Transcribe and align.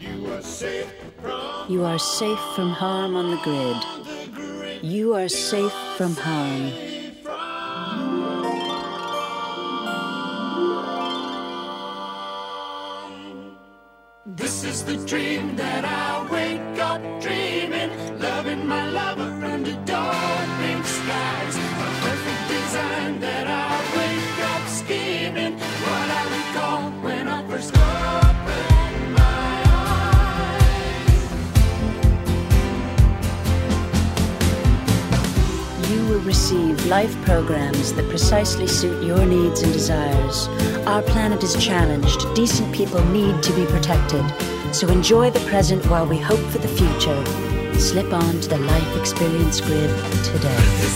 You 0.00 1.84
are 1.84 1.98
safe 1.98 2.38
from 2.54 2.70
harm 2.70 3.16
on 3.16 3.30
the 3.30 3.36
grid. 3.38 4.82
You 4.84 5.14
are 5.14 5.28
safe 5.28 5.72
from 5.96 6.14
harm. 6.14 6.87
Life 36.88 37.14
programs 37.22 37.92
that 37.92 38.08
precisely 38.08 38.66
suit 38.66 39.04
your 39.04 39.26
needs 39.26 39.60
and 39.60 39.72
desires. 39.72 40.48
Our 40.86 41.02
planet 41.02 41.42
is 41.42 41.54
challenged. 41.62 42.34
Decent 42.34 42.74
people 42.74 43.04
need 43.06 43.42
to 43.42 43.52
be 43.52 43.66
protected. 43.66 44.24
So 44.74 44.88
enjoy 44.88 45.30
the 45.30 45.40
present 45.50 45.84
while 45.86 46.06
we 46.06 46.16
hope 46.16 46.40
for 46.50 46.58
the 46.58 46.68
future. 46.68 47.78
Slip 47.78 48.10
on 48.12 48.40
to 48.40 48.48
the 48.48 48.58
life 48.58 48.96
experience 48.96 49.60
grid 49.60 49.90
today. 50.24 50.88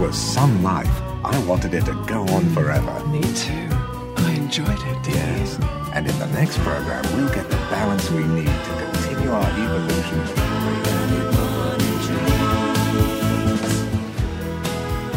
Was 0.00 0.16
some 0.16 0.62
life. 0.62 0.88
I 1.22 1.38
wanted 1.46 1.74
it 1.74 1.84
to 1.84 1.92
go 2.06 2.22
on 2.28 2.48
forever. 2.54 3.06
Me 3.08 3.20
too. 3.20 3.68
I 4.16 4.32
enjoyed 4.34 4.68
it. 4.70 5.08
Yes. 5.08 5.58
And 5.92 6.08
in 6.08 6.18
the 6.18 6.26
next 6.28 6.56
program, 6.60 7.04
we'll 7.14 7.28
get 7.34 7.50
the 7.50 7.56
balance 7.68 8.10
we 8.10 8.24
need 8.24 8.46
to 8.46 8.72
continue 8.82 9.30
our 9.30 9.44
evolution. 9.44 10.20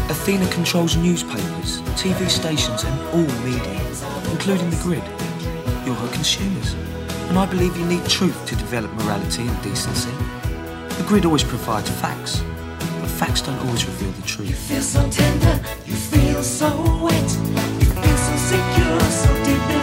Athena 0.09 0.47
controls 0.51 0.97
newspapers, 0.97 1.81
TV 1.95 2.29
stations, 2.29 2.83
and 2.83 3.01
all 3.13 3.45
media, 3.45 3.81
including 4.31 4.69
the 4.69 4.79
grid. 4.83 5.03
You're 5.85 5.95
her 5.95 6.13
consumers. 6.13 6.73
And 7.29 7.39
I 7.39 7.45
believe 7.45 7.77
you 7.77 7.85
need 7.85 8.05
truth 8.09 8.45
to 8.47 8.55
develop 8.57 8.91
morality 8.95 9.47
and 9.47 9.63
decency. 9.63 10.11
The 10.97 11.05
grid 11.07 11.25
always 11.25 11.43
provides 11.43 11.89
facts, 11.89 12.43
facts 13.13 13.41
don't 13.41 13.59
always 13.59 13.85
reveal 13.85 14.11
the 14.11 14.21
truth. 14.23 14.57
feel 14.69 14.81
so 14.81 15.01
tender, 15.09 15.59
you 15.85 15.93
feel 15.93 16.41
so 16.43 16.69
wet, 17.03 17.29
you 17.79 17.89
feel 18.01 18.17
so 18.17 18.35
secure, 18.51 18.99
so 19.21 19.43
deep 19.43 19.82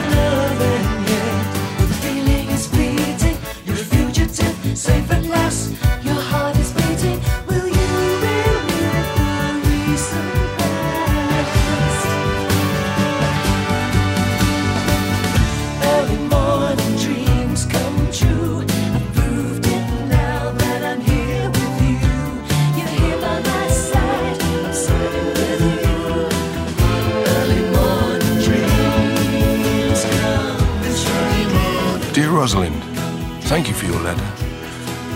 your 33.91 34.01
letter. 34.03 34.31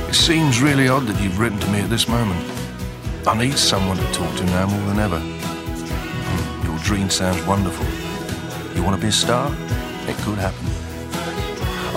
It 0.09 0.15
seems 0.15 0.61
really 0.61 0.89
odd 0.89 1.07
that 1.07 1.23
you've 1.23 1.39
written 1.39 1.59
to 1.61 1.71
me 1.71 1.79
at 1.81 1.91
this 1.91 2.09
moment. 2.09 2.41
I 3.27 3.37
need 3.39 3.57
someone 3.57 3.97
to 3.97 4.12
talk 4.12 4.35
to 4.37 4.45
now 4.47 4.67
more 4.67 4.87
than 4.89 4.99
ever. 4.99 5.21
Hmm, 5.21 6.67
Your 6.67 6.79
dream 6.81 7.09
sounds 7.09 7.41
wonderful. 7.47 7.87
You 8.75 8.83
want 8.83 8.97
to 8.97 9.01
be 9.01 9.09
a 9.09 9.13
star? 9.13 9.47
It 10.09 10.17
could 10.25 10.39
happen. 10.39 10.67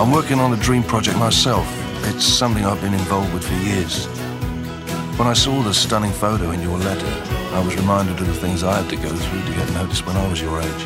I'm 0.00 0.12
working 0.12 0.38
on 0.38 0.52
a 0.52 0.56
dream 0.56 0.84
project 0.84 1.18
myself. 1.18 1.66
It's 2.06 2.24
something 2.24 2.64
I've 2.64 2.80
been 2.80 2.94
involved 2.94 3.34
with 3.34 3.44
for 3.46 3.54
years. 3.54 4.06
When 5.18 5.26
I 5.26 5.32
saw 5.32 5.60
the 5.62 5.74
stunning 5.74 6.12
photo 6.12 6.52
in 6.52 6.62
your 6.62 6.78
letter, 6.78 7.12
I 7.56 7.60
was 7.64 7.74
reminded 7.74 8.20
of 8.20 8.26
the 8.28 8.34
things 8.34 8.62
I 8.62 8.80
had 8.80 8.88
to 8.90 8.96
go 8.96 9.08
through 9.08 9.42
to 9.46 9.52
get 9.58 9.68
noticed 9.72 10.06
when 10.06 10.16
I 10.16 10.28
was 10.28 10.40
your 10.40 10.60
age. 10.60 10.84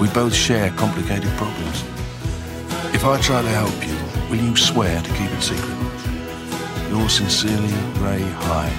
We 0.00 0.08
both 0.08 0.34
share 0.34 0.70
complicated 0.70 1.30
problems. 1.36 1.82
If 2.94 3.04
I 3.04 3.20
try 3.20 3.42
to 3.42 3.48
help 3.48 3.76
you, 3.86 3.93
will 4.34 4.42
you 4.42 4.56
swear 4.56 5.00
to 5.00 5.10
keep 5.12 5.30
it 5.30 5.42
secret? 5.42 5.78
Yours 6.90 7.12
sincerely, 7.14 7.72
Ray 8.00 8.20
High. 8.20 8.72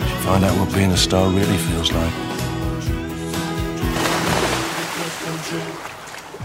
You 0.00 0.08
should 0.08 0.24
find 0.24 0.44
out 0.44 0.58
what 0.58 0.74
being 0.74 0.90
a 0.90 0.96
star 0.96 1.30
really 1.30 1.56
feels 1.58 1.92
like. 1.92 2.12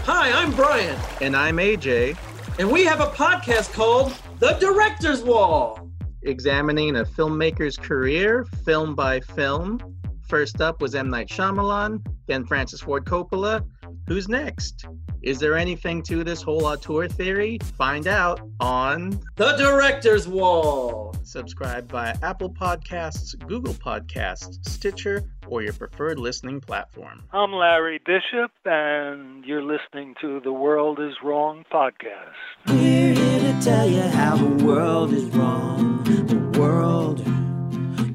Hi, 0.04 0.30
I'm 0.30 0.52
Bryan, 0.52 0.96
And 1.20 1.36
I'm 1.36 1.56
AJ, 1.56 2.16
and 2.58 2.70
we 2.70 2.84
have 2.84 3.00
a 3.00 3.06
podcast 3.06 3.72
called 3.72 4.14
The 4.38 4.52
Director's 4.60 5.22
Wall. 5.22 5.88
examining 6.22 6.96
a 6.96 7.04
filmmaker's 7.04 7.76
career, 7.76 8.44
film 8.64 8.94
by 8.94 9.20
film. 9.20 9.80
First 10.28 10.60
up 10.60 10.80
was 10.80 10.94
M. 10.94 11.10
Night 11.10 11.28
Shyamalan, 11.28 12.06
then 12.26 12.44
Francis 12.44 12.82
Ford 12.82 13.04
Coppola. 13.04 13.64
Who's 14.06 14.28
next? 14.28 14.86
Is 15.22 15.38
there 15.38 15.54
anything 15.56 16.02
to 16.04 16.24
this 16.24 16.40
whole 16.40 16.64
auteur 16.64 17.06
theory? 17.06 17.58
Find 17.76 18.06
out 18.06 18.40
on 18.58 19.20
The 19.36 19.52
Director's 19.56 20.26
Wall. 20.26 21.14
subscribe 21.24 21.90
via 21.90 22.16
Apple 22.22 22.50
Podcasts, 22.50 23.38
Google 23.46 23.74
Podcasts, 23.74 24.66
Stitcher, 24.66 25.22
or 25.46 25.62
your 25.62 25.74
preferred 25.74 26.18
listening 26.18 26.60
platform. 26.60 27.24
I'm 27.32 27.52
Larry 27.52 28.00
Bishop, 28.04 28.50
and 28.64 29.44
you're 29.44 29.62
listening 29.62 30.14
to 30.22 30.40
the 30.40 30.52
World 30.52 30.98
is 31.00 31.14
Wrong 31.22 31.64
podcast. 31.70 32.32
We're 32.66 33.14
here 33.14 33.52
to 33.52 33.60
tell 33.62 33.86
you 33.88 34.02
how 34.02 34.36
the 34.36 34.64
world 34.64 35.12
is 35.12 35.24
wrong. 35.36 36.02
The 36.04 36.58
world 36.58 37.20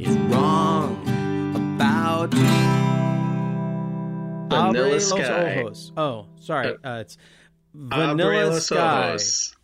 is 0.01 0.17
wrong 0.33 1.01
about 1.77 2.33
Vanilla 4.55 4.85
Abre 4.85 4.91
Los 4.93 5.11
Ojos. 5.11 5.91
Oh, 5.97 6.27
sorry. 6.39 6.75
Uh, 6.81 6.99
it's 6.99 7.17
Abre 7.91 8.15
Vanilla 8.15 8.61
Sky. 8.61 9.09
Ojos. 9.09 9.55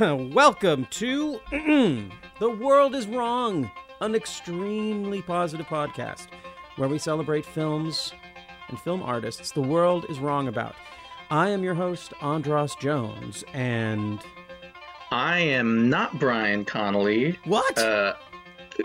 Welcome 0.34 0.86
to 0.90 1.40
The 2.40 2.50
World 2.50 2.96
is 2.96 3.06
Wrong, 3.06 3.70
an 4.00 4.16
extremely 4.16 5.22
positive 5.22 5.66
podcast 5.66 6.26
where 6.76 6.88
we 6.88 6.98
celebrate 6.98 7.46
films 7.46 8.12
and 8.68 8.80
film 8.80 9.02
artists 9.02 9.52
the 9.52 9.62
world 9.62 10.04
is 10.08 10.18
wrong 10.18 10.48
about. 10.48 10.74
I 11.30 11.50
am 11.50 11.62
your 11.62 11.74
host, 11.74 12.12
Andras 12.20 12.74
Jones, 12.74 13.44
and 13.54 14.18
I 15.12 15.38
am 15.38 15.88
not 15.88 16.18
Bryan 16.18 16.64
Connolly. 16.64 17.38
what? 17.44 17.78
Uh, 17.78 18.14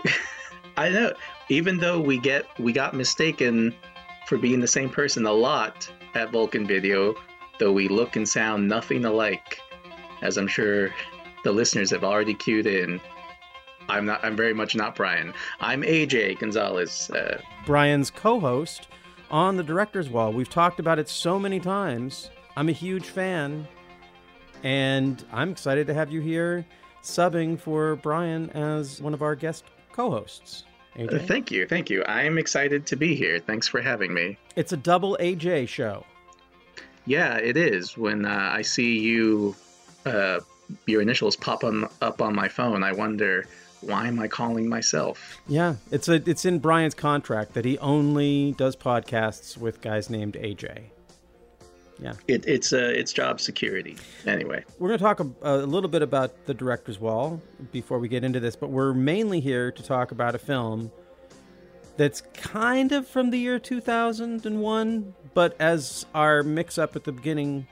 I 0.76 0.90
know. 0.90 1.12
Even 1.48 1.78
though 1.78 2.00
we 2.00 2.18
get 2.18 2.46
we 2.60 2.72
got 2.72 2.94
mistaken 2.94 3.74
for 4.26 4.36
being 4.36 4.60
the 4.60 4.68
same 4.68 4.90
person 4.90 5.24
a 5.24 5.32
lot 5.32 5.90
at 6.14 6.30
Vulcan 6.30 6.66
Video, 6.66 7.14
though 7.58 7.72
we 7.72 7.88
look 7.88 8.16
and 8.16 8.28
sound 8.28 8.68
nothing 8.68 9.04
alike, 9.04 9.60
as 10.20 10.36
I'm 10.36 10.48
sure 10.48 10.90
the 11.44 11.52
listeners 11.52 11.90
have 11.90 12.04
already 12.04 12.34
cued 12.34 12.66
in. 12.66 13.00
I'm 13.88 14.04
not. 14.04 14.24
I'm 14.24 14.36
very 14.36 14.52
much 14.52 14.74
not 14.74 14.96
Bryan. 14.96 15.32
I'm 15.60 15.82
AJ 15.82 16.40
Gonzalez. 16.40 17.08
Uh, 17.10 17.40
Bryan's 17.64 18.10
co 18.10 18.40
host 18.40 18.88
on 19.30 19.56
The 19.56 19.62
Director's 19.62 20.10
Wall. 20.10 20.32
We've 20.32 20.50
talked 20.50 20.80
about 20.80 20.98
it 20.98 21.08
so 21.08 21.38
many 21.38 21.60
times. 21.60 22.30
I'm 22.56 22.68
a 22.68 22.72
huge 22.72 23.04
fan, 23.04 23.68
and 24.64 25.24
I'm 25.32 25.52
excited 25.52 25.86
to 25.86 25.94
have 25.94 26.10
you 26.10 26.20
here 26.20 26.66
subbing 27.02 27.60
for 27.60 27.94
Bryan 27.96 28.50
as 28.50 29.00
one 29.00 29.14
of 29.14 29.22
our 29.22 29.36
guest 29.36 29.64
co 29.92 30.10
hosts. 30.96 31.14
uh, 31.14 31.18
thank 31.26 31.50
you, 31.50 31.66
thank 31.66 31.90
you. 31.90 32.04
I'm 32.06 32.38
excited 32.38 32.86
to 32.86 32.96
be 32.96 33.14
here. 33.14 33.38
Thanks 33.38 33.68
for 33.68 33.80
having 33.80 34.12
me. 34.12 34.38
It's 34.56 34.72
a 34.72 34.76
double 34.76 35.16
AJ 35.20 35.68
show. 35.68 36.04
Yeah, 37.06 37.36
it 37.36 37.56
is. 37.56 37.96
When 37.96 38.24
uh, 38.24 38.50
I 38.52 38.62
see 38.62 38.98
you, 38.98 39.54
uh, 40.04 40.40
your 40.86 41.00
initials 41.02 41.36
pop 41.36 41.62
on, 41.62 41.88
up 42.02 42.20
on 42.20 42.34
my 42.34 42.48
phone, 42.48 42.82
I 42.82 42.92
wonder 42.92 43.46
why 43.80 44.08
am 44.08 44.18
I 44.18 44.28
calling 44.28 44.68
myself? 44.68 45.40
Yeah, 45.46 45.76
it's 45.90 46.08
a 46.08 46.14
it's 46.28 46.44
in 46.44 46.58
Bryan's 46.58 46.94
contract 46.94 47.54
that 47.54 47.64
he 47.64 47.78
only 47.78 48.52
does 48.52 48.74
podcasts 48.74 49.56
with 49.56 49.80
guys 49.80 50.10
named 50.10 50.34
AJ. 50.34 50.90
Yeah. 51.98 52.12
It, 52.28 52.46
it's 52.46 52.72
uh, 52.72 52.92
it's 52.94 53.12
job 53.12 53.40
security. 53.40 53.96
Anyway, 54.26 54.64
We're 54.78 54.88
going 54.88 54.98
to 54.98 55.04
talk 55.04 55.20
a, 55.20 55.30
a 55.42 55.56
little 55.66 55.88
bit 55.88 56.02
about 56.02 56.46
the 56.46 56.54
director's 56.54 57.00
wall 57.00 57.40
before 57.72 57.98
we 57.98 58.08
get 58.08 58.22
into 58.22 58.40
this, 58.40 58.54
but 58.54 58.70
we're 58.70 58.92
mainly 58.92 59.40
here 59.40 59.72
to 59.72 59.82
talk 59.82 60.10
about 60.12 60.34
a 60.34 60.38
film 60.38 60.92
that's 61.96 62.20
kind 62.34 62.92
of 62.92 63.08
from 63.08 63.30
the 63.30 63.38
year 63.38 63.58
2001, 63.58 65.14
but 65.34 65.56
as 65.58 66.04
our 66.14 66.42
mix 66.42 66.76
up 66.76 66.94
at 66.96 67.04
the 67.04 67.12
beginning 67.12 67.66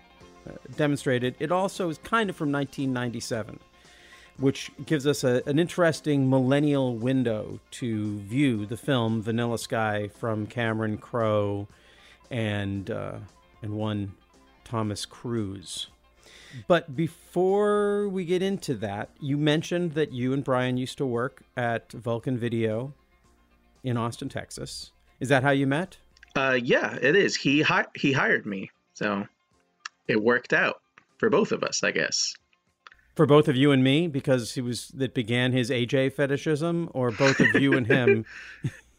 uh, 0.48 0.52
demonstrated, 0.76 1.34
it 1.38 1.52
also 1.52 1.90
is 1.90 1.98
kind 1.98 2.30
of 2.30 2.36
from 2.36 2.50
1997, 2.50 3.60
which 4.38 4.70
gives 4.86 5.06
us 5.06 5.24
a, 5.24 5.42
an 5.46 5.58
interesting 5.58 6.30
millennial 6.30 6.96
window 6.96 7.60
to 7.72 8.18
view 8.20 8.64
the 8.64 8.76
film 8.78 9.22
Vanilla 9.22 9.58
Sky 9.58 10.08
from 10.08 10.46
Cameron 10.46 10.96
Crowe 10.96 11.68
and 12.30 12.90
uh, 12.90 13.18
and 13.64 13.72
one 13.72 14.12
Thomas 14.62 15.06
Cruise. 15.06 15.88
But 16.68 16.94
before 16.94 18.08
we 18.08 18.24
get 18.24 18.42
into 18.42 18.74
that, 18.74 19.08
you 19.18 19.36
mentioned 19.36 19.94
that 19.94 20.12
you 20.12 20.32
and 20.32 20.44
Bryan 20.44 20.76
used 20.76 20.98
to 20.98 21.06
work 21.06 21.42
at 21.56 21.90
Vulcan 21.90 22.38
Video 22.38 22.92
in 23.82 23.96
Austin, 23.96 24.28
Texas. 24.28 24.92
Is 25.18 25.30
that 25.30 25.42
how 25.42 25.50
you 25.50 25.66
met? 25.66 25.96
uh, 26.36 26.58
yeah, 26.60 26.96
it 27.00 27.14
is. 27.16 27.36
He 27.36 27.62
hi- 27.62 27.86
he 27.94 28.12
hired 28.12 28.44
me, 28.44 28.70
so 28.94 29.26
it 30.08 30.20
worked 30.22 30.52
out 30.52 30.80
for 31.18 31.30
both 31.30 31.52
of 31.52 31.62
us, 31.62 31.82
I 31.84 31.92
guess. 31.92 32.34
For 33.14 33.24
both 33.24 33.46
of 33.46 33.54
you 33.54 33.70
and 33.70 33.84
me, 33.84 34.08
because 34.08 34.54
he 34.54 34.60
was 34.60 34.88
that 34.88 35.14
began 35.14 35.52
his 35.52 35.70
AJ 35.70 36.12
fetishism, 36.12 36.90
or 36.92 37.12
both 37.12 37.38
of 37.38 37.54
you 37.60 37.74
and 37.74 37.86
him. 37.86 38.24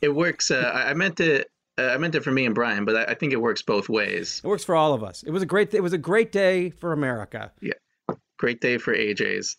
It 0.01 0.13
works. 0.13 0.51
Uh, 0.51 0.71
I 0.73 0.93
meant 0.93 1.19
it. 1.19 1.49
Uh, 1.77 1.91
I 1.93 1.97
meant 1.97 2.15
it 2.15 2.23
for 2.23 2.31
me 2.31 2.45
and 2.45 2.55
Bryan, 2.55 2.85
but 2.85 2.95
I, 2.95 3.11
I 3.11 3.13
think 3.15 3.33
it 3.33 3.41
works 3.41 3.61
both 3.61 3.89
ways. 3.89 4.41
It 4.43 4.47
works 4.47 4.63
for 4.63 4.75
all 4.75 4.93
of 4.93 5.03
us. 5.03 5.23
It 5.23 5.31
was 5.31 5.43
a 5.43 5.45
great. 5.45 5.73
It 5.73 5.83
was 5.83 5.93
a 5.93 5.97
great 5.97 6.31
day 6.31 6.69
for 6.69 6.93
America. 6.93 7.51
Yeah, 7.61 7.73
great 8.37 8.61
day 8.61 8.77
for 8.77 8.95
AJ's. 8.95 9.57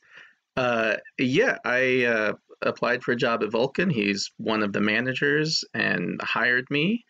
Uh, 0.57 0.97
yeah, 1.19 1.59
I 1.65 2.05
uh, 2.05 2.33
applied 2.63 3.03
for 3.03 3.13
a 3.13 3.17
job 3.17 3.43
at 3.43 3.51
Vulcan. 3.51 3.91
He's 3.91 4.31
one 4.39 4.63
of 4.63 4.73
the 4.73 4.81
managers 4.81 5.65
and 5.75 6.21
hired 6.23 6.71
me. 6.71 7.05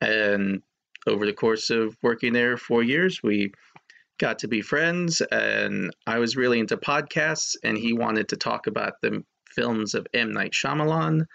And 0.00 0.62
over 1.06 1.26
the 1.26 1.32
course 1.32 1.70
of 1.70 1.96
working 2.02 2.32
there 2.32 2.56
four 2.56 2.82
years, 2.82 3.22
we 3.22 3.52
got 4.18 4.38
to 4.40 4.48
be 4.48 4.60
friends. 4.60 5.20
And 5.20 5.94
I 6.06 6.18
was 6.18 6.36
really 6.36 6.58
into 6.58 6.76
podcasts, 6.76 7.56
and 7.62 7.76
he 7.76 7.92
wanted 7.92 8.28
to 8.28 8.36
talk 8.36 8.66
about 8.66 8.94
the 9.02 9.22
films 9.54 9.94
of 9.94 10.06
M. 10.14 10.32
Night 10.32 10.52
Shyamalan. 10.52 11.26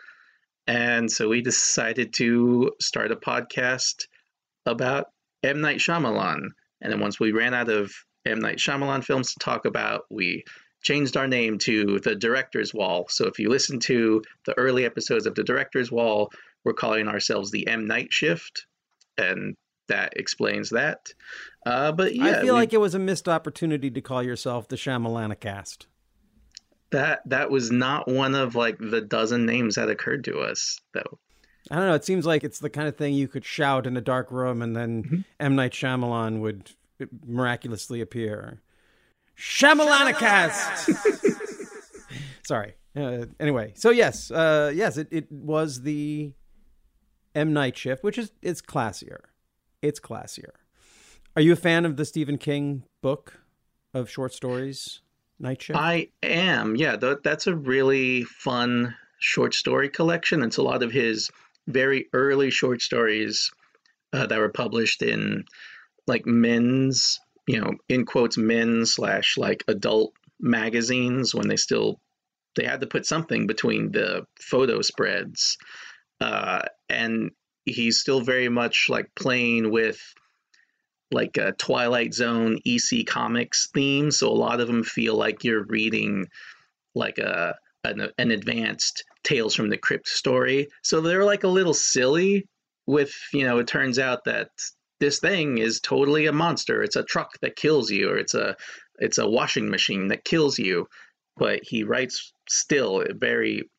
And 0.67 1.11
so 1.11 1.29
we 1.29 1.41
decided 1.41 2.13
to 2.15 2.71
start 2.81 3.11
a 3.11 3.15
podcast 3.15 4.05
about 4.65 5.07
M. 5.43 5.61
Night 5.61 5.77
Shyamalan. 5.77 6.47
And 6.81 6.91
then 6.91 6.99
once 6.99 7.19
we 7.19 7.31
ran 7.31 7.53
out 7.53 7.69
of 7.69 7.93
M. 8.25 8.39
Night 8.39 8.57
Shyamalan 8.57 9.03
films 9.03 9.33
to 9.33 9.39
talk 9.39 9.65
about, 9.65 10.05
we 10.09 10.43
changed 10.81 11.17
our 11.17 11.27
name 11.27 11.57
to 11.59 11.99
The 11.99 12.15
Director's 12.15 12.73
Wall. 12.73 13.05
So 13.09 13.27
if 13.27 13.39
you 13.39 13.49
listen 13.49 13.79
to 13.81 14.23
the 14.45 14.57
early 14.57 14.85
episodes 14.85 15.25
of 15.25 15.35
The 15.35 15.43
Director's 15.43 15.91
Wall, 15.91 16.31
we're 16.63 16.73
calling 16.73 17.07
ourselves 17.07 17.51
the 17.51 17.67
M. 17.67 17.85
Night 17.85 18.11
Shift. 18.11 18.65
And 19.17 19.55
that 19.87 20.13
explains 20.17 20.71
that. 20.71 21.13
Uh, 21.65 21.91
but 21.91 22.15
yeah, 22.15 22.25
I 22.25 22.33
feel 22.41 22.55
we- 22.55 22.59
like 22.59 22.73
it 22.73 22.79
was 22.79 22.95
a 22.95 22.99
missed 22.99 23.29
opportunity 23.29 23.91
to 23.91 24.01
call 24.01 24.23
yourself 24.23 24.67
the 24.67 24.75
Shyamalana 24.75 25.39
cast. 25.39 25.85
That 26.91 27.21
that 27.25 27.49
was 27.49 27.71
not 27.71 28.07
one 28.07 28.35
of 28.35 28.55
like 28.55 28.77
the 28.79 29.01
dozen 29.01 29.45
names 29.45 29.75
that 29.75 29.89
occurred 29.89 30.23
to 30.25 30.39
us, 30.39 30.79
though. 30.93 31.19
I 31.71 31.75
don't 31.75 31.87
know. 31.87 31.95
It 31.95 32.05
seems 32.05 32.25
like 32.25 32.43
it's 32.43 32.59
the 32.59 32.69
kind 32.69 32.87
of 32.87 32.95
thing 32.95 33.13
you 33.13 33.27
could 33.27 33.43
shout 33.43 33.87
in 33.87 33.97
a 33.97 34.01
dark 34.01 34.31
room, 34.31 34.61
and 34.61 34.75
then 34.75 35.25
M 35.39 35.55
Night 35.55 35.71
Shyamalan 35.71 36.39
would 36.39 36.71
miraculously 37.25 38.01
appear. 38.01 38.61
Shyamalana 39.37 40.17
cast. 40.17 40.89
Sorry. 42.43 42.75
Uh, 42.95 43.25
anyway, 43.39 43.73
so 43.75 43.89
yes, 43.89 44.31
uh, 44.31 44.71
yes, 44.73 44.97
it, 44.97 45.07
it 45.11 45.29
was 45.31 45.81
the 45.81 46.31
M 47.33 47.51
Night 47.51 47.77
shift, 47.77 48.03
which 48.03 48.17
is 48.17 48.31
it's 48.41 48.61
classier. 48.61 49.19
It's 49.81 49.99
classier. 49.99 50.51
Are 51.35 51.41
you 51.41 51.53
a 51.53 51.57
fan 51.57 51.83
of 51.83 51.97
the 51.97 52.05
Stephen 52.05 52.37
King 52.37 52.83
book 53.01 53.41
of 53.93 54.09
short 54.09 54.33
stories, 54.33 55.01
Night 55.39 55.61
Shift? 55.61 55.79
I 55.79 56.09
am. 56.23 56.75
Yeah, 56.75 56.95
th- 56.95 57.19
that's 57.23 57.47
a 57.47 57.55
really 57.55 58.23
fun 58.23 58.95
short 59.19 59.53
story 59.53 59.89
collection. 59.89 60.43
It's 60.43 60.57
a 60.57 60.63
lot 60.63 60.83
of 60.83 60.91
his 60.91 61.29
very 61.67 62.07
early 62.13 62.51
short 62.51 62.81
stories 62.81 63.51
uh, 64.13 64.27
that 64.27 64.39
were 64.39 64.49
published 64.49 65.01
in 65.01 65.45
like 66.07 66.25
men's, 66.25 67.19
you 67.47 67.59
know, 67.59 67.73
in 67.89 68.05
quotes, 68.05 68.37
men 68.37 68.85
slash 68.85 69.37
like 69.37 69.63
adult 69.67 70.13
magazines 70.39 71.33
when 71.33 71.47
they 71.47 71.57
still 71.57 71.99
they 72.55 72.65
had 72.65 72.81
to 72.81 72.87
put 72.87 73.05
something 73.05 73.47
between 73.47 73.91
the 73.91 74.25
photo 74.39 74.81
spreads. 74.81 75.57
Uh, 76.21 76.61
and 76.89 77.31
he's 77.65 77.99
still 77.99 78.21
very 78.21 78.47
much 78.47 78.87
like 78.89 79.09
playing 79.15 79.71
with 79.71 80.13
like 81.15 81.37
a 81.37 81.53
Twilight 81.53 82.13
Zone 82.13 82.59
EC 82.65 83.07
Comics 83.07 83.69
theme. 83.73 84.11
So 84.11 84.29
a 84.29 84.33
lot 84.33 84.59
of 84.59 84.67
them 84.67 84.83
feel 84.83 85.15
like 85.15 85.45
you're 85.45 85.63
reading 85.63 86.27
like 86.93 87.17
a 87.17 87.55
an, 87.85 88.09
an 88.17 88.31
advanced 88.31 89.05
Tales 89.23 89.55
from 89.55 89.69
the 89.69 89.77
Crypt 89.77 90.07
story. 90.07 90.67
So 90.83 91.01
they're 91.01 91.23
like 91.23 91.45
a 91.45 91.55
little 91.59 91.73
silly. 91.73 92.47
With 92.85 93.15
you 93.33 93.45
know, 93.45 93.57
it 93.59 93.67
turns 93.67 93.97
out 93.97 94.25
that 94.25 94.49
this 94.99 95.19
thing 95.19 95.57
is 95.57 95.79
totally 95.79 96.27
a 96.27 96.33
monster. 96.33 96.83
It's 96.83 96.97
a 96.97 97.03
truck 97.03 97.39
that 97.41 97.55
kills 97.55 97.89
you, 97.89 98.09
or 98.09 98.17
it's 98.17 98.35
a 98.35 98.55
it's 98.99 99.17
a 99.17 99.27
washing 99.27 99.69
machine 99.69 100.09
that 100.09 100.25
kills 100.25 100.59
you. 100.59 100.87
But 101.37 101.61
he 101.63 101.83
writes 101.83 102.33
still 102.47 103.03
very 103.09 103.69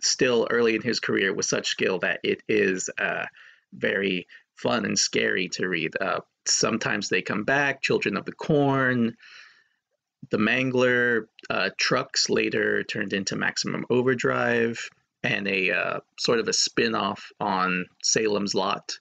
still 0.00 0.46
early 0.48 0.76
in 0.76 0.82
his 0.82 1.00
career 1.00 1.34
with 1.34 1.44
such 1.44 1.68
skill 1.68 1.98
that 1.98 2.20
it 2.22 2.40
is 2.48 2.88
uh, 2.98 3.26
very 3.72 4.26
fun 4.62 4.84
and 4.84 4.98
scary 4.98 5.48
to 5.48 5.68
read. 5.68 5.94
Uh, 6.00 6.20
sometimes 6.46 7.08
they 7.08 7.22
come 7.22 7.44
back. 7.44 7.82
Children 7.82 8.16
of 8.16 8.24
the 8.24 8.32
Corn, 8.32 9.16
The 10.30 10.38
Mangler, 10.38 11.26
uh, 11.48 11.70
Trucks 11.78 12.28
later 12.28 12.84
turned 12.84 13.12
into 13.12 13.36
Maximum 13.36 13.84
Overdrive, 13.90 14.78
and 15.22 15.46
a 15.48 15.70
uh, 15.70 16.00
sort 16.18 16.40
of 16.40 16.48
a 16.48 16.52
spin 16.52 16.94
off 16.94 17.30
on 17.40 17.86
Salem's 18.02 18.54
Lot 18.54 18.98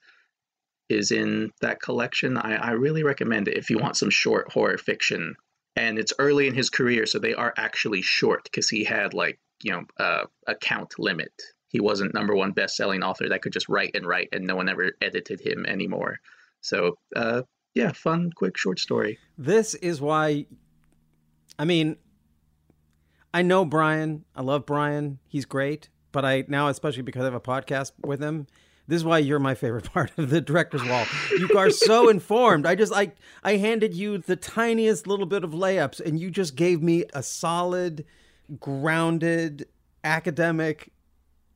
is 0.89 1.11
in 1.11 1.51
that 1.61 1.81
collection. 1.81 2.37
I, 2.37 2.55
I 2.55 2.71
really 2.71 3.03
recommend 3.03 3.47
it 3.47 3.57
if 3.57 3.69
you 3.69 3.77
want 3.77 3.97
some 3.97 4.09
short 4.09 4.51
horror 4.51 4.77
fiction. 4.77 5.35
And 5.75 5.99
it's 5.99 6.13
early 6.19 6.47
in 6.47 6.55
his 6.55 6.69
career, 6.69 7.05
so 7.05 7.19
they 7.19 7.35
are 7.35 7.53
actually 7.55 8.01
short 8.01 8.43
because 8.43 8.67
he 8.67 8.83
had 8.83 9.13
like, 9.13 9.39
you 9.61 9.71
know, 9.71 9.83
uh, 9.97 10.25
a 10.47 10.55
count 10.55 10.97
limit. 10.97 11.31
He 11.69 11.79
wasn't 11.79 12.13
number 12.13 12.35
one 12.35 12.51
best 12.51 12.75
selling 12.75 13.03
author 13.03 13.29
that 13.29 13.41
could 13.41 13.53
just 13.53 13.69
write 13.69 13.91
and 13.93 14.05
write, 14.05 14.29
and 14.31 14.45
no 14.45 14.55
one 14.55 14.69
ever 14.69 14.91
edited 15.01 15.39
him 15.39 15.65
anymore. 15.65 16.19
So, 16.61 16.97
uh, 17.15 17.43
yeah, 17.75 17.91
fun, 17.91 18.31
quick, 18.35 18.57
short 18.57 18.79
story. 18.79 19.19
This 19.37 19.75
is 19.75 20.01
why. 20.01 20.47
I 21.57 21.65
mean, 21.65 21.97
I 23.33 23.43
know 23.43 23.65
Bryan. 23.65 24.25
I 24.35 24.41
love 24.41 24.65
Bryan. 24.65 25.19
He's 25.27 25.45
great. 25.45 25.89
But 26.11 26.25
I 26.25 26.43
now, 26.47 26.67
especially 26.69 27.03
because 27.03 27.21
I 27.21 27.25
have 27.25 27.33
a 27.35 27.39
podcast 27.39 27.91
with 28.03 28.21
him, 28.21 28.47
this 28.87 28.97
is 28.97 29.05
why 29.05 29.19
you're 29.19 29.37
my 29.37 29.53
favorite 29.53 29.85
part 29.93 30.11
of 30.17 30.31
the 30.31 30.41
director's 30.41 30.83
wall. 30.83 31.05
You 31.37 31.55
are 31.55 31.69
so 31.69 32.09
informed. 32.15 32.65
I 32.65 32.73
just 32.73 32.91
I 32.91 33.11
I 33.43 33.57
handed 33.57 33.93
you 33.93 34.17
the 34.17 34.35
tiniest 34.35 35.05
little 35.05 35.27
bit 35.27 35.43
of 35.43 35.51
layups, 35.51 35.99
and 36.03 36.19
you 36.19 36.31
just 36.31 36.55
gave 36.55 36.81
me 36.81 37.05
a 37.13 37.21
solid, 37.21 38.05
grounded, 38.59 39.67
academic 40.03 40.91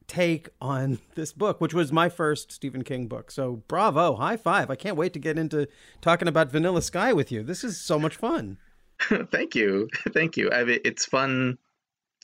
take 0.07 0.50
on 0.62 1.00
this 1.15 1.33
book, 1.33 1.62
which 1.62 1.74
was 1.74 1.91
my 1.91 2.10
first 2.10 2.51
Stephen 2.51 2.83
King 2.83 3.07
book. 3.07 3.31
So 3.31 3.63
bravo, 3.67 4.15
high 4.15 4.38
five. 4.38 4.69
I 4.69 4.75
can't 4.75 4.98
wait 4.98 5.13
to 5.13 5.19
get 5.19 5.38
into 5.38 5.67
talking 6.01 6.27
about 6.27 6.51
Vanilla 6.51 6.81
Sky 6.81 7.13
with 7.13 7.31
you. 7.31 7.43
This 7.43 7.63
is 7.63 7.79
so 7.79 8.00
much 8.00 8.15
fun. 8.15 8.57
Thank 9.31 9.55
you, 9.55 9.89
thank 10.13 10.38
you. 10.38 10.50
I 10.51 10.63
mean, 10.63 10.79
it's 10.86 11.05
fun 11.05 11.57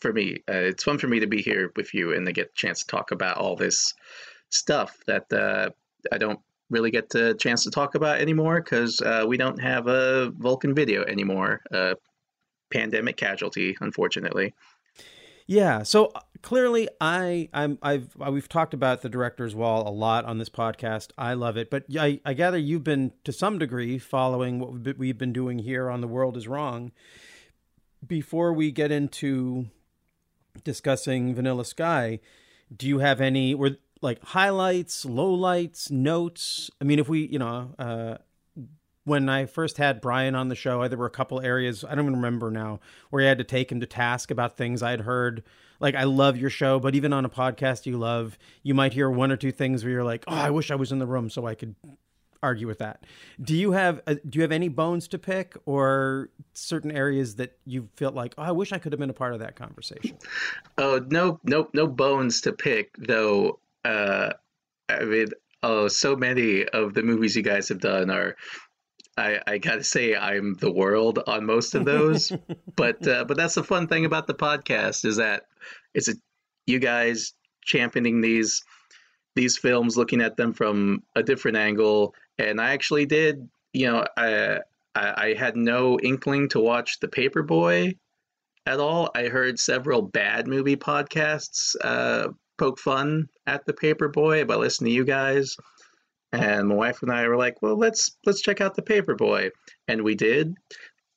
for 0.01 0.13
me. 0.13 0.43
Uh, 0.47 0.69
it's 0.69 0.83
fun 0.83 0.97
for 0.97 1.07
me 1.07 1.19
to 1.19 1.27
be 1.27 1.41
here 1.41 1.73
with 1.75 1.93
you 1.93 2.13
and 2.13 2.25
to 2.25 2.31
get 2.31 2.47
a 2.47 2.55
chance 2.55 2.81
to 2.81 2.87
talk 2.87 3.11
about 3.11 3.37
all 3.37 3.55
this 3.55 3.93
stuff 4.49 4.97
that 5.07 5.31
uh, 5.33 5.71
I 6.11 6.17
don't 6.17 6.39
really 6.69 6.91
get 6.91 7.09
the 7.09 7.35
chance 7.35 7.63
to 7.63 7.71
talk 7.71 7.95
about 7.95 8.21
anymore 8.21 8.61
because 8.61 9.01
uh, 9.01 9.25
we 9.27 9.37
don't 9.37 9.61
have 9.61 9.87
a 9.87 10.31
Vulcan 10.37 10.73
video 10.73 11.03
anymore. 11.03 11.61
Uh, 11.71 11.95
pandemic 12.71 13.17
casualty, 13.17 13.75
unfortunately. 13.81 14.53
Yeah. 15.49 15.81
So 15.81 16.11
uh, 16.13 16.19
clearly, 16.43 16.87
I 17.01 17.49
I'm 17.55 17.79
I've 17.81 18.15
uh, 18.23 18.31
we've 18.31 18.47
talked 18.47 18.75
about 18.75 19.01
the 19.01 19.09
director's 19.09 19.55
wall 19.55 19.87
a 19.87 19.89
lot 19.89 20.23
on 20.25 20.37
this 20.37 20.47
podcast. 20.47 21.09
I 21.17 21.33
love 21.33 21.57
it, 21.57 21.71
but 21.71 21.85
I 21.99 22.21
I 22.23 22.35
gather 22.35 22.59
you've 22.59 22.83
been 22.83 23.13
to 23.23 23.33
some 23.33 23.57
degree 23.57 23.97
following 23.97 24.59
what 24.59 24.71
we've 24.73 24.83
been- 24.83 24.97
we've 24.99 25.17
been 25.17 25.33
doing 25.33 25.57
here 25.57 25.89
on 25.89 26.01
the 26.01 26.07
world 26.07 26.37
is 26.37 26.47
wrong. 26.47 26.91
Before 28.05 28.53
we 28.53 28.69
get 28.69 28.91
into 28.91 29.69
discussing 30.63 31.33
Vanilla 31.33 31.65
Sky, 31.65 32.19
do 32.75 32.87
you 32.87 32.99
have 32.99 33.19
any 33.19 33.55
were 33.55 33.77
like 34.03 34.23
highlights, 34.25 35.03
lowlights, 35.03 35.89
notes? 35.89 36.69
I 36.79 36.83
mean, 36.83 36.99
if 36.99 37.09
we 37.09 37.25
you 37.25 37.39
know. 37.39 37.73
uh 37.79 38.17
when 39.09 39.27
I 39.27 39.47
first 39.47 39.77
had 39.77 39.99
Bryan 39.99 40.35
on 40.35 40.47
the 40.47 40.55
show, 40.55 40.87
there 40.87 40.97
were 40.97 41.07
a 41.07 41.09
couple 41.09 41.41
areas 41.41 41.83
I 41.83 41.95
don't 41.95 42.05
even 42.05 42.15
remember 42.15 42.51
now 42.51 42.79
where 43.09 43.25
I 43.25 43.27
had 43.27 43.39
to 43.39 43.43
take 43.43 43.71
him 43.71 43.79
to 43.79 43.87
task 43.87 44.29
about 44.29 44.55
things 44.55 44.83
I'd 44.83 45.01
heard. 45.01 45.43
Like 45.79 45.95
I 45.95 46.03
love 46.03 46.37
your 46.37 46.51
show, 46.51 46.79
but 46.79 46.93
even 46.93 47.11
on 47.11 47.25
a 47.25 47.29
podcast 47.29 47.85
you 47.85 47.97
love, 47.97 48.37
you 48.63 48.73
might 48.73 48.93
hear 48.93 49.09
one 49.09 49.31
or 49.31 49.37
two 49.37 49.51
things 49.51 49.83
where 49.83 49.91
you're 49.91 50.03
like, 50.03 50.23
"Oh, 50.27 50.35
I 50.35 50.51
wish 50.51 50.71
I 50.71 50.75
was 50.75 50.91
in 50.91 50.99
the 50.99 51.07
room 51.07 51.29
so 51.29 51.47
I 51.47 51.55
could 51.55 51.73
argue 52.43 52.67
with 52.67 52.79
that." 52.79 53.05
Do 53.41 53.55
you 53.55 53.71
have 53.71 54.01
uh, 54.05 54.15
do 54.27 54.37
you 54.37 54.41
have 54.43 54.51
any 54.51 54.67
bones 54.67 55.07
to 55.09 55.17
pick 55.17 55.57
or 55.65 56.29
certain 56.53 56.91
areas 56.91 57.35
that 57.35 57.57
you 57.65 57.89
felt 57.95 58.13
like, 58.13 58.35
"Oh, 58.37 58.43
I 58.43 58.51
wish 58.51 58.71
I 58.71 58.77
could 58.77 58.91
have 58.91 58.99
been 58.99 59.09
a 59.09 59.13
part 59.13 59.33
of 59.33 59.39
that 59.39 59.55
conversation"? 59.55 60.17
Oh 60.77 61.03
no, 61.09 61.39
no, 61.43 61.69
no 61.73 61.87
bones 61.87 62.41
to 62.41 62.51
pick 62.51 62.91
though. 62.97 63.59
Uh, 63.85 64.33
I 64.89 65.03
mean, 65.05 65.29
oh, 65.63 65.87
so 65.87 66.15
many 66.15 66.65
of 66.65 66.93
the 66.93 67.03
movies 67.03 67.35
you 67.35 67.41
guys 67.41 67.69
have 67.69 67.79
done 67.79 68.11
are. 68.11 68.35
I, 69.17 69.39
I 69.45 69.57
gotta 69.57 69.83
say, 69.83 70.15
I'm 70.15 70.53
the 70.55 70.71
world 70.71 71.19
on 71.27 71.45
most 71.45 71.75
of 71.75 71.85
those, 71.85 72.31
but 72.75 73.05
uh, 73.07 73.25
but 73.25 73.37
that's 73.37 73.55
the 73.55 73.63
fun 73.63 73.87
thing 73.87 74.05
about 74.05 74.27
the 74.27 74.33
podcast 74.33 75.05
is 75.05 75.17
that 75.17 75.43
it's 75.93 76.07
a, 76.07 76.13
you 76.65 76.79
guys 76.79 77.33
championing 77.63 78.21
these 78.21 78.63
these 79.35 79.57
films, 79.57 79.97
looking 79.97 80.21
at 80.21 80.37
them 80.37 80.53
from 80.53 81.03
a 81.15 81.23
different 81.23 81.57
angle, 81.57 82.13
and 82.37 82.59
I 82.59 82.71
actually 82.71 83.05
did. 83.05 83.49
You 83.73 83.91
know, 83.91 84.05
I 84.17 84.59
I, 84.95 85.13
I 85.29 85.33
had 85.37 85.55
no 85.55 85.99
inkling 85.99 86.49
to 86.49 86.59
watch 86.59 86.99
The 86.99 87.07
Paperboy 87.07 87.97
at 88.65 88.79
all. 88.79 89.09
I 89.15 89.25
heard 89.25 89.59
several 89.59 90.01
bad 90.01 90.47
movie 90.47 90.75
podcasts 90.75 91.75
uh, 91.83 92.29
poke 92.57 92.79
fun 92.79 93.27
at 93.47 93.65
the 93.65 93.73
Paperboy, 93.73 94.47
but 94.47 94.59
listen 94.59 94.85
to 94.85 94.91
you 94.91 95.05
guys. 95.05 95.55
And 96.31 96.67
my 96.67 96.75
wife 96.75 97.01
and 97.01 97.11
I 97.11 97.27
were 97.27 97.37
like, 97.37 97.61
"Well, 97.61 97.75
let's 97.77 98.15
let's 98.25 98.41
check 98.41 98.61
out 98.61 98.75
the 98.75 98.81
Paperboy," 98.83 99.51
and 99.87 100.03
we 100.03 100.15
did. 100.15 100.55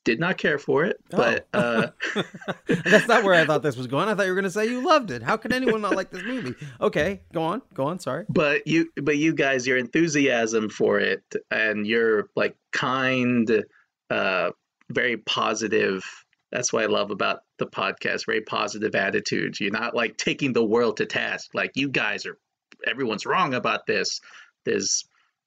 Did 0.04 0.18
not 0.18 0.36
care 0.36 0.58
for 0.58 0.84
it, 0.84 0.96
but 1.10 1.46
uh, 1.54 1.88
That's 2.66 3.06
not 3.06 3.22
where 3.22 3.34
I 3.34 3.44
thought 3.44 3.62
this 3.62 3.76
was 3.76 3.86
going. 3.86 4.08
I 4.08 4.14
thought 4.14 4.24
you 4.24 4.30
were 4.30 4.34
going 4.34 4.44
to 4.44 4.50
say 4.50 4.66
you 4.66 4.84
loved 4.84 5.12
it. 5.12 5.22
How 5.22 5.36
could 5.36 5.52
anyone 5.52 5.80
not 5.80 5.94
like 5.94 6.10
this 6.10 6.24
movie? 6.24 6.54
Okay, 6.80 7.20
go 7.32 7.42
on, 7.42 7.62
go 7.72 7.84
on. 7.86 8.00
Sorry. 8.00 8.24
but 8.28 8.66
you 8.66 8.90
but 9.00 9.16
you 9.16 9.32
guys, 9.32 9.64
your 9.66 9.76
enthusiasm 9.78 10.70
for 10.70 10.98
it 10.98 11.22
and 11.52 11.86
your 11.86 12.30
like 12.34 12.56
kind, 12.72 13.64
uh, 14.10 14.50
very 14.90 15.18
positive. 15.18 16.02
That's 16.50 16.72
what 16.72 16.82
I 16.82 16.86
love 16.86 17.10
about 17.12 17.40
the 17.58 17.66
podcast. 17.66 18.26
Very 18.26 18.40
positive 18.42 18.94
attitudes. 18.96 19.60
You're 19.60 19.70
not 19.70 19.94
like 19.94 20.16
taking 20.16 20.52
the 20.52 20.64
world 20.64 20.96
to 20.96 21.06
task. 21.06 21.50
Like 21.54 21.72
you 21.76 21.88
guys 21.88 22.26
are, 22.26 22.38
everyone's 22.86 23.24
wrong 23.24 23.54
about 23.54 23.86
this. 23.86 24.20
There's 24.64 25.04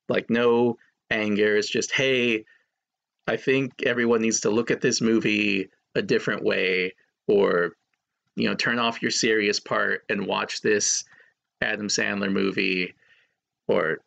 like 0.09 0.29
no 0.29 0.77
anger. 1.09 1.57
It's 1.57 1.69
just 1.69 1.91
hey, 1.91 2.45
I 3.27 3.37
think 3.37 3.83
everyone 3.83 4.21
needs 4.21 4.41
to 4.41 4.49
look 4.49 4.71
at 4.71 4.81
this 4.81 5.01
movie 5.01 5.69
a 5.95 6.01
different 6.01 6.43
way, 6.43 6.93
or 7.27 7.71
you 8.35 8.47
know, 8.47 8.55
turn 8.55 8.79
off 8.79 9.01
your 9.01 9.11
serious 9.11 9.59
part 9.59 10.03
and 10.09 10.27
watch 10.27 10.61
this 10.61 11.03
Adam 11.61 11.87
Sandler 11.87 12.31
movie, 12.31 12.93
or 13.67 13.99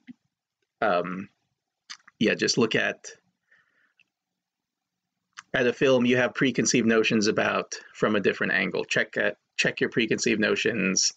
um, 0.80 1.28
yeah, 2.18 2.34
just 2.34 2.58
look 2.58 2.74
at 2.74 3.10
at 5.54 5.66
a 5.66 5.72
film 5.72 6.04
you 6.04 6.16
have 6.16 6.34
preconceived 6.34 6.86
notions 6.86 7.26
about 7.26 7.74
from 7.94 8.16
a 8.16 8.20
different 8.20 8.52
angle. 8.52 8.84
Check 8.84 9.16
at 9.16 9.36
check 9.56 9.80
your 9.80 9.90
preconceived 9.90 10.40
notions. 10.40 11.12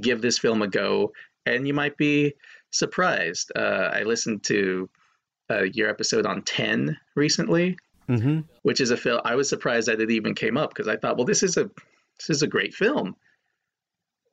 Give 0.00 0.20
this 0.20 0.38
film 0.38 0.62
a 0.62 0.68
go, 0.68 1.12
and 1.46 1.66
you 1.66 1.74
might 1.74 1.96
be 1.96 2.34
surprised. 2.70 3.52
Uh, 3.56 3.90
I 3.92 4.02
listened 4.02 4.42
to 4.44 4.88
uh, 5.50 5.62
your 5.72 5.88
episode 5.88 6.26
on 6.26 6.42
Ten 6.42 6.96
recently, 7.16 7.76
Mm-hmm. 8.08 8.40
which 8.62 8.80
is 8.80 8.90
a 8.90 8.96
film 8.96 9.20
I 9.26 9.34
was 9.34 9.50
surprised 9.50 9.88
that 9.88 10.00
it 10.00 10.10
even 10.10 10.34
came 10.34 10.56
up 10.56 10.70
because 10.70 10.88
I 10.88 10.96
thought, 10.96 11.18
well, 11.18 11.26
this 11.26 11.42
is 11.42 11.58
a 11.58 11.64
this 12.18 12.30
is 12.30 12.42
a 12.42 12.46
great 12.46 12.72
film. 12.72 13.16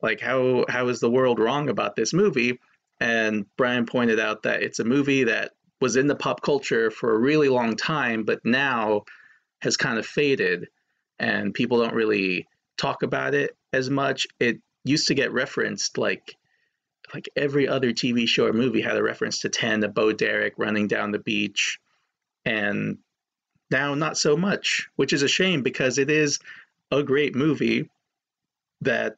Like 0.00 0.18
how 0.18 0.64
how 0.68 0.88
is 0.88 1.00
the 1.00 1.10
world 1.10 1.38
wrong 1.38 1.68
about 1.68 1.94
this 1.94 2.14
movie? 2.14 2.58
And 3.00 3.44
Bryan 3.58 3.84
pointed 3.84 4.18
out 4.18 4.44
that 4.44 4.62
it's 4.62 4.78
a 4.78 4.84
movie 4.84 5.24
that 5.24 5.52
was 5.82 5.96
in 5.96 6.06
the 6.06 6.16
pop 6.16 6.40
culture 6.40 6.90
for 6.90 7.14
a 7.14 7.18
really 7.18 7.50
long 7.50 7.76
time, 7.76 8.24
but 8.24 8.40
now 8.44 9.02
has 9.60 9.76
kind 9.76 9.98
of 9.98 10.06
faded, 10.06 10.68
and 11.18 11.52
people 11.52 11.78
don't 11.78 11.94
really 11.94 12.46
talk 12.78 13.02
about 13.02 13.34
it 13.34 13.54
as 13.74 13.90
much. 13.90 14.26
It 14.40 14.58
used 14.84 15.08
to 15.08 15.14
get 15.14 15.32
referenced 15.32 15.98
like 15.98 16.34
like 17.14 17.28
every 17.36 17.68
other 17.68 17.92
TV 17.92 18.26
show 18.26 18.46
or 18.46 18.52
movie 18.52 18.80
had 18.80 18.96
a 18.96 19.02
reference 19.02 19.40
to 19.40 19.48
Ten, 19.48 19.84
a 19.84 19.88
Bo 19.88 20.12
Derek 20.12 20.54
running 20.56 20.88
down 20.88 21.12
the 21.12 21.18
beach, 21.18 21.78
and 22.44 22.98
now 23.70 23.94
not 23.94 24.16
so 24.16 24.36
much, 24.36 24.88
which 24.96 25.12
is 25.12 25.22
a 25.22 25.28
shame 25.28 25.62
because 25.62 25.98
it 25.98 26.10
is 26.10 26.38
a 26.90 27.02
great 27.02 27.34
movie 27.34 27.88
that 28.80 29.16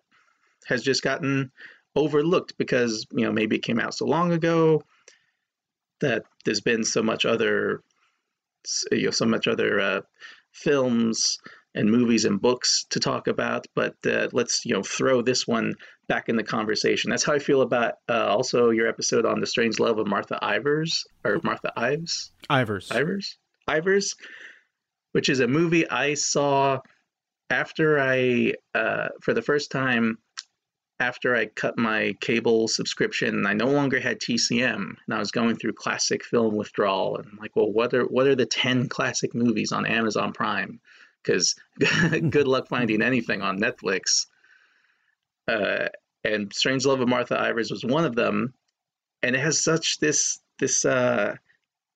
has 0.66 0.82
just 0.82 1.02
gotten 1.02 1.50
overlooked 1.96 2.56
because 2.58 3.06
you 3.10 3.24
know 3.24 3.32
maybe 3.32 3.56
it 3.56 3.62
came 3.62 3.80
out 3.80 3.94
so 3.94 4.06
long 4.06 4.32
ago 4.32 4.82
that 6.00 6.24
there's 6.44 6.60
been 6.60 6.84
so 6.84 7.02
much 7.02 7.24
other 7.24 7.82
you 8.92 9.06
know 9.06 9.10
so 9.10 9.26
much 9.26 9.48
other 9.48 9.80
uh, 9.80 10.00
films 10.52 11.38
and 11.74 11.90
movies 11.90 12.24
and 12.24 12.40
books 12.40 12.86
to 12.90 13.00
talk 13.00 13.26
about 13.26 13.66
but 13.74 13.94
uh, 14.06 14.28
let's 14.32 14.64
you 14.64 14.74
know 14.74 14.82
throw 14.82 15.22
this 15.22 15.46
one 15.46 15.74
back 16.08 16.28
in 16.28 16.36
the 16.36 16.42
conversation 16.42 17.10
that's 17.10 17.24
how 17.24 17.32
i 17.32 17.38
feel 17.38 17.60
about 17.62 17.94
uh, 18.08 18.26
also 18.26 18.70
your 18.70 18.88
episode 18.88 19.26
on 19.26 19.40
the 19.40 19.46
strange 19.46 19.78
love 19.78 19.98
of 19.98 20.06
martha 20.06 20.38
ivers 20.42 21.04
or 21.24 21.38
martha 21.42 21.72
ives 21.76 22.30
Ivers. 22.50 22.88
Ivers, 22.88 23.36
Ivers, 23.68 24.16
which 25.12 25.28
is 25.28 25.40
a 25.40 25.46
movie 25.46 25.88
I 25.88 26.14
saw 26.14 26.80
after 27.50 27.98
I, 27.98 28.54
uh, 28.74 29.08
for 29.20 29.34
the 29.34 29.42
first 29.42 29.70
time, 29.70 30.18
after 31.00 31.36
I 31.36 31.46
cut 31.46 31.78
my 31.78 32.16
cable 32.20 32.66
subscription. 32.66 33.46
I 33.46 33.52
no 33.52 33.66
longer 33.66 34.00
had 34.00 34.18
TCM, 34.18 34.74
and 34.74 35.14
I 35.14 35.18
was 35.18 35.30
going 35.30 35.56
through 35.56 35.74
classic 35.74 36.24
film 36.24 36.56
withdrawal. 36.56 37.16
And 37.16 37.28
I'm 37.30 37.38
like, 37.38 37.54
well, 37.54 37.70
what 37.70 37.94
are 37.94 38.04
what 38.04 38.26
are 38.26 38.34
the 38.34 38.46
ten 38.46 38.88
classic 38.88 39.34
movies 39.34 39.70
on 39.70 39.86
Amazon 39.86 40.32
Prime? 40.32 40.80
Because 41.22 41.54
good 42.30 42.48
luck 42.48 42.66
finding 42.68 43.02
anything 43.02 43.42
on 43.42 43.60
Netflix. 43.60 44.26
Uh, 45.48 45.88
and 46.24 46.52
Strange 46.52 46.84
Love 46.84 47.00
of 47.00 47.08
Martha 47.08 47.34
Ivers 47.34 47.70
was 47.70 47.84
one 47.84 48.04
of 48.04 48.14
them, 48.14 48.54
and 49.22 49.34
it 49.34 49.40
has 49.40 49.64
such 49.64 49.98
this 49.98 50.40
this 50.58 50.84
uh, 50.84 51.34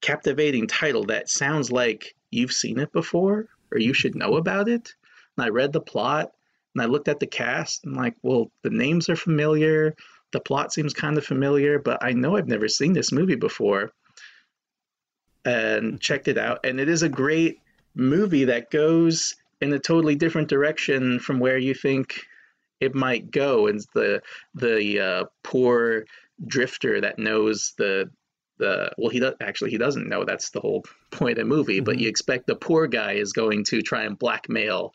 captivating 0.00 0.66
title 0.66 1.04
that 1.04 1.28
sounds 1.28 1.70
like 1.70 2.14
you've 2.30 2.52
seen 2.52 2.78
it 2.78 2.92
before 2.92 3.48
or 3.70 3.78
you 3.78 3.92
should 3.92 4.14
know 4.14 4.36
about 4.36 4.68
it. 4.68 4.94
And 5.36 5.46
I 5.46 5.48
read 5.48 5.72
the 5.72 5.80
plot 5.80 6.32
and 6.74 6.82
I 6.82 6.86
looked 6.86 7.08
at 7.08 7.20
the 7.20 7.26
cast 7.26 7.84
and 7.84 7.96
like, 7.96 8.14
well, 8.22 8.50
the 8.62 8.70
names 8.70 9.08
are 9.08 9.16
familiar, 9.16 9.94
the 10.32 10.40
plot 10.40 10.72
seems 10.72 10.94
kind 10.94 11.18
of 11.18 11.24
familiar, 11.24 11.78
but 11.78 12.02
I 12.02 12.12
know 12.12 12.36
I've 12.36 12.48
never 12.48 12.68
seen 12.68 12.92
this 12.92 13.12
movie 13.12 13.36
before. 13.36 13.92
And 15.44 16.00
checked 16.00 16.28
it 16.28 16.38
out, 16.38 16.60
and 16.64 16.78
it 16.78 16.88
is 16.88 17.02
a 17.02 17.08
great 17.08 17.58
movie 17.96 18.44
that 18.44 18.70
goes 18.70 19.34
in 19.60 19.72
a 19.72 19.78
totally 19.78 20.14
different 20.14 20.46
direction 20.46 21.18
from 21.18 21.40
where 21.40 21.58
you 21.58 21.74
think 21.74 22.20
it 22.82 22.94
might 22.96 23.30
go. 23.30 23.68
And 23.68 23.80
the 23.94 24.22
the 24.54 25.00
uh, 25.00 25.24
poor 25.44 26.04
drifter 26.44 27.00
that 27.00 27.18
knows 27.18 27.74
the 27.78 28.10
the 28.58 28.90
well 28.98 29.10
he 29.10 29.20
does 29.20 29.34
actually 29.40 29.70
he 29.70 29.78
doesn't 29.78 30.08
know 30.08 30.24
that's 30.24 30.50
the 30.50 30.60
whole 30.60 30.84
point 31.10 31.38
of 31.38 31.44
the 31.44 31.54
movie 31.54 31.80
but 31.80 31.98
you 31.98 32.08
expect 32.08 32.46
the 32.46 32.54
poor 32.54 32.86
guy 32.86 33.12
is 33.12 33.32
going 33.32 33.64
to 33.64 33.80
try 33.80 34.02
and 34.02 34.18
blackmail 34.18 34.92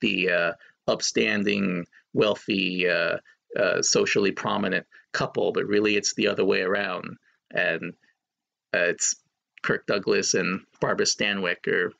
the 0.00 0.30
uh, 0.30 0.52
upstanding 0.86 1.86
wealthy 2.12 2.88
uh, 2.88 3.16
uh, 3.58 3.80
socially 3.80 4.32
prominent 4.32 4.86
couple 5.12 5.52
but 5.52 5.66
really 5.66 5.96
it's 5.96 6.14
the 6.14 6.28
other 6.28 6.44
way 6.44 6.60
around 6.60 7.16
and 7.50 7.94
uh, 8.74 8.90
it's 8.92 9.16
kirk 9.62 9.86
douglas 9.86 10.34
and 10.34 10.60
barbara 10.80 11.06
stanwyck 11.06 11.66
are 11.66 11.92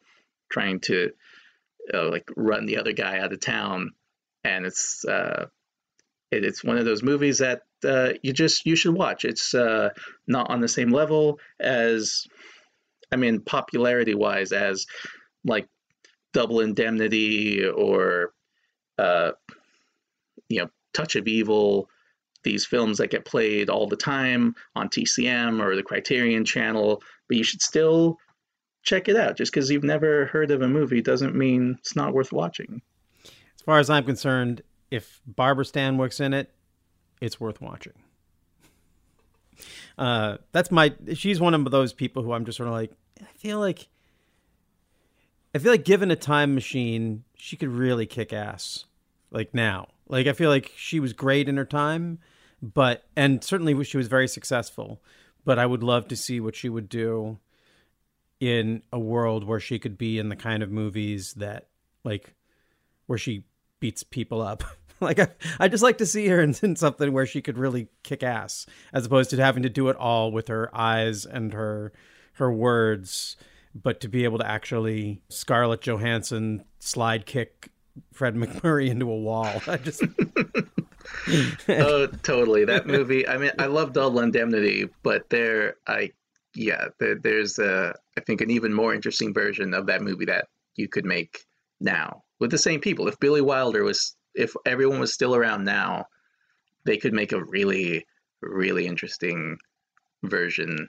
trying 0.50 0.78
to 0.78 1.10
uh, 1.94 2.08
like 2.10 2.28
run 2.36 2.66
the 2.66 2.76
other 2.76 2.92
guy 2.92 3.18
out 3.18 3.32
of 3.32 3.40
town 3.40 3.92
and 4.44 4.66
it's 4.66 5.04
uh, 5.04 5.46
it, 6.30 6.44
it's 6.44 6.64
one 6.64 6.78
of 6.78 6.84
those 6.84 7.02
movies 7.02 7.38
that 7.38 7.62
uh, 7.84 8.10
you 8.22 8.32
just 8.32 8.66
you 8.66 8.76
should 8.76 8.94
watch. 8.94 9.24
It's 9.24 9.54
uh, 9.54 9.90
not 10.26 10.50
on 10.50 10.60
the 10.60 10.68
same 10.68 10.90
level 10.90 11.38
as, 11.60 12.26
I 13.12 13.16
mean, 13.16 13.40
popularity 13.40 14.14
wise, 14.14 14.52
as 14.52 14.86
like 15.44 15.68
Double 16.32 16.60
Indemnity 16.60 17.66
or, 17.66 18.32
uh, 18.98 19.32
you 20.48 20.62
know, 20.62 20.68
Touch 20.92 21.16
of 21.16 21.28
Evil. 21.28 21.88
These 22.44 22.66
films 22.66 22.98
that 22.98 23.10
get 23.10 23.24
played 23.24 23.68
all 23.68 23.88
the 23.88 23.96
time 23.96 24.54
on 24.76 24.88
TCM 24.88 25.60
or 25.60 25.74
the 25.74 25.82
Criterion 25.82 26.44
Channel, 26.44 27.02
but 27.28 27.36
you 27.36 27.42
should 27.42 27.60
still 27.60 28.16
check 28.84 29.08
it 29.08 29.16
out. 29.16 29.36
Just 29.36 29.52
because 29.52 29.68
you've 29.70 29.82
never 29.82 30.26
heard 30.26 30.50
of 30.52 30.62
a 30.62 30.68
movie 30.68 31.02
doesn't 31.02 31.34
mean 31.34 31.76
it's 31.80 31.96
not 31.96 32.14
worth 32.14 32.32
watching. 32.32 32.80
As 33.68 33.70
far 33.70 33.80
as 33.80 33.90
I'm 33.90 34.04
concerned, 34.04 34.62
if 34.90 35.20
Barbara 35.26 35.66
Stanwyck's 35.66 36.20
in 36.20 36.32
it, 36.32 36.50
it's 37.20 37.38
worth 37.38 37.60
watching. 37.60 37.92
Uh, 39.98 40.38
that's 40.52 40.70
my. 40.70 40.94
She's 41.12 41.38
one 41.38 41.52
of 41.52 41.70
those 41.70 41.92
people 41.92 42.22
who 42.22 42.32
I'm 42.32 42.46
just 42.46 42.56
sort 42.56 42.68
of 42.68 42.74
like, 42.74 42.92
I 43.20 43.26
feel 43.36 43.58
like 43.60 43.88
I 45.54 45.58
feel 45.58 45.70
like 45.70 45.84
given 45.84 46.10
a 46.10 46.16
time 46.16 46.54
machine, 46.54 47.24
she 47.34 47.58
could 47.58 47.68
really 47.68 48.06
kick 48.06 48.32
ass. 48.32 48.86
Like 49.30 49.52
now. 49.52 49.88
Like 50.08 50.26
I 50.26 50.32
feel 50.32 50.48
like 50.48 50.72
she 50.74 50.98
was 50.98 51.12
great 51.12 51.46
in 51.46 51.58
her 51.58 51.66
time, 51.66 52.20
but 52.62 53.04
and 53.16 53.44
certainly 53.44 53.84
she 53.84 53.98
was 53.98 54.08
very 54.08 54.28
successful. 54.28 55.02
But 55.44 55.58
I 55.58 55.66
would 55.66 55.82
love 55.82 56.08
to 56.08 56.16
see 56.16 56.40
what 56.40 56.56
she 56.56 56.70
would 56.70 56.88
do 56.88 57.36
in 58.40 58.82
a 58.90 58.98
world 58.98 59.44
where 59.44 59.60
she 59.60 59.78
could 59.78 59.98
be 59.98 60.18
in 60.18 60.30
the 60.30 60.36
kind 60.36 60.62
of 60.62 60.70
movies 60.70 61.34
that 61.34 61.66
like 62.02 62.32
where 63.04 63.18
she 63.18 63.44
beats 63.80 64.02
people 64.02 64.42
up. 64.42 64.64
like 65.00 65.18
I, 65.18 65.28
I 65.60 65.68
just 65.68 65.82
like 65.82 65.98
to 65.98 66.06
see 66.06 66.28
her 66.28 66.40
in, 66.40 66.54
in 66.62 66.76
something 66.76 67.12
where 67.12 67.26
she 67.26 67.42
could 67.42 67.58
really 67.58 67.88
kick 68.02 68.22
ass, 68.22 68.66
as 68.92 69.06
opposed 69.06 69.30
to 69.30 69.36
having 69.36 69.62
to 69.62 69.68
do 69.68 69.88
it 69.88 69.96
all 69.96 70.32
with 70.32 70.48
her 70.48 70.74
eyes 70.76 71.24
and 71.24 71.52
her 71.52 71.92
her 72.34 72.52
words, 72.52 73.36
but 73.74 74.00
to 74.00 74.08
be 74.08 74.24
able 74.24 74.38
to 74.38 74.46
actually 74.46 75.22
Scarlett 75.28 75.80
Johansson 75.80 76.64
slide 76.78 77.26
kick 77.26 77.70
Fred 78.12 78.34
MacMurray 78.36 78.88
into 78.88 79.10
a 79.10 79.16
wall. 79.16 79.60
I 79.66 79.76
just 79.76 80.02
oh, 81.68 82.06
totally. 82.22 82.64
That 82.64 82.86
movie. 82.86 83.26
I 83.26 83.38
mean, 83.38 83.50
I 83.58 83.66
love 83.66 83.92
Double 83.92 84.20
Indemnity, 84.20 84.88
but 85.02 85.28
there, 85.30 85.76
I, 85.86 86.12
yeah, 86.54 86.88
there, 86.98 87.16
there's 87.16 87.58
a, 87.58 87.94
I 88.16 88.20
think, 88.20 88.40
an 88.40 88.50
even 88.50 88.72
more 88.72 88.94
interesting 88.94 89.34
version 89.34 89.74
of 89.74 89.86
that 89.86 90.02
movie 90.02 90.26
that 90.26 90.46
you 90.76 90.88
could 90.88 91.04
make 91.04 91.44
now 91.80 92.22
with 92.38 92.50
the 92.50 92.58
same 92.58 92.80
people. 92.80 93.08
If 93.08 93.18
Billy 93.20 93.40
Wilder 93.40 93.84
was, 93.84 94.16
if 94.34 94.54
everyone 94.66 95.00
was 95.00 95.12
still 95.12 95.34
around 95.34 95.64
now, 95.64 96.06
they 96.84 96.96
could 96.96 97.12
make 97.12 97.32
a 97.32 97.44
really, 97.44 98.06
really 98.40 98.86
interesting 98.86 99.58
version 100.22 100.88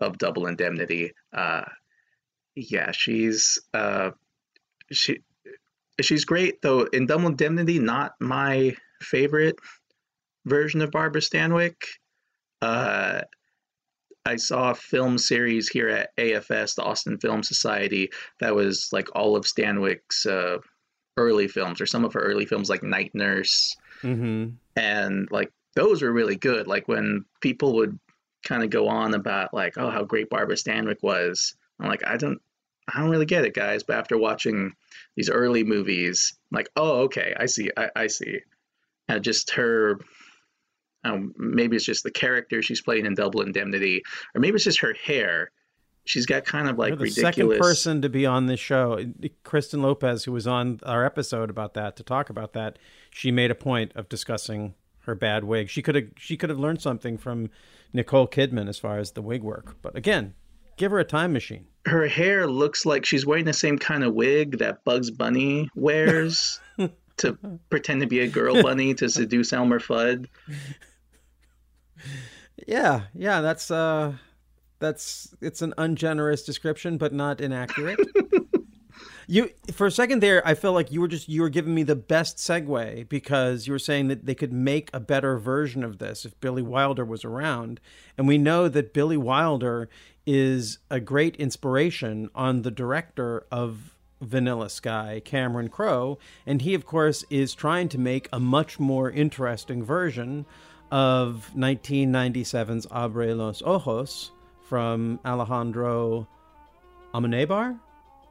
of 0.00 0.18
Double 0.18 0.46
Indemnity. 0.46 1.12
Uh, 1.32 1.64
yeah, 2.54 2.90
she's, 2.92 3.60
uh, 3.72 4.10
she, 4.90 5.20
she's 6.00 6.24
great 6.24 6.60
though. 6.62 6.82
In 6.82 7.06
Double 7.06 7.28
Indemnity, 7.28 7.78
not 7.78 8.12
my 8.20 8.76
favorite 9.00 9.56
version 10.44 10.80
of 10.82 10.90
Barbara 10.90 11.20
Stanwyck. 11.20 11.76
Uh, 12.60 13.22
I 14.24 14.36
saw 14.36 14.70
a 14.70 14.74
film 14.74 15.18
series 15.18 15.68
here 15.68 15.88
at 15.88 16.16
AFS, 16.16 16.76
the 16.76 16.82
Austin 16.82 17.18
Film 17.18 17.42
Society, 17.42 18.10
that 18.38 18.54
was 18.54 18.88
like 18.92 19.08
all 19.16 19.34
of 19.34 19.44
Stanwyck's 19.44 20.26
uh, 20.26 20.58
early 21.16 21.48
films, 21.48 21.80
or 21.80 21.86
some 21.86 22.04
of 22.04 22.12
her 22.14 22.20
early 22.20 22.46
films, 22.46 22.70
like 22.70 22.82
Night 22.82 23.10
Nurse, 23.14 23.76
mm-hmm. 24.02 24.50
and 24.76 25.28
like 25.30 25.52
those 25.74 26.02
were 26.02 26.12
really 26.12 26.36
good. 26.36 26.66
Like 26.66 26.88
when 26.88 27.24
people 27.40 27.74
would 27.74 27.98
kind 28.44 28.62
of 28.62 28.70
go 28.70 28.88
on 28.88 29.14
about 29.14 29.54
like, 29.54 29.78
oh, 29.78 29.90
how 29.90 30.04
great 30.04 30.30
Barbara 30.30 30.56
Stanwyck 30.56 31.02
was. 31.02 31.54
I'm 31.80 31.88
like, 31.88 32.06
I 32.06 32.16
don't, 32.16 32.40
I 32.92 33.00
don't 33.00 33.10
really 33.10 33.26
get 33.26 33.44
it, 33.44 33.54
guys. 33.54 33.82
But 33.82 33.96
after 33.96 34.18
watching 34.18 34.74
these 35.16 35.30
early 35.30 35.64
movies, 35.64 36.34
I'm 36.50 36.56
like, 36.56 36.68
oh, 36.76 37.02
okay, 37.02 37.34
I 37.38 37.46
see, 37.46 37.70
I, 37.76 37.90
I 37.94 38.06
see. 38.08 38.40
And 39.08 39.22
just 39.22 39.52
her, 39.52 40.00
um, 41.04 41.34
maybe 41.36 41.76
it's 41.76 41.84
just 41.84 42.04
the 42.04 42.10
character 42.10 42.62
she's 42.62 42.82
playing 42.82 43.06
in 43.06 43.14
Double 43.14 43.42
Indemnity, 43.42 44.02
or 44.34 44.40
maybe 44.40 44.56
it's 44.56 44.64
just 44.64 44.80
her 44.80 44.94
hair. 44.94 45.50
She's 46.04 46.26
got 46.26 46.44
kind 46.44 46.68
of 46.68 46.78
like 46.78 46.88
You're 46.88 46.96
the 46.96 47.04
ridiculous. 47.04 47.34
second 47.36 47.58
person 47.58 48.02
to 48.02 48.08
be 48.08 48.26
on 48.26 48.46
this 48.46 48.58
show, 48.58 48.98
Kristen 49.44 49.82
Lopez, 49.82 50.24
who 50.24 50.32
was 50.32 50.46
on 50.46 50.80
our 50.84 51.04
episode 51.04 51.48
about 51.48 51.74
that 51.74 51.96
to 51.96 52.02
talk 52.02 52.28
about 52.28 52.54
that. 52.54 52.78
She 53.10 53.30
made 53.30 53.50
a 53.52 53.54
point 53.54 53.92
of 53.94 54.08
discussing 54.08 54.74
her 55.00 55.14
bad 55.14 55.44
wig. 55.44 55.68
She 55.68 55.80
could 55.82 55.94
have 55.94 56.04
she 56.16 56.36
could 56.36 56.50
have 56.50 56.58
learned 56.58 56.82
something 56.82 57.18
from 57.18 57.50
Nicole 57.92 58.26
Kidman 58.26 58.68
as 58.68 58.78
far 58.78 58.98
as 58.98 59.12
the 59.12 59.22
wig 59.22 59.42
work. 59.42 59.76
But 59.80 59.96
again, 59.96 60.34
give 60.76 60.90
her 60.90 60.98
a 60.98 61.04
time 61.04 61.32
machine. 61.32 61.66
Her 61.86 62.06
hair 62.06 62.46
looks 62.46 62.84
like 62.86 63.04
she's 63.04 63.24
wearing 63.26 63.44
the 63.44 63.52
same 63.52 63.78
kind 63.78 64.02
of 64.04 64.14
wig 64.14 64.58
that 64.58 64.84
Bugs 64.84 65.10
Bunny 65.10 65.68
wears 65.74 66.60
to 67.18 67.38
pretend 67.70 68.00
to 68.00 68.06
be 68.06 68.20
a 68.20 68.28
girl 68.28 68.60
bunny 68.62 68.94
to 68.94 69.08
seduce 69.08 69.52
Elmer 69.52 69.78
Fudd. 69.80 70.26
Yeah, 72.66 73.02
yeah, 73.14 73.40
that's 73.40 73.70
uh 73.70 74.12
that's 74.82 75.34
it's 75.40 75.62
an 75.62 75.72
ungenerous 75.78 76.44
description 76.44 76.98
but 76.98 77.12
not 77.12 77.40
inaccurate. 77.40 78.00
you 79.28 79.48
for 79.72 79.86
a 79.86 79.90
second 79.90 80.20
there 80.20 80.46
I 80.46 80.54
felt 80.54 80.74
like 80.74 80.90
you 80.90 81.00
were 81.00 81.08
just 81.08 81.28
you 81.28 81.40
were 81.40 81.48
giving 81.48 81.74
me 81.74 81.84
the 81.84 81.96
best 81.96 82.38
segue 82.38 83.08
because 83.08 83.66
you 83.66 83.72
were 83.72 83.78
saying 83.78 84.08
that 84.08 84.26
they 84.26 84.34
could 84.34 84.52
make 84.52 84.90
a 84.92 85.00
better 85.00 85.38
version 85.38 85.84
of 85.84 85.98
this 85.98 86.24
if 86.24 86.38
Billy 86.40 86.62
Wilder 86.62 87.04
was 87.04 87.24
around. 87.24 87.80
And 88.18 88.26
we 88.26 88.38
know 88.38 88.68
that 88.68 88.92
Billy 88.92 89.16
Wilder 89.16 89.88
is 90.26 90.78
a 90.90 90.98
great 91.00 91.36
inspiration 91.36 92.28
on 92.34 92.62
the 92.62 92.70
director 92.70 93.46
of 93.52 93.94
Vanilla 94.20 94.68
Sky, 94.68 95.22
Cameron 95.24 95.68
Crowe, 95.68 96.18
and 96.44 96.60
he 96.62 96.74
of 96.74 96.84
course 96.84 97.24
is 97.30 97.54
trying 97.54 97.88
to 97.90 97.98
make 97.98 98.28
a 98.32 98.40
much 98.40 98.80
more 98.80 99.10
interesting 99.10 99.84
version 99.84 100.44
of 100.90 101.50
1997's 101.56 102.86
Abre 102.86 103.34
los 103.36 103.62
Ojos 103.62 104.32
from 104.72 105.20
Alejandro 105.26 106.26
Amenabar? 107.12 107.78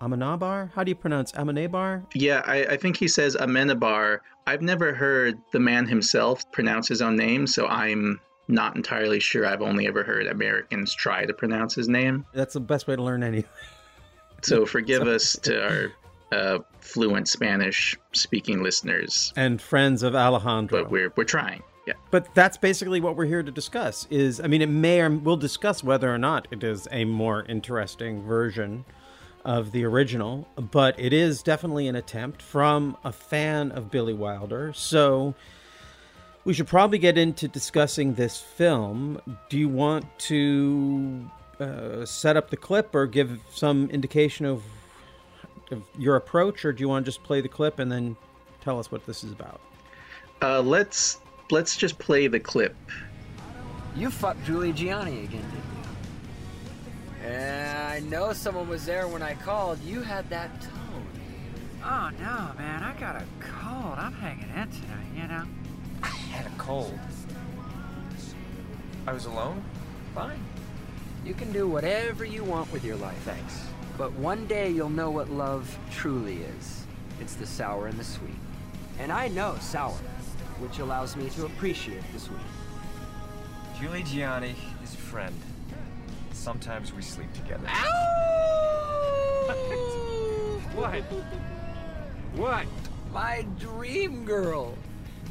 Amenabar? 0.01 0.71
How 0.73 0.84
do 0.84 0.89
you 0.89 0.95
pronounce 0.95 1.32
Amenabar? 1.34 2.04
Yeah, 2.15 2.41
I, 2.47 2.65
I 2.65 2.77
think 2.77 2.97
he 2.97 3.08
says 3.08 3.36
Amenabar. 3.39 4.21
I've 4.47 4.63
never 4.63 4.91
heard 4.91 5.38
the 5.51 5.60
man 5.60 5.86
himself 5.86 6.51
pronounce 6.51 6.88
his 6.88 6.99
own 6.99 7.15
name, 7.15 7.45
so 7.45 7.67
I'm 7.67 8.19
not 8.47 8.75
entirely 8.75 9.19
sure. 9.19 9.45
I've 9.45 9.62
only 9.62 9.86
ever 9.86 10.01
heard 10.04 10.25
Americans 10.25 10.95
try 10.95 11.27
to 11.27 11.34
pronounce 11.36 11.75
his 11.75 11.88
name. 11.88 12.25
That's 12.34 12.56
the 12.56 12.60
best 12.60 12.88
way 12.88 12.95
to 12.95 13.04
learn 13.04 13.21
anything. 13.21 13.49
So 14.43 14.65
forgive 14.65 15.04
us 15.04 15.34
to 15.43 15.63
our 15.63 15.91
uh, 16.32 16.60
fluent 16.80 17.27
Spanish 17.27 17.95
speaking 18.13 18.63
listeners, 18.63 19.32
And 19.36 19.62
friends 19.62 20.01
of 20.01 20.15
Alejandro. 20.15 20.82
but 20.82 20.89
we're 20.91 21.13
we're 21.15 21.23
trying. 21.25 21.62
Yeah. 21.85 21.93
But 22.11 22.33
that's 22.35 22.57
basically 22.57 23.01
what 23.01 23.15
we're 23.15 23.25
here 23.25 23.43
to 23.43 23.51
discuss. 23.51 24.07
Is 24.09 24.39
I 24.39 24.47
mean, 24.47 24.61
it 24.61 24.69
may 24.69 25.01
or 25.01 25.09
we'll 25.09 25.37
discuss 25.37 25.83
whether 25.83 26.13
or 26.13 26.17
not 26.17 26.47
it 26.51 26.63
is 26.63 26.87
a 26.91 27.05
more 27.05 27.43
interesting 27.45 28.21
version 28.23 28.85
of 29.43 29.71
the 29.71 29.83
original, 29.83 30.47
but 30.55 30.99
it 30.99 31.13
is 31.13 31.41
definitely 31.41 31.87
an 31.87 31.95
attempt 31.95 32.41
from 32.41 32.95
a 33.03 33.11
fan 33.11 33.71
of 33.71 33.89
Billy 33.89 34.13
Wilder. 34.13 34.71
So 34.73 35.33
we 36.43 36.53
should 36.53 36.67
probably 36.67 36.97
get 36.97 37.17
into 37.17 37.47
discussing 37.47 38.13
this 38.13 38.39
film. 38.39 39.21
Do 39.49 39.57
you 39.57 39.69
want 39.69 40.05
to 40.19 41.29
uh, 41.59 42.05
set 42.05 42.37
up 42.37 42.49
the 42.49 42.57
clip 42.57 42.93
or 42.95 43.07
give 43.07 43.39
some 43.51 43.89
indication 43.89 44.45
of, 44.45 44.63
of 45.71 45.83
your 45.97 46.15
approach, 46.15 46.65
or 46.65 46.73
do 46.73 46.81
you 46.81 46.89
want 46.89 47.05
to 47.05 47.11
just 47.11 47.23
play 47.23 47.41
the 47.41 47.49
clip 47.49 47.79
and 47.79 47.91
then 47.91 48.15
tell 48.61 48.79
us 48.79 48.91
what 48.91 49.05
this 49.05 49.23
is 49.23 49.31
about? 49.31 49.61
Uh, 50.41 50.61
let's 50.61 51.19
let's 51.51 51.75
just 51.75 51.97
play 51.97 52.27
the 52.27 52.39
clip. 52.39 52.75
You 53.95 54.09
fucked 54.09 54.43
Julie 54.45 54.73
Gianni 54.73 55.23
again, 55.23 55.41
didn't 55.41 55.53
you? 55.53 57.23
Yeah, 57.23 57.89
I 57.93 57.99
know 58.01 58.33
someone 58.33 58.67
was 58.67 58.85
there 58.85 59.07
when 59.07 59.21
I 59.21 59.35
called. 59.35 59.81
You 59.83 60.01
had 60.01 60.29
that 60.29 60.61
tone. 60.61 61.07
Oh 61.83 62.09
no, 62.19 62.51
man, 62.57 62.83
I 62.83 62.93
got 62.99 63.15
a 63.15 63.23
cold. 63.39 63.97
I'm 63.97 64.13
hanging 64.13 64.49
in 64.49 64.69
tonight, 64.69 65.07
you 65.15 65.27
know? 65.27 65.43
I 66.03 66.07
had 66.07 66.45
a 66.45 66.55
cold. 66.57 66.97
I 69.07 69.13
was 69.13 69.25
alone? 69.25 69.63
Fine. 70.13 70.43
You 71.25 71.33
can 71.33 71.51
do 71.51 71.67
whatever 71.67 72.23
you 72.23 72.43
want 72.43 72.71
with 72.71 72.83
your 72.83 72.95
life. 72.97 73.17
Thanks. 73.25 73.61
But 73.97 74.13
one 74.13 74.47
day 74.47 74.69
you'll 74.69 74.89
know 74.89 75.11
what 75.11 75.29
love 75.29 75.77
truly 75.91 76.43
is. 76.43 76.85
It's 77.19 77.35
the 77.35 77.45
sour 77.45 77.87
and 77.87 77.99
the 77.99 78.03
sweet. 78.03 78.31
And 78.99 79.11
I 79.11 79.27
know 79.27 79.57
sour, 79.59 79.97
which 80.62 80.80
allows 80.80 81.15
me 81.15 81.30
to 81.32 81.45
appreciate 81.45 82.04
this 82.13 82.30
week. 82.30 82.39
Julie 83.80 84.04
Gianni 84.04 84.56
is 84.84 84.93
a 84.93 84.97
friend. 84.97 85.36
Sometimes 86.32 86.93
we 86.93 87.02
sleep 87.02 87.34
together. 87.34 87.67
What? 90.74 91.02
What? 92.36 92.65
My 93.12 93.45
dream 93.60 94.24
girl, 94.24 94.78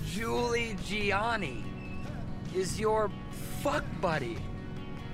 Julie 0.04 0.76
Gianni, 0.84 1.64
is 2.54 2.78
your 2.78 3.10
fuck 3.62 3.84
buddy. 4.02 4.36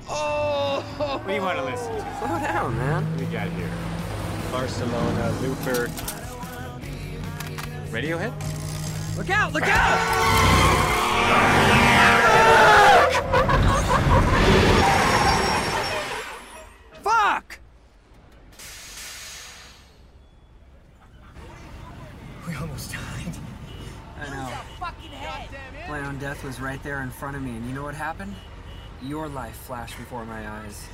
Oh! 0.08 0.84
What 0.96 1.26
do 1.26 1.32
you 1.32 1.40
want 1.40 1.58
to 1.58 1.64
listen 1.64 1.94
to? 1.94 2.16
Slow 2.18 2.38
down, 2.40 2.76
man. 2.76 3.08
What 3.08 3.18
do 3.18 3.24
we 3.24 3.32
got 3.32 3.48
here? 3.50 3.70
Barcelona, 4.50 5.30
Looper. 5.40 5.88
Radiohead? 7.92 8.32
Look 9.16 9.30
out! 9.30 9.52
Look 9.54 9.62
out! 9.62 9.98
Fuck! 17.02 17.58
We 22.46 22.54
almost 22.56 22.92
died. 22.92 23.36
I 24.20 24.28
know. 24.28 24.52
My 25.88 26.06
own 26.06 26.18
death 26.18 26.44
was 26.44 26.60
right 26.60 26.82
there 26.82 27.00
in 27.00 27.08
front 27.08 27.36
of 27.36 27.42
me, 27.42 27.52
and 27.52 27.66
you 27.66 27.74
know 27.74 27.84
what 27.84 27.94
happened? 27.94 28.34
Your 29.02 29.28
life 29.28 29.56
flashed 29.56 29.96
before 29.96 30.26
my 30.26 30.46
eyes. 30.46 30.86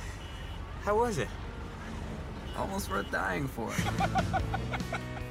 How 0.83 0.95
was 0.95 1.17
it? 1.17 1.27
Almost 2.57 2.89
worth 2.89 3.11
dying 3.11 3.49
for. 3.49 3.69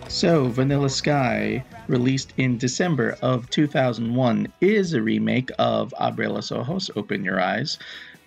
So, 0.09 0.49
Vanilla 0.49 0.91
Sky, 0.91 1.65
released 1.88 2.35
in 2.37 2.59
December 2.59 3.17
of 3.23 3.49
2001, 3.51 4.53
is 4.61 4.93
a 4.93 5.03
remake 5.03 5.51
of 5.59 5.95
Abre 5.99 6.29
los 6.29 6.53
Ojos, 6.53 6.91
Open 6.97 7.25
Your 7.25 7.41
Eyes, 7.41 7.79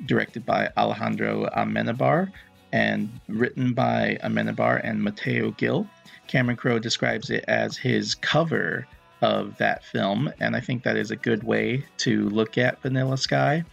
directed 0.05 0.45
by 0.45 0.69
Alejandro 0.77 1.47
Amenabar 1.55 2.31
and 2.73 3.09
written 3.27 3.73
by 3.73 4.17
Amenabar 4.23 4.81
and 4.83 5.01
Mateo 5.01 5.51
Gil. 5.51 5.88
Cameron 6.27 6.57
Crowe 6.57 6.79
describes 6.79 7.29
it 7.29 7.45
as 7.47 7.77
his 7.77 8.15
cover 8.15 8.88
of 9.21 9.57
that 9.57 9.83
film, 9.83 10.31
and 10.39 10.55
I 10.55 10.59
think 10.59 10.83
that 10.83 10.97
is 10.97 11.11
a 11.11 11.15
good 11.15 11.43
way 11.43 11.85
to 11.99 12.27
look 12.29 12.57
at 12.57 12.81
Vanilla 12.81 13.17
Sky. 13.17 13.63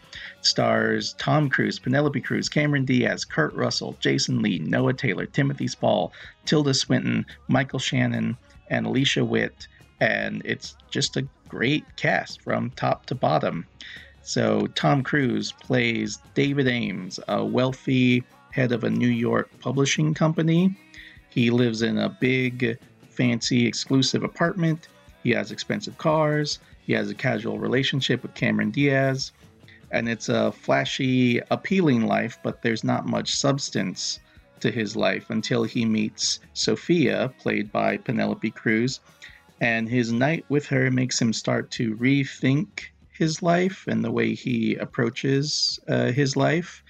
Stars 0.42 1.14
Tom 1.18 1.48
Cruise, 1.48 1.78
Penelope 1.78 2.20
Cruz, 2.20 2.48
Cameron 2.48 2.84
Diaz, 2.84 3.24
Kurt 3.24 3.54
Russell, 3.54 3.96
Jason 4.00 4.42
Lee, 4.42 4.58
Noah 4.58 4.92
Taylor, 4.92 5.26
Timothy 5.26 5.68
Spall, 5.68 6.12
Tilda 6.44 6.74
Swinton, 6.74 7.24
Michael 7.48 7.78
Shannon, 7.78 8.36
and 8.68 8.86
Alicia 8.86 9.24
Witt, 9.24 9.68
and 10.00 10.42
it's 10.44 10.76
just 10.90 11.16
a 11.16 11.26
great 11.48 11.84
cast 11.96 12.40
from 12.42 12.70
top 12.70 13.06
to 13.06 13.14
bottom. 13.14 13.66
So 14.22 14.66
Tom 14.74 15.02
Cruise 15.02 15.52
plays 15.52 16.18
David 16.34 16.68
Ames, 16.68 17.20
a 17.28 17.44
wealthy 17.44 18.24
head 18.50 18.72
of 18.72 18.84
a 18.84 18.90
New 18.90 19.08
York 19.08 19.50
publishing 19.60 20.14
company. 20.14 20.76
He 21.28 21.50
lives 21.50 21.82
in 21.82 21.98
a 21.98 22.08
big, 22.08 22.78
fancy, 23.10 23.66
exclusive 23.66 24.22
apartment. 24.22 24.88
He 25.22 25.30
has 25.30 25.50
expensive 25.50 25.98
cars. 25.98 26.58
He 26.82 26.92
has 26.94 27.10
a 27.10 27.14
casual 27.14 27.58
relationship 27.58 28.22
with 28.22 28.34
Cameron 28.34 28.70
Diaz. 28.70 29.32
And 29.92 30.08
it's 30.08 30.28
a 30.28 30.50
flashy, 30.52 31.40
appealing 31.50 32.06
life, 32.06 32.38
but 32.42 32.62
there's 32.62 32.82
not 32.82 33.06
much 33.06 33.34
substance 33.36 34.18
to 34.60 34.70
his 34.70 34.96
life 34.96 35.28
until 35.28 35.64
he 35.64 35.84
meets 35.84 36.40
Sophia, 36.54 37.32
played 37.38 37.70
by 37.70 37.98
Penelope 37.98 38.50
Cruz. 38.52 39.00
And 39.60 39.88
his 39.88 40.10
night 40.10 40.44
with 40.48 40.66
her 40.66 40.90
makes 40.90 41.20
him 41.20 41.32
start 41.32 41.70
to 41.72 41.94
rethink 41.96 42.84
his 43.12 43.42
life 43.42 43.84
and 43.86 44.02
the 44.02 44.10
way 44.10 44.34
he 44.34 44.74
approaches 44.76 45.78
uh, 45.88 46.10
his 46.10 46.36
life. 46.36 46.82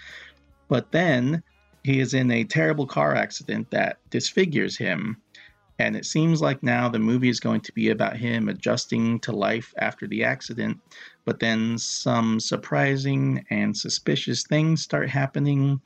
But 0.69 0.93
then 0.93 1.43
he 1.83 1.99
is 1.99 2.15
in 2.15 2.31
a 2.31 2.45
terrible 2.45 2.87
car 2.87 3.15
accident 3.15 3.71
that 3.73 3.99
disfigures 4.11 4.79
him. 4.79 5.17
And 5.79 5.97
it 5.97 6.05
seems 6.05 6.41
like 6.41 6.63
now 6.63 6.89
the 6.89 6.99
movie 6.99 7.29
is 7.29 7.41
going 7.41 7.63
to 7.63 7.73
be 7.73 7.91
about 7.91 8.17
him 8.17 8.49
adjusting 8.49 9.19
to 9.21 9.33
life 9.33 9.75
after 9.79 10.07
the 10.07 10.25
accident. 10.25 10.79
But 11.25 11.41
then 11.41 11.79
some 11.79 12.41
surprising 12.41 13.45
and 13.51 13.77
suspicious 13.77 14.45
things 14.45 14.83
start 14.83 15.09
happening, 15.09 15.81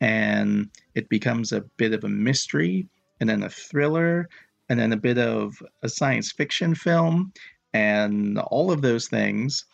and 0.00 0.68
it 0.94 1.08
becomes 1.08 1.52
a 1.52 1.62
bit 1.76 1.92
of 1.92 2.04
a 2.04 2.08
mystery, 2.08 2.86
and 3.20 3.28
then 3.28 3.42
a 3.42 3.48
thriller, 3.48 4.28
and 4.68 4.78
then 4.78 4.92
a 4.92 4.96
bit 4.96 5.18
of 5.18 5.62
a 5.82 5.88
science 5.88 6.32
fiction 6.32 6.74
film, 6.74 7.32
and 7.72 8.38
all 8.38 8.70
of 8.70 8.82
those 8.82 9.08
things, 9.08 9.64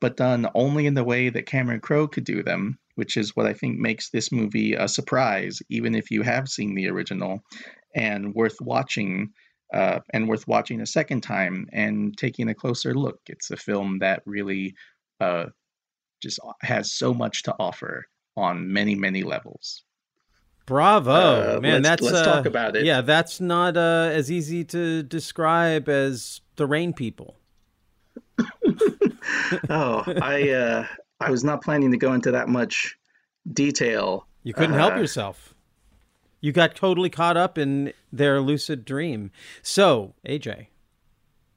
but 0.00 0.16
done 0.16 0.48
only 0.54 0.86
in 0.86 0.94
the 0.94 1.04
way 1.04 1.30
that 1.30 1.46
Cameron 1.46 1.80
Crowe 1.80 2.08
could 2.08 2.24
do 2.24 2.42
them, 2.42 2.78
which 2.96 3.16
is 3.16 3.34
what 3.34 3.46
I 3.46 3.52
think 3.52 3.78
makes 3.78 4.10
this 4.10 4.30
movie 4.30 4.74
a 4.74 4.88
surprise, 4.88 5.62
even 5.68 5.94
if 5.94 6.10
you 6.10 6.22
have 6.22 6.48
seen 6.48 6.74
the 6.74 6.88
original, 6.88 7.42
and 7.96 8.32
worth 8.36 8.60
watching. 8.60 9.30
Uh, 9.74 9.98
and 10.12 10.28
worth 10.28 10.46
watching 10.46 10.80
a 10.80 10.86
second 10.86 11.22
time 11.22 11.66
and 11.72 12.16
taking 12.16 12.48
a 12.48 12.54
closer 12.54 12.94
look. 12.94 13.18
It's 13.26 13.50
a 13.50 13.56
film 13.56 13.98
that 13.98 14.22
really 14.24 14.76
uh, 15.18 15.46
just 16.22 16.38
has 16.60 16.92
so 16.92 17.12
much 17.12 17.42
to 17.42 17.54
offer 17.58 18.06
on 18.36 18.72
many, 18.72 18.94
many 18.94 19.24
levels. 19.24 19.82
Bravo, 20.66 21.10
Uh, 21.56 21.60
man! 21.60 21.82
let's- 21.82 21.88
that's 21.88 22.02
let's 22.02 22.18
uh, 22.18 22.24
talk 22.36 22.46
about 22.46 22.76
it. 22.76 22.84
Yeah, 22.84 23.00
that's 23.00 23.40
not 23.40 23.76
uh, 23.76 24.08
as 24.12 24.30
easy 24.30 24.62
to 24.66 25.02
describe 25.02 25.88
as 25.88 26.42
the 26.54 26.64
Rain 26.66 26.92
People. 26.92 27.34
oh, 29.68 30.04
I 30.22 30.50
uh, 30.50 30.86
I 31.18 31.30
was 31.32 31.42
not 31.42 31.60
planning 31.60 31.90
to 31.90 31.96
go 31.98 32.12
into 32.12 32.30
that 32.30 32.48
much 32.48 32.96
detail. 33.52 34.28
You 34.44 34.54
couldn't 34.54 34.74
help 34.76 34.94
Uh, 34.94 34.98
yourself. 34.98 35.54
You 36.46 36.52
got 36.52 36.76
totally 36.76 37.10
caught 37.10 37.36
up 37.36 37.58
in 37.58 37.92
their 38.12 38.40
lucid 38.40 38.84
dream. 38.84 39.32
So, 39.62 40.14
AJ, 40.24 40.68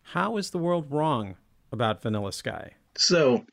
how 0.01 0.37
is 0.37 0.49
the 0.49 0.57
world 0.57 0.87
wrong 0.89 1.35
about 1.71 2.01
Vanilla 2.01 2.33
Sky? 2.33 2.71
So, 2.97 3.45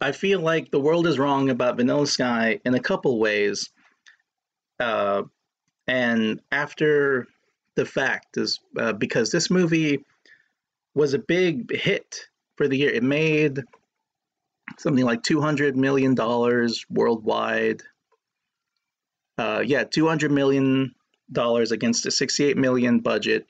I 0.00 0.12
feel 0.12 0.38
like 0.38 0.70
the 0.70 0.78
world 0.78 1.08
is 1.08 1.18
wrong 1.18 1.50
about 1.50 1.76
Vanilla 1.76 2.06
Sky 2.06 2.60
in 2.64 2.74
a 2.74 2.78
couple 2.78 3.18
ways. 3.18 3.70
Uh, 4.78 5.24
and 5.88 6.40
after 6.52 7.26
the 7.74 7.84
fact 7.84 8.36
is 8.36 8.60
uh, 8.78 8.92
because 8.92 9.32
this 9.32 9.50
movie 9.50 10.04
was 10.94 11.14
a 11.14 11.18
big 11.18 11.74
hit 11.74 12.28
for 12.56 12.68
the 12.68 12.78
year. 12.78 12.90
It 12.90 13.02
made 13.02 13.64
something 14.78 15.04
like 15.04 15.24
two 15.24 15.40
hundred 15.40 15.76
million 15.76 16.14
dollars 16.14 16.86
worldwide. 16.88 17.82
Uh, 19.38 19.62
yeah, 19.64 19.84
two 19.84 20.06
hundred 20.06 20.30
million 20.30 20.94
dollars 21.30 21.72
against 21.72 22.06
a 22.06 22.10
sixty-eight 22.10 22.56
million 22.56 23.00
budget. 23.00 23.48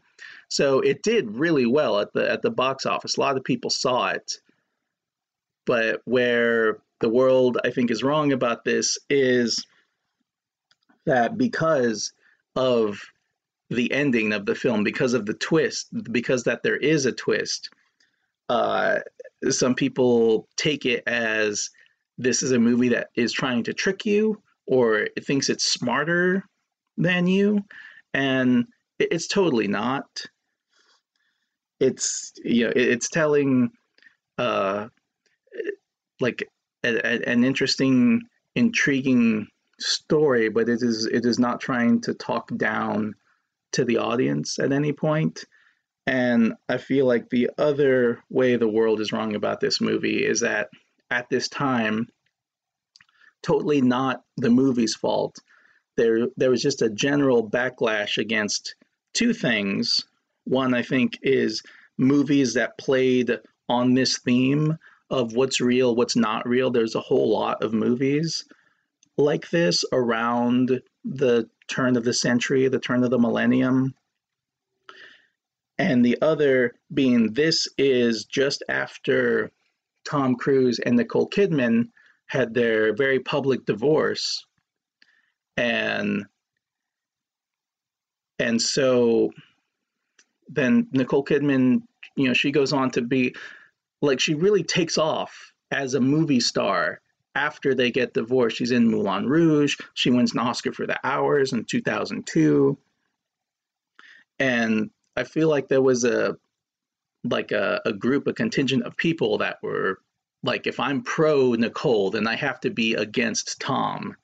So 0.49 0.81
it 0.81 1.03
did 1.03 1.37
really 1.37 1.67
well 1.67 1.99
at 1.99 2.13
the 2.13 2.31
at 2.31 2.43
the 2.43 2.51
box 2.51 2.87
office. 2.87 3.17
A 3.17 3.21
lot 3.21 3.37
of 3.37 3.45
people 3.45 3.71
saw 3.71 4.09
it. 4.09 4.35
But 5.65 6.01
where 6.05 6.79
the 7.01 7.09
world 7.09 7.59
I 7.65 7.71
think 7.71 7.91
is 7.91 8.03
wrong 8.03 8.33
about 8.33 8.65
this 8.65 8.99
is 9.09 9.65
that 11.07 11.39
because 11.39 12.13
of 12.55 13.01
the 13.71 13.91
ending 13.93 14.33
of 14.33 14.45
the 14.45 14.55
film, 14.55 14.85
because 14.85 15.15
of 15.15 15.25
the 15.25 15.35
twist, 15.35 15.89
because 16.13 16.45
that 16.45 16.63
there 16.63 16.77
is 16.77 17.07
a 17.07 17.13
twist, 17.13 17.71
uh, 18.49 18.99
some 19.49 19.75
people 19.75 20.49
take 20.57 20.85
it 20.85 21.03
as 21.07 21.71
this 22.19 22.43
is 22.43 22.53
a 22.53 22.59
movie 22.59 22.91
that 22.91 23.09
is 23.15 23.33
trying 23.33 23.63
to 23.65 23.73
trick 23.73 24.05
you 24.05 24.41
or 24.67 25.09
it 25.17 25.25
thinks 25.27 25.49
it's 25.49 25.65
smarter 25.71 26.45
than 26.97 27.27
you, 27.27 27.65
and 28.15 28.67
it's 28.99 29.29
totally 29.29 29.69
not. 29.69 30.07
It's 31.81 32.33
you 32.45 32.67
know 32.67 32.73
it's 32.77 33.09
telling 33.09 33.71
uh, 34.39 34.89
like 36.21 36.49
a, 36.85 36.95
a- 36.97 37.29
an 37.29 37.45
interesting, 37.45 38.23
intriguing 38.55 39.47
story, 39.81 40.49
but 40.49 40.69
it 40.69 40.83
is 40.83 41.07
it 41.07 41.25
is 41.25 41.39
not 41.39 41.61
trying 41.61 42.01
to 42.03 42.15
talk 42.15 42.51
down 42.57 43.15
to 43.73 43.85
the 43.85 43.99
audience 43.99 44.59
at 44.59 44.73
any 44.73 44.93
point. 44.93 45.45
And 46.07 46.55
I 46.69 46.79
feel 46.79 47.07
like 47.07 47.31
the 47.31 47.51
other 47.59 48.23
way 48.31 48.57
the 48.57 48.69
world 48.69 49.01
is 49.01 49.13
wrong 49.13 49.35
about 49.35 49.61
this 49.61 49.81
movie 49.81 50.25
is 50.27 50.41
that 50.41 50.69
at 51.11 51.29
this 51.31 51.49
time, 51.49 52.09
totally 53.43 53.81
not 53.81 54.23
the 54.37 54.51
movie's 54.51 54.95
fault. 54.95 55.39
There 55.97 56.29
there 56.37 56.51
was 56.51 56.63
just 56.63 56.83
a 56.83 56.91
general 56.91 57.49
backlash 57.49 58.19
against 58.19 58.75
two 59.15 59.33
things. 59.33 60.05
One, 60.45 60.75
I 60.75 60.83
think, 60.83 61.19
is 61.23 61.63
movies 61.99 62.55
that 62.55 62.79
played 62.79 63.39
on 63.69 63.95
this 63.95 64.19
theme 64.19 64.79
of 65.11 65.35
what's 65.35 65.61
real, 65.61 65.95
what's 65.95 66.17
not 66.17 66.49
real. 66.49 66.71
There's 66.71 66.95
a 66.95 67.01
whole 67.01 67.31
lot 67.31 67.63
of 67.63 67.75
movies 67.75 68.45
like 69.19 69.51
this 69.51 69.85
around 69.93 70.81
the 71.05 71.49
turn 71.69 71.97
of 71.97 72.05
the 72.05 72.15
century, 72.15 72.69
the 72.69 72.79
turn 72.79 73.05
of 73.05 73.11
the 73.11 73.19
millennium. 73.19 73.95
And 75.79 76.05
the 76.05 76.19
other 76.23 76.75
being 76.93 77.33
this 77.33 77.69
is 77.77 78.25
just 78.25 78.63
after 78.69 79.51
Tom 80.05 80.37
Cruise 80.37 80.79
and 80.79 80.97
Nicole 80.97 81.29
Kidman 81.29 81.89
had 82.33 82.55
their 82.55 82.95
very 82.95 83.21
public 83.21 83.67
divorce. 83.67 84.47
And 85.59 86.25
and 88.39 88.61
so 88.61 89.31
then 90.49 90.89
Nicole 90.93 91.25
Kidman, 91.25 91.83
you 92.17 92.27
know, 92.27 92.33
she 92.33 92.51
goes 92.51 92.73
on 92.73 92.91
to 92.93 93.03
be 93.03 93.35
like 94.01 94.19
she 94.19 94.35
really 94.35 94.65
takes 94.65 94.97
off 94.97 95.53
as 95.71 95.93
a 95.93 96.01
movie 96.01 96.41
star 96.41 97.03
after 97.35 97.75
they 97.75 97.91
get 97.91 98.15
divorced. 98.15 98.57
She's 98.57 98.73
in 98.73 98.91
Moulin 98.91 99.29
Rouge. 99.29 99.77
She 99.93 100.09
wins 100.09 100.33
an 100.33 100.39
Oscar 100.39 100.73
for 100.73 100.87
The 100.87 100.99
Hours 101.05 101.53
in 101.53 101.65
2002. 101.65 102.79
And 104.39 104.91
I 105.19 105.25
feel 105.25 105.51
like 105.51 105.69
there 105.69 105.83
was 105.83 106.05
a 106.05 106.39
like 107.25 107.53
a, 107.53 107.83
a 107.85 107.93
group, 107.93 108.27
a 108.27 108.33
contingent 108.33 108.85
of 108.85 108.97
people 108.97 109.37
that 109.39 109.59
were 109.63 109.99
like, 110.43 110.67
if 110.67 110.81
I'm 110.81 111.03
pro 111.03 111.53
Nicole, 111.53 112.11
then 112.11 112.27
I 112.27 112.35
have 112.37 112.61
to 112.61 112.71
be 112.71 112.95
against 112.95 113.61
Tom, 113.61 114.17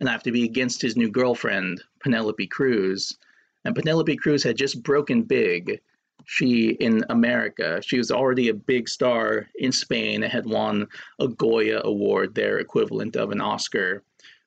and 0.00 0.08
I 0.08 0.12
have 0.12 0.22
to 0.22 0.32
be 0.32 0.44
against 0.44 0.80
his 0.80 0.96
new 0.96 1.10
girlfriend, 1.10 1.82
Penelope 2.00 2.46
Cruz. 2.46 3.16
And 3.64 3.74
Penelope 3.74 4.16
Cruz 4.16 4.42
had 4.42 4.56
just 4.56 4.82
broken 4.82 5.22
big. 5.22 5.80
She 6.24 6.70
in 6.80 7.04
America, 7.10 7.80
she 7.82 7.98
was 7.98 8.10
already 8.10 8.48
a 8.48 8.54
big 8.54 8.88
star 8.88 9.48
in 9.56 9.72
Spain 9.72 10.22
and 10.22 10.32
had 10.32 10.46
won 10.46 10.86
a 11.18 11.28
Goya 11.28 11.80
Award, 11.84 12.34
their 12.34 12.58
equivalent 12.58 13.16
of 13.16 13.30
an 13.30 13.40
Oscar, 13.40 14.02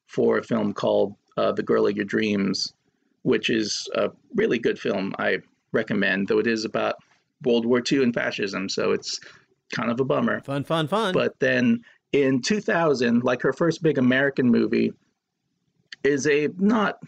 for 0.08 0.38
a 0.38 0.44
film 0.44 0.74
called 0.74 1.16
uh, 1.38 1.52
The 1.52 1.64
Girl 1.64 1.88
of 1.88 1.96
Your 1.96 2.06
Dreams, 2.06 2.74
which 3.24 3.50
is 3.50 3.88
a 3.96 4.12
really 4.36 4.60
good 4.60 4.80
film. 4.80 5.16
I 5.18 5.40
recommend, 5.72 6.28
though 6.28 6.40
it 6.40 6.48
is 6.48 6.66
about 6.66 6.96
World 7.44 7.66
War 7.66 7.82
II 7.90 8.04
and 8.04 8.14
fascism, 8.14 8.70
so 8.70 8.92
it's 8.92 9.20
kind 9.72 9.92
of 9.92 10.00
a 10.00 10.06
bummer. 10.06 10.42
Fun, 10.42 10.64
fun, 10.64 10.88
fun. 10.88 11.14
But 11.14 11.40
then 11.40 11.84
in 12.12 12.42
2000, 12.42 13.24
like 13.24 13.42
her 13.42 13.54
first 13.54 13.82
big 13.82 13.98
American 13.98 14.50
movie, 14.50 14.94
is 16.04 16.28
a 16.28 16.50
not 16.58 17.00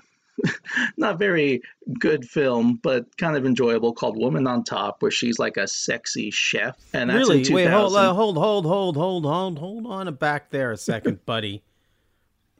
not 0.97 1.19
very 1.19 1.61
good 1.99 2.27
film, 2.27 2.79
but 2.81 3.05
kind 3.17 3.35
of 3.35 3.45
enjoyable 3.45 3.93
called 3.93 4.17
Woman 4.17 4.47
on 4.47 4.63
Top, 4.63 5.01
where 5.01 5.11
she's 5.11 5.39
like 5.39 5.57
a 5.57 5.67
sexy 5.67 6.31
chef. 6.31 6.77
And 6.93 7.09
that's 7.09 7.17
really? 7.17 7.45
in 7.45 7.53
Wait, 7.53 7.69
hold, 7.69 7.91
2000. 7.91 7.97
uh, 7.97 8.13
hold, 8.13 8.37
hold, 8.37 8.65
hold, 8.65 8.95
hold, 8.95 9.25
hold, 9.25 9.59
hold 9.59 9.87
on 9.87 10.13
back 10.15 10.49
there 10.49 10.71
a 10.71 10.77
second, 10.77 11.25
buddy. 11.25 11.63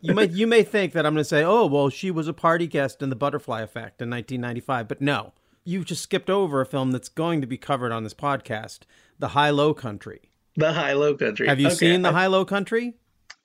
You 0.02 0.14
might 0.14 0.32
you 0.32 0.48
may 0.48 0.64
think 0.64 0.92
that 0.94 1.06
I'm 1.06 1.14
going 1.14 1.22
to 1.22 1.28
say, 1.28 1.44
oh, 1.44 1.66
well, 1.66 1.90
she 1.90 2.12
was 2.12 2.28
a 2.28 2.34
party 2.34 2.68
guest 2.68 3.02
in 3.02 3.10
The 3.10 3.16
Butterfly 3.16 3.62
Effect 3.62 4.02
in 4.02 4.10
1995, 4.10 4.88
but 4.90 5.02
no, 5.02 5.32
you 5.66 5.84
just 5.84 6.04
skipped 6.04 6.30
over 6.30 6.62
a 6.62 6.66
film 6.66 6.92
that's 6.92 7.10
going 7.10 7.42
to 7.42 7.48
be 7.48 7.58
covered 7.58 7.92
on 7.92 8.04
this 8.04 8.14
podcast, 8.14 8.80
The 9.20 9.30
Hi-Lo 9.30 9.74
Country. 9.74 10.22
The 10.56 10.74
Hi-Lo 10.74 11.16
Country. 11.16 11.48
Have 11.48 11.60
you 11.60 11.68
Okay, 11.68 11.76
seen 11.76 12.02
The 12.02 12.12
Hi-Lo 12.12 12.46
Country? 12.46 12.96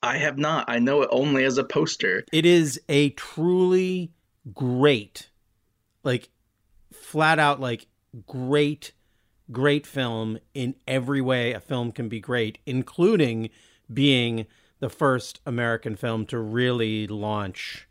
I 0.03 0.19
have 0.19 0.39
not. 0.39 0.67
I 0.69 0.79
know 0.79 1.03
it 1.03 1.09
only 1.11 1.45
as 1.45 1.59
a 1.59 1.65
poster. 1.65 2.25
It 2.33 2.47
is 2.47 2.81
a 2.89 3.11
truly 3.11 4.13
great, 4.55 5.31
like 6.05 6.29
flat 6.93 7.39
out 7.39 7.61
like 7.61 7.87
great, 8.27 8.93
great 9.51 9.87
film 9.87 10.39
in 10.55 10.75
every 10.87 11.21
way 11.21 11.53
a 11.53 11.61
film 11.61 11.91
can 11.93 12.09
be 12.09 12.21
great, 12.21 12.59
including 12.67 13.51
being 13.93 14.47
the 14.81 14.89
first 14.91 15.41
American 15.45 15.97
film 15.97 16.25
to 16.27 16.39
really 16.39 17.07
launch 17.09 17.88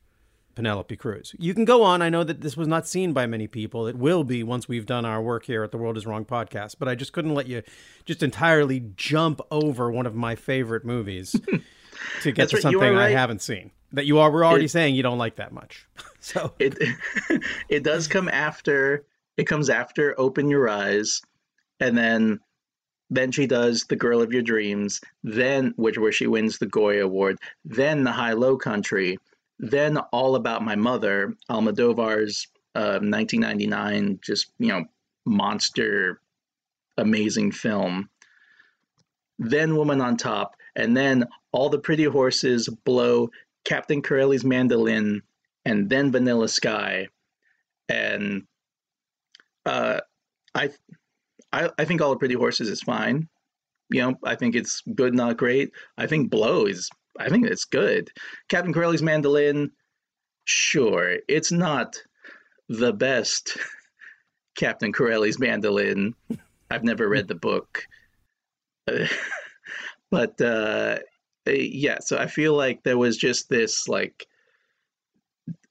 Penelope 0.57 0.95
Cruz. 0.97 1.35
You 1.37 1.53
can 1.53 1.65
go 1.65 1.83
on. 1.83 2.01
I 2.01 2.09
know 2.09 2.23
that 2.23 2.41
this 2.41 2.57
was 2.57 2.67
not 2.67 2.87
seen 2.87 3.13
by 3.13 3.27
many 3.27 3.45
people. 3.45 3.85
It 3.85 3.95
will 3.95 4.23
be 4.23 4.41
once 4.41 4.67
we've 4.67 4.87
done 4.87 5.05
our 5.05 5.21
work 5.21 5.45
here 5.45 5.63
at 5.63 5.69
the 5.69 5.77
World 5.77 5.97
is 5.97 6.07
Wrong 6.07 6.25
podcast, 6.25 6.77
but 6.79 6.87
I 6.87 6.95
just 6.95 7.13
couldn't 7.13 7.35
let 7.35 7.45
you 7.45 7.61
just 8.05 8.23
entirely 8.23 8.79
jump 8.95 9.39
over 9.51 9.91
one 9.91 10.07
of 10.07 10.15
my 10.15 10.33
favorite 10.33 10.83
movies 10.83 11.31
to 12.23 12.31
get 12.31 12.49
That's 12.49 12.53
to 12.53 12.61
something 12.61 12.81
are 12.81 12.99
I 12.99 13.11
haven't 13.11 13.43
seen 13.43 13.69
that 13.93 14.07
you 14.07 14.17
are 14.17 14.31
were 14.31 14.43
already 14.43 14.65
It- 14.65 14.69
saying 14.71 14.95
you 14.95 15.03
don't 15.03 15.19
like 15.19 15.35
that 15.35 15.51
much. 15.53 15.87
So 16.19 16.51
it 16.59 16.75
it 17.69 17.83
does 17.83 18.07
come 18.07 18.27
after 18.27 19.05
it 19.37 19.45
comes 19.45 19.69
after 19.69 20.19
Open 20.19 20.49
Your 20.49 20.67
Eyes, 20.67 21.21
and 21.79 21.95
then 21.95 22.39
then 23.11 23.31
she 23.31 23.45
does 23.45 23.85
The 23.85 23.95
Girl 23.95 24.21
of 24.23 24.33
Your 24.33 24.41
Dreams, 24.41 24.99
then 25.23 25.73
which 25.77 25.97
where 25.99 26.11
she 26.11 26.25
wins 26.27 26.57
the 26.57 26.65
Goya 26.65 27.05
Award, 27.05 27.37
then 27.63 28.03
The 28.03 28.11
Hi-Lo 28.11 28.57
Country, 28.57 29.19
then 29.59 29.97
All 30.11 30.35
About 30.35 30.63
My 30.63 30.75
Mother, 30.75 31.35
Almodovar's 31.49 32.47
uh, 32.75 32.99
1999 33.01 34.19
just 34.23 34.51
you 34.59 34.67
know 34.67 34.85
monster 35.25 36.21
amazing 36.97 37.51
film. 37.51 38.09
Then 39.39 39.75
Woman 39.75 40.01
on 40.01 40.17
Top, 40.17 40.55
and 40.75 40.95
then 40.95 41.25
All 41.51 41.69
the 41.69 41.79
Pretty 41.79 42.05
Horses 42.05 42.67
blow 42.85 43.29
Captain 43.65 44.01
Corelli's 44.01 44.43
mandolin, 44.45 45.21
and 45.65 45.89
then 45.89 46.11
Vanilla 46.11 46.47
Sky, 46.47 47.07
and 47.89 48.43
uh, 49.65 49.99
I, 50.55 50.69
I 51.51 51.69
I 51.77 51.85
think 51.85 52.01
All 52.01 52.11
the 52.11 52.17
Pretty 52.17 52.35
Horses 52.35 52.69
is 52.69 52.81
fine. 52.81 53.27
You 53.89 54.01
know, 54.01 54.15
I 54.23 54.35
think 54.35 54.55
it's 54.55 54.81
good, 54.95 55.13
not 55.13 55.37
great. 55.37 55.71
I 55.97 56.07
think 56.07 56.29
Blow 56.29 56.65
is. 56.65 56.89
I 57.19 57.29
think 57.29 57.45
it's 57.47 57.65
good. 57.65 58.09
Captain 58.49 58.73
Corelli's 58.73 59.01
mandolin, 59.03 59.71
sure, 60.45 61.17
it's 61.27 61.51
not 61.51 61.95
the 62.69 62.93
best 62.93 63.57
Captain 64.57 64.91
Corelli's 64.91 65.39
mandolin. 65.39 66.13
I've 66.69 66.83
never 66.83 67.07
read 67.07 67.27
the 67.27 67.35
book. 67.35 67.83
but 70.11 70.39
uh, 70.41 70.99
yeah, 71.47 71.99
so 71.99 72.17
I 72.17 72.27
feel 72.27 72.53
like 72.55 72.83
there 72.83 72.97
was 72.97 73.17
just 73.17 73.49
this 73.49 73.87
like 73.87 74.27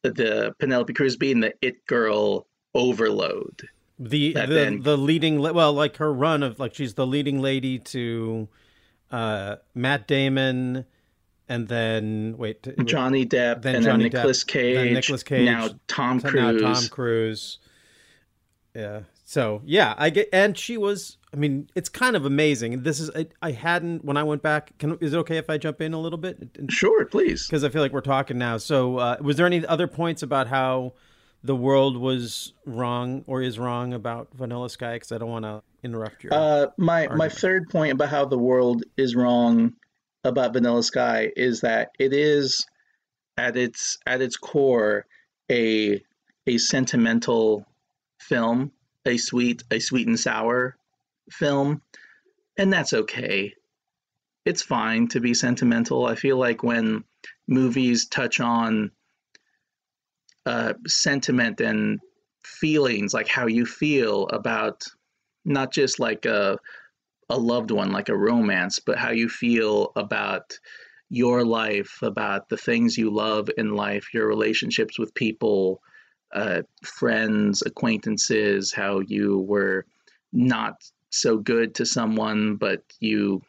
the 0.02 0.54
Penelope 0.58 0.92
Cruz 0.92 1.16
being 1.16 1.40
the 1.40 1.52
it 1.60 1.84
girl 1.86 2.46
overload. 2.74 3.62
the 3.98 4.34
the, 4.34 4.46
then- 4.46 4.82
the 4.82 4.96
leading 4.96 5.40
well 5.40 5.72
like 5.72 5.96
her 5.96 6.12
run 6.12 6.42
of 6.42 6.58
like 6.58 6.74
she's 6.74 6.94
the 6.94 7.06
leading 7.06 7.40
lady 7.40 7.78
to 7.78 8.48
uh 9.10 9.56
Matt 9.74 10.06
Damon 10.06 10.84
and 11.48 11.68
then 11.68 12.34
wait 12.36 12.66
Johnny 12.86 13.24
Depp 13.24 13.62
then 13.62 13.76
and 13.76 13.84
Johnny 13.84 14.04
then 14.04 14.12
Nicolas 14.12 14.44
Depp, 14.44 14.48
Cage, 14.48 14.76
then 14.76 14.94
Nicolas 14.94 15.22
Cage 15.22 15.44
now 15.44 15.68
Tom 15.86 16.20
so 16.20 16.28
Cruise. 16.28 16.62
now 16.62 16.72
Tom 16.74 16.88
Cruise. 16.88 17.58
Yeah. 18.74 19.00
So 19.24 19.62
yeah 19.64 19.94
I 19.96 20.10
get 20.10 20.28
and 20.32 20.56
she 20.56 20.76
was 20.76 21.18
I 21.32 21.36
mean 21.36 21.70
it's 21.74 21.88
kind 21.88 22.16
of 22.16 22.24
amazing. 22.24 22.82
This 22.82 23.00
is 23.00 23.10
I, 23.14 23.26
I 23.42 23.52
hadn't 23.52 24.04
when 24.04 24.16
I 24.16 24.22
went 24.24 24.42
back 24.42 24.76
can 24.78 24.98
is 25.00 25.14
it 25.14 25.18
okay 25.18 25.36
if 25.38 25.48
I 25.48 25.58
jump 25.58 25.80
in 25.80 25.92
a 25.92 26.00
little 26.00 26.18
bit? 26.18 26.38
Sure 26.68 27.04
please. 27.04 27.46
Because 27.46 27.64
I 27.64 27.68
feel 27.68 27.82
like 27.82 27.92
we're 27.92 28.00
talking 28.00 28.38
now. 28.38 28.56
So 28.58 28.98
uh, 28.98 29.16
was 29.20 29.36
there 29.36 29.46
any 29.46 29.64
other 29.66 29.86
points 29.86 30.22
about 30.22 30.48
how 30.48 30.94
the 31.44 31.56
world 31.56 31.96
was 31.96 32.54
wrong 32.64 33.22
or 33.26 33.40
is 33.40 33.58
wrong 33.58 33.92
about 33.94 34.28
Vanilla 34.34 34.68
Sky? 34.68 34.94
Because 34.94 35.12
I 35.12 35.18
don't 35.18 35.30
want 35.30 35.44
to 35.44 35.62
interrupt 35.84 36.24
your 36.24 36.34
Uh, 36.34 36.66
my 36.76 37.06
my 37.08 37.28
third 37.28 37.68
point 37.70 37.92
about 37.92 38.08
how 38.08 38.24
the 38.24 38.38
world 38.38 38.82
is 38.96 39.14
wrong 39.14 39.72
about 40.26 40.52
Vanilla 40.52 40.82
Sky 40.82 41.32
is 41.36 41.60
that 41.60 41.90
it 41.98 42.12
is 42.12 42.66
at 43.36 43.56
its 43.56 43.98
at 44.06 44.20
its 44.20 44.36
core 44.36 45.06
a 45.50 46.02
a 46.46 46.58
sentimental 46.58 47.66
film, 48.20 48.72
a 49.04 49.16
sweet 49.16 49.64
a 49.70 49.78
sweet 49.78 50.06
and 50.06 50.18
sour 50.18 50.76
film, 51.30 51.82
and 52.58 52.72
that's 52.72 52.92
okay. 52.92 53.54
It's 54.44 54.62
fine 54.62 55.08
to 55.08 55.20
be 55.20 55.34
sentimental. 55.34 56.06
I 56.06 56.14
feel 56.14 56.36
like 56.36 56.62
when 56.62 57.04
movies 57.48 58.06
touch 58.06 58.40
on 58.40 58.92
uh, 60.44 60.74
sentiment 60.86 61.60
and 61.60 62.00
feelings, 62.44 63.12
like 63.12 63.26
how 63.26 63.46
you 63.46 63.66
feel 63.66 64.28
about 64.28 64.84
not 65.44 65.72
just 65.72 65.98
like 65.98 66.26
a 66.26 66.58
a 67.28 67.36
loved 67.38 67.70
one, 67.70 67.90
like 67.90 68.08
a 68.08 68.16
romance, 68.16 68.78
but 68.78 68.98
how 68.98 69.10
you 69.10 69.28
feel 69.28 69.92
about 69.96 70.58
your 71.08 71.44
life, 71.44 71.98
about 72.02 72.48
the 72.48 72.56
things 72.56 72.98
you 72.98 73.10
love 73.10 73.48
in 73.56 73.74
life, 73.74 74.12
your 74.12 74.26
relationships 74.26 74.98
with 74.98 75.14
people, 75.14 75.80
uh, 76.32 76.62
friends, 76.82 77.62
acquaintances, 77.62 78.72
how 78.72 79.00
you 79.00 79.40
were 79.40 79.86
not 80.32 80.74
so 81.10 81.36
good 81.36 81.74
to 81.76 81.86
someone, 81.86 82.56
but 82.56 82.82
you 83.00 83.40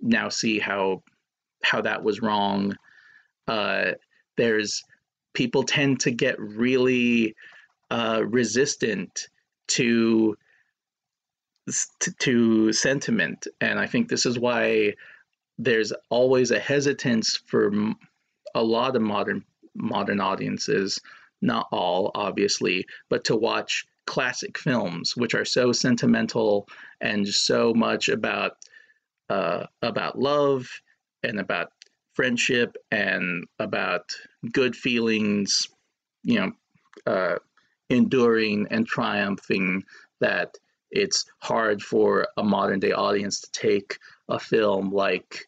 now 0.00 0.28
see 0.28 0.58
how 0.58 1.02
how 1.62 1.80
that 1.80 2.02
was 2.02 2.20
wrong. 2.20 2.74
Uh, 3.46 3.92
there's 4.36 4.82
people 5.34 5.62
tend 5.62 6.00
to 6.00 6.10
get 6.10 6.38
really 6.38 7.34
uh, 7.90 8.22
resistant 8.26 9.28
to 9.68 10.36
to, 12.18 12.72
sentiment. 12.72 13.46
And 13.60 13.78
i 13.78 13.86
think 13.86 14.08
this 14.08 14.26
is 14.26 14.38
why 14.38 14.94
there's 15.58 15.92
always 16.10 16.50
a 16.50 16.58
hesitance 16.58 17.36
for 17.46 17.70
a 18.54 18.62
lot 18.62 18.96
of 18.96 19.02
modern 19.02 19.44
modern 19.74 20.20
audiences 20.20 20.98
not 21.40 21.66
all 21.72 22.10
obviously 22.14 22.86
but 23.08 23.24
to 23.24 23.36
watch 23.36 23.86
classic 24.06 24.58
films 24.58 25.16
which 25.16 25.34
are 25.34 25.44
so 25.44 25.72
sentimental 25.72 26.68
and 27.00 27.26
so 27.26 27.72
much 27.72 28.08
about 28.08 28.56
uh, 29.30 29.64
about 29.82 30.18
love 30.18 30.68
and 31.22 31.40
about 31.40 31.72
friendship 32.14 32.76
and 32.90 33.44
about 33.58 34.10
good 34.52 34.76
feelings 34.76 35.66
you 36.22 36.38
know 36.38 36.52
uh, 37.06 37.38
enduring 37.88 38.66
and 38.70 38.86
triumphing 38.86 39.82
that 40.20 40.56
it's 40.92 41.24
hard 41.38 41.82
for 41.82 42.28
a 42.36 42.44
modern 42.44 42.78
day 42.78 42.92
audience 42.92 43.40
to 43.40 43.50
take 43.52 43.98
a 44.28 44.38
film 44.38 44.90
like 44.90 45.46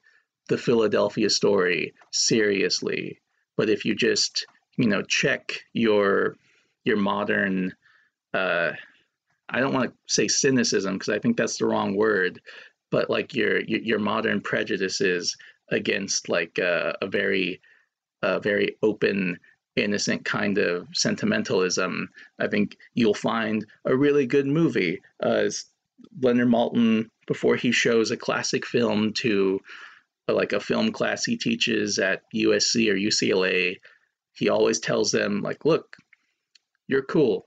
the 0.49 0.59
Philadelphia 0.59 1.31
story 1.31 1.95
seriously. 2.11 3.21
But 3.57 3.71
if 3.71 3.85
you 3.85 3.95
just, 3.95 4.47
you 4.77 4.89
know, 4.89 5.03
check 5.03 5.53
your 5.73 6.37
your 6.85 6.97
modern 6.97 7.75
uh 8.33 8.73
I 9.49 9.61
don't 9.61 9.75
want 9.75 9.91
to 9.91 9.97
say 10.13 10.27
cynicism 10.27 10.95
because 10.95 11.11
I 11.11 11.19
think 11.19 11.37
that's 11.37 11.59
the 11.59 11.67
wrong 11.67 11.95
word, 11.95 12.41
but 12.91 13.11
like 13.11 13.35
your 13.35 13.61
your, 13.61 13.81
your 13.81 13.99
modern 13.99 14.41
prejudices 14.41 15.37
against 15.71 16.29
like 16.29 16.59
uh, 16.59 16.95
a 17.03 17.07
very 17.07 17.61
a 18.23 18.41
very 18.41 18.77
open 18.83 19.39
innocent 19.77 20.25
kind 20.25 20.59
of 20.59 20.87
sentimentalism, 20.93 22.09
I 22.39 22.47
think 22.49 22.77
you'll 22.95 23.15
find 23.15 23.67
a 23.85 23.97
really 23.97 24.27
good 24.27 24.47
movie. 24.47 25.01
Uh, 25.23 25.47
s- 25.47 25.67
Leonard 26.21 26.49
Maltin, 26.49 27.09
before 27.27 27.57
he 27.57 27.73
shows 27.73 28.11
a 28.11 28.17
classic 28.17 28.67
film 28.67 29.13
to 29.15 29.61
uh, 30.29 30.35
like 30.35 30.53
a 30.53 30.61
film 30.61 30.93
class 30.93 31.25
he 31.25 31.37
teaches 31.37 31.99
at 31.99 32.23
USC 32.35 32.91
or 32.91 32.95
UCLA, 32.97 33.77
he 34.33 34.49
always 34.49 34.79
tells 34.81 35.11
them 35.11 35.43
like, 35.43 35.65
"Look, 35.65 35.97
you're 36.89 37.05
cool. 37.05 37.47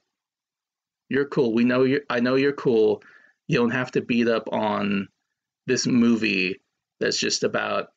You're 1.10 1.28
cool. 1.28 1.54
We 1.54 1.64
know 1.64 1.84
you. 1.84 2.02
I 2.10 2.20
know 2.20 2.36
you're 2.36 2.54
cool. 2.54 3.02
You 3.48 3.60
don't 3.60 3.72
have 3.72 3.92
to 3.92 4.02
beat 4.02 4.28
up 4.28 4.50
on 4.52 5.08
this 5.68 5.86
movie 5.88 6.60
that's 7.00 7.20
just 7.20 7.44
about 7.44 7.90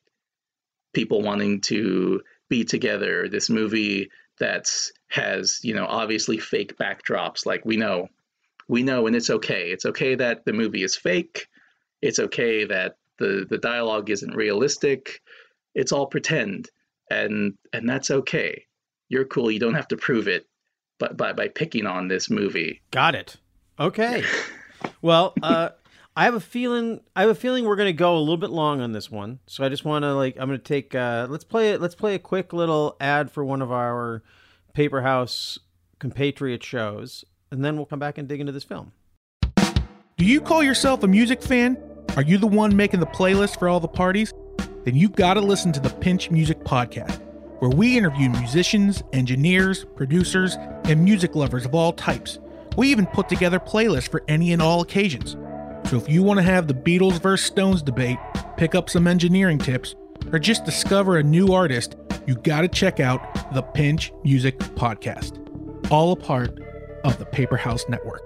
people 0.93 1.21
wanting 1.21 1.61
to 1.61 2.21
be 2.49 2.63
together. 2.63 3.27
This 3.27 3.49
movie 3.49 4.09
that's 4.41 4.91
has 5.07 5.59
you 5.61 5.75
know 5.75 5.85
obviously 5.85 6.39
fake 6.39 6.75
backdrops. 6.77 7.45
Like 7.45 7.63
we 7.63 7.77
know, 7.77 8.07
we 8.67 8.81
know, 8.83 9.07
and 9.07 9.15
it's 9.15 9.29
okay. 9.29 9.71
It's 9.71 9.85
okay 9.85 10.15
that 10.15 10.43
the 10.45 10.51
movie 10.51 10.83
is 10.83 10.97
fake. 10.97 11.47
It's 12.01 12.19
okay 12.19 12.65
that 12.65 12.95
the 13.19 13.45
the 13.47 13.59
dialogue 13.59 14.09
isn't 14.09 14.35
realistic. 14.35 15.21
It's 15.75 15.91
all 15.91 16.07
pretend, 16.07 16.69
and 17.09 17.53
and 17.71 17.87
that's 17.87 18.09
okay. 18.09 18.65
You're 19.07 19.25
cool. 19.25 19.51
You 19.51 19.59
don't 19.59 19.75
have 19.75 19.89
to 19.89 19.97
prove 19.97 20.27
it, 20.27 20.47
but 20.99 21.15
by 21.15 21.33
by 21.33 21.47
picking 21.47 21.85
on 21.85 22.07
this 22.07 22.29
movie. 22.29 22.81
Got 22.89 23.13
it. 23.13 23.37
Okay. 23.79 24.23
well, 25.03 25.35
uh, 25.43 25.69
I 26.15 26.25
have 26.25 26.33
a 26.33 26.41
feeling. 26.41 27.01
I 27.15 27.21
have 27.21 27.29
a 27.29 27.35
feeling 27.35 27.65
we're 27.65 27.77
going 27.77 27.87
to 27.87 27.93
go 27.93 28.17
a 28.17 28.19
little 28.19 28.37
bit 28.37 28.49
long 28.49 28.81
on 28.81 28.91
this 28.91 29.09
one. 29.09 29.39
So 29.47 29.63
I 29.63 29.69
just 29.69 29.85
want 29.85 30.03
to 30.03 30.13
like. 30.13 30.35
I'm 30.37 30.47
going 30.47 30.59
to 30.59 30.63
take. 30.63 30.93
Uh, 30.93 31.27
let's 31.29 31.43
play 31.43 31.71
it. 31.71 31.81
Let's 31.81 31.95
play 31.95 32.15
a 32.15 32.19
quick 32.19 32.51
little 32.51 32.97
ad 32.99 33.31
for 33.31 33.45
one 33.45 33.61
of 33.61 33.71
our 33.71 34.23
Paper 34.73 35.01
House 35.01 35.59
compatriot 35.99 36.63
shows, 36.63 37.23
and 37.49 37.63
then 37.63 37.77
we'll 37.77 37.85
come 37.85 37.99
back 37.99 38.17
and 38.17 38.27
dig 38.27 38.39
into 38.39 38.51
this 38.51 38.63
film. 38.63 38.91
Do 40.17 40.25
you 40.25 40.41
call 40.41 40.61
yourself 40.61 41.03
a 41.03 41.07
music 41.07 41.41
fan? 41.41 41.77
Are 42.17 42.23
you 42.23 42.37
the 42.37 42.47
one 42.47 42.75
making 42.75 42.99
the 42.99 43.05
playlist 43.05 43.57
for 43.57 43.69
all 43.69 43.79
the 43.79 43.87
parties? 43.87 44.33
Then 44.83 44.95
you've 44.95 45.15
got 45.15 45.35
to 45.35 45.41
listen 45.41 45.71
to 45.73 45.79
the 45.79 45.89
Pinch 45.89 46.29
Music 46.29 46.59
Podcast, 46.59 47.21
where 47.59 47.71
we 47.71 47.97
interview 47.97 48.29
musicians, 48.29 49.01
engineers, 49.13 49.85
producers, 49.95 50.57
and 50.83 51.03
music 51.03 51.35
lovers 51.35 51.65
of 51.65 51.73
all 51.73 51.93
types. 51.93 52.39
We 52.75 52.89
even 52.89 53.05
put 53.05 53.29
together 53.29 53.59
playlists 53.59 54.09
for 54.09 54.23
any 54.27 54.51
and 54.51 54.61
all 54.61 54.81
occasions. 54.81 55.37
So 55.91 55.97
if 55.97 56.07
you 56.07 56.23
want 56.23 56.37
to 56.37 56.43
have 56.43 56.69
the 56.69 56.73
Beatles 56.73 57.21
versus 57.21 57.45
Stones 57.45 57.81
debate, 57.81 58.17
pick 58.55 58.75
up 58.75 58.89
some 58.89 59.07
engineering 59.07 59.57
tips, 59.57 59.93
or 60.31 60.39
just 60.39 60.63
discover 60.63 61.17
a 61.17 61.23
new 61.23 61.51
artist, 61.51 61.97
you 62.25 62.35
got 62.35 62.61
to 62.61 62.69
check 62.69 63.01
out 63.01 63.53
the 63.53 63.61
Pinch 63.61 64.13
Music 64.23 64.57
Podcast, 64.57 65.37
all 65.91 66.13
a 66.13 66.15
part 66.15 66.57
of 67.03 67.19
the 67.19 67.25
Paper 67.25 67.57
House 67.57 67.83
Network. 67.89 68.21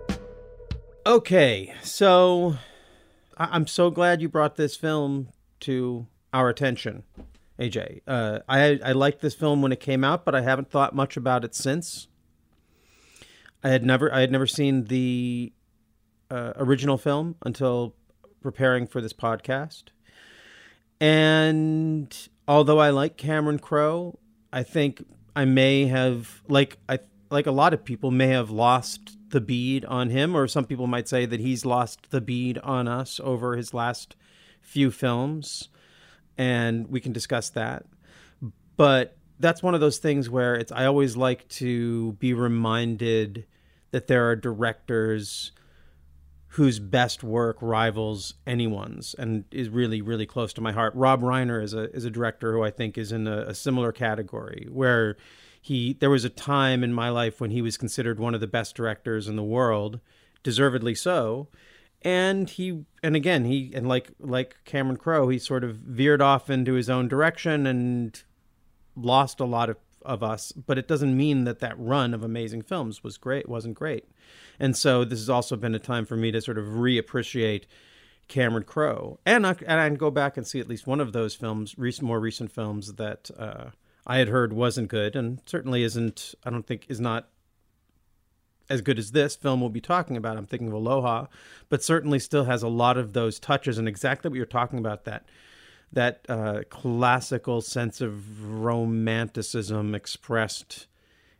Okay, 1.07 1.73
so 1.81 2.55
I- 3.35 3.49
I'm 3.51 3.65
so 3.65 3.89
glad 3.89 4.21
you 4.21 4.29
brought 4.29 4.57
this 4.57 4.75
film 4.75 5.29
to 5.61 6.05
our 6.31 6.49
attention, 6.49 7.01
AJ. 7.57 8.01
Uh, 8.05 8.41
I 8.47 8.79
I 8.85 8.91
liked 8.91 9.21
this 9.21 9.33
film 9.33 9.63
when 9.63 9.71
it 9.71 9.79
came 9.79 10.03
out, 10.03 10.23
but 10.23 10.35
I 10.35 10.41
haven't 10.41 10.69
thought 10.69 10.93
much 10.93 11.17
about 11.17 11.43
it 11.43 11.55
since. 11.55 12.09
I 13.63 13.69
had 13.69 13.83
never 13.83 14.13
I 14.13 14.19
had 14.19 14.31
never 14.31 14.45
seen 14.45 14.83
the 14.83 15.51
uh, 16.29 16.53
original 16.57 16.97
film 16.97 17.35
until 17.43 17.95
preparing 18.41 18.87
for 18.87 19.01
this 19.01 19.13
podcast, 19.13 19.83
and 20.99 22.15
although 22.47 22.79
I 22.79 22.89
like 22.89 23.17
Cameron 23.17 23.59
Crowe, 23.59 24.19
I 24.53 24.63
think 24.63 25.05
I 25.35 25.45
may 25.45 25.87
have 25.87 26.41
like 26.47 26.77
I 26.87 26.99
like 27.29 27.47
a 27.47 27.51
lot 27.51 27.73
of 27.73 27.83
people 27.83 28.11
may 28.11 28.27
have 28.27 28.49
lost 28.49 29.17
the 29.29 29.41
bead 29.41 29.83
on 29.85 30.09
him, 30.09 30.35
or 30.35 30.47
some 30.47 30.65
people 30.65 30.87
might 30.87 31.07
say 31.07 31.25
that 31.25 31.39
he's 31.39 31.65
lost 31.65 32.11
the 32.11 32.21
bead 32.21 32.57
on 32.59 32.87
us 32.87 33.19
over 33.23 33.57
his 33.57 33.73
last 33.73 34.15
few 34.61 34.91
films, 34.91 35.69
and 36.37 36.87
we 36.87 36.99
can 36.99 37.11
discuss 37.11 37.49
that. 37.49 37.85
But 38.77 39.17
that's 39.39 39.61
one 39.61 39.73
of 39.73 39.81
those 39.81 39.97
things 39.97 40.29
where 40.29 40.55
it's 40.55 40.71
I 40.71 40.85
always 40.85 41.17
like 41.17 41.47
to 41.49 42.13
be 42.13 42.33
reminded 42.33 43.45
that 43.91 44.07
there 44.07 44.29
are 44.29 44.35
directors 44.35 45.51
whose 46.55 46.79
best 46.79 47.21
work 47.21 47.57
rivals 47.59 48.33
anyone's 48.47 49.13
and 49.15 49.43
is 49.51 49.67
really 49.67 50.01
really 50.01 50.25
close 50.25 50.53
to 50.53 50.61
my 50.61 50.71
heart. 50.71 50.95
Rob 50.95 51.21
Reiner 51.21 51.61
is 51.61 51.73
a 51.73 51.93
is 51.93 52.05
a 52.05 52.09
director 52.09 52.53
who 52.53 52.63
I 52.63 52.71
think 52.71 52.97
is 52.97 53.11
in 53.11 53.27
a, 53.27 53.39
a 53.41 53.53
similar 53.53 53.91
category 53.91 54.65
where 54.71 55.17
he 55.61 55.97
there 55.99 56.09
was 56.09 56.23
a 56.23 56.29
time 56.29 56.81
in 56.81 56.93
my 56.93 57.09
life 57.09 57.41
when 57.41 57.51
he 57.51 57.61
was 57.61 57.75
considered 57.75 58.19
one 58.19 58.33
of 58.33 58.39
the 58.39 58.47
best 58.47 58.73
directors 58.73 59.27
in 59.27 59.35
the 59.35 59.43
world, 59.43 59.99
deservedly 60.43 60.95
so. 60.95 61.49
And 62.03 62.49
he 62.49 62.85
and 63.03 63.17
again 63.17 63.43
he 63.43 63.73
and 63.75 63.85
like 63.85 64.11
like 64.17 64.55
Cameron 64.63 64.95
Crowe, 64.95 65.27
he 65.27 65.39
sort 65.39 65.65
of 65.65 65.75
veered 65.75 66.21
off 66.21 66.49
into 66.49 66.75
his 66.75 66.89
own 66.89 67.09
direction 67.09 67.67
and 67.67 68.23
lost 68.95 69.41
a 69.41 69.45
lot 69.45 69.69
of 69.69 69.75
of 70.03 70.23
us, 70.23 70.53
but 70.53 70.77
it 70.77 70.87
doesn't 70.87 71.17
mean 71.17 71.43
that 71.43 71.59
that 71.59 71.77
run 71.77 72.13
of 72.13 72.23
amazing 72.23 72.61
films 72.61 73.03
was 73.03 73.17
great 73.17 73.49
wasn't 73.49 73.75
great. 73.75 74.05
And 74.59 74.75
so 74.75 75.03
this 75.03 75.19
has 75.19 75.29
also 75.29 75.55
been 75.55 75.75
a 75.75 75.79
time 75.79 76.05
for 76.05 76.15
me 76.15 76.31
to 76.31 76.41
sort 76.41 76.57
of 76.57 76.65
reappreciate 76.65 77.63
Cameron 78.27 78.63
Crowe, 78.63 79.19
and 79.25 79.45
I, 79.45 79.55
and 79.67 79.79
I 79.79 79.89
go 79.89 80.09
back 80.09 80.35
and 80.35 80.47
see 80.47 80.59
at 80.59 80.67
least 80.67 80.87
one 80.87 80.99
of 80.99 81.13
those 81.13 81.35
films, 81.35 81.77
recent 81.77 82.07
more 82.07 82.19
recent 82.19 82.51
films 82.51 82.93
that 82.93 83.29
uh, 83.37 83.65
I 84.07 84.17
had 84.17 84.29
heard 84.29 84.51
wasn't 84.51 84.87
good, 84.87 85.15
and 85.15 85.41
certainly 85.45 85.83
isn't. 85.83 86.33
I 86.43 86.49
don't 86.49 86.65
think 86.65 86.85
is 86.89 86.99
not 86.99 87.29
as 88.67 88.81
good 88.81 88.97
as 88.97 89.11
this 89.11 89.35
film 89.35 89.61
we'll 89.61 89.69
be 89.69 89.81
talking 89.81 90.17
about. 90.17 90.37
I'm 90.37 90.47
thinking 90.47 90.69
of 90.69 90.73
Aloha, 90.73 91.27
but 91.69 91.83
certainly 91.83 92.17
still 92.17 92.45
has 92.45 92.63
a 92.63 92.67
lot 92.67 92.97
of 92.97 93.13
those 93.13 93.39
touches 93.39 93.77
and 93.77 93.87
exactly 93.87 94.29
what 94.29 94.37
you're 94.37 94.45
talking 94.45 94.79
about 94.79 95.05
that 95.05 95.25
that 95.93 96.25
uh, 96.27 96.61
classical 96.69 97.61
sense 97.61 98.01
of 98.01 98.43
romanticism 98.43 99.93
expressed 99.93 100.87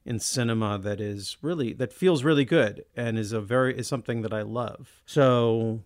in 0.06 0.20
cinema 0.20 0.78
that 0.78 1.02
is 1.02 1.38
really 1.42 1.74
that 1.74 1.92
feels 1.92 2.24
really 2.24 2.46
good 2.46 2.86
and 2.96 3.18
is 3.18 3.32
a 3.32 3.42
very 3.42 3.78
is 3.78 3.88
something 3.88 4.22
that 4.22 4.34
I 4.34 4.44
love. 4.44 5.02
So, 5.06 5.82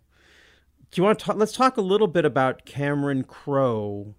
do 0.91 1.01
you 1.01 1.03
want 1.03 1.19
to 1.19 1.25
talk? 1.25 1.35
Let's 1.37 1.53
talk 1.53 1.77
a 1.77 1.81
little 1.81 2.07
bit 2.07 2.25
about 2.25 2.65
Cameron 2.65 3.23
Crowe 3.23 4.15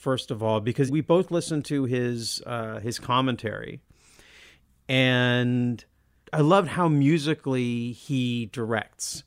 first 0.00 0.30
of 0.30 0.42
all, 0.42 0.60
because 0.60 0.90
we 0.90 1.02
both 1.02 1.30
listened 1.30 1.64
to 1.66 1.84
his 1.84 2.42
uh, 2.46 2.80
his 2.80 2.98
commentary, 2.98 3.80
and 4.88 5.84
I 6.32 6.40
loved 6.40 6.68
how 6.68 6.88
musically 6.88 7.92
he 7.92 8.46
directs. 8.46 9.22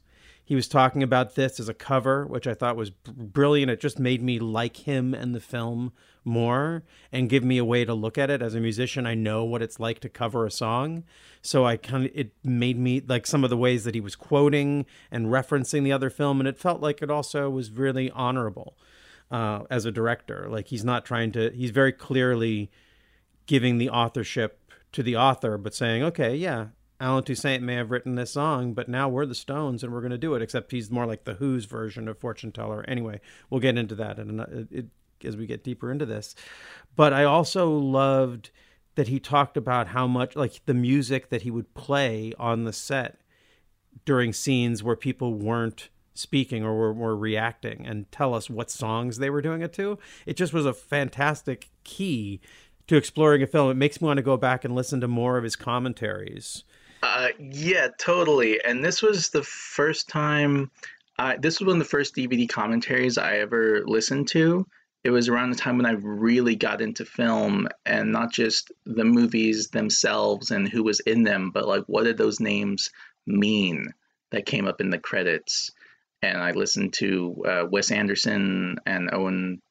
He 0.45 0.55
was 0.55 0.67
talking 0.67 1.01
about 1.01 1.35
this 1.35 1.59
as 1.59 1.69
a 1.69 1.73
cover, 1.73 2.25
which 2.25 2.47
I 2.47 2.53
thought 2.53 2.75
was 2.75 2.89
brilliant. 2.89 3.71
It 3.71 3.79
just 3.79 3.97
made 3.97 4.21
me 4.21 4.39
like 4.39 4.77
him 4.77 5.13
and 5.13 5.33
the 5.33 5.39
film 5.39 5.93
more 6.25 6.83
and 7.11 7.29
give 7.29 7.43
me 7.43 7.57
a 7.57 7.65
way 7.65 7.85
to 7.85 7.93
look 7.93 8.17
at 8.17 8.29
it 8.29 8.41
as 8.41 8.53
a 8.53 8.59
musician. 8.59 9.05
I 9.05 9.13
know 9.13 9.45
what 9.45 9.61
it's 9.61 9.79
like 9.79 9.99
to 10.01 10.09
cover 10.09 10.45
a 10.45 10.51
song. 10.51 11.03
So 11.41 11.65
I 11.65 11.77
kind 11.77 12.05
of, 12.05 12.11
it 12.13 12.33
made 12.43 12.77
me 12.77 13.01
like 13.05 13.25
some 13.25 13.43
of 13.43 13.49
the 13.49 13.57
ways 13.57 13.83
that 13.85 13.95
he 13.95 14.01
was 14.01 14.15
quoting 14.15 14.85
and 15.11 15.27
referencing 15.27 15.83
the 15.83 15.91
other 15.93 16.09
film. 16.09 16.39
And 16.39 16.47
it 16.47 16.57
felt 16.57 16.81
like 16.81 17.01
it 17.01 17.09
also 17.09 17.49
was 17.49 17.71
really 17.71 18.11
honorable 18.11 18.77
uh, 19.31 19.63
as 19.69 19.85
a 19.85 19.91
director. 19.91 20.47
Like 20.49 20.67
he's 20.67 20.83
not 20.83 21.05
trying 21.05 21.31
to, 21.33 21.51
he's 21.51 21.71
very 21.71 21.93
clearly 21.93 22.69
giving 23.45 23.77
the 23.77 23.89
authorship 23.89 24.59
to 24.91 25.03
the 25.03 25.15
author, 25.15 25.57
but 25.57 25.73
saying, 25.73 26.03
okay, 26.03 26.35
yeah, 26.35 26.67
Allen 27.03 27.23
Toussaint 27.23 27.61
may 27.61 27.75
have 27.75 27.91
written 27.91 28.15
this 28.15 28.31
song, 28.31 28.73
but 28.73 28.87
now 28.87 29.09
we're 29.09 29.25
the 29.25 29.35
Stones 29.35 29.83
and 29.83 29.91
we're 29.91 29.99
going 29.99 30.11
to 30.11 30.17
do 30.17 30.35
it. 30.35 30.41
Except 30.41 30.71
he's 30.71 30.89
more 30.89 31.05
like 31.05 31.25
the 31.25 31.33
Who's 31.33 31.65
version 31.65 32.07
of 32.07 32.17
Fortune 32.17 32.53
Teller. 32.53 32.85
Anyway, 32.87 33.19
we'll 33.49 33.59
get 33.59 33.77
into 33.77 33.93
that 33.95 34.17
and 34.17 34.39
it, 34.39 34.67
it, 34.71 34.85
as 35.25 35.35
we 35.35 35.45
get 35.45 35.65
deeper 35.65 35.91
into 35.91 36.05
this. 36.05 36.33
But 36.95 37.11
I 37.11 37.25
also 37.25 37.69
loved 37.69 38.51
that 38.95 39.09
he 39.09 39.19
talked 39.19 39.57
about 39.57 39.87
how 39.87 40.07
much 40.07 40.35
like 40.37 40.61
the 40.65 40.73
music 40.73 41.29
that 41.29 41.41
he 41.41 41.51
would 41.51 41.73
play 41.73 42.33
on 42.39 42.63
the 42.63 42.73
set 42.73 43.19
during 44.05 44.31
scenes 44.31 44.81
where 44.81 44.95
people 44.95 45.33
weren't 45.33 45.89
speaking 46.13 46.63
or 46.63 46.73
were, 46.73 46.93
were 46.93 47.17
reacting 47.17 47.85
and 47.85 48.09
tell 48.11 48.33
us 48.33 48.49
what 48.49 48.71
songs 48.71 49.17
they 49.17 49.29
were 49.29 49.41
doing 49.41 49.61
it 49.61 49.73
to. 49.73 49.97
It 50.25 50.37
just 50.37 50.53
was 50.53 50.65
a 50.65 50.73
fantastic 50.73 51.69
key 51.83 52.39
to 52.87 52.95
exploring 52.95 53.41
a 53.43 53.47
film. 53.47 53.71
It 53.71 53.77
makes 53.77 54.01
me 54.01 54.05
want 54.05 54.17
to 54.17 54.23
go 54.23 54.37
back 54.37 54.63
and 54.63 54.73
listen 54.73 55.01
to 55.01 55.07
more 55.07 55.37
of 55.37 55.43
his 55.43 55.55
commentaries. 55.55 56.63
Uh, 57.03 57.27
yeah, 57.37 57.89
totally. 57.97 58.63
And 58.63 58.83
this 58.83 59.01
was 59.01 59.29
the 59.29 59.43
first 59.43 60.07
time. 60.07 60.71
This 61.39 61.59
was 61.59 61.67
one 61.67 61.75
of 61.75 61.79
the 61.79 61.89
first 61.89 62.15
DVD 62.15 62.47
commentaries 62.47 63.17
I 63.17 63.39
ever 63.39 63.83
listened 63.85 64.29
to. 64.29 64.65
It 65.03 65.09
was 65.09 65.27
around 65.27 65.49
the 65.49 65.57
time 65.57 65.75
when 65.75 65.85
I 65.85 65.97
really 66.01 66.55
got 66.55 66.79
into 66.79 67.03
film 67.03 67.67
and 67.85 68.13
not 68.13 68.31
just 68.31 68.71
the 68.85 69.03
movies 69.03 69.67
themselves 69.67 70.51
and 70.51 70.69
who 70.69 70.81
was 70.81 71.01
in 71.01 71.23
them, 71.23 71.51
but 71.51 71.67
like 71.67 71.83
what 71.87 72.05
did 72.05 72.17
those 72.17 72.39
names 72.39 72.89
mean 73.27 73.93
that 74.31 74.45
came 74.45 74.65
up 74.65 74.79
in 74.79 74.89
the 74.89 74.97
credits. 74.97 75.71
And 76.21 76.37
I 76.37 76.51
listened 76.51 76.93
to 76.93 77.43
uh, 77.45 77.65
Wes 77.69 77.91
Anderson 77.91 78.77
and 78.85 79.09
Owen 79.11 79.61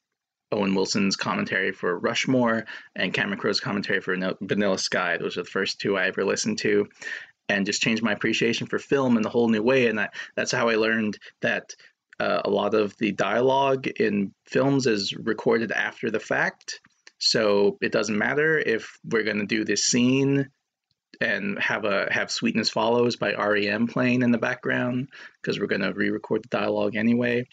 Owen 0.52 0.74
Wilson's 0.74 1.16
commentary 1.16 1.72
for 1.72 1.98
Rushmore 1.98 2.64
and 2.94 3.12
Cameron 3.12 3.38
Crowe's 3.38 3.60
commentary 3.60 4.00
for 4.00 4.16
Vanilla 4.40 4.78
Sky. 4.78 5.16
Those 5.16 5.36
are 5.36 5.42
the 5.42 5.50
first 5.50 5.80
two 5.80 5.96
I 5.96 6.06
ever 6.06 6.24
listened 6.24 6.58
to, 6.58 6.88
and 7.48 7.66
just 7.66 7.82
changed 7.82 8.02
my 8.02 8.12
appreciation 8.12 8.66
for 8.66 8.78
film 8.78 9.16
in 9.16 9.24
a 9.24 9.30
whole 9.30 9.48
new 9.48 9.62
way. 9.62 9.86
And 9.86 9.98
I, 9.98 10.10
that's 10.36 10.52
how 10.52 10.68
I 10.68 10.76
learned 10.76 11.18
that 11.40 11.74
uh, 12.20 12.42
a 12.44 12.50
lot 12.50 12.74
of 12.74 12.96
the 12.98 13.12
dialogue 13.12 13.86
in 13.86 14.32
films 14.46 14.86
is 14.86 15.12
recorded 15.12 15.72
after 15.72 16.10
the 16.10 16.20
fact. 16.20 16.80
So 17.18 17.78
it 17.80 17.92
doesn't 17.92 18.18
matter 18.18 18.58
if 18.58 18.98
we're 19.04 19.24
going 19.24 19.38
to 19.38 19.46
do 19.46 19.64
this 19.64 19.84
scene 19.84 20.50
and 21.20 21.58
have 21.60 21.84
a 21.84 22.12
have 22.12 22.30
Sweetness 22.30 22.70
Follows 22.70 23.16
by 23.16 23.34
REM 23.34 23.86
playing 23.86 24.22
in 24.22 24.32
the 24.32 24.38
background 24.38 25.08
because 25.40 25.58
we're 25.58 25.66
going 25.66 25.82
to 25.82 25.92
re-record 25.92 26.42
the 26.42 26.48
dialogue 26.48 26.96
anyway. 26.96 27.46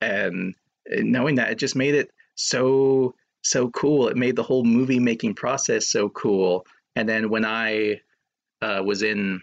And 0.00 0.54
knowing 0.90 1.36
that 1.36 1.50
it 1.50 1.58
just 1.58 1.76
made 1.76 1.94
it 1.94 2.10
so 2.38 3.14
so 3.42 3.70
cool. 3.70 4.08
It 4.08 4.16
made 4.16 4.36
the 4.36 4.42
whole 4.42 4.64
movie 4.64 5.00
making 5.00 5.34
process 5.34 5.88
so 5.88 6.08
cool. 6.10 6.64
And 6.96 7.08
then 7.08 7.30
when 7.30 7.44
I 7.44 8.00
uh, 8.62 8.82
was 8.84 9.02
in 9.02 9.40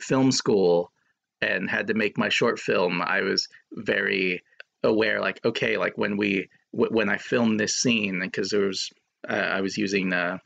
film 0.00 0.30
school 0.30 0.92
and 1.40 1.68
had 1.68 1.86
to 1.88 1.94
make 1.94 2.16
my 2.16 2.28
short 2.28 2.58
film, 2.58 3.02
I 3.02 3.20
was 3.22 3.48
very 3.72 4.42
aware, 4.82 5.20
like, 5.20 5.40
okay, 5.44 5.76
like 5.76 5.96
when 5.96 6.16
we 6.16 6.48
w- 6.72 6.92
when 6.94 7.08
I 7.08 7.16
filmed 7.18 7.58
this 7.58 7.76
scene, 7.76 8.20
because 8.20 8.50
there 8.50 8.66
was 8.66 8.90
uh, 9.28 9.32
I 9.56 9.60
was 9.60 9.76
using 9.76 10.12
a 10.12 10.40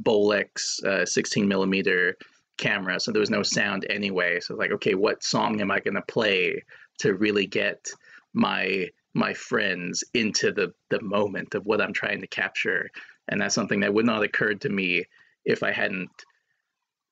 Bolex 0.00 0.82
uh, 0.84 1.04
16 1.04 1.46
millimeter 1.46 2.16
camera, 2.56 2.98
so 2.98 3.12
there 3.12 3.20
was 3.20 3.30
no 3.30 3.42
sound 3.42 3.86
anyway. 3.90 4.40
So 4.40 4.54
like, 4.54 4.72
okay, 4.72 4.94
what 4.94 5.22
song 5.22 5.60
am 5.60 5.70
I 5.70 5.80
going 5.80 5.94
to 5.94 6.02
play 6.02 6.62
to 7.00 7.14
really 7.14 7.46
get 7.46 7.88
my 8.32 8.88
my 9.14 9.32
friends 9.32 10.04
into 10.12 10.52
the 10.52 10.72
the 10.90 11.00
moment 11.00 11.54
of 11.54 11.64
what 11.64 11.80
I'm 11.80 11.92
trying 11.92 12.20
to 12.20 12.26
capture? 12.26 12.90
And 13.28 13.40
that's 13.40 13.54
something 13.54 13.80
that 13.80 13.94
would 13.94 14.06
not 14.06 14.16
have 14.16 14.24
occurred 14.24 14.60
to 14.62 14.68
me 14.68 15.04
if 15.44 15.62
I 15.62 15.72
hadn't 15.72 16.10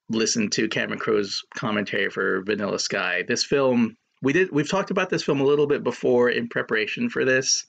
listened 0.08 0.52
to 0.52 0.68
Cameron 0.68 0.98
Crowe's 0.98 1.42
commentary 1.56 2.10
for 2.10 2.42
Vanilla 2.42 2.78
Sky. 2.78 3.22
This 3.26 3.44
film, 3.44 3.96
we 4.22 4.32
did 4.32 4.50
we've 4.52 4.68
talked 4.68 4.90
about 4.90 5.10
this 5.10 5.22
film 5.22 5.40
a 5.40 5.44
little 5.44 5.66
bit 5.66 5.82
before 5.82 6.30
in 6.30 6.48
preparation 6.48 7.08
for 7.08 7.24
this. 7.24 7.66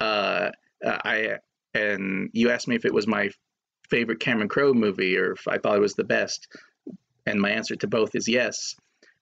Uh, 0.00 0.50
I 0.84 1.38
and 1.74 2.30
you 2.32 2.50
asked 2.50 2.68
me 2.68 2.76
if 2.76 2.84
it 2.84 2.94
was 2.94 3.06
my 3.06 3.30
favorite 3.88 4.20
Cameron 4.20 4.48
Crowe 4.48 4.74
movie 4.74 5.16
or 5.16 5.32
if 5.32 5.46
I 5.48 5.58
thought 5.58 5.76
it 5.76 5.80
was 5.82 5.94
the 5.94 6.04
best, 6.04 6.48
and 7.26 7.40
my 7.40 7.50
answer 7.50 7.76
to 7.76 7.86
both 7.86 8.14
is 8.14 8.28
yes. 8.28 8.74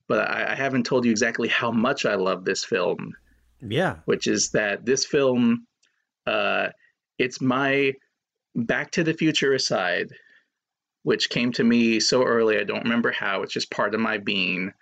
But 0.09 0.28
I, 0.28 0.53
I 0.53 0.55
haven't 0.55 0.86
told 0.86 1.05
you 1.05 1.11
exactly 1.11 1.48
how 1.48 1.70
much 1.70 2.05
I 2.05 2.14
love 2.14 2.44
this 2.44 2.64
film. 2.64 3.14
Yeah, 3.63 3.97
which 4.05 4.27
is 4.27 4.51
that 4.51 4.85
this 4.85 5.05
film, 5.05 5.67
uh, 6.27 6.69
it's 7.19 7.41
my 7.41 7.93
Back 8.55 8.91
to 8.93 9.05
the 9.05 9.15
Future 9.15 9.53
aside, 9.55 10.09
which 11.03 11.31
came 11.31 11.53
to 11.53 11.65
me 11.65 12.01
so 12.01 12.25
early. 12.25 12.59
I 12.59 12.65
don't 12.65 12.83
remember 12.85 13.13
how. 13.13 13.43
It's 13.43 13.53
just 13.53 13.71
part 13.71 13.95
of 13.95 14.01
my 14.01 14.19
being. 14.19 14.73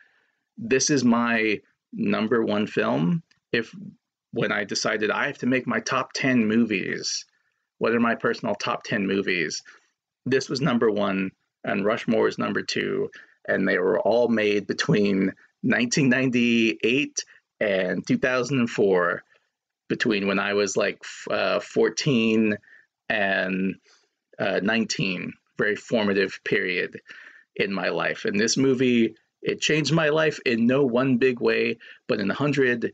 This 0.56 0.90
is 0.90 1.04
my 1.04 1.60
number 1.92 2.44
one 2.44 2.66
film. 2.66 3.22
If 3.52 3.74
when 4.32 4.52
I 4.52 4.64
decided 4.64 5.10
I 5.10 5.26
have 5.26 5.38
to 5.38 5.46
make 5.46 5.66
my 5.66 5.80
top 5.80 6.12
10 6.14 6.46
movies, 6.46 7.24
what 7.78 7.94
are 7.94 8.00
my 8.00 8.14
personal 8.14 8.54
top 8.54 8.84
10 8.84 9.06
movies? 9.06 9.62
This 10.26 10.48
was 10.48 10.60
number 10.60 10.90
one, 10.90 11.30
and 11.64 11.84
Rushmore 11.84 12.28
is 12.28 12.38
number 12.38 12.62
two. 12.62 13.10
And 13.46 13.66
they 13.66 13.78
were 13.78 13.98
all 14.00 14.28
made 14.28 14.66
between 14.66 15.32
1998 15.62 17.24
and 17.60 18.06
2004, 18.06 19.22
between 19.88 20.26
when 20.26 20.38
I 20.38 20.54
was 20.54 20.76
like 20.76 21.02
uh, 21.30 21.60
14 21.60 22.56
and 23.08 23.74
uh, 24.38 24.60
19 24.62 25.32
very 25.58 25.76
formative 25.76 26.38
period 26.44 27.00
in 27.56 27.72
my 27.72 27.88
life. 27.88 28.24
And 28.24 28.38
this 28.38 28.56
movie, 28.56 29.16
it 29.42 29.60
changed 29.60 29.92
my 29.92 30.08
life 30.08 30.38
in 30.46 30.66
no 30.66 30.84
one 30.84 31.18
big 31.18 31.40
way, 31.40 31.78
but 32.06 32.20
in 32.20 32.30
a 32.30 32.34
hundred 32.34 32.92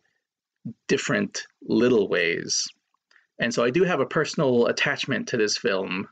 different 0.89 1.47
little 1.63 2.09
ways. 2.09 2.67
And 3.39 3.53
so 3.53 3.63
I 3.63 3.71
do 3.71 3.85
have 3.85 4.01
a 4.01 4.07
personal 4.07 4.67
attachment 4.67 5.29
to 5.29 5.37
this 5.37 5.59
film, 5.59 6.09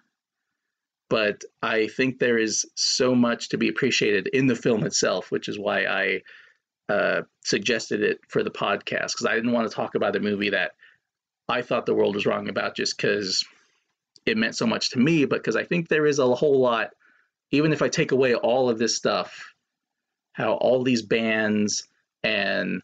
but 1.09 1.43
I 1.63 1.87
think 1.87 2.19
there 2.19 2.39
is 2.39 2.67
so 2.75 3.15
much 3.15 3.51
to 3.51 3.59
be 3.59 3.69
appreciated 3.69 4.27
in 4.29 4.47
the 4.47 4.57
film 4.57 4.85
itself, 4.85 5.31
which 5.31 5.49
is 5.49 5.59
why 5.59 5.87
I 5.87 6.21
uh, 6.93 7.23
suggested 7.45 8.03
it 8.03 8.21
for 8.29 8.43
the 8.43 8.51
podcast, 8.51 9.13
because 9.13 9.27
I 9.27 9.35
didn't 9.35 9.53
want 9.53 9.69
to 9.69 9.75
talk 9.75 9.95
about 9.95 10.17
a 10.17 10.21
movie 10.21 10.51
that 10.51 10.73
I 11.49 11.63
thought 11.63 11.87
the 11.87 11.95
world 11.95 12.15
was 12.15 12.27
wrong 12.27 12.49
about 12.49 12.77
just 12.77 12.97
because 12.97 13.45
it 14.27 14.37
meant 14.37 14.57
so 14.57 14.67
much 14.67 14.91
to 14.91 14.99
me, 14.99 15.25
but 15.25 15.39
because 15.39 15.57
I 15.57 15.65
think 15.65 15.89
there 15.89 16.07
is 16.07 16.19
a 16.19 16.35
whole 16.35 16.61
lot, 16.61 16.91
even 17.51 17.73
if 17.73 17.83
I 17.83 17.89
take 17.89 18.13
away 18.13 18.35
all 18.35 18.71
of 18.71 18.79
this 18.79 18.97
stuff, 18.97 19.55
how 20.33 20.55
all 20.55 20.83
these 20.83 21.03
bands 21.03 21.89
and 22.23 22.83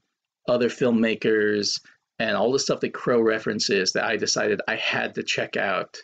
other 0.48 0.68
filmmakers 0.68 1.80
and 2.18 2.36
all 2.36 2.52
the 2.52 2.58
stuff 2.58 2.80
that 2.80 2.94
Crowe 2.94 3.20
references 3.20 3.92
that 3.92 4.04
I 4.04 4.16
decided 4.16 4.60
I 4.66 4.76
had 4.76 5.14
to 5.14 5.22
check 5.22 5.56
out. 5.56 5.98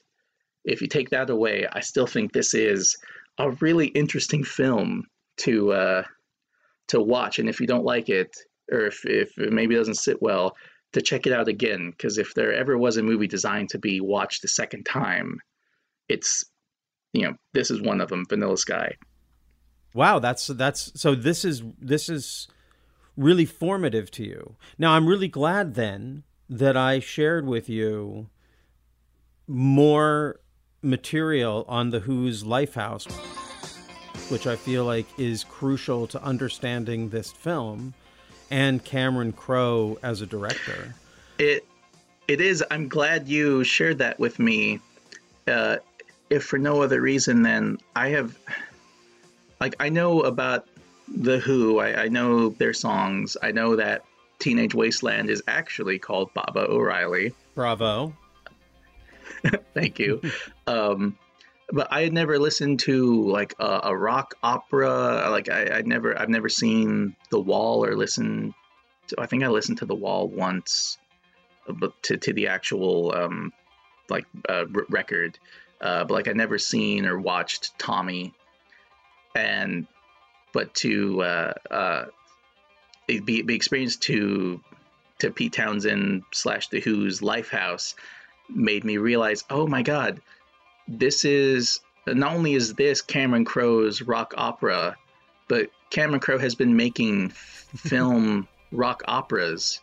If 0.64 0.80
you 0.80 0.86
take 0.86 1.10
that 1.10 1.30
away, 1.30 1.66
I 1.70 1.80
still 1.80 2.06
think 2.06 2.32
this 2.32 2.54
is 2.54 2.96
a 3.38 3.50
really 3.50 3.88
interesting 3.88 4.44
film 4.44 5.06
to 5.38 5.72
uh, 5.72 6.02
to 6.88 7.00
watch. 7.00 7.38
And 7.38 7.48
if 7.48 7.60
you 7.60 7.66
don't 7.66 7.84
like 7.84 8.08
it, 8.08 8.36
or 8.70 8.86
if, 8.86 9.04
if 9.04 9.36
it 9.38 9.52
maybe 9.52 9.74
doesn't 9.74 9.94
sit 9.94 10.20
well, 10.22 10.56
to 10.92 11.02
check 11.02 11.26
it 11.26 11.32
out 11.32 11.48
again 11.48 11.90
because 11.90 12.18
if 12.18 12.34
there 12.34 12.52
ever 12.52 12.78
was 12.78 12.96
a 12.96 13.02
movie 13.02 13.26
designed 13.26 13.68
to 13.70 13.78
be 13.78 14.00
watched 14.00 14.44
a 14.44 14.48
second 14.48 14.84
time, 14.84 15.40
it's 16.08 16.44
you 17.12 17.22
know 17.22 17.34
this 17.52 17.70
is 17.70 17.82
one 17.82 18.00
of 18.00 18.08
them, 18.08 18.24
Vanilla 18.28 18.56
Sky. 18.56 18.94
Wow, 19.92 20.18
that's 20.18 20.46
that's 20.48 20.92
so. 21.00 21.14
This 21.14 21.44
is 21.44 21.62
this 21.80 22.08
is 22.08 22.48
really 23.16 23.44
formative 23.44 24.10
to 24.12 24.24
you. 24.24 24.56
Now, 24.78 24.92
I'm 24.92 25.06
really 25.06 25.28
glad 25.28 25.74
then 25.74 26.24
that 26.48 26.76
I 26.76 26.98
shared 26.98 27.46
with 27.46 27.68
you 27.68 28.28
more 29.46 30.40
material 30.82 31.64
on 31.68 31.90
the 31.90 32.00
Who's 32.00 32.42
Lifehouse, 32.42 33.06
which 34.30 34.46
I 34.46 34.56
feel 34.56 34.84
like 34.84 35.06
is 35.18 35.44
crucial 35.44 36.06
to 36.08 36.22
understanding 36.22 37.08
this 37.08 37.30
film 37.32 37.94
and 38.50 38.84
Cameron 38.84 39.32
Crowe 39.32 39.98
as 40.02 40.20
a 40.20 40.26
director. 40.26 40.94
It 41.38 41.66
it 42.28 42.40
is. 42.40 42.64
I'm 42.70 42.88
glad 42.88 43.28
you 43.28 43.64
shared 43.64 43.98
that 43.98 44.18
with 44.18 44.38
me. 44.38 44.80
Uh, 45.46 45.76
if 46.30 46.44
for 46.44 46.58
no 46.58 46.82
other 46.82 47.00
reason 47.00 47.42
than 47.42 47.78
I 47.94 48.08
have, 48.08 48.38
like, 49.60 49.74
I 49.78 49.90
know 49.90 50.22
about 50.22 50.66
the 51.08 51.38
Who. 51.38 51.78
I, 51.78 52.04
I 52.04 52.08
know 52.08 52.50
their 52.50 52.72
songs. 52.72 53.36
I 53.42 53.52
know 53.52 53.76
that 53.76 54.04
Teenage 54.38 54.74
Wasteland 54.74 55.28
is 55.28 55.42
actually 55.46 55.98
called 55.98 56.32
Baba 56.34 56.66
O'Riley. 56.68 57.34
Bravo. 57.54 58.14
Thank 59.74 59.98
you. 59.98 60.22
um, 60.66 61.16
but 61.72 61.88
I 61.90 62.02
had 62.02 62.12
never 62.12 62.38
listened 62.38 62.80
to 62.80 63.28
like 63.28 63.54
a, 63.58 63.80
a 63.84 63.96
rock 63.96 64.34
opera. 64.42 65.28
Like 65.30 65.48
I, 65.48 65.78
I 65.78 65.82
never, 65.82 66.18
I've 66.18 66.28
never 66.28 66.48
seen 66.48 67.16
The 67.30 67.40
Wall 67.40 67.84
or 67.84 67.96
listened. 67.96 68.54
To, 69.08 69.20
I 69.20 69.26
think 69.26 69.44
I 69.44 69.48
listened 69.48 69.78
to 69.78 69.86
The 69.86 69.94
Wall 69.94 70.28
once, 70.28 70.98
but 71.66 72.00
to 72.04 72.16
to 72.16 72.32
the 72.32 72.48
actual 72.48 73.14
um, 73.14 73.52
like 74.08 74.26
uh, 74.48 74.64
r- 74.74 74.86
record. 74.88 75.38
Uh, 75.80 76.04
but 76.04 76.14
like 76.14 76.28
I'd 76.28 76.36
never 76.36 76.58
seen 76.58 77.06
or 77.06 77.18
watched 77.18 77.78
Tommy, 77.78 78.32
and 79.34 79.86
but 80.52 80.72
to 80.76 81.22
uh, 81.22 81.52
uh, 81.70 82.04
be, 83.06 83.42
be 83.42 83.54
experienced 83.54 84.02
to 84.02 84.60
to 85.18 85.30
Pete 85.30 85.52
Townshend 85.52 86.22
slash 86.32 86.68
The 86.68 86.80
Who's 86.80 87.20
Lifehouse 87.20 87.94
made 88.48 88.84
me 88.84 88.98
realize, 88.98 89.44
oh 89.48 89.66
my 89.66 89.82
god, 89.82 90.20
this 90.88 91.24
is 91.24 91.80
not 92.06 92.34
only 92.34 92.54
is 92.54 92.74
this 92.74 93.00
Cameron 93.00 93.44
Crowe's 93.44 94.02
rock 94.02 94.34
opera, 94.36 94.96
but 95.48 95.70
Cameron 95.90 96.20
Crowe 96.20 96.38
has 96.38 96.54
been 96.54 96.76
making 96.76 97.30
film 97.30 98.48
rock 98.72 99.02
operas 99.06 99.80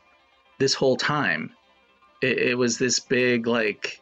this 0.60 0.74
whole 0.74 0.98
time. 0.98 1.52
It, 2.22 2.38
it, 2.38 2.58
was 2.58 2.78
this 2.78 3.00
big 3.00 3.48
like 3.48 4.00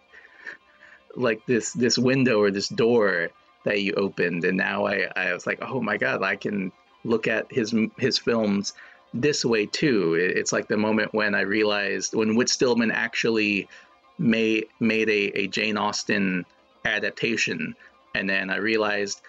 like 1.16 1.46
this 1.46 1.72
this 1.72 1.98
window 1.98 2.42
or 2.42 2.52
this 2.52 2.68
door 2.68 3.30
that 3.64 3.82
you 3.82 3.94
opened, 3.94 4.44
and 4.44 4.58
now 4.58 4.86
I 4.86 5.08
I 5.16 5.34
was 5.34 5.48
like, 5.48 5.60
oh 5.62 5.82
my 5.82 5.98
god, 5.98 6.22
I 6.22 6.36
can 6.36 6.72
look 7.06 7.28
at 7.28 7.52
his 7.52 7.74
his 7.98 8.18
films 8.18 8.74
this 9.14 9.46
way 9.46 9.66
too. 9.66 10.16
It, 10.16 10.38
it's 10.38 10.52
like 10.52 10.68
the 10.68 10.78
moment 10.78 11.14
when 11.14 11.34
I 11.34 11.42
realized 11.42 12.14
when 12.14 12.36
Whit 12.36 12.50
Stillman 12.50 12.92
actually 12.92 13.70
made 14.18 14.68
made 14.82 15.10
a, 15.10 15.40
a 15.40 15.48
Jane 15.48 15.78
Austen 15.78 16.46
adaptation. 16.90 17.76
And 18.16 18.30
then 18.30 18.50
I 18.50 18.58
realized 18.58 19.22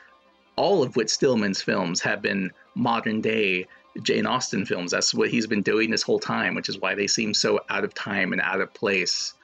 all 0.56 0.82
of 0.82 0.96
Whit 0.96 1.10
Stillman's 1.10 1.62
films 1.62 2.00
have 2.00 2.22
been 2.22 2.50
modern 2.74 3.20
day 3.20 3.66
Jane 4.02 4.26
Austen 4.26 4.64
films. 4.64 4.90
That's 4.90 5.14
what 5.14 5.30
he's 5.30 5.46
been 5.46 5.62
doing 5.62 5.90
this 5.90 6.02
whole 6.02 6.18
time, 6.20 6.54
which 6.54 6.68
is 6.68 6.78
why 6.78 6.94
they 6.94 7.06
seem 7.06 7.34
so 7.34 7.60
out 7.68 7.84
of 7.84 7.94
time 7.94 8.32
and 8.32 8.40
out 8.40 8.60
of 8.60 8.72
place. 8.72 9.34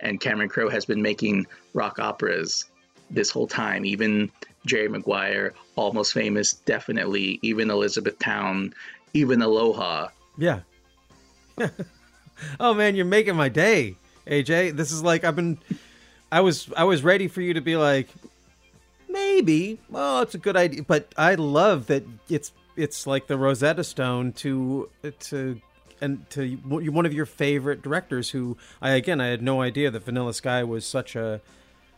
And 0.00 0.20
Cameron 0.20 0.48
Crowe 0.48 0.70
has 0.70 0.84
been 0.84 1.02
making 1.02 1.46
rock 1.74 1.98
operas 1.98 2.66
this 3.10 3.30
whole 3.30 3.46
time. 3.46 3.84
Even 3.84 4.30
Jerry 4.66 4.88
Maguire, 4.88 5.54
Almost 5.76 6.12
Famous, 6.12 6.54
definitely. 6.54 7.38
Even 7.42 7.70
Elizabethtown, 7.70 8.74
even 9.12 9.42
Aloha. 9.42 10.08
Yeah. 10.38 10.60
oh 12.60 12.74
man, 12.74 12.96
you're 12.96 13.04
making 13.04 13.36
my 13.36 13.48
day, 13.48 13.96
AJ. 14.26 14.76
This 14.76 14.90
is 14.90 15.02
like 15.02 15.24
I've 15.24 15.36
been 15.36 15.58
I 16.34 16.40
was 16.40 16.68
I 16.76 16.82
was 16.82 17.04
ready 17.04 17.28
for 17.28 17.42
you 17.42 17.54
to 17.54 17.60
be 17.60 17.76
like, 17.76 18.08
maybe. 19.08 19.78
Well, 19.88 20.20
it's 20.20 20.34
a 20.34 20.38
good 20.38 20.56
idea, 20.56 20.82
but 20.82 21.06
I 21.16 21.36
love 21.36 21.86
that 21.86 22.02
it's 22.28 22.50
it's 22.74 23.06
like 23.06 23.28
the 23.28 23.38
Rosetta 23.38 23.84
Stone 23.84 24.32
to 24.32 24.90
to 25.20 25.60
and 26.00 26.28
to 26.30 26.56
one 26.56 27.06
of 27.06 27.14
your 27.14 27.24
favorite 27.24 27.82
directors 27.82 28.30
who 28.30 28.56
I 28.82 28.90
again 28.90 29.20
I 29.20 29.28
had 29.28 29.42
no 29.42 29.62
idea 29.62 29.92
that 29.92 30.04
Vanilla 30.04 30.34
Sky 30.34 30.64
was 30.64 30.84
such 30.84 31.14
a 31.14 31.40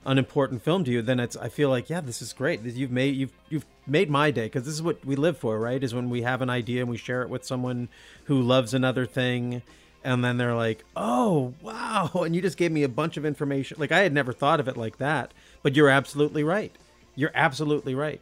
unimportant 0.05 0.61
film 0.61 0.84
to 0.84 0.91
you. 0.91 1.01
Then 1.01 1.18
it's 1.18 1.39
I 1.39 1.49
feel 1.49 1.70
like 1.70 1.89
yeah 1.89 2.03
this 2.03 2.20
is 2.20 2.34
great. 2.34 2.61
You've 2.61 2.91
made 2.91 3.16
you've 3.16 3.32
you've 3.49 3.64
made 3.87 4.11
my 4.11 4.30
day 4.30 4.45
because 4.45 4.66
this 4.66 4.74
is 4.74 4.82
what 4.82 5.03
we 5.03 5.16
live 5.16 5.39
for 5.39 5.59
right? 5.59 5.82
Is 5.82 5.95
when 5.95 6.11
we 6.11 6.20
have 6.22 6.43
an 6.43 6.51
idea 6.51 6.82
and 6.82 6.91
we 6.91 6.99
share 6.99 7.22
it 7.22 7.30
with 7.30 7.47
someone 7.47 7.89
who 8.24 8.43
loves 8.43 8.74
another 8.74 9.07
thing 9.07 9.62
and 10.07 10.24
then 10.24 10.38
they're 10.38 10.54
like 10.54 10.82
oh 10.96 11.52
wow 11.61 12.11
and 12.24 12.34
you 12.34 12.40
just 12.40 12.57
gave 12.57 12.72
me 12.72 12.82
a 12.84 12.88
bunch 12.88 13.16
of 13.18 13.26
information 13.26 13.76
like 13.78 13.92
I 13.92 13.98
had 13.98 14.12
never 14.14 14.32
thought 14.32 14.61
of 14.61 14.68
it 14.68 14.76
like 14.76 14.96
that 14.98 15.32
but 15.62 15.76
you're 15.76 15.90
absolutely 15.90 16.44
right 16.44 16.72
you're 17.14 17.32
absolutely 17.34 17.94
right 17.94 18.20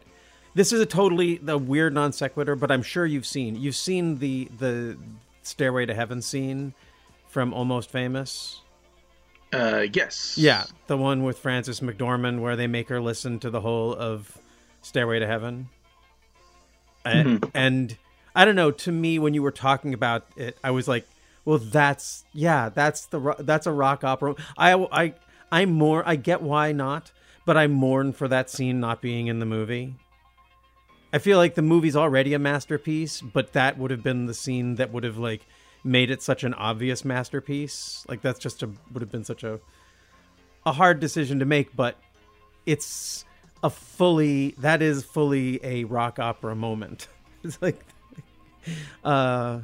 this 0.54 0.72
is 0.72 0.80
a 0.80 0.86
totally 0.86 1.36
the 1.36 1.58
weird 1.58 1.92
non 1.94 2.12
sequitur 2.12 2.56
but 2.56 2.70
I'm 2.72 2.82
sure 2.82 3.04
you've 3.06 3.26
seen 3.26 3.54
you've 3.56 3.76
seen 3.76 4.18
the 4.18 4.48
the 4.58 4.96
Stairway 5.42 5.84
to 5.86 5.94
Heaven 5.94 6.22
scene 6.22 6.72
from 7.28 7.52
Almost 7.52 7.90
Famous 7.90 8.60
Uh, 9.52 9.86
yes. 9.92 10.36
yeah, 10.38 10.64
the 10.86 10.96
one 10.96 11.22
with 11.22 11.38
Frances 11.38 11.80
McDormand 11.80 12.40
where 12.40 12.56
they 12.56 12.66
make 12.66 12.88
her 12.88 13.00
listen 13.00 13.38
to 13.40 13.50
the 13.50 13.60
whole 13.60 13.94
of 13.94 14.38
Stairway 14.82 15.18
to 15.18 15.26
Heaven. 15.26 15.68
And, 17.04 17.40
Mhm. 17.42 17.50
and 17.54 17.96
I 18.34 18.44
don't 18.44 18.56
know, 18.56 18.70
to 18.70 18.90
me 18.92 19.18
when 19.18 19.34
you 19.34 19.42
were 19.42 19.50
talking 19.52 19.92
about 19.94 20.26
it, 20.36 20.56
I 20.64 20.70
was 20.70 20.88
like, 20.88 21.06
well 21.44 21.58
that's 21.58 22.24
yeah, 22.32 22.68
that's 22.68 23.06
the 23.06 23.34
that's 23.40 23.66
a 23.66 23.72
rock 23.72 24.04
opera. 24.04 24.34
I 24.56 24.74
I 24.74 25.14
I'm 25.52 25.72
more 25.72 26.02
I 26.06 26.16
get 26.16 26.42
why 26.42 26.72
not, 26.72 27.12
but 27.44 27.56
I 27.56 27.66
mourn 27.66 28.12
for 28.12 28.28
that 28.28 28.50
scene 28.50 28.80
not 28.80 29.02
being 29.02 29.26
in 29.26 29.38
the 29.38 29.46
movie. 29.46 29.94
I 31.12 31.18
feel 31.18 31.38
like 31.38 31.54
the 31.54 31.62
movie's 31.62 31.94
already 31.94 32.34
a 32.34 32.40
masterpiece, 32.40 33.20
but 33.20 33.52
that 33.52 33.78
would 33.78 33.92
have 33.92 34.02
been 34.02 34.26
the 34.26 34.34
scene 34.34 34.74
that 34.76 34.92
would 34.92 35.04
have 35.04 35.16
like 35.16 35.46
made 35.84 36.10
it 36.10 36.22
such 36.22 36.42
an 36.42 36.54
obvious 36.54 37.04
masterpiece. 37.04 38.04
Like 38.08 38.20
that's 38.20 38.40
just 38.40 38.62
a 38.62 38.70
would 38.92 39.00
have 39.00 39.12
been 39.12 39.24
such 39.24 39.44
a 39.44 39.60
a 40.66 40.72
hard 40.72 40.98
decision 40.98 41.38
to 41.38 41.44
make, 41.44 41.76
but 41.76 41.96
it's 42.66 43.24
a 43.62 43.70
fully 43.70 44.54
that 44.58 44.82
is 44.82 45.04
fully 45.04 45.60
a 45.62 45.84
rock 45.84 46.18
opera 46.18 46.54
moment. 46.54 47.08
It's 47.44 47.60
like 47.60 47.78
uh 49.04 49.60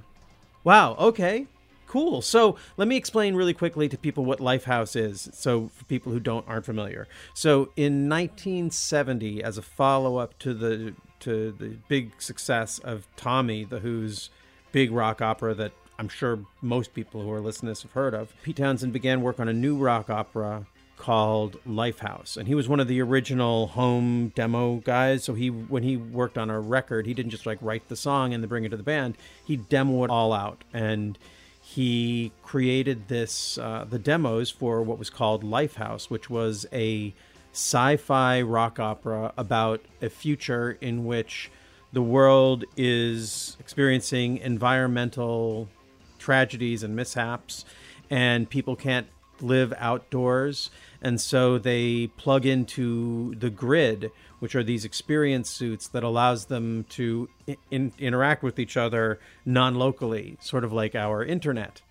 wow, 0.64 0.94
okay. 0.96 1.46
Cool. 1.90 2.22
So 2.22 2.54
let 2.76 2.86
me 2.86 2.96
explain 2.96 3.34
really 3.34 3.52
quickly 3.52 3.88
to 3.88 3.98
people 3.98 4.24
what 4.24 4.38
Lifehouse 4.38 4.94
is. 4.94 5.28
So 5.32 5.72
for 5.74 5.84
people 5.86 6.12
who 6.12 6.20
don't 6.20 6.46
aren't 6.46 6.64
familiar. 6.64 7.08
So 7.34 7.72
in 7.74 8.08
1970, 8.08 9.42
as 9.42 9.58
a 9.58 9.62
follow-up 9.62 10.38
to 10.38 10.54
the 10.54 10.94
to 11.18 11.50
the 11.50 11.70
big 11.88 12.22
success 12.22 12.78
of 12.78 13.08
Tommy, 13.16 13.64
the 13.64 13.80
Who's 13.80 14.30
big 14.70 14.92
rock 14.92 15.20
opera 15.20 15.52
that 15.54 15.72
I'm 15.98 16.08
sure 16.08 16.38
most 16.62 16.94
people 16.94 17.22
who 17.22 17.32
are 17.32 17.40
listening 17.40 17.66
to 17.66 17.70
this 17.72 17.82
have 17.82 17.90
heard 17.90 18.14
of, 18.14 18.32
Pete 18.44 18.58
Townshend 18.58 18.92
began 18.92 19.20
work 19.20 19.40
on 19.40 19.48
a 19.48 19.52
new 19.52 19.76
rock 19.76 20.08
opera 20.08 20.66
called 20.96 21.56
Lifehouse, 21.66 22.36
and 22.36 22.46
he 22.46 22.54
was 22.54 22.68
one 22.68 22.78
of 22.78 22.86
the 22.86 23.02
original 23.02 23.66
home 23.66 24.28
demo 24.36 24.76
guys. 24.76 25.24
So 25.24 25.34
he, 25.34 25.50
when 25.50 25.82
he 25.82 25.96
worked 25.96 26.38
on 26.38 26.50
a 26.50 26.60
record, 26.60 27.06
he 27.06 27.14
didn't 27.14 27.32
just 27.32 27.46
like 27.46 27.58
write 27.60 27.88
the 27.88 27.96
song 27.96 28.32
and 28.32 28.44
then 28.44 28.48
bring 28.48 28.64
it 28.64 28.68
to 28.68 28.76
the 28.76 28.84
band. 28.84 29.16
He 29.44 29.58
demoed 29.58 30.04
it 30.04 30.10
all 30.10 30.32
out, 30.32 30.62
and 30.72 31.18
he 31.74 32.32
created 32.42 33.06
this 33.06 33.56
uh, 33.56 33.86
the 33.88 33.98
demos 33.98 34.50
for 34.50 34.82
what 34.82 34.98
was 34.98 35.08
called 35.08 35.44
Lifehouse, 35.44 36.10
which 36.10 36.28
was 36.28 36.66
a 36.72 37.14
sci-fi 37.52 38.42
rock 38.42 38.80
opera 38.80 39.32
about 39.36 39.80
a 40.02 40.10
future 40.10 40.76
in 40.80 41.04
which 41.04 41.48
the 41.92 42.02
world 42.02 42.64
is 42.76 43.56
experiencing 43.60 44.38
environmental 44.38 45.68
tragedies 46.18 46.82
and 46.82 46.96
mishaps 46.96 47.64
and 48.10 48.50
people 48.50 48.74
can't 48.74 49.06
live 49.40 49.72
outdoors. 49.78 50.70
And 51.00 51.20
so 51.20 51.56
they 51.56 52.08
plug 52.16 52.46
into 52.46 53.36
the 53.36 53.48
grid 53.48 54.10
which 54.40 54.54
are 54.54 54.62
these 54.62 54.84
experience 54.84 55.48
suits 55.48 55.86
that 55.88 56.02
allows 56.02 56.46
them 56.46 56.84
to 56.88 57.28
in- 57.70 57.92
interact 57.98 58.42
with 58.42 58.58
each 58.58 58.76
other 58.76 59.20
non-locally 59.44 60.36
sort 60.40 60.64
of 60.64 60.72
like 60.72 60.94
our 60.94 61.24
internet. 61.24 61.82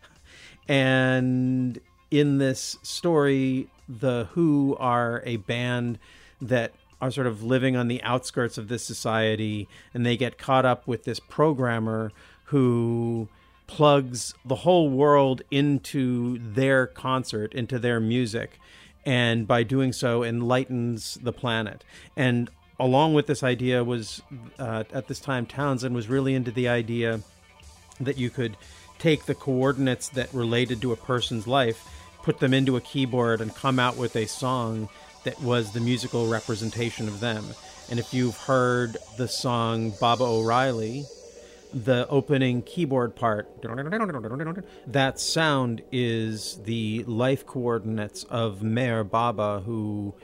And 0.68 1.80
in 2.12 2.38
this 2.38 2.78
story 2.84 3.70
the 3.90 4.28
who 4.34 4.78
are 4.80 5.24
a 5.26 5.38
band 5.38 5.98
that 6.40 6.74
are 7.02 7.10
sort 7.10 7.28
of 7.28 7.44
living 7.44 7.76
on 7.76 7.88
the 7.88 8.02
outskirts 8.04 8.58
of 8.58 8.68
this 8.68 8.86
society 8.86 9.68
and 9.94 10.06
they 10.06 10.16
get 10.16 10.38
caught 10.38 10.66
up 10.66 10.88
with 10.88 11.06
this 11.06 11.20
programmer 11.20 12.12
who 12.46 13.28
plugs 13.68 14.34
the 14.46 14.56
whole 14.56 14.90
world 14.90 15.42
into 15.50 16.38
their 16.40 16.86
concert 16.86 17.54
into 17.54 17.80
their 17.80 18.00
music 18.00 18.60
and 19.06 19.48
by 19.48 19.64
doing 19.64 19.94
so 19.94 20.24
enlightens 20.24 21.16
the 21.22 21.34
planet 21.34 21.84
and 22.16 22.50
along 22.80 23.14
with 23.14 23.28
this 23.28 23.44
idea 23.44 23.84
was 23.84 24.22
uh, 24.58 24.84
at 24.94 25.08
this 25.08 25.20
time 25.20 25.46
townshend 25.46 25.94
was 25.96 26.08
really 26.08 26.36
into 26.36 26.52
the 26.52 26.68
idea 26.68 27.22
that 28.00 28.18
you 28.18 28.30
could 28.30 28.56
take 28.98 29.26
the 29.26 29.36
coordinates 29.36 30.10
that 30.10 30.34
related 30.34 30.82
to 30.82 30.92
a 30.92 30.96
person's 30.96 31.48
life 31.48 31.88
put 32.24 32.40
them 32.40 32.54
into 32.54 32.78
a 32.78 32.82
keyboard 32.82 33.42
and 33.42 33.56
come 33.56 33.80
out 33.80 33.98
with 33.98 34.16
a 34.16 34.28
song 34.28 34.90
that 35.24 35.42
was 35.42 35.72
the 35.72 35.80
musical 35.80 36.28
representation 36.28 37.08
of 37.08 37.20
them. 37.20 37.44
And 37.90 38.00
if 38.00 38.14
you've 38.14 38.38
heard 38.38 38.98
the 39.18 39.28
song 39.28 39.94
Baba 40.00 40.24
O'Riley, 40.24 41.06
the 41.74 42.08
opening 42.10 42.62
keyboard 42.62 43.16
part, 43.16 43.62
that 44.88 45.20
sound 45.20 45.82
is 45.92 46.60
the 46.64 47.04
life 47.04 47.46
coordinates 47.46 48.24
of 48.26 48.60
Meher 48.60 49.10
Baba, 49.10 49.62
who 49.66 50.16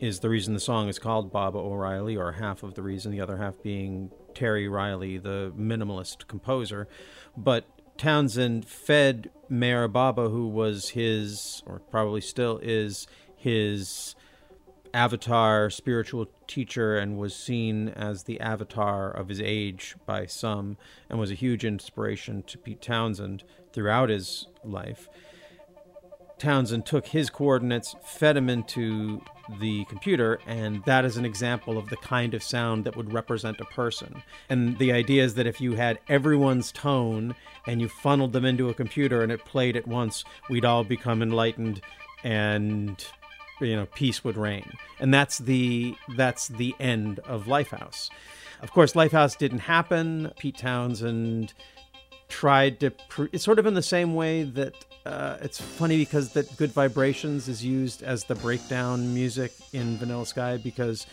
is 0.00 0.20
the 0.20 0.28
reason 0.28 0.54
the 0.54 0.60
song 0.60 0.88
is 0.88 0.98
called 0.98 1.32
Baba 1.32 1.58
O'Riley, 1.58 2.16
or 2.16 2.32
half 2.32 2.62
of 2.62 2.74
the 2.74 2.82
reason, 2.82 3.12
the 3.12 3.20
other 3.20 3.36
half 3.36 3.62
being 3.62 4.10
Terry 4.34 4.68
Riley, 4.68 5.18
the 5.18 5.52
minimalist 5.56 6.26
composer. 6.26 6.88
But 7.36 7.64
Townshend 7.98 8.66
fed 8.66 9.30
Meher 9.50 9.90
Baba, 9.90 10.28
who 10.28 10.48
was 10.48 10.90
his, 10.90 11.62
or 11.66 11.78
probably 11.78 12.20
still 12.20 12.58
is, 12.62 13.06
his 13.36 14.14
avatar 14.94 15.70
spiritual 15.70 16.28
teacher 16.46 16.96
and 16.98 17.18
was 17.18 17.34
seen 17.34 17.88
as 17.88 18.24
the 18.24 18.40
avatar 18.40 19.10
of 19.10 19.28
his 19.28 19.40
age 19.40 19.96
by 20.06 20.26
some 20.26 20.76
and 21.08 21.18
was 21.18 21.30
a 21.30 21.34
huge 21.34 21.64
inspiration 21.64 22.42
to 22.44 22.58
Pete 22.58 22.82
Townshend 22.82 23.44
throughout 23.72 24.08
his 24.08 24.46
life. 24.64 25.08
Townshend 26.38 26.84
took 26.86 27.06
his 27.06 27.30
coordinates, 27.30 27.94
fed 28.02 28.34
them 28.34 28.48
into 28.48 29.22
the 29.60 29.84
computer, 29.84 30.40
and 30.46 30.82
that 30.86 31.04
is 31.04 31.16
an 31.16 31.24
example 31.24 31.78
of 31.78 31.88
the 31.88 31.96
kind 31.98 32.34
of 32.34 32.42
sound 32.42 32.84
that 32.84 32.96
would 32.96 33.12
represent 33.12 33.60
a 33.60 33.64
person. 33.66 34.22
And 34.48 34.76
the 34.78 34.92
idea 34.92 35.22
is 35.22 35.34
that 35.34 35.46
if 35.46 35.60
you 35.60 35.74
had 35.74 36.00
everyone's 36.08 36.72
tone 36.72 37.36
and 37.66 37.80
you 37.80 37.88
funneled 37.88 38.32
them 38.32 38.44
into 38.44 38.68
a 38.68 38.74
computer 38.74 39.22
and 39.22 39.30
it 39.30 39.44
played 39.44 39.76
at 39.76 39.86
once, 39.86 40.24
we'd 40.50 40.64
all 40.64 40.82
become 40.82 41.22
enlightened 41.22 41.80
and 42.24 43.06
you 43.62 43.76
know 43.76 43.86
peace 43.86 44.24
would 44.24 44.36
reign. 44.36 44.72
And 45.00 45.12
that's 45.12 45.38
the 45.38 45.94
that's 46.16 46.48
the 46.48 46.74
end 46.80 47.18
of 47.20 47.46
Lifehouse. 47.46 48.10
Of 48.60 48.72
course, 48.72 48.92
Lifehouse 48.92 49.36
didn't 49.36 49.60
happen. 49.60 50.32
Pete 50.38 50.56
Townshend 50.56 51.52
tried 52.28 52.80
to 52.80 52.92
it's 53.32 53.44
sort 53.44 53.58
of 53.58 53.66
in 53.66 53.74
the 53.74 53.82
same 53.82 54.14
way 54.14 54.42
that 54.42 54.74
uh, 55.04 55.36
it's 55.42 55.60
funny 55.60 55.98
because 55.98 56.32
that 56.32 56.56
good 56.56 56.72
vibrations 56.72 57.48
is 57.48 57.64
used 57.64 58.02
as 58.02 58.24
the 58.24 58.34
breakdown 58.36 59.12
music 59.12 59.52
in 59.72 59.98
vanilla 59.98 60.24
sky 60.24 60.56
because 60.56 61.06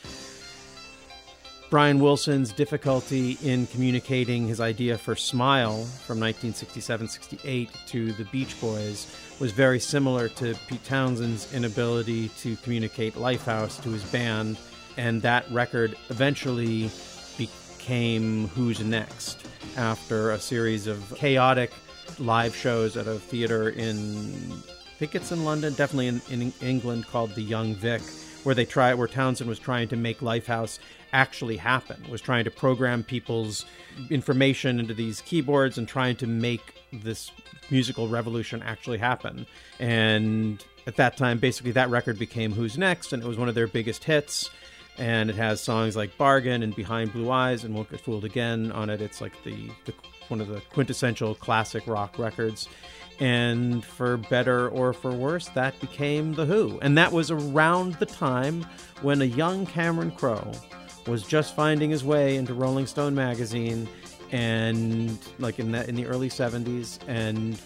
brian 1.69 1.99
wilson's 1.99 2.51
difficulty 2.51 3.37
in 3.43 3.67
communicating 3.67 4.47
his 4.47 4.59
idea 4.59 4.97
for 4.97 5.15
smile 5.15 5.83
from 6.05 6.19
1967-68 6.19 7.69
to 7.85 8.11
the 8.13 8.23
beach 8.25 8.59
boys 8.59 9.15
was 9.39 9.51
very 9.51 9.79
similar 9.79 10.27
to 10.27 10.55
pete 10.67 10.83
townshend's 10.83 11.53
inability 11.53 12.29
to 12.29 12.55
communicate 12.57 13.13
lifehouse 13.15 13.81
to 13.81 13.89
his 13.89 14.03
band 14.05 14.57
and 14.97 15.21
that 15.21 15.49
record 15.51 15.95
eventually 16.09 16.89
became 17.37 18.47
who's 18.49 18.79
next 18.79 19.47
after 19.77 20.31
a 20.31 20.39
series 20.39 20.87
of 20.87 21.13
chaotic 21.15 21.71
live 22.17 22.55
shows 22.55 22.97
at 22.97 23.07
a 23.07 23.15
theater 23.15 23.69
in 23.69 24.51
I 24.51 24.99
think 24.99 25.15
it's 25.15 25.31
in 25.31 25.45
London, 25.45 25.73
definitely 25.75 26.07
in, 26.07 26.21
in 26.29 26.53
England 26.59 27.07
called 27.07 27.33
the 27.33 27.41
Young 27.41 27.73
Vic, 27.73 28.01
where 28.43 28.53
they 28.53 28.65
try 28.65 28.93
where 28.93 29.07
Townshend 29.07 29.49
was 29.49 29.57
trying 29.57 29.87
to 29.87 29.95
make 29.95 30.19
Lifehouse 30.19 30.77
actually 31.13 31.57
happen, 31.57 32.03
was 32.09 32.21
trying 32.21 32.43
to 32.45 32.51
program 32.51 33.03
people's 33.03 33.65
information 34.09 34.79
into 34.79 34.93
these 34.93 35.21
keyboards 35.21 35.77
and 35.77 35.87
trying 35.87 36.15
to 36.17 36.27
make 36.27 36.75
this 36.91 37.31
musical 37.69 38.07
revolution 38.07 38.61
actually 38.63 38.97
happen. 38.97 39.45
And 39.79 40.63
at 40.87 40.95
that 40.95 41.17
time, 41.17 41.39
basically 41.39 41.71
that 41.73 41.89
record 41.89 42.17
became 42.17 42.51
Who's 42.51 42.77
Next, 42.77 43.13
and 43.13 43.21
it 43.21 43.27
was 43.27 43.37
one 43.37 43.49
of 43.49 43.55
their 43.55 43.67
biggest 43.67 44.03
hits. 44.03 44.49
And 44.97 45.29
it 45.29 45.37
has 45.37 45.61
songs 45.61 45.95
like 45.95 46.17
Bargain 46.17 46.61
and 46.61 46.75
Behind 46.75 47.13
Blue 47.13 47.31
Eyes 47.31 47.63
and 47.63 47.73
Won't 47.73 47.89
Get 47.89 48.01
Fooled 48.01 48.25
Again 48.25 48.69
on 48.73 48.89
it. 48.89 49.01
It's 49.01 49.21
like 49.21 49.31
the, 49.45 49.69
the 49.85 49.93
one 50.27 50.41
of 50.41 50.49
the 50.49 50.59
quintessential 50.73 51.35
classic 51.35 51.87
rock 51.87 52.19
records. 52.19 52.67
And 53.19 53.83
for 53.83 54.17
better 54.17 54.67
or 54.69 54.91
for 54.91 55.11
worse, 55.11 55.47
that 55.49 55.79
became 55.79 56.33
The 56.33 56.45
Who. 56.45 56.79
And 56.81 56.97
that 56.97 57.13
was 57.13 57.31
around 57.31 57.95
the 57.95 58.05
time 58.05 58.65
when 59.01 59.21
a 59.21 59.25
young 59.25 59.65
Cameron 59.65 60.11
Crowe 60.11 60.51
was 61.09 61.23
just 61.23 61.55
finding 61.55 61.89
his 61.89 62.03
way 62.03 62.35
into 62.35 62.53
Rolling 62.53 62.87
Stone 62.87 63.15
magazine 63.15 63.87
and 64.31 65.17
like 65.39 65.59
in 65.59 65.71
the, 65.71 65.87
in 65.89 65.95
the 65.95 66.05
early 66.05 66.29
70s 66.29 66.99
and 67.07 67.59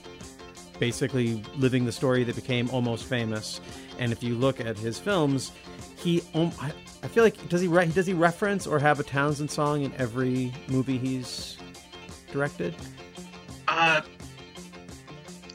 basically 0.80 1.44
living 1.58 1.86
the 1.86 1.92
story 1.92 2.24
that 2.24 2.36
became 2.36 2.70
almost 2.70 3.06
famous. 3.06 3.60
And 4.00 4.12
if 4.12 4.24
you 4.24 4.36
look 4.36 4.60
at 4.60 4.78
his 4.78 4.98
films, 4.98 5.52
he 5.98 6.22
um, 6.34 6.52
I, 6.60 6.72
I 7.04 7.08
feel 7.08 7.24
like 7.24 7.50
does 7.50 7.62
he 7.62 7.68
re- 7.68 7.86
does 7.88 8.08
he 8.08 8.14
reference 8.14 8.66
or 8.66 8.80
have 8.80 9.00
a 9.00 9.04
Townshend 9.04 9.52
song 9.52 9.84
in 9.84 9.94
every 9.98 10.54
movie 10.68 10.98
he's 10.98 11.58
directed? 12.32 12.76
Uh, 13.68 14.02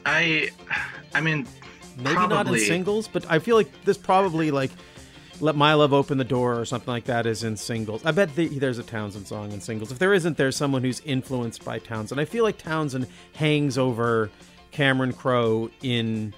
I, 0.05 0.49
I 1.13 1.21
mean, 1.21 1.45
Maybe 1.97 2.15
not 2.15 2.47
in 2.47 2.59
singles, 2.59 3.07
but 3.07 3.29
I 3.29 3.39
feel 3.39 3.55
like 3.55 3.69
this 3.83 3.97
probably 3.97 4.51
like 4.51 4.71
"Let 5.41 5.55
My 5.55 5.73
Love 5.73 5.93
Open 5.93 6.17
the 6.17 6.23
Door" 6.23 6.59
or 6.59 6.65
something 6.65 6.91
like 6.91 7.05
that 7.05 7.25
is 7.25 7.43
in 7.43 7.57
singles. 7.57 8.05
I 8.05 8.11
bet 8.11 8.35
the, 8.35 8.47
there's 8.47 8.79
a 8.79 8.83
Townshend 8.83 9.27
song 9.27 9.51
in 9.51 9.61
singles. 9.61 9.91
If 9.91 9.99
there 9.99 10.13
isn't, 10.13 10.37
there's 10.37 10.55
someone 10.55 10.83
who's 10.83 11.01
influenced 11.01 11.63
by 11.63 11.79
Townshend. 11.79 12.19
I 12.19 12.25
feel 12.25 12.43
like 12.43 12.57
Townshend 12.57 13.07
hangs 13.33 13.77
over 13.77 14.29
Cameron 14.71 15.13
Crowe 15.13 15.69
in 15.81 16.33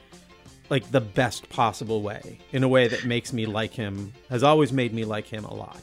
like 0.70 0.90
the 0.92 1.02
best 1.02 1.50
possible 1.50 2.02
way, 2.02 2.40
in 2.54 2.64
a 2.64 2.68
way 2.68 2.88
that 2.88 3.06
makes 3.06 3.34
me 3.34 3.46
like 3.46 3.74
him. 3.74 4.14
Has 4.30 4.44
always 4.44 4.72
made 4.72 4.94
me 4.94 5.04
like 5.04 5.28
him 5.28 5.44
a 5.46 5.54
lot. 5.54 5.82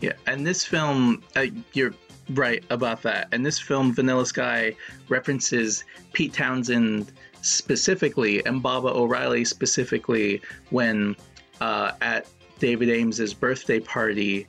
Yeah, 0.00 0.12
and 0.26 0.46
this 0.46 0.64
film, 0.64 1.22
uh, 1.36 1.46
you're 1.72 1.94
right 2.30 2.64
about 2.70 3.02
that. 3.02 3.28
And 3.32 3.44
this 3.44 3.60
film, 3.60 3.94
Vanilla 3.94 4.26
Sky, 4.26 4.74
references 5.08 5.84
Pete 6.12 6.32
Townshend 6.32 7.12
specifically 7.42 8.44
and 8.46 8.62
Baba 8.62 8.88
O'Riley 8.88 9.44
specifically 9.44 10.40
when 10.70 11.14
uh, 11.60 11.92
at 12.00 12.26
David 12.58 12.88
Aames's 12.88 13.34
birthday 13.34 13.80
party, 13.80 14.46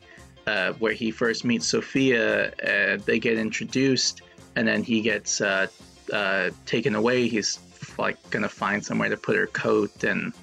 uh, 0.48 0.74
where 0.74 0.94
he 0.94 1.12
first 1.12 1.44
meets 1.44 1.68
Sophia, 1.68 2.52
uh, 2.64 2.98
they 3.06 3.20
get 3.20 3.38
introduced, 3.38 4.22
and 4.56 4.68
then 4.68 4.84
he 4.84 5.02
gets 5.02 5.42
uh, 5.42 5.68
uh, 6.14 6.52
taken 6.66 6.96
away. 6.96 7.28
He's 7.28 7.60
like 7.98 8.18
gonna 8.30 8.50
find 8.50 8.84
somewhere 8.84 9.10
to 9.10 9.18
put 9.18 9.36
her 9.36 9.48
coat, 9.48 10.04
and 10.04 10.34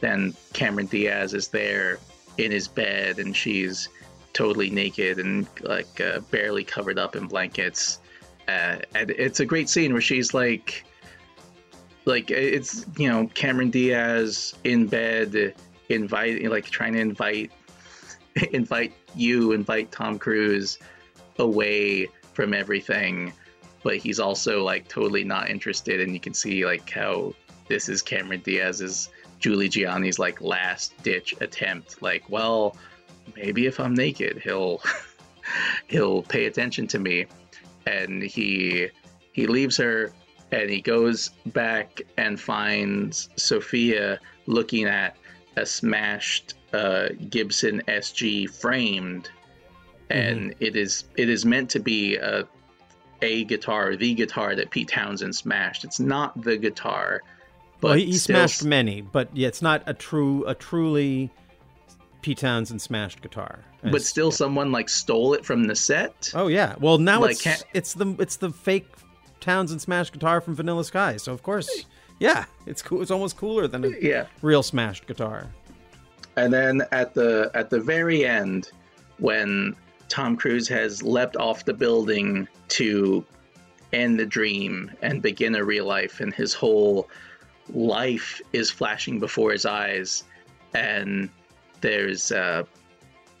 then 0.00 0.34
Cameron 0.52 0.86
Diaz 0.86 1.34
is 1.34 1.48
there 1.48 1.98
in 2.38 2.52
his 2.52 2.68
bed, 2.68 3.18
and 3.18 3.36
she's 3.36 3.88
totally 4.32 4.70
naked 4.70 5.18
and 5.18 5.46
like 5.62 6.00
uh, 6.00 6.20
barely 6.30 6.62
covered 6.62 6.98
up 6.98 7.16
in 7.16 7.26
blankets. 7.26 8.00
Uh, 8.46 8.76
and 8.94 9.10
it's 9.10 9.40
a 9.40 9.44
great 9.44 9.68
scene 9.68 9.92
where 9.92 10.00
she's 10.00 10.32
like, 10.32 10.84
like 12.04 12.30
it's 12.30 12.86
you 12.96 13.08
know 13.08 13.28
Cameron 13.34 13.70
Diaz 13.70 14.54
in 14.64 14.86
bed, 14.86 15.54
invite 15.88 16.44
like 16.50 16.66
trying 16.66 16.94
to 16.94 17.00
invite 17.00 17.52
invite 18.52 18.92
you, 19.14 19.52
invite 19.52 19.90
Tom 19.90 20.18
Cruise 20.18 20.78
away 21.38 22.08
from 22.32 22.54
everything, 22.54 23.32
but 23.82 23.96
he's 23.96 24.20
also 24.20 24.62
like 24.64 24.88
totally 24.88 25.24
not 25.24 25.50
interested, 25.50 26.00
and 26.00 26.12
you 26.12 26.20
can 26.20 26.34
see 26.34 26.64
like 26.64 26.88
how 26.90 27.34
this 27.68 27.88
is 27.88 28.02
Cameron 28.02 28.40
Diaz's 28.40 29.10
Julie 29.40 29.68
Gianni's 29.68 30.18
like 30.18 30.40
last 30.40 31.00
ditch 31.02 31.34
attempt. 31.40 32.02
Like, 32.02 32.24
well, 32.28 32.76
maybe 33.36 33.66
if 33.66 33.80
I'm 33.80 33.94
naked, 33.94 34.38
he'll 34.38 34.82
he'll 35.88 36.22
pay 36.22 36.46
attention 36.46 36.86
to 36.88 36.98
me, 36.98 37.26
and 37.86 38.22
he 38.22 38.88
he 39.32 39.46
leaves 39.46 39.76
her 39.76 40.12
and 40.50 40.70
he 40.70 40.80
goes 40.80 41.30
back 41.46 42.00
and 42.16 42.40
finds 42.40 43.28
Sophia 43.36 44.18
looking 44.46 44.86
at 44.86 45.16
a 45.58 45.66
smashed 45.66 46.54
uh, 46.72 47.08
Gibson 47.28 47.82
SG 47.88 48.48
framed, 48.50 49.30
and 50.10 50.54
it 50.60 50.76
is 50.76 51.04
it 51.16 51.28
is 51.28 51.44
meant 51.44 51.70
to 51.70 51.80
be 51.80 52.16
a 52.16 52.46
a 53.20 53.44
guitar, 53.44 53.96
the 53.96 54.14
guitar 54.14 54.54
that 54.54 54.70
Pete 54.70 54.88
Townshend 54.88 55.34
smashed. 55.34 55.84
It's 55.84 55.98
not 56.00 56.40
the 56.40 56.56
guitar, 56.56 57.22
but 57.80 57.88
well, 57.88 57.96
he, 57.96 58.06
he 58.06 58.12
still 58.18 58.36
smashed 58.36 58.64
many, 58.64 59.00
but 59.00 59.28
yeah, 59.36 59.48
it's 59.48 59.62
not 59.62 59.82
a 59.86 59.94
true 59.94 60.44
a 60.46 60.54
truly 60.54 61.30
Pete 62.22 62.38
Townshend 62.38 62.80
smashed 62.80 63.20
guitar. 63.22 63.60
But 63.82 64.02
still 64.02 64.32
someone 64.32 64.72
like 64.72 64.88
stole 64.88 65.34
it 65.34 65.44
from 65.44 65.64
the 65.64 65.76
set. 65.76 66.32
Oh 66.34 66.48
yeah. 66.48 66.74
Well, 66.80 66.98
now 66.98 67.20
Like, 67.20 67.32
it's 67.32 67.42
can't- 67.42 67.64
it's 67.74 67.94
the 67.94 68.16
it's 68.18 68.36
the 68.36 68.50
fake 68.50 68.88
Townshend 69.40 69.80
smashed 69.80 70.12
guitar 70.12 70.40
from 70.40 70.54
Vanilla 70.56 70.84
Sky. 70.84 71.16
So 71.16 71.32
of 71.32 71.42
course, 71.42 71.86
yeah, 72.18 72.44
it's 72.66 72.82
cool. 72.82 73.02
It's 73.02 73.10
almost 73.10 73.36
cooler 73.36 73.66
than 73.68 73.84
a 73.84 73.88
Yeah. 74.00 74.26
real 74.42 74.62
smashed 74.62 75.06
guitar. 75.06 75.46
And 76.36 76.52
then 76.52 76.82
at 76.92 77.14
the 77.14 77.50
at 77.54 77.70
the 77.70 77.80
very 77.80 78.24
end, 78.24 78.70
when 79.18 79.74
Tom 80.08 80.36
Cruise 80.36 80.68
has 80.68 81.02
leapt 81.02 81.36
off 81.36 81.64
the 81.64 81.74
building 81.74 82.46
to 82.68 83.24
end 83.92 84.18
the 84.20 84.26
dream 84.26 84.90
and 85.02 85.20
begin 85.22 85.54
a 85.56 85.64
real 85.64 85.86
life, 85.86 86.20
and 86.20 86.32
his 86.34 86.54
whole 86.54 87.08
life 87.74 88.40
is 88.52 88.70
flashing 88.70 89.18
before 89.18 89.52
his 89.52 89.66
eyes, 89.66 90.24
and 90.74 91.28
there's 91.80 92.32
uh, 92.32 92.62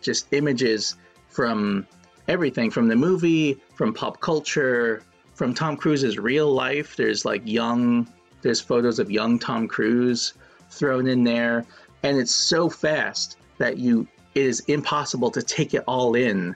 just 0.02 0.32
images 0.32 0.96
from 1.28 1.86
everything 2.28 2.70
from 2.70 2.88
the 2.88 2.96
movie, 2.96 3.58
from 3.74 3.92
pop 3.94 4.20
culture, 4.20 5.02
from 5.34 5.54
Tom 5.54 5.76
Cruise's 5.76 6.18
real 6.18 6.52
life. 6.52 6.96
There's 6.96 7.24
like 7.24 7.42
young, 7.44 8.06
there's 8.42 8.60
photos 8.60 8.98
of 8.98 9.10
young 9.10 9.38
Tom 9.38 9.68
Cruise 9.68 10.34
thrown 10.70 11.06
in 11.06 11.24
there, 11.24 11.64
and 12.02 12.16
it's 12.16 12.34
so 12.34 12.68
fast 12.68 13.36
that 13.58 13.78
you 13.78 14.06
it 14.34 14.44
is 14.44 14.60
impossible 14.60 15.30
to 15.32 15.42
take 15.42 15.74
it 15.74 15.82
all 15.88 16.14
in 16.14 16.54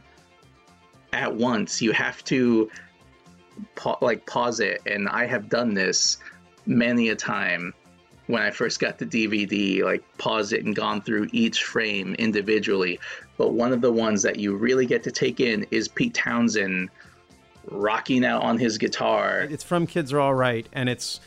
at 1.12 1.34
once. 1.34 1.82
You 1.82 1.92
have 1.92 2.22
to 2.24 2.70
pa- 3.74 3.98
like 4.00 4.26
pause 4.26 4.60
it, 4.60 4.80
and 4.86 5.08
I 5.08 5.26
have 5.26 5.48
done 5.48 5.74
this 5.74 6.18
many 6.66 7.08
a 7.08 7.16
time 7.16 7.74
when 8.28 8.40
I 8.42 8.50
first 8.50 8.78
got 8.78 8.98
the 8.98 9.06
DVD, 9.06 9.82
like 9.82 10.04
pause 10.18 10.52
it 10.52 10.64
and 10.64 10.74
gone 10.74 11.02
through 11.02 11.28
each 11.32 11.64
frame 11.64 12.14
individually. 12.14 13.00
But 13.36 13.52
one 13.52 13.72
of 13.72 13.80
the 13.80 13.92
ones 13.92 14.22
that 14.22 14.38
you 14.38 14.54
really 14.54 14.86
get 14.86 15.02
to 15.04 15.10
take 15.10 15.40
in 15.40 15.66
is 15.70 15.88
Pete 15.88 16.14
Townshend 16.14 16.88
rocking 17.68 18.24
out 18.24 18.42
on 18.42 18.58
his 18.58 18.78
guitar. 18.78 19.46
It's 19.50 19.64
from 19.64 19.86
Kids 19.86 20.12
Are 20.12 20.20
All 20.20 20.34
Right, 20.34 20.68
and 20.72 20.88
it's 20.88 21.20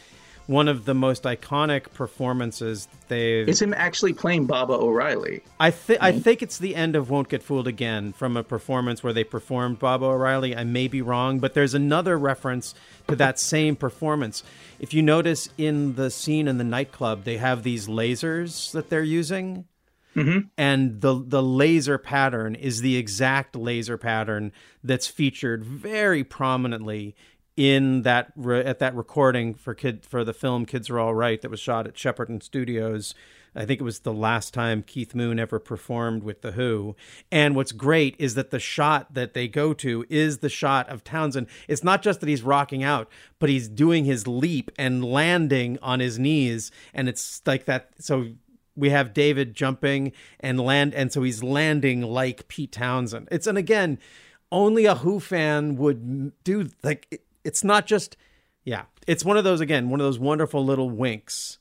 one 0.48 0.68
of 0.68 0.86
the 0.86 0.94
most 0.94 1.24
iconic 1.24 1.92
performances 1.94 2.88
they've. 3.08 3.48
It's 3.48 3.62
him 3.62 3.74
actually 3.74 4.14
playing 4.14 4.46
Baba 4.46 4.74
O'Riley. 4.74 5.42
I 5.60 5.72
think 5.72 6.02
I 6.02 6.12
hmm? 6.12 6.20
think 6.20 6.42
it's 6.42 6.58
the 6.58 6.76
end 6.76 6.96
of 6.96 7.10
Won't 7.10 7.30
Get 7.30 7.42
Fooled 7.42 7.68
Again 7.68 8.14
from 8.14 8.38
a 8.38 8.44
performance 8.44 9.04
where 9.04 9.14
they 9.14 9.24
performed 9.24 9.80
Baba 9.80 10.06
O'Riley. 10.06 10.56
I 10.56 10.64
may 10.64 10.88
be 10.88 11.02
wrong, 11.02 11.40
but 11.40 11.54
there's 11.54 11.74
another 11.74 12.18
reference 12.18 12.76
to 13.08 13.16
that 13.16 13.40
same 13.56 13.76
performance. 13.76 14.44
If 14.80 14.94
you 14.94 15.02
notice 15.02 15.50
in 15.58 15.96
the 15.96 16.12
scene 16.12 16.48
in 16.48 16.58
the 16.58 16.64
nightclub, 16.64 17.24
they 17.24 17.38
have 17.38 17.64
these 17.64 17.88
lasers 17.88 18.72
that 18.72 18.90
they're 18.90 19.04
using. 19.04 19.66
Mm-hmm. 20.16 20.48
And 20.58 21.02
the 21.02 21.22
the 21.26 21.44
laser 21.44 21.98
pattern 21.98 22.56
is 22.56 22.80
the 22.82 22.96
exact 22.96 23.56
laser 23.56 23.98
pattern 23.98 24.54
that's 24.82 25.08
featured 25.08 25.66
very 25.66 26.24
prominently 26.24 27.16
in 27.58 28.02
that 28.02 28.32
re- 28.36 28.64
at 28.64 28.80
that 28.80 28.96
recording 28.96 29.54
for 29.54 29.74
kid 29.74 30.06
for 30.06 30.24
the 30.24 30.34
film 30.34 30.66
Kids 30.66 30.90
Are 30.90 31.00
All 31.00 31.16
Right 31.16 31.42
that 31.42 31.52
was 31.52 31.60
shot 31.60 31.88
at 31.88 31.96
Shepperton 31.96 32.42
Studios. 32.42 33.16
I 33.56 33.66
think 33.66 33.80
it 33.80 33.86
was 33.86 34.00
the 34.00 34.14
last 34.14 34.54
time 34.54 34.84
Keith 34.84 35.16
Moon 35.16 35.40
ever 35.40 35.60
performed 35.60 36.24
with 36.24 36.42
The 36.42 36.52
Who. 36.52 36.96
And 37.32 37.56
what's 37.56 37.72
great 37.72 38.16
is 38.20 38.36
that 38.36 38.52
the 38.52 38.60
shot 38.60 39.14
that 39.14 39.34
they 39.34 39.48
go 39.48 39.74
to 39.76 40.06
is 40.10 40.40
the 40.40 40.50
shot 40.50 40.90
of 40.90 41.06
Townshend. 41.06 41.48
It's 41.70 41.84
not 41.84 42.02
just 42.02 42.20
that 42.20 42.28
he's 42.28 42.44
rocking 42.44 42.84
out, 42.84 43.10
but 43.40 43.50
he's 43.50 43.70
doing 43.70 44.04
his 44.04 44.28
leap 44.28 44.72
and 44.78 45.06
landing 45.06 45.80
on 45.82 46.02
his 46.02 46.20
knees. 46.20 46.70
And 46.94 47.08
it's 47.08 47.42
like 47.46 47.64
that. 47.64 47.92
So 47.98 48.34
we 48.76 48.90
have 48.90 49.14
David 49.14 49.54
jumping 49.54 50.12
and 50.42 50.60
land, 50.60 50.94
and 50.94 51.12
so 51.14 51.24
he's 51.24 51.42
landing 51.42 52.02
like 52.02 52.50
Pete 52.50 52.74
Townshend. 52.74 53.30
It's 53.32 53.48
and 53.48 53.58
again, 53.58 54.00
only 54.52 54.86
a 54.86 54.96
Who 54.96 55.20
fan 55.20 55.78
would 55.78 56.44
do 56.44 56.70
like. 56.84 57.22
It, 57.46 57.50
it's 57.50 57.64
not 57.64 57.86
just, 57.86 58.18
yeah. 58.64 58.84
It's 59.08 59.24
one 59.24 59.38
of 59.38 59.44
those 59.44 59.62
again, 59.62 59.90
one 59.90 60.00
of 60.00 60.06
those 60.06 60.20
wonderful 60.20 60.66
little 60.66 60.90
winks 60.90 61.60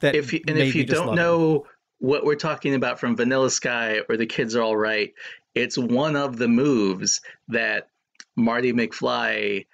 that 0.00 0.14
if 0.14 0.32
you, 0.32 0.40
and 0.46 0.58
if 0.58 0.74
you 0.74 0.84
don't 0.84 1.08
love 1.08 1.14
it. 1.14 1.20
know 1.20 1.66
what 1.98 2.24
we're 2.24 2.34
talking 2.34 2.74
about 2.74 2.98
from 2.98 3.16
Vanilla 3.16 3.50
Sky 3.50 4.00
or 4.08 4.16
The 4.16 4.26
Kids 4.26 4.56
Are 4.56 4.62
All 4.62 4.76
Right, 4.76 5.14
it's 5.54 5.76
one 5.78 6.16
of 6.16 6.36
the 6.36 6.48
moves 6.48 7.20
that 7.48 7.88
Marty 8.36 8.72
McFly 8.72 9.66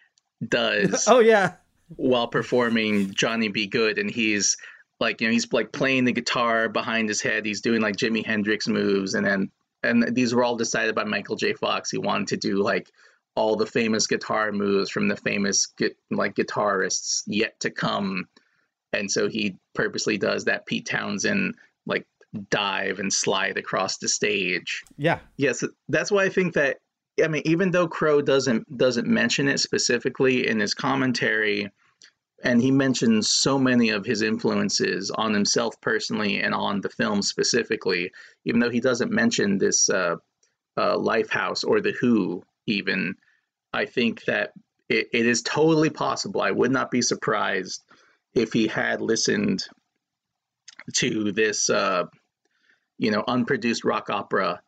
does 0.47 1.07
oh 1.09 1.21
yeah, 1.21 1.55
while 1.97 2.29
performing 2.29 3.13
Johnny 3.15 3.49
B. 3.49 3.67
Goode, 3.67 3.99
and 3.99 4.11
he's 4.11 4.57
like 5.01 5.21
you 5.21 5.29
know 5.29 5.33
he's 5.33 5.51
like 5.53 5.73
playing 5.73 6.05
the 6.05 6.13
guitar 6.13 6.69
behind 6.69 7.09
his 7.09 7.23
head. 7.23 7.47
He's 7.47 7.61
doing 7.61 7.81
like 7.81 7.97
Jimi 7.97 8.25
Hendrix 8.25 8.69
moves, 8.69 9.15
and 9.15 9.27
then 9.27 9.51
and 9.83 10.15
these 10.15 10.35
were 10.35 10.45
all 10.45 10.57
decided 10.57 10.95
by 10.95 11.05
Michael 11.05 11.37
J. 11.37 11.55
Fox. 11.55 11.91
He 11.91 11.99
wanted 11.99 12.29
to 12.29 12.37
do 12.37 12.63
like 12.63 12.91
all 13.37 13.55
the 13.55 13.67
famous 13.67 14.07
guitar 14.07 14.51
moves 14.51 14.91
from 14.91 15.09
the 15.09 15.17
famous 15.17 15.69
like 16.11 16.35
guitarists 16.35 17.23
yet 17.27 17.61
to 17.61 17.71
come, 17.71 18.27
and 18.93 19.11
so 19.11 19.29
he 19.29 19.57
purposely 19.75 20.19
does 20.19 20.45
that 20.45 20.67
Pete 20.67 20.87
Townshend 20.87 21.55
like 21.87 22.07
dive 22.51 22.99
and 22.99 23.13
slide 23.13 23.57
across 23.57 23.99
the 23.99 24.09
stage. 24.09 24.83
Yeah. 24.97 25.21
Yes, 25.37 25.63
that's 25.89 26.11
why 26.11 26.25
I 26.25 26.29
think 26.29 26.55
that 26.55 26.79
I 27.23 27.29
mean 27.29 27.43
even 27.45 27.71
though 27.71 27.89
Crowe 27.89 28.23
doesn't 28.23 28.77
doesn't 28.77 29.07
mention 29.07 29.49
it 29.49 29.61
specifically 29.61 30.49
in 30.49 30.61
his 30.61 30.75
commentary 30.75 31.71
and 32.45 32.61
he 32.61 32.71
mentions 32.71 33.31
so 33.31 33.59
many 33.59 33.91
of 33.91 34.05
his 34.05 34.21
influences 34.23 35.11
on 35.11 35.33
himself 35.33 35.81
personally 35.81 36.41
and 36.41 36.55
on 36.55 36.81
the 36.81 36.91
film 36.91 37.23
specifically 37.23 38.13
even 38.45 38.61
though 38.61 38.71
he 38.71 38.81
doesn't 38.81 39.11
mention 39.11 39.57
this 39.59 39.89
uh, 39.89 40.17
uh, 40.77 40.97
Lifehouse 40.97 41.65
or 41.67 41.81
the 41.81 41.93
Who 42.01 42.43
even 42.67 43.15
I 43.77 43.85
think 43.85 44.25
that 44.25 44.53
it, 44.89 45.09
it 45.13 45.27
is 45.27 45.43
totally 45.43 45.91
possible 45.91 46.41
I 46.41 46.51
would 46.51 46.73
not 46.73 46.91
be 46.91 47.03
surprised 47.03 47.83
if 48.35 48.53
he 48.53 48.67
had 48.67 49.01
listened 49.01 49.65
to 50.95 51.33
this 51.33 51.69
uh, 51.69 52.05
you 52.99 53.11
know 53.11 53.23
unproduced 53.29 53.85
rock 53.85 54.09
opera 54.09 54.61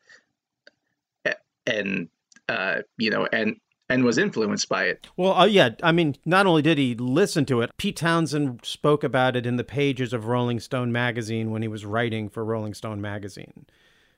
and 1.67 2.09
uh, 2.49 2.83
you 2.99 3.11
know 3.11 3.27
and 3.33 3.57
and 3.89 4.05
was 4.05 4.19
influenced 4.19 4.69
by 4.69 4.85
it 4.85 5.07
Well, 5.17 5.33
uh, 5.33 5.47
yeah, 5.47 5.71
I 5.83 5.93
mean, 5.93 6.17
not 6.27 6.45
only 6.45 6.61
did 6.61 6.77
he 6.77 6.95
listen 6.95 7.47
to 7.47 7.63
it, 7.63 7.71
Pete 7.79 7.97
Townshend 7.97 8.61
spoke 8.63 9.03
about 9.03 9.37
it 9.37 9.47
in 9.47 9.57
the 9.57 9.65
pages 9.65 10.13
of 10.13 10.27
Rolling 10.27 10.61
Stone 10.61 10.93
magazine 10.93 11.51
when 11.51 11.63
he 11.63 11.69
was 11.69 11.87
writing 11.87 12.29
for 12.29 12.45
Rolling 12.45 12.75
Stone 12.75 13.01
magazine. 13.01 13.65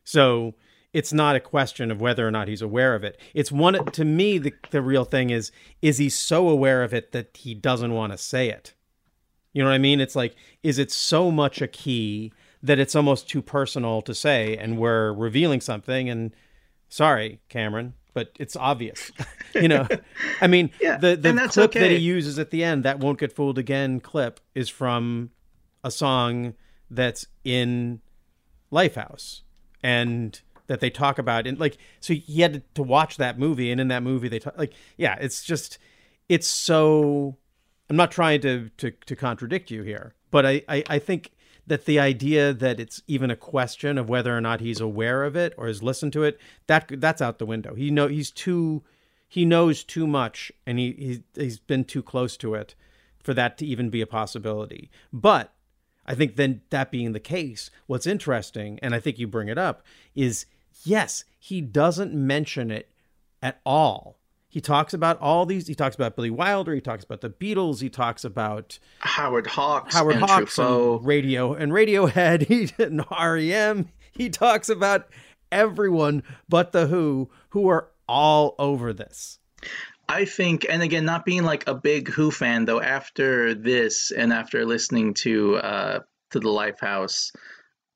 So 0.03 0.55
it's 0.93 1.12
not 1.12 1.36
a 1.36 1.41
question 1.41 1.91
of 1.91 2.01
whether 2.01 2.26
or 2.26 2.30
not 2.30 2.49
he's 2.49 2.62
aware 2.62 2.95
of 2.95 3.05
it. 3.05 3.20
It's 3.34 3.53
one 3.53 3.84
to 3.84 4.05
me 4.05 4.38
the 4.38 4.53
the 4.70 4.82
real 4.82 5.05
thing 5.05 5.30
is 5.30 5.53
is 5.82 5.99
he 5.99 6.09
so 6.09 6.49
aware 6.49 6.82
of 6.82 6.93
it 6.93 7.12
that 7.12 7.36
he 7.36 7.55
doesn't 7.55 7.93
want 7.93 8.12
to 8.12 8.18
say 8.18 8.49
it. 8.49 8.74
You 9.53 9.62
know 9.62 9.68
what 9.68 9.74
I 9.74 9.78
mean? 9.78 10.01
It's 10.01 10.16
like 10.16 10.34
is 10.62 10.78
it 10.78 10.91
so 10.91 11.30
much 11.30 11.62
a 11.62 11.68
key 11.68 12.32
that 12.62 12.78
it's 12.78 12.95
almost 12.95 13.28
too 13.28 13.43
personal 13.43 14.03
to 14.03 14.14
say 14.14 14.57
and 14.57 14.78
we're 14.78 15.12
revealing 15.12 15.61
something 15.61 16.11
and 16.11 16.34
sorry, 16.88 17.41
Cameron, 17.49 17.95
but 18.12 18.32
it's 18.38 18.57
obvious. 18.57 19.11
you 19.55 19.68
know. 19.68 19.86
I 20.41 20.47
mean, 20.47 20.70
Yeah, 20.80 20.99
the 20.99 21.16
the 21.16 21.49
clip 21.51 21.72
that 21.72 21.91
he 21.91 21.97
uses 21.97 22.38
at 22.38 22.51
the 22.51 22.64
end, 22.64 22.84
that 22.84 22.99
won't 22.99 23.18
get 23.18 23.32
fooled 23.32 23.59
again 23.59 24.01
clip 24.01 24.41
is 24.55 24.68
from 24.68 25.30
a 25.82 25.91
song 25.91 26.55
that's 26.91 27.26
in 27.45 28.01
Lifehouse 28.72 29.43
and 29.82 30.41
that 30.70 30.78
they 30.78 30.88
talk 30.88 31.18
about 31.18 31.48
and 31.48 31.58
like 31.58 31.76
so 31.98 32.14
he 32.14 32.40
had 32.42 32.62
to 32.76 32.82
watch 32.82 33.16
that 33.16 33.38
movie 33.38 33.72
and 33.72 33.80
in 33.80 33.88
that 33.88 34.04
movie 34.04 34.28
they 34.28 34.38
talk 34.38 34.56
like 34.56 34.72
yeah 34.96 35.16
it's 35.20 35.42
just 35.42 35.78
it's 36.28 36.46
so 36.46 37.36
i'm 37.88 37.96
not 37.96 38.12
trying 38.12 38.40
to 38.40 38.70
to, 38.76 38.92
to 39.04 39.16
contradict 39.16 39.70
you 39.70 39.82
here 39.82 40.14
but 40.30 40.46
I, 40.46 40.62
I 40.68 40.84
i 40.88 40.98
think 41.00 41.32
that 41.66 41.84
the 41.84 42.00
idea 42.00 42.52
that 42.52 42.80
it's 42.80 43.02
even 43.06 43.30
a 43.30 43.36
question 43.36 43.96
of 43.96 44.08
whether 44.08 44.36
or 44.36 44.40
not 44.40 44.60
he's 44.60 44.80
aware 44.80 45.22
of 45.22 45.36
it 45.36 45.54
or 45.56 45.68
has 45.68 45.82
listened 45.82 46.12
to 46.12 46.24
it 46.24 46.38
that 46.66 46.90
that's 47.00 47.22
out 47.22 47.38
the 47.38 47.46
window. 47.46 47.74
He 47.74 47.90
know 47.90 48.08
he's 48.08 48.30
too 48.30 48.82
he 49.28 49.44
knows 49.44 49.84
too 49.84 50.06
much 50.06 50.50
and 50.66 50.78
he, 50.78 50.92
he 50.92 51.40
he's 51.40 51.60
been 51.60 51.84
too 51.84 52.02
close 52.02 52.36
to 52.38 52.54
it 52.54 52.74
for 53.22 53.34
that 53.34 53.56
to 53.58 53.66
even 53.66 53.88
be 53.88 54.00
a 54.00 54.06
possibility. 54.06 54.90
But 55.12 55.52
I 56.04 56.16
think 56.16 56.34
then 56.34 56.62
that 56.70 56.90
being 56.90 57.12
the 57.12 57.20
case, 57.20 57.70
what's 57.86 58.06
interesting, 58.06 58.80
and 58.82 58.92
I 58.92 58.98
think 58.98 59.20
you 59.20 59.28
bring 59.28 59.48
it 59.48 59.58
up, 59.58 59.84
is 60.16 60.46
yes, 60.85 61.24
he 61.39 61.61
doesn't 61.61 62.14
mention 62.14 62.70
it 62.70 62.91
at 63.43 63.61
all. 63.64 64.18
He 64.49 64.61
talks 64.61 64.93
about 64.93 65.20
all 65.20 65.47
these. 65.47 65.68
He 65.68 65.76
talks 65.76 65.95
about 65.95 66.16
Billy 66.16 66.31
Wilder. 66.31 66.74
He 66.74 66.81
talks 66.81 67.05
about 67.05 67.20
the 67.20 67.31
Beatles. 67.31 67.81
He 67.81 67.89
talks 67.89 68.24
about 68.24 68.81
Howard 68.99 69.47
Hawks 69.47 69.95
Howard 69.95 70.16
and 70.16 70.24
Hawks 70.24 70.57
Truffaut. 70.57 70.99
and 70.99 71.07
radio 71.07 71.55
and 71.55 71.72
Radiohead. 71.72 72.49
He 72.49 72.68
and 72.83 73.05
REM. 73.11 73.89
He 74.11 74.28
talks 74.28 74.68
about 74.68 75.09
everyone 75.53 76.24
but 76.49 76.72
the 76.72 76.89
Who, 76.89 77.31
who 77.51 77.68
are 77.68 77.91
all 78.09 78.57
over 78.59 78.93
this. 78.93 79.39
I 80.09 80.24
think, 80.24 80.66
and 80.68 80.83
again, 80.83 81.05
not 81.05 81.24
being 81.24 81.45
like 81.45 81.68
a 81.68 81.74
big 81.74 82.09
Who 82.09 82.33
fan 82.33 82.64
though. 82.64 82.81
After 82.81 83.55
this, 83.55 84.11
and 84.11 84.33
after 84.33 84.66
listening 84.66 85.14
to 85.14 85.57
uh, 85.59 86.01
to 86.33 86.41
the 86.41 86.49
Lifehouse, 86.49 87.31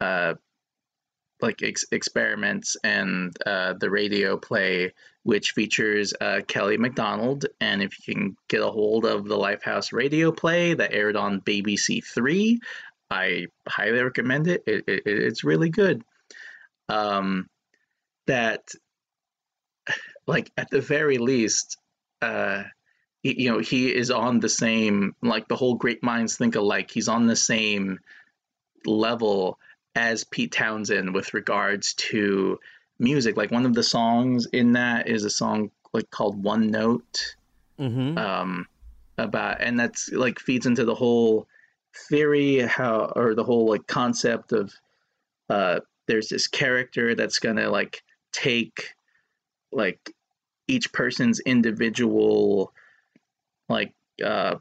uh, 0.01 0.35
like 1.45 1.63
ex- 1.63 1.87
experiments 1.93 2.77
and 2.83 3.37
uh, 3.47 3.75
the 3.79 3.91
radio 3.91 4.37
play, 4.37 4.93
which 5.23 5.53
features 5.53 6.13
uh, 6.21 6.41
Kelly 6.47 6.77
Macdonald. 6.77 7.47
and 7.61 7.83
if 7.83 8.07
you 8.07 8.15
can 8.15 8.37
get 8.49 8.63
a 8.63 8.71
hold 8.71 9.05
of 9.05 9.27
the 9.27 9.37
Lifehouse 9.37 9.93
radio 9.93 10.33
play 10.33 10.75
that 10.75 10.93
aired 10.93 11.17
on 11.17 11.41
BBC 11.41 12.05
Three, 12.05 12.61
I 13.11 13.47
highly 13.69 14.03
recommend 14.03 14.49
it. 14.49 14.63
it, 14.67 14.85
it 14.89 15.03
it's 15.07 15.45
really 15.45 15.71
good. 15.71 16.03
Um, 16.89 17.49
that 18.27 18.63
like 20.27 20.51
at 20.57 20.71
the 20.71 20.81
very 20.81 21.19
least 21.19 21.77
uh 22.23 22.63
you 23.23 23.51
know 23.51 23.59
he 23.59 23.95
is 23.95 24.11
on 24.11 24.41
the 24.41 24.49
same 24.49 25.15
like 25.23 25.49
the 25.49 25.57
whole 25.57 25.75
great 25.75 26.03
minds 26.03 26.37
think 26.37 26.55
alike 26.57 26.91
he's 26.91 27.09
on 27.09 27.27
the 27.27 27.37
same 27.37 27.99
level 28.87 29.59
as 29.95 30.25
Pete 30.25 30.53
Townshend 30.53 31.15
with 31.15 31.35
regards 31.35 31.95
to 31.95 32.59
music 32.99 33.37
like 33.37 33.51
one 33.51 33.67
of 33.67 33.75
the 33.75 33.83
songs 33.83 34.47
in 34.47 34.73
that 34.75 35.09
is 35.09 35.25
a 35.25 35.31
song 35.31 35.71
like 35.93 36.11
called 36.11 36.43
One 36.43 36.71
Note 36.71 37.37
Mm-hmm. 37.81 38.17
um 38.17 38.67
about 39.19 39.61
and 39.61 39.79
that's 39.79 40.13
like 40.13 40.39
feeds 40.39 40.67
into 40.67 40.85
the 40.85 40.95
whole 40.95 41.49
theory 42.09 42.61
how 42.61 43.13
or 43.17 43.35
the 43.35 43.43
whole 43.43 43.69
like 43.69 43.87
concept 43.89 44.53
of 44.53 44.73
uh 45.51 45.81
there's 46.07 46.29
this 46.29 46.47
character 46.47 47.17
that's 47.17 47.41
gonna 47.41 47.69
like 47.69 48.03
take 48.33 48.95
like 49.73 50.11
each 50.69 50.93
person's 50.93 51.41
individual 51.41 52.73
like 53.69 53.93
uh 54.25 54.55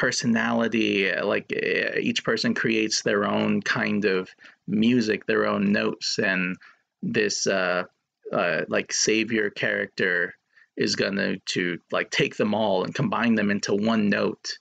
personality 0.00 1.12
like 1.22 1.52
eh, 1.54 1.98
each 2.00 2.24
person 2.24 2.54
creates 2.54 3.02
their 3.02 3.26
own 3.26 3.60
kind 3.60 4.06
of 4.06 4.30
music 4.66 5.26
their 5.26 5.46
own 5.46 5.72
notes 5.72 6.18
and 6.18 6.56
this 7.02 7.46
uh 7.46 7.84
uh 8.32 8.62
like 8.68 8.92
savior 8.92 9.50
character 9.50 10.34
is 10.76 10.96
gonna 10.96 11.36
to 11.44 11.76
like 11.92 12.10
take 12.10 12.34
them 12.36 12.54
all 12.54 12.82
and 12.84 12.94
combine 12.94 13.34
them 13.34 13.50
into 13.50 13.74
one 13.74 14.08
note 14.08 14.58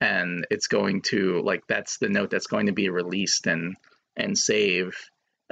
and 0.00 0.44
it's 0.50 0.66
going 0.66 1.02
to 1.02 1.40
like 1.42 1.62
that's 1.68 1.98
the 1.98 2.08
note 2.08 2.30
that's 2.30 2.48
going 2.48 2.66
to 2.66 2.72
be 2.72 2.88
released 2.88 3.46
and 3.46 3.76
and 4.16 4.36
save 4.36 4.96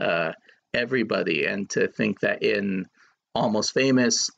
uh 0.00 0.32
everybody. 0.74 1.46
And 1.46 1.68
to 1.70 1.88
think 1.88 2.20
that 2.20 2.42
in 2.42 2.86
almost 3.34 3.74
famous 3.74 4.30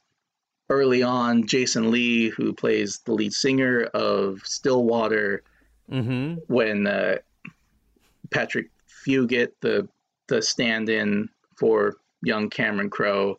early 0.70 1.02
on 1.02 1.46
jason 1.46 1.90
lee 1.90 2.28
who 2.30 2.52
plays 2.52 3.00
the 3.04 3.12
lead 3.12 3.32
singer 3.32 3.82
of 3.94 4.40
stillwater 4.44 5.42
Mm-hmm. 5.90 6.34
when 6.46 6.86
uh, 6.86 7.16
patrick 8.30 8.68
fugit 9.04 9.48
the 9.60 9.88
the 10.28 10.40
stand-in 10.40 11.28
for 11.58 11.96
young 12.22 12.48
cameron 12.48 12.88
crowe 12.88 13.36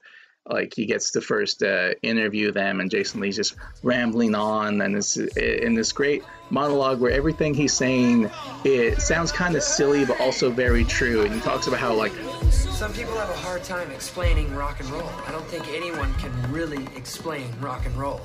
like 0.50 0.74
he 0.76 0.86
gets 0.86 1.12
to 1.12 1.22
first 1.22 1.62
uh, 1.62 1.92
interview 2.02 2.52
them 2.52 2.80
and 2.80 2.89
jason 2.89 3.22
lee's 3.22 3.36
just 3.36 3.56
rambling 3.84 4.34
on 4.34 4.82
and 4.82 4.96
it's 4.96 5.18
in 5.18 5.76
this 5.76 5.92
great 5.92 6.24
monologue 6.50 7.00
where 7.00 7.12
everything 7.12 7.54
he's 7.54 7.74
saying 7.74 8.30
it 8.64 9.00
sounds 9.00 9.32
kind 9.32 9.56
of 9.56 9.64
silly 9.64 10.04
but 10.04 10.20
also 10.20 10.50
very 10.50 10.84
true 10.84 11.22
and 11.24 11.34
he 11.34 11.39
talks 11.42 11.68
about 11.68 11.80
how 11.80 11.94
like 11.94 12.12
Some 12.52 12.92
people 12.94 13.16
have 13.16 13.30
a 13.30 13.38
hard 13.38 13.64
time 13.64 13.92
explaining 13.92 14.54
rock 14.56 14.80
and 14.80 14.89
roll. 14.89 15.10
I 15.28 15.32
don't 15.32 15.46
think 15.46 15.68
anyone 15.70 16.12
can 16.16 16.34
really 16.52 16.84
explain 16.96 17.48
rock 17.62 17.86
and 17.86 17.96
roll. 17.96 18.22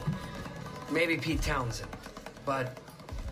Maybe 0.91 1.19
Pete 1.19 1.43
Townshend, 1.43 1.91
but 2.47 2.79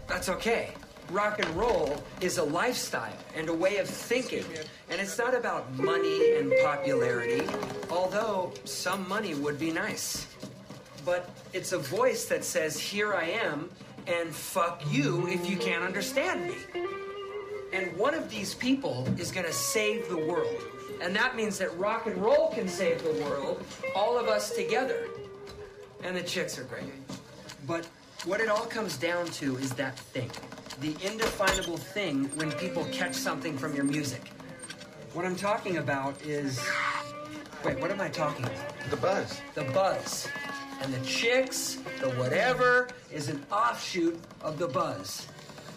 that's 0.07 0.29
okay. 0.29 0.75
Rock 1.11 1.39
and 1.39 1.49
roll 1.57 2.03
is 2.21 2.39
a 2.39 2.43
lifestyle 2.43 3.17
and 3.37 3.49
a 3.49 3.55
way 3.55 3.77
of 3.77 3.89
thinking. 3.89 4.45
And 4.91 5.01
it's 5.01 5.19
not 5.19 5.35
about 5.35 5.73
money 5.75 6.37
and 6.37 6.53
popularity, 6.63 7.47
although 7.91 8.53
some 8.65 9.09
money 9.09 9.35
would 9.35 9.59
be 9.59 9.71
nice. 9.71 10.27
But 11.05 11.29
it's 11.53 11.73
a 11.73 11.79
voice 11.79 12.25
that 12.27 12.45
says, 12.45 12.79
Here 12.79 13.15
I 13.15 13.25
am, 13.25 13.71
and 14.07 14.35
fuck 14.35 14.83
you 14.91 15.29
if 15.29 15.49
you 15.49 15.57
can't 15.57 15.85
understand 15.85 16.49
me. 16.49 16.57
And 17.73 17.95
one 17.97 18.15
of 18.15 18.31
these 18.31 18.55
people 18.55 19.07
is 19.19 19.31
gonna 19.31 19.53
save 19.53 20.09
the 20.09 20.17
world. 20.17 20.63
And 21.03 21.15
that 21.17 21.37
means 21.37 21.59
that 21.59 21.77
rock 21.77 22.07
and 22.07 22.17
roll 22.17 22.51
can 22.51 22.69
save 22.69 23.03
the 23.03 23.25
world, 23.25 23.63
all 23.95 24.19
of 24.19 24.29
us 24.29 24.55
together. 24.55 25.09
And 26.03 26.17
the 26.17 26.23
chicks 26.23 26.59
are 26.59 26.65
great. 26.65 26.85
But 27.67 27.87
What 28.25 28.41
it 28.41 28.49
all 28.49 28.65
comes 28.65 28.97
down 28.97 29.27
to 29.27 29.59
is 29.59 29.73
that 29.73 29.99
thing. 29.99 30.31
The 30.81 30.97
indefinable 31.07 31.77
thing 31.77 32.25
when 32.37 32.51
people 32.53 32.87
catch 32.87 33.15
something 33.15 33.59
from 33.59 33.75
your 33.75 33.85
music. 33.85 34.31
What 35.13 35.27
I'm 35.27 35.37
talking 35.37 35.77
about 35.77 36.21
is. 36.23 36.59
Wait, 37.63 37.79
what 37.81 37.91
am 37.91 38.01
I 38.01 38.09
talking 38.09 38.47
about? 38.47 38.91
The 38.91 38.97
buzz. 38.97 39.41
The 39.55 39.65
buzz. 39.65 40.27
And 40.81 40.95
the 40.95 41.05
chicks, 41.05 41.75
the 42.01 42.11
whatever, 42.13 42.89
is 43.13 43.29
an 43.29 43.45
offshoot 43.53 44.19
of 44.41 44.59
the 44.59 44.69
buzz. 44.69 45.27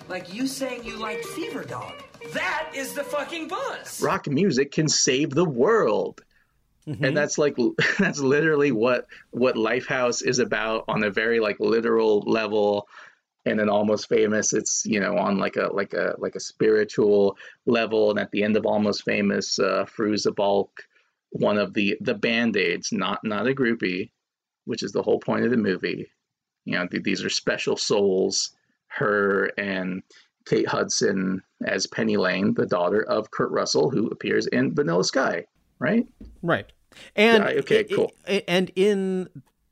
Like 0.07 0.33
you 0.33 0.47
saying 0.47 0.85
you 0.85 0.95
liked 0.95 1.25
Fever 1.25 1.65
Dog. 1.65 2.01
That 2.33 2.71
is 2.73 2.93
the 2.93 3.03
fucking 3.03 3.49
buzz. 3.49 4.01
rock 4.01 4.25
music 4.27 4.71
can 4.71 4.87
save 4.87 5.31
the 5.31 5.45
world 5.45 6.21
and 6.87 7.15
that's 7.15 7.37
like 7.37 7.55
that's 7.99 8.19
literally 8.19 8.71
what 8.71 9.07
what 9.31 9.55
lifehouse 9.55 10.25
is 10.25 10.39
about 10.39 10.85
on 10.87 11.03
a 11.03 11.09
very 11.09 11.39
like 11.39 11.59
literal 11.59 12.21
level 12.21 12.87
and 13.45 13.59
then 13.59 13.69
almost 13.69 14.09
famous 14.09 14.53
it's 14.53 14.85
you 14.85 14.99
know 14.99 15.17
on 15.17 15.37
like 15.37 15.57
a 15.57 15.69
like 15.73 15.93
a 15.93 16.15
like 16.17 16.35
a 16.35 16.39
spiritual 16.39 17.37
level 17.65 18.09
and 18.09 18.19
at 18.19 18.31
the 18.31 18.43
end 18.43 18.55
of 18.55 18.65
almost 18.65 19.03
famous 19.03 19.59
uh 19.59 19.85
Fairuza 19.85 20.33
Balk 20.35 20.69
one 21.31 21.57
of 21.57 21.73
the 21.73 21.97
the 22.01 22.15
band-aids 22.15 22.91
not 22.91 23.19
not 23.23 23.47
a 23.47 23.53
groupie 23.53 24.09
which 24.65 24.83
is 24.83 24.91
the 24.91 25.03
whole 25.03 25.19
point 25.19 25.43
of 25.43 25.51
the 25.51 25.57
movie 25.57 26.09
you 26.65 26.73
know 26.73 26.87
th- 26.87 27.03
these 27.03 27.23
are 27.23 27.29
special 27.29 27.75
souls 27.75 28.51
her 28.87 29.51
and 29.57 30.01
Kate 30.45 30.67
Hudson 30.67 31.43
as 31.65 31.87
Penny 31.87 32.15
Lane, 32.15 32.53
the 32.53 32.65
daughter 32.65 33.01
of 33.01 33.31
Kurt 33.31 33.51
Russell, 33.51 33.89
who 33.89 34.07
appears 34.07 34.47
in 34.47 34.73
Vanilla 34.73 35.03
Sky, 35.03 35.45
right? 35.79 36.07
Right. 36.41 36.71
And 37.15 37.43
Yeah, 37.43 37.59
okay, 37.59 37.83
cool. 37.83 38.11
i- 38.27 38.43
and 38.47 38.71
in 38.75 39.29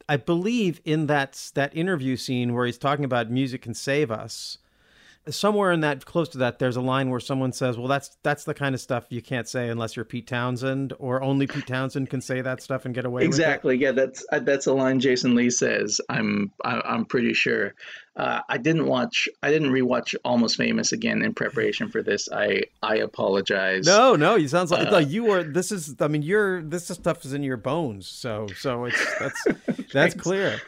I 0.07 0.17
believe 0.17 0.81
in 0.85 1.07
that 1.07 1.51
that 1.55 1.75
interview 1.75 2.15
scene 2.15 2.53
where 2.53 2.65
he's 2.65 2.77
talking 2.77 3.05
about 3.05 3.31
music 3.31 3.61
can 3.63 3.73
save 3.73 4.11
us. 4.11 4.57
Somewhere 5.29 5.71
in 5.71 5.79
that 5.81 6.05
close 6.05 6.29
to 6.29 6.37
that 6.39 6.59
there's 6.59 6.75
a 6.75 6.81
line 6.81 7.09
where 7.09 7.19
someone 7.19 7.51
says, 7.51 7.77
"Well, 7.77 7.87
that's 7.87 8.15
that's 8.23 8.43
the 8.43 8.53
kind 8.53 8.75
of 8.75 8.81
stuff 8.81 9.05
you 9.09 9.21
can't 9.21 9.47
say 9.47 9.69
unless 9.69 9.95
you're 9.95 10.05
Pete 10.05 10.27
Townshend 10.27 10.93
or 10.99 11.23
only 11.23 11.47
Pete 11.47 11.65
Townshend 11.67 12.09
can 12.09 12.21
say 12.21 12.41
that 12.41 12.61
stuff 12.61 12.85
and 12.85 12.93
get 12.93 13.05
away 13.05 13.21
with 13.21 13.23
it." 13.23 13.27
Exactly. 13.27 13.77
Yeah, 13.77 13.91
that's 13.91 14.25
uh, 14.31 14.39
that's 14.39 14.67
a 14.67 14.73
line 14.73 14.99
Jason 14.99 15.33
Lee 15.35 15.49
says. 15.49 15.99
I'm 16.09 16.51
I'm 16.63 17.05
pretty 17.05 17.33
sure. 17.33 17.73
Uh, 18.15 18.39
I 18.47 18.57
didn't 18.57 18.85
watch. 18.85 19.27
I 19.43 19.49
didn't 19.49 19.71
rewatch 19.71 20.15
Almost 20.23 20.55
Famous 20.57 20.91
again 20.91 21.21
in 21.21 21.33
preparation 21.33 21.89
for 21.89 22.01
this. 22.03 22.29
I 22.31 22.63
I 22.83 22.97
apologize. 22.97 23.85
No, 23.85 24.15
no, 24.15 24.35
you 24.35 24.47
sounds 24.47 24.71
like 24.71 24.87
Uh, 24.87 24.91
like 24.91 25.09
you 25.09 25.31
are. 25.31 25.43
This 25.43 25.71
is. 25.71 25.95
I 25.99 26.07
mean, 26.07 26.21
you're. 26.21 26.61
This 26.61 26.87
stuff 26.87 27.25
is 27.25 27.33
in 27.33 27.43
your 27.43 27.57
bones. 27.57 28.07
So, 28.07 28.47
so 28.57 28.85
it's 28.85 29.19
that's 29.19 29.43
that's 29.93 30.13
clear. 30.13 30.61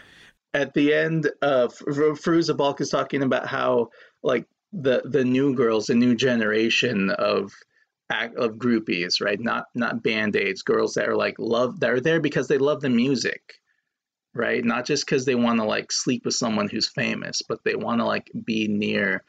at 0.53 0.73
the 0.73 0.93
end 0.93 1.29
uh 1.41 1.67
F- 1.69 2.57
Balk 2.57 2.81
is 2.81 2.89
talking 2.89 3.21
about 3.21 3.45
how 3.47 3.89
like 4.23 4.45
the 4.73 5.01
the 5.05 5.23
new 5.23 5.55
girls 5.55 5.87
the 5.87 5.95
new 5.95 6.15
generation 6.15 7.09
of 7.09 7.53
of 8.09 8.55
groupies 8.55 9.21
right? 9.21 9.39
Not 9.39 9.65
not 9.75 10.03
band-aids 10.03 10.61
girls 10.61 10.93
that 10.93 11.09
are 11.09 11.15
like 11.15 11.35
love 11.39 11.79
that 11.81 11.91
are 11.91 12.01
there 12.01 12.19
because 12.21 12.47
they 12.47 12.57
love 12.57 12.81
the 12.81 12.89
music 12.89 13.55
right? 14.33 14.63
Not 14.63 14.85
just 14.85 15.05
because 15.05 15.25
they 15.25 15.35
want 15.35 15.59
to 15.59 15.65
like 15.65 15.91
sleep 15.91 16.23
with 16.25 16.35
someone 16.35 16.69
who's 16.69 16.89
famous 16.89 17.41
but 17.41 17.63
they 17.63 17.75
want 17.75 17.99
to 18.01 18.05
like 18.05 18.31
be 18.45 18.67
near 18.67 19.23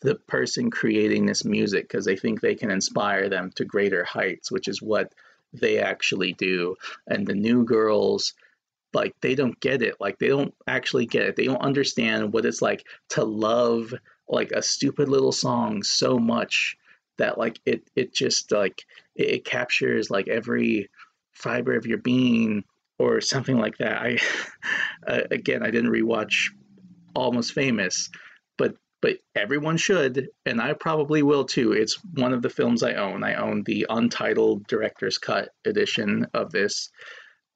the 0.00 0.16
person 0.16 0.70
creating 0.70 1.24
this 1.24 1.44
music 1.44 1.88
because 1.88 2.04
they 2.04 2.16
think 2.16 2.40
they 2.40 2.54
can 2.54 2.70
inspire 2.70 3.28
them 3.28 3.50
to 3.56 3.64
greater 3.64 4.04
heights 4.04 4.50
which 4.50 4.68
is 4.68 4.82
what 4.82 5.12
they 5.54 5.78
actually 5.78 6.32
do. 6.34 6.76
And 7.06 7.26
the 7.26 7.34
new 7.34 7.64
girls 7.64 8.34
like 8.94 9.14
they 9.20 9.34
don't 9.34 9.58
get 9.60 9.82
it. 9.82 9.96
Like 10.00 10.18
they 10.18 10.28
don't 10.28 10.54
actually 10.66 11.06
get 11.06 11.22
it. 11.22 11.36
They 11.36 11.44
don't 11.44 11.60
understand 11.60 12.32
what 12.32 12.46
it's 12.46 12.62
like 12.62 12.86
to 13.10 13.24
love 13.24 13.92
like 14.28 14.52
a 14.52 14.62
stupid 14.62 15.08
little 15.08 15.32
song 15.32 15.82
so 15.82 16.18
much 16.18 16.76
that 17.18 17.38
like 17.38 17.60
it 17.66 17.88
it 17.94 18.14
just 18.14 18.50
like 18.52 18.84
it, 19.14 19.28
it 19.28 19.44
captures 19.44 20.10
like 20.10 20.28
every 20.28 20.90
fiber 21.32 21.76
of 21.76 21.86
your 21.86 21.98
being 21.98 22.64
or 22.98 23.20
something 23.20 23.58
like 23.58 23.78
that. 23.78 24.00
I 24.00 24.18
uh, 25.06 25.22
again 25.30 25.62
i 25.62 25.70
didn't 25.70 25.90
rewatch 25.90 26.50
almost 27.14 27.52
famous 27.52 28.08
but 28.56 28.74
but 29.02 29.18
everyone 29.34 29.76
should 29.76 30.28
and 30.46 30.60
i 30.60 30.72
probably 30.72 31.22
will 31.22 31.44
too. 31.44 31.72
It's 31.72 31.98
one 32.14 32.32
of 32.32 32.42
the 32.42 32.50
films 32.50 32.82
i 32.82 32.94
own. 32.94 33.22
I 33.22 33.34
own 33.34 33.62
the 33.64 33.86
untitled 33.88 34.66
director's 34.66 35.18
cut 35.18 35.50
edition 35.64 36.26
of 36.34 36.50
this 36.50 36.90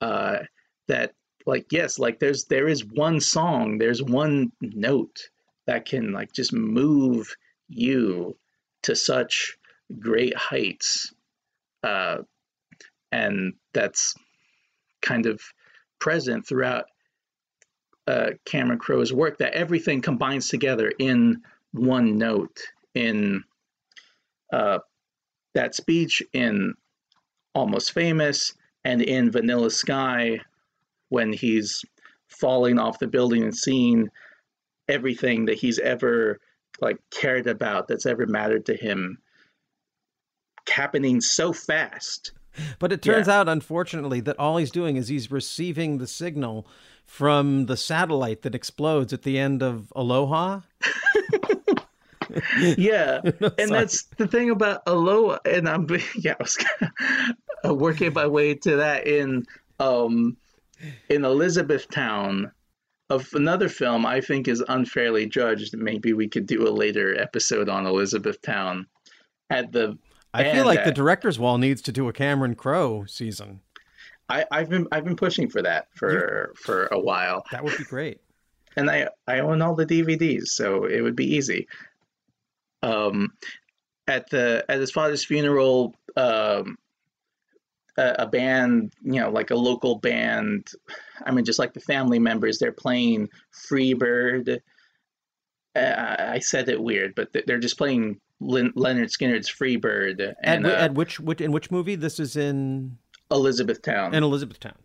uh 0.00 0.38
that 0.88 1.12
like 1.48 1.72
yes 1.72 1.98
like 1.98 2.20
there's 2.20 2.44
there 2.44 2.68
is 2.68 2.84
one 2.84 3.18
song 3.20 3.78
there's 3.78 4.02
one 4.02 4.52
note 4.60 5.30
that 5.66 5.86
can 5.86 6.12
like 6.12 6.30
just 6.30 6.52
move 6.52 7.34
you 7.68 8.36
to 8.82 8.94
such 8.94 9.56
great 9.98 10.36
heights 10.36 11.14
uh 11.82 12.18
and 13.10 13.54
that's 13.72 14.14
kind 15.00 15.24
of 15.24 15.40
present 15.98 16.46
throughout 16.46 16.84
uh 18.06 18.30
Cameron 18.44 18.78
Crowe's 18.78 19.12
work 19.12 19.38
that 19.38 19.54
everything 19.54 20.02
combines 20.02 20.48
together 20.48 20.92
in 20.98 21.40
one 21.72 22.18
note 22.18 22.60
in 22.94 23.42
uh 24.52 24.80
that 25.54 25.74
speech 25.74 26.22
in 26.34 26.74
almost 27.54 27.92
famous 27.92 28.52
and 28.84 29.00
in 29.00 29.30
vanilla 29.30 29.70
sky 29.70 30.38
when 31.08 31.32
he's 31.32 31.84
falling 32.28 32.78
off 32.78 32.98
the 32.98 33.06
building 33.06 33.42
and 33.42 33.56
seeing 33.56 34.08
everything 34.88 35.46
that 35.46 35.56
he's 35.58 35.78
ever 35.78 36.38
like 36.80 36.98
cared 37.10 37.46
about 37.46 37.88
that's 37.88 38.06
ever 38.06 38.26
mattered 38.26 38.66
to 38.66 38.74
him 38.76 39.18
happening 40.68 41.20
so 41.20 41.52
fast 41.52 42.32
But 42.78 42.92
it 42.92 43.02
turns 43.02 43.28
out, 43.28 43.48
unfortunately, 43.48 44.20
that 44.22 44.38
all 44.38 44.56
he's 44.56 44.70
doing 44.70 44.96
is 44.96 45.08
he's 45.08 45.30
receiving 45.30 45.98
the 45.98 46.06
signal 46.06 46.66
from 47.04 47.66
the 47.66 47.76
satellite 47.76 48.42
that 48.42 48.54
explodes 48.54 49.12
at 49.12 49.22
the 49.22 49.38
end 49.38 49.62
of 49.62 49.92
Aloha. 49.96 50.60
yeah 52.76 53.20
and 53.58 53.70
that's 53.70 54.02
the 54.18 54.26
thing 54.26 54.50
about 54.50 54.82
aloha 54.86 55.38
and 55.46 55.66
i'm 55.66 55.86
yeah 56.16 56.34
i 56.38 56.42
was 56.42 56.58
uh, 57.64 57.74
working 57.74 58.12
my 58.12 58.26
way 58.26 58.54
to 58.54 58.76
that 58.76 59.06
in 59.06 59.46
um 59.80 60.36
in 61.08 61.24
elizabethtown 61.24 62.50
of 63.10 63.28
another 63.34 63.68
film 63.68 64.04
i 64.04 64.20
think 64.20 64.48
is 64.48 64.62
unfairly 64.68 65.26
judged 65.26 65.76
maybe 65.76 66.12
we 66.12 66.28
could 66.28 66.46
do 66.46 66.66
a 66.66 66.70
later 66.70 67.18
episode 67.20 67.68
on 67.68 67.86
elizabethtown 67.86 68.86
at 69.50 69.72
the 69.72 69.96
I 70.34 70.52
feel 70.52 70.66
like 70.66 70.84
the 70.84 70.92
director's 70.92 71.38
wall 71.38 71.58
needs 71.58 71.82
to 71.82 71.92
do 71.92 72.08
a 72.08 72.12
Cameron 72.12 72.54
Crowe 72.54 73.04
season. 73.06 73.60
I, 74.28 74.44
I've 74.50 74.68
been 74.68 74.86
I've 74.92 75.04
been 75.04 75.16
pushing 75.16 75.48
for 75.48 75.62
that 75.62 75.88
for 75.94 76.52
for 76.56 76.86
a 76.86 76.98
while. 76.98 77.44
That 77.50 77.64
would 77.64 77.76
be 77.76 77.84
great. 77.84 78.20
And 78.76 78.90
I 78.90 79.08
I 79.26 79.40
own 79.40 79.62
all 79.62 79.74
the 79.74 79.86
DVDs, 79.86 80.48
so 80.48 80.84
it 80.84 81.00
would 81.00 81.16
be 81.16 81.34
easy. 81.36 81.66
Um, 82.82 83.32
at 84.06 84.28
the 84.30 84.64
at 84.68 84.80
his 84.80 84.90
father's 84.90 85.24
funeral, 85.24 85.94
um, 86.16 86.76
a, 87.98 88.22
a 88.22 88.26
band, 88.26 88.94
you 89.02 89.20
know, 89.20 89.30
like 89.30 89.50
a 89.50 89.54
local 89.56 89.96
band. 89.96 90.68
I 91.26 91.30
mean, 91.32 91.44
just 91.44 91.58
like 91.58 91.74
the 91.74 91.80
family 91.80 92.18
members, 92.18 92.58
they're 92.58 92.72
playing 92.72 93.28
Freebird. 93.52 94.60
Uh, 95.76 96.16
I 96.18 96.38
said 96.38 96.68
it 96.68 96.80
weird, 96.82 97.14
but 97.14 97.28
they're 97.46 97.58
just 97.58 97.76
playing 97.76 98.20
Lin- 98.40 98.72
Lynyrd 98.72 99.10
Skynyrd's 99.10 99.50
Freebird 99.50 100.20
At, 100.20 100.36
and 100.42 100.64
whi- 100.64 100.72
uh, 100.72 100.84
at 100.84 100.94
which, 100.94 101.20
which 101.20 101.40
in 101.40 101.52
which 101.52 101.70
movie? 101.70 101.94
This 101.96 102.18
is 102.18 102.36
in 102.36 102.96
Elizabethtown. 103.30 104.14
in 104.14 104.22
Elizabethtown. 104.22 104.78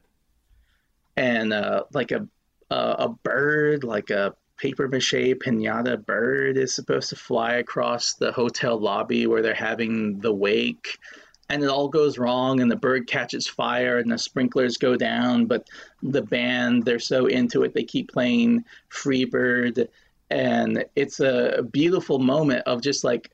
and 1.16 1.53
uh, 1.53 1.84
like 1.93 2.11
a, 2.11 2.28
a 2.70 2.76
a 2.76 3.09
bird, 3.24 3.84
like 3.84 4.09
a 4.09 4.34
paper 4.57 4.88
mache 4.88 5.11
pinata 5.43 6.03
bird, 6.05 6.57
is 6.57 6.74
supposed 6.74 7.09
to 7.09 7.16
fly 7.16 7.53
across 7.55 8.16
the 8.16 8.32
hotel 8.32 8.80
lobby 8.80 9.28
where 9.28 9.41
they're 9.41 9.53
having 9.53 10.20
the 10.20 10.34
wake, 10.34 10.97
and 11.54 11.64
it 11.64 11.70
all 11.70 11.88
goes 11.88 12.18
wrong, 12.18 12.62
and 12.62 12.72
the 12.72 12.76
bird 12.76 13.06
catches 13.06 13.45
fire, 13.45 13.99
and 13.99 14.12
the 14.12 14.18
sprinklers 14.18 14.76
go 14.76 14.95
down, 14.95 15.45
but 15.45 15.68
the 16.01 16.24
band 16.24 16.84
they're 16.84 16.97
so 16.97 17.28
into 17.28 17.62
it 17.62 17.76
they 17.76 17.84
keep 17.84 18.12
playing 18.12 18.66
Freebird, 18.89 19.88
and 20.32 20.84
it's 20.95 21.20
a 21.20 21.62
beautiful 21.72 22.18
moment 22.18 22.64
of 22.66 22.82
just 22.82 23.04
like 23.04 23.30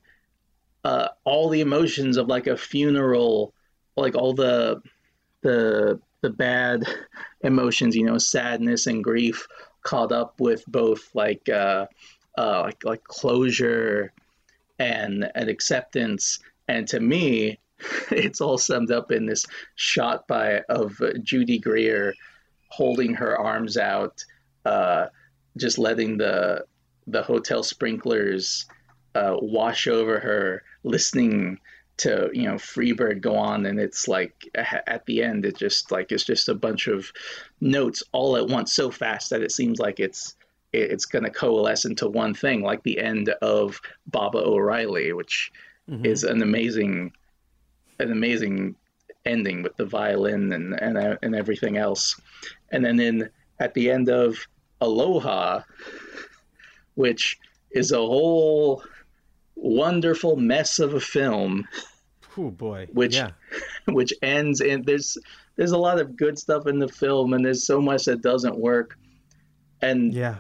uh, 0.84 1.08
all 1.24 1.48
the 1.48 1.62
emotions 1.62 2.18
of 2.18 2.28
like 2.28 2.48
a 2.48 2.58
funeral, 2.58 3.54
like 3.96 4.16
all 4.16 4.34
the 4.34 4.82
the 5.42 5.98
the 6.20 6.30
bad 6.30 6.84
emotions, 7.42 7.96
you 7.96 8.04
know, 8.04 8.18
sadness 8.18 8.86
and 8.88 9.02
grief 9.02 9.48
caught 9.84 10.12
up 10.12 10.42
with 10.42 10.66
both 10.68 11.10
like 11.16 11.48
uh, 11.48 11.86
uh, 12.38 12.64
like 12.64 12.84
like 12.84 13.04
closure 13.06 14.12
and 14.78 15.32
and 15.36 15.50
acceptance. 15.50 16.40
And 16.68 16.86
to 16.90 17.00
me, 17.00 17.60
it's 18.12 18.42
all 18.42 18.58
summed 18.58 18.92
up 18.92 19.12
in 19.12 19.26
this 19.26 19.46
shot 19.76 20.28
by 20.28 20.62
of 20.70 21.00
Judy 21.24 21.60
Greer 21.60 22.14
holding 22.70 23.14
her 23.16 23.38
arms 23.38 23.78
out, 23.78 24.24
uh, 24.66 25.08
just 25.58 25.78
letting 25.78 26.18
the 26.18 26.66
the 27.08 27.24
hotel 27.24 27.64
sprinklers 27.64 28.66
uh, 29.16 29.36
wash 29.42 29.88
over 29.88 30.20
her, 30.20 30.64
listening 30.84 31.60
to 31.98 32.30
you 32.34 32.44
know 32.44 32.56
Freebird 32.56 33.22
go 33.22 33.36
on, 33.36 33.66
and 33.66 33.80
it's 33.80 34.08
like 34.08 34.48
at 34.56 35.06
the 35.06 35.24
end, 35.24 35.46
it 35.46 35.58
just 35.58 35.92
like 35.92 36.12
it's 36.12 36.24
just 36.24 36.50
a 36.50 36.56
bunch 36.56 36.88
of 36.88 37.12
notes 37.62 38.04
all 38.12 38.38
at 38.38 38.48
once, 38.48 38.74
so 38.74 38.92
fast 38.92 39.30
that 39.32 39.42
it 39.42 39.52
seems 39.52 39.80
like 39.80 40.00
it's 40.00 40.36
it's 40.72 41.06
going 41.06 41.24
to 41.24 41.32
coalesce 41.32 41.86
into 41.86 42.08
one 42.08 42.34
thing, 42.34 42.62
like 42.62 42.84
the 42.84 43.00
end 43.00 43.30
of 43.42 43.82
Baba 44.06 44.38
O'Riley, 44.38 45.14
which 45.14 45.52
Mhm. 45.90 46.06
is 46.06 46.24
an 46.24 46.44
amazing 46.44 47.12
an 48.00 48.12
amazing 48.12 48.76
ending 49.26 49.64
with 49.64 49.76
the 49.78 49.86
violin 49.86 50.52
and 50.54 50.74
and 50.74 51.18
and 51.22 51.36
everything 51.36 51.78
else. 51.78 52.20
And 52.72 52.84
then 52.86 53.00
in 53.00 53.30
at 53.60 53.74
the 53.74 53.92
end 53.92 54.10
of 54.10 54.38
Aloha, 54.82 55.62
which 56.96 57.38
is 57.72 57.92
a 57.92 57.98
whole 57.98 58.84
wonderful 59.56 60.36
mess 60.38 60.80
of 60.80 60.94
a 60.94 61.00
film, 61.00 61.68
Oh 62.38 62.50
boy. 62.50 62.88
which 62.94 63.16
yeah. 63.16 63.32
which 63.86 64.14
ends 64.22 64.62
in 64.62 64.84
there's 64.84 65.18
there's 65.56 65.72
a 65.72 65.78
lot 65.78 66.00
of 66.00 66.16
good 66.16 66.40
stuff 66.40 66.68
in 66.68 66.80
the 66.80 66.88
film 66.88 67.34
and 67.34 67.44
there's 67.44 67.66
so 67.66 67.82
much 67.82 68.06
that 68.06 68.22
doesn't 68.22 68.58
work. 68.58 68.98
And 69.82 70.14
yeah. 70.14 70.38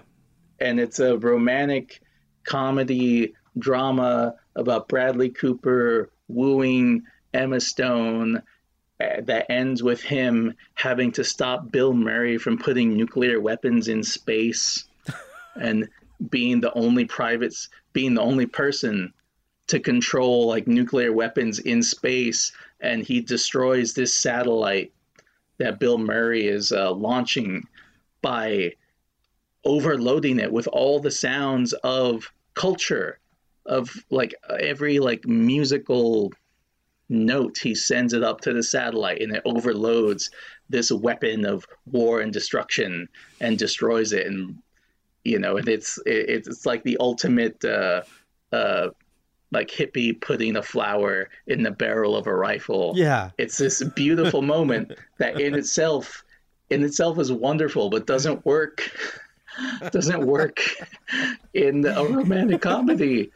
and 0.59 0.79
it's 0.79 0.99
a 0.99 1.17
romantic 1.17 2.01
comedy 2.45 3.33
drama 3.57 4.35
about 4.55 4.87
Bradley 4.87 5.29
Cooper 5.29 6.09
wooing 6.27 7.03
Emma 7.33 7.59
Stone 7.59 8.41
uh, 9.01 9.21
that 9.21 9.49
ends 9.49 9.81
with 9.81 10.01
him 10.01 10.53
having 10.73 11.11
to 11.13 11.23
stop 11.23 11.71
Bill 11.71 11.93
Murray 11.93 12.37
from 12.37 12.57
putting 12.57 12.95
nuclear 12.95 13.39
weapons 13.39 13.87
in 13.87 14.03
space 14.03 14.85
and 15.55 15.87
being 16.29 16.59
the 16.59 16.73
only 16.73 17.05
privates 17.05 17.69
being 17.93 18.13
the 18.13 18.21
only 18.21 18.45
person 18.45 19.13
to 19.67 19.79
control 19.79 20.47
like 20.47 20.67
nuclear 20.67 21.13
weapons 21.13 21.59
in 21.59 21.81
space 21.81 22.51
and 22.81 23.03
he 23.03 23.21
destroys 23.21 23.93
this 23.93 24.13
satellite 24.13 24.91
that 25.59 25.79
Bill 25.79 25.97
Murray 25.97 26.47
is 26.47 26.71
uh, 26.71 26.91
launching 26.91 27.67
by 28.21 28.73
overloading 29.63 30.39
it 30.39 30.51
with 30.51 30.67
all 30.67 30.99
the 30.99 31.11
sounds 31.11 31.73
of 31.83 32.31
culture 32.53 33.19
of 33.65 33.89
like 34.09 34.33
every 34.59 34.99
like 34.99 35.25
musical 35.27 36.33
note 37.09 37.57
he 37.57 37.73
sends 37.73 38.13
it 38.13 38.23
up 38.23 38.41
to 38.41 38.53
the 38.53 38.63
satellite 38.63 39.21
and 39.21 39.35
it 39.35 39.41
overloads 39.45 40.29
this 40.69 40.91
weapon 40.91 41.45
of 41.45 41.65
war 41.91 42.21
and 42.21 42.31
destruction 42.31 43.09
and 43.41 43.57
destroys 43.57 44.13
it. 44.13 44.27
And 44.27 44.57
you 45.23 45.39
know 45.39 45.57
and 45.57 45.67
it's 45.67 45.97
it, 46.05 46.29
it's 46.29 46.65
like 46.65 46.83
the 46.83 46.97
ultimate 46.99 47.63
uh 47.65 48.01
uh 48.51 48.89
like 49.51 49.69
hippie 49.69 50.19
putting 50.19 50.55
a 50.55 50.61
flower 50.61 51.29
in 51.47 51.63
the 51.63 51.71
barrel 51.71 52.15
of 52.15 52.27
a 52.27 52.35
rifle. 52.35 52.93
Yeah. 52.95 53.31
it's 53.37 53.57
this 53.57 53.83
beautiful 53.95 54.41
moment 54.55 54.93
that 55.17 55.39
in 55.39 55.55
itself 55.55 56.23
in 56.69 56.83
itself 56.83 57.17
is 57.17 57.31
wonderful 57.31 57.89
but 57.89 58.05
doesn't 58.05 58.45
work 58.45 58.91
doesn't 59.91 60.25
work 60.25 60.61
in 61.53 61.85
a 61.85 62.03
romantic 62.05 62.61
comedy 62.61 63.31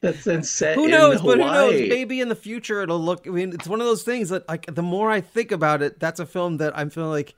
that's 0.00 0.24
set 0.50 0.74
Who 0.76 0.88
knows? 0.88 1.20
But 1.20 1.38
who 1.38 1.44
knows? 1.44 1.80
Maybe 1.80 2.20
in 2.20 2.28
the 2.28 2.34
future 2.36 2.82
it'll 2.82 3.00
look. 3.00 3.26
I 3.26 3.30
mean, 3.30 3.52
it's 3.52 3.66
one 3.66 3.80
of 3.80 3.86
those 3.86 4.02
things 4.02 4.28
that, 4.28 4.48
like, 4.48 4.66
the 4.72 4.82
more 4.82 5.10
I 5.10 5.20
think 5.20 5.50
about 5.52 5.82
it, 5.82 5.98
that's 5.98 6.20
a 6.20 6.26
film 6.26 6.58
that 6.58 6.76
I'm 6.78 6.90
feeling 6.90 7.10
like 7.10 7.34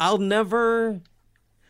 I'll 0.00 0.18
never. 0.18 1.00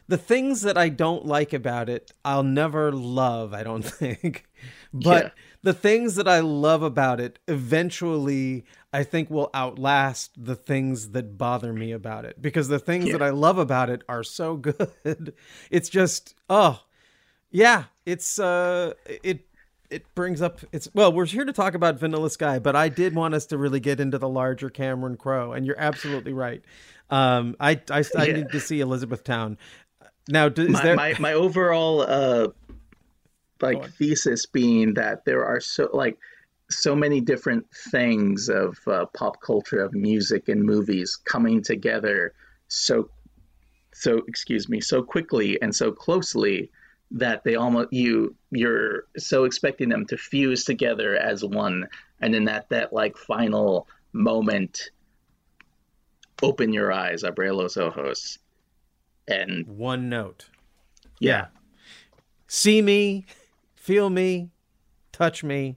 The 0.09 0.17
things 0.19 0.63
that 0.63 0.79
I 0.79 0.89
don't 0.89 1.27
like 1.27 1.53
about 1.53 1.89
it, 1.89 2.13
I'll 2.25 2.45
never 2.45 2.93
love. 2.93 3.53
I 3.53 3.65
don't 3.65 3.83
think, 3.85 4.45
but 4.93 5.25
Yeah. 5.25 5.31
the 5.65 5.73
things 5.75 6.15
that 6.15 6.29
I 6.29 6.39
love 6.39 6.83
about 6.85 7.19
it, 7.19 7.41
eventually, 7.49 8.65
I 8.93 9.03
think 9.03 9.31
will 9.31 9.51
outlast 9.53 10.31
the 10.45 10.55
things 10.55 11.11
that 11.11 11.37
bother 11.37 11.73
me 11.73 11.91
about 11.91 12.25
it. 12.25 12.41
Because 12.41 12.69
the 12.69 12.79
things 12.79 13.11
that 13.11 13.21
I 13.21 13.31
love 13.31 13.59
about 13.59 13.91
it 13.91 14.03
are 14.09 14.23
so 14.23 14.57
good. 14.69 15.35
It's 15.73 15.89
just, 15.89 16.37
oh, 16.49 16.83
yeah, 17.57 17.85
it's 18.05 18.39
uh 18.39 18.93
it 19.07 19.47
it 19.89 20.15
brings 20.15 20.43
up 20.43 20.61
it's 20.73 20.91
well, 20.93 21.11
we're 21.11 21.25
here 21.25 21.47
to 21.47 21.55
talk 21.55 21.73
about 21.73 21.99
Vanilla 21.99 22.29
Sky, 22.29 22.59
but 22.59 22.77
I 22.77 22.91
did 22.91 23.15
want 23.15 23.33
us 23.33 23.47
to 23.47 23.57
really 23.57 23.81
get 23.81 23.99
into 23.99 24.19
the 24.19 24.29
larger 24.29 24.69
Cameron 24.69 25.17
Crowe, 25.17 25.53
and 25.53 25.65
you're 25.65 25.81
absolutely 25.81 26.35
right. 26.35 26.63
Um 27.09 27.57
I 27.59 27.81
I, 27.91 28.05
I 28.15 28.27
Yeah. 28.27 28.35
need 28.35 28.53
to 28.53 28.61
see 28.61 28.81
Elizabethtown. 28.81 29.57
Now, 30.29 30.51
do, 30.51 30.67
is 30.67 30.73
my, 30.75 30.83
there 30.83 30.97
my 30.97 31.15
my 31.19 31.33
overall 31.33 32.03
uh 32.03 32.49
like 33.63 33.83
thesis 33.93 34.45
being 34.45 34.93
that 34.95 35.25
there 35.25 35.43
are 35.47 35.61
so 35.61 35.89
like 35.95 36.19
so 36.71 36.95
many 36.95 37.23
different 37.23 37.65
things 37.91 38.51
of 38.51 38.77
uh, 38.87 39.07
pop 39.17 39.41
culture 39.41 39.79
of 39.79 39.95
music 39.95 40.49
and 40.49 40.63
movies 40.63 41.17
coming 41.25 41.63
together 41.63 42.35
so 42.69 43.09
so 43.95 44.21
excuse 44.29 44.69
me 44.69 44.79
so 44.79 45.03
quickly 45.03 45.59
and 45.63 45.75
so 45.75 45.91
closely 45.91 46.71
that 47.11 47.45
they 47.45 47.55
almost 47.55 47.93
you 47.93 48.35
you're 48.51 49.05
so 49.17 49.45
expecting 49.45 49.89
them 49.89 50.05
to 50.07 50.17
fuse 50.17 50.65
together 50.65 51.17
as 51.17 51.45
one 51.45 51.87
and 52.21 52.35
then 52.35 52.45
that 52.45 52.69
that 52.69 52.93
like 52.93 53.17
final 53.17 53.87
moment 54.13 54.91
open 56.43 56.73
your 56.73 56.93
eyes 56.93 57.23
abre 57.23 57.55
los 57.55 57.77
ojos 57.77 58.39
and 59.29 59.67
one 59.67 60.09
note. 60.09 60.49
Yeah. 61.19 61.47
See 62.47 62.81
me, 62.83 63.27
feel 63.75 64.11
me, 64.11 64.51
touch 65.13 65.43
me, 65.43 65.77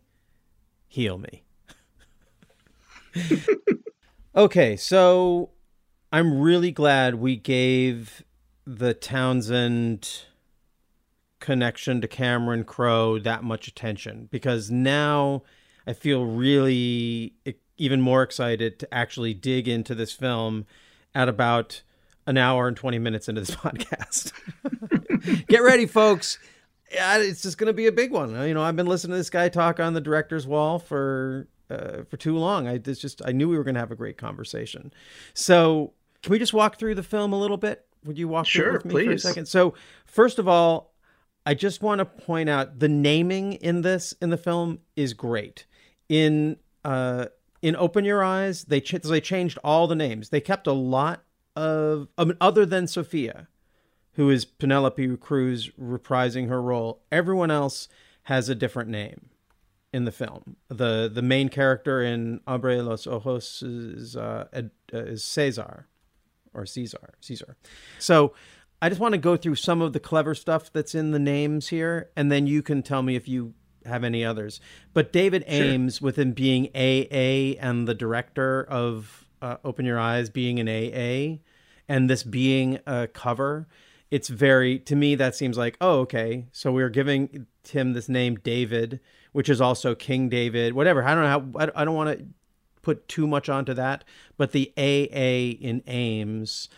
heal 0.88 1.18
me. 1.18 1.44
okay, 4.36 4.76
so 4.76 5.50
I'm 6.12 6.40
really 6.40 6.72
glad 6.72 7.16
we 7.16 7.36
gave 7.36 8.24
the 8.66 8.94
Townshend 8.94 10.26
connection 11.40 12.02
to 12.02 12.08
Cameron 12.08 12.64
Crowe 12.64 13.20
that 13.20 13.44
much 13.44 13.68
attention 13.68 14.28
because 14.32 14.70
now 14.70 15.44
I 15.88 15.94
feel 15.94 16.26
really 16.26 17.34
even 17.78 18.02
more 18.02 18.22
excited 18.24 18.78
to 18.80 18.94
actually 18.94 19.34
dig 19.34 19.68
into 19.68 19.96
this 19.96 20.12
film 20.12 20.66
at 21.16 21.30
about 21.30 21.82
an 22.28 22.38
hour 22.38 22.68
and 22.68 22.78
20 22.78 23.00
minutes 23.00 23.28
into 23.28 23.42
this 23.42 23.52
podcast. 23.56 24.34
Get 25.48 25.64
ready, 25.64 25.86
folks. 25.86 26.38
It's 26.92 27.42
just 27.42 27.58
going 27.58 27.68
to 27.68 27.74
be 27.74 27.88
a 27.88 27.92
big 27.92 28.12
one. 28.12 28.36
You 28.48 28.54
know, 28.54 28.64
I've 28.64 28.76
been 28.76 28.88
listening 28.88 29.14
to 29.14 29.18
this 29.18 29.30
guy 29.30 29.50
talk 29.50 29.80
on 29.80 29.94
the 29.94 30.02
director's 30.02 30.48
wall 30.48 30.80
for 30.80 31.48
uh, 31.70 32.04
for 32.10 32.18
too 32.18 32.36
long. 32.36 32.68
I 32.68 32.78
just 32.78 33.22
I 33.26 33.32
knew 33.32 33.48
we 33.48 33.58
were 33.58 33.64
going 33.64 33.76
to 33.76 33.80
have 33.80 33.92
a 33.92 33.96
great 33.96 34.18
conversation. 34.18 34.92
So, 35.36 35.94
can 36.24 36.32
we 36.32 36.40
just 36.40 36.54
walk 36.54 36.78
through 36.78 36.96
the 36.96 37.04
film 37.04 37.32
a 37.32 37.40
little 37.40 37.58
bit? 37.58 37.86
Would 38.06 38.18
you 38.18 38.28
walk 38.28 38.48
through 38.48 38.64
Sure, 38.64 38.76
it 38.76 38.86
with 38.86 38.94
me 38.94 39.06
for 39.06 39.12
a 39.12 39.20
second? 39.20 39.48
So, 39.48 39.76
first 40.06 40.40
of 40.40 40.48
all, 40.48 40.89
I 41.50 41.56
just 41.56 41.82
want 41.82 41.98
to 41.98 42.06
point 42.06 42.48
out 42.48 42.78
the 42.78 42.88
naming 42.88 43.54
in 43.54 43.82
this 43.82 44.14
in 44.22 44.30
the 44.30 44.38
film 44.38 44.82
is 44.96 45.16
great. 45.16 45.66
In 46.08 46.58
uh 46.86 47.26
in 47.64 47.76
Open 47.76 48.06
Your 48.06 48.24
Eyes, 48.24 48.66
they 48.66 48.80
ch- 48.80 49.02
they 49.02 49.20
changed 49.20 49.58
all 49.64 49.88
the 49.88 49.96
names. 49.96 50.30
They 50.30 50.42
kept 50.42 50.68
a 50.68 50.74
lot 50.74 51.24
of 51.56 52.08
I 52.20 52.26
mean, 52.26 52.38
other 52.40 52.68
than 52.68 52.86
Sophia, 52.86 53.48
who 54.14 54.30
is 54.30 54.46
Penelope 54.46 55.18
Cruz 55.18 55.72
reprising 55.82 56.50
her 56.50 56.62
role. 56.62 57.02
Everyone 57.12 57.50
else 57.50 57.88
has 58.26 58.48
a 58.48 58.54
different 58.54 58.92
name 58.92 59.30
in 59.92 60.06
the 60.06 60.12
film. 60.12 60.56
the 60.68 61.10
The 61.12 61.24
main 61.24 61.50
character 61.50 62.00
in 62.00 62.42
Abre 62.48 62.86
los 62.86 63.08
Ojos 63.08 63.64
is 63.64 64.16
uh, 64.16 64.46
uh, 64.54 64.62
is 64.92 65.24
Cesar, 65.24 65.88
or 66.54 66.68
Caesar. 66.68 67.16
Caesar. 67.22 67.58
So 67.98 68.36
I 68.82 68.90
just 68.90 69.02
want 69.02 69.14
to 69.14 69.18
go 69.18 69.36
through 69.36 69.56
some 69.56 69.82
of 69.82 69.94
the 69.94 70.00
clever 70.00 70.34
stuff 70.34 70.72
that's 70.72 70.96
in 70.96 71.12
the 71.12 71.20
names 71.20 71.68
here, 71.68 72.10
and 72.16 72.32
then 72.32 72.48
you 72.48 72.62
can 72.62 72.82
tell 72.82 73.02
me 73.02 73.16
if 73.16 73.28
you 73.28 73.54
have 73.86 74.04
any 74.04 74.24
others. 74.24 74.62
But 74.94 75.12
David 75.12 75.44
Sure. 75.48 75.66
Aames, 75.66 76.02
with 76.02 76.18
him 76.18 76.32
being 76.32 76.68
AA 76.76 77.60
and 77.60 77.88
the 77.88 77.94
director 77.94 78.64
of 78.64 79.26
uh, 79.42 79.58
Open 79.64 79.86
Your 79.86 80.00
Eyes 80.00 80.30
being 80.30 80.60
an 80.60 80.68
AA, 80.68 81.40
and 81.88 82.10
this 82.10 82.24
being 82.24 82.80
a 82.86 83.08
cover, 83.08 83.68
it's 84.12 84.28
very 84.28 84.80
to 84.80 84.96
me 84.96 85.16
that 85.16 85.36
seems 85.36 85.58
like 85.58 85.78
oh 85.82 86.00
okay, 86.00 86.48
so 86.52 86.72
we're 86.72 86.90
giving 86.90 87.48
him 87.68 87.94
this 87.94 88.10
name 88.10 88.36
David, 88.36 89.00
which 89.34 89.50
is 89.50 89.62
also 89.62 89.96
King 89.96 90.30
David, 90.30 90.74
whatever. 90.74 91.04
I 91.04 91.14
don't 91.14 91.24
know 91.24 91.62
how 91.62 91.68
I 91.68 91.82
I 91.82 91.86
don't 91.86 91.96
want 91.96 92.18
to 92.18 92.26
put 92.82 93.08
too 93.08 93.28
much 93.28 93.50
onto 93.50 93.74
that, 93.74 94.04
but 94.38 94.52
the 94.52 94.72
AA 94.78 95.58
in 95.60 95.82
Aames. 95.82 96.70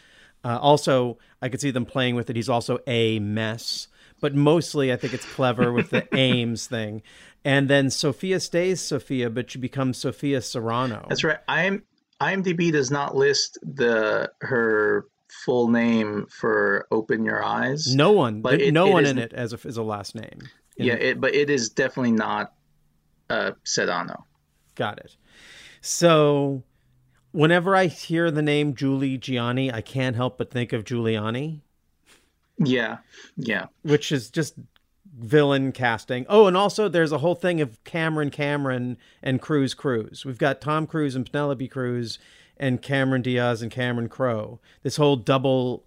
Uh, 0.43 0.57
also, 0.59 1.17
I 1.41 1.49
could 1.49 1.61
see 1.61 1.71
them 1.71 1.85
playing 1.85 2.15
with 2.15 2.29
it. 2.29 2.35
He's 2.35 2.49
also 2.49 2.79
a 2.87 3.19
mess, 3.19 3.87
but 4.19 4.33
mostly 4.35 4.91
I 4.91 4.95
think 4.97 5.13
it's 5.13 5.25
clever 5.25 5.71
with 5.71 5.89
the 5.91 6.01
Aames 6.13 6.65
thing. 6.67 7.01
And 7.45 7.69
then 7.69 7.89
Sophia 7.89 8.39
stays 8.39 8.81
Sophia, 8.81 9.29
but 9.29 9.51
she 9.51 9.59
becomes 9.59 9.97
Sophia 9.97 10.41
Serrano. 10.41 11.05
That's 11.09 11.23
right. 11.23 11.39
I'm 11.47 11.83
IMDb 12.21 12.71
does 12.71 12.91
not 12.91 13.15
list 13.15 13.57
the 13.63 14.31
her 14.41 15.05
full 15.45 15.69
name 15.69 16.27
for 16.29 16.85
Open 16.91 17.23
Your 17.25 17.43
Eyes. 17.43 17.95
No 17.95 18.11
one, 18.11 18.41
But 18.41 18.61
it- 18.61 18.73
no 18.73 18.87
it 18.87 18.91
one 18.93 19.03
is- 19.05 19.11
in 19.11 19.17
it 19.17 19.33
as 19.33 19.53
a, 19.53 19.59
as 19.67 19.77
a 19.77 19.83
last 19.83 20.13
name. 20.15 20.39
Yeah, 20.77 20.93
it, 20.93 21.21
but 21.21 21.33
it 21.35 21.49
is 21.49 21.69
definitely 21.69 22.11
not 22.13 22.53
uh, 23.29 23.51
Sedano. 23.65 24.23
Got 24.75 24.99
it. 24.99 25.15
So, 25.81 26.63
whenever 27.31 27.75
I 27.75 27.87
hear 27.87 28.31
the 28.31 28.41
name 28.41 28.75
Julie 28.75 29.17
Gianni, 29.17 29.71
I 29.71 29.81
can't 29.81 30.15
help 30.15 30.37
but 30.37 30.51
think 30.51 30.73
of 30.73 30.83
Giuliani, 30.83 31.61
Yeah, 32.57 32.97
yeah. 33.35 33.67
which 33.83 34.11
is 34.11 34.29
just 34.29 34.55
villain 35.17 35.71
casting. 35.71 36.25
Oh, 36.29 36.47
and 36.47 36.55
also 36.55 36.87
there's 36.87 37.11
a 37.11 37.17
whole 37.19 37.35
thing 37.35 37.61
of 37.61 37.83
Cameron 37.83 38.29
Cameron 38.29 38.97
and 39.21 39.41
Cruz 39.41 39.73
Cruz. 39.73 40.25
We've 40.25 40.37
got 40.37 40.61
Tom 40.61 40.87
Cruise 40.87 41.15
and 41.15 41.29
Penelope 41.29 41.67
Cruz 41.67 42.17
and 42.57 42.81
Cameron 42.81 43.21
Diaz 43.21 43.61
and 43.61 43.71
Cameron 43.71 44.09
Crowe. 44.09 44.59
This 44.83 44.95
whole 44.97 45.15
double 45.15 45.85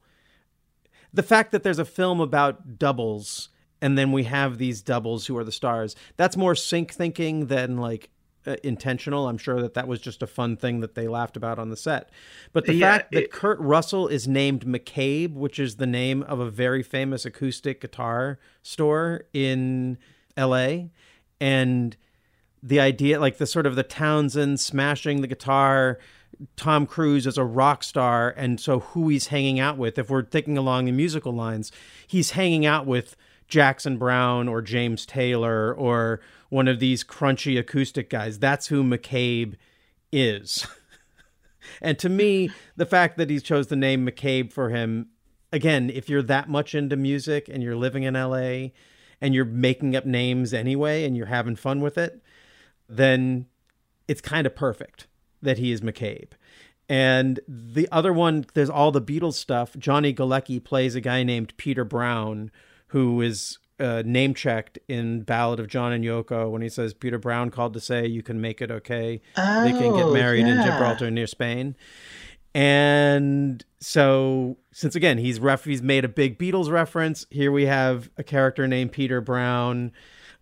the 1.12 1.22
fact 1.22 1.52
that 1.52 1.62
there's 1.62 1.78
a 1.78 1.84
film 1.84 2.20
about 2.20 2.78
doubles 2.78 3.48
and 3.80 3.96
then 3.96 4.10
we 4.10 4.24
have 4.24 4.58
these 4.58 4.82
doubles 4.82 5.26
who 5.26 5.36
are 5.36 5.44
the 5.44 5.52
stars 5.52 5.94
that's 6.16 6.36
more 6.36 6.54
sync 6.56 6.92
thinking 6.92 7.46
than 7.46 7.76
like 7.76 8.10
uh, 8.46 8.56
intentional 8.62 9.28
i'm 9.28 9.38
sure 9.38 9.60
that 9.62 9.74
that 9.74 9.86
was 9.88 10.00
just 10.00 10.22
a 10.22 10.26
fun 10.26 10.56
thing 10.56 10.80
that 10.80 10.94
they 10.94 11.08
laughed 11.08 11.36
about 11.36 11.58
on 11.58 11.70
the 11.70 11.76
set 11.76 12.10
but 12.52 12.66
the 12.66 12.74
Yeah, 12.74 12.98
fact 12.98 13.12
that 13.12 13.24
it- 13.24 13.32
kurt 13.32 13.58
russell 13.60 14.08
is 14.08 14.26
named 14.28 14.64
mccabe 14.66 15.32
which 15.34 15.58
is 15.58 15.76
the 15.76 15.86
name 15.86 16.22
of 16.24 16.40
a 16.40 16.50
very 16.50 16.82
famous 16.82 17.24
acoustic 17.24 17.80
guitar 17.80 18.38
store 18.62 19.24
in 19.32 19.98
la 20.36 20.68
and 21.40 21.96
the 22.62 22.80
idea 22.80 23.20
like 23.20 23.38
the 23.38 23.46
sort 23.46 23.66
of 23.66 23.76
the 23.76 23.82
townshend 23.82 24.60
smashing 24.60 25.20
the 25.20 25.26
guitar 25.28 25.98
Tom 26.56 26.84
Cruise 26.84 27.28
as 27.28 27.38
a 27.38 27.44
rock 27.44 27.84
star, 27.84 28.34
and 28.36 28.58
so 28.58 28.80
who 28.80 29.08
he's 29.08 29.28
hanging 29.28 29.60
out 29.60 29.78
with. 29.78 29.96
If 29.98 30.10
we're 30.10 30.24
thinking 30.24 30.58
along 30.58 30.86
the 30.86 30.92
musical 30.92 31.32
lines, 31.32 31.70
he's 32.08 32.32
hanging 32.32 32.66
out 32.66 32.86
with 32.86 33.14
Jackson 33.46 33.98
Browne 33.98 34.48
or 34.48 34.60
James 34.60 35.06
Taylor 35.06 35.72
or 35.72 36.20
one 36.54 36.68
of 36.68 36.78
these 36.78 37.02
crunchy 37.02 37.58
acoustic 37.58 38.08
guys. 38.08 38.38
That's 38.38 38.68
who 38.68 38.84
McCabe 38.84 39.56
is. 40.12 40.64
and 41.82 41.98
to 41.98 42.08
me, 42.08 42.48
the 42.76 42.86
fact 42.86 43.18
that 43.18 43.28
he 43.28 43.40
chose 43.40 43.66
the 43.66 43.74
name 43.74 44.06
McCabe 44.06 44.52
for 44.52 44.68
him, 44.70 45.08
again, 45.52 45.90
if 45.90 46.08
you're 46.08 46.22
that 46.22 46.48
much 46.48 46.72
into 46.72 46.94
music 46.94 47.48
and 47.48 47.60
you're 47.60 47.74
living 47.74 48.04
in 48.04 48.14
LA 48.14 48.68
and 49.20 49.34
you're 49.34 49.44
making 49.44 49.96
up 49.96 50.06
names 50.06 50.54
anyway 50.54 51.02
and 51.02 51.16
you're 51.16 51.26
having 51.26 51.56
fun 51.56 51.80
with 51.80 51.98
it, 51.98 52.22
then 52.88 53.46
it's 54.06 54.20
kind 54.20 54.46
of 54.46 54.54
perfect 54.54 55.08
that 55.42 55.58
he 55.58 55.72
is 55.72 55.80
McCabe. 55.80 56.34
And 56.88 57.40
the 57.48 57.88
other 57.90 58.12
one, 58.12 58.46
there's 58.54 58.70
all 58.70 58.92
the 58.92 59.02
Beatles 59.02 59.34
stuff. 59.34 59.76
Johnny 59.76 60.14
Galecki 60.14 60.62
plays 60.62 60.94
a 60.94 61.00
guy 61.00 61.24
named 61.24 61.56
Peter 61.56 61.84
Brown, 61.84 62.52
who 62.88 63.20
is 63.20 63.58
uh, 63.80 64.02
name 64.04 64.34
checked 64.34 64.78
in 64.88 65.22
Ballad 65.22 65.58
of 65.60 65.68
John 65.68 65.92
and 65.92 66.04
Yoko 66.04 66.50
when 66.50 66.62
he 66.62 66.68
says 66.68 66.94
Peter 66.94 67.18
Brown 67.18 67.50
called 67.50 67.74
to 67.74 67.80
say 67.80 68.06
you 68.06 68.22
can 68.22 68.40
make 68.40 68.60
it 68.60 68.70
okay. 68.70 69.20
they 69.36 69.72
can 69.72 69.94
get 69.94 70.04
Oh, 70.04 70.12
married 70.14 70.46
in. 70.46 70.62
Gibraltar 70.62 71.10
near 71.10 71.26
Spain. 71.26 71.74
And 72.54 73.64
so, 73.80 74.56
since 74.70 74.94
again 74.94 75.18
he's 75.18 75.40
ref, 75.40 75.64
he's 75.64 75.82
made 75.82 76.04
a 76.04 76.08
big 76.08 76.38
Beatles 76.38 76.70
reference. 76.70 77.26
Here 77.30 77.50
we 77.50 77.66
have 77.66 78.10
a 78.16 78.22
character 78.22 78.68
named 78.68 78.92
Peter 78.92 79.20
Brown. 79.20 79.90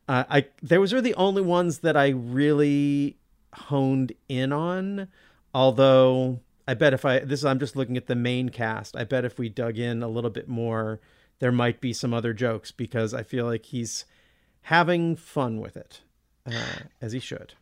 Uh, 0.09 0.25
I 0.29 0.47
those 0.63 0.93
are 0.93 1.01
the 1.01 1.15
only 1.15 1.41
ones 1.43 1.79
that 1.79 1.97
I 1.97 2.09
really 2.09 3.17
honed 3.55 4.13
in 4.29 4.53
on. 4.53 5.09
Although 5.55 6.41
I 6.69 6.75
bet 6.75 6.93
if 6.93 7.07
I 7.07 7.21
this 7.21 7.41
is 7.41 7.45
I'm 7.47 7.59
just 7.59 7.77
looking 7.77 7.97
at 7.97 8.09
the 8.09 8.15
main 8.15 8.51
cast. 8.51 8.95
I 8.95 9.05
bet 9.05 9.25
if 9.25 9.39
we 9.39 9.49
dug 9.49 9.79
in 9.79 10.03
a 10.03 10.09
little 10.09 10.31
bit 10.31 10.49
more, 10.49 11.01
there 11.39 11.53
might 11.53 11.81
be 11.81 11.93
some 11.93 12.15
other 12.15 12.33
jokes 12.33 12.71
because 12.71 13.13
I 13.15 13.23
feel 13.23 13.47
like 13.47 13.67
he's 13.67 14.05
having 14.63 15.17
fun 15.17 15.61
with 15.61 15.77
it, 15.77 16.01
uh, 16.47 16.53
as 17.01 17.13
he 17.13 17.19
should. 17.19 17.55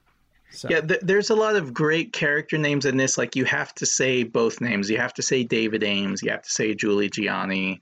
So 0.52 0.68
Yeah, 0.68 0.80
th- 0.80 1.00
there's 1.02 1.30
a 1.30 1.34
lot 1.34 1.56
of 1.56 1.72
great 1.72 2.12
character 2.12 2.58
names 2.58 2.84
in 2.84 2.96
this. 2.96 3.16
Like 3.16 3.36
you 3.36 3.44
have 3.44 3.74
to 3.76 3.86
say 3.86 4.24
both 4.24 4.60
names. 4.60 4.90
You 4.90 4.98
have 4.98 5.14
to 5.14 5.22
say 5.22 5.44
David 5.44 5.82
Aames. 5.82 6.22
You 6.22 6.30
have 6.30 6.42
to 6.42 6.50
say 6.50 6.74
Julie 6.74 7.08
Gianni. 7.08 7.80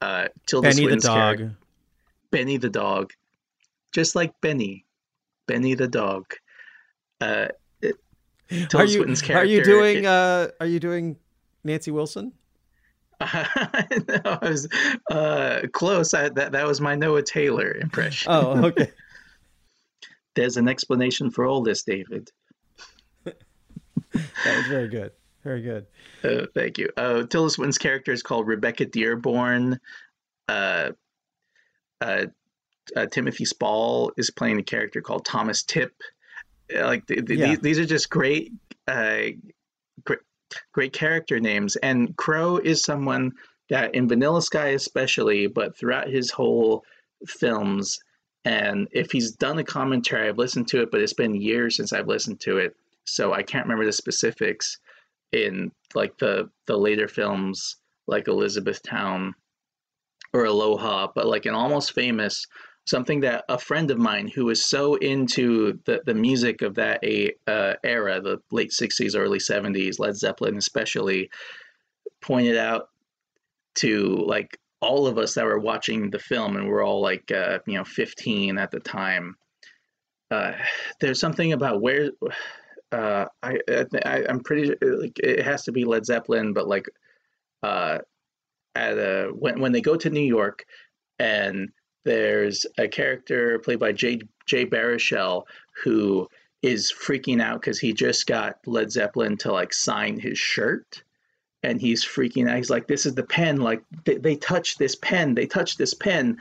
Uh, 0.00 0.28
Tilda 0.46 0.68
Benny 0.68 0.74
the 0.76 0.80
Swinton's 0.82 1.04
dog. 1.04 1.14
character- 1.38 1.56
Benny 2.30 2.56
the 2.58 2.68
dog, 2.70 3.12
just 3.92 4.14
like 4.14 4.40
Benny, 4.40 4.84
Benny 5.46 5.74
the 5.74 5.88
dog. 5.88 6.34
Uh, 7.20 7.48
it- 7.80 7.96
Tilda 8.48 8.78
are 8.78 8.84
you 8.84 8.96
Swinton's 8.98 9.22
are 9.30 9.44
you 9.44 9.62
character- 9.62 9.64
doing 9.64 10.06
uh 10.06 10.48
are 10.60 10.66
you 10.66 10.78
doing 10.80 11.16
Nancy 11.64 11.90
Wilson? 11.90 12.32
no, 13.20 14.20
I 14.24 14.38
was 14.42 14.68
uh, 15.10 15.60
close. 15.72 16.12
I, 16.14 16.28
that 16.30 16.52
that 16.52 16.66
was 16.66 16.80
my 16.80 16.94
Noah 16.94 17.22
Taylor 17.22 17.72
impression. 17.74 18.30
Oh, 18.30 18.66
okay. 18.66 18.92
There's 20.34 20.58
an 20.58 20.68
explanation 20.68 21.30
for 21.30 21.46
all 21.46 21.62
this, 21.62 21.82
David. 21.82 22.30
That 24.12 24.56
was 24.56 24.66
very 24.68 24.88
good. 24.88 25.12
Very 25.42 25.62
good. 25.62 25.86
Uh, 26.24 26.46
thank 26.54 26.78
you. 26.78 26.90
Uh, 26.96 27.24
Tilda 27.24 27.50
Swinton's 27.50 27.78
character 27.78 28.12
is 28.12 28.22
called 28.22 28.46
Rebecca 28.46 28.84
Dearborn. 28.86 29.78
Uh, 30.48 30.90
uh, 32.00 32.26
uh, 32.94 33.06
Timothy 33.06 33.44
Spall 33.44 34.12
is 34.16 34.30
playing 34.30 34.58
a 34.58 34.62
character 34.62 35.00
called 35.00 35.24
Thomas 35.24 35.62
Tipp. 35.62 35.92
Uh, 36.74 36.84
Like 36.84 37.06
th- 37.06 37.26
th- 37.26 37.38
Yeah. 37.38 37.46
these, 37.48 37.58
these 37.60 37.78
are 37.78 37.86
just 37.86 38.08
great, 38.10 38.52
uh, 38.88 39.22
great, 40.04 40.20
great 40.72 40.92
character 40.92 41.40
names. 41.40 41.76
And 41.76 42.16
Crowe 42.16 42.58
is 42.58 42.82
someone 42.82 43.32
that 43.70 43.94
in 43.94 44.08
Vanilla 44.08 44.42
Sky 44.42 44.68
especially, 44.68 45.46
but 45.46 45.76
throughout 45.76 46.08
his 46.08 46.30
whole 46.30 46.84
films, 47.26 47.98
and 48.44 48.86
if 48.92 49.10
he's 49.10 49.32
done 49.32 49.58
a 49.58 49.64
commentary, 49.64 50.28
I've 50.28 50.38
listened 50.38 50.68
to 50.68 50.82
it, 50.82 50.90
but 50.90 51.00
it's 51.00 51.12
been 51.12 51.34
years 51.34 51.76
since 51.76 51.92
I've 51.92 52.06
listened 52.06 52.40
to 52.40 52.58
it, 52.58 52.76
so 53.04 53.32
I 53.32 53.42
can't 53.42 53.64
remember 53.64 53.84
the 53.84 53.92
specifics 53.92 54.78
in 55.32 55.72
like 55.94 56.16
the 56.18 56.48
the 56.66 56.76
later 56.76 57.08
films 57.08 57.76
like 58.06 58.28
Elizabethtown 58.28 59.34
or 60.32 60.44
Aloha, 60.44 61.08
but 61.14 61.26
like 61.26 61.46
an 61.46 61.54
almost 61.54 61.92
famous 61.92 62.46
something 62.86 63.20
that 63.20 63.44
a 63.48 63.58
friend 63.58 63.90
of 63.90 63.98
mine 63.98 64.28
who 64.28 64.46
was 64.46 64.64
so 64.64 64.94
into 64.96 65.78
the, 65.84 66.02
the 66.06 66.14
music 66.14 66.62
of 66.62 66.74
that 66.74 67.02
a, 67.04 67.32
uh, 67.46 67.74
era, 67.84 68.20
the 68.20 68.38
late 68.50 68.70
60s, 68.70 69.16
early 69.16 69.38
70s, 69.38 69.98
Led 69.98 70.16
Zeppelin 70.16 70.56
especially, 70.56 71.28
pointed 72.20 72.56
out 72.56 72.88
to 73.76 74.24
like 74.26 74.58
all 74.80 75.06
of 75.06 75.18
us 75.18 75.34
that 75.34 75.44
were 75.44 75.58
watching 75.58 76.10
the 76.10 76.18
film 76.18 76.56
and 76.56 76.68
we're 76.68 76.84
all 76.84 77.00
like 77.00 77.30
uh, 77.30 77.58
you 77.66 77.74
know 77.74 77.84
15 77.84 78.58
at 78.58 78.70
the 78.70 78.80
time 78.80 79.36
uh, 80.30 80.52
there's 81.00 81.20
something 81.20 81.52
about 81.52 81.80
where 81.80 82.10
uh, 82.92 83.26
I, 83.42 83.58
I, 84.04 84.24
I'm 84.28 84.40
pretty 84.40 84.74
like 84.82 85.18
it 85.18 85.44
has 85.44 85.64
to 85.64 85.72
be 85.72 85.84
Led 85.84 86.06
Zeppelin, 86.06 86.52
but 86.52 86.68
like 86.68 86.86
uh, 87.62 87.98
at 88.74 88.98
a 88.98 89.30
when 89.32 89.60
when 89.60 89.72
they 89.72 89.80
go 89.80 89.96
to 89.96 90.10
New 90.10 90.20
York, 90.20 90.64
and 91.18 91.68
there's 92.06 92.64
a 92.78 92.88
character 92.88 93.58
played 93.58 93.78
by 93.78 93.92
Jay 93.92 94.20
Jay 94.46 94.64
Baruchel 94.64 95.44
who 95.84 96.26
is 96.62 96.90
freaking 96.90 97.42
out 97.42 97.60
because 97.60 97.78
he 97.78 97.92
just 97.92 98.26
got 98.26 98.58
Led 98.64 98.90
Zeppelin 98.90 99.36
to 99.38 99.52
like 99.52 99.74
sign 99.74 100.18
his 100.18 100.38
shirt. 100.38 101.02
And 101.62 101.80
he's 101.80 102.04
freaking 102.04 102.48
out. 102.48 102.56
He's 102.56 102.70
like, 102.70 102.86
"This 102.86 103.06
is 103.06 103.14
the 103.14 103.24
pen. 103.24 103.56
Like 103.56 103.82
they, 104.04 104.16
they 104.16 104.36
touched 104.36 104.78
this 104.78 104.94
pen. 104.94 105.34
They 105.34 105.46
touched 105.46 105.78
this 105.78 105.94
pen." 105.94 106.38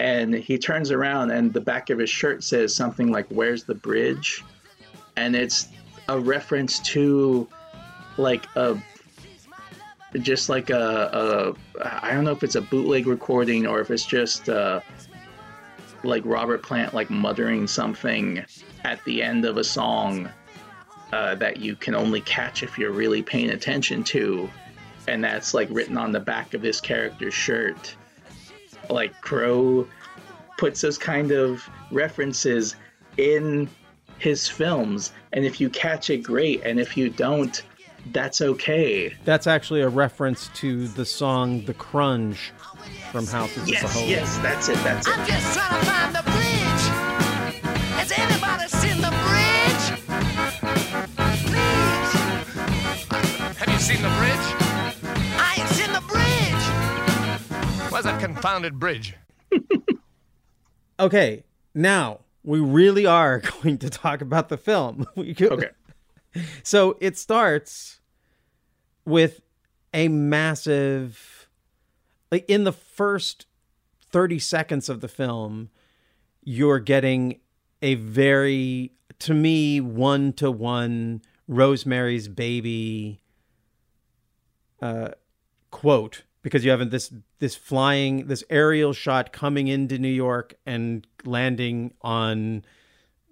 And 0.00 0.34
he 0.34 0.58
turns 0.58 0.90
around, 0.90 1.30
and 1.30 1.52
the 1.52 1.60
back 1.60 1.90
of 1.90 1.98
his 1.98 2.10
shirt 2.10 2.42
says 2.42 2.74
something 2.74 3.12
like, 3.12 3.26
"Where's 3.28 3.64
the 3.64 3.74
bridge?" 3.76 4.42
and 5.16 5.36
it's 5.36 5.68
a 6.08 6.18
reference 6.18 6.78
to 6.80 7.48
like 8.16 8.46
a 8.56 8.76
just 10.20 10.48
like 10.48 10.70
a, 10.70 11.56
a 11.82 12.02
I 12.02 12.12
don't 12.12 12.24
know 12.24 12.32
if 12.32 12.42
it's 12.42 12.54
a 12.54 12.60
bootleg 12.60 13.06
recording 13.06 13.66
or 13.66 13.80
if 13.80 13.90
it's 13.90 14.06
just 14.06 14.48
uh, 14.48 14.80
like 16.04 16.24
Robert 16.24 16.62
Plant 16.62 16.94
like 16.94 17.10
muttering 17.10 17.66
something 17.66 18.44
at 18.84 19.02
the 19.04 19.22
end 19.22 19.44
of 19.44 19.56
a 19.56 19.64
song 19.64 20.28
uh, 21.12 21.34
that 21.36 21.58
you 21.58 21.76
can 21.76 21.94
only 21.94 22.20
catch 22.20 22.62
if 22.62 22.78
you're 22.78 22.92
really 22.92 23.22
paying 23.22 23.50
attention 23.50 24.02
to, 24.02 24.50
and 25.06 25.22
that's 25.22 25.54
like 25.54 25.68
written 25.70 25.96
on 25.96 26.12
the 26.12 26.20
back 26.20 26.54
of 26.54 26.62
this 26.62 26.80
character's 26.80 27.34
shirt. 27.34 27.94
Like 28.90 29.18
Crowe 29.20 29.86
puts 30.58 30.80
those 30.80 30.98
kind 30.98 31.30
of 31.30 31.68
references 31.90 32.76
in 33.16 33.68
his 34.18 34.48
films, 34.48 35.12
and 35.32 35.44
if 35.44 35.60
you 35.60 35.70
catch 35.70 36.10
it, 36.10 36.18
great, 36.18 36.62
and 36.64 36.80
if 36.80 36.96
you 36.96 37.10
don't, 37.10 37.62
that's 38.12 38.40
okay. 38.40 39.14
That's 39.24 39.46
actually 39.46 39.80
a 39.80 39.88
reference 39.88 40.48
to 40.54 40.88
the 40.88 41.04
song 41.04 41.64
"The 41.64 41.74
Crunge" 41.74 42.50
from 43.14 43.26
Houses 43.28 43.58
of 43.58 43.66
the 43.66 43.70
Yes, 43.70 43.92
Holy. 43.94 44.10
yes, 44.10 44.38
that's 44.38 44.68
it, 44.68 44.74
that's 44.82 45.06
it. 45.06 45.16
I'm 45.16 45.24
just 45.24 45.54
trying 45.54 45.78
to 45.78 45.86
find 45.86 46.12
the 46.16 46.22
bridge. 46.24 46.84
Has 47.94 48.10
anybody 48.10 48.66
seen 48.66 49.00
the 49.00 49.10
bridge? 49.22 49.84
Please. 51.46 52.12
Have 53.56 53.68
you 53.68 53.78
seen 53.78 54.02
the 54.02 54.08
bridge? 54.18 54.46
I 55.38 55.54
ain't 55.60 55.68
seen 55.68 55.92
the 55.92 56.00
bridge. 56.08 57.92
Where's 57.92 58.04
that 58.04 58.20
confounded 58.20 58.78
bridge? 58.80 59.14
Okay, 61.00 61.42
now 61.74 62.20
we 62.44 62.60
really 62.60 63.04
are 63.04 63.40
going 63.62 63.78
to 63.78 63.90
talk 63.90 64.20
about 64.22 64.48
the 64.48 64.56
film. 64.56 65.06
okay. 65.18 65.70
So 66.62 66.96
it 67.00 67.18
starts 67.18 67.98
with 69.04 69.40
a 69.92 70.06
massive, 70.06 71.33
like 72.34 72.50
in 72.50 72.64
the 72.64 72.72
first 72.72 73.46
30 74.10 74.40
seconds 74.40 74.88
of 74.88 75.00
the 75.00 75.06
film, 75.06 75.70
you're 76.42 76.80
getting 76.80 77.38
a 77.80 77.94
very, 77.94 78.90
to 79.20 79.32
me, 79.32 79.80
one 79.80 80.32
to 80.32 80.50
one 80.50 81.22
Rosemary's 81.46 82.26
Baby 82.26 83.20
uh, 84.82 85.10
quote 85.70 86.24
because 86.42 86.64
you 86.64 86.72
have 86.72 86.90
this 86.90 87.12
this 87.38 87.54
flying 87.54 88.26
this 88.26 88.42
aerial 88.50 88.92
shot 88.92 89.32
coming 89.32 89.68
into 89.68 89.96
New 89.96 90.08
York 90.08 90.54
and 90.66 91.06
landing 91.24 91.94
on 92.02 92.64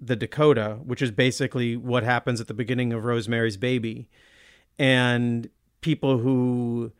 the 0.01 0.15
Dakota, 0.15 0.79
which 0.85 1.03
is 1.03 1.11
basically 1.11 1.77
what 1.77 2.05
happens 2.05 2.41
at 2.41 2.47
the 2.47 2.55
beginning 2.55 2.93
of 2.93 3.05
Rosemary's 3.05 3.57
Baby, 3.57 4.09
and 4.79 5.51
people 5.81 6.19
who 6.19 6.93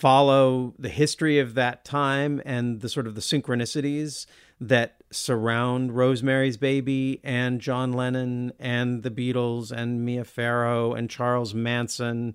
follow 0.00 0.72
the 0.78 0.88
history 0.88 1.38
of 1.38 1.52
that 1.52 1.84
time 1.84 2.40
and 2.46 2.80
the 2.80 2.88
sort 2.88 3.06
of 3.06 3.14
the 3.14 3.20
synchronicities 3.20 4.24
that 4.58 4.96
surround 5.10 5.94
Rosemary's 5.94 6.56
Baby 6.56 7.20
and 7.22 7.60
John 7.60 7.92
Lennon 7.92 8.52
and 8.58 9.02
the 9.02 9.10
Beatles 9.10 9.70
and 9.70 10.02
Mia 10.02 10.24
Farrow 10.24 10.94
and 10.94 11.10
Charles 11.10 11.52
Manson 11.52 12.34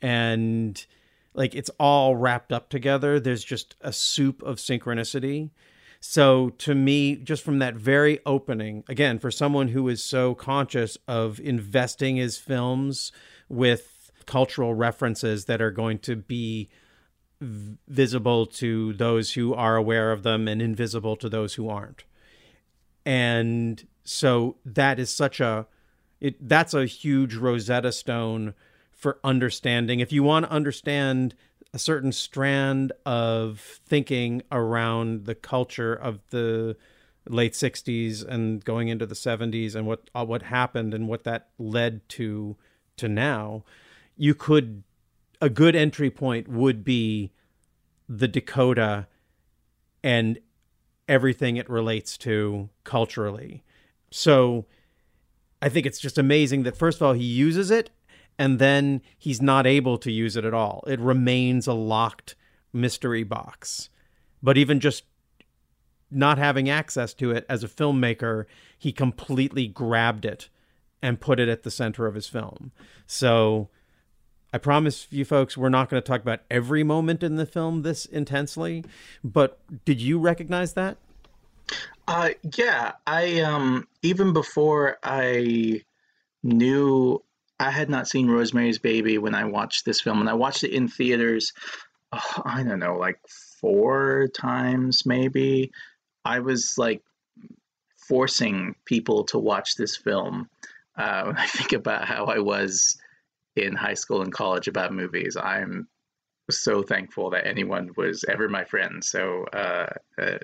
and 0.00 0.86
like 1.34 1.56
it's 1.56 1.70
all 1.80 2.14
wrapped 2.14 2.52
up 2.52 2.68
together. 2.68 3.18
There's 3.18 3.42
just 3.42 3.74
a 3.80 3.92
soup 3.92 4.40
of 4.44 4.58
synchronicity. 4.58 5.50
So 5.98 6.50
to 6.58 6.76
me, 6.76 7.16
just 7.16 7.42
from 7.42 7.58
that 7.58 7.74
very 7.74 8.20
opening, 8.24 8.84
again, 8.88 9.18
for 9.18 9.32
someone 9.32 9.68
who 9.68 9.88
is 9.88 10.00
so 10.00 10.36
conscious 10.36 10.96
of 11.08 11.40
investing 11.40 12.16
his 12.16 12.38
films 12.38 13.10
with 13.48 14.12
cultural 14.26 14.74
references 14.74 15.46
that 15.46 15.60
are 15.60 15.72
going 15.72 15.98
to 16.00 16.14
be 16.14 16.68
visible 17.40 18.46
to 18.46 18.92
those 18.94 19.32
who 19.32 19.54
are 19.54 19.76
aware 19.76 20.12
of 20.12 20.22
them 20.22 20.46
and 20.46 20.60
invisible 20.60 21.16
to 21.16 21.28
those 21.28 21.54
who 21.54 21.68
aren't. 21.68 22.04
And 23.06 23.86
so 24.04 24.56
that 24.64 24.98
is 24.98 25.10
such 25.10 25.40
a 25.40 25.66
it 26.20 26.46
that's 26.46 26.74
a 26.74 26.84
huge 26.84 27.34
Rosetta 27.34 27.92
Stone 27.92 28.54
for 28.92 29.18
understanding. 29.24 30.00
If 30.00 30.12
you 30.12 30.22
want 30.22 30.46
to 30.46 30.52
understand 30.52 31.34
a 31.72 31.78
certain 31.78 32.12
strand 32.12 32.92
of 33.06 33.80
thinking 33.86 34.42
around 34.52 35.24
the 35.24 35.34
culture 35.34 35.94
of 35.94 36.20
the 36.30 36.76
late 37.28 37.52
60s 37.52 38.26
and 38.26 38.64
going 38.64 38.88
into 38.88 39.06
the 39.06 39.14
70s 39.14 39.74
and 39.74 39.86
what 39.86 40.10
uh, 40.14 40.24
what 40.24 40.42
happened 40.42 40.92
and 40.92 41.08
what 41.08 41.24
that 41.24 41.48
led 41.58 42.06
to 42.08 42.56
to 42.96 43.08
now 43.08 43.62
you 44.16 44.34
could 44.34 44.82
a 45.40 45.48
good 45.48 45.74
entry 45.74 46.10
point 46.10 46.48
would 46.48 46.84
be 46.84 47.32
the 48.08 48.28
Dakota 48.28 49.06
and 50.02 50.38
everything 51.08 51.56
it 51.56 51.68
relates 51.68 52.16
to 52.18 52.68
culturally 52.84 53.62
so 54.10 54.66
I 55.62 55.68
think 55.68 55.86
it's 55.86 55.98
just 55.98 56.18
amazing 56.18 56.62
that 56.64 56.76
first 56.76 56.98
of 56.98 57.02
all 57.02 57.12
he 57.12 57.24
uses 57.24 57.70
it 57.70 57.90
and 58.38 58.58
then 58.58 59.02
he's 59.18 59.42
not 59.42 59.66
able 59.66 59.98
to 59.98 60.10
use 60.10 60.36
it 60.36 60.44
at 60.44 60.54
all. 60.54 60.82
It 60.86 60.98
remains 60.98 61.66
a 61.66 61.74
locked 61.74 62.36
mystery 62.72 63.22
box. 63.22 63.90
But 64.42 64.56
even 64.56 64.80
just 64.80 65.04
not 66.10 66.38
having 66.38 66.70
access 66.70 67.12
to 67.14 67.30
it 67.32 67.44
as 67.48 67.62
a 67.62 67.68
filmmaker, 67.68 68.46
he 68.78 68.92
completely 68.92 69.66
grabbed 69.66 70.24
it 70.24 70.48
and 71.02 71.20
put 71.20 71.38
it 71.38 71.48
at 71.48 71.62
the 71.62 71.70
center 71.70 72.06
of 72.06 72.14
his 72.14 72.28
film. 72.28 72.72
So 73.06 73.68
I 74.52 74.58
promise 74.58 75.06
you 75.10 75.24
folks, 75.24 75.56
we're 75.56 75.68
not 75.68 75.88
going 75.88 76.02
to 76.02 76.06
talk 76.06 76.22
about 76.22 76.40
every 76.50 76.82
moment 76.82 77.22
in 77.22 77.36
the 77.36 77.46
film 77.46 77.82
this 77.82 78.04
intensely, 78.04 78.84
but 79.22 79.58
did 79.84 80.00
you 80.00 80.18
recognize 80.18 80.72
that? 80.72 80.96
Uh, 82.08 82.30
yeah, 82.56 82.92
I 83.06 83.40
um 83.40 83.86
even 84.02 84.32
before 84.32 84.98
I 85.04 85.82
knew 86.42 87.22
I 87.60 87.70
had 87.70 87.88
not 87.90 88.08
seen 88.08 88.28
Rosemary's 88.28 88.78
Baby 88.78 89.18
when 89.18 89.34
I 89.34 89.44
watched 89.44 89.84
this 89.84 90.00
film, 90.00 90.20
and 90.20 90.28
I 90.28 90.34
watched 90.34 90.64
it 90.64 90.72
in 90.72 90.88
theaters. 90.88 91.52
Oh, 92.10 92.42
I 92.44 92.64
don't 92.64 92.80
know, 92.80 92.96
like 92.96 93.20
four 93.60 94.28
times 94.34 95.06
maybe. 95.06 95.70
I 96.24 96.40
was 96.40 96.76
like 96.76 97.02
forcing 98.08 98.74
people 98.84 99.24
to 99.24 99.38
watch 99.38 99.76
this 99.76 99.96
film. 99.96 100.48
Uh, 100.96 101.22
when 101.26 101.36
I 101.36 101.46
think 101.46 101.72
about 101.72 102.06
how 102.06 102.24
I 102.24 102.40
was 102.40 102.98
in 103.56 103.74
high 103.74 103.94
school 103.94 104.22
and 104.22 104.32
college 104.32 104.68
about 104.68 104.92
movies, 104.92 105.36
I'm 105.36 105.88
so 106.50 106.82
thankful 106.82 107.30
that 107.30 107.46
anyone 107.46 107.90
was 107.96 108.24
ever 108.28 108.48
my 108.48 108.64
friend. 108.64 109.04
So, 109.04 109.44
uh, 109.52 109.86
uh, 110.20 110.38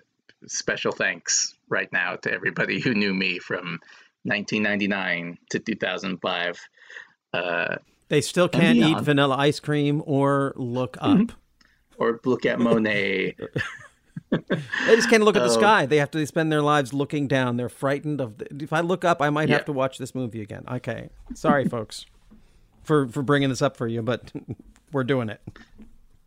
special 0.46 0.92
thanks 0.92 1.54
right 1.68 1.92
now 1.92 2.16
to 2.16 2.32
everybody 2.32 2.80
who 2.80 2.94
knew 2.94 3.12
me 3.14 3.38
from 3.38 3.80
1999 4.24 5.38
to 5.50 5.58
2005. 5.58 6.60
Uh, 7.32 7.76
they 8.08 8.20
still 8.20 8.48
can't 8.48 8.78
eat 8.78 9.00
vanilla 9.00 9.36
ice 9.36 9.58
cream 9.60 10.02
or 10.06 10.52
look 10.56 10.96
up. 11.00 11.18
Mm-hmm. 11.18 11.36
Or 11.98 12.20
look 12.24 12.44
at 12.46 12.60
Monet. 12.60 13.34
they 14.30 14.94
just 14.94 15.08
can't 15.10 15.22
look 15.22 15.36
at 15.36 15.40
the 15.42 15.46
Oh. 15.46 15.58
sky. 15.58 15.86
They 15.86 15.96
have 15.96 16.10
to 16.12 16.18
they 16.18 16.26
spend 16.26 16.52
their 16.52 16.62
lives 16.62 16.92
looking 16.92 17.26
down. 17.26 17.56
They're 17.56 17.68
frightened 17.68 18.20
of. 18.20 18.38
The, 18.38 18.46
if 18.62 18.72
I 18.72 18.80
look 18.80 19.04
up, 19.04 19.20
I 19.22 19.30
might 19.30 19.48
Yeah. 19.48 19.56
have 19.56 19.64
to 19.66 19.72
watch 19.72 19.98
this 19.98 20.14
movie 20.14 20.42
again. 20.42 20.64
Okay, 20.70 21.08
sorry, 21.34 21.64
folks, 21.68 22.04
for 22.86 23.08
for 23.08 23.22
bringing 23.22 23.48
this 23.48 23.60
up 23.60 23.76
for 23.76 23.86
you, 23.86 24.00
but 24.02 24.32
we're 24.92 25.04
doing 25.04 25.28
it. 25.28 25.40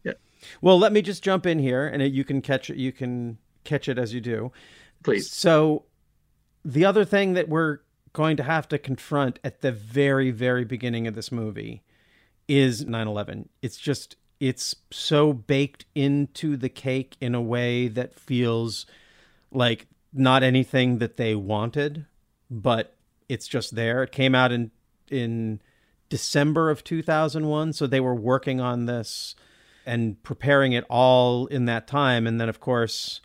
Yeah. 0.04 0.14
Well, 0.62 0.78
let 0.78 0.92
me 0.92 1.02
just 1.02 1.24
jump 1.24 1.46
in 1.46 1.60
here, 1.60 1.88
and 1.88 2.04
you 2.14 2.24
can 2.24 2.42
catch 2.42 2.70
it. 2.70 2.78
You 2.78 2.92
can 2.92 3.38
catch 3.64 3.88
it 3.88 3.98
as 3.98 4.14
you 4.14 4.22
do. 4.22 4.52
Please. 5.04 5.32
So, 5.32 5.86
the 6.66 6.86
other 6.86 7.06
thing 7.06 7.34
that 7.34 7.48
we're 7.48 7.80
going 8.14 8.38
to 8.38 8.44
have 8.44 8.68
to 8.68 8.78
confront 8.78 9.40
at 9.44 9.62
the 9.62 9.72
very, 9.72 10.32
very 10.32 10.66
beginning 10.66 11.08
of 11.08 11.16
this 11.16 11.32
movie 11.32 11.84
is 12.48 12.84
9/11. 12.86 13.48
It's 13.62 13.78
just 13.78 14.18
it's 14.40 14.76
so 14.92 15.34
baked 15.34 15.86
into 15.96 16.58
the 16.58 16.70
cake 16.70 17.16
in 17.20 17.36
a 17.36 17.42
way 17.42 17.88
that 17.88 18.14
feels 18.14 18.86
like 19.52 19.88
not 20.14 20.44
anything 20.44 20.98
that 21.00 21.18
they 21.18 21.36
wanted, 21.36 22.06
but 22.50 22.96
it's 23.28 23.48
just 23.48 23.76
there. 23.76 24.04
It 24.04 24.12
came 24.12 24.36
out 24.36 24.52
in 24.52 24.72
in 25.10 25.62
December 26.10 26.70
of 26.70 26.84
2001, 26.84 27.74
so 27.74 27.88
they 27.88 28.00
were 28.00 28.16
working 28.16 28.60
on 28.60 28.86
this 28.86 29.36
and 29.86 30.22
preparing 30.24 30.74
it 30.74 30.86
all 30.90 31.48
in 31.48 31.66
that 31.66 31.88
time 31.88 32.28
and 32.28 32.40
then 32.40 32.50
of 32.50 32.60
course, 32.60 33.22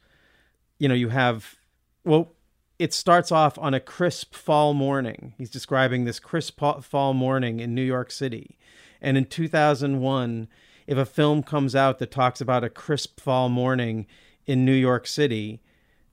you 0.78 0.89
know, 0.89 0.94
you 0.94 1.09
have 1.09 1.56
well 2.05 2.35
it 2.78 2.93
starts 2.93 3.31
off 3.31 3.59
on 3.59 3.73
a 3.73 3.81
crisp 3.81 4.35
fall 4.35 4.74
morning. 4.74 5.35
He's 5.39 5.51
describing 5.51 6.05
this 6.05 6.19
crisp 6.19 6.61
fall 6.82 7.15
morning 7.15 7.61
in 7.61 7.74
New 7.74 7.82
York 7.82 8.11
City. 8.11 8.59
And 9.01 9.16
in 9.16 9.27
2001, 9.27 10.48
if 10.86 10.98
a 10.98 11.06
film 11.06 11.43
comes 11.43 11.77
out 11.77 11.98
that 11.98 12.11
talks 12.11 12.40
about 12.40 12.65
a 12.65 12.70
crisp 12.70 13.20
fall 13.20 13.48
morning 13.48 14.06
in 14.47 14.65
New 14.65 14.74
York 14.74 15.06
City 15.06 15.62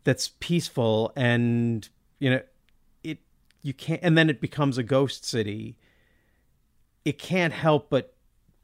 that's 0.04 0.32
peaceful 0.40 1.12
and, 1.16 1.88
you 2.20 2.30
know, 2.30 2.42
it 3.04 3.20
you 3.62 3.74
can't 3.74 4.02
and 4.04 4.18
then 4.18 4.30
it 4.30 4.40
becomes 4.40 4.78
a 4.78 4.84
ghost 4.84 5.26
city, 5.26 5.78
it 7.06 7.18
can't 7.18 7.54
help 7.54 7.90
but 7.90 8.14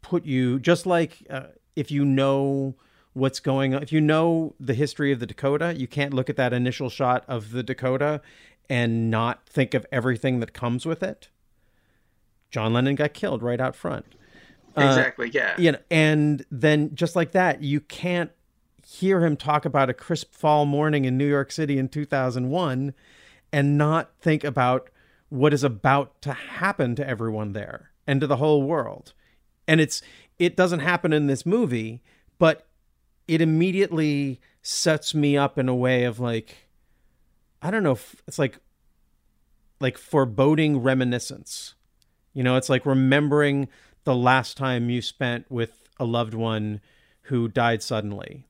put 0.01 0.25
you 0.25 0.59
just 0.59 0.85
like 0.85 1.25
uh, 1.29 1.47
if 1.75 1.91
you 1.91 2.05
know 2.05 2.75
what's 3.13 3.39
going 3.39 3.73
on 3.73 3.81
if 3.81 3.91
you 3.91 3.99
know 3.99 4.53
the 4.59 4.73
history 4.73 5.11
of 5.11 5.19
the 5.19 5.25
Dakota 5.25 5.73
you 5.77 5.87
can't 5.87 6.13
look 6.13 6.29
at 6.29 6.35
that 6.35 6.53
initial 6.53 6.89
shot 6.89 7.23
of 7.27 7.51
the 7.51 7.63
Dakota 7.63 8.21
and 8.69 9.09
not 9.09 9.47
think 9.47 9.73
of 9.73 9.85
everything 9.91 10.39
that 10.41 10.53
comes 10.53 10.85
with 10.85 11.01
it. 11.01 11.29
John 12.51 12.73
Lennon 12.73 12.95
got 12.95 13.13
killed 13.13 13.41
right 13.41 13.61
out 13.61 13.75
front. 13.75 14.05
Uh, 14.75 14.81
Exactly, 14.81 15.29
yeah. 15.33 15.55
you 15.57 15.71
know 15.71 15.79
and 15.89 16.45
then 16.51 16.93
just 16.93 17.15
like 17.15 17.31
that 17.31 17.63
you 17.63 17.81
can't 17.81 18.31
hear 18.85 19.25
him 19.25 19.35
talk 19.35 19.65
about 19.65 19.89
a 19.89 19.93
crisp 19.93 20.33
fall 20.33 20.65
morning 20.65 21.03
in 21.05 21.17
New 21.17 21.27
York 21.27 21.51
City 21.51 21.77
in 21.77 21.89
2001 21.89 22.93
and 23.51 23.77
not 23.77 24.11
think 24.21 24.43
about 24.43 24.89
what 25.29 25.53
is 25.53 25.63
about 25.63 26.21
to 26.21 26.31
happen 26.31 26.95
to 26.95 27.07
everyone 27.07 27.51
there 27.51 27.91
and 28.07 28.21
to 28.21 28.27
the 28.27 28.37
whole 28.37 28.63
world. 28.63 29.13
And 29.67 29.81
it's 29.81 30.01
it 30.39 30.55
doesn't 30.55 30.79
happen 30.79 31.13
in 31.13 31.27
this 31.27 31.45
movie, 31.45 32.01
but 32.39 32.65
it 33.27 33.41
immediately 33.41 34.39
sets 34.61 35.13
me 35.13 35.37
up 35.37 35.57
in 35.57 35.67
a 35.67 35.75
way 35.75 36.05
of 36.05 36.19
like 36.19 36.69
I 37.61 37.69
don't 37.71 37.83
know, 37.83 37.91
if 37.91 38.15
it's 38.27 38.39
like 38.39 38.59
like 39.79 39.97
foreboding 39.97 40.81
reminiscence. 40.81 41.75
You 42.33 42.43
know, 42.43 42.55
it's 42.55 42.69
like 42.69 42.85
remembering 42.85 43.67
the 44.03 44.15
last 44.15 44.57
time 44.57 44.89
you 44.89 45.01
spent 45.01 45.49
with 45.49 45.89
a 45.99 46.05
loved 46.05 46.33
one 46.33 46.79
who 47.23 47.47
died 47.49 47.83
suddenly 47.83 48.45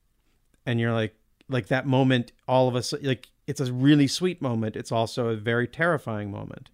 and 0.64 0.78
you're 0.78 0.92
like 0.92 1.16
like 1.48 1.66
that 1.66 1.86
moment 1.86 2.30
all 2.46 2.68
of 2.68 2.76
us 2.76 2.94
like 3.02 3.28
it's 3.46 3.60
a 3.60 3.72
really 3.72 4.06
sweet 4.06 4.40
moment 4.40 4.76
it's 4.76 4.92
also 4.92 5.28
a 5.28 5.36
very 5.36 5.66
terrifying 5.66 6.30
moment 6.30 6.68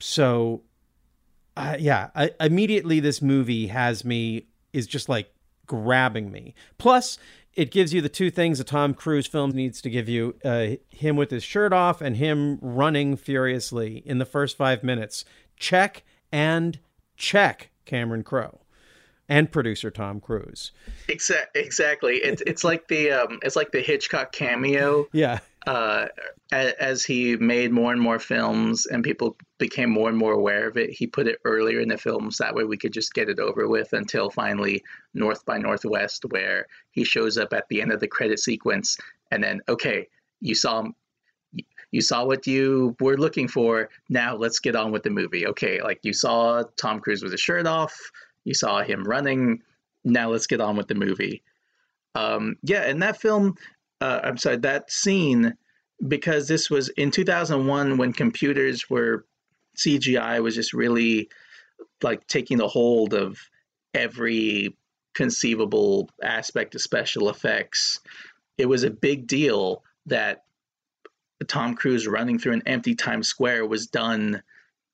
so 0.00 0.62
uh, 1.56 1.76
yeah 1.78 2.10
I, 2.14 2.30
immediately 2.40 3.00
this 3.00 3.20
movie 3.22 3.68
has 3.68 4.04
me 4.04 4.46
is 4.72 4.86
just 4.86 5.08
like 5.08 5.32
grabbing 5.66 6.30
me 6.30 6.54
plus 6.78 7.18
it 7.54 7.70
gives 7.70 7.92
you 7.92 8.00
the 8.00 8.08
two 8.08 8.30
things 8.30 8.60
a 8.60 8.64
tom 8.64 8.94
cruise 8.94 9.26
film 9.26 9.50
needs 9.50 9.80
to 9.82 9.90
give 9.90 10.08
you 10.08 10.34
uh, 10.44 10.68
him 10.88 11.16
with 11.16 11.30
his 11.30 11.42
shirt 11.42 11.72
off 11.72 12.00
and 12.00 12.16
him 12.16 12.58
running 12.60 13.16
furiously 13.16 14.02
in 14.06 14.18
the 14.18 14.24
first 14.24 14.56
five 14.56 14.82
minutes 14.82 15.24
check 15.56 16.02
and 16.30 16.78
check 17.16 17.70
cameron 17.84 18.22
crowe 18.22 18.60
and 19.28 19.52
producer 19.52 19.90
tom 19.90 20.20
cruise 20.20 20.72
Exa- 21.08 21.46
exactly. 21.54 22.16
It's 22.16 22.42
it's 22.46 22.64
like 22.64 22.88
the 22.88 23.10
um, 23.12 23.38
it's 23.42 23.56
like 23.56 23.70
the 23.72 23.80
Hitchcock 23.80 24.32
cameo. 24.32 25.06
yeah 25.12 25.38
Uh, 25.66 26.08
as 26.50 27.04
he 27.04 27.36
made 27.36 27.70
more 27.70 27.92
and 27.92 28.00
more 28.00 28.18
films 28.18 28.86
and 28.86 29.04
people 29.04 29.36
became 29.58 29.90
more 29.90 30.08
and 30.08 30.18
more 30.18 30.32
aware 30.32 30.68
of 30.68 30.76
it, 30.76 30.90
he 30.90 31.06
put 31.06 31.28
it 31.28 31.38
earlier 31.44 31.80
in 31.80 31.88
the 31.88 31.96
films. 31.96 32.36
That 32.38 32.54
way 32.54 32.64
we 32.64 32.76
could 32.76 32.92
just 32.92 33.14
get 33.14 33.28
it 33.28 33.38
over 33.38 33.68
with 33.68 33.92
until 33.92 34.28
finally 34.28 34.82
North 35.14 35.44
by 35.44 35.58
Northwest, 35.58 36.24
where 36.30 36.66
he 36.90 37.04
shows 37.04 37.38
up 37.38 37.52
at 37.52 37.68
the 37.68 37.80
end 37.80 37.92
of 37.92 38.00
the 38.00 38.08
credit 38.08 38.40
sequence, 38.40 38.98
and 39.30 39.42
then 39.42 39.60
okay, 39.68 40.08
you 40.40 40.54
saw 40.54 40.84
you 41.92 42.00
saw 42.00 42.24
what 42.24 42.46
you 42.46 42.96
were 43.00 43.16
looking 43.16 43.46
for. 43.46 43.88
Now 44.08 44.34
let's 44.34 44.58
get 44.58 44.74
on 44.74 44.90
with 44.90 45.04
the 45.04 45.10
movie. 45.10 45.46
Okay, 45.46 45.80
like 45.80 46.00
you 46.02 46.12
saw 46.12 46.64
Tom 46.76 47.00
Cruise 47.00 47.22
with 47.22 47.32
his 47.32 47.40
shirt 47.40 47.66
off, 47.66 47.94
you 48.44 48.54
saw 48.54 48.82
him 48.82 49.04
running. 49.04 49.62
Now 50.04 50.30
let's 50.30 50.46
get 50.46 50.60
on 50.60 50.76
with 50.76 50.88
the 50.88 50.94
movie. 50.96 51.42
Um, 52.14 52.56
yeah, 52.62 52.82
and 52.82 53.00
that 53.02 53.20
film, 53.20 53.54
uh, 54.02 54.20
I'm 54.24 54.36
sorry, 54.36 54.56
that 54.56 54.90
scene, 54.90 55.54
because 56.06 56.48
this 56.48 56.68
was 56.68 56.88
in 56.88 57.12
2001 57.12 57.98
when 57.98 58.12
computers 58.12 58.90
were 58.90 59.24
CGI 59.78 60.42
was 60.42 60.56
just 60.56 60.72
really 60.72 61.28
like 62.02 62.26
taking 62.26 62.60
a 62.60 62.66
hold 62.66 63.14
of 63.14 63.38
every 63.94 64.76
conceivable 65.14 66.10
aspect 66.20 66.74
of 66.74 66.80
special 66.80 67.28
effects. 67.28 68.00
It 68.58 68.66
was 68.66 68.82
a 68.82 68.90
big 68.90 69.28
deal 69.28 69.84
that 70.06 70.42
Tom 71.46 71.76
Cruise 71.76 72.08
running 72.08 72.40
through 72.40 72.54
an 72.54 72.62
empty 72.66 72.96
Times 72.96 73.28
Square 73.28 73.66
was 73.66 73.86
done 73.86 74.42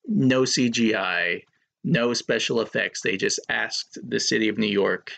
no 0.06 0.42
CGI, 0.42 1.44
no 1.82 2.12
special 2.12 2.60
effects. 2.60 3.00
They 3.00 3.16
just 3.16 3.40
asked 3.48 3.96
the 4.06 4.20
city 4.20 4.48
of 4.48 4.58
New 4.58 4.66
York, 4.66 5.12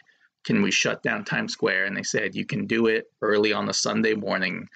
can 0.44 0.62
we 0.62 0.70
shut 0.70 1.02
down 1.02 1.24
Times 1.24 1.52
Square? 1.52 1.86
And 1.86 1.96
they 1.96 2.02
said, 2.02 2.34
you 2.34 2.44
can 2.44 2.66
do 2.66 2.86
it 2.86 3.10
early 3.22 3.52
on 3.52 3.66
the 3.66 3.74
Sunday 3.74 4.14
morning. 4.14 4.68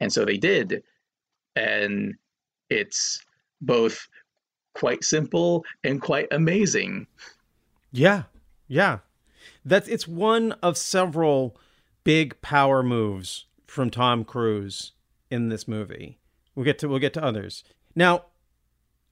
And 0.00 0.12
so 0.12 0.24
they 0.24 0.38
did. 0.38 0.82
And 1.56 2.14
it's 2.68 3.24
both 3.60 4.08
quite 4.74 5.04
simple 5.04 5.64
and 5.84 6.00
quite 6.00 6.28
amazing. 6.30 7.06
Yeah, 7.92 8.24
yeah. 8.68 8.98
That's 9.64 9.88
it's 9.88 10.08
one 10.08 10.52
of 10.62 10.76
several 10.76 11.56
big 12.04 12.40
power 12.40 12.82
moves 12.82 13.46
from 13.66 13.90
Tom 13.90 14.24
Cruise 14.24 14.92
in 15.30 15.48
this 15.48 15.68
movie. 15.68 16.18
We'll 16.54 16.64
get 16.64 16.78
to 16.80 16.88
we'll 16.88 16.98
get 16.98 17.14
to 17.14 17.24
others. 17.24 17.64
Now, 17.94 18.26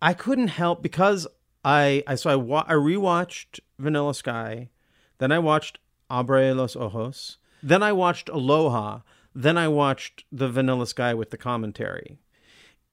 I 0.01 0.15
couldn't 0.15 0.49
help 0.49 0.83
because 0.83 1.27
I 1.65 2.03
I 2.07 2.15
so 2.15 2.31
I 2.31 2.37
wa- 2.37 2.65
I 2.67 2.75
rewatched 2.75 3.61
Vanilla 3.79 4.15
Sky, 4.15 4.71
then 5.19 5.33
I 5.33 5.39
watched 5.39 5.79
Abre 6.11 6.55
los 6.55 6.77
Ojos, 6.77 7.39
then 7.63 7.83
I 7.83 7.93
watched 7.93 8.29
Aloha, 8.29 9.01
then 9.35 9.57
I 9.59 9.69
watched 9.69 10.25
the 10.33 10.49
Vanilla 10.49 10.87
Sky 10.87 11.15
with 11.15 11.31
the 11.31 11.37
commentary. 11.37 12.19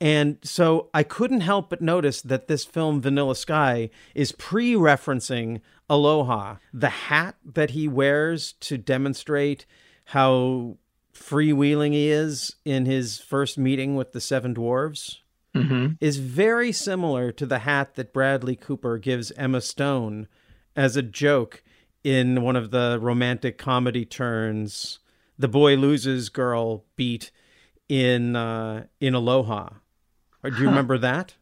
And 0.02 0.38
so 0.44 0.90
I 0.94 1.04
couldn't 1.04 1.42
help 1.42 1.70
but 1.70 1.82
notice 1.82 2.22
that 2.22 2.48
this 2.48 2.66
film, 2.66 3.02
Vanilla 3.02 3.36
Sky, 3.36 3.90
is 4.14 4.34
pre 4.34 4.74
referencing 4.74 5.62
Aloha. 5.90 6.58
The 6.74 6.90
hat 6.90 7.36
that 7.46 7.70
he 7.72 7.88
wears 7.88 8.54
to 8.62 8.78
demonstrate 8.78 9.66
how 10.06 10.78
freewheeling 11.14 11.94
he 11.94 12.10
is 12.10 12.58
in 12.66 12.86
his 12.86 13.20
first 13.20 13.58
meeting 13.58 13.96
with 13.96 14.12
the 14.12 14.22
Seven 14.22 14.54
Dwarves 14.54 15.18
Mm-hmm. 15.56 15.94
is 16.02 16.18
very 16.18 16.74
similar 16.74 17.32
to 17.32 17.46
the 17.46 17.60
hat 17.60 17.96
that 17.96 18.12
Bradley 18.12 18.58
Cooper 18.58 18.98
gives 18.98 19.32
Emma 19.38 19.62
Stone 19.62 20.28
as 20.76 20.98
a 20.98 21.02
joke 21.02 21.64
in 22.06 22.44
one 22.44 22.56
of 22.56 22.70
the 22.70 23.00
romantic 23.02 23.58
comedy 23.58 24.06
turns, 24.06 25.00
the 25.40 25.48
boy 25.48 25.76
loses 25.76 26.30
girl 26.30 26.86
beat 26.96 27.32
in 27.90 28.36
uh, 28.36 28.86
in 29.00 29.16
Aloha. 29.16 29.70
Or 30.44 30.52
Do 30.52 30.62
you 30.62 30.66
Huh. 30.66 30.72
remember 30.72 31.00
that? 31.00 31.36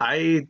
I 0.00 0.46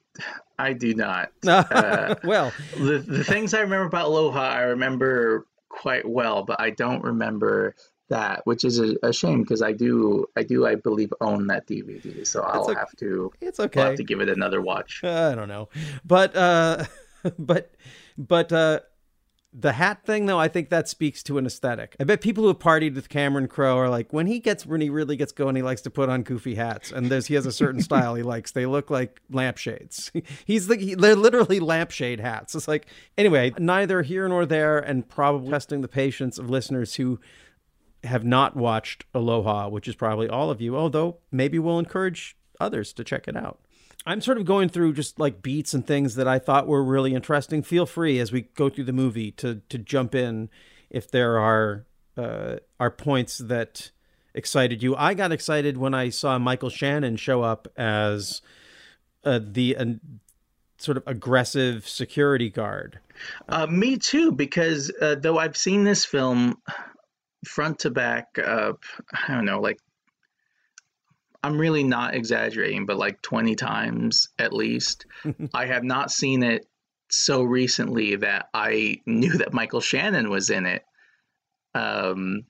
I 0.59 0.75
do 0.75 0.95
not. 0.95 1.33
Uh, 1.43 2.15
well, 2.23 2.53
the 2.77 2.99
the 2.99 3.25
things 3.25 3.55
I 3.55 3.61
remember 3.61 3.87
about 3.87 4.07
Aloha, 4.09 4.41
I 4.41 4.61
remember 4.63 5.47
quite 5.71 6.07
well, 6.07 6.45
but 6.45 6.61
I 6.61 6.71
don't 6.71 7.03
remember 7.03 7.75
that, 8.11 8.43
which 8.45 8.65
is 8.65 8.79
a, 8.79 8.95
a 9.03 9.13
shame 9.13 9.41
because 9.41 9.63
I 9.63 9.73
do 9.73 10.27
I 10.37 10.43
do 10.43 10.67
I 10.67 10.75
believe 10.75 11.13
own 11.23 11.47
that 11.47 11.67
DVD, 11.67 12.27
so 12.27 12.43
I'll 12.43 12.69
okay. 12.69 12.79
have 12.79 12.95
to 12.97 13.33
It's 13.41 13.59
I'll 13.59 13.65
okay. 13.67 13.81
have 13.81 13.95
to 13.97 14.05
give 14.05 14.21
it 14.21 14.29
another 14.29 14.61
watch. 14.61 15.03
I 15.03 15.35
don't 15.35 15.49
know, 15.49 15.71
but 16.05 16.37
uh, 16.37 16.85
but 17.39 17.75
but 18.19 18.53
uh, 18.53 18.81
the 19.57 19.73
hat 19.73 20.05
thing 20.05 20.27
though, 20.27 20.39
I 20.39 20.49
think 20.49 20.69
that 20.71 20.89
speaks 20.89 21.23
to 21.25 21.39
an 21.39 21.47
aesthetic. 21.47 21.95
I 22.01 22.05
bet 22.05 22.21
people 22.21 22.43
who 22.43 22.49
have 22.49 22.59
partied 22.59 22.97
with 22.97 23.09
Cameron 23.09 23.47
Crowe 23.47 23.79
are 23.79 23.89
like, 23.89 24.13
when 24.13 24.27
he 24.27 24.41
gets 24.41 24.67
when 24.67 24.81
he 24.81 24.91
really 24.91 25.17
gets 25.17 25.31
going, 25.31 25.55
he 25.55 25.63
likes 25.63 25.81
to 25.83 25.91
put 25.91 26.09
on 26.09 26.23
goofy 26.25 26.57
hats, 26.57 26.91
and 26.91 27.07
there's 27.07 27.27
he 27.27 27.35
has 27.35 27.47
a 27.47 27.53
certain 27.53 27.81
style 27.89 28.17
he 28.17 28.25
likes. 28.25 28.51
They 28.51 28.67
look 28.67 28.91
like 28.91 29.21
lampshades. 29.31 30.11
He's 30.45 30.67
the 30.67 30.77
he, 30.77 30.95
they're 30.97 31.15
literally 31.15 31.61
lampshade 31.61 32.19
hats. 32.19 32.57
It's 32.57 32.67
like 32.67 32.87
anyway, 33.17 33.53
neither 33.59 34.03
here 34.03 34.29
nor 34.29 34.45
there, 34.45 34.79
and 34.79 35.09
probably 35.09 35.51
testing 35.51 35.83
the 35.83 35.89
patience 35.89 36.37
of 36.37 36.51
listeners 36.51 36.97
who 36.97 37.21
have 38.03 38.25
not 38.25 38.57
watched 38.57 39.05
Aloha, 39.15 39.69
which 39.69 39.87
is 39.87 39.95
probably 39.95 40.29
all 40.29 40.51
of 40.51 40.61
you, 40.61 40.77
although 40.77 41.19
maybe 41.31 41.61
we'll 41.61 41.79
encourage 41.79 42.37
others 42.61 42.93
to 42.95 43.05
check 43.05 43.29
it 43.29 43.37
out. 43.37 43.61
I'm 44.07 44.21
sort 44.21 44.39
of 44.39 44.45
going 44.45 44.69
through 44.69 44.93
just 44.93 45.19
like 45.19 45.43
beats 45.43 45.73
and 45.73 45.87
things 45.87 46.15
that 46.17 46.29
I 46.29 46.39
thought 46.39 46.67
were 46.67 46.85
really 46.85 47.15
interesting. 47.15 47.63
Feel 47.63 47.87
free 47.87 48.19
as 48.19 48.33
we 48.33 48.43
go 48.43 48.69
through 48.69 48.85
the 48.85 48.93
movie 48.93 49.31
to 49.33 49.63
to 49.69 49.79
jump 49.79 50.15
in 50.15 50.51
if 50.91 51.11
there 51.11 51.39
are 51.39 51.87
uh, 52.17 52.57
are 52.79 52.91
points 52.91 53.39
that 53.39 53.91
excited 54.35 54.83
you. 54.83 54.95
I 54.97 55.15
got 55.15 55.33
excited 55.33 55.77
when 55.77 55.95
I 55.95 56.11
saw 56.11 56.39
Michael 56.39 56.71
Shannon 56.71 57.17
show 57.17 57.43
up 57.43 57.69
as 57.77 58.43
uh, 59.25 59.41
the 59.43 59.77
uh, 59.77 59.85
sort 60.77 60.97
of 60.97 61.05
aggressive 61.07 61.89
security 61.89 62.51
guard. 62.51 62.99
Uh, 63.49 63.67
me 63.67 63.97
too, 63.97 64.33
because 64.33 64.93
uh, 65.01 65.15
though 65.15 65.39
I've 65.39 65.57
seen 65.57 65.85
this 65.85 66.05
film 66.05 66.57
front 67.47 67.81
to 67.81 67.91
back, 67.91 68.39
I 68.39 68.73
don't 69.29 69.45
know, 69.45 69.61
like 69.61 69.79
I'm 71.45 71.59
really 71.59 71.85
not 71.85 72.15
exaggerating, 72.15 72.87
but 72.87 72.97
like 72.97 73.21
20 73.21 73.55
times 73.55 74.29
at 74.39 74.55
least. 74.55 75.05
I 75.55 75.67
have 75.67 75.85
not 75.85 76.11
seen 76.11 76.43
it 76.43 76.67
so 77.11 77.43
recently 77.43 78.17
that 78.17 78.49
I 78.55 79.03
knew 79.05 79.37
that 79.37 79.53
Michael 79.53 79.83
Shannon 79.83 80.31
was 80.31 80.49
in 80.49 80.65
it. 80.65 80.85
Um, 81.75 82.45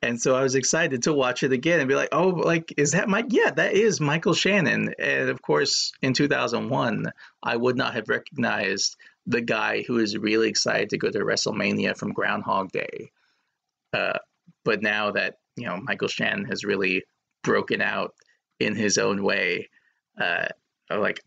and 0.00 0.22
so 0.22 0.36
I 0.36 0.42
was 0.42 0.54
excited 0.54 1.02
to 1.02 1.12
watch 1.12 1.42
it 1.42 1.52
again 1.52 1.80
and 1.80 1.88
be 1.88 1.96
like, 1.96 2.10
oh, 2.12 2.28
like, 2.28 2.72
is 2.76 2.92
that 2.92 3.08
Mike? 3.08 3.26
Yeah, 3.30 3.50
that 3.50 3.72
is 3.72 4.00
Michael 4.00 4.34
Shannon. 4.34 4.94
And 5.00 5.28
of 5.28 5.42
course, 5.42 5.90
in 6.00 6.14
2001, 6.14 7.12
I 7.42 7.56
would 7.56 7.76
not 7.76 7.94
have 7.94 8.08
recognized 8.08 8.96
the 9.26 9.40
guy 9.40 9.82
who 9.82 9.98
is 9.98 10.16
really 10.16 10.48
excited 10.48 10.90
to 10.90 10.98
go 10.98 11.10
to 11.10 11.18
WrestleMania 11.18 11.96
from 11.96 12.12
Groundhog 12.12 12.70
Day. 12.70 13.10
Uh, 13.92 14.18
but 14.64 14.82
now 14.82 15.10
that, 15.10 15.38
you 15.56 15.66
know, 15.66 15.78
Michael 15.82 16.08
Shannon 16.08 16.44
has 16.44 16.64
really 16.64 17.02
broken 17.42 17.80
out 17.80 18.14
in 18.58 18.74
his 18.74 18.98
own 18.98 19.22
way, 19.22 19.68
uh, 20.20 20.46
I'm 20.90 21.00
like, 21.00 21.20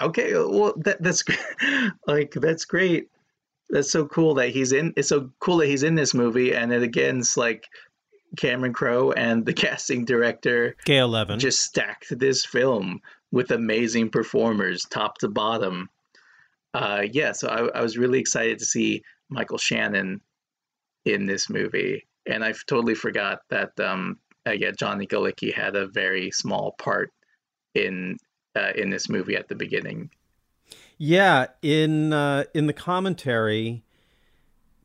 okay, 0.00 0.34
well, 0.34 0.74
that, 0.78 1.02
that's 1.02 1.24
like, 2.06 2.32
that's 2.32 2.64
great. 2.64 3.08
That's 3.70 3.90
so 3.90 4.06
cool 4.06 4.34
that 4.34 4.50
he's 4.50 4.72
in. 4.72 4.92
It's 4.96 5.08
so 5.08 5.30
cool 5.40 5.58
that 5.58 5.66
he's 5.66 5.82
in 5.82 5.96
this 5.96 6.14
movie, 6.14 6.54
and 6.54 6.72
it 6.72 6.82
again, 6.82 7.18
it's 7.18 7.36
like 7.36 7.66
Cameron 8.36 8.72
Crowe 8.72 9.12
and 9.12 9.44
the 9.44 9.52
casting 9.64 10.04
director 10.04 10.76
Gail 10.84 11.08
Levin 11.08 11.38
just 11.38 11.60
stacked 11.60 12.16
this 12.16 12.44
film 12.44 13.00
with 13.32 13.50
amazing 13.50 14.10
performers, 14.10 14.84
top 14.84 15.18
to 15.18 15.28
bottom. 15.28 15.88
Uh, 16.74 17.02
yeah, 17.10 17.32
so 17.32 17.48
I, 17.48 17.78
I 17.78 17.82
was 17.82 17.98
really 17.98 18.20
excited 18.20 18.58
to 18.58 18.64
see 18.64 19.02
Michael 19.28 19.58
Shannon 19.58 20.20
in 21.04 21.26
this 21.26 21.50
movie, 21.50 22.06
and 22.26 22.44
I've 22.44 22.64
totally 22.66 22.94
forgot 22.94 23.40
that 23.50 23.78
um, 23.80 24.18
uh, 24.46 24.52
yeah, 24.52 24.70
Johnny 24.70 25.06
Galecki 25.06 25.52
had 25.52 25.76
a 25.76 25.86
very 25.86 26.30
small 26.30 26.72
part 26.78 27.12
in 27.74 28.16
uh, 28.54 28.72
in 28.74 28.90
this 28.90 29.08
movie 29.08 29.36
at 29.36 29.48
the 29.48 29.54
beginning. 29.54 30.10
Yeah, 30.98 31.46
in 31.62 32.12
uh, 32.12 32.44
in 32.54 32.66
the 32.66 32.72
commentary, 32.72 33.82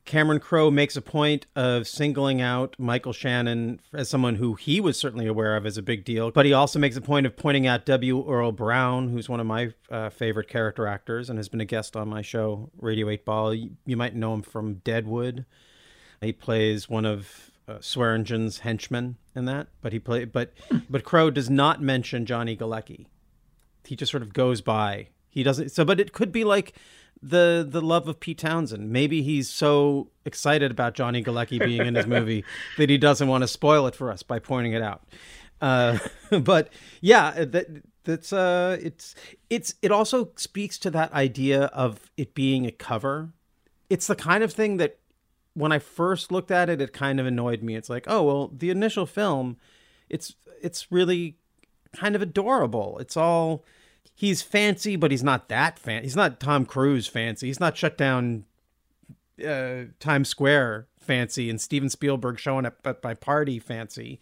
Cameron 0.04 0.40
Crowe 0.40 0.70
makes 0.70 0.96
a 0.96 1.00
point 1.00 1.46
of 1.54 1.86
singling 1.86 2.40
out 2.40 2.74
Michael 2.78 3.12
Shannon 3.12 3.80
as 3.94 4.10
someone 4.10 4.34
who 4.34 4.54
he 4.54 4.80
was 4.80 4.98
certainly 4.98 5.26
aware 5.26 5.56
of 5.56 5.64
as 5.64 5.78
a 5.78 5.82
big 5.82 6.04
deal, 6.04 6.30
but 6.30 6.44
he 6.44 6.52
also 6.52 6.78
makes 6.78 6.96
a 6.96 7.00
point 7.00 7.24
of 7.24 7.36
pointing 7.36 7.66
out 7.66 7.86
W. 7.86 8.28
Earl 8.28 8.52
Brown, 8.52 9.08
who's 9.08 9.28
one 9.28 9.40
of 9.40 9.46
my 9.46 9.72
uh, 9.90 10.10
favorite 10.10 10.48
character 10.48 10.86
actors 10.86 11.30
and 11.30 11.38
has 11.38 11.48
been 11.48 11.60
a 11.60 11.64
guest 11.64 11.96
on 11.96 12.08
my 12.08 12.20
show, 12.20 12.70
Radio 12.78 13.08
8 13.08 13.24
Ball. 13.24 13.54
You, 13.54 13.70
you 13.86 13.96
might 13.96 14.14
know 14.14 14.34
him 14.34 14.42
from 14.42 14.74
Deadwood. 14.84 15.46
He 16.20 16.32
plays 16.32 16.88
one 16.88 17.04
of 17.06 17.51
uh, 17.72 17.78
Swearengen's 17.78 18.60
henchmen 18.60 19.16
in 19.34 19.44
that, 19.46 19.68
but 19.80 19.92
he 19.92 19.98
play 19.98 20.24
but 20.24 20.52
but 20.88 21.04
Crowe 21.04 21.30
does 21.30 21.50
not 21.50 21.80
mention 21.80 22.26
Johnny 22.26 22.56
Galecki. 22.56 23.06
He 23.84 23.96
just 23.96 24.10
sort 24.10 24.22
of 24.22 24.32
goes 24.32 24.60
by. 24.60 25.08
He 25.28 25.42
doesn't. 25.42 25.70
So, 25.70 25.84
but 25.84 25.98
it 25.98 26.12
could 26.12 26.32
be 26.32 26.44
like 26.44 26.74
the 27.22 27.66
the 27.68 27.80
love 27.80 28.08
of 28.08 28.20
Pete 28.20 28.38
Townshend. 28.38 28.90
Maybe 28.90 29.22
he's 29.22 29.48
so 29.48 30.10
excited 30.24 30.70
about 30.70 30.94
Johnny 30.94 31.22
Galecki 31.22 31.58
being 31.58 31.86
in 31.86 31.94
his 31.94 32.06
movie 32.06 32.44
that 32.78 32.90
he 32.90 32.98
doesn't 32.98 33.28
want 33.28 33.42
to 33.42 33.48
spoil 33.48 33.86
it 33.86 33.94
for 33.94 34.10
us 34.10 34.22
by 34.22 34.38
pointing 34.38 34.72
it 34.72 34.82
out. 34.82 35.02
Uh, 35.60 35.98
but 36.40 36.70
yeah, 37.00 37.44
that 37.44 37.66
that's 38.04 38.32
uh, 38.32 38.76
it's 38.80 39.14
it's 39.48 39.74
it 39.82 39.92
also 39.92 40.30
speaks 40.36 40.78
to 40.78 40.90
that 40.90 41.12
idea 41.12 41.64
of 41.66 42.10
it 42.16 42.34
being 42.34 42.66
a 42.66 42.72
cover. 42.72 43.32
It's 43.88 44.06
the 44.06 44.16
kind 44.16 44.42
of 44.42 44.52
thing 44.52 44.78
that 44.78 44.98
when 45.54 45.72
I 45.72 45.78
first 45.78 46.32
looked 46.32 46.50
at 46.50 46.68
it, 46.70 46.80
it 46.80 46.92
kind 46.92 47.20
of 47.20 47.26
annoyed 47.26 47.62
me. 47.62 47.76
It's 47.76 47.90
like, 47.90 48.04
oh 48.06 48.22
well, 48.22 48.50
the 48.56 48.70
initial 48.70 49.06
film, 49.06 49.56
it's 50.08 50.34
it's 50.60 50.90
really 50.90 51.36
kind 51.92 52.14
of 52.14 52.22
adorable. 52.22 52.98
It's 52.98 53.16
all 53.16 53.64
he's 54.14 54.42
fancy, 54.42 54.96
but 54.96 55.10
he's 55.10 55.22
not 55.22 55.48
that 55.48 55.78
fan. 55.78 56.02
He's 56.02 56.16
not 56.16 56.40
Tom 56.40 56.64
Cruise 56.64 57.06
fancy. 57.06 57.48
He's 57.48 57.60
not 57.60 57.76
shut 57.76 57.98
down 57.98 58.44
uh, 59.46 59.84
Times 59.98 60.28
Square 60.28 60.86
fancy 60.98 61.50
and 61.50 61.60
Steven 61.60 61.88
Spielberg 61.88 62.38
showing 62.38 62.64
up 62.66 62.86
at 62.86 63.02
my 63.02 63.14
party 63.14 63.58
fancy. 63.58 64.20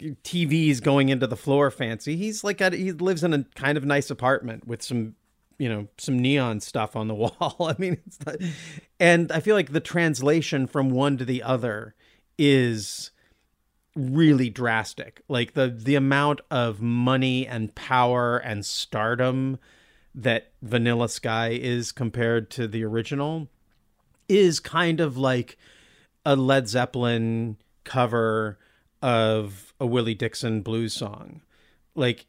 TVs 0.00 0.82
going 0.82 1.10
into 1.10 1.28
the 1.28 1.36
floor 1.36 1.70
fancy. 1.70 2.16
He's 2.16 2.42
like 2.42 2.60
he 2.72 2.90
lives 2.90 3.22
in 3.22 3.32
a 3.32 3.44
kind 3.54 3.78
of 3.78 3.84
nice 3.84 4.10
apartment 4.10 4.66
with 4.66 4.82
some 4.82 5.14
you 5.58 5.68
know 5.68 5.88
some 5.98 6.18
neon 6.18 6.60
stuff 6.60 6.96
on 6.96 7.08
the 7.08 7.14
wall. 7.14 7.56
I 7.60 7.74
mean, 7.78 7.98
it's 8.06 8.18
not, 8.24 8.36
and 9.00 9.30
I 9.32 9.40
feel 9.40 9.56
like 9.56 9.72
the 9.72 9.80
translation 9.80 10.66
from 10.66 10.90
one 10.90 11.18
to 11.18 11.24
the 11.24 11.42
other 11.42 11.94
is 12.38 13.10
really 13.94 14.50
drastic. 14.50 15.22
Like 15.28 15.54
the 15.54 15.68
the 15.68 15.94
amount 15.94 16.40
of 16.50 16.80
money 16.80 17.46
and 17.46 17.74
power 17.74 18.38
and 18.38 18.64
stardom 18.64 19.58
that 20.14 20.52
Vanilla 20.60 21.08
Sky 21.08 21.50
is 21.50 21.92
compared 21.92 22.50
to 22.50 22.68
the 22.68 22.84
original 22.84 23.48
is 24.28 24.60
kind 24.60 25.00
of 25.00 25.16
like 25.16 25.56
a 26.24 26.36
Led 26.36 26.68
Zeppelin 26.68 27.56
cover 27.84 28.58
of 29.00 29.74
a 29.80 29.86
Willie 29.86 30.14
Dixon 30.14 30.62
blues 30.62 30.92
song. 30.92 31.40
Like 31.94 32.26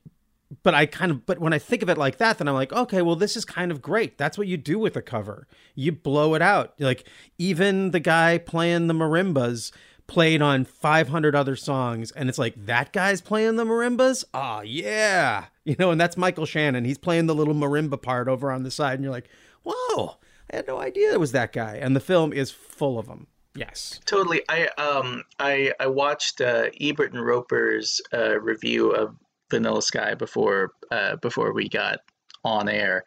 but 0.62 0.74
I 0.76 0.86
kind 0.86 1.12
of 1.12 1.26
but 1.26 1.40
when 1.40 1.54
I 1.54 1.60
think 1.60 1.82
of 1.82 1.90
it 1.90 1.98
like 1.98 2.18
that 2.18 2.38
then 2.38 2.48
I'm 2.48 2.54
like, 2.54 2.74
okay, 2.74 3.02
well 3.02 3.16
this 3.16 3.36
is 3.36 3.46
kind 3.46 3.72
of 3.72 3.82
great. 3.82 4.18
That's 4.18 4.38
what 4.38 4.48
you 4.48 4.58
do 4.58 4.78
with 4.78 4.96
a 4.96 5.02
cover. 5.02 5.48
You 5.76 5.92
blow 5.92 6.36
it 6.36 6.42
out. 6.42 6.74
Like 6.80 7.08
even 7.38 7.92
the 7.92 8.00
guy 8.00 8.38
playing 8.38 8.88
the 8.88 8.94
marimbas 8.94 9.72
played 10.06 10.42
on 10.42 10.66
500 10.66 11.36
other 11.36 11.56
songs 11.56 12.12
and 12.12 12.28
it's 12.28 12.38
like 12.38 12.66
that 12.66 12.92
guy's 12.92 13.22
playing 13.22 13.56
the 13.56 13.64
marimbas 13.64 14.26
oh 14.34 14.60
yeah 14.62 15.46
you 15.64 15.78
know 15.80 15.92
and 15.92 16.02
that's 16.02 16.18
michael 16.18 16.46
shannon 16.46 16.84
he's 16.84 16.98
playing 16.98 17.26
the 17.26 17.34
little 17.34 17.54
marimba 17.54 18.00
part 18.00 18.28
over 18.28 18.52
on 18.52 18.64
the 18.64 18.70
side 18.70 18.96
and 18.96 19.04
you're 19.04 19.14
like 19.14 19.30
whoa 19.64 20.18
i 20.52 20.58
had 20.58 20.68
no 20.68 20.78
idea 20.78 21.14
it 21.14 21.22
was 21.22 21.32
that 21.32 21.54
guy 21.54 21.78
and 21.78 21.96
the 21.96 22.02
film 22.02 22.34
is 22.34 22.52
full 22.52 23.00
of 23.00 23.08
them 23.08 23.28
yes 23.56 24.02
Totally. 24.06 24.42
I 24.50 24.68
um 24.78 25.24
I 25.40 25.72
I 25.80 25.88
watched 25.88 26.42
uh, 26.42 26.66
Ebert 26.82 27.14
and 27.14 27.26
Roeper's 27.26 28.02
uh, 28.14 28.40
review 28.40 28.92
of 28.92 29.16
Vanilla 29.54 29.84
Sky 29.84 30.16
before 30.16 30.72
uh, 30.90 31.16
before 31.18 31.54
we 31.54 31.70
got 31.70 32.00
on 32.44 32.68
air, 32.68 33.04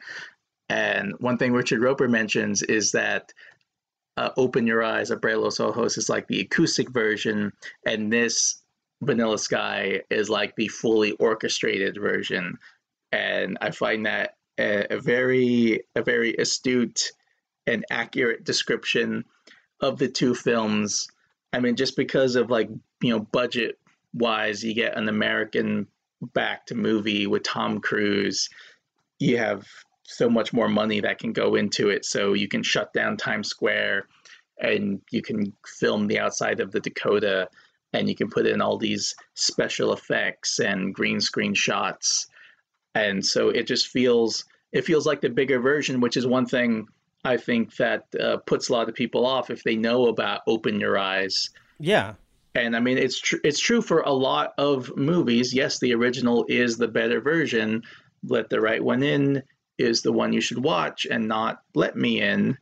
and 0.68 1.12
one 1.18 1.38
thing 1.38 1.52
Richard 1.52 1.80
Roeper 1.80 2.06
mentions 2.06 2.62
is 2.62 2.92
that 2.92 3.32
uh, 4.16 4.30
"Open 4.36 4.64
Your 4.64 4.84
Eyes" 4.84 5.10
of 5.10 5.18
Los 5.24 5.58
Ojos 5.58 5.98
is 5.98 6.08
like 6.08 6.28
the 6.28 6.40
acoustic 6.40 6.90
version, 6.90 7.52
and 7.84 8.12
this 8.12 8.62
Vanilla 9.02 9.38
Sky 9.38 10.02
is 10.08 10.30
like 10.30 10.54
the 10.54 10.68
fully 10.68 11.12
orchestrated 11.12 11.98
version, 12.00 12.58
and 13.10 13.58
I 13.60 13.72
find 13.72 14.06
that 14.06 14.36
a, 14.56 14.94
a 14.94 15.00
very 15.00 15.82
a 15.96 16.02
very 16.02 16.36
astute 16.36 17.10
and 17.66 17.84
accurate 17.90 18.44
description 18.44 19.24
of 19.80 19.98
the 19.98 20.08
two 20.08 20.32
films. 20.32 21.08
I 21.52 21.58
mean, 21.58 21.74
just 21.74 21.96
because 21.96 22.36
of 22.36 22.50
like 22.50 22.70
you 23.02 23.10
know 23.10 23.18
budget 23.20 23.80
wise, 24.14 24.62
you 24.62 24.74
get 24.74 24.96
an 24.96 25.08
American 25.08 25.88
backed 26.20 26.74
movie 26.74 27.26
with 27.26 27.42
Tom 27.42 27.80
Cruise. 27.80 28.48
You 29.18 29.38
have 29.38 29.66
so 30.04 30.28
much 30.28 30.52
more 30.52 30.68
money 30.68 31.00
that 31.00 31.18
can 31.18 31.32
go 31.32 31.54
into 31.54 31.88
it, 31.88 32.04
so 32.04 32.32
you 32.32 32.48
can 32.48 32.62
shut 32.62 32.92
down 32.92 33.16
Times 33.16 33.48
Square, 33.48 34.08
and 34.58 35.00
you 35.10 35.22
can 35.22 35.52
film 35.66 36.06
the 36.06 36.18
outside 36.18 36.60
of 36.60 36.72
the 36.72 36.80
Dakota, 36.80 37.48
and 37.92 38.08
you 38.08 38.14
can 38.14 38.28
put 38.28 38.46
in 38.46 38.60
all 38.60 38.78
these 38.78 39.14
special 39.34 39.92
effects 39.92 40.58
and 40.58 40.94
green 40.94 41.20
screen 41.20 41.54
shots, 41.54 42.28
and 42.94 43.24
so 43.24 43.48
it 43.48 43.66
just 43.66 43.88
feels 43.88 44.44
it 44.72 44.84
feels 44.84 45.06
like 45.06 45.20
the 45.20 45.28
bigger 45.30 45.60
version, 45.60 46.00
which 46.00 46.16
is 46.16 46.26
one 46.26 46.46
thing 46.46 46.86
I 47.24 47.36
think 47.36 47.76
that 47.76 48.04
uh, 48.20 48.38
puts 48.38 48.68
a 48.68 48.72
lot 48.72 48.88
of 48.88 48.94
people 48.94 49.26
off 49.26 49.50
if 49.50 49.62
they 49.62 49.76
know 49.76 50.06
about 50.06 50.42
Open 50.46 50.78
Your 50.80 50.98
Eyes. 50.98 51.50
yeah 51.78 52.14
And 52.56 52.74
I 52.74 52.80
mean, 52.80 52.98
it's 52.98 53.20
tr- 53.20 53.36
it's 53.44 53.60
true 53.60 53.82
for 53.82 54.00
a 54.00 54.12
lot 54.12 54.52
of 54.58 54.96
movies. 54.96 55.54
Yes, 55.54 55.78
the 55.78 55.94
original 55.94 56.44
is 56.48 56.76
the 56.78 56.88
better 56.88 57.20
version. 57.20 57.82
Let 58.24 58.48
the 58.48 58.60
right 58.60 58.82
one 58.82 59.02
in 59.02 59.42
is 59.78 60.00
the 60.02 60.12
one 60.12 60.32
you 60.32 60.40
should 60.40 60.62
watch, 60.64 61.06
and 61.10 61.28
not 61.28 61.58
Let 61.74 61.96
Me 61.96 62.20
In 62.22 62.56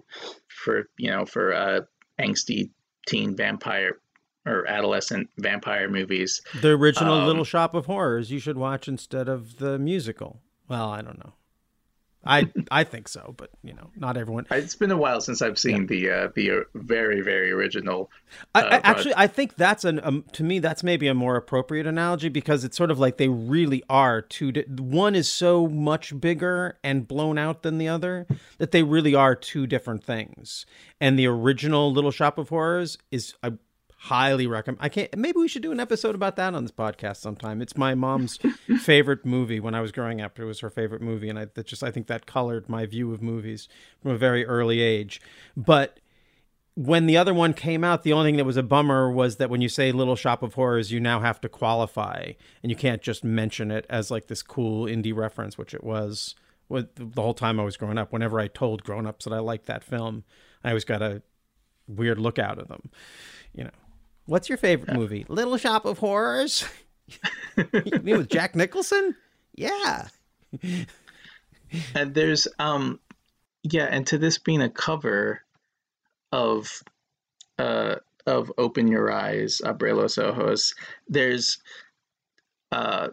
for 0.49 0.89
you 0.99 1.11
know 1.11 1.25
for 1.25 1.55
uh, 1.55 1.81
angsty 2.21 2.71
teen 3.07 3.37
vampire 3.37 3.99
or 4.47 4.67
adolescent 4.69 5.29
vampire 5.39 5.89
movies. 5.89 6.41
the 6.61 6.71
original 6.71 7.15
Um, 7.15 7.27
little 7.27 7.45
shop 7.45 7.75
of 7.75 7.87
horrors 7.87 8.31
you 8.31 8.39
should 8.39 8.59
watch 8.59 8.89
instead 8.89 9.29
of 9.29 9.59
the 9.59 9.79
musical 9.79 10.41
well 10.69 10.89
i 10.91 11.01
don't 11.01 11.19
know 11.19 11.33
i 12.27 12.49
i 12.71 12.85
think 12.85 13.09
so 13.09 13.35
but 13.37 13.51
you 13.63 13.73
know 13.73 13.91
not 13.97 14.17
everyone 14.17 14.47
It's 14.51 14.75
been 14.77 14.91
a 14.91 14.97
while 14.97 15.21
since 15.21 15.43
I've 15.43 15.59
seen 15.59 15.87
the 15.87 16.11
uh, 16.11 16.29
the 16.35 16.51
uh, 16.51 16.61
very 16.75 17.21
very 17.21 17.51
original. 17.51 18.11
I, 18.55 18.63
uh, 18.63 18.65
I, 18.65 18.81
actually, 18.91 19.15
I 19.17 19.27
think 19.27 19.57
that's 19.57 19.85
an 19.85 20.01
um, 20.03 20.25
to 20.33 20.43
me 20.43 20.59
that's 20.59 20.83
maybe 20.83 21.07
a 21.09 21.15
more 21.15 21.37
appropriate 21.37 21.87
analogy 21.87 22.29
because 22.29 22.65
it's 22.65 22.77
sort 22.77 22.91
of 22.91 22.99
like 22.99 23.17
they 23.17 23.29
really 23.29 23.83
are 23.89 24.21
two. 24.23 24.53
Di- 24.53 24.65
one 24.69 25.15
is 25.15 25.31
so 25.31 25.67
much 25.67 26.19
bigger 26.21 26.79
and 26.83 27.07
blown 27.07 27.39
out 27.39 27.63
than 27.63 27.79
the 27.79 27.89
other 27.89 28.27
that 28.59 28.71
they 28.71 28.83
really 28.83 29.15
are 29.15 29.35
two 29.35 29.67
different 29.67 30.05
things. 30.05 30.67
And 31.01 31.19
the 31.19 31.27
original 31.27 31.93
Little 31.93 32.11
Shop 32.11 32.39
of 32.39 32.49
Horrors 32.49 32.99
is 33.11 33.35
I 33.43 33.53
highly 34.05 34.47
recommend. 34.47 34.79
I 34.83 34.91
can't. 34.91 35.17
Maybe 35.17 35.39
we 35.39 35.49
should 35.49 35.63
do 35.63 35.73
an 35.73 35.81
episode 35.81 36.15
about 36.15 36.37
that 36.37 36.53
on 36.53 36.63
this 36.63 36.73
podcast 36.73 37.17
sometime. 37.17 37.63
It's 37.63 37.77
my 37.77 37.95
mom's 37.95 38.39
favorite 38.83 39.25
movie 39.25 39.61
when 39.61 39.75
I 39.75 39.81
was 39.81 39.93
growing 39.93 40.21
up. 40.21 40.39
It 40.39 40.45
was 40.45 40.61
her 40.61 40.69
favorite 40.69 41.01
movie, 41.01 41.31
and 41.31 41.39
I 41.39 41.47
that 41.55 41.67
just 41.67 41.83
I 41.83 41.91
think 41.91 42.07
that 42.09 42.27
colored 42.27 42.69
my 42.69 42.85
view 42.85 43.13
of 43.15 43.23
movies 43.23 43.67
from 44.03 44.11
a 44.11 44.19
very 44.19 44.45
early 44.45 44.83
age. 44.83 45.23
But 45.57 46.01
when 46.75 47.07
the 47.07 47.17
other 47.17 47.33
one 47.33 47.55
came 47.55 47.83
out, 47.83 48.03
the 48.03 48.13
only 48.13 48.29
thing 48.29 48.37
that 48.37 48.45
was 48.45 48.59
a 48.59 48.63
bummer 48.63 49.11
was 49.11 49.37
that 49.37 49.49
when 49.49 49.63
you 49.63 49.71
say 49.71 49.91
Little 49.91 50.17
Shop 50.17 50.43
of 50.43 50.53
Horrors, 50.53 50.93
you 50.93 51.01
now 51.01 51.21
have 51.21 51.41
to 51.41 51.49
qualify, 51.49 52.33
and 52.63 52.71
you 52.71 52.77
can't 52.77 53.01
just 53.01 53.25
mention 53.25 53.71
it 53.71 53.87
as 53.89 54.11
like 54.11 54.27
this 54.27 54.43
cool 54.43 54.85
indie 54.85 55.17
reference, 55.17 55.57
which 55.57 55.73
it 55.73 55.83
was. 55.83 56.35
With 56.69 57.15
the 57.15 57.23
whole 57.23 57.35
time 57.35 57.59
I 57.59 57.65
was 57.65 57.77
growing 57.79 57.99
up, 57.99 58.13
whenever 58.13 58.39
I 58.41 58.49
told 58.49 58.85
grown-ups 58.85 59.25
that 59.25 59.35
I 59.35 59.39
liked 59.39 59.67
that 59.67 59.85
film, 59.85 60.25
I 60.63 60.71
always 60.71 60.85
got 60.85 61.03
a 61.03 61.23
weird 61.87 62.19
look 62.19 62.39
out 62.39 62.59
of 62.59 62.69
them. 62.69 62.91
You 63.55 63.65
know, 63.65 63.71
what's 64.27 64.49
your 64.49 64.59
favorite 64.59 64.95
movie? 64.97 65.25
Little 65.29 65.57
Shop 65.57 65.85
of 65.85 65.99
Horrors. 65.99 66.65
you 67.57 68.01
mean 68.03 68.19
with 68.19 68.29
Jack 68.31 68.55
Nicholson? 68.57 69.15
Yeah. 69.55 70.09
and 71.95 72.15
there's 72.15 72.47
um 72.59 73.01
yeah 73.65 73.87
and 73.91 74.07
to 74.07 74.19
this 74.19 74.39
being 74.39 74.63
a 74.63 74.71
cover 74.71 75.41
of 76.33 76.71
uh 77.59 77.97
of 78.27 78.51
open 78.59 78.87
your 78.89 79.11
eyes 79.13 79.61
abre 79.65 79.95
los 79.97 80.17
ojos 80.19 80.75
there's 81.09 81.59
uh 82.73 83.09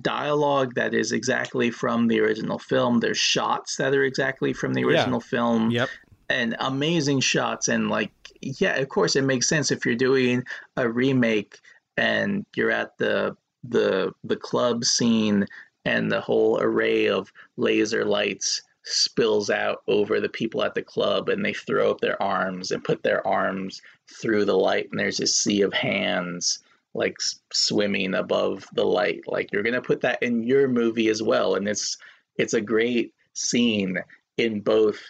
dialogue 0.00 0.74
that 0.74 0.94
is 0.94 1.12
exactly 1.12 1.70
from 1.70 2.08
the 2.08 2.20
original 2.20 2.58
film 2.58 3.00
there's 3.00 3.18
shots 3.18 3.76
that 3.76 3.94
are 3.94 4.04
exactly 4.04 4.52
from 4.52 4.72
the 4.74 4.80
Yeah. 4.82 4.86
original 4.88 5.20
film 5.20 5.70
Yep. 5.70 5.88
And 6.32 6.56
amazing 6.60 7.20
shots 7.20 7.68
and 7.68 7.90
like 7.90 8.10
yeah 8.40 8.76
of 8.76 8.88
course 8.88 9.16
it 9.16 9.22
makes 9.22 9.48
sense 9.48 9.70
if 9.70 9.84
you're 9.84 9.94
doing 9.94 10.42
a 10.76 10.88
remake 10.88 11.58
and 11.96 12.44
you're 12.56 12.70
at 12.70 12.96
the 12.98 13.36
the 13.64 14.12
the 14.24 14.36
club 14.36 14.84
scene 14.84 15.46
and 15.84 16.10
the 16.10 16.20
whole 16.20 16.58
array 16.60 17.08
of 17.08 17.30
laser 17.56 18.04
lights 18.04 18.62
spills 18.84 19.50
out 19.50 19.82
over 19.86 20.20
the 20.20 20.28
people 20.28 20.62
at 20.64 20.74
the 20.74 20.82
club 20.82 21.28
and 21.28 21.44
they 21.44 21.52
throw 21.52 21.90
up 21.90 22.00
their 22.00 22.20
arms 22.20 22.70
and 22.70 22.82
put 22.82 23.02
their 23.02 23.24
arms 23.26 23.80
through 24.20 24.44
the 24.44 24.56
light 24.56 24.88
and 24.90 24.98
there's 24.98 25.20
a 25.20 25.26
sea 25.26 25.62
of 25.62 25.72
hands 25.72 26.60
like 26.94 27.16
swimming 27.52 28.14
above 28.14 28.66
the 28.74 28.84
light. 28.84 29.22
Like 29.26 29.52
you're 29.52 29.62
going 29.62 29.74
to 29.74 29.80
put 29.80 30.00
that 30.02 30.22
in 30.22 30.42
your 30.42 30.68
movie 30.68 31.08
as 31.08 31.22
well 31.22 31.54
and 31.54 31.68
it's 31.68 31.96
it's 32.36 32.54
a 32.54 32.60
great 32.60 33.12
scene 33.34 33.98
in 34.36 34.60
both 34.60 35.00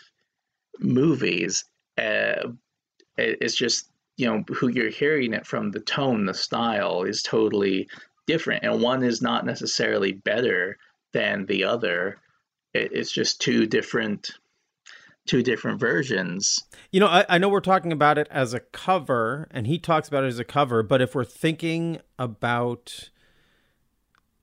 movies 0.81 1.65
uh, 1.99 2.49
it's 3.19 3.55
just 3.55 3.89
you 4.17 4.27
know 4.27 4.43
who 4.55 4.69
you're 4.69 4.91
hearing 4.91 5.33
it 5.33 5.47
from 5.47 5.71
the 5.71 5.81
tone 5.81 6.27
the 6.27 6.35
style 6.35 7.03
is 7.03 7.23
totally 7.23 7.89
different 8.27 8.65
and 8.65 8.81
one 8.81 9.03
is 9.03 9.21
not 9.21 9.45
necessarily 9.45 10.13
better 10.13 10.79
than 11.13 11.47
the 11.47 11.65
other. 11.65 12.19
It's 12.75 13.13
just 13.13 13.41
two 13.41 13.67
different 13.67 14.31
two 15.27 15.43
different 15.43 15.79
versions. 15.79 16.59
You 16.91 16.99
know, 16.99 17.07
I, 17.07 17.25
I 17.29 17.39
know 17.39 17.49
we're 17.49 17.61
talking 17.61 17.93
about 17.93 18.19
it 18.19 18.27
as 18.29 18.55
a 18.55 18.61
cover, 18.61 19.47
and 19.53 19.69
he 19.69 19.79
talks 19.79 20.09
about 20.09 20.25
it 20.25 20.29
as 20.29 20.41
a 20.41 20.45
cover, 20.45 20.83
but 20.83 21.01
if 21.01 21.15
we're 21.15 21.25
thinking 21.25 22.01
about 22.19 23.11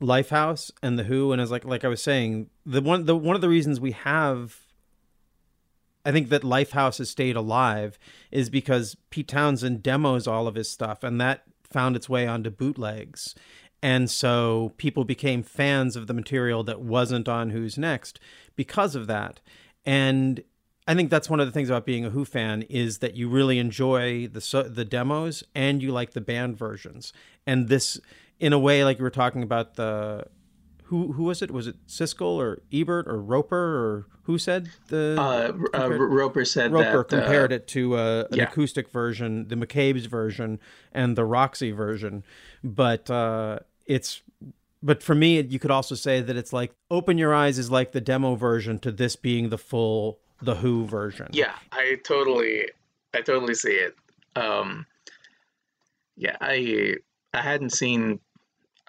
Lifehouse 0.02 0.72
and 0.82 0.98
the 0.98 1.04
Who, 1.04 1.34
and 1.34 1.42
as 1.42 1.52
like 1.52 1.66
like 1.66 1.84
I 1.84 1.90
was 1.90 2.02
saying, 2.02 2.50
the 2.66 2.82
one 2.82 3.06
the 3.06 3.16
one 3.16 3.36
of 3.36 3.42
the 3.42 3.50
reasons 3.50 3.80
we 3.80 3.92
have 3.92 4.62
I 6.10 6.12
think 6.12 6.30
that 6.30 6.42
Lifehouse 6.42 6.98
has 6.98 7.12
stayed 7.12 7.36
alive 7.36 8.00
is 8.32 8.50
because 8.50 8.98
Pete 9.12 9.28
Townshend 9.28 9.84
demos 9.84 10.26
all 10.26 10.48
of 10.48 10.56
his 10.56 10.68
stuff, 10.68 11.04
and 11.04 11.22
that 11.22 11.44
found 11.70 11.96
its 11.96 12.10
way 12.10 12.26
onto 12.26 12.50
bootlegs. 12.50 13.36
And 13.84 14.10
so 14.10 14.74
people 14.78 15.04
became 15.04 15.44
fans 15.44 15.96
of 15.96 16.08
the 16.08 16.16
material 16.16 16.64
that 16.64 16.82
wasn't 16.82 17.30
on 17.30 17.52
Who's 17.52 17.78
Next 17.78 18.20
because 18.56 18.96
of 18.96 19.06
that. 19.06 19.40
And 19.86 20.44
I 20.88 20.96
think 20.96 21.12
that's 21.12 21.30
one 21.30 21.40
of 21.40 21.46
the 21.46 21.52
things 21.52 21.70
about 21.70 21.86
being 21.86 22.06
a 22.06 22.10
Who 22.10 22.26
fan 22.26 22.64
is 22.64 22.98
that 22.98 23.16
you 23.16 23.30
really 23.30 23.60
enjoy 23.60 24.28
the 24.28 24.68
the 24.68 24.86
demos 24.86 25.44
and 25.54 25.80
you 25.80 25.92
like 25.92 26.14
the 26.14 26.22
band 26.22 26.58
versions. 26.58 27.14
And 27.46 27.68
this, 27.68 28.00
in 28.40 28.52
a 28.52 28.58
way, 28.58 28.84
like 28.84 28.98
you 28.98 29.04
were 29.04 29.12
talking 29.12 29.44
about 29.44 29.76
the 29.76 30.26
who 30.90 31.14
who 31.14 31.24
was 31.24 31.44
it? 31.44 31.52
Was 31.52 31.68
it 31.68 31.76
Siskel 31.88 32.38
or 32.38 32.64
Ebert 32.74 33.08
or 33.08 33.22
Roeper 33.22 33.56
or 33.56 34.08
who 34.24 34.40
said 34.40 34.70
the? 34.88 35.16
Uh, 35.20 35.78
uh, 35.78 35.90
Roeper 35.90 36.44
said 36.46 36.72
Roeper 36.72 37.06
that, 37.08 37.18
uh, 37.18 37.22
compared 37.22 37.52
it 37.52 37.68
to 37.70 37.96
uh, 37.96 38.28
an 38.32 38.38
yeah. 38.38 38.44
acoustic 38.46 38.90
version, 38.90 39.48
the 39.48 39.56
McCabe's 39.56 40.08
version, 40.08 40.60
and 40.92 41.16
the 41.16 41.26
Roxy 41.26 41.70
version. 41.70 42.24
But 42.64 43.10
uh, 43.10 43.60
it's 43.86 44.24
but 44.82 45.04
for 45.04 45.14
me, 45.14 45.40
you 45.42 45.60
could 45.60 45.70
also 45.70 45.94
say 45.94 46.22
that 46.22 46.36
it's 46.36 46.52
like 46.52 46.74
Open 46.90 47.20
Your 47.20 47.36
Eyes 47.36 47.60
is 47.60 47.70
like 47.70 47.92
the 47.92 48.02
demo 48.02 48.34
version 48.34 48.80
to 48.80 48.92
this 48.92 49.16
being 49.16 49.50
the 49.50 49.60
full 49.60 50.20
the 50.42 50.56
Who 50.56 50.88
version. 50.88 51.28
Yeah, 51.34 51.54
I 51.72 51.98
totally, 52.04 52.66
I 53.14 53.22
totally 53.22 53.54
see 53.54 53.74
it. 53.74 53.96
Um, 54.36 54.88
yeah, 56.16 56.36
I 56.42 56.96
I 57.36 57.42
hadn't 57.42 57.74
seen 57.74 58.22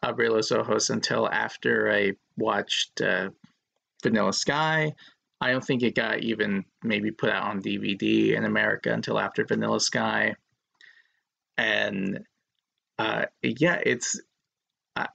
Abre 0.02 0.31
los 0.31 0.51
Ojos 0.51 0.90
until 0.90 1.28
after 1.28 1.93
I 1.93 2.12
watched 2.36 3.01
uh, 3.01 3.31
Vanilla 4.02 4.32
Sky. 4.32 4.93
I 5.40 5.51
don't 5.52 5.64
think 5.64 5.82
it 5.82 5.94
got 5.94 6.20
even 6.20 6.64
maybe 6.82 7.10
put 7.10 7.31
out 7.31 7.44
on 7.44 7.62
DVD 7.62 8.35
in 8.36 8.44
America 8.44 8.93
until 8.93 9.18
after 9.18 9.44
Vanilla 9.44 9.81
Sky. 9.81 10.35
And 11.56 12.20
uh, 12.98 13.27
yeah, 13.43 13.81
it's. 13.85 14.20
I, 14.97 15.09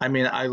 I 0.00 0.08
mean, 0.08 0.26
I 0.26 0.48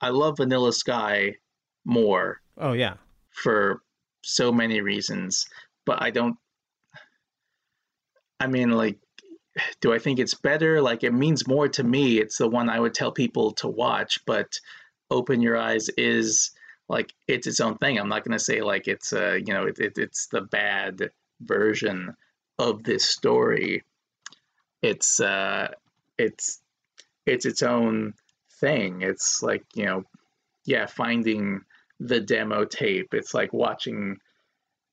I 0.00 0.08
love 0.10 0.38
Vanilla 0.38 0.72
Sky 0.72 1.36
more 1.84 2.40
Oh 2.58 2.72
yeah. 2.72 2.94
for 3.30 3.82
so 4.22 4.52
many 4.52 4.80
reasons, 4.80 5.46
but 5.86 6.02
I 6.02 6.10
don't. 6.10 6.36
I 8.40 8.46
mean, 8.46 8.70
like, 8.70 8.98
do 9.80 9.92
I 9.92 9.98
think 9.98 10.18
it's 10.18 10.34
better? 10.34 10.80
Like, 10.80 11.04
it 11.04 11.12
means 11.12 11.46
more 11.46 11.68
to 11.68 11.84
me. 11.84 12.18
It's 12.18 12.38
the 12.38 12.48
one 12.48 12.68
I 12.68 12.80
would 12.80 12.94
tell 12.94 13.12
people 13.12 13.52
to 13.52 13.68
watch, 13.68 14.24
but 14.26 14.58
Open 15.10 15.40
Your 15.40 15.56
Eyes 15.56 15.88
is 15.90 16.50
like 16.88 17.14
it's 17.26 17.46
its 17.46 17.60
own 17.60 17.76
thing. 17.78 17.98
I'm 17.98 18.08
not 18.08 18.24
gonna 18.24 18.38
say 18.38 18.60
like 18.60 18.88
it's 18.88 19.12
a 19.12 19.38
you 19.38 19.52
know 19.52 19.64
it, 19.64 19.78
it, 19.78 19.98
it's 19.98 20.26
the 20.26 20.42
bad 20.42 21.10
version 21.40 22.14
of 22.58 22.82
this 22.82 23.08
story. 23.08 23.84
It's 24.82 25.20
uh 25.20 25.68
it's 26.18 26.60
it's 27.26 27.46
its 27.46 27.62
own 27.62 28.14
thing. 28.60 29.02
It's 29.02 29.42
like 29.42 29.64
you 29.74 29.86
know 29.86 30.04
yeah 30.66 30.86
finding 30.86 31.62
the 32.00 32.20
demo 32.20 32.64
tape. 32.64 33.14
It's 33.14 33.34
like 33.34 33.52
watching 33.52 34.18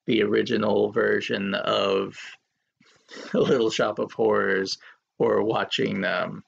the 0.05 0.23
original 0.23 0.91
version 0.91 1.53
of 1.55 2.17
A 3.33 3.39
little 3.39 3.69
Shop 3.69 3.99
of 3.99 4.11
Horrors 4.11 4.77
or 5.19 5.43
watching 5.43 6.03
um 6.03 6.43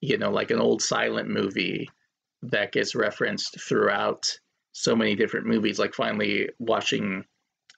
you 0.00 0.18
know 0.18 0.30
like 0.30 0.50
an 0.50 0.60
old 0.60 0.82
silent 0.82 1.28
movie 1.28 1.88
that 2.42 2.72
gets 2.72 2.94
referenced 2.94 3.60
throughout 3.60 4.26
so 4.72 4.94
many 4.94 5.14
different 5.14 5.46
movies 5.46 5.78
like 5.78 5.94
finally 5.94 6.50
watching 6.58 7.24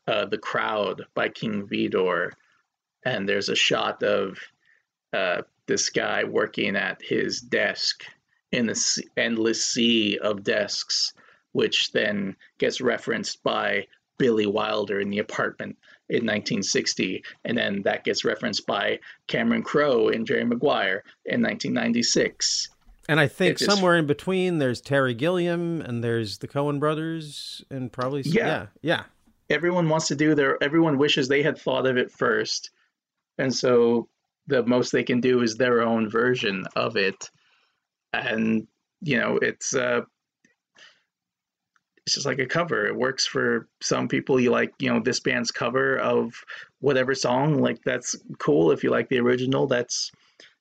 uh, 0.09 0.25
The 0.25 0.39
Crowd 0.39 1.03
by 1.15 1.29
King 1.29 1.67
Vidor 1.67 2.31
and 3.05 3.29
there's 3.29 3.49
a 3.49 3.55
shot 3.55 4.03
of 4.03 4.39
uh, 5.13 5.43
this 5.67 5.91
guy 5.91 6.25
working 6.25 6.77
at 6.77 7.01
his 7.01 7.41
desk 7.41 8.05
in 8.53 8.67
the 8.67 9.03
endless 9.17 9.65
sea 9.65 10.19
of 10.19 10.43
desks, 10.43 11.13
which 11.53 11.93
then 11.93 12.37
gets 12.59 12.81
referenced 12.81 13.43
by 13.43 13.87
Billy 14.19 14.47
Wilder 14.47 15.01
in 15.01 15.11
the 15.11 15.19
apartment 15.19 15.79
in 16.09 16.25
1960, 16.25 17.23
and 17.45 17.59
then 17.59 17.83
that 17.83 18.05
gets 18.05 18.25
referenced 18.25 18.67
by 18.67 18.99
Cameron 19.27 19.63
Crowe 19.63 20.09
in 20.09 20.25
Jerry 20.25 20.45
Maguire 20.45 21.03
in 21.25 21.43
1996. 21.43 22.69
And 23.09 23.21
I 23.21 23.27
think 23.29 23.59
just- 23.59 23.71
somewhere 23.71 23.97
in 23.97 24.07
between 24.07 24.59
there's 24.59 24.81
Terry 24.81 25.15
Gilliam 25.15 25.81
and 25.81 26.03
there's 26.03 26.39
the 26.39 26.49
Coen 26.49 26.79
brothers 26.81 27.65
and 27.71 27.93
probably 27.93 28.23
Yeah. 28.23 28.47
yeah 28.47 28.67
yeah 28.83 29.03
Everyone 29.49 29.89
wants 29.89 30.09
to 30.09 30.17
do 30.17 30.35
their. 30.35 30.61
Everyone 30.61 30.99
wishes 30.99 31.29
they 31.29 31.41
had 31.41 31.57
thought 31.57 31.87
of 31.87 31.97
it 31.97 32.11
first, 32.11 32.71
and 33.39 33.55
so 33.55 34.09
the 34.49 34.65
most 34.65 34.91
they 34.91 35.05
can 35.05 35.21
do 35.21 35.41
is 35.41 35.55
their 35.55 35.83
own 35.83 36.11
version 36.11 36.65
of 36.75 36.97
it, 36.97 37.31
and 38.13 38.67
you 39.03 39.19
know 39.21 39.39
it's 39.41 39.73
uh 39.73 40.01
it's 42.07 42.15
just 42.15 42.27
like 42.27 42.39
a 42.39 42.47
cover. 42.47 42.87
It 42.87 42.95
works 42.95 43.27
for 43.27 43.67
some 43.81 44.07
people. 44.07 44.39
You 44.39 44.53
like, 44.53 44.73
you 44.79 44.89
know, 44.89 45.01
this 45.01 45.19
band's 45.19 45.51
cover 45.51 45.99
of 45.99 46.41
whatever 46.79 47.17
song, 47.17 47.61
like 47.61 47.83
that's 47.83 48.15
cool. 48.39 48.71
If 48.71 48.85
you 48.85 48.91
like 48.91 49.09
the 49.09 49.19
original, 49.19 49.67
that's 49.67 50.13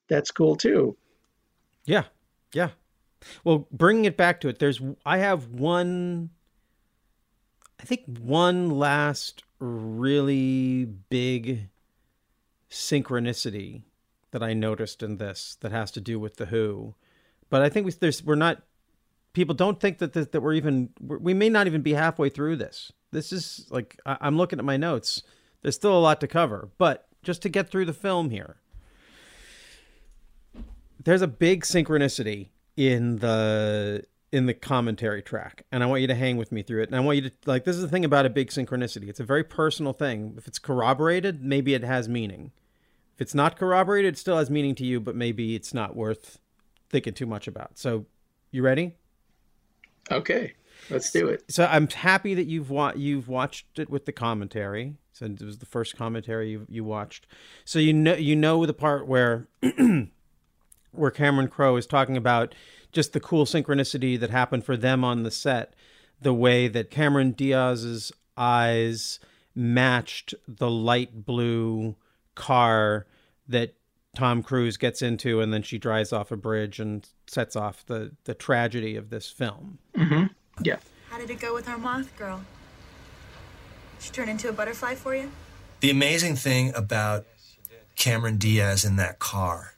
that's 0.08 0.32
cool 0.32 0.56
too. 0.56 0.98
Yeah, 1.86 2.06
yeah. 2.52 2.70
Well, 3.44 3.68
bringing 3.72 4.06
it 4.06 4.18
back 4.18 4.42
to 4.42 4.48
it, 4.48 4.58
there's 4.58 4.82
I 5.06 5.20
have 5.20 5.48
one. 5.50 6.32
I 7.80 7.84
think 7.84 8.18
one 8.20 8.72
last 8.72 9.44
really 9.60 10.86
big 10.86 11.70
synchronicity 12.72 13.84
that 14.32 14.42
I 14.42 14.54
noticed 14.54 15.04
in 15.04 15.18
this 15.18 15.58
that 15.62 15.72
has 15.72 15.92
to 15.92 16.02
do 16.02 16.20
with 16.20 16.38
the 16.38 16.48
Who, 16.48 16.96
but 17.52 17.62
I 17.62 17.70
think 17.70 17.86
we, 17.86 17.92
there's 17.92 18.24
we're 18.24 18.34
not. 18.34 18.64
People 19.36 19.54
don't 19.54 19.80
think 19.80 20.00
that 20.00 20.14
this, 20.14 20.28
that 20.28 20.42
we're 20.42 20.54
even 20.54 20.90
we 21.00 21.36
may 21.36 21.50
not 21.50 21.68
even 21.68 21.82
be 21.82 21.94
halfway 21.94 22.30
through 22.30 22.56
this. 22.56 22.92
This 23.12 23.32
is 23.32 23.68
like 23.70 24.00
I, 24.06 24.18
I'm 24.22 24.38
looking 24.38 24.58
at 24.58 24.66
my 24.66 24.78
notes. 24.78 25.22
There's 25.62 25.76
still 25.76 25.96
a 25.96 26.00
lot 26.00 26.20
to 26.22 26.28
cover, 26.28 26.70
but 26.80 27.08
just 27.22 27.44
to 27.44 27.50
get 27.50 27.70
through 27.70 27.86
the 27.86 27.94
film 27.94 28.32
here 28.32 28.58
there's 31.06 31.22
a 31.22 31.28
big 31.28 31.64
synchronicity 31.64 32.50
in 32.76 33.18
the 33.18 34.04
in 34.32 34.48
the 34.48 34.54
commentary 34.54 35.22
track 35.22 35.64
and 35.72 35.82
i 35.82 35.86
want 35.86 36.02
you 36.02 36.08
to 36.08 36.16
hang 36.16 36.36
with 36.36 36.52
me 36.52 36.62
through 36.62 36.82
it. 36.82 36.90
And 36.90 36.96
i 36.96 37.00
want 37.00 37.18
you 37.18 37.30
to 37.30 37.36
like 37.46 37.64
this 37.64 37.78
is 37.78 37.82
the 37.82 37.88
thing 37.88 38.04
about 38.04 38.26
a 38.26 38.30
big 38.30 38.50
synchronicity. 38.50 39.08
It's 39.08 39.22
a 39.22 39.24
very 39.24 39.44
personal 39.44 39.94
thing. 39.94 40.34
If 40.38 40.48
it's 40.48 40.60
corroborated 40.60 41.44
maybe 41.44 41.74
it 41.74 41.84
has 41.84 42.10
meaning. 42.10 42.52
If 43.14 43.22
it's 43.22 43.36
not 43.36 43.56
corroborated 43.56 44.16
it 44.16 44.18
still 44.18 44.38
has 44.38 44.50
meaning 44.50 44.76
to 44.76 44.86
you 44.86 45.00
but 45.00 45.16
maybe 45.16 45.56
it's 45.56 45.74
not 45.74 45.96
worth 45.96 46.40
thinking 46.90 47.14
too 47.14 47.28
much 47.28 47.48
about. 47.48 47.78
So 47.78 48.06
you 48.52 48.62
ready 48.62 48.96
Okay, 50.12 50.54
let's 50.90 51.12
do 51.12 51.28
it. 51.28 51.44
so 51.50 51.66
i'm 51.66 51.88
happy 51.88 52.34
that 52.36 52.46
you've 52.46 52.70
wa- 52.70 52.94
you've 52.96 53.28
watched 53.28 53.80
it 53.80 53.90
with 53.90 54.06
the 54.06 54.12
commentary 54.12 54.94
so 55.14 55.26
it 55.26 55.42
was 55.42 55.58
the 55.58 55.66
first 55.66 55.98
commentary 55.98 56.52
you, 56.52 56.66
you 56.70 56.84
watched 56.84 57.26
so 57.64 57.80
you 57.80 57.92
know 57.94 58.14
you 58.14 58.36
know 58.36 58.66
the 58.66 58.74
part 58.74 59.08
where 59.08 59.48
where 60.92 61.12
Cameron 61.12 61.48
Crowe 61.48 61.76
is 61.76 61.86
talking 61.88 62.16
about 62.18 62.56
just 62.92 63.14
the 63.14 63.20
cool 63.20 63.46
synchronicity 63.46 64.20
that 64.20 64.30
happened 64.30 64.64
for 64.64 64.78
them 64.78 65.04
on 65.04 65.24
the 65.24 65.32
set, 65.32 65.74
the 66.22 66.34
way 66.34 66.68
that 66.70 66.90
Cameron 66.90 67.32
Diaz's 67.32 68.12
eyes 68.38 69.20
matched 69.54 70.34
the 70.48 70.70
light 70.70 71.26
blue 71.26 71.96
car 72.36 73.06
that 73.48 73.74
Tom 74.16 74.44
Cruise 74.44 74.78
gets 74.78 75.02
into, 75.02 75.42
and 75.42 75.54
then 75.54 75.62
she 75.62 75.78
drives 75.78 76.12
off 76.12 76.32
a 76.32 76.38
bridge 76.38 76.80
and 76.80 77.08
sets 77.28 77.56
off 77.56 77.86
the 77.86 78.12
the 78.24 78.34
tragedy 78.34 78.96
of 78.96 79.10
this 79.10 79.30
film. 79.30 79.80
Mm-hmm. 79.96 80.26
Yeah. 80.64 80.78
How 81.10 81.18
did 81.20 81.30
it 81.30 81.40
go 81.40 81.54
with 81.54 81.70
our 81.70 81.78
moth 81.78 82.16
girl? 82.18 82.42
She 84.00 84.12
turned 84.12 84.30
into 84.30 84.50
a 84.50 84.54
butterfly 84.54 84.96
for 84.96 85.16
you? 85.16 85.32
The 85.80 85.90
amazing 85.90 86.36
thing 86.36 86.74
about 86.76 87.26
Cameron 87.96 88.38
Diaz 88.38 88.84
in 88.86 88.96
that 88.98 89.20
car 89.20 89.74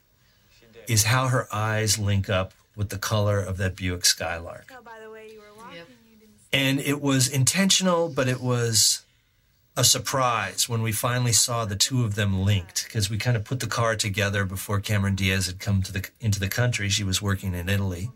is 0.86 1.04
how 1.04 1.28
her 1.28 1.46
eyes 1.52 1.98
link 1.98 2.28
up 2.28 2.52
with 2.74 2.88
the 2.88 2.98
color 2.98 3.40
of 3.40 3.56
that 3.58 3.76
Buick 3.76 4.04
Skylark. 4.04 4.72
Oh, 4.76 4.82
by 4.82 4.98
the 5.02 5.10
way, 5.10 5.30
you 5.32 5.40
were 5.40 5.56
watching. 5.56 5.78
Yep. 5.78 5.88
And 6.52 6.80
it 6.80 7.00
was 7.00 7.28
intentional, 7.28 8.08
but 8.08 8.28
it 8.28 8.40
was 8.40 9.02
a 9.78 9.84
surprise 9.84 10.68
when 10.68 10.82
we 10.82 10.90
finally 10.90 11.30
saw 11.30 11.64
the 11.64 11.76
two 11.76 12.04
of 12.04 12.16
them 12.16 12.42
linked 12.42 12.82
because 12.82 13.08
we 13.08 13.16
kind 13.16 13.36
of 13.36 13.44
put 13.44 13.60
the 13.60 13.66
car 13.68 13.94
together 13.94 14.44
before 14.44 14.80
Cameron 14.80 15.14
Diaz 15.14 15.46
had 15.46 15.60
come 15.60 15.82
to 15.82 15.92
the 15.92 16.10
into 16.20 16.40
the 16.40 16.48
country. 16.48 16.88
She 16.88 17.04
was 17.04 17.22
working 17.22 17.54
in 17.54 17.68
Italy. 17.68 18.10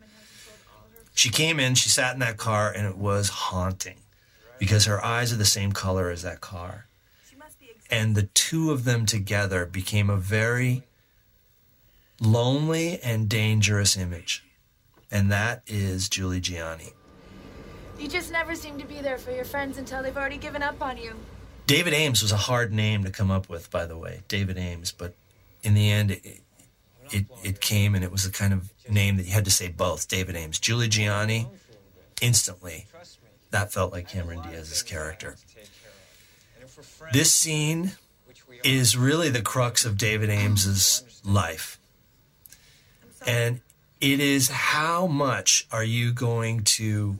She 1.15 1.31
came 1.31 1.61
in, 1.61 1.77
she 1.77 1.89
sat 1.89 2.15
in 2.15 2.19
that 2.19 2.37
car, 2.37 2.73
and 2.73 2.85
it 2.85 2.97
was 2.97 3.29
haunting 3.29 3.99
because 4.59 4.87
her 4.87 5.05
eyes 5.05 5.33
are 5.33 5.37
the 5.37 5.45
same 5.45 5.71
color 5.71 6.11
as 6.11 6.23
that 6.23 6.41
car. 6.41 6.87
And 7.89 8.17
the 8.17 8.25
two 8.35 8.73
of 8.73 8.83
them 8.83 9.07
together 9.07 9.65
became 9.65 10.11
a 10.11 10.17
very 10.17 10.83
lonely 12.21 12.99
and 13.03 13.29
dangerous 13.29 13.97
image. 13.97 14.43
And 15.13 15.31
that 15.31 15.63
is 15.69 16.09
Julie 16.09 16.41
Gianni. 16.41 16.95
You 18.01 18.09
just 18.09 18.33
never 18.33 18.57
seem 18.57 18.79
to 18.81 18.87
be 18.87 19.01
there 19.01 19.19
for 19.19 19.31
your 19.31 19.45
friends 19.45 19.79
until 19.79 20.03
they've 20.03 20.17
already 20.17 20.39
given 20.39 20.63
up 20.63 20.83
on 20.83 20.97
you. 20.97 21.15
David 21.73 21.95
Aames 21.95 22.21
was 22.21 22.33
a 22.33 22.37
hard 22.37 22.71
name 22.71 23.03
to 23.05 23.11
come 23.11 23.31
up 23.31 23.49
with, 23.49 23.71
by 23.71 23.87
the 23.87 23.97
way, 23.97 24.21
David 24.29 24.59
Aames. 24.59 24.93
But 24.95 25.15
in 25.63 25.73
the 25.73 25.91
end, 25.91 26.11
it, 26.11 26.43
it, 27.11 27.25
it 27.43 27.61
came 27.63 27.95
and 27.95 28.05
it 28.05 28.13
was 28.13 28.25
the 28.25 28.31
kind 28.31 28.53
of 28.53 28.71
name 28.91 29.17
that 29.17 29.25
you 29.25 29.33
had 29.33 29.47
to 29.47 29.51
say 29.51 29.69
both 29.69 30.07
David 30.07 30.37
Aames. 30.37 30.61
Julie 30.61 30.89
Gianni, 30.89 31.49
instantly, 32.21 32.89
that 33.53 33.73
felt 33.73 33.91
like 33.91 34.07
Cameron 34.07 34.43
Diaz's 34.43 34.83
character. 34.83 35.37
This 37.11 37.33
scene 37.33 37.93
is 38.63 38.95
really 38.95 39.31
the 39.31 39.41
crux 39.41 39.87
of 39.87 39.97
David 39.97 40.29
Aames's 40.29 41.23
life. 41.25 41.79
And 43.27 43.63
it 43.99 44.21
is 44.21 44.51
how 44.51 45.07
much 45.07 45.67
are 45.73 45.85
you 45.85 46.13
going 46.13 46.65
to 46.65 47.17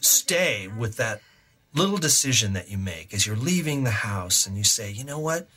stay 0.00 0.66
with 0.66 0.96
that 0.96 1.20
little 1.74 1.98
decision 1.98 2.52
that 2.54 2.70
you 2.70 2.78
make 2.78 3.14
as 3.14 3.26
you're 3.26 3.36
leaving 3.36 3.84
the 3.84 3.90
house 3.90 4.46
and 4.46 4.56
you 4.56 4.64
say, 4.64 4.90
you 4.90 5.04
know 5.04 5.18
what? 5.18 5.48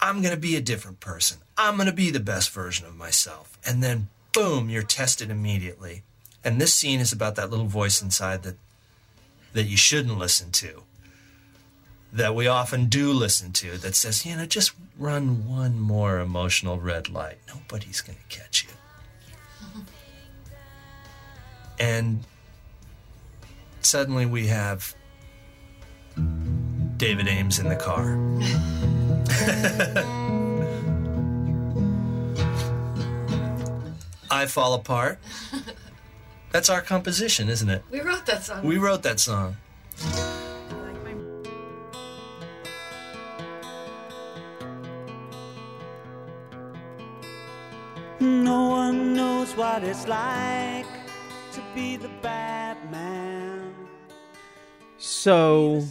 I'm 0.00 0.20
going 0.20 0.34
to 0.34 0.40
be 0.40 0.56
a 0.56 0.60
different 0.60 1.00
person. 1.00 1.38
I'm 1.56 1.76
going 1.76 1.86
to 1.86 1.92
be 1.92 2.10
the 2.10 2.20
best 2.20 2.50
version 2.50 2.86
of 2.86 2.94
myself. 2.96 3.58
And 3.66 3.82
then, 3.82 4.08
boom, 4.32 4.68
you're 4.68 4.82
tested 4.82 5.30
immediately. 5.30 6.02
And 6.44 6.60
this 6.60 6.74
scene 6.74 7.00
is 7.00 7.12
about 7.12 7.36
that 7.36 7.48
little 7.48 7.66
voice 7.66 8.02
inside 8.02 8.42
that, 8.42 8.56
that 9.54 9.62
you 9.62 9.78
shouldn't 9.78 10.18
listen 10.18 10.50
to, 10.52 10.82
that 12.12 12.34
we 12.34 12.46
often 12.46 12.86
do 12.86 13.12
listen 13.12 13.52
to, 13.52 13.78
that 13.78 13.94
says, 13.94 14.26
you 14.26 14.36
know, 14.36 14.44
just 14.44 14.72
run 14.98 15.48
one 15.48 15.80
more 15.80 16.18
emotional 16.18 16.78
red 16.78 17.08
light. 17.08 17.38
Nobody's 17.48 18.02
going 18.02 18.18
to 18.18 18.36
catch 18.36 18.64
you. 18.64 18.70
And 21.78 22.24
suddenly 23.84 24.26
we 24.26 24.48
have 24.48 24.94
David 26.96 27.26
Aames 27.26 27.60
in 27.60 27.68
the 27.68 27.76
car. 27.76 28.18
I 34.30 34.46
Fall 34.46 34.74
Apart. 34.74 35.18
That's 36.50 36.68
our 36.68 36.82
composition, 36.82 37.48
isn't 37.48 37.68
it? 37.68 37.82
We 37.90 38.00
wrote 38.00 38.26
that 38.26 38.44
song. 38.44 38.64
We 38.64 38.78
wrote 38.78 39.02
that 39.02 39.20
song. 39.20 39.56
No 48.20 48.68
one 48.68 49.14
knows 49.14 49.54
what 49.56 49.82
it's 49.84 50.06
like 50.08 50.86
to 51.52 51.60
be 51.74 51.96
the 51.96 52.08
bad 52.22 52.90
man. 52.90 53.63
So 55.04 55.84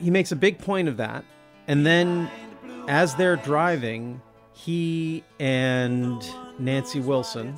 he 0.00 0.10
makes 0.10 0.32
a 0.32 0.36
big 0.36 0.58
point 0.58 0.88
of 0.88 0.96
that. 0.96 1.24
And 1.68 1.86
then 1.86 2.28
as 2.88 3.14
they're 3.14 3.36
driving, 3.36 4.20
he 4.52 5.22
and 5.38 6.20
Nancy 6.58 6.98
Wilson 6.98 7.56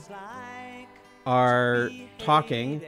are 1.25 1.91
talking 2.19 2.83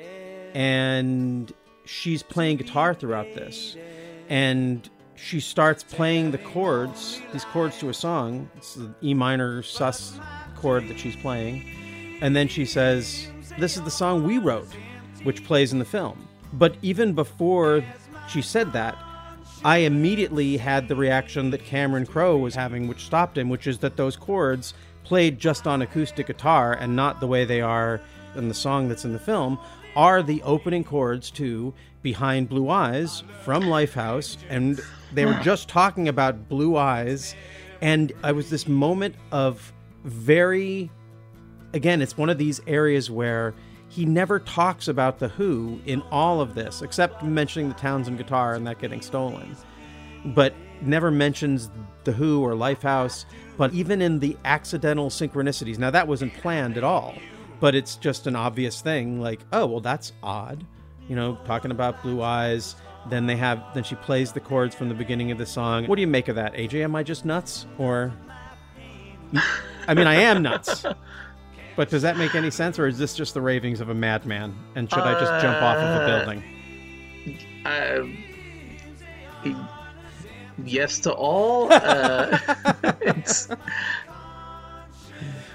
and 0.53 1.51
she's 1.87 2.23
playing 2.23 2.59
guitar 2.59 2.93
throughout 2.93 3.35
this. 3.35 3.75
And 4.29 4.89
she 5.15 5.41
starts 5.41 5.83
playing 5.83 6.33
the 6.33 6.39
chords, 6.39 7.23
these 7.33 7.47
chords 7.47 7.79
to 7.79 7.89
a 7.89 7.95
song. 7.95 8.51
It's 8.55 8.75
the 8.75 8.95
E 9.03 9.15
minor 9.15 9.63
sus 9.63 10.21
chord 10.57 10.89
that 10.89 10.99
she's 10.99 11.17
playing. 11.17 11.65
And 12.21 12.37
then 12.37 12.49
she 12.49 12.67
says, 12.67 13.29
This 13.59 13.79
is 13.79 13.83
the 13.83 13.91
song 13.91 14.25
we 14.25 14.37
wrote, 14.37 14.69
which 15.23 15.43
plays 15.45 15.73
in 15.73 15.79
the 15.79 15.87
film. 15.87 16.29
But 16.53 16.77
even 16.83 17.13
before 17.13 17.85
she 18.29 18.43
said 18.43 18.73
that, 18.73 18.97
I 19.65 19.79
immediately 19.79 20.57
had 20.57 20.89
the 20.89 20.95
reaction 20.97 21.51
that 21.51 21.65
Cameron 21.65 22.07
Crowe 22.07 22.37
was 22.37 22.55
having, 22.55 22.87
which 22.87 23.05
stopped 23.05 23.37
him, 23.37 23.49
which 23.49 23.67
is 23.67 23.79
that 23.79 23.97
those 23.97 24.17
chords 24.17 24.75
played 25.03 25.39
just 25.39 25.67
on 25.67 25.83
acoustic 25.83 26.27
guitar 26.27 26.75
and 26.75 26.95
not 26.95 27.19
the 27.19 27.27
way 27.27 27.45
they 27.45 27.61
are 27.61 28.01
in 28.37 28.49
the 28.49 28.55
song 28.55 28.89
that's 28.89 29.05
in 29.05 29.13
the 29.13 29.19
film, 29.19 29.59
are 29.97 30.23
the 30.23 30.41
opening 30.43 30.85
chords 30.85 31.31
to 31.33 31.75
Behind 32.03 32.49
Blue 32.49 32.69
Eyes 32.69 33.25
from 33.43 33.65
Lifehouse. 33.65 34.37
And 34.49 34.81
they 35.13 35.27
were 35.27 35.39
just 35.43 35.69
talking 35.69 36.09
about 36.09 36.49
Blue 36.49 36.77
Eyes. 36.77 37.35
And 37.81 38.13
I 38.23 38.33
was 38.33 38.51
this 38.51 38.69
moment 38.69 39.17
of 39.33 39.73
very, 40.05 40.91
again, 41.73 42.01
it's 42.01 42.17
one 42.17 42.31
of 42.31 42.39
these 42.39 42.61
areas 42.67 43.11
where 43.11 43.55
he 43.89 44.05
never 44.05 44.39
talks 44.39 44.89
about 44.89 45.19
the 45.19 45.29
Who 45.29 45.81
in 45.87 46.03
all 46.11 46.41
of 46.41 46.55
this, 46.55 46.83
except 46.83 47.23
mentioning 47.23 47.69
the 47.69 47.75
Townshend 47.75 48.19
guitar 48.19 48.55
and 48.55 48.67
that 48.67 48.79
getting 48.79 49.01
stolen. 49.01 49.57
But 50.25 50.55
never 50.83 51.11
mentions 51.11 51.71
the 52.05 52.13
Who 52.13 52.43
or 52.43 52.53
Lifehouse. 52.53 53.25
But 53.57 53.73
even 53.73 54.03
in 54.03 54.21
the 54.21 54.37
accidental 54.45 55.11
synchronicities, 55.11 55.79
now 55.79 55.91
that 55.91 56.07
wasn't 56.07 56.35
planned 56.35 56.77
at 56.77 56.85
all, 56.85 57.15
but 57.61 57.75
it's 57.75 57.97
just 57.97 58.27
an 58.27 58.37
obvious 58.37 58.81
thing. 58.81 59.21
Like, 59.21 59.41
oh 59.53 59.67
well, 59.67 59.81
that's 59.81 60.13
odd. 60.23 60.65
You 61.09 61.17
know, 61.17 61.39
talking 61.45 61.71
about 61.71 62.03
Blue 62.03 62.23
Eyes. 62.23 62.77
Then 63.09 63.27
they 63.27 63.37
have. 63.37 63.63
Then 63.75 63.85
she 63.85 63.95
plays 63.95 64.33
the 64.33 64.41
chords 64.41 64.75
from 64.75 64.89
the 64.89 64.95
beginning 64.95 65.31
of 65.31 65.39
the 65.39 65.47
song. 65.47 65.87
What 65.87 65.97
do 65.97 66.03
you 66.03 66.07
make 66.07 66.29
of 66.29 66.37
that, 66.37 66.55
AJ? 66.55 66.85
Am 66.85 66.95
I 66.95 67.03
just 67.03 67.25
nuts, 67.25 67.67
or? 67.79 68.13
I 69.87 69.95
mean, 69.95 70.07
I 70.07 70.17
am 70.17 70.43
nuts. 70.43 70.85
But 71.79 71.91
does 71.91 72.03
that 72.03 72.17
make 72.17 72.35
any 72.35 72.51
sense, 72.51 72.77
or 72.81 72.89
is 72.89 72.99
this 72.99 73.15
just 73.15 73.35
the 73.35 73.41
ravings 73.41 73.81
of 73.81 73.89
a 73.89 73.95
madman? 73.95 74.53
And 74.75 74.91
should 74.91 74.99
I 74.99 75.13
just 75.13 75.41
jump 75.41 75.63
off 75.63 75.77
of 75.77 75.83
a 75.85 76.03
Uh, 76.03 76.25
building? 76.25 76.43
Uh, 79.45 79.55
yes 80.65 80.99
to 80.99 81.13
all. 81.13 81.73
Uh, 81.73 82.37
it's, 83.03 83.49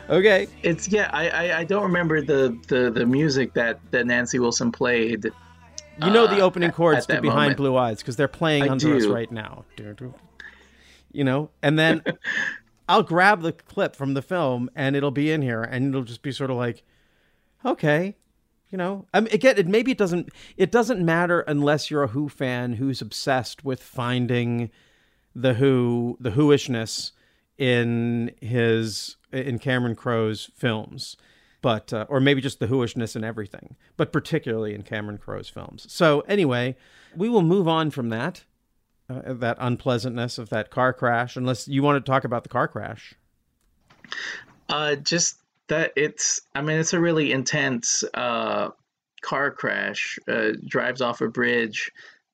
okay. 0.10 0.48
It's 0.62 0.88
yeah. 0.88 1.10
I, 1.12 1.28
I 1.28 1.58
I 1.58 1.64
don't 1.66 1.84
remember 1.84 2.22
the 2.22 2.58
the 2.70 2.90
the 2.90 3.06
music 3.06 3.52
that 3.56 3.82
that 3.91 4.08
Nancy 4.08 4.40
Wilson 4.40 4.72
played. 4.72 5.26
You 5.26 6.10
know 6.10 6.26
the 6.28 6.40
uh, 6.40 6.45
opening 6.45 6.72
chords 6.72 7.06
to 7.08 7.20
Behind 7.20 7.36
moment. 7.36 7.58
Blue 7.58 7.76
Eyes 7.76 7.98
because 7.98 8.16
they're 8.16 8.30
playing 8.30 8.64
I 8.64 8.70
under 8.70 8.95
us 8.95 9.08
right 9.08 9.30
now. 9.30 9.66
You 11.12 11.26
know, 11.26 11.50
and 11.62 11.78
then 11.78 12.02
I'll 12.94 13.02
grab 13.02 13.41
the 13.41 13.52
clip 13.52 13.95
from 13.95 14.14
the 14.14 14.22
film 14.22 14.70
and 14.76 14.95
it'll 14.95 15.10
be 15.10 15.32
in 15.32 15.41
here, 15.41 15.64
and 15.64 15.88
it'll 15.88 16.03
just 16.03 16.22
be 16.22 16.32
sort 16.32 16.52
of 16.52 16.57
like, 16.57 16.84
okay, 17.65 18.15
you 18.70 18.78
know. 18.78 19.07
I 19.11 19.22
mean, 19.22 19.34
again, 19.34 19.57
it 19.57 19.68
maybe 19.68 19.90
it 19.91 19.98
doesn't 19.98 20.30
it 20.57 20.72
doesn't 20.72 21.03
matter 21.03 21.41
unless 21.41 21.90
you're 21.90 22.03
a 22.03 22.10
Who 22.10 22.30
fan 22.30 22.74
who's 22.74 23.02
obsessed 23.02 23.65
with 23.65 23.82
finding 23.82 24.70
the 25.34 25.56
Who 25.56 26.18
the 26.20 26.32
Whoishness 26.32 27.14
in 27.57 28.30
his 28.41 29.18
in 29.32 29.57
Cameron 29.57 29.95
Crowe's 29.95 30.52
films 30.56 31.18
but 31.64 31.94
uh, 31.94 32.06
or 32.10 32.20
maybe 32.20 32.41
just 32.41 32.60
the 32.60 32.68
whoishness 32.68 33.15
in 33.15 33.24
everything, 33.24 33.78
but 33.95 34.11
particularly 34.11 34.76
in 34.76 34.84
Cameron 34.84 35.18
Crowe's 35.18 35.48
films. 35.48 35.88
So 35.90 36.20
anyway, 36.28 36.76
we 37.15 37.30
will 37.30 37.41
move 37.41 37.70
on 37.70 37.90
from 37.90 38.10
that, 38.10 38.44
uh, 39.10 39.34
that 39.34 39.58
unpleasantness 39.60 40.38
of 40.38 40.50
that 40.50 40.70
car 40.70 40.94
crash, 40.94 41.36
unless 41.36 41.68
you 41.68 41.84
want 41.84 42.04
to 42.04 42.12
talk 42.12 42.24
about 42.24 42.44
the 42.44 42.50
car 42.50 42.68
crash. 42.68 43.14
Uh, 44.70 44.96
just 44.96 45.38
that 45.68 45.92
it's. 45.96 46.42
I 46.56 46.62
mean, 46.62 46.80
it's 46.80 46.94
a 46.94 47.00
really 47.00 47.32
intense 47.32 48.04
uh, 48.14 48.70
car 49.22 49.52
crash. 49.52 50.18
Uh, 50.28 50.52
drives 50.66 51.02
off 51.02 51.22
a 51.22 51.28
bridge, 51.28 51.92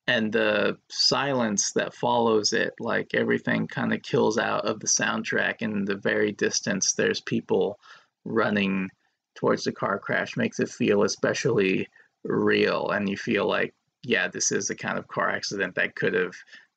and 0.08 0.32
the 0.32 0.78
silence 0.90 1.72
that 1.74 1.94
follows 1.94 2.54
it, 2.54 2.74
like 2.80 3.14
everything, 3.14 3.68
kind 3.68 3.94
of 3.94 4.02
kills 4.02 4.38
out 4.38 4.66
of 4.66 4.80
the 4.80 4.88
soundtrack. 4.88 5.62
In 5.62 5.86
the 5.86 5.96
very 5.96 6.32
distance, 6.32 6.94
there's 6.94 7.22
people 7.22 7.80
running 8.26 8.90
towards 9.36 9.64
the 9.64 9.72
car 9.72 10.00
crash. 10.00 10.38
Makes 10.38 10.60
it 10.60 10.70
feel 10.70 11.04
especially 11.04 11.88
real, 12.24 12.90
and 12.90 13.08
you 13.08 13.18
feel 13.18 13.48
like, 13.48 13.74
yeah, 14.04 14.28
this 14.28 14.52
is 14.52 14.68
the 14.68 14.76
kind 14.76 14.98
of 14.98 15.08
car 15.08 15.30
accident 15.30 15.76
that 15.76 15.96
could 15.96 16.14
have 16.14 16.36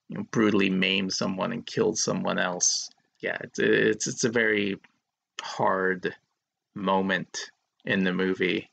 you 0.09 0.19
know, 0.19 0.27
brutally 0.31 0.70
maimed 0.70 1.12
someone 1.12 1.53
and 1.53 1.66
killed 1.66 1.99
someone 1.99 2.39
else. 2.39 2.90
Yeah, 3.20 3.39
it's 3.43 3.59
it's, 3.59 4.07
it's 4.07 4.24
a 4.24 4.31
very 4.31 4.81
hard 5.40 6.15
moment 6.74 7.51
in 7.85 8.05
the 8.05 8.12
movie, 8.12 8.69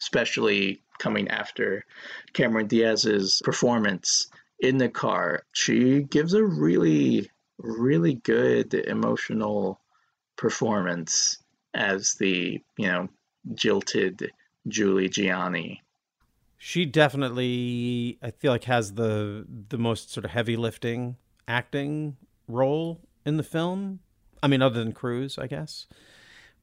especially 0.00 0.82
coming 0.98 1.28
after 1.28 1.84
Cameron 2.32 2.66
Diaz's 2.66 3.40
performance 3.44 4.28
in 4.60 4.78
the 4.78 4.88
car. 4.88 5.42
She 5.52 6.02
gives 6.02 6.34
a 6.34 6.44
really, 6.44 7.30
really 7.58 8.14
good 8.14 8.74
emotional 8.74 9.80
performance 10.36 11.38
as 11.74 12.14
the, 12.14 12.60
you 12.76 12.86
know, 12.86 13.08
jilted 13.54 14.30
Julie 14.68 15.08
Gianni. 15.08 15.82
She 16.62 16.84
definitely, 16.84 18.18
I 18.22 18.32
feel 18.32 18.52
like, 18.52 18.64
has 18.64 18.92
the 18.92 19.46
the 19.48 19.78
most 19.78 20.12
sort 20.12 20.26
of 20.26 20.30
heavy 20.30 20.56
lifting 20.56 21.16
acting 21.48 22.18
role 22.48 23.00
in 23.24 23.38
the 23.38 23.42
film. 23.42 24.00
I 24.42 24.46
mean, 24.46 24.60
other 24.60 24.78
than 24.78 24.92
Cruz, 24.92 25.38
I 25.38 25.46
guess. 25.46 25.86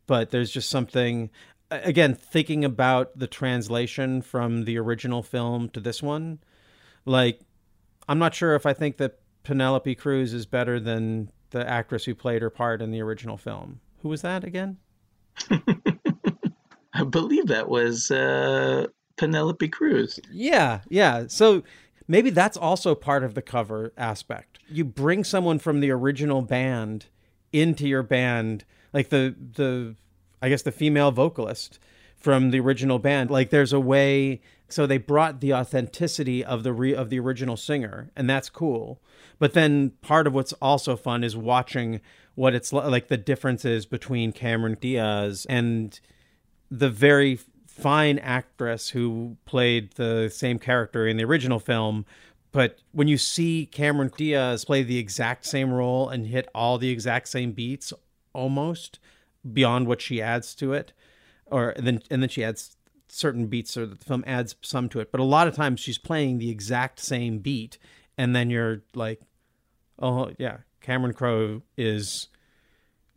But 0.05 0.29
there's 0.29 0.51
just 0.51 0.69
something, 0.69 1.31
again, 1.71 2.13
thinking 2.13 2.63
about 2.63 3.17
the 3.17 3.25
translation 3.25 4.21
from 4.21 4.65
the 4.65 4.77
original 4.77 5.23
film 5.23 5.67
to 5.69 5.79
this 5.79 6.03
one. 6.03 6.41
Like, 7.05 7.41
I'm 8.07 8.19
not 8.19 8.35
sure 8.35 8.53
if 8.53 8.67
I 8.67 8.73
think 8.73 8.97
that 8.97 9.17
Penelope 9.41 9.95
Cruz 9.95 10.31
is 10.31 10.45
better 10.45 10.79
than 10.79 11.31
the 11.49 11.67
actress 11.67 12.05
who 12.05 12.13
played 12.13 12.43
her 12.43 12.51
part 12.51 12.83
in 12.83 12.91
the 12.91 13.01
original 13.01 13.37
film. 13.37 13.79
Who 14.03 14.09
was 14.09 14.21
that 14.21 14.43
again? 14.43 14.77
I 16.93 17.03
believe 17.03 17.47
that 17.47 17.67
was 17.67 18.11
uh, 18.11 18.85
Penelope 19.17 19.67
Cruz. 19.69 20.19
Yeah, 20.31 20.81
yeah. 20.89 21.25
So 21.27 21.63
maybe 22.07 22.29
that's 22.29 22.57
also 22.57 22.95
part 22.95 23.23
of 23.23 23.33
the 23.33 23.41
cover 23.41 23.93
aspect. 23.97 24.59
You 24.69 24.85
bring 24.85 25.23
someone 25.23 25.59
from 25.59 25.79
the 25.79 25.91
original 25.91 26.41
band 26.41 27.07
into 27.51 27.87
your 27.87 28.03
band, 28.03 28.65
like 28.93 29.09
the 29.09 29.35
the 29.37 29.95
I 30.41 30.49
guess 30.49 30.61
the 30.61 30.71
female 30.71 31.11
vocalist 31.11 31.79
from 32.15 32.51
the 32.51 32.59
original 32.59 32.99
band. 32.99 33.29
Like 33.29 33.49
there's 33.49 33.73
a 33.73 33.79
way 33.79 34.41
so 34.69 34.85
they 34.85 34.97
brought 34.97 35.39
the 35.39 35.53
authenticity 35.53 36.43
of 36.43 36.63
the 36.63 36.73
re, 36.73 36.93
of 36.93 37.09
the 37.09 37.19
original 37.19 37.55
singer 37.55 38.11
and 38.15 38.29
that's 38.29 38.49
cool. 38.49 39.01
But 39.39 39.53
then 39.53 39.91
part 40.01 40.27
of 40.27 40.33
what's 40.33 40.53
also 40.53 40.97
fun 40.97 41.23
is 41.23 41.37
watching 41.37 42.01
what 42.35 42.53
it's 42.53 42.73
li- 42.73 42.85
like 42.85 43.07
the 43.07 43.17
differences 43.17 43.85
between 43.85 44.31
Cameron 44.31 44.77
Diaz 44.79 45.45
and 45.49 45.99
the 46.69 46.89
very 46.89 47.39
fine 47.77 48.17
actress 48.19 48.89
who 48.89 49.37
played 49.45 49.91
the 49.93 50.29
same 50.29 50.59
character 50.59 51.07
in 51.07 51.17
the 51.17 51.23
original 51.23 51.59
film. 51.59 52.05
But 52.51 52.79
when 52.91 53.07
you 53.07 53.17
see 53.17 53.67
Cameron 53.67 54.11
Diaz 54.17 54.65
play 54.65 54.81
the 54.81 54.97
exact 54.97 55.45
same 55.45 55.71
role 55.71 56.09
and 56.09 56.25
hit 56.25 56.49
all 56.55 56.77
the 56.77 56.89
exact 56.89 57.27
same 57.27 57.51
beats, 57.51 57.93
almost 58.33 58.99
beyond 59.53 59.87
what 59.87 60.01
she 60.01 60.21
adds 60.21 60.55
to 60.55 60.73
it, 60.73 60.91
or 61.45 61.69
and 61.71 61.85
then 61.85 62.01
and 62.09 62.21
then 62.21 62.29
she 62.29 62.43
adds 62.43 62.75
certain 63.09 63.47
beats 63.47 63.77
or 63.77 63.85
the 63.85 63.95
film 63.95 64.23
adds 64.25 64.55
some 64.61 64.89
to 64.89 64.99
it. 64.99 65.11
But 65.11 65.21
a 65.21 65.25
lot 65.25 65.47
of 65.47 65.55
times 65.55 65.79
she's 65.79 65.97
playing 65.97 66.39
the 66.39 66.49
exact 66.49 66.99
same 66.99 67.39
beat, 67.39 67.77
and 68.17 68.35
then 68.35 68.49
you're 68.49 68.81
like, 68.95 69.21
oh 69.99 70.31
yeah, 70.39 70.57
Cameron 70.81 71.13
Crowe 71.13 71.61
is 71.77 72.29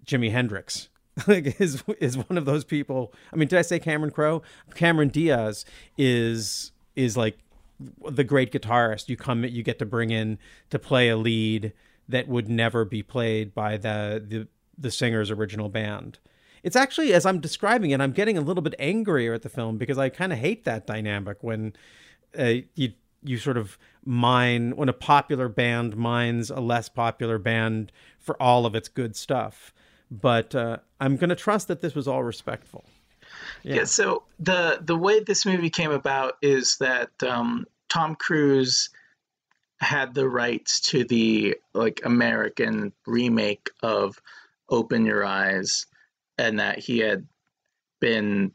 Jimi 0.05 0.31
Hendrix. 0.31 0.89
like 1.27 1.61
is 1.61 1.82
is 1.99 2.16
one 2.16 2.39
of 2.39 2.45
those 2.45 2.65
people. 2.65 3.12
I 3.32 3.37
mean, 3.37 3.49
did 3.49 3.59
I 3.59 3.62
say 3.62 3.78
Cameron 3.78 4.12
Crowe? 4.12 4.43
Cameron 4.74 5.09
Diaz 5.09 5.65
is 5.99 6.73
is 6.97 7.16
like 7.16 7.39
the 8.11 8.24
great 8.24 8.53
guitarist 8.53 9.09
you 9.09 9.16
come 9.16 9.45
you 9.45 9.62
get 9.62 9.78
to 9.78 9.87
bring 9.87 10.11
in 10.11 10.39
to 10.69 10.78
play 10.78 11.09
a 11.09 11.16
lead 11.16 11.73
that 12.09 12.28
would 12.28 12.49
never 12.49 12.85
be 12.85 13.03
played 13.03 13.55
by 13.55 13.77
the 13.77 14.23
the 14.27 14.49
the 14.77 14.91
singer's 14.91 15.31
original 15.31 15.69
band. 15.69 16.19
It's 16.62 16.77
actually 16.77 17.12
as 17.12 17.24
I'm 17.24 17.41
describing 17.41 17.91
it, 17.91 18.01
I'm 18.01 18.12
getting 18.12 18.37
a 18.37 18.43
little 18.43 18.62
bit 18.62 18.74
angrier 18.78 19.35
at 19.35 19.43
the 19.43 19.49
film 19.49 19.78
because 19.78 19.99
I 19.99 20.09
kind 20.09 20.32
of 20.32 20.39
hate 20.39 20.65
that 20.65 20.87
dynamic 20.87 21.39
when 21.43 21.74
uh, 22.39 22.55
you 22.74 22.93
you 23.23 23.39
sort 23.39 23.57
of 23.57 23.78
mine 24.05 24.77
when 24.77 24.89
a 24.89 24.95
popular 24.95 25.49
band 25.49 25.97
mines 25.97 26.51
a 26.51 26.61
less 26.61 26.89
popular 26.89 27.39
band 27.39 27.93
for 28.19 28.41
all 28.43 28.66
of 28.66 28.74
its 28.74 28.89
good 28.89 29.16
stuff. 29.16 29.73
But 30.11 30.55
uh, 30.55 30.78
I'm 31.01 31.16
going 31.16 31.31
to 31.31 31.37
trust 31.37 31.69
that 31.69 31.81
this 31.81 31.95
was 31.95 32.09
all 32.09 32.23
respectful. 32.23 32.85
Yeah. 33.62 33.85
So 33.85 34.24
the 34.39 34.81
the 34.82 34.97
way 34.97 35.20
this 35.20 35.47
movie 35.47 35.70
came 35.70 35.91
about 35.91 36.37
is 36.43 36.78
that 36.78 37.11
um, 37.23 37.66
Tom 37.89 38.16
Cruise 38.16 38.91
had 39.81 40.15
the 40.15 40.28
rights 40.28 40.81
to 40.81 41.05
the 41.05 41.57
like 41.74 42.01
American 42.05 42.93
remake 43.07 43.70
of 43.82 44.20
Open 44.69 45.07
Your 45.07 45.24
Eyes, 45.24 45.87
and 46.39 46.59
that 46.59 46.78
he 46.78 46.99
had 46.99 47.27
been 48.01 48.53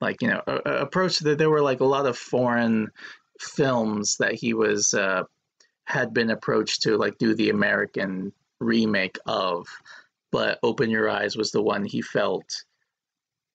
like 0.00 0.22
you 0.22 0.28
know 0.28 0.42
approached 0.46 1.22
that 1.24 1.38
there 1.38 1.50
were 1.50 1.62
like 1.62 1.80
a 1.80 1.84
lot 1.84 2.06
of 2.06 2.16
foreign 2.16 2.90
films 3.38 4.18
that 4.18 4.34
he 4.34 4.54
was 4.54 4.94
uh, 4.94 5.24
had 5.84 6.14
been 6.14 6.30
approached 6.30 6.82
to 6.82 6.96
like 6.96 7.18
do 7.18 7.34
the 7.34 7.50
American 7.50 8.32
remake 8.60 9.18
of, 9.26 9.66
but 10.32 10.58
Open 10.62 10.90
Your 10.90 11.08
Eyes 11.08 11.36
was 11.36 11.50
the 11.50 11.62
one 11.62 11.84
he 11.84 12.02
felt 12.02 12.64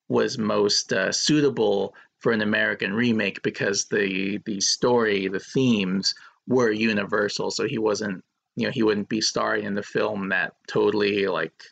was 0.07 0.37
most 0.37 0.93
uh, 0.93 1.11
suitable 1.11 1.95
for 2.19 2.31
an 2.31 2.41
American 2.41 2.93
remake 2.93 3.41
because 3.41 3.85
the 3.85 4.39
the 4.45 4.59
story, 4.61 5.27
the 5.27 5.39
themes 5.39 6.13
were 6.47 6.71
universal. 6.71 7.51
So 7.51 7.65
he 7.67 7.77
wasn't, 7.77 8.23
you 8.55 8.65
know, 8.65 8.71
he 8.71 8.83
wouldn't 8.83 9.09
be 9.09 9.21
starring 9.21 9.65
in 9.65 9.75
the 9.75 9.83
film 9.83 10.29
that 10.29 10.53
totally 10.67 11.27
like, 11.27 11.63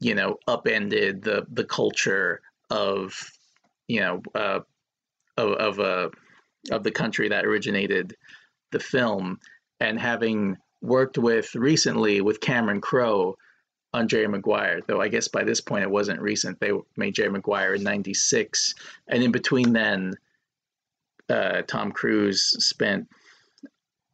you 0.00 0.14
know, 0.14 0.36
upended 0.48 1.22
the 1.22 1.46
the 1.52 1.64
culture 1.64 2.40
of, 2.70 3.14
you 3.88 4.00
know, 4.00 4.22
uh, 4.34 4.60
of 5.36 5.52
of 5.52 5.80
uh, 5.80 6.08
of 6.70 6.82
the 6.82 6.90
country 6.90 7.28
that 7.28 7.44
originated 7.44 8.16
the 8.72 8.80
film, 8.80 9.38
and 9.80 10.00
having 10.00 10.56
worked 10.82 11.16
with 11.16 11.54
recently 11.54 12.20
with 12.20 12.40
Cameron 12.40 12.80
Crowe 12.80 13.36
on 13.94 14.08
Jerry 14.08 14.26
Maguire, 14.26 14.80
though 14.86 15.00
I 15.00 15.06
guess 15.08 15.28
by 15.28 15.44
this 15.44 15.60
point 15.60 15.84
it 15.84 15.90
wasn't 15.90 16.20
recent. 16.20 16.58
They 16.58 16.72
made 16.96 17.14
Jerry 17.14 17.30
Maguire 17.30 17.74
in 17.74 17.82
'96, 17.84 18.74
and 19.08 19.22
in 19.22 19.30
between 19.30 19.72
then, 19.72 20.14
uh, 21.30 21.62
Tom 21.62 21.92
Cruise 21.92 22.42
spent 22.58 23.08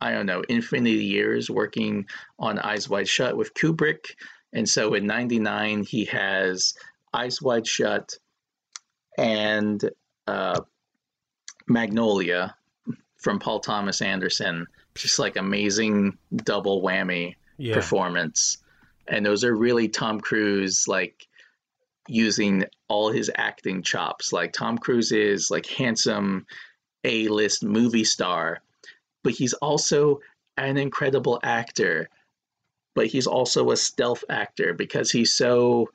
I 0.02 0.12
don't 0.12 0.27
know 0.27 0.43
infinity 0.48 1.05
years 1.05 1.51
working 1.51 2.07
on 2.39 2.59
Eyes 2.59 2.89
Wide 2.89 3.09
Shut 3.09 3.36
with 3.36 3.55
Kubrick, 3.55 4.15
and 4.52 4.69
so 4.69 4.93
in 4.94 5.07
'99 5.07 5.82
he 5.85 6.05
has 6.05 6.74
Eyes 7.15 7.40
Wide 7.40 7.66
Shut 7.66 8.15
and 9.16 9.82
uh, 10.27 10.61
Magnolia 11.69 12.55
from 13.16 13.39
Paul 13.39 13.61
Thomas 13.61 14.02
Anderson, 14.02 14.66
just 14.94 15.19
like 15.19 15.36
amazing 15.36 16.19
double 16.44 16.82
whammy 16.82 17.36
Yeah. 17.57 17.74
performance 17.74 18.59
and 19.09 19.24
those 19.24 19.44
are 19.44 19.55
really 19.55 19.89
Tom 19.89 20.20
Cruise 20.20 20.86
like 20.86 21.27
using 22.09 22.64
all 22.89 23.10
his 23.10 23.31
acting 23.35 23.82
chops. 23.82 24.32
Like 24.32 24.52
Tom 24.52 24.78
Cruise 24.78 25.12
is 25.12 25.51
like 25.51 25.66
handsome 25.66 26.47
A-list 27.05 27.62
movie 27.62 28.05
star, 28.05 28.60
but 29.22 29.32
he's 29.32 29.55
also 29.55 30.20
an 30.56 30.77
incredible 30.77 31.39
actor. 31.43 32.09
But 32.94 33.06
he's 33.06 33.27
also 33.27 33.70
a 33.70 33.77
stealth 33.77 34.24
actor 34.28 34.74
because 34.74 35.10
he's 35.10 35.32
so 35.32 35.90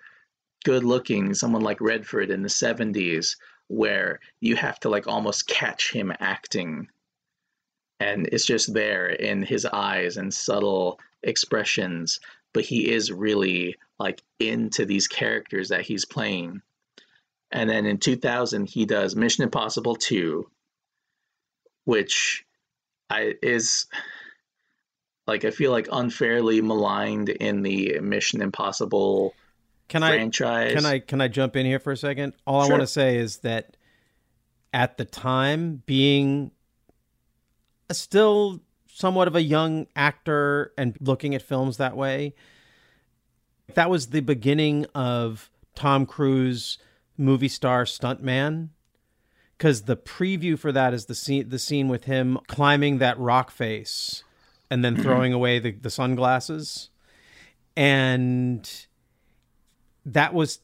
good 0.64 0.84
looking. 0.84 1.34
Someone 1.34 1.62
like 1.62 1.82
Redford 1.82 2.32
in 2.32 2.42
the 2.42 2.50
70s 2.50 3.36
where 3.68 4.20
you 4.40 4.56
have 4.56 4.80
to 4.80 4.90
like 4.90 5.08
almost 5.08 5.48
catch 5.48 5.92
him 5.92 6.14
acting 6.20 6.88
and 8.00 8.28
it's 8.32 8.46
just 8.46 8.74
there 8.74 9.08
in 9.08 9.44
his 9.44 9.66
eyes 9.66 10.18
and 10.18 10.34
subtle 10.34 11.00
expressions 11.24 12.20
but 12.56 12.64
he 12.64 12.90
is 12.90 13.12
really 13.12 13.76
like 14.00 14.24
into 14.40 14.86
these 14.86 15.10
characters 15.10 15.70
that 15.70 15.82
he's 15.82 16.06
playing. 16.06 16.62
And 17.52 17.70
then 17.70 17.86
in 17.86 17.98
2000 17.98 18.68
he 18.68 18.86
does 18.86 19.16
mission 19.16 19.44
impossible 19.44 19.96
2 19.96 20.50
which 21.84 22.44
i 23.12 23.36
is 23.44 23.86
like 25.28 25.46
i 25.46 25.52
feel 25.52 25.72
like 25.72 25.88
unfairly 25.92 26.60
maligned 26.62 27.30
in 27.30 27.62
the 27.62 28.00
mission 28.00 28.42
impossible 28.42 29.36
Can 29.88 30.02
franchise. 30.02 30.72
I 30.72 30.76
can 30.76 30.86
I 30.86 31.00
can 31.00 31.22
I 31.22 31.28
jump 31.28 31.56
in 31.56 31.66
here 31.68 31.80
for 31.80 31.92
a 31.92 31.98
second? 31.98 32.34
All 32.48 32.62
I 32.62 32.68
want 32.68 32.82
to 32.82 32.88
say 32.88 33.18
is 33.18 33.38
that 33.40 33.78
at 34.74 34.98
the 34.98 35.06
time, 35.06 35.84
being 35.86 36.52
still 37.92 38.62
somewhat 38.96 39.28
of 39.28 39.36
a 39.36 39.42
young 39.42 39.86
actor 39.94 40.72
and 40.78 40.96
looking 41.02 41.36
at 41.36 41.42
films 41.42 41.76
that 41.76 41.98
way, 41.98 42.34
that 43.74 43.90
was 43.90 44.08
the 44.08 44.22
beginning 44.22 44.86
of 44.96 45.52
Tom 45.76 46.06
Cruise 46.06 46.78
movie 47.18 47.50
star 47.50 47.84
stuntman. 47.84 48.70
because 49.58 49.82
the 49.82 49.98
preview 49.98 50.58
for 50.58 50.72
that 50.72 50.94
is 50.94 51.08
the 51.08 51.16
scene 51.16 51.50
the 51.50 51.60
scene 51.60 51.90
with 51.90 52.06
him 52.06 52.38
climbing 52.48 53.00
that 53.00 53.20
rock 53.20 53.52
face 53.52 54.24
and 54.70 54.84
then 54.84 54.96
throwing 54.96 55.34
away 55.40 55.60
the, 55.60 55.72
the 55.72 55.90
sunglasses 55.90 56.90
and 57.76 58.86
that 60.06 60.34
was 60.34 60.60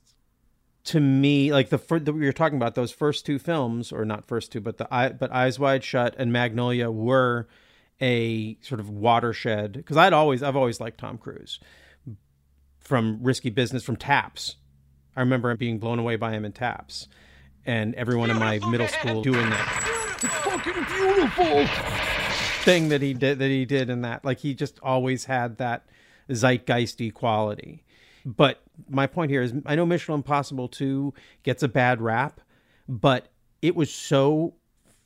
to 0.84 1.00
me 1.00 1.52
like 1.52 1.70
the 1.70 1.78
first 1.78 2.06
that 2.06 2.14
we 2.14 2.26
were 2.26 2.32
talking 2.34 2.58
about 2.58 2.76
those 2.76 2.92
first 2.92 3.26
two 3.26 3.40
films 3.40 3.92
or 3.92 4.04
not 4.06 4.26
first 4.26 4.52
two 4.52 4.62
but 4.62 4.78
the 4.78 4.94
eye 4.94 5.10
but 5.10 5.32
eyes 5.32 5.58
wide 5.58 5.84
shut 5.84 6.14
and 6.18 6.32
magnolia 6.34 6.90
were 6.92 7.48
a 8.02 8.58
sort 8.62 8.80
of 8.80 8.90
watershed 8.90 9.74
because 9.74 9.98
i'd 9.98 10.14
always 10.14 10.42
i've 10.42 10.56
always 10.56 10.80
liked 10.80 10.98
tom 11.00 11.18
cruise 11.18 11.60
from 12.80 13.20
risky 13.22 13.50
business 13.50 13.84
from 13.84 13.96
taps. 13.96 14.56
I 15.16 15.20
remember 15.22 15.52
him 15.52 15.58
being 15.58 15.78
blown 15.78 16.00
away 16.00 16.16
by 16.16 16.32
him 16.32 16.44
in 16.46 16.52
taps 16.52 17.08
and 17.66 17.94
everyone 17.96 18.30
in 18.32 18.40
my 18.40 18.60
middle 18.70 18.88
school 18.88 19.22
doing 19.22 19.50
that 19.50 20.20
It's 20.24 20.34
fucking 20.36 20.84
beautiful. 20.86 21.68
thing 22.64 22.90
that 22.90 23.02
he 23.02 23.14
did 23.14 23.40
that 23.40 23.50
he 23.50 23.66
did 23.66 23.90
in 23.90 24.02
that. 24.02 24.26
Like 24.26 24.40
he 24.40 24.54
just 24.56 24.80
always 24.82 25.26
had 25.26 25.58
that 25.58 25.86
zeitgeisty 26.30 27.14
quality. 27.14 27.84
But 28.26 28.62
my 28.90 29.06
point 29.08 29.30
here 29.32 29.42
is 29.44 29.54
i 29.66 29.76
know 29.76 29.86
mission 29.86 30.14
impossible 30.16 30.68
2 30.68 31.14
gets 31.44 31.62
a 31.62 31.68
bad 31.68 32.02
rap 32.02 32.42
but 32.90 33.28
it 33.62 33.76
was 33.76 33.94
so 33.94 34.56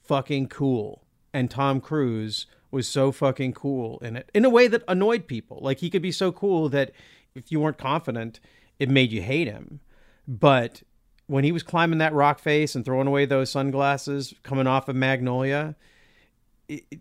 fucking 0.05 0.47
cool 0.47 1.03
and 1.35 1.51
tom 1.51 1.79
cruise 1.79 2.47
was 2.71 2.87
so 2.87 3.11
fucking 3.11 3.53
cool 3.53 3.99
in 3.99 4.15
it 4.15 4.29
in 4.33 4.45
a 4.45 4.49
way 4.49 4.67
that 4.67 4.83
annoyed 4.87 5.27
people 5.27 5.59
like 5.61 5.79
he 5.79 5.89
could 5.89 6.01
be 6.01 6.11
so 6.11 6.31
cool 6.31 6.69
that 6.69 6.91
if 7.35 7.51
you 7.51 7.59
weren't 7.59 7.77
confident 7.77 8.39
it 8.79 8.89
made 8.89 9.11
you 9.11 9.21
hate 9.21 9.47
him 9.47 9.79
but 10.27 10.81
when 11.27 11.43
he 11.43 11.51
was 11.51 11.63
climbing 11.63 11.99
that 11.99 12.13
rock 12.13 12.39
face 12.39 12.75
and 12.75 12.85
throwing 12.85 13.07
away 13.07 13.25
those 13.25 13.49
sunglasses 13.49 14.33
coming 14.43 14.67
off 14.67 14.89
of 14.89 14.95
magnolia 14.95 15.75
it, 16.67 16.99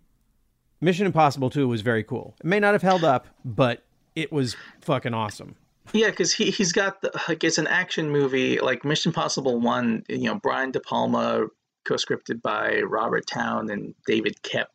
Mission 0.81 1.05
Impossible 1.05 1.49
2 1.49 1.67
was 1.67 1.81
very 1.81 2.03
cool. 2.03 2.35
It 2.39 2.45
may 2.45 2.59
not 2.59 2.73
have 2.73 2.81
held 2.81 3.03
up, 3.03 3.27
but 3.43 3.83
it 4.15 4.31
was 4.31 4.55
fucking 4.81 5.13
awesome. 5.13 5.55
Yeah, 5.93 6.09
because 6.09 6.33
he 6.33 6.51
he's 6.51 6.71
got 6.71 7.01
the, 7.01 7.11
like 7.27 7.43
it's 7.43 7.57
an 7.57 7.67
action 7.67 8.09
movie 8.09 8.59
like 8.59 8.83
Mission 8.83 9.11
Possible 9.11 9.59
One. 9.59 10.03
You 10.09 10.25
know, 10.25 10.35
Brian 10.35 10.71
De 10.71 10.79
Palma 10.79 11.47
co-scripted 11.85 12.41
by 12.41 12.81
Robert 12.81 13.25
Towne 13.27 13.69
and 13.69 13.93
David 14.05 14.41
Koepp. 14.43 14.65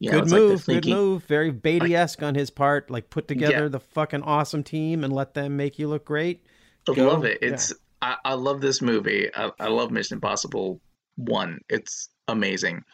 You 0.00 0.12
know, 0.12 0.18
good 0.18 0.24
it's 0.24 0.32
like 0.32 0.40
move, 0.40 0.66
good 0.66 0.86
move. 0.86 1.24
Very 1.24 1.50
Beatty 1.50 1.96
esque 1.96 2.22
on 2.22 2.34
his 2.34 2.50
part. 2.50 2.90
Like 2.90 3.10
put 3.10 3.26
together 3.26 3.64
Yeah. 3.64 3.68
the 3.68 3.80
fucking 3.80 4.22
awesome 4.22 4.62
team 4.62 5.02
and 5.02 5.12
let 5.12 5.34
them 5.34 5.56
make 5.56 5.78
you 5.78 5.88
look 5.88 6.04
great. 6.04 6.44
I 6.88 6.94
Go. 6.94 7.08
love 7.08 7.24
it. 7.24 7.38
Yeah. 7.42 7.48
It's 7.48 7.72
I, 8.00 8.16
I 8.24 8.34
love 8.34 8.60
this 8.60 8.80
movie. 8.80 9.28
I, 9.34 9.50
I 9.58 9.66
love 9.68 9.90
Mission 9.90 10.16
Impossible 10.16 10.80
One. 11.16 11.58
It's 11.68 12.10
amazing. 12.28 12.84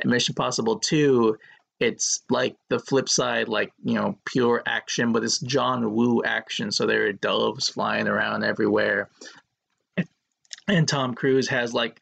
And 0.00 0.10
Mission 0.10 0.32
Impossible 0.32 0.78
Two, 0.78 1.36
it's 1.80 2.22
like 2.30 2.54
the 2.68 2.78
flip 2.78 3.08
side, 3.08 3.48
like 3.48 3.72
you 3.82 3.94
know, 3.94 4.16
pure 4.24 4.62
action, 4.64 5.10
but 5.12 5.24
it's 5.24 5.40
John 5.40 5.92
Woo 5.92 6.22
action. 6.24 6.70
So 6.70 6.86
there 6.86 7.06
are 7.08 7.12
doves 7.12 7.68
flying 7.68 8.06
around 8.06 8.44
everywhere, 8.44 9.10
and 10.68 10.86
Tom 10.86 11.14
Cruise 11.14 11.48
has 11.48 11.74
like 11.74 11.98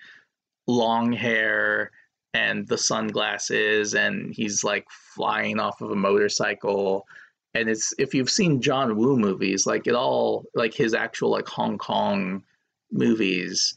long 0.71 1.13
hair 1.13 1.91
and 2.35 2.67
the 2.69 2.79
sunglasses, 2.79 3.95
and 3.95 4.33
he's 4.33 4.63
like 4.65 4.87
flying 4.91 5.59
off 5.59 5.81
of 5.81 5.91
a 5.91 5.97
motorcycle 5.97 7.07
and 7.55 7.69
it's 7.69 7.93
if 7.99 8.15
you've 8.15 8.31
seen 8.31 8.61
John 8.61 8.97
Woo 8.97 9.19
movies, 9.19 9.67
like 9.67 9.87
it 9.87 9.95
all 9.95 10.45
like 10.55 10.75
his 10.75 10.95
actual 10.95 11.31
like 11.31 11.49
Hong 11.49 11.79
Kong 11.79 12.45
movies, 12.93 13.77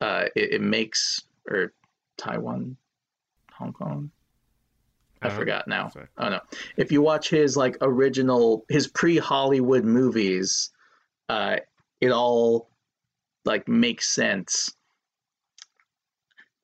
uh, 0.00 0.24
it, 0.36 0.54
it 0.54 0.60
makes 0.60 1.22
or 1.48 1.72
Taiwan, 2.18 2.76
Hong 3.52 3.72
Kong. 3.72 4.10
I 5.22 5.28
Uh, 5.28 5.30
forgot 5.30 5.66
now. 5.66 5.90
Oh 6.18 6.28
no! 6.28 6.40
If 6.76 6.92
you 6.92 7.00
watch 7.02 7.30
his 7.30 7.56
like 7.56 7.78
original, 7.80 8.64
his 8.68 8.86
pre-Hollywood 8.86 9.84
movies, 9.84 10.70
uh, 11.28 11.56
it 12.00 12.10
all 12.10 12.68
like 13.44 13.66
makes 13.68 14.08
sense. 14.08 14.70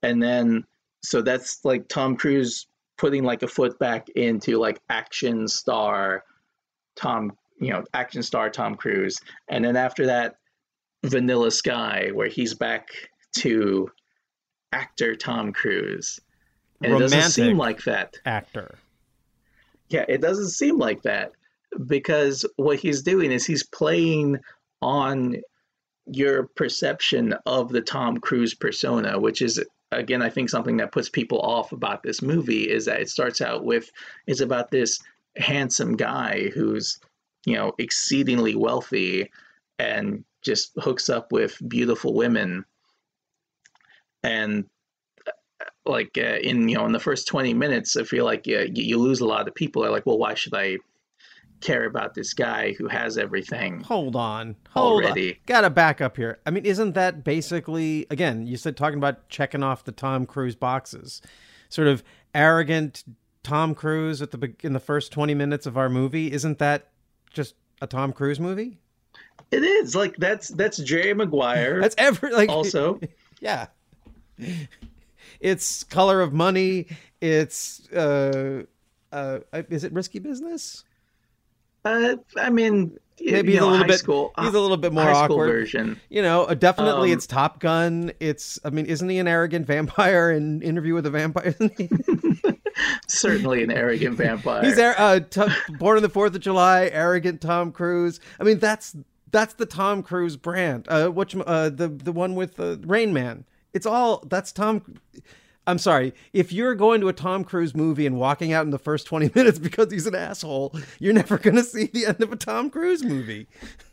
And 0.05 0.23
then, 0.23 0.65
so 1.03 1.23
that's 1.23 1.65
like 1.65 1.89
Tom 1.89 2.17
Cruise 2.17 2.67
putting 2.99 3.25
like 3.25 3.43
a 3.43 3.49
foot 3.49 3.79
back 3.79 4.09
into 4.11 4.59
like 4.59 4.81
action 4.91 5.49
star 5.49 6.25
Tom, 6.95 7.33
you 7.59 7.71
know, 7.71 7.83
action 7.95 8.23
star 8.23 8.51
Tom 8.51 8.77
Cruise. 8.77 9.19
And 9.49 9.65
then 9.65 9.77
after 9.77 10.07
that, 10.07 10.37
Vanilla 11.05 11.51
Sky, 11.51 12.11
where 12.13 12.29
he's 12.29 12.55
back 12.55 12.89
to 13.39 13.91
actor 14.73 15.15
Tom 15.15 15.53
Cruise. 15.53 16.21
And 16.83 16.93
it 16.95 16.99
doesn't 16.99 17.31
seem 17.31 17.59
Romantic 17.59 17.59
like 17.59 17.85
that. 17.85 18.17
Actor. 18.27 18.79
Yeah, 19.89 20.05
it 20.09 20.21
doesn't 20.21 20.51
seem 20.51 20.79
like 20.79 21.03
that 21.03 21.33
because 21.87 22.45
what 22.57 22.79
he's 22.79 23.03
doing 23.03 23.33
is 23.33 23.47
he's 23.47 23.65
playing 23.65 24.39
on 24.83 25.37
your 26.07 26.49
perception 26.57 27.35
of 27.47 27.71
the 27.71 27.81
Tom 27.81 28.19
Cruise 28.19 28.55
persona, 28.55 29.19
which 29.19 29.41
is 29.43 29.63
again 29.99 30.23
I 30.23 30.31
think 30.31 30.51
something 30.51 30.77
that 30.79 30.93
puts 30.93 31.09
people 31.09 31.41
off 31.41 31.73
about 31.73 32.03
this 32.03 32.23
movie 32.23 32.71
is 32.71 32.85
that 32.87 33.01
it 33.01 33.09
starts 33.09 33.41
out 33.41 33.65
with 33.65 33.91
it's 34.27 34.41
about 34.41 34.71
this 34.71 35.01
handsome 35.37 35.97
guy 35.97 36.49
who's 36.55 36.99
you 37.47 37.55
know 37.55 37.73
exceedingly 37.79 38.55
wealthy 38.55 39.31
and 39.79 40.25
just 40.43 40.73
hooks 40.77 41.09
up 41.09 41.33
with 41.33 41.61
beautiful 41.69 42.15
women. 42.15 42.65
And 44.23 44.65
like 45.87 46.17
uh, 46.17 46.39
in 46.43 46.69
you 46.69 46.77
know 46.77 46.87
in 46.87 46.93
the 46.93 47.01
first 47.01 47.29
20 47.29 47.53
minutes 47.53 47.95
i 47.97 48.05
feel 48.05 48.25
like 48.25 48.47
yeah, 48.47 48.63
you, 48.63 48.83
you 48.83 48.99
lose 48.99 49.21
a 49.21 49.27
lot 49.27 49.47
of 49.47 49.55
people. 49.55 49.85
Are 49.85 49.91
like 49.91 50.07
well 50.07 50.19
why 50.19 50.35
should 50.35 50.55
i 50.55 50.79
care 51.61 51.85
about 51.87 52.15
this 52.15 52.35
guy 52.35 52.73
who 52.75 52.89
has 52.89 53.17
everything 53.17 53.81
Hold 53.83 54.17
on. 54.17 54.57
Hold 54.71 55.05
Already. 55.05 55.31
on. 55.31 55.37
Gotta 55.47 55.71
back 55.71 56.01
up 56.01 56.17
here. 56.17 56.39
I 56.45 56.51
mean, 56.51 56.67
isn't 56.67 56.93
that 56.95 57.25
basically 57.25 58.07
again, 58.11 58.47
you 58.47 58.57
said 58.57 58.77
talking 58.77 58.99
about 58.99 59.29
checking 59.29 59.63
off 59.63 59.85
the 59.85 59.93
Tom 59.93 60.27
Cruise 60.27 60.55
boxes. 60.57 61.23
Sort 61.69 61.89
of 61.89 62.05
arrogant 62.35 63.05
Tom 63.43 63.75
Cruise 63.75 64.21
at 64.23 64.31
the 64.31 64.55
in 64.63 64.73
the 64.73 64.81
first 64.81 65.13
20 65.13 65.35
minutes 65.35 65.67
of 65.67 65.77
our 65.77 65.89
movie. 65.89 66.33
Isn't 66.33 66.59
that 66.59 66.91
just 67.33 67.55
a 67.81 67.87
Tom 67.87 68.13
Cruise 68.13 68.41
movie? 68.41 68.79
it 69.51 69.63
is 69.63 69.95
like 69.95 70.17
that's 70.17 70.49
that's 70.49 70.79
jerry 70.79 71.15
maguire 71.15 71.81
That's 71.83 71.95
every 71.99 72.33
like 72.33 72.49
also 72.49 72.99
yeah. 73.41 73.67
It's 75.41 75.85
color 75.85 76.21
of 76.21 76.33
money. 76.33 76.87
It's 77.21 77.89
uh 77.91 78.63
uh 79.13 79.39
is 79.53 79.85
it 79.85 79.93
risky 79.93 80.19
business? 80.19 80.85
Uh, 81.85 82.17
i 82.37 82.51
mean 82.51 82.99
Maybe 83.21 83.53
you 83.53 83.53
he's 83.53 83.61
know, 83.61 83.69
a 83.69 83.71
little 83.71 83.87
bit 83.87 83.99
school, 84.01 84.33
he's 84.41 84.55
a 84.55 84.61
little 84.61 84.77
bit 84.77 84.93
more 84.93 85.09
awkward 85.09 85.47
version 85.47 86.01
You 86.11 86.21
know, 86.21 86.45
uh, 86.45 86.55
definitely 86.55 87.13
Um, 87.13 87.17
it's 87.17 87.29
Top 87.29 87.61
Gun. 87.61 88.11
It's 88.19 88.59
I 88.65 88.71
mean, 88.71 88.87
isn't 88.87 89.09
he 89.09 89.19
an 89.19 89.29
arrogant 89.29 89.67
vampire 89.69 90.33
in 90.33 90.61
Interview 90.63 90.95
with 90.95 91.07
a 91.07 91.11
Vampire? 91.11 91.55
Certainly 93.07 93.63
an 93.63 93.71
arrogant 93.71 94.17
vampire 94.17 94.65
He's 94.65 94.75
there, 94.75 94.99
uh, 94.99 95.21
t- 95.21 95.43
born 95.79 95.97
on 95.97 96.03
the 96.03 96.09
Fourth 96.09 96.35
of 96.35 96.41
July, 96.41 96.91
arrogant 96.93 97.41
Tom 97.41 97.71
Cruise. 97.71 98.19
I 98.41 98.43
mean, 98.43 98.59
that's 98.59 98.97
that's 99.31 99.55
the 99.55 99.67
Tom 99.67 100.03
Cruise 100.03 100.37
brand. 100.37 100.87
Uh, 100.89 101.09
which 101.09 101.37
uh, 101.37 101.71
the 101.71 101.89
the 101.89 102.13
one 102.13 102.35
with 102.35 102.59
uh, 102.59 102.79
Rain 102.81 103.13
Man. 103.13 103.45
It's 103.73 103.87
all 103.87 104.25
that's 104.29 104.51
Tom. 104.51 104.83
I'm 105.67 105.79
sorry. 105.79 106.13
If 106.33 106.53
you're 106.53 106.75
going 106.75 107.01
to 107.01 107.09
a 107.09 107.13
Tom 107.13 107.43
Cruise 107.45 107.75
movie 107.75 108.07
and 108.07 108.19
walking 108.19 108.53
out 108.53 108.65
in 108.65 108.71
the 108.71 108.79
first 108.79 109.07
20 109.07 109.31
minutes 109.35 109.59
because 109.59 109.91
he's 109.93 110.07
an 110.07 110.15
asshole, 110.15 110.75
you're 110.99 111.15
never 111.15 111.39
going 111.39 111.57
to 111.57 111.63
see 111.65 111.87
the 111.87 112.07
end 112.07 112.21
of 112.23 112.33
a 112.33 112.37
Tom 112.37 112.69
Cruise 112.71 113.03
movie. 113.03 113.47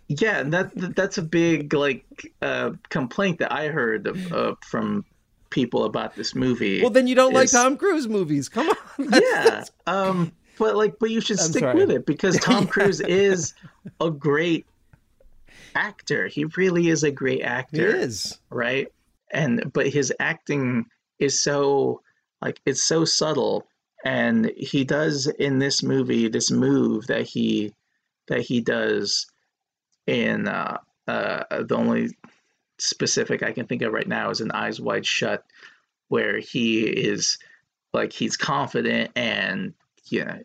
Yeah, 0.10 0.40
and 0.40 0.52
that 0.54 0.76
that- 0.76 0.96
that's 0.96 1.18
a 1.18 1.22
big 1.22 1.74
like 1.74 2.04
uh, 2.42 2.72
complaint 2.90 3.40
that 3.40 3.54
I 3.54 3.68
heard 3.70 4.08
of, 4.08 4.34
uh, 4.34 4.56
from 4.62 5.06
people 5.50 5.86
about 5.86 6.16
this 6.16 6.36
movie. 6.36 6.82
Well, 6.82 6.90
then 6.92 7.08
you 7.08 7.16
don't 7.16 7.34
like 7.34 7.50
Tom 7.52 7.78
Cruise 7.78 8.08
movies. 8.10 8.50
Come 8.50 8.68
on. 8.70 8.76
yeah, 9.22 9.64
um, 9.88 10.34
but 10.60 10.76
like, 10.76 11.00
but 11.00 11.10
you 11.12 11.22
should 11.22 11.40
I'm 11.40 11.46
stick 11.52 11.62
sorry. 11.62 11.76
with 11.76 11.92
it 11.92 12.06
because 12.06 12.38
Tom 12.42 12.68
Cruise 12.68 13.00
is 13.00 13.54
a 14.02 14.12
great 14.12 14.66
actor. 15.76 16.28
He 16.28 16.46
really 16.58 16.90
is 16.90 17.04
a 17.04 17.12
great 17.12 17.42
actor. 17.42 17.96
He 17.96 18.02
is. 18.04 18.40
right, 18.50 18.88
and 19.32 19.72
but 19.74 19.88
his 19.88 20.14
acting 20.20 20.86
is 21.22 21.40
so 21.40 22.02
like 22.42 22.60
it's 22.66 22.84
so 22.84 23.06
subtle, 23.06 23.68
and 24.04 24.52
he 24.58 24.84
does 24.84 25.28
in 25.28 25.60
this 25.60 25.84
movie 25.84 26.28
this 26.28 26.52
move 26.52 27.08
that 27.08 27.28
he 27.28 27.74
that 28.28 28.42
he 28.42 28.62
does 28.62 29.28
in 30.08 30.48
uh, 30.48 30.78
uh, 31.08 31.44
the 31.64 31.76
only 31.76 32.10
specific 32.80 33.44
I 33.44 33.52
can 33.52 33.68
think 33.68 33.84
of 33.84 33.94
right 33.94 34.08
now 34.08 34.32
is 34.32 34.42
an 34.42 34.52
Eyes 34.52 34.82
Wide 34.82 35.06
Shut, 35.06 35.44
where 36.10 36.40
he 36.40 36.82
is 36.84 37.38
like 37.94 38.12
he's 38.12 38.38
confident 38.38 39.12
and 39.16 39.74
yeah, 40.06 40.40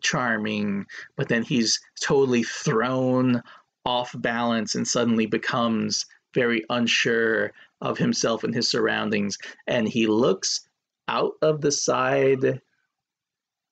charming, 0.00 0.86
but 1.16 1.28
then 1.28 1.42
he's 1.42 1.80
totally 2.00 2.42
thrown 2.42 3.42
off 3.84 4.12
balance 4.16 4.74
and 4.74 4.86
suddenly 4.86 5.26
becomes 5.26 6.06
very 6.34 6.64
unsure 6.70 7.52
of 7.80 7.98
himself 7.98 8.44
and 8.44 8.54
his 8.54 8.70
surroundings, 8.70 9.38
and 9.66 9.88
he 9.88 10.06
looks 10.06 10.68
out 11.08 11.32
of 11.42 11.60
the 11.60 11.72
side 11.72 12.60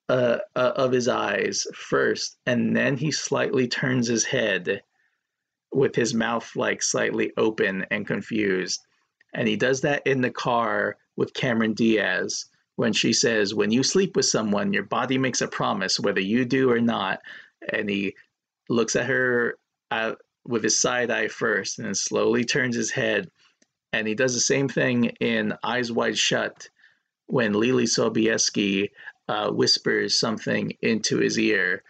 uh, 0.09 0.39
uh, 0.55 0.73
of 0.77 0.93
his 0.93 1.09
eyes 1.09 1.66
first, 1.74 2.39
and 2.47 2.77
then 2.77 2.97
he 2.97 3.11
slightly 3.11 3.66
turns 3.66 4.07
his 4.07 4.24
head 4.24 4.83
with 5.73 5.95
his 5.95 6.15
mouth 6.15 6.49
like 6.57 6.83
slightly 6.83 7.33
open 7.37 7.85
and 7.91 8.07
confused. 8.07 8.87
And 9.35 9.47
he 9.47 9.57
does 9.57 9.81
that 9.83 10.07
in 10.07 10.20
the 10.20 10.31
car 10.31 10.97
with 11.16 11.35
Cameron 11.35 11.74
Diaz 11.74 12.47
when 12.77 12.93
she 12.93 13.12
says, 13.12 13.55
When 13.55 13.70
you 13.70 13.83
sleep 13.83 14.16
with 14.16 14.27
someone, 14.27 14.73
your 14.73 14.85
body 14.85 15.19
makes 15.19 15.43
a 15.43 15.49
promise, 15.49 16.01
whether 16.01 16.20
you 16.20 16.45
do 16.45 16.70
or 16.70 16.81
not. 16.81 17.20
And 17.73 17.91
he 17.91 18.15
looks 18.69 18.97
at 18.97 19.07
her 19.07 19.59
uh, 19.91 20.15
with 20.47 20.62
his 20.62 20.78
side 20.78 21.11
eye 21.11 21.28
first 21.28 21.78
and 21.78 21.87
then 21.87 21.95
slowly 21.95 22.45
turns 22.45 22.77
his 22.77 22.91
head. 22.91 23.31
And 23.97 24.06
he 24.06 24.14
does 24.14 24.35
the 24.35 24.40
same 24.40 24.68
thing 24.68 25.06
in 25.20 25.55
Eyes 25.64 25.90
Wide 25.90 26.18
Shut 26.18 26.68
when 27.28 27.55
Leelee 27.55 27.85
Sobieski 27.85 28.90
uh, 29.27 29.51
whispers 29.51 30.20
something 30.20 30.74
into 30.82 31.16
his 31.16 31.39
ear. 31.39 31.82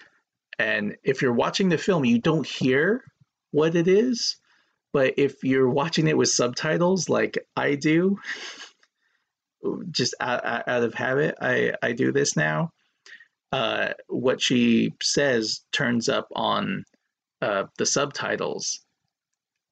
And 0.56 0.96
if 1.02 1.20
you're 1.20 1.32
watching 1.32 1.68
the 1.68 1.78
film, 1.78 2.04
you 2.04 2.20
don't 2.20 2.46
hear 2.46 3.02
what 3.50 3.74
it 3.74 3.88
is. 3.88 4.36
But 4.92 5.14
if 5.16 5.42
you're 5.42 5.68
watching 5.68 6.06
it 6.06 6.16
with 6.16 6.28
subtitles, 6.28 7.08
like 7.08 7.38
I 7.56 7.74
do, 7.74 8.20
just 9.90 10.14
out, 10.20 10.44
out 10.44 10.84
of 10.84 10.94
habit, 10.94 11.34
I, 11.40 11.72
I 11.82 11.90
do 11.90 12.12
this 12.12 12.36
now. 12.36 12.70
Uh, 13.50 13.94
what 14.06 14.40
she 14.40 14.94
says 15.02 15.62
turns 15.72 16.08
up 16.08 16.28
on 16.36 16.84
uh, 17.42 17.64
the 17.78 17.86
subtitles, 17.86 18.78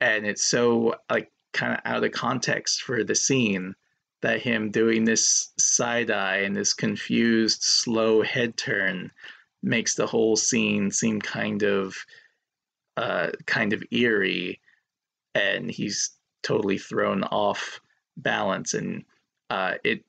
and 0.01 0.27
it's 0.27 0.44
so 0.44 0.97
like 1.09 1.31
kind 1.55 1.73
of 1.73 1.81
out 1.85 2.05
of 2.05 2.13
context 2.13 2.83
for 2.83 3.03
the 3.03 3.15
scene 3.15 3.75
that 4.21 4.43
him 4.43 4.71
doing 4.71 5.05
this 5.05 5.53
side 5.59 6.11
eye 6.11 6.39
and 6.39 6.57
this 6.57 6.73
confused, 6.73 7.63
slow 7.63 8.23
head 8.23 8.57
turn 8.57 9.11
makes 9.63 9.95
the 9.95 10.07
whole 10.07 10.37
scene 10.37 10.91
seem 10.91 11.21
kind 11.21 11.63
of 11.63 11.97
uh, 12.97 13.31
kind 13.47 13.73
of 13.73 13.83
eerie, 13.91 14.61
and 15.35 15.71
he's 15.71 16.11
totally 16.43 16.79
thrown 16.79 17.25
off 17.25 17.81
balance. 18.17 18.75
And 18.75 19.05
uh, 19.51 19.75
it 19.85 20.05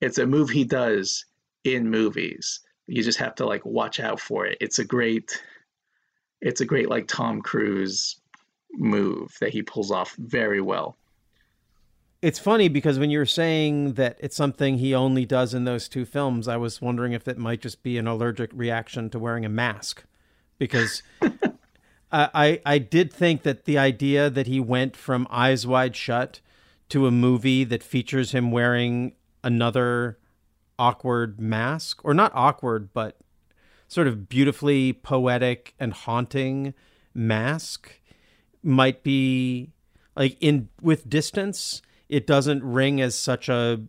it's 0.00 0.18
a 0.18 0.26
move 0.26 0.50
he 0.50 0.64
does 0.64 1.24
in 1.64 1.90
movies. 1.90 2.60
You 2.86 3.02
just 3.02 3.18
have 3.18 3.34
to 3.36 3.46
like 3.46 3.64
watch 3.64 4.00
out 4.00 4.20
for 4.20 4.46
it. 4.46 4.58
It's 4.60 4.78
a 4.78 4.84
great 4.84 5.42
it's 6.40 6.60
a 6.60 6.66
great 6.66 6.88
like 6.88 7.08
Tom 7.08 7.40
Cruise 7.42 8.20
move 8.72 9.36
that 9.40 9.50
he 9.50 9.62
pulls 9.62 9.90
off 9.90 10.14
very 10.16 10.60
well. 10.60 10.96
It's 12.20 12.38
funny 12.38 12.68
because 12.68 12.98
when 12.98 13.10
you're 13.10 13.26
saying 13.26 13.94
that 13.94 14.16
it's 14.18 14.34
something 14.34 14.78
he 14.78 14.94
only 14.94 15.24
does 15.24 15.54
in 15.54 15.64
those 15.64 15.88
two 15.88 16.04
films, 16.04 16.48
I 16.48 16.56
was 16.56 16.82
wondering 16.82 17.12
if 17.12 17.28
it 17.28 17.38
might 17.38 17.60
just 17.60 17.82
be 17.82 17.96
an 17.96 18.08
allergic 18.08 18.50
reaction 18.52 19.08
to 19.10 19.18
wearing 19.18 19.44
a 19.44 19.48
mask. 19.48 20.02
Because 20.58 21.04
I 22.12 22.60
I 22.66 22.78
did 22.78 23.12
think 23.12 23.42
that 23.44 23.64
the 23.66 23.78
idea 23.78 24.30
that 24.30 24.48
he 24.48 24.58
went 24.58 24.96
from 24.96 25.28
Eyes 25.30 25.66
Wide 25.66 25.94
Shut 25.94 26.40
to 26.88 27.06
a 27.06 27.12
movie 27.12 27.64
that 27.64 27.82
features 27.82 28.32
him 28.32 28.50
wearing 28.50 29.12
another 29.44 30.18
awkward 30.78 31.40
mask, 31.40 32.04
or 32.04 32.14
not 32.14 32.32
awkward, 32.34 32.92
but 32.92 33.18
sort 33.86 34.06
of 34.06 34.28
beautifully 34.28 34.92
poetic 34.92 35.74
and 35.78 35.92
haunting 35.92 36.74
mask, 37.14 38.00
might 38.62 39.02
be 39.02 39.70
like 40.16 40.36
in 40.40 40.68
with 40.80 41.08
distance. 41.08 41.82
It 42.08 42.26
doesn't 42.26 42.64
ring 42.64 43.00
as 43.00 43.14
such 43.14 43.48
a. 43.48 43.82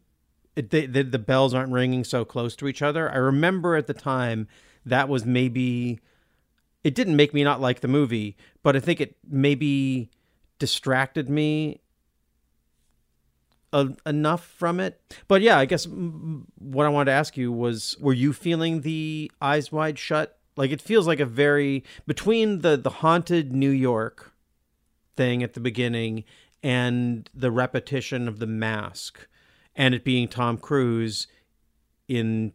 It, 0.55 0.71
the, 0.71 0.85
the, 0.85 1.19
bells 1.19 1.53
aren't 1.53 1.71
ringing 1.71 2.03
so 2.03 2.25
close 2.25 2.53
to 2.57 2.67
each 2.67 2.81
other. 2.81 3.09
I 3.09 3.15
remember 3.15 3.77
at 3.77 3.87
the 3.87 3.93
time 3.93 4.47
that 4.85 5.07
was 5.07 5.25
maybe 5.25 5.99
it 6.83 6.95
didn't 6.95 7.15
make 7.15 7.33
me 7.33 7.43
not 7.43 7.61
like 7.61 7.79
the 7.79 7.87
movie, 7.87 8.35
but 8.61 8.75
I 8.75 8.79
think 8.79 8.99
it 8.99 9.15
maybe 9.29 10.09
distracted 10.57 11.29
me 11.29 11.79
a, 13.73 13.89
enough 14.05 14.43
from 14.45 14.79
it. 14.79 15.01
But 15.27 15.41
yeah, 15.41 15.57
I 15.57 15.65
guess 15.65 15.87
what 15.87 16.85
I 16.85 16.89
wanted 16.89 17.11
to 17.11 17.17
ask 17.17 17.37
you 17.37 17.51
was 17.51 17.95
were 17.99 18.13
you 18.13 18.33
feeling 18.33 18.81
the 18.81 19.31
eyes 19.41 19.71
wide 19.71 19.99
shut? 19.99 20.37
Like 20.55 20.71
it 20.71 20.81
feels 20.81 21.07
like 21.07 21.19
a 21.19 21.25
very 21.25 21.83
between 22.05 22.59
the 22.59 22.75
the 22.77 22.89
haunted 22.89 23.53
New 23.53 23.69
York 23.69 24.33
thing 25.19 25.43
at 25.43 25.53
the 25.53 25.59
beginning 25.59 26.23
and 26.63 27.29
the 27.33 27.51
repetition 27.51 28.25
of 28.25 28.39
the 28.39 28.47
mask 28.47 29.27
and 29.75 29.93
it 29.93 30.05
being 30.05 30.29
Tom 30.29 30.57
Cruise 30.57 31.27
in 32.07 32.53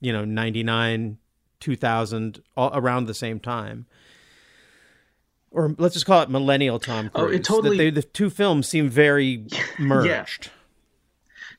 you 0.00 0.14
know 0.14 0.24
99 0.24 1.18
2000 1.60 2.42
all 2.56 2.70
around 2.72 3.04
the 3.04 3.12
same 3.12 3.38
time 3.38 3.84
or 5.50 5.74
let's 5.76 5.92
just 5.92 6.06
call 6.06 6.22
it 6.22 6.30
millennial 6.30 6.78
Tom 6.78 7.10
Cruise. 7.10 7.30
Oh, 7.30 7.34
it 7.34 7.44
totally. 7.44 7.76
They, 7.76 7.90
the 7.90 8.02
two 8.02 8.30
films 8.30 8.66
seem 8.66 8.88
very 8.88 9.46
merged. 9.78 10.50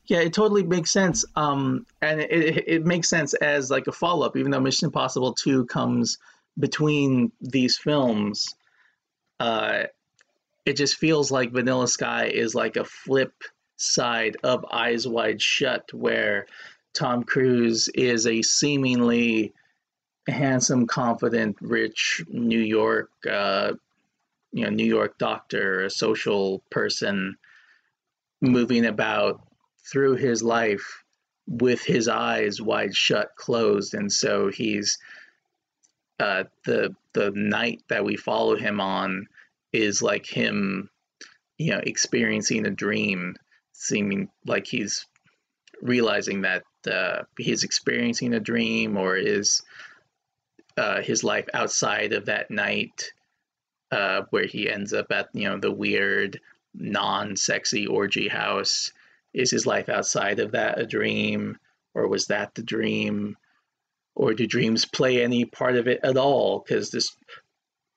Yeah, 0.06 0.18
it 0.18 0.32
totally 0.32 0.64
makes 0.64 0.90
sense. 0.90 1.24
Um, 1.36 1.86
and 2.02 2.20
it, 2.20 2.30
it, 2.30 2.64
it 2.66 2.86
makes 2.86 3.08
sense 3.08 3.34
as 3.34 3.70
like 3.70 3.86
a 3.86 3.92
follow 3.92 4.26
up, 4.26 4.36
even 4.36 4.50
though 4.50 4.60
Mission 4.60 4.86
Impossible 4.86 5.34
2 5.34 5.66
comes 5.66 6.18
between 6.58 7.30
these 7.40 7.78
films. 7.78 8.54
Uh, 9.40 9.84
it 10.68 10.76
just 10.76 10.96
feels 10.96 11.30
like 11.30 11.50
Vanilla 11.50 11.88
Sky 11.88 12.26
is 12.26 12.54
like 12.54 12.76
a 12.76 12.84
flip 12.84 13.32
side 13.78 14.36
of 14.44 14.66
Eyes 14.70 15.08
Wide 15.08 15.40
Shut, 15.40 15.90
where 15.94 16.44
Tom 16.92 17.24
Cruise 17.24 17.88
is 17.94 18.26
a 18.26 18.42
seemingly 18.42 19.54
handsome, 20.28 20.86
confident, 20.86 21.56
rich 21.62 22.22
New 22.28 22.60
York, 22.60 23.08
uh, 23.30 23.72
you 24.52 24.64
know, 24.64 24.68
New 24.68 24.84
York 24.84 25.16
doctor, 25.16 25.84
a 25.84 25.90
social 25.90 26.62
person 26.70 27.38
moving 28.42 28.84
about 28.84 29.40
through 29.90 30.16
his 30.16 30.42
life 30.42 31.02
with 31.46 31.82
his 31.82 32.08
eyes 32.08 32.60
wide 32.60 32.94
shut, 32.94 33.30
closed, 33.36 33.94
and 33.94 34.12
so 34.12 34.50
he's 34.50 34.98
uh, 36.20 36.44
the 36.66 36.94
the 37.14 37.30
night 37.30 37.80
that 37.88 38.04
we 38.04 38.16
follow 38.16 38.54
him 38.54 38.82
on 38.82 39.28
is 39.72 40.02
like 40.02 40.26
him, 40.26 40.90
you 41.58 41.72
know, 41.72 41.80
experiencing 41.82 42.66
a 42.66 42.70
dream, 42.70 43.36
seeming 43.72 44.28
like 44.46 44.66
he's 44.66 45.06
realizing 45.82 46.42
that 46.42 46.64
uh, 46.90 47.22
he's 47.38 47.64
experiencing 47.64 48.34
a 48.34 48.40
dream 48.40 48.96
or 48.96 49.16
is 49.16 49.62
uh, 50.76 51.02
his 51.02 51.24
life 51.24 51.48
outside 51.52 52.12
of 52.12 52.26
that 52.26 52.50
night, 52.50 53.12
uh, 53.90 54.22
where 54.30 54.46
he 54.46 54.70
ends 54.70 54.92
up 54.92 55.06
at 55.10 55.28
you 55.32 55.48
know 55.48 55.58
the 55.58 55.72
weird 55.72 56.40
non-sexy 56.74 57.86
orgy 57.86 58.28
house. 58.28 58.92
Is 59.34 59.50
his 59.50 59.66
life 59.66 59.88
outside 59.88 60.40
of 60.40 60.52
that 60.52 60.80
a 60.80 60.86
dream 60.86 61.58
or 61.94 62.08
was 62.08 62.26
that 62.26 62.54
the 62.54 62.62
dream? 62.62 63.36
Or 64.14 64.34
do 64.34 64.46
dreams 64.46 64.84
play 64.84 65.22
any 65.22 65.44
part 65.44 65.76
of 65.76 65.86
it 65.86 66.00
at 66.02 66.16
all? 66.16 66.60
Because 66.60 66.90
this 66.90 67.14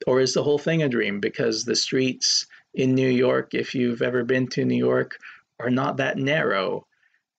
or 0.08 0.20
is 0.20 0.34
the 0.34 0.44
whole 0.44 0.58
thing 0.58 0.84
a 0.84 0.90
dream 0.90 1.20
because 1.20 1.64
the 1.64 1.76
streets 1.76 2.46
in 2.74 2.96
New 2.96 3.10
York 3.10 3.54
if 3.54 3.76
you've 3.76 4.02
ever 4.02 4.24
been 4.24 4.48
to 4.48 4.66
New 4.66 4.78
York 4.78 5.18
are 5.60 5.70
not 5.70 5.98
that 5.98 6.18
narrow 6.18 6.86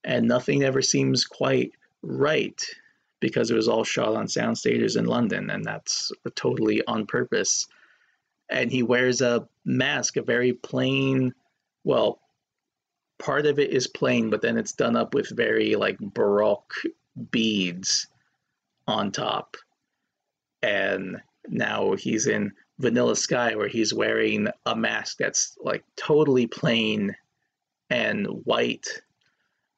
and 0.05 0.27
nothing 0.27 0.63
ever 0.63 0.83
seems 0.83 1.25
quite 1.25 1.73
right 2.03 2.63
because 3.21 3.51
it 3.51 3.55
was 3.55 3.69
all 3.69 3.85
shot 3.85 4.15
on 4.15 4.29
sound 4.29 4.59
stages 4.59 4.97
in 4.97 5.07
London 5.07 5.51
and 5.51 5.65
that's 5.65 6.13
totally 6.35 6.83
on 6.87 7.07
purpose 7.07 7.67
and 8.51 8.71
he 8.71 8.83
wears 8.83 9.21
a 9.21 9.47
mask 9.65 10.17
a 10.17 10.23
very 10.23 10.53
plain 10.53 11.33
well 11.85 12.21
part 13.23 13.47
of 13.47 13.59
it 13.59 13.71
is 13.71 13.87
plain, 13.87 14.29
but 14.31 14.43
then 14.43 14.59
it's 14.59 14.73
done 14.73 14.97
up 14.97 15.15
with 15.15 15.35
very 15.35 15.77
like 15.77 15.97
baroque 15.99 16.75
beads 17.31 18.09
on 18.87 19.13
top. 19.13 19.57
And 20.63 21.23
now 21.49 21.93
he's 21.95 22.27
in 22.27 22.53
Vanilla 22.79 23.17
Sky 23.17 23.55
where 23.55 23.69
he's 23.69 23.95
wearing 23.95 24.49
a 24.67 24.77
mask 24.77 25.19
that's 25.19 25.57
like 25.61 25.85
totally 25.97 26.47
plain 26.47 27.15
and 27.91 28.27
white, 28.45 28.87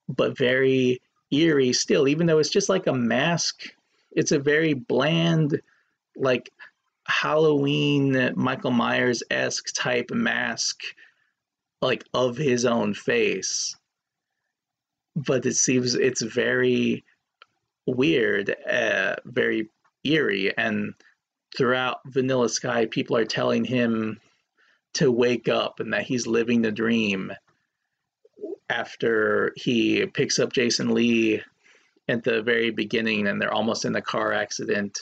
but 0.09 0.37
very 0.39 1.01
eerie 1.31 1.73
still, 1.73 2.07
even 2.07 2.27
though 2.27 2.39
it's 2.39 2.51
just 2.51 2.69
like 2.69 2.87
a 2.87 2.93
mask. 2.93 3.63
It's 4.13 4.33
a 4.33 4.39
very 4.39 4.75
bland, 4.75 5.61
like 6.17 6.51
Halloween 7.07 8.33
Michael 8.37 8.71
Myers 8.71 9.23
esque 9.31 9.75
type 9.75 10.11
mask 10.11 10.81
like 11.83 12.05
of 12.15 12.37
his 12.37 12.65
own 12.65 12.95
face 12.95 13.77
but 15.17 15.47
it 15.47 15.57
seems 15.57 15.95
it's 15.95 16.23
very 16.23 17.05
weird 17.87 18.55
uh, 18.71 19.17
very 19.25 19.69
eerie 20.05 20.57
and 20.57 20.95
throughout 21.57 21.99
vanilla 22.07 22.49
sky 22.49 22.87
people 22.87 23.17
are 23.17 23.25
telling 23.25 23.65
him 23.65 24.21
to 24.95 25.11
wake 25.11 25.49
up 25.49 25.81
and 25.81 25.93
that 25.93 26.03
he's 26.03 26.27
living 26.27 26.63
the 26.63 26.73
dream 26.73 27.33
after 28.71 29.53
he 29.57 30.07
picks 30.07 30.39
up 30.39 30.53
Jason 30.53 30.95
Lee 30.95 31.43
at 32.09 32.25
the 32.25 32.43
very 32.43 32.71
beginning 32.71 33.27
and 33.27 33.41
they're 33.41 33.53
almost 33.53 33.85
in 33.85 33.95
a 33.97 34.03
car 34.03 34.33
accident. 34.33 35.01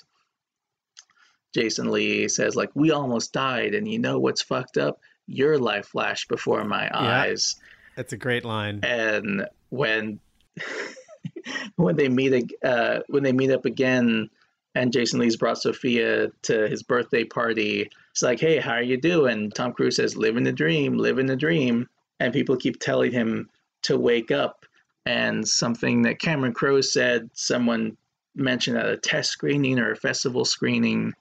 Jason 1.54 1.90
Lee 1.90 2.28
says 2.28 2.56
like 2.56 2.70
we 2.74 2.90
almost 2.90 3.32
died 3.32 3.74
and 3.74 3.86
you 3.86 3.98
know 3.98 4.18
what's 4.18 4.42
fucked 4.42 4.78
up? 4.78 5.00
Your 5.26 5.58
life 5.58 5.86
flashed 5.86 6.28
before 6.28 6.64
my 6.64 6.90
eyes. 6.92 7.56
That's 7.96 8.12
a 8.12 8.16
great 8.16 8.44
line. 8.44 8.80
And 8.82 9.46
when 9.68 10.18
when 11.76 11.96
they 11.96 12.08
meet 12.08 12.52
uh, 12.64 13.00
when 13.08 13.22
they 13.22 13.32
meet 13.32 13.50
up 13.50 13.64
again 13.64 14.30
and 14.74 14.92
Jason 14.92 15.20
Lee's 15.20 15.36
brought 15.36 15.58
Sophia 15.58 16.28
to 16.42 16.68
his 16.68 16.82
birthday 16.82 17.24
party. 17.24 17.90
It's 18.10 18.22
like, 18.22 18.40
hey, 18.40 18.58
how 18.58 18.72
are 18.72 18.82
you 18.82 18.96
doing? 18.96 19.50
Tom 19.50 19.72
Cruise 19.72 19.96
says, 19.96 20.16
living 20.16 20.44
the 20.44 20.52
dream, 20.52 20.96
living 20.96 21.26
the 21.26 21.36
dream. 21.36 21.88
And 22.20 22.32
people 22.32 22.56
keep 22.56 22.78
telling 22.78 23.12
him 23.12 23.50
to 23.82 23.98
wake 23.98 24.30
up. 24.30 24.64
And 25.04 25.46
something 25.46 26.02
that 26.02 26.20
Cameron 26.20 26.54
Crowe 26.54 26.80
said, 26.80 27.30
someone 27.34 27.96
mentioned 28.34 28.78
at 28.78 28.88
a 28.88 28.96
test 28.96 29.30
screening 29.30 29.78
or 29.78 29.92
a 29.92 29.96
festival 29.96 30.44
screening, 30.44 31.12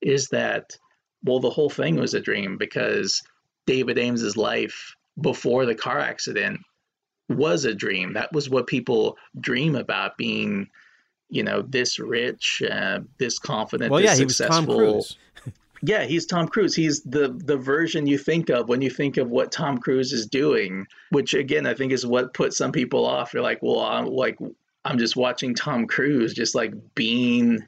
is 0.00 0.28
that, 0.28 0.76
well, 1.24 1.40
the 1.40 1.50
whole 1.50 1.70
thing 1.70 1.96
was 1.96 2.14
a 2.14 2.20
dream 2.20 2.58
because 2.58 3.22
David 3.66 3.98
Aames's 3.98 4.36
life 4.36 4.94
before 5.20 5.66
the 5.66 5.74
car 5.74 5.98
accident 5.98 6.60
was 7.28 7.64
a 7.64 7.74
dream. 7.74 8.14
That 8.14 8.32
was 8.32 8.50
what 8.50 8.66
people 8.66 9.16
dream 9.38 9.76
about 9.76 10.16
being 10.16 10.68
you 11.28 11.42
know, 11.42 11.62
this 11.62 11.98
rich, 11.98 12.62
uh, 12.70 13.00
this 13.18 13.38
confident, 13.38 13.90
Well, 13.90 14.00
this 14.00 14.10
yeah, 14.12 14.16
he 14.16 14.24
was 14.24 14.38
Tom 14.38 14.46
successful. 14.46 14.76
Cruise. 14.76 15.16
yeah, 15.82 16.04
he's 16.04 16.26
Tom 16.26 16.48
Cruise. 16.48 16.74
He's 16.74 17.02
the 17.02 17.28
the 17.28 17.56
version 17.56 18.06
you 18.06 18.18
think 18.18 18.48
of 18.48 18.68
when 18.68 18.82
you 18.82 18.90
think 18.90 19.16
of 19.16 19.30
what 19.30 19.52
Tom 19.52 19.78
Cruise 19.78 20.12
is 20.12 20.26
doing, 20.26 20.86
which 21.10 21.34
again 21.34 21.66
I 21.66 21.74
think 21.74 21.92
is 21.92 22.06
what 22.06 22.34
put 22.34 22.52
some 22.52 22.72
people 22.72 23.04
off. 23.04 23.32
You're 23.32 23.42
like, 23.42 23.62
well, 23.62 23.80
I'm 23.80 24.06
like 24.06 24.38
I'm 24.84 24.98
just 24.98 25.16
watching 25.16 25.54
Tom 25.54 25.86
Cruise 25.86 26.34
just 26.34 26.54
like 26.54 26.72
being 26.94 27.60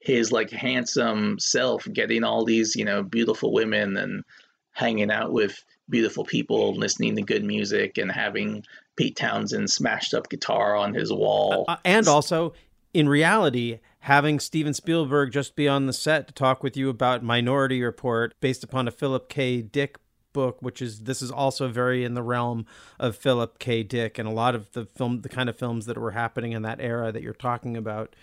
his 0.00 0.30
like 0.30 0.50
handsome 0.50 1.38
self, 1.38 1.86
getting 1.92 2.22
all 2.22 2.44
these 2.44 2.76
you 2.76 2.84
know 2.84 3.02
beautiful 3.02 3.52
women 3.52 3.96
and 3.96 4.24
hanging 4.72 5.10
out 5.10 5.32
with 5.32 5.64
beautiful 5.88 6.24
people, 6.24 6.74
listening 6.74 7.16
to 7.16 7.22
good 7.22 7.44
music, 7.44 7.98
and 7.98 8.12
having 8.12 8.64
Pete 8.96 9.16
Townshend 9.16 9.70
smashed 9.70 10.14
up 10.14 10.28
guitar 10.28 10.76
on 10.76 10.94
his 10.94 11.12
wall. 11.12 11.64
Uh, 11.68 11.76
and 11.84 12.08
also, 12.08 12.54
in 12.96 13.10
reality, 13.10 13.78
having 13.98 14.40
Steven 14.40 14.72
Spielberg 14.72 15.30
just 15.30 15.54
be 15.54 15.68
on 15.68 15.84
the 15.84 15.92
set 15.92 16.28
to 16.28 16.32
talk 16.32 16.62
with 16.62 16.78
you 16.78 16.88
about 16.88 17.22
Minority 17.22 17.82
Report 17.82 18.34
based 18.40 18.64
upon 18.64 18.88
a 18.88 18.90
Philip 18.90 19.28
K. 19.28 19.60
Dick 19.60 19.98
book, 20.32 20.56
which 20.62 20.80
is 20.80 21.00
this 21.00 21.20
is 21.20 21.30
also 21.30 21.68
very 21.68 22.04
in 22.04 22.14
the 22.14 22.22
realm 22.22 22.64
of 22.98 23.14
Philip 23.14 23.58
K. 23.58 23.82
Dick, 23.82 24.18
and 24.18 24.26
a 24.26 24.32
lot 24.32 24.54
of 24.54 24.72
the 24.72 24.86
film, 24.86 25.20
the 25.20 25.28
kind 25.28 25.50
of 25.50 25.58
films 25.58 25.84
that 25.84 25.98
were 25.98 26.12
happening 26.12 26.52
in 26.52 26.62
that 26.62 26.80
era 26.80 27.12
that 27.12 27.22
you're 27.22 27.34
talking 27.34 27.76
about 27.76 28.16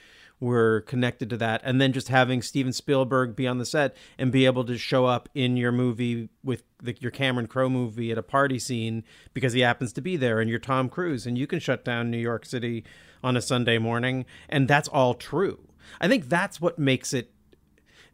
were 0.44 0.82
connected 0.82 1.30
to 1.30 1.38
that 1.38 1.62
and 1.64 1.80
then 1.80 1.94
just 1.94 2.10
having 2.10 2.42
Steven 2.42 2.74
Spielberg 2.74 3.34
be 3.34 3.48
on 3.48 3.60
the 3.60 3.66
set 3.66 3.96
and 4.18 4.30
be 4.30 4.46
able 4.46 4.66
to 4.66 4.78
show 4.78 5.06
up 5.06 5.30
in 5.34 5.56
your 5.56 5.72
movie 5.72 6.28
with 6.44 6.64
the, 6.82 6.94
your 7.00 7.12
Cameron 7.12 7.48
Crowe 7.48 7.70
movie 7.70 8.12
at 8.12 8.18
a 8.18 8.24
party 8.24 8.60
scene 8.60 9.06
because 9.34 9.54
he 9.54 9.62
happens 9.62 9.94
to 9.94 10.02
be 10.02 10.18
there 10.18 10.42
and 10.42 10.50
you're 10.50 10.60
Tom 10.60 10.90
Cruise 10.90 11.26
and 11.26 11.38
you 11.38 11.48
can 11.48 11.60
shut 11.60 11.86
down 11.86 12.12
New 12.12 12.18
York 12.18 12.46
City 12.46 12.84
on 13.24 13.38
a 13.38 13.42
Sunday 13.42 13.78
morning 13.78 14.26
and 14.50 14.68
that's 14.68 14.90
all 14.90 15.14
true. 15.14 15.70
I 16.02 16.10
think 16.10 16.28
that's 16.28 16.60
what 16.60 16.78
makes 16.78 17.14
it 17.14 17.32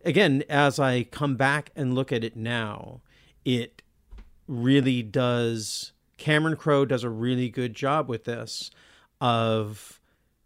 again 0.06 0.43
as 0.47 0.80
I 0.80 1.06
come 1.06 1.35
back 1.35 1.72
and 1.76 1.95
look 1.95 2.11
at 2.11 2.23
it 2.23 2.35
now 2.35 3.01
it 3.43 3.81
really 4.47 5.01
does 5.01 5.93
Cameron 6.18 6.57
Crowe 6.57 6.85
does 6.85 7.03
a 7.03 7.10
really 7.10 7.49
good 7.49 7.73
job 7.73 8.07
with 8.07 8.26
this 8.26 8.69
of 9.19 9.99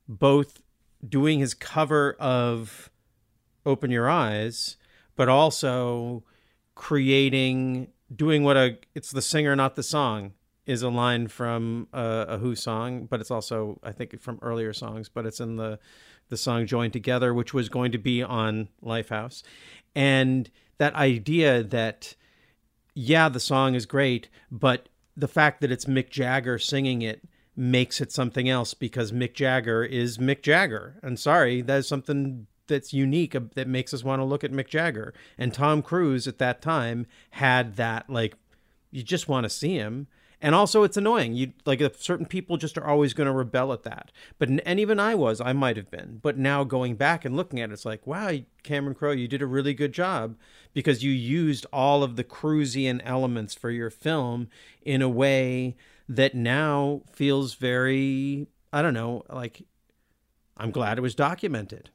both 0.08 0.63
doing 1.08 1.40
his 1.40 1.54
cover 1.54 2.14
of 2.20 2.90
Open 3.66 3.92
Your 3.92 4.10
Eyes, 4.10 4.78
but 5.16 5.30
also 5.30 6.24
creating 6.76 7.88
doing 8.14 8.44
what 8.44 8.58
a 8.58 8.78
it's 8.96 9.12
the 9.12 9.22
singer 9.22 9.56
not 9.56 9.76
the 9.76 9.84
song 9.84 10.34
is 10.66 10.82
a 10.82 10.90
line 10.90 11.28
from 11.28 11.88
a, 11.94 12.26
a 12.30 12.38
Who 12.38 12.56
song, 12.56 13.06
but 13.06 13.20
it's 13.20 13.32
also 13.32 13.80
I 13.84 13.92
think 13.92 14.20
from 14.22 14.40
earlier 14.42 14.74
songs, 14.74 15.10
but 15.10 15.26
it's 15.26 15.40
in 15.40 15.58
the 15.58 15.80
the 16.30 16.38
song 16.38 16.66
Joined 16.66 16.94
Together, 16.94 17.34
which 17.34 17.54
was 17.54 17.70
going 17.70 17.92
to 17.92 17.98
be 17.98 18.24
on 18.24 18.70
Lifehouse, 18.84 19.44
and 19.96 20.50
that 20.78 20.96
idea 20.96 21.64
that 21.64 22.16
yeah, 22.96 23.30
the 23.30 23.40
song 23.40 23.76
is 23.76 23.86
great, 23.86 24.30
but 24.52 24.88
the 25.18 25.28
fact 25.28 25.62
that 25.62 25.72
it's 25.72 25.86
Mick 25.86 26.10
Jagger 26.10 26.58
singing 26.58 27.02
it 27.02 27.24
makes 27.56 28.02
it 28.02 28.12
something 28.12 28.50
else 28.50 28.74
because 28.74 29.12
Mick 29.12 29.34
Jagger 29.34 29.84
is 29.84 30.18
Mick 30.18 30.42
Jagger. 30.42 31.00
And 31.04 31.20
sorry, 31.20 31.62
that's 31.62 31.88
something 31.88 32.48
that's 32.68 32.94
unique 32.94 33.36
uh, 33.36 33.42
that 33.56 33.68
makes 33.68 33.94
us 33.94 34.04
want 34.04 34.20
to 34.20 34.26
look 34.26 34.44
at 34.44 34.52
Mick 34.52 34.68
Jagger. 34.68 35.14
And 35.38 35.54
Tom 35.54 35.82
Cruise 35.82 36.28
at 36.28 36.40
that 36.40 36.62
time 36.62 37.06
had 37.32 37.76
that 37.76 38.10
like 38.10 38.36
you 38.92 39.04
just 39.04 39.28
want 39.28 39.44
to 39.44 39.50
see 39.50 39.76
him. 39.76 40.08
And 40.42 40.54
also 40.54 40.84
it's 40.84 40.98
annoying. 40.98 41.36
You 41.36 41.54
like 41.66 41.82
certain 41.98 42.26
people 42.26 42.58
just 42.58 42.78
are 42.78 42.86
always 42.86 43.14
going 43.14 43.28
to 43.28 43.34
rebel 43.34 43.72
at 43.72 43.84
that. 43.84 44.12
But 44.40 44.50
and 44.66 44.80
even 44.80 45.00
I 45.00 45.16
was, 45.16 45.40
I 45.40 45.54
might 45.54 45.78
have 45.78 45.90
been. 45.90 46.20
But 46.22 46.38
now 46.38 46.66
going 46.66 46.96
back 46.96 47.24
and 47.24 47.38
looking 47.38 47.62
at 47.62 47.70
it, 47.70 47.74
it's 47.74 47.86
like, 47.86 48.06
wow, 48.06 48.34
Cameron 48.62 48.96
Crowe, 48.96 49.12
you 49.12 49.30
did 49.30 49.42
a 49.42 49.48
really 49.48 49.74
good 49.74 49.94
job 49.94 50.36
because 50.74 51.02
you 51.02 51.12
used 51.12 51.66
all 51.72 52.04
of 52.04 52.18
the 52.18 52.26
Cruisian 52.26 53.00
elements 53.06 53.54
for 53.54 53.70
your 53.70 53.90
film 53.90 54.50
in 54.82 55.02
a 55.02 55.08
way 55.08 55.78
that 56.16 56.36
now 56.36 57.02
feels 57.12 57.56
very 57.56 58.48
I 58.72 58.82
don't 58.82 58.96
know, 58.96 59.24
like 59.30 59.62
I'm 60.58 60.72
glad 60.72 60.98
it 60.98 61.02
was 61.02 61.16
documented. 61.16 61.92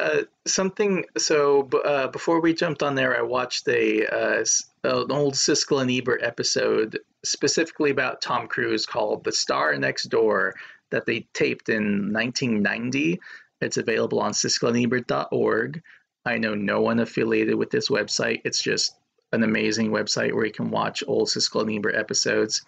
Uh, 0.00 0.22
something. 0.46 1.04
So 1.16 1.68
uh, 1.84 2.08
before 2.08 2.40
we 2.40 2.54
jumped 2.54 2.82
on 2.82 2.96
there, 2.96 3.16
I 3.16 3.22
watched 3.22 3.68
a 3.68 4.06
uh, 4.06 4.44
an 4.84 5.12
old 5.12 5.34
Siskel 5.34 5.80
and 5.80 5.90
Ebert 5.90 6.22
episode 6.22 6.98
specifically 7.24 7.90
about 7.90 8.20
Tom 8.20 8.48
Cruise 8.48 8.84
called 8.84 9.22
"The 9.22 9.32
Star 9.32 9.76
Next 9.76 10.04
Door" 10.04 10.54
that 10.90 11.06
they 11.06 11.28
taped 11.34 11.68
in 11.68 12.12
1990. 12.12 13.20
It's 13.60 13.76
available 13.76 14.18
on 14.20 14.32
SiskelandEbert.org. 14.32 15.82
I 16.24 16.38
know 16.38 16.54
no 16.54 16.80
one 16.80 16.98
affiliated 16.98 17.54
with 17.54 17.70
this 17.70 17.88
website. 17.88 18.40
It's 18.44 18.62
just 18.62 18.96
an 19.32 19.44
amazing 19.44 19.90
website 19.90 20.34
where 20.34 20.44
you 20.44 20.52
can 20.52 20.70
watch 20.70 21.04
old 21.06 21.28
Siskel 21.28 21.62
and 21.62 21.70
Ebert 21.70 21.94
episodes. 21.94 22.64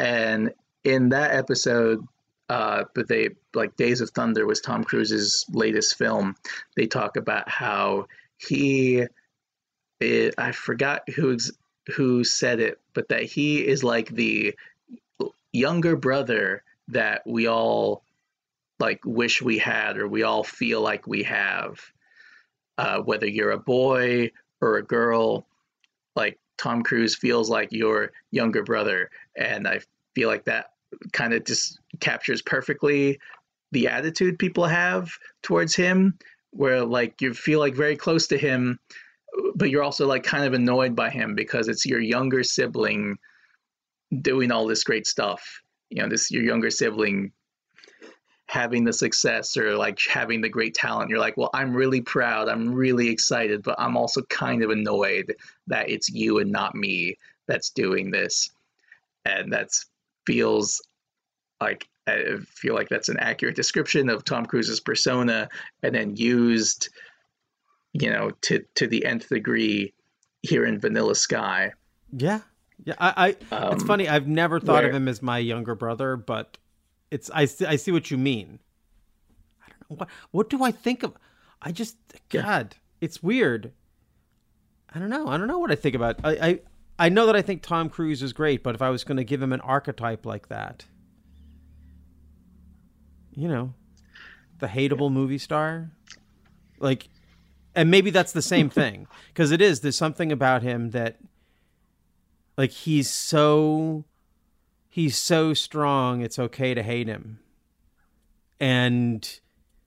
And 0.00 0.54
in 0.82 1.10
that 1.10 1.34
episode, 1.34 2.02
uh, 2.48 2.84
but 2.94 3.06
they 3.06 3.28
like 3.54 3.76
Days 3.76 4.00
of 4.00 4.08
Thunder 4.10 4.46
was 4.46 4.62
Tom 4.62 4.82
Cruise's 4.82 5.44
latest 5.52 5.98
film. 5.98 6.36
They 6.74 6.86
talk 6.86 7.18
about 7.18 7.50
how 7.50 8.06
he, 8.38 9.04
it, 10.00 10.34
I 10.38 10.52
forgot 10.52 11.02
who's 11.14 11.52
who 11.94 12.24
said 12.24 12.60
it, 12.60 12.80
but 12.94 13.10
that 13.10 13.24
he 13.24 13.66
is 13.66 13.84
like 13.84 14.08
the 14.08 14.54
younger 15.52 15.96
brother 15.96 16.62
that 16.88 17.20
we 17.26 17.46
all 17.46 18.02
like 18.78 19.00
wish 19.04 19.42
we 19.42 19.58
had 19.58 19.98
or 19.98 20.08
we 20.08 20.22
all 20.22 20.42
feel 20.42 20.80
like 20.80 21.06
we 21.06 21.24
have. 21.24 21.78
Uh, 22.78 23.00
whether 23.00 23.26
you're 23.26 23.50
a 23.50 23.58
boy 23.58 24.30
or 24.62 24.78
a 24.78 24.82
girl, 24.82 25.46
like 26.16 26.38
Tom 26.56 26.82
Cruise 26.82 27.14
feels 27.14 27.50
like 27.50 27.72
your 27.72 28.12
younger 28.30 28.62
brother, 28.62 29.10
and 29.36 29.68
I 29.68 29.80
feel 30.14 30.28
like 30.28 30.44
that 30.44 30.72
kind 31.12 31.32
of 31.32 31.44
just 31.44 31.78
captures 32.00 32.42
perfectly 32.42 33.18
the 33.72 33.86
attitude 33.86 34.38
people 34.38 34.64
have 34.64 35.10
towards 35.42 35.74
him 35.74 36.18
where 36.50 36.84
like 36.84 37.20
you 37.20 37.32
feel 37.32 37.60
like 37.60 37.74
very 37.74 37.96
close 37.96 38.26
to 38.26 38.36
him 38.36 38.78
but 39.54 39.70
you're 39.70 39.82
also 39.82 40.06
like 40.06 40.22
kind 40.22 40.44
of 40.44 40.52
annoyed 40.52 40.94
by 40.96 41.10
him 41.10 41.34
because 41.34 41.68
it's 41.68 41.86
your 41.86 42.00
younger 42.00 42.42
sibling 42.42 43.16
doing 44.22 44.50
all 44.50 44.66
this 44.66 44.84
great 44.84 45.06
stuff. 45.06 45.62
You 45.88 46.02
know 46.02 46.08
this 46.08 46.30
your 46.30 46.42
younger 46.42 46.70
sibling 46.70 47.32
having 48.46 48.82
the 48.82 48.92
success 48.92 49.56
or 49.56 49.76
like 49.76 50.00
having 50.08 50.40
the 50.40 50.48
great 50.48 50.74
talent. 50.74 51.10
You're 51.10 51.20
like 51.20 51.36
well 51.36 51.50
i'm 51.54 51.74
really 51.74 52.00
proud. 52.00 52.48
I'm 52.48 52.74
really 52.74 53.08
excited 53.08 53.62
but 53.62 53.76
i'm 53.78 53.96
also 53.96 54.22
kind 54.22 54.62
of 54.62 54.70
annoyed 54.70 55.34
that 55.68 55.88
it's 55.88 56.08
you 56.08 56.38
and 56.38 56.50
not 56.50 56.74
me 56.74 57.16
that's 57.46 57.70
doing 57.70 58.10
this. 58.10 58.50
And 59.24 59.52
that's 59.52 59.86
feels 60.30 60.80
like 61.60 61.88
I 62.06 62.36
feel 62.46 62.74
like 62.74 62.88
that's 62.88 63.08
an 63.08 63.18
accurate 63.18 63.56
description 63.56 64.08
of 64.08 64.24
Tom 64.24 64.46
Cruise's 64.46 64.80
persona, 64.80 65.48
and 65.82 65.94
then 65.94 66.16
used, 66.16 66.88
you 67.92 68.10
know, 68.10 68.30
to 68.42 68.64
to 68.76 68.86
the 68.86 69.04
nth 69.04 69.28
degree 69.28 69.92
here 70.42 70.64
in 70.64 70.78
Vanilla 70.80 71.14
Sky. 71.14 71.72
Yeah, 72.16 72.40
yeah. 72.84 72.94
I, 72.98 73.12
I 73.16 73.28
it's 73.72 73.82
Um, 73.82 73.86
funny. 73.86 74.08
I've 74.08 74.26
never 74.28 74.60
thought 74.60 74.84
of 74.84 74.94
him 74.94 75.08
as 75.08 75.20
my 75.22 75.38
younger 75.38 75.74
brother, 75.74 76.16
but 76.16 76.56
it's 77.10 77.30
I 77.34 77.44
see, 77.46 77.66
I 77.66 77.76
see 77.76 77.92
what 77.92 78.10
you 78.10 78.18
mean. 78.18 78.58
I 79.62 79.68
don't 79.70 79.90
know 79.90 79.96
what 79.96 80.08
what 80.30 80.50
do 80.50 80.62
I 80.64 80.70
think 80.70 81.02
of. 81.02 81.14
I 81.60 81.72
just 81.72 81.96
God, 82.28 82.76
it's 83.00 83.22
weird. 83.22 83.72
I 84.92 84.98
don't 84.98 85.10
know. 85.10 85.28
I 85.28 85.36
don't 85.36 85.46
know 85.48 85.58
what 85.58 85.70
I 85.70 85.76
think 85.76 85.94
about. 85.94 86.18
I 86.24 86.30
I, 86.30 86.60
I 87.00 87.08
know 87.08 87.24
that 87.24 87.34
I 87.34 87.40
think 87.40 87.62
Tom 87.62 87.88
Cruise 87.88 88.22
is 88.22 88.34
great, 88.34 88.62
but 88.62 88.74
if 88.74 88.82
I 88.82 88.90
was 88.90 89.04
going 89.04 89.16
to 89.16 89.24
give 89.24 89.40
him 89.40 89.54
an 89.54 89.62
archetype 89.62 90.26
like 90.26 90.48
that, 90.48 90.84
you 93.32 93.48
know, 93.48 93.72
the 94.58 94.66
hateable 94.66 95.10
movie 95.10 95.38
star, 95.38 95.92
like, 96.78 97.08
and 97.74 97.90
maybe 97.90 98.10
that's 98.10 98.32
the 98.32 98.42
same 98.42 98.68
thing 98.68 99.06
because 99.28 99.50
it 99.50 99.62
is. 99.62 99.80
There's 99.80 99.96
something 99.96 100.30
about 100.30 100.62
him 100.62 100.90
that, 100.90 101.16
like, 102.58 102.70
he's 102.70 103.08
so, 103.08 104.04
he's 104.90 105.16
so 105.16 105.54
strong. 105.54 106.20
It's 106.20 106.38
okay 106.38 106.74
to 106.74 106.82
hate 106.82 107.06
him, 107.06 107.38
and 108.60 109.40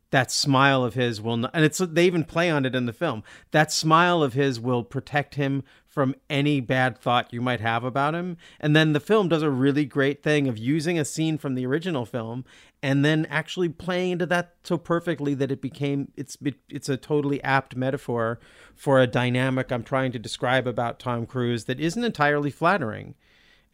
that 0.09 0.31
smile 0.31 0.83
of 0.83 0.95
his 0.95 1.21
will 1.21 1.37
not, 1.37 1.51
and 1.53 1.63
it's 1.63 1.77
they 1.77 2.07
even 2.07 2.23
play 2.23 2.49
on 2.49 2.65
it 2.65 2.73
in 2.73 2.87
the 2.87 2.93
film. 2.93 3.23
That 3.51 3.71
smile 3.71 4.23
of 4.23 4.33
his 4.33 4.59
will 4.59 4.83
protect 4.83 5.35
him 5.35 5.63
from 5.93 6.15
any 6.27 6.59
bad 6.59 6.97
thought 6.97 7.31
you 7.31 7.39
might 7.39 7.61
have 7.61 7.83
about 7.83 8.15
him. 8.15 8.35
And 8.59 8.75
then 8.75 8.93
the 8.93 8.99
film 8.99 9.29
does 9.29 9.43
a 9.43 9.51
really 9.51 9.85
great 9.85 10.23
thing 10.23 10.47
of 10.47 10.57
using 10.57 10.97
a 10.97 11.05
scene 11.05 11.37
from 11.37 11.53
the 11.53 11.67
original 11.67 12.03
film 12.03 12.45
and 12.81 13.05
then 13.05 13.27
actually 13.29 13.69
playing 13.69 14.13
into 14.13 14.25
that 14.25 14.55
so 14.63 14.79
perfectly 14.79 15.35
that 15.35 15.51
it 15.51 15.61
became 15.61 16.11
it's 16.17 16.35
it, 16.43 16.55
it's 16.67 16.89
a 16.89 16.97
totally 16.97 17.43
apt 17.43 17.75
metaphor 17.75 18.39
for 18.75 18.99
a 18.99 19.05
dynamic 19.05 19.71
I'm 19.71 19.83
trying 19.83 20.11
to 20.13 20.19
describe 20.19 20.65
about 20.65 20.97
Tom 20.97 21.27
Cruise 21.27 21.65
that 21.65 21.79
isn't 21.79 22.03
entirely 22.03 22.49
flattering. 22.49 23.13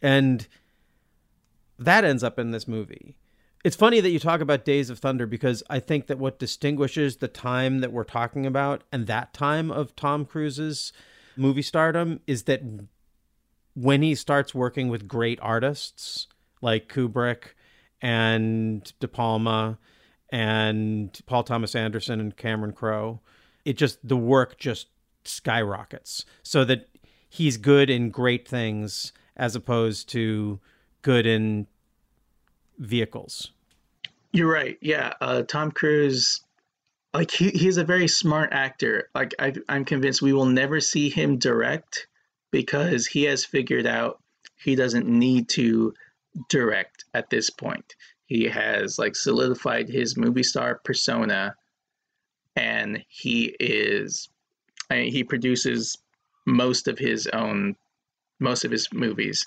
And 0.02 0.46
that 1.78 2.04
ends 2.04 2.22
up 2.22 2.38
in 2.38 2.50
this 2.50 2.68
movie. 2.68 3.16
It's 3.64 3.76
funny 3.76 4.00
that 4.00 4.10
you 4.10 4.18
talk 4.18 4.42
about 4.42 4.66
Days 4.66 4.90
of 4.90 4.98
Thunder 4.98 5.26
because 5.26 5.62
I 5.70 5.80
think 5.80 6.06
that 6.08 6.18
what 6.18 6.38
distinguishes 6.38 7.16
the 7.16 7.28
time 7.28 7.78
that 7.78 7.92
we're 7.92 8.04
talking 8.04 8.44
about 8.44 8.84
and 8.92 9.06
that 9.06 9.32
time 9.32 9.70
of 9.70 9.96
Tom 9.96 10.26
Cruise's 10.26 10.92
movie 11.40 11.62
stardom 11.62 12.20
is 12.26 12.44
that 12.44 12.62
when 13.74 14.02
he 14.02 14.14
starts 14.14 14.54
working 14.54 14.88
with 14.88 15.08
great 15.08 15.38
artists 15.40 16.26
like 16.60 16.92
Kubrick 16.92 17.54
and 18.02 18.92
De 19.00 19.08
Palma 19.08 19.78
and 20.30 21.18
Paul 21.26 21.42
Thomas 21.42 21.74
Anderson 21.74 22.20
and 22.20 22.36
Cameron 22.36 22.72
Crowe, 22.72 23.20
it 23.64 23.76
just 23.76 24.06
the 24.06 24.16
work 24.16 24.58
just 24.58 24.88
skyrockets 25.24 26.24
so 26.42 26.64
that 26.64 26.88
he's 27.28 27.56
good 27.56 27.90
in 27.90 28.10
great 28.10 28.46
things 28.46 29.12
as 29.36 29.56
opposed 29.56 30.08
to 30.10 30.60
good 31.02 31.26
in 31.26 31.66
vehicles. 32.78 33.52
You're 34.32 34.52
right. 34.52 34.78
Yeah, 34.80 35.14
uh, 35.20 35.42
Tom 35.42 35.72
Cruise, 35.72 36.40
like 37.12 37.30
he, 37.30 37.50
he's 37.50 37.76
a 37.76 37.84
very 37.84 38.08
smart 38.08 38.52
actor. 38.52 39.08
Like 39.14 39.34
I, 39.38 39.54
I'm 39.68 39.84
convinced 39.84 40.22
we 40.22 40.32
will 40.32 40.46
never 40.46 40.80
see 40.80 41.10
him 41.10 41.38
direct 41.38 42.06
because 42.50 43.06
he 43.06 43.24
has 43.24 43.44
figured 43.44 43.86
out 43.86 44.22
he 44.56 44.74
doesn't 44.74 45.08
need 45.08 45.48
to 45.50 45.94
direct 46.48 47.04
at 47.14 47.30
this 47.30 47.50
point. 47.50 47.94
He 48.26 48.44
has 48.44 48.98
like 48.98 49.16
solidified 49.16 49.88
his 49.88 50.16
movie 50.16 50.44
star 50.44 50.80
persona, 50.84 51.56
and 52.54 53.04
he 53.08 53.56
is, 53.58 54.28
I 54.88 54.94
mean, 54.96 55.12
he 55.12 55.24
produces 55.24 55.98
most 56.46 56.86
of 56.86 56.98
his 56.98 57.26
own, 57.28 57.74
most 58.38 58.64
of 58.64 58.70
his 58.70 58.92
movies, 58.92 59.46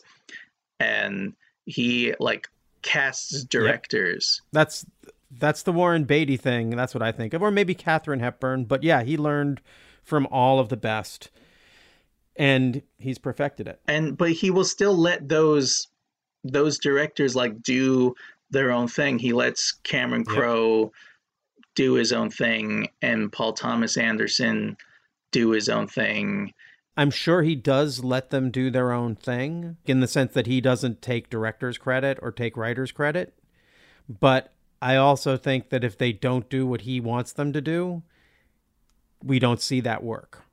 and 0.80 1.34
he 1.66 2.14
like 2.20 2.50
casts 2.82 3.46
directors. 3.46 4.42
That's 4.52 4.86
that's 5.40 5.64
the 5.64 5.72
Warren 5.72 6.04
Beatty 6.04 6.38
thing. 6.38 6.72
That's 6.72 6.94
what 6.94 7.02
I 7.02 7.12
think 7.12 7.34
of, 7.34 7.42
or 7.42 7.52
maybe 7.52 7.76
Katharine 7.76 8.20
Hepburn. 8.20 8.66
But 8.66 8.84
yeah, 8.84 9.04
he 9.04 9.18
learned 9.18 9.62
from 10.04 10.28
all 10.32 10.60
of 10.60 10.70
the 10.70 10.78
best, 10.78 11.30
and 12.36 12.82
he's 12.98 13.18
perfected 13.18 13.68
it. 13.68 13.80
and 13.88 14.18
but 14.18 14.32
he 14.32 14.52
will 14.52 14.66
still 14.66 14.96
let 14.96 15.30
those 15.30 15.88
those 16.44 16.78
directors 16.78 17.36
like 17.36 17.62
do 17.62 18.16
their 18.50 18.72
own 18.72 18.88
thing. 18.88 19.20
He 19.20 19.34
lets 19.34 19.72
Cameron 19.72 20.26
Crowe 20.26 20.92
do 21.76 21.94
his 21.94 22.14
own 22.14 22.30
thing 22.30 22.88
and 23.02 23.32
Paul 23.32 23.54
Thomas 23.54 23.98
Anderson 23.98 24.78
do 25.32 25.50
his 25.52 25.70
own 25.70 25.88
thing. 25.88 26.54
I'm 26.96 27.10
sure 27.10 27.42
he 27.42 27.56
does 27.56 28.04
let 28.04 28.30
them 28.30 28.52
do 28.52 28.70
their 28.70 28.92
own 28.92 29.16
thing 29.16 29.78
in 29.86 30.00
the 30.00 30.08
sense 30.08 30.34
that 30.34 30.46
he 30.46 30.62
doesn't 30.62 31.02
take 31.02 31.30
director's 31.30 31.80
credit 31.80 32.20
or 32.22 32.32
take 32.32 32.56
writer's 32.56 32.92
credit. 32.92 33.34
But 34.08 34.53
I 34.84 34.98
also 34.98 35.38
think 35.38 35.70
that 35.70 35.86
if 35.86 35.98
they 35.98 36.12
don't 36.12 36.50
do 36.50 36.68
what 36.68 36.82
he 36.82 37.00
wants 37.00 37.32
them 37.32 37.54
to 37.54 37.62
do, 37.62 38.04
we 39.24 39.40
don't 39.40 39.62
see 39.62 39.80
that 39.80 40.04
work. 40.04 40.44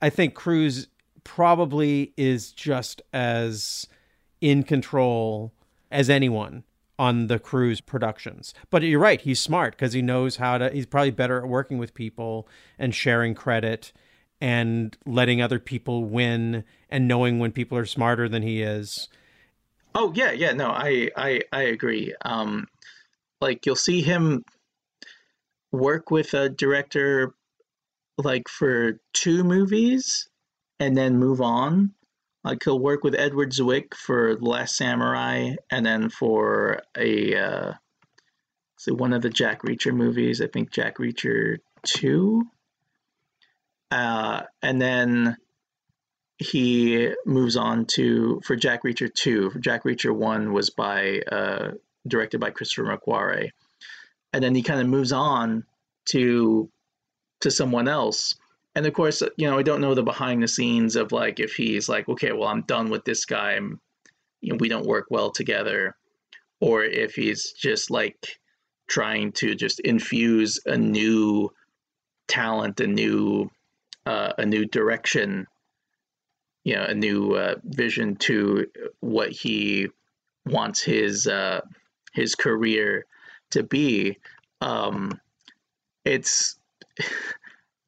I 0.00 0.08
think 0.08 0.34
Cruise 0.34 0.86
probably 1.24 2.12
is 2.16 2.52
just 2.52 3.02
as 3.12 3.88
in 4.40 4.62
control 4.62 5.52
as 5.90 6.08
anyone 6.08 6.62
on 6.96 7.26
the 7.26 7.40
Cruise 7.40 7.80
productions. 7.80 8.54
But 8.70 8.84
you're 8.84 9.00
right, 9.00 9.20
he's 9.20 9.40
smart 9.40 9.72
because 9.72 9.94
he 9.94 10.00
knows 10.00 10.36
how 10.36 10.56
to 10.58 10.70
he's 10.70 10.86
probably 10.86 11.10
better 11.10 11.38
at 11.38 11.48
working 11.48 11.78
with 11.78 11.92
people 11.92 12.46
and 12.78 12.94
sharing 12.94 13.34
credit 13.34 13.92
and 14.40 14.96
letting 15.04 15.42
other 15.42 15.58
people 15.58 16.04
win 16.04 16.62
and 16.88 17.08
knowing 17.08 17.40
when 17.40 17.50
people 17.50 17.76
are 17.76 17.84
smarter 17.84 18.28
than 18.28 18.44
he 18.44 18.62
is. 18.62 19.08
Oh 19.92 20.12
yeah, 20.14 20.30
yeah, 20.30 20.52
no, 20.52 20.68
I 20.68 21.10
I 21.16 21.40
I 21.52 21.62
agree. 21.62 22.14
Um 22.22 22.68
like 23.40 23.66
you'll 23.66 23.76
see 23.76 24.02
him 24.02 24.44
work 25.72 26.10
with 26.10 26.34
a 26.34 26.48
director 26.48 27.34
like 28.18 28.48
for 28.48 29.00
two 29.12 29.44
movies 29.44 30.28
and 30.78 30.96
then 30.96 31.18
move 31.18 31.40
on. 31.40 31.94
Like 32.42 32.62
he'll 32.64 32.78
work 32.78 33.04
with 33.04 33.14
Edward 33.14 33.52
Zwick 33.52 33.94
for 33.94 34.34
The 34.36 34.44
Last 34.44 34.76
Samurai 34.76 35.56
and 35.70 35.84
then 35.84 36.08
for 36.08 36.82
a 36.96 37.36
uh 37.36 37.72
so 38.78 38.94
one 38.94 39.12
of 39.12 39.20
the 39.20 39.28
Jack 39.28 39.62
Reacher 39.62 39.94
movies, 39.94 40.40
I 40.40 40.46
think 40.46 40.70
Jack 40.70 40.96
Reacher 40.96 41.58
2. 41.84 42.42
Uh 43.90 44.42
and 44.62 44.80
then 44.80 45.36
he 46.38 47.12
moves 47.26 47.56
on 47.56 47.84
to 47.84 48.40
for 48.44 48.56
Jack 48.56 48.84
Reacher 48.84 49.12
2. 49.12 49.50
For 49.50 49.58
Jack 49.58 49.84
Reacher 49.84 50.14
1 50.14 50.52
was 50.52 50.70
by 50.70 51.20
uh 51.30 51.72
directed 52.06 52.40
by 52.40 52.50
Christopher 52.50 52.96
McQuarrie. 52.96 53.50
And 54.32 54.42
then 54.42 54.54
he 54.54 54.62
kind 54.62 54.80
of 54.80 54.86
moves 54.86 55.12
on 55.12 55.64
to 56.06 56.70
to 57.40 57.50
someone 57.50 57.88
else. 57.88 58.34
And 58.74 58.86
of 58.86 58.92
course, 58.92 59.22
you 59.36 59.50
know, 59.50 59.58
I 59.58 59.62
don't 59.62 59.80
know 59.80 59.94
the 59.94 60.02
behind 60.02 60.42
the 60.42 60.48
scenes 60.48 60.94
of 60.96 61.12
like 61.12 61.40
if 61.40 61.54
he's 61.54 61.88
like, 61.88 62.08
okay, 62.08 62.32
well, 62.32 62.48
I'm 62.48 62.62
done 62.62 62.90
with 62.90 63.04
this 63.04 63.24
guy. 63.24 63.52
I'm, 63.52 63.80
you 64.40 64.52
know, 64.52 64.58
we 64.60 64.68
don't 64.68 64.86
work 64.86 65.06
well 65.10 65.30
together, 65.30 65.96
or 66.60 66.84
if 66.84 67.14
he's 67.14 67.52
just 67.52 67.90
like 67.90 68.38
trying 68.88 69.32
to 69.32 69.54
just 69.54 69.80
infuse 69.80 70.60
a 70.66 70.76
new 70.76 71.50
talent, 72.28 72.80
a 72.80 72.86
new, 72.86 73.50
uh, 74.06 74.32
a 74.38 74.46
new 74.46 74.64
direction, 74.66 75.46
you 76.64 76.76
know, 76.76 76.84
a 76.84 76.94
new 76.94 77.34
uh, 77.34 77.56
vision 77.64 78.16
to 78.16 78.66
what 79.00 79.30
he 79.30 79.88
wants 80.46 80.82
his 80.82 81.26
uh, 81.26 81.60
his 82.12 82.34
career 82.34 83.06
to 83.50 83.62
be. 83.62 84.18
Um, 84.60 85.20
it's 86.04 86.56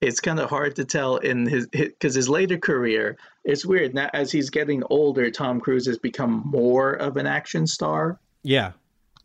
it's 0.01 0.21
kind 0.21 0.41
of 0.41 0.51
hard 0.51 0.77
to 0.77 0.85
tell 0.85 1.17
in 1.17 1.47
his 1.47 1.67
because 1.69 2.15
his, 2.15 2.29
later 2.29 2.59
career 2.59 3.17
it's 3.45 3.65
weird 3.65 3.95
now 3.95 4.09
as 4.13 4.31
he's 4.33 4.51
getting 4.51 4.83
older 4.91 5.31
tom 5.31 5.61
cruise 5.61 5.87
has 5.87 5.99
become 5.99 6.43
more 6.45 6.93
of 6.95 7.17
an 7.17 7.27
action 7.27 7.67
star 7.67 8.19
Yeah. 8.43 8.73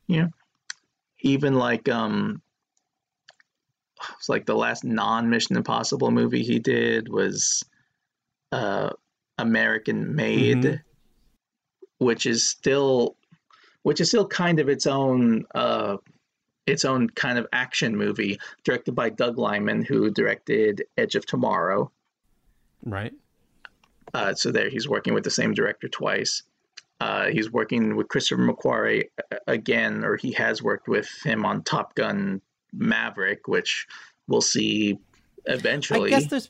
yeah 0.07 0.27
even 1.21 1.55
like 1.55 1.89
um 1.89 2.41
it's 4.17 4.29
like 4.29 4.45
the 4.45 4.55
last 4.55 4.83
non-mission 4.83 5.57
impossible 5.57 6.11
movie 6.11 6.43
he 6.43 6.59
did 6.59 7.09
was 7.09 7.63
uh 8.51 8.89
american 9.37 10.15
made 10.15 10.57
Mhm. 10.63 10.79
which 11.99 12.25
is 12.25 12.47
still 12.47 13.15
which 13.87 14.01
is 14.01 14.09
still 14.09 14.27
kind 14.27 14.59
of 14.59 14.67
its 14.67 14.85
own 14.85 15.45
uh 15.55 15.95
its 16.65 16.83
own 16.83 17.09
kind 17.11 17.37
of 17.39 17.47
action 17.53 17.95
movie 17.95 18.37
directed 18.65 18.93
by 18.93 19.07
Doug 19.07 19.37
Liman, 19.37 19.81
who 19.81 20.11
directed 20.11 20.83
Edge 20.97 21.15
of 21.15 21.25
Tomorrow. 21.25 21.89
Right. 22.83 23.13
Uh, 24.13 24.33
so 24.33 24.51
there, 24.51 24.69
he's 24.69 24.89
working 24.89 25.13
with 25.13 25.23
the 25.23 25.31
same 25.31 25.53
director 25.53 25.87
twice. 25.87 26.43
Uh, 26.99 27.27
he's 27.27 27.49
working 27.49 27.95
with 27.95 28.09
Christopher 28.09 28.41
McQuarrie 28.41 29.05
uh, 29.31 29.37
again, 29.47 30.03
or 30.03 30.17
he 30.17 30.33
has 30.33 30.61
worked 30.61 30.89
with 30.89 31.09
him 31.23 31.45
on 31.45 31.63
Top 31.63 31.95
Gun 31.95 32.41
Maverick, 32.73 33.47
which 33.47 33.87
we'll 34.27 34.41
see 34.41 34.99
eventually. 35.47 36.13
I 36.13 36.19
guess 36.19 36.29
there's 36.29 36.49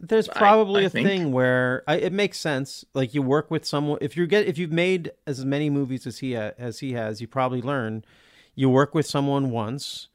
there's 0.00 0.28
probably 0.28 0.82
I 0.82 0.86
a 0.86 0.90
think. 0.90 1.06
thing 1.06 1.32
where 1.32 1.82
I, 1.86 1.96
it 1.96 2.12
makes 2.12 2.38
sense. 2.38 2.84
Like 2.94 3.14
you 3.14 3.22
work 3.22 3.50
with 3.50 3.64
someone 3.64 3.98
if 4.00 4.16
you 4.16 4.26
get 4.26 4.46
if 4.46 4.58
you've 4.58 4.72
made 4.72 5.12
as 5.26 5.44
many 5.44 5.70
movies 5.70 6.06
as 6.06 6.18
he 6.18 6.34
ha- 6.34 6.52
as 6.58 6.80
he 6.80 6.92
has, 6.92 7.20
you 7.20 7.28
probably 7.28 7.62
learn. 7.62 8.04
You 8.54 8.68
work 8.68 8.94
with 8.94 9.06
someone 9.06 9.50
once, 9.50 10.08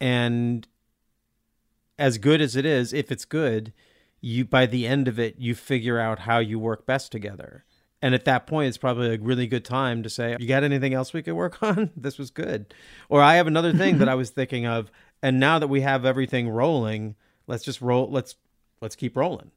and 0.00 0.66
as 1.98 2.18
good 2.18 2.40
as 2.40 2.56
it 2.56 2.64
is, 2.66 2.92
if 2.92 3.12
it's 3.12 3.24
good, 3.24 3.72
you 4.20 4.44
by 4.44 4.66
the 4.66 4.86
end 4.86 5.06
of 5.08 5.18
it 5.18 5.36
you 5.38 5.54
figure 5.54 5.98
out 5.98 6.20
how 6.20 6.38
you 6.38 6.58
work 6.58 6.86
best 6.86 7.12
together. 7.12 7.64
And 8.00 8.14
at 8.14 8.24
that 8.26 8.46
point, 8.46 8.68
it's 8.68 8.78
probably 8.78 9.14
a 9.14 9.18
really 9.18 9.48
good 9.48 9.64
time 9.64 10.04
to 10.04 10.10
say, 10.10 10.36
"You 10.38 10.46
got 10.46 10.62
anything 10.62 10.94
else 10.94 11.12
we 11.12 11.22
could 11.22 11.34
work 11.34 11.60
on? 11.62 11.90
this 11.96 12.16
was 12.18 12.30
good." 12.30 12.72
Or 13.08 13.20
I 13.20 13.34
have 13.36 13.48
another 13.48 13.72
thing 13.72 13.98
that 13.98 14.08
I 14.08 14.14
was 14.14 14.30
thinking 14.30 14.66
of, 14.66 14.90
and 15.20 15.40
now 15.40 15.58
that 15.58 15.66
we 15.66 15.80
have 15.80 16.04
everything 16.04 16.48
rolling, 16.48 17.16
let's 17.48 17.64
just 17.64 17.80
roll. 17.80 18.08
Let's 18.10 18.36
let's 18.80 18.94
keep 18.94 19.16
rolling. 19.16 19.50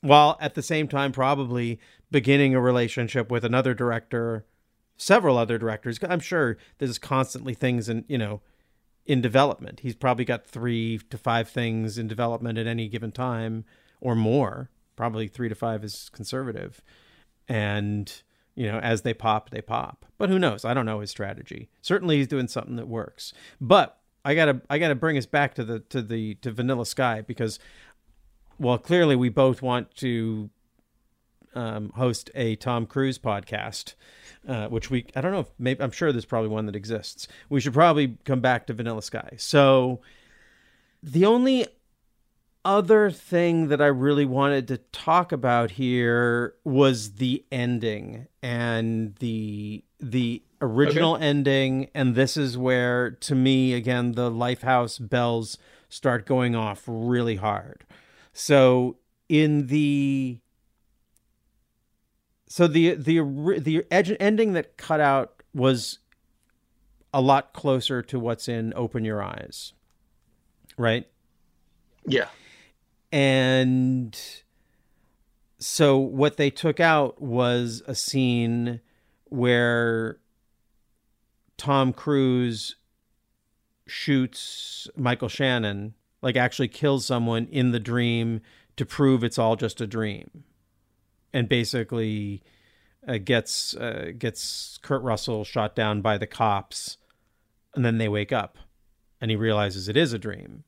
While 0.00 0.36
at 0.40 0.54
the 0.54 0.62
same 0.62 0.88
time, 0.88 1.12
probably 1.12 1.78
beginning 2.10 2.54
a 2.54 2.60
relationship 2.60 3.30
with 3.30 3.44
another 3.44 3.72
director, 3.72 4.44
several 4.96 5.38
other 5.38 5.58
directors. 5.58 6.00
I'm 6.02 6.20
sure 6.20 6.56
there's 6.78 6.98
constantly 6.98 7.54
things 7.54 7.88
in 7.88 8.04
you 8.08 8.18
know 8.18 8.40
in 9.06 9.20
development. 9.20 9.80
He's 9.80 9.94
probably 9.94 10.24
got 10.24 10.46
three 10.46 10.98
to 11.10 11.18
five 11.18 11.48
things 11.48 11.98
in 11.98 12.08
development 12.08 12.58
at 12.58 12.66
any 12.66 12.88
given 12.88 13.12
time, 13.12 13.64
or 14.00 14.16
more. 14.16 14.70
Probably 14.96 15.28
three 15.28 15.48
to 15.48 15.54
five 15.54 15.84
is 15.84 16.10
conservative 16.12 16.82
and 17.48 18.22
you 18.54 18.70
know 18.70 18.78
as 18.78 19.02
they 19.02 19.14
pop 19.14 19.50
they 19.50 19.60
pop 19.60 20.06
but 20.18 20.28
who 20.28 20.38
knows 20.38 20.64
i 20.64 20.74
don't 20.74 20.86
know 20.86 21.00
his 21.00 21.10
strategy 21.10 21.68
certainly 21.80 22.16
he's 22.16 22.28
doing 22.28 22.48
something 22.48 22.76
that 22.76 22.88
works 22.88 23.32
but 23.60 23.98
i 24.24 24.34
gotta 24.34 24.60
i 24.70 24.78
gotta 24.78 24.94
bring 24.94 25.16
us 25.16 25.26
back 25.26 25.54
to 25.54 25.64
the 25.64 25.80
to 25.80 26.02
the 26.02 26.34
to 26.36 26.50
vanilla 26.50 26.86
sky 26.86 27.20
because 27.20 27.58
well 28.58 28.78
clearly 28.78 29.16
we 29.16 29.28
both 29.28 29.62
want 29.62 29.94
to 29.96 30.50
um, 31.54 31.90
host 31.90 32.30
a 32.34 32.56
tom 32.56 32.86
cruise 32.86 33.18
podcast 33.18 33.94
uh, 34.48 34.68
which 34.68 34.90
we 34.90 35.06
i 35.14 35.20
don't 35.20 35.32
know 35.32 35.40
if 35.40 35.50
maybe 35.58 35.82
i'm 35.82 35.90
sure 35.90 36.12
there's 36.12 36.24
probably 36.24 36.48
one 36.48 36.66
that 36.66 36.76
exists. 36.76 37.28
We 37.48 37.60
should 37.60 37.74
probably 37.74 38.16
come 38.24 38.40
back 38.40 38.66
to 38.66 38.72
vanilla 38.72 39.02
sky. 39.02 39.34
So 39.36 40.00
the 41.02 41.26
only 41.26 41.66
other 42.64 43.10
thing 43.10 43.68
that 43.68 43.80
I 43.80 43.86
really 43.86 44.24
wanted 44.24 44.68
to 44.68 44.78
talk 44.78 45.32
about 45.32 45.72
here 45.72 46.54
was 46.64 47.14
the 47.14 47.44
ending 47.50 48.28
and 48.42 49.16
the 49.16 49.84
the 49.98 50.42
original 50.62 51.16
Okay. 51.16 51.26
ending 51.26 51.90
and 51.94 52.14
this 52.14 52.36
is 52.36 52.56
where 52.56 53.10
to 53.10 53.34
me 53.34 53.74
again 53.74 54.12
the 54.12 54.30
lifehouse 54.30 54.98
bells 55.06 55.58
start 55.88 56.24
going 56.24 56.54
off 56.54 56.84
really 56.86 57.36
hard. 57.36 57.84
So 58.32 58.96
in 59.28 59.66
the 59.66 60.38
so 62.48 62.66
the 62.66 62.94
the 62.94 63.20
the 63.58 63.84
edge 63.90 64.14
ending 64.20 64.52
that 64.54 64.76
cut 64.76 65.00
out 65.00 65.42
was 65.52 65.98
a 67.12 67.20
lot 67.20 67.52
closer 67.52 68.00
to 68.02 68.18
what's 68.18 68.48
in 68.48 68.72
Open 68.76 69.04
Your 69.04 69.22
Eyes. 69.22 69.72
Right? 70.78 71.06
Yeah. 72.06 72.28
And 73.12 74.18
so 75.58 75.98
what 75.98 76.38
they 76.38 76.48
took 76.50 76.80
out 76.80 77.20
was 77.20 77.82
a 77.86 77.94
scene 77.94 78.80
where 79.26 80.18
Tom 81.62 81.92
Cruise 81.92 82.74
shoots 83.86 84.88
Michael 84.96 85.28
Shannon, 85.28 85.94
like 86.20 86.34
actually 86.34 86.66
kills 86.66 87.06
someone 87.06 87.46
in 87.52 87.70
the 87.70 87.78
dream 87.78 88.40
to 88.76 88.84
prove 88.84 89.22
it's 89.22 89.38
all 89.38 89.54
just 89.54 89.80
a 89.80 89.86
dream. 89.86 90.42
And 91.32 91.48
basically 91.48 92.42
uh, 93.06 93.18
gets 93.18 93.76
uh, 93.76 94.10
gets 94.18 94.78
Kurt 94.82 95.02
Russell 95.02 95.44
shot 95.44 95.76
down 95.76 96.02
by 96.02 96.18
the 96.18 96.26
cops 96.26 96.98
and 97.76 97.84
then 97.84 97.98
they 97.98 98.08
wake 98.08 98.32
up 98.32 98.58
and 99.20 99.30
he 99.30 99.36
realizes 99.36 99.88
it 99.88 99.96
is 99.96 100.12
a 100.12 100.18
dream 100.18 100.64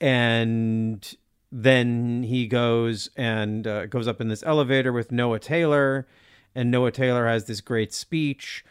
and 0.00 1.14
then 1.52 2.22
he 2.22 2.46
goes 2.46 3.10
and 3.14 3.66
uh, 3.66 3.84
goes 3.84 4.08
up 4.08 4.18
in 4.18 4.28
this 4.28 4.42
elevator 4.44 4.92
with 4.92 5.12
Noah 5.12 5.38
Taylor, 5.38 6.08
and 6.54 6.70
Noah 6.70 6.90
Taylor 6.90 7.26
has 7.28 7.44
this 7.44 7.60
great 7.60 7.92
speech. 7.92 8.64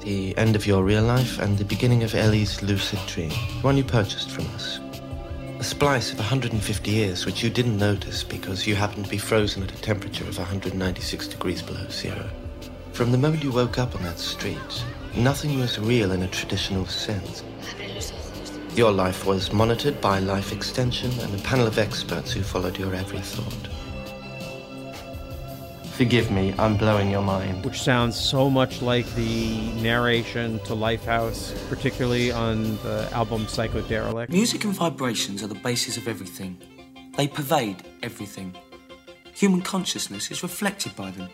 The 0.00 0.36
end 0.36 0.56
of 0.56 0.66
your 0.66 0.82
real 0.82 1.04
life 1.04 1.38
and 1.38 1.56
the 1.56 1.64
beginning 1.64 2.02
of 2.02 2.14
L.E.'s 2.14 2.62
lucid 2.62 2.98
dream, 3.06 3.28
the 3.28 3.60
one 3.60 3.76
you 3.76 3.84
purchased 3.84 4.30
from 4.30 4.46
us. 4.54 4.80
A 5.60 5.64
splice 5.64 6.10
of 6.10 6.18
150 6.18 6.90
years 6.90 7.24
which 7.24 7.42
you 7.42 7.50
didn't 7.50 7.78
notice 7.78 8.24
because 8.24 8.66
you 8.66 8.74
happened 8.74 9.04
to 9.04 9.10
be 9.10 9.18
frozen 9.18 9.62
at 9.62 9.72
a 9.72 9.80
temperature 9.80 10.26
of 10.26 10.38
196 10.38 11.28
degrees 11.28 11.62
below 11.62 11.86
zero. 11.88 12.28
From 12.92 13.12
the 13.12 13.18
moment 13.18 13.44
you 13.44 13.52
woke 13.52 13.78
up 13.78 13.94
on 13.94 14.02
that 14.02 14.18
street, 14.18 14.84
nothing 15.16 15.58
was 15.60 15.78
real 15.78 16.10
in 16.10 16.22
a 16.22 16.28
traditional 16.28 16.86
sense. 16.86 17.44
Your 18.74 18.90
life 18.90 19.26
was 19.26 19.52
monitored 19.52 20.00
by 20.00 20.18
Life 20.18 20.52
Extension 20.52 21.12
and 21.20 21.34
a 21.34 21.42
panel 21.44 21.66
of 21.66 21.78
experts 21.78 22.32
who 22.32 22.42
followed 22.42 22.78
your 22.78 22.94
every 22.94 23.20
thought. 23.20 23.81
Forgive 25.92 26.30
me, 26.30 26.54
I'm 26.58 26.76
blowing 26.78 27.10
your 27.10 27.22
mind. 27.22 27.64
Which 27.64 27.80
sounds 27.82 28.18
so 28.18 28.48
much 28.48 28.80
like 28.80 29.06
the 29.14 29.70
narration 29.82 30.58
to 30.60 30.72
Lifehouse, 30.72 31.52
particularly 31.68 32.32
on 32.32 32.76
the 32.78 33.08
album 33.12 33.44
Psychoderelict. 33.44 34.30
Music 34.30 34.64
and 34.64 34.74
vibrations 34.74 35.42
are 35.42 35.48
the 35.48 35.54
basis 35.54 35.98
of 35.98 36.08
everything. 36.08 36.56
They 37.16 37.28
pervade 37.28 37.84
everything. 38.02 38.56
Human 39.34 39.60
consciousness 39.60 40.30
is 40.30 40.42
reflected 40.42 40.96
by 40.96 41.10
them. 41.10 41.28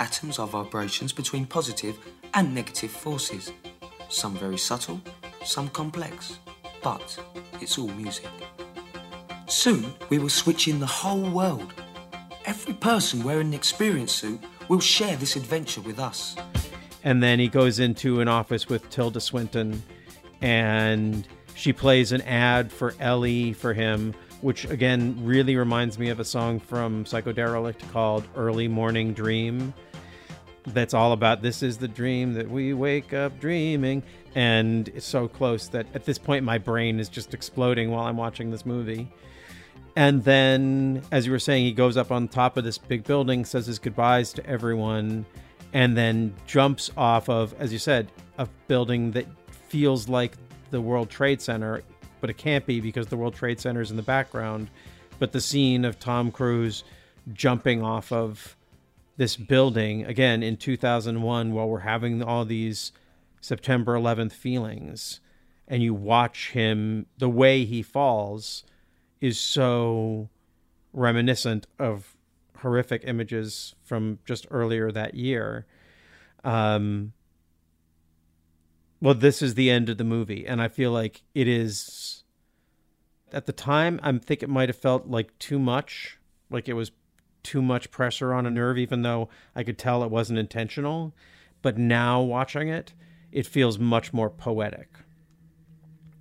Atoms 0.00 0.40
are 0.40 0.48
vibrations 0.48 1.12
between 1.12 1.46
positive 1.46 1.96
and 2.34 2.52
negative 2.52 2.90
forces. 2.90 3.52
Some 4.08 4.36
very 4.36 4.58
subtle, 4.58 5.00
some 5.44 5.68
complex, 5.68 6.38
but 6.82 7.18
it's 7.60 7.78
all 7.78 7.88
music. 7.88 8.28
Soon, 9.46 9.94
we 10.10 10.18
will 10.18 10.28
switch 10.28 10.66
in 10.66 10.80
the 10.80 10.86
whole 10.86 11.30
world. 11.30 11.72
Every 12.48 12.72
person 12.72 13.24
wearing 13.24 13.48
an 13.48 13.52
experience 13.52 14.10
suit 14.10 14.42
will 14.68 14.80
share 14.80 15.16
this 15.16 15.36
adventure 15.36 15.82
with 15.82 15.98
us. 15.98 16.34
And 17.04 17.22
then 17.22 17.38
he 17.38 17.46
goes 17.46 17.78
into 17.78 18.22
an 18.22 18.28
office 18.28 18.70
with 18.70 18.88
Tilda 18.88 19.20
Swinton, 19.20 19.82
and 20.40 21.28
she 21.54 21.74
plays 21.74 22.10
an 22.10 22.22
ad 22.22 22.72
for 22.72 22.94
L.E. 23.00 23.52
for 23.52 23.74
him, 23.74 24.14
which 24.40 24.64
again 24.64 25.14
really 25.22 25.56
reminds 25.56 25.98
me 25.98 26.08
of 26.08 26.20
a 26.20 26.24
song 26.24 26.58
from 26.58 27.04
Psychoderelict 27.04 27.86
called 27.92 28.26
Early 28.34 28.66
Morning 28.66 29.12
Dream. 29.12 29.74
That's 30.68 30.94
all 30.94 31.12
about 31.12 31.42
this 31.42 31.62
is 31.62 31.76
the 31.76 31.86
dream 31.86 32.32
that 32.32 32.50
we 32.50 32.72
wake 32.72 33.12
up 33.12 33.38
dreaming. 33.38 34.02
And 34.34 34.88
it's 34.88 35.04
so 35.04 35.28
close 35.28 35.68
that 35.68 35.86
at 35.94 36.06
this 36.06 36.16
point 36.16 36.46
my 36.46 36.56
brain 36.56 36.98
is 36.98 37.10
just 37.10 37.34
exploding 37.34 37.90
while 37.90 38.06
I'm 38.06 38.16
watching 38.16 38.50
this 38.50 38.64
movie. 38.64 39.06
And 39.98 40.22
then, 40.22 41.02
as 41.10 41.26
you 41.26 41.32
were 41.32 41.40
saying, 41.40 41.64
he 41.64 41.72
goes 41.72 41.96
up 41.96 42.12
on 42.12 42.28
top 42.28 42.56
of 42.56 42.62
this 42.62 42.78
big 42.78 43.02
building, 43.02 43.44
says 43.44 43.66
his 43.66 43.80
goodbyes 43.80 44.32
to 44.34 44.46
everyone, 44.46 45.26
and 45.72 45.96
then 45.96 46.36
jumps 46.46 46.88
off 46.96 47.28
of, 47.28 47.52
as 47.58 47.72
you 47.72 47.80
said, 47.80 48.12
a 48.38 48.46
building 48.68 49.10
that 49.10 49.26
feels 49.50 50.08
like 50.08 50.36
the 50.70 50.80
World 50.80 51.10
Trade 51.10 51.42
Center, 51.42 51.82
but 52.20 52.30
it 52.30 52.36
can't 52.36 52.64
be 52.64 52.80
because 52.80 53.08
the 53.08 53.16
World 53.16 53.34
Trade 53.34 53.58
Center 53.58 53.80
is 53.80 53.90
in 53.90 53.96
the 53.96 54.04
background. 54.04 54.70
But 55.18 55.32
the 55.32 55.40
scene 55.40 55.84
of 55.84 55.98
Tom 55.98 56.30
Cruise 56.30 56.84
jumping 57.32 57.82
off 57.82 58.12
of 58.12 58.56
this 59.16 59.34
building 59.34 60.06
again 60.06 60.44
in 60.44 60.58
2001 60.58 61.52
while 61.52 61.68
we're 61.68 61.80
having 61.80 62.22
all 62.22 62.44
these 62.44 62.92
September 63.40 63.96
11th 63.96 64.30
feelings, 64.30 65.18
and 65.66 65.82
you 65.82 65.92
watch 65.92 66.52
him, 66.52 67.06
the 67.18 67.28
way 67.28 67.64
he 67.64 67.82
falls 67.82 68.62
is 69.20 69.38
so 69.38 70.28
reminiscent 70.92 71.66
of 71.78 72.16
horrific 72.58 73.02
images 73.04 73.74
from 73.84 74.18
just 74.24 74.46
earlier 74.50 74.90
that 74.90 75.14
year. 75.14 75.66
Um, 76.44 77.12
well, 79.00 79.14
this 79.14 79.42
is 79.42 79.54
the 79.54 79.70
end 79.70 79.88
of 79.88 79.98
the 79.98 80.04
movie, 80.04 80.46
and 80.46 80.60
I 80.60 80.68
feel 80.68 80.90
like 80.90 81.22
it 81.34 81.48
is. 81.48 82.24
At 83.30 83.44
the 83.44 83.52
time, 83.52 84.00
I 84.02 84.16
think 84.18 84.42
it 84.42 84.48
might 84.48 84.70
have 84.70 84.78
felt 84.78 85.06
like 85.06 85.38
too 85.38 85.58
much, 85.58 86.18
like 86.50 86.68
it 86.68 86.72
was 86.72 86.90
too 87.42 87.60
much 87.60 87.90
pressure 87.90 88.32
on 88.32 88.46
a 88.46 88.50
nerve, 88.50 88.78
even 88.78 89.02
though 89.02 89.28
I 89.54 89.62
could 89.62 89.78
tell 89.78 90.02
it 90.02 90.10
wasn't 90.10 90.38
intentional. 90.38 91.14
But 91.60 91.76
now 91.76 92.22
watching 92.22 92.68
it, 92.68 92.94
it 93.30 93.46
feels 93.46 93.78
much 93.78 94.12
more 94.12 94.30
poetic. 94.30 94.88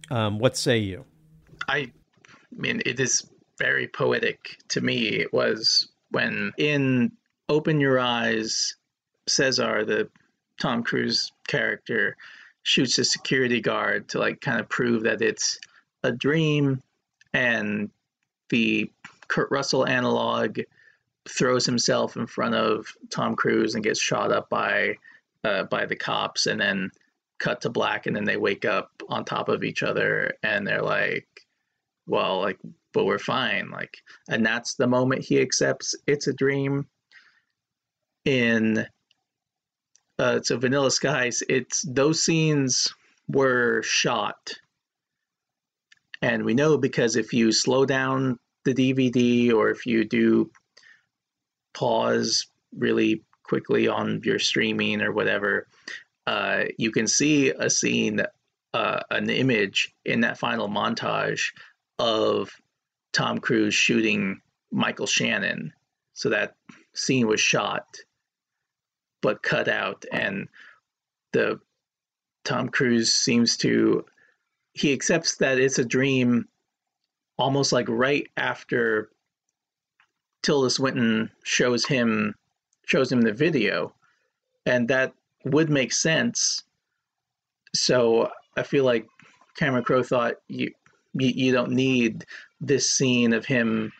Um, 0.10 0.38
what 0.40 0.58
say 0.58 0.78
you? 0.80 1.06
I 1.68 1.92
mean, 2.56 2.82
it 2.86 3.00
is 3.00 3.30
very 3.58 3.88
poetic 3.88 4.58
to 4.70 4.82
me. 4.82 5.08
It 5.10 5.34
was 5.34 5.90
when 6.12 6.52
in 6.58 7.12
Open 7.50 7.80
Your 7.80 8.00
Eyes, 8.00 8.76
Cesar, 9.28 9.86
the 9.86 10.10
Tom 10.62 10.84
Cruise 10.84 11.32
character, 11.48 12.16
shoots 12.64 12.98
a 12.98 13.06
security 13.06 13.62
guard 13.62 14.10
to 14.10 14.20
like 14.20 14.42
kind 14.42 14.60
of 14.60 14.70
prove 14.70 15.04
that 15.04 15.22
it's 15.22 15.60
a 16.04 16.12
dream, 16.12 16.82
and 17.34 17.90
the 18.50 18.92
Kurt 19.28 19.50
Russell 19.52 19.88
analog 19.88 20.60
throws 21.28 21.66
himself 21.66 22.16
in 22.16 22.28
front 22.28 22.56
of 22.56 22.88
Tom 23.10 23.36
Cruise 23.36 23.76
and 23.76 23.84
gets 23.84 24.00
shot 24.02 24.32
up 24.32 24.50
by 24.50 24.98
uh, 25.44 25.64
by 25.64 25.86
the 25.86 25.96
cops, 25.96 26.46
and 26.46 26.60
then 26.60 26.92
cut 27.40 27.62
to 27.62 27.70
black, 27.70 28.06
and 28.06 28.16
then 28.16 28.26
they 28.26 28.38
wake 28.38 28.66
up 28.66 28.92
on 29.10 29.24
top 29.24 29.50
of 29.50 29.64
each 29.64 29.84
other, 29.84 30.34
and 30.44 30.66
they're 30.66 30.82
like, 30.82 31.47
well, 32.08 32.40
like, 32.40 32.60
but 32.94 33.06
we're 33.06 33.20
fine. 33.20 33.70
Like, 33.70 33.98
and 34.30 34.46
that's 34.46 34.76
the 34.76 34.88
moment 34.88 35.24
he 35.24 35.40
accepts 35.40 35.96
it's 36.08 36.28
a 36.28 36.34
dream. 36.34 36.88
In 38.26 38.86
uh, 40.20 40.42
so 40.42 40.58
Vanilla 40.58 40.92
Skies, 40.92 41.44
it's 41.48 41.84
those 41.84 42.24
scenes 42.24 42.94
were 43.28 43.82
shot, 43.84 44.54
and 46.22 46.44
we 46.44 46.54
know 46.54 46.78
because 46.78 47.16
if 47.16 47.34
you 47.34 47.52
slow 47.52 47.86
down 47.86 48.40
the 48.66 48.74
DVD 48.74 49.54
or 49.54 49.70
if 49.70 49.86
you 49.86 50.04
do 50.04 50.52
pause 51.74 52.48
really 52.76 53.24
quickly 53.44 53.88
on 53.88 54.22
your 54.24 54.40
streaming 54.40 55.02
or 55.02 55.14
whatever, 55.14 55.68
uh, 56.26 56.66
you 56.78 56.92
can 56.92 57.08
see 57.08 57.52
a 57.52 57.70
scene, 57.70 58.22
uh, 58.74 59.00
an 59.10 59.30
image 59.30 59.94
in 60.04 60.22
that 60.22 60.38
final 60.38 60.68
montage 60.68 61.52
of 62.00 62.50
Tom 63.14 63.40
Cruise 63.40 63.74
shooting 63.74 64.42
Michael 64.72 65.08
Shannon. 65.08 65.74
So 66.14 66.30
that 66.30 66.56
scene 66.94 67.28
was 67.28 67.40
shot, 67.40 67.98
but 69.22 69.44
cut 69.44 69.68
out, 69.68 70.06
and 70.12 70.48
the 71.34 71.60
Tom 72.44 72.70
Cruise 72.70 73.14
seems 73.14 73.58
to 73.58 74.06
he 74.74 74.94
accepts 74.94 75.38
that 75.38 75.60
it's 75.60 75.80
a 75.80 75.86
dream 75.86 76.48
almost 77.38 77.72
like 77.72 77.88
right 77.90 78.28
after 78.38 79.10
Tilda 80.44 80.70
Swinton 80.70 81.32
shows 81.44 81.86
him 81.86 82.36
shows 82.86 83.12
him 83.12 83.22
the 83.22 83.34
video, 83.34 83.94
and 84.66 84.88
that 84.88 85.14
would 85.44 85.70
make 85.70 85.92
sense. 85.92 86.64
So 87.76 88.32
I 88.56 88.64
feel 88.64 88.86
like 88.86 89.08
Cameron 89.58 89.84
Crowe 89.84 90.04
thought 90.04 90.36
you 90.48 90.72
you, 91.20 91.30
you 91.36 91.52
don't 91.52 91.72
need 91.72 92.26
this 92.60 92.90
scene 92.90 93.34
of 93.34 93.46
him 93.46 93.92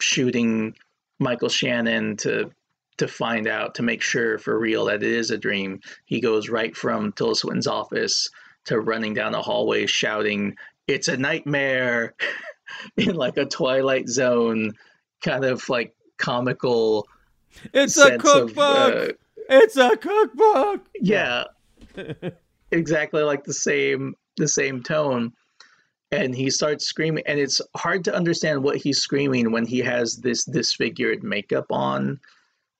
shooting 0.00 0.74
Michael 1.18 1.48
Shannon 1.48 2.16
to 2.18 2.50
to 2.98 3.06
find 3.06 3.46
out 3.46 3.74
to 3.74 3.82
make 3.82 4.00
sure 4.00 4.38
for 4.38 4.58
real 4.58 4.86
that 4.86 5.02
it 5.02 5.10
is 5.10 5.30
a 5.30 5.36
dream. 5.36 5.80
He 6.06 6.20
goes 6.20 6.48
right 6.48 6.74
from 6.74 7.12
Tilda 7.12 7.34
Swinton's 7.34 7.66
office 7.66 8.30
to 8.64 8.80
running 8.80 9.12
down 9.12 9.32
the 9.32 9.42
hallway 9.42 9.86
shouting, 9.86 10.56
"It's 10.86 11.08
a 11.08 11.16
nightmare!" 11.16 12.14
in 12.96 13.14
like 13.14 13.36
a 13.36 13.44
Twilight 13.44 14.08
Zone 14.08 14.72
kind 15.22 15.44
of 15.44 15.68
like 15.68 15.94
comical. 16.16 17.06
It's 17.72 17.96
a 17.96 18.02
sense 18.02 18.24
of, 18.24 18.54
cookbook. 18.54 18.56
uh, 18.58 19.12
it's 19.48 19.76
a 19.76 19.96
cookbook. 19.96 20.86
yeah, 21.00 21.44
exactly 22.70 23.22
like 23.22 23.44
the 23.44 23.54
same 23.54 24.14
the 24.36 24.48
same 24.48 24.82
tone. 24.82 25.32
And 26.12 26.34
he 26.34 26.50
starts 26.50 26.86
screaming, 26.86 27.24
and 27.26 27.38
it's 27.38 27.60
hard 27.74 28.04
to 28.04 28.14
understand 28.14 28.62
what 28.62 28.76
he's 28.76 28.98
screaming 28.98 29.50
when 29.50 29.66
he 29.66 29.78
has 29.80 30.16
this 30.16 30.44
disfigured 30.44 31.24
makeup 31.24 31.66
on. 31.70 32.20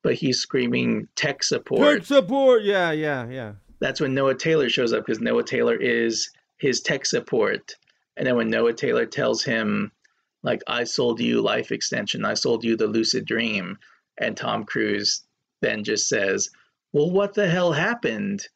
But 0.02 0.14
he's 0.14 0.38
screaming 0.38 1.08
tech 1.16 1.42
support. 1.42 1.98
Tech 1.98 2.06
support. 2.06 2.62
Yeah, 2.62 2.92
yeah, 2.92 3.26
yeah. 3.28 3.54
That's 3.80 4.00
when 4.00 4.14
Noah 4.14 4.36
Taylor 4.36 4.68
shows 4.68 4.92
up 4.92 5.04
because 5.04 5.20
Noah 5.20 5.42
Taylor 5.42 5.74
is 5.74 6.30
his 6.58 6.80
tech 6.80 7.04
support. 7.04 7.74
And 8.16 8.26
then 8.26 8.36
when 8.36 8.48
Noah 8.48 8.72
Taylor 8.72 9.06
tells 9.06 9.42
him, 9.42 9.90
like, 10.42 10.62
I 10.68 10.84
sold 10.84 11.20
you 11.20 11.42
life 11.42 11.72
extension, 11.72 12.24
I 12.24 12.34
sold 12.34 12.64
you 12.64 12.76
the 12.76 12.86
lucid 12.86 13.26
dream, 13.26 13.78
and 14.18 14.36
Tom 14.36 14.64
Cruise 14.64 15.24
then 15.60 15.84
just 15.84 16.08
says, 16.08 16.50
Well, 16.92 17.10
what 17.10 17.34
the 17.34 17.48
hell 17.48 17.72
happened? 17.72 18.46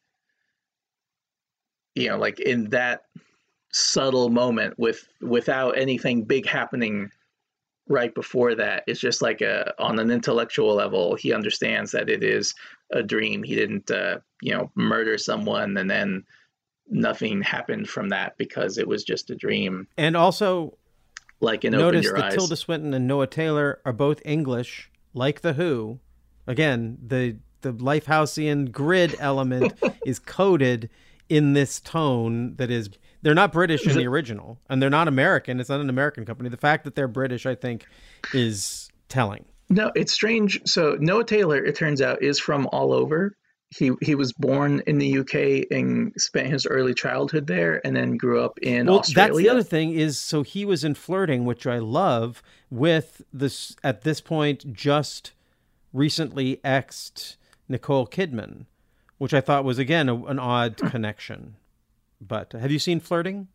You 1.95 2.09
know, 2.09 2.17
like 2.17 2.39
in 2.39 2.69
that 2.69 3.03
subtle 3.73 4.29
moment 4.29 4.77
with 4.77 5.07
without 5.21 5.77
anything 5.77 6.23
big 6.23 6.45
happening 6.45 7.09
right 7.87 8.13
before 8.13 8.53
that 8.55 8.83
it's 8.87 8.99
just 8.99 9.21
like 9.21 9.41
a 9.41 9.73
on 9.79 9.99
an 9.99 10.11
intellectual 10.11 10.75
level 10.75 11.15
he 11.15 11.33
understands 11.33 11.91
that 11.91 12.09
it 12.09 12.23
is 12.23 12.53
a 12.91 13.01
dream 13.01 13.43
he 13.43 13.55
didn't 13.55 13.89
uh, 13.91 14.17
you 14.41 14.53
know 14.53 14.69
murder 14.75 15.17
someone 15.17 15.75
and 15.77 15.89
then 15.89 16.23
nothing 16.91 17.41
happened 17.41 17.89
from 17.89 18.09
that 18.09 18.37
because 18.37 18.77
it 18.77 18.87
was 18.87 19.03
just 19.03 19.29
a 19.29 19.35
dream 19.35 19.87
And 19.97 20.15
also, 20.15 20.77
like 21.39 21.65
in 21.65 21.73
open 21.73 21.85
notice 21.85 22.05
your 22.05 22.17
that 22.17 22.25
eyes 22.25 22.35
Tilda 22.35 22.55
Swinton 22.55 22.93
and 22.93 23.07
Noah 23.07 23.27
Taylor 23.27 23.79
are 23.85 23.93
both 23.93 24.21
English, 24.25 24.91
like 25.13 25.41
the 25.41 25.53
Who. 25.53 25.99
Again, 26.45 26.97
the 27.05 27.37
the 27.61 27.73
Lifehousean 27.73 28.71
grid 28.71 29.15
element 29.19 29.73
is 30.05 30.19
coded 30.19 30.89
in 31.29 31.53
this 31.53 31.79
tone 31.79 32.55
that 32.57 32.69
is. 32.69 32.89
They're 33.21 33.35
not 33.35 33.51
British 33.51 33.85
in 33.85 33.95
the 33.95 34.07
original, 34.07 34.57
and 34.69 34.81
they're 34.81 34.89
not 34.89 35.07
American. 35.07 35.59
It's 35.59 35.69
not 35.69 35.79
an 35.79 35.89
American 35.89 36.25
company. 36.25 36.49
The 36.49 36.57
fact 36.57 36.83
that 36.85 36.95
they're 36.95 37.07
British, 37.07 37.45
I 37.45 37.55
think, 37.55 37.85
is 38.33 38.89
telling. 39.09 39.45
no 39.69 39.91
it's 39.93 40.13
strange 40.13 40.61
so 40.65 40.95
noah 40.99 41.25
taylor 41.25 41.63
it 41.63 41.75
turns 41.75 42.01
out 42.01 42.23
is 42.23 42.39
from 42.39 42.65
all 42.71 42.93
over 42.93 43.35
he 43.71 43.91
he 44.01 44.15
was 44.15 44.33
born 44.33 44.81
in 44.85 44.97
the 44.97 45.17
uk 45.19 45.33
and 45.33 46.13
spent 46.17 46.47
his 46.49 46.65
early 46.65 46.93
childhood 46.93 47.47
there 47.47 47.85
and 47.85 47.95
then 47.95 48.17
grew 48.17 48.43
up 48.43 48.59
in 48.61 48.85
well, 48.85 49.03
that's 49.13 49.37
the 49.37 49.49
other 49.49 49.63
thing 49.63 49.93
is 49.93 50.17
so 50.17 50.43
he 50.43 50.65
was 50.65 50.83
in 50.83 50.93
flirting, 50.93 51.45
which 51.45 51.65
I 51.65 51.79
love, 51.79 52.43
with 52.69 53.21
this 53.33 53.75
at 53.83 54.01
this 54.01 54.19
point 54.21 54.73
just 54.73 55.31
recently 55.93 56.59
exed 56.63 57.37
Nicole 57.69 58.07
Kidman, 58.07 58.65
which 59.17 59.33
I 59.33 59.41
thought 59.41 59.63
was 59.63 59.79
again 59.79 60.09
a, 60.09 60.15
an 60.25 60.39
odd 60.39 60.77
connection. 60.77 61.55
But 62.21 62.53
have 62.53 62.71
you 62.71 62.79
seen 62.79 62.99
Flirting? 62.99 63.47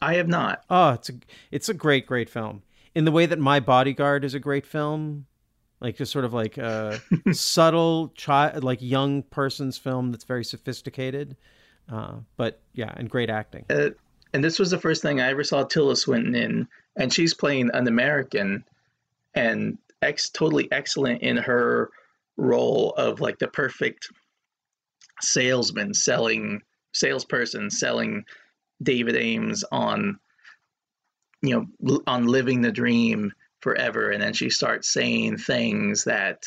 I 0.00 0.14
have 0.14 0.28
not. 0.28 0.64
Oh, 0.68 0.90
it's 0.90 1.08
a 1.08 1.12
it's 1.50 1.68
a 1.68 1.74
great 1.74 2.06
great 2.06 2.28
film. 2.28 2.62
In 2.94 3.04
the 3.04 3.12
way 3.12 3.24
that 3.26 3.38
My 3.38 3.58
Bodyguard 3.58 4.24
is 4.24 4.34
a 4.34 4.40
great 4.40 4.66
film, 4.66 5.26
like 5.80 5.96
just 5.96 6.12
sort 6.12 6.24
of 6.24 6.34
like 6.34 6.58
a 6.58 7.00
subtle 7.32 8.08
child, 8.08 8.62
like 8.64 8.82
young 8.82 9.22
person's 9.22 9.78
film 9.78 10.10
that's 10.10 10.24
very 10.24 10.44
sophisticated. 10.44 11.36
Uh, 11.90 12.16
but 12.36 12.60
yeah, 12.74 12.92
and 12.96 13.08
great 13.08 13.30
acting. 13.30 13.64
uh, 13.70 13.90
and 14.34 14.42
this 14.42 14.58
was 14.58 14.70
the 14.70 14.78
first 14.78 15.02
thing 15.02 15.20
I 15.20 15.28
ever 15.30 15.44
saw 15.44 15.64
Tilda 15.64 15.96
Swinton 15.96 16.34
in, 16.34 16.68
and 16.96 17.12
she's 17.12 17.34
playing 17.34 17.70
an 17.74 17.86
American, 17.86 18.64
and 19.34 19.78
ex 20.02 20.30
totally 20.30 20.70
excellent 20.72 21.22
in 21.22 21.36
her 21.36 21.90
role 22.36 22.92
of 22.96 23.20
like 23.20 23.38
the 23.38 23.48
perfect 23.48 24.08
salesman 25.20 25.94
selling 25.94 26.62
salesperson 26.92 27.70
selling 27.70 28.24
David 28.82 29.14
Aames 29.14 29.62
on 29.70 30.18
you 31.42 31.68
know 31.80 32.00
on 32.06 32.26
living 32.26 32.62
the 32.62 32.72
dream 32.72 33.32
forever, 33.60 34.10
and 34.10 34.22
then 34.22 34.32
she 34.32 34.50
starts 34.50 34.88
saying 34.88 35.36
things 35.38 36.04
that 36.04 36.46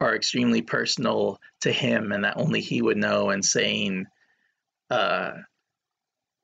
are 0.00 0.14
extremely 0.14 0.62
personal 0.62 1.40
to 1.60 1.72
him 1.72 2.12
and 2.12 2.24
that 2.24 2.36
only 2.36 2.60
he 2.60 2.82
would 2.82 2.96
know, 2.96 3.30
and 3.30 3.44
saying 3.44 4.06
uh 4.90 5.32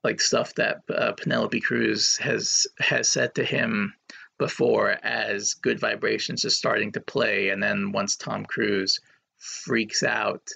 like 0.03 0.21
stuff 0.21 0.55
that 0.55 0.79
uh, 0.89 1.13
Penelope 1.13 1.61
Cruz 1.61 2.17
has 2.19 2.67
has 2.79 3.11
said 3.11 3.35
to 3.35 3.45
him 3.45 3.93
before 4.39 4.97
as 5.03 5.55
Good 5.55 5.79
Vibrations 5.79 6.45
is 6.45 6.57
starting 6.57 6.93
to 6.93 7.01
play, 7.01 7.51
and 7.51 7.63
then 7.63 7.93
once 7.93 8.17
Tom 8.17 8.47
Cruise 8.47 9.01
freaks 9.37 10.03
out, 10.03 10.49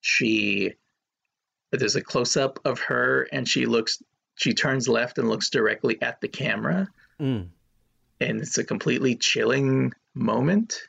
she 0.00 0.74
there's 1.80 1.96
a 1.96 2.02
close 2.02 2.36
up 2.36 2.58
of 2.64 2.78
her, 2.80 3.28
and 3.32 3.48
she 3.48 3.66
looks 3.66 4.02
she 4.36 4.54
turns 4.54 4.88
left 4.88 5.18
and 5.18 5.28
looks 5.28 5.50
directly 5.50 6.00
at 6.02 6.20
the 6.20 6.28
camera, 6.28 6.88
Mm. 7.20 7.48
and 8.20 8.40
it's 8.40 8.58
a 8.58 8.64
completely 8.64 9.14
chilling 9.16 9.92
moment. 10.14 10.80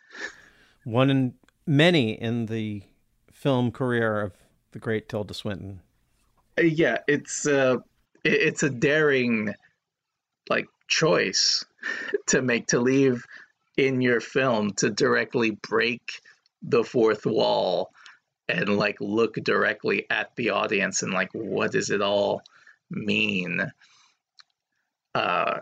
One 0.86 1.10
in 1.10 1.34
many 1.68 2.14
in 2.14 2.46
the 2.48 2.84
film 3.32 3.72
career 3.72 4.22
of 4.22 4.34
the 4.72 4.80
great 4.80 5.08
Tilda 5.10 5.34
Swinton. 5.34 5.82
Uh, 6.58 6.64
yeah 6.64 6.98
it's 7.08 7.46
uh 7.48 7.78
it- 8.24 8.42
it's 8.42 8.64
a 8.64 8.70
daring 8.70 9.54
like 10.50 10.68
choice 10.88 11.64
to 12.28 12.42
make 12.42 12.68
to 12.68 12.80
leave 12.80 13.26
in 13.78 14.02
your 14.02 14.20
film 14.22 14.72
to 14.74 14.90
directly 14.90 15.52
break 15.52 16.22
the 16.62 16.84
fourth 16.84 17.26
wall 17.26 17.92
and 18.48 18.78
like 18.78 18.98
look 19.00 19.36
directly 19.36 20.06
at 20.10 20.36
the 20.36 20.52
audience 20.52 21.04
and 21.04 21.14
like 21.14 21.30
what 21.34 21.72
does 21.72 21.90
it 21.90 22.02
all 22.02 22.42
mean? 22.90 23.72
Uh 25.16 25.60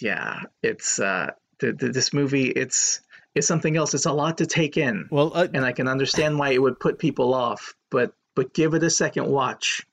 yeah 0.00 0.42
it's 0.62 0.98
uh 0.98 1.30
th- 1.60 1.78
th- 1.78 1.92
this 1.92 2.12
movie 2.12 2.48
it's 2.48 3.00
it's 3.34 3.46
something 3.46 3.76
else. 3.76 3.94
It's 3.94 4.06
a 4.06 4.12
lot 4.12 4.38
to 4.38 4.46
take 4.46 4.76
in. 4.76 5.08
Well 5.10 5.32
uh, 5.34 5.48
and 5.52 5.64
i 5.64 5.72
can 5.72 5.88
understand 5.88 6.38
why 6.38 6.50
it 6.50 6.62
would 6.62 6.80
put 6.80 6.98
people 6.98 7.34
off 7.34 7.74
but 7.90 8.12
but 8.34 8.54
give 8.54 8.74
it 8.74 8.82
a 8.82 8.90
second 8.90 9.26
watch. 9.26 9.86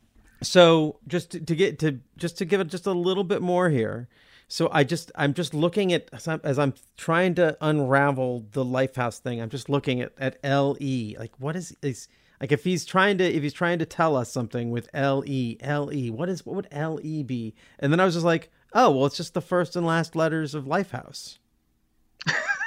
So 0.44 1.00
just 1.08 1.32
to, 1.32 1.40
to 1.40 1.56
get 1.56 1.80
to 1.80 2.00
just 2.18 2.38
to 2.38 2.46
give 2.46 2.62
it 2.62 2.68
just 2.68 2.86
a 2.86 2.94
little 2.94 3.24
bit 3.24 3.42
more 3.42 3.70
here. 3.70 4.08
So 4.48 4.70
I 4.72 4.84
just 4.84 5.12
I'm 5.16 5.34
just 5.34 5.54
looking 5.54 5.92
at 5.94 6.10
as 6.14 6.28
I'm, 6.28 6.42
as 6.44 6.60
I'm 6.60 6.74
trying 6.98 7.36
to 7.36 7.58
unravel 7.62 8.46
the 8.52 8.64
Lifehouse 8.64 9.20
thing. 9.20 9.42
I'm 9.42 9.50
just 9.50 9.70
looking 9.70 10.02
at 10.02 10.14
at 10.18 10.38
L 10.44 10.78
E. 10.80 11.16
Like 11.18 11.32
what 11.40 11.56
is 11.56 11.76
is 11.82 12.08
like 12.40 12.52
if 12.52 12.64
he's 12.64 12.86
trying 12.86 13.18
to 13.18 13.24
if 13.24 13.42
he's 13.42 13.54
trying 13.54 13.80
to 13.80 13.86
tell 13.86 14.16
us 14.16 14.32
something 14.32 14.70
with 14.70 14.90
L 14.94 15.24
E 15.26 15.58
L 15.62 15.92
E. 15.92 16.10
What 16.10 16.30
is 16.30 16.46
what 16.46 16.56
would 16.56 16.68
L 16.72 17.00
E 17.02 17.24
be? 17.24 17.56
And 17.80 17.92
then 17.92 18.00
I 18.00 18.06
was 18.06 18.14
just 18.14 18.26
like, 18.26 18.52
Oh, 18.74 18.92
well, 18.92 19.06
it's 19.06 19.18
just 19.18 19.34
the 19.34 19.42
first 19.42 19.76
and 19.76 19.86
last 19.86 20.16
letters 20.16 20.54
of 20.54 20.66
Lifehouse. 20.66 21.38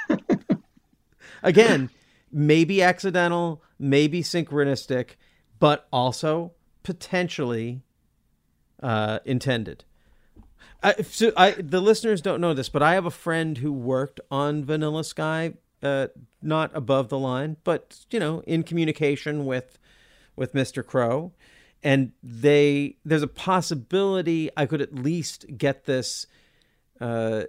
Again, 1.43 1.91
maybe 2.31 2.81
accidental, 2.81 3.63
maybe 3.77 4.23
synchronistic, 4.23 5.11
but 5.59 5.87
also 5.93 6.53
potentially 6.83 7.83
uh, 8.81 9.19
intended. 9.23 9.85
I, 10.81 11.01
so 11.01 11.31
I, 11.35 11.51
the 11.51 11.81
listeners 11.81 12.21
don't 12.21 12.41
know 12.41 12.53
this, 12.53 12.69
but 12.69 12.81
I 12.81 12.93
have 12.93 13.05
a 13.05 13.11
friend 13.11 13.57
who 13.57 13.71
worked 13.73 14.19
on 14.31 14.63
Vanilla 14.63 15.03
Sky, 15.03 15.53
uh, 15.83 16.07
not 16.41 16.71
above 16.73 17.09
the 17.09 17.19
line, 17.19 17.57
but 17.63 18.05
you 18.11 18.19
know, 18.19 18.41
in 18.41 18.63
communication 18.63 19.45
with 19.45 19.77
with 20.35 20.53
Mr. 20.53 20.85
Crowe, 20.85 21.33
and 21.83 22.13
they 22.23 22.95
there's 23.03 23.23
a 23.23 23.27
possibility 23.27 24.49
I 24.55 24.65
could 24.65 24.81
at 24.81 24.95
least 24.95 25.45
get 25.57 25.83
this 25.85 26.27
uh, 27.01 27.43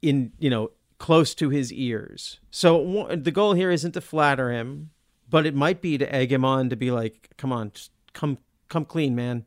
in 0.00 0.32
you 0.38 0.50
know 0.50 0.70
close 0.98 1.34
to 1.36 1.48
his 1.48 1.72
ears. 1.72 2.38
So 2.50 3.08
the 3.14 3.30
goal 3.30 3.54
here 3.54 3.70
isn't 3.70 3.92
to 3.92 4.00
flatter 4.00 4.52
him, 4.52 4.90
but 5.28 5.46
it 5.46 5.54
might 5.54 5.80
be 5.80 5.98
to 5.98 6.14
egg 6.14 6.32
him 6.32 6.44
on 6.44 6.70
to 6.70 6.76
be 6.76 6.92
like, 6.92 7.30
"Come 7.36 7.52
on, 7.52 7.72
just 7.72 7.90
come 8.12 8.38
come 8.68 8.84
clean, 8.84 9.16
man. 9.16 9.46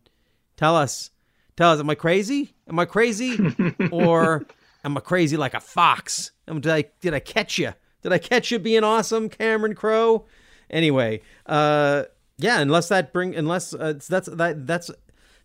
Tell 0.57 0.75
us, 0.75 1.11
tell 1.55 1.71
us, 1.71 1.79
am 1.79 1.89
I 1.89 1.95
crazy? 1.95 2.53
Am 2.67 2.79
I 2.79 2.85
crazy, 2.85 3.37
or 3.91 4.45
am 4.83 4.97
I 4.97 4.99
crazy 5.01 5.37
like 5.37 5.53
a 5.53 5.59
fox? 5.59 6.31
Am, 6.47 6.61
did 6.61 6.71
I 6.71 6.85
did 7.01 7.13
I 7.13 7.19
catch 7.19 7.57
you? 7.57 7.73
Did 8.01 8.13
I 8.13 8.17
catch 8.17 8.51
you 8.51 8.59
being 8.59 8.83
awesome, 8.83 9.29
Cameron 9.29 9.75
Crowe? 9.75 10.25
Anyway, 10.69 11.21
uh, 11.45 12.03
yeah. 12.37 12.59
Unless 12.59 12.89
that 12.89 13.13
bring, 13.13 13.35
unless 13.35 13.73
uh, 13.73 13.93
that's 14.07 14.27
that 14.27 14.65
that's 14.65 14.89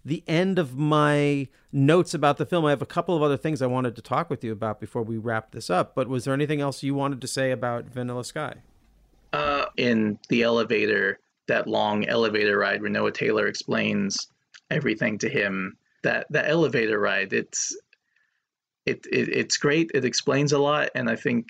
the 0.05 0.23
end 0.29 0.59
of 0.59 0.77
my 0.77 1.49
notes 1.73 2.15
about 2.15 2.37
the 2.37 2.47
film. 2.47 2.65
I 2.65 2.71
have 2.71 2.81
a 2.81 2.87
couple 2.87 3.17
of 3.17 3.23
other 3.23 3.37
things 3.37 3.61
I 3.61 3.67
wanted 3.67 3.97
to 3.97 4.03
talk 4.03 4.31
with 4.31 4.45
you 4.45 4.53
about 4.53 4.81
before 4.81 5.03
we 5.03 5.19
wrap 5.19 5.51
this 5.51 5.69
up. 5.69 5.95
But 5.95 6.09
was 6.09 6.25
there 6.25 6.33
anything 6.33 6.61
else 6.61 6.83
you 6.83 6.95
wanted 6.95 7.21
to 7.21 7.27
say 7.27 7.51
about 7.51 7.87
Vanilla 7.87 8.25
Sky? 8.25 8.55
Uh, 9.33 9.67
in 9.77 10.19
the 10.29 10.43
elevator, 10.43 11.19
that 11.49 11.67
long 11.67 12.07
elevator 12.07 12.57
ride 12.57 12.81
where 12.81 12.91
Noah 12.91 13.13
Taylor 13.13 13.49
explains 13.49 14.29
everything 14.71 15.19
to 15.19 15.29
him. 15.29 15.77
That 16.07 16.29
that 16.31 16.49
elevator 16.49 17.01
ride, 17.01 17.33
it's 17.33 17.77
it, 18.87 19.05
it 19.11 19.29
it's 19.29 19.57
great. 19.57 19.91
It 19.93 20.05
explains 20.05 20.53
a 20.53 20.59
lot, 20.59 20.91
and 20.95 21.11
I 21.11 21.17
think 21.17 21.49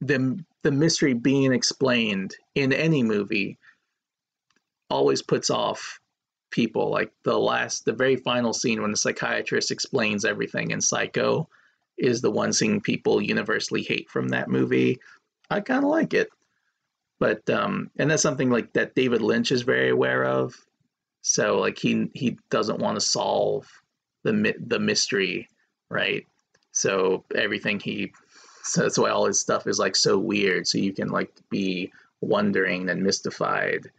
the 0.00 0.38
the 0.62 0.70
mystery 0.70 1.12
being 1.12 1.52
explained 1.52 2.36
in 2.54 2.72
any 2.72 3.02
movie 3.02 3.58
always 4.88 5.22
puts 5.22 5.50
off 5.50 5.98
people. 6.52 6.88
Like 6.88 7.10
the 7.24 7.36
last, 7.36 7.84
the 7.84 7.92
very 7.92 8.14
final 8.14 8.52
scene 8.52 8.80
when 8.80 8.92
the 8.92 8.96
psychiatrist 8.96 9.72
explains 9.72 10.24
everything 10.24 10.70
in 10.70 10.80
Psycho 10.80 11.48
is 11.96 12.20
the 12.20 12.30
one 12.30 12.52
scene 12.52 12.80
people 12.80 13.20
universally 13.20 13.82
hate 13.82 14.08
from 14.08 14.28
that 14.28 14.48
movie. 14.48 15.00
I 15.50 15.58
kind 15.58 15.82
of 15.82 15.90
like 15.90 16.14
it, 16.14 16.28
but 17.18 17.50
um, 17.50 17.90
and 17.98 18.08
that's 18.08 18.22
something 18.22 18.50
like 18.50 18.72
that 18.74 18.94
David 18.94 19.20
Lynch 19.20 19.50
is 19.50 19.62
very 19.62 19.90
aware 19.90 20.24
of. 20.24 20.54
So 21.22 21.58
like 21.58 21.78
he 21.78 22.10
he 22.14 22.38
doesn't 22.50 22.80
want 22.80 22.96
to 22.96 23.00
solve 23.00 23.68
the 24.24 24.54
the 24.66 24.78
mystery, 24.78 25.48
right? 25.90 26.26
So 26.72 27.24
everything 27.34 27.80
he 27.80 28.12
so 28.62 28.82
that's 28.82 28.98
why 28.98 29.10
all 29.10 29.26
his 29.26 29.40
stuff 29.40 29.66
is 29.66 29.78
like 29.78 29.96
so 29.96 30.18
weird. 30.18 30.66
So 30.66 30.78
you 30.78 30.92
can 30.92 31.08
like 31.08 31.32
be 31.50 31.92
wondering 32.20 32.88
and 32.90 33.02
mystified 33.02 33.90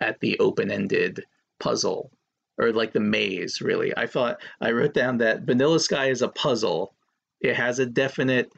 at 0.00 0.20
the 0.20 0.38
open-ended 0.38 1.24
puzzle 1.58 2.10
or 2.58 2.72
like 2.72 2.92
the 2.92 3.00
maze 3.00 3.60
really 3.60 3.96
i 3.96 4.06
thought 4.06 4.38
i 4.60 4.70
wrote 4.70 4.94
down 4.94 5.18
that 5.18 5.42
vanilla 5.42 5.80
sky 5.80 6.08
is 6.10 6.22
a 6.22 6.28
puzzle 6.28 6.94
it 7.40 7.56
has 7.56 7.78
a 7.78 7.86
definite 7.86 8.52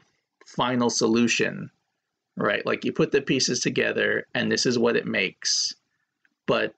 final 0.45 0.89
solution 0.89 1.69
right 2.35 2.65
like 2.65 2.83
you 2.83 2.91
put 2.91 3.11
the 3.11 3.21
pieces 3.21 3.59
together 3.59 4.25
and 4.33 4.51
this 4.51 4.65
is 4.65 4.77
what 4.77 4.95
it 4.95 5.05
makes 5.05 5.73
but 6.45 6.73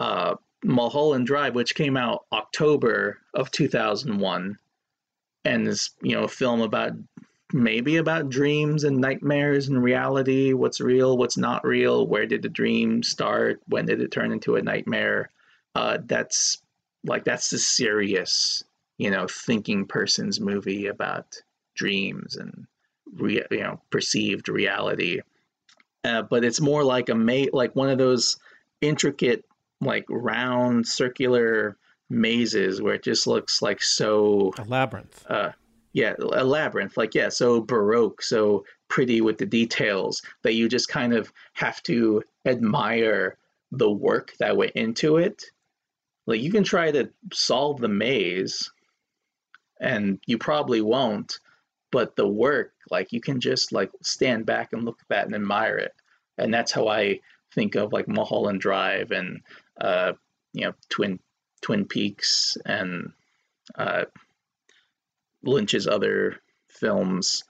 uh 0.00 0.34
mulholland 0.66 1.26
drive 1.26 1.54
which 1.54 1.74
came 1.74 1.96
out 1.96 2.24
october 2.32 3.18
of 3.34 3.50
2001 3.50 4.58
and 5.44 5.68
is 5.68 5.90
you 6.02 6.14
know 6.14 6.24
a 6.24 6.28
film 6.28 6.60
about 6.60 6.92
maybe 7.52 7.96
about 7.96 8.28
dreams 8.28 8.82
and 8.82 8.98
nightmares 8.98 9.68
and 9.68 9.82
reality 9.82 10.52
what's 10.52 10.80
real 10.80 11.16
what's 11.16 11.36
not 11.36 11.64
real 11.64 12.06
where 12.06 12.26
did 12.26 12.42
the 12.42 12.48
dream 12.48 13.02
start 13.02 13.60
when 13.68 13.86
did 13.86 14.00
it 14.00 14.10
turn 14.10 14.32
into 14.32 14.56
a 14.56 14.62
nightmare 14.62 15.30
uh, 15.76 15.98
that's 16.06 16.62
like 17.04 17.24
that's 17.24 17.50
the 17.50 17.58
serious, 17.58 18.64
you 18.98 19.10
know, 19.10 19.26
thinking 19.28 19.86
person's 19.86 20.40
movie 20.40 20.86
about 20.86 21.40
dreams 21.74 22.36
and 22.36 22.66
re- 23.14 23.44
you 23.50 23.60
know 23.60 23.80
perceived 23.90 24.48
reality. 24.48 25.20
Uh, 26.04 26.22
but 26.22 26.44
it's 26.44 26.60
more 26.60 26.82
like 26.82 27.08
a 27.08 27.14
mate 27.14 27.52
like 27.52 27.76
one 27.76 27.90
of 27.90 27.98
those 27.98 28.38
intricate, 28.80 29.44
like 29.80 30.04
round 30.08 30.86
circular 30.86 31.76
mazes 32.08 32.80
where 32.80 32.94
it 32.94 33.02
just 33.02 33.26
looks 33.26 33.62
like 33.62 33.82
so 33.82 34.52
a 34.58 34.64
labyrinth. 34.64 35.24
Uh, 35.28 35.50
yeah, 35.92 36.14
a 36.18 36.44
labyrinth. 36.44 36.96
Like 36.96 37.14
yeah, 37.14 37.28
so 37.28 37.60
baroque, 37.60 38.22
so 38.22 38.64
pretty 38.88 39.20
with 39.20 39.38
the 39.38 39.46
details 39.46 40.22
that 40.42 40.54
you 40.54 40.68
just 40.68 40.88
kind 40.88 41.12
of 41.12 41.32
have 41.54 41.82
to 41.84 42.22
admire 42.46 43.36
the 43.72 43.90
work 43.90 44.32
that 44.38 44.56
went 44.56 44.72
into 44.72 45.16
it 45.16 45.44
like 46.26 46.40
you 46.40 46.50
can 46.50 46.64
try 46.64 46.90
to 46.90 47.08
solve 47.32 47.80
the 47.80 47.88
maze 47.88 48.70
and 49.80 50.18
you 50.26 50.38
probably 50.38 50.80
won't 50.80 51.38
but 51.90 52.16
the 52.16 52.26
work 52.26 52.72
like 52.90 53.12
you 53.12 53.20
can 53.20 53.40
just 53.40 53.72
like 53.72 53.90
stand 54.02 54.46
back 54.46 54.72
and 54.72 54.84
look 54.84 54.98
at 55.00 55.08
that 55.08 55.26
and 55.26 55.34
admire 55.34 55.76
it 55.76 55.92
and 56.38 56.52
that's 56.52 56.72
how 56.72 56.88
i 56.88 57.18
think 57.56 57.74
of 57.74 57.92
like 57.92 58.06
mulholland 58.06 58.60
drive 58.60 59.10
and 59.10 59.40
uh 59.80 60.12
you 60.52 60.64
know 60.64 60.72
twin 60.88 61.18
twin 61.62 61.84
peaks 61.84 62.56
and 62.64 63.10
uh 63.76 64.04
lynch's 65.42 65.88
other 65.88 66.36
films 66.70 67.42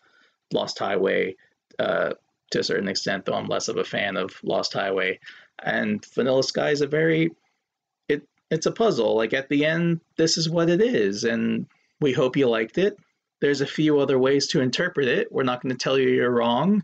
lost 0.53 0.79
highway 0.79 1.35
uh 1.79 2.13
to 2.51 2.61
a 2.61 2.65
certain 2.65 2.89
extent 2.89 3.27
though 3.27 3.35
i'm 3.35 3.49
less 3.49 3.69
of 3.69 3.77
a 3.77 3.85
fan 3.85 4.17
of 4.17 4.31
lost 4.43 4.73
highway 4.73 5.19
and 5.63 6.07
vanilla 6.15 6.43
sky 6.43 6.71
is 6.71 6.81
a 6.81 6.87
very 6.87 7.31
it 8.09 8.23
it's 8.51 8.67
a 8.67 8.73
puzzle. 8.73 9.17
Like 9.17 9.33
at 9.33 9.49
the 9.49 9.65
end, 9.65 10.01
this 10.17 10.39
is 10.39 10.49
what 10.49 10.71
it 10.71 10.81
is, 10.81 11.25
and 11.25 11.67
we 12.01 12.13
hope 12.13 12.37
you 12.37 12.49
liked 12.49 12.79
it. 12.79 12.97
There's 13.41 13.61
a 13.61 13.67
few 13.67 13.99
other 13.99 14.19
ways 14.19 14.49
to 14.49 14.61
interpret 14.61 15.09
it. 15.09 15.31
We're 15.31 15.43
not 15.43 15.63
going 15.63 15.75
to 15.75 15.83
tell 15.83 15.99
you 15.99 16.09
you're 16.09 16.31
wrong, 16.31 16.83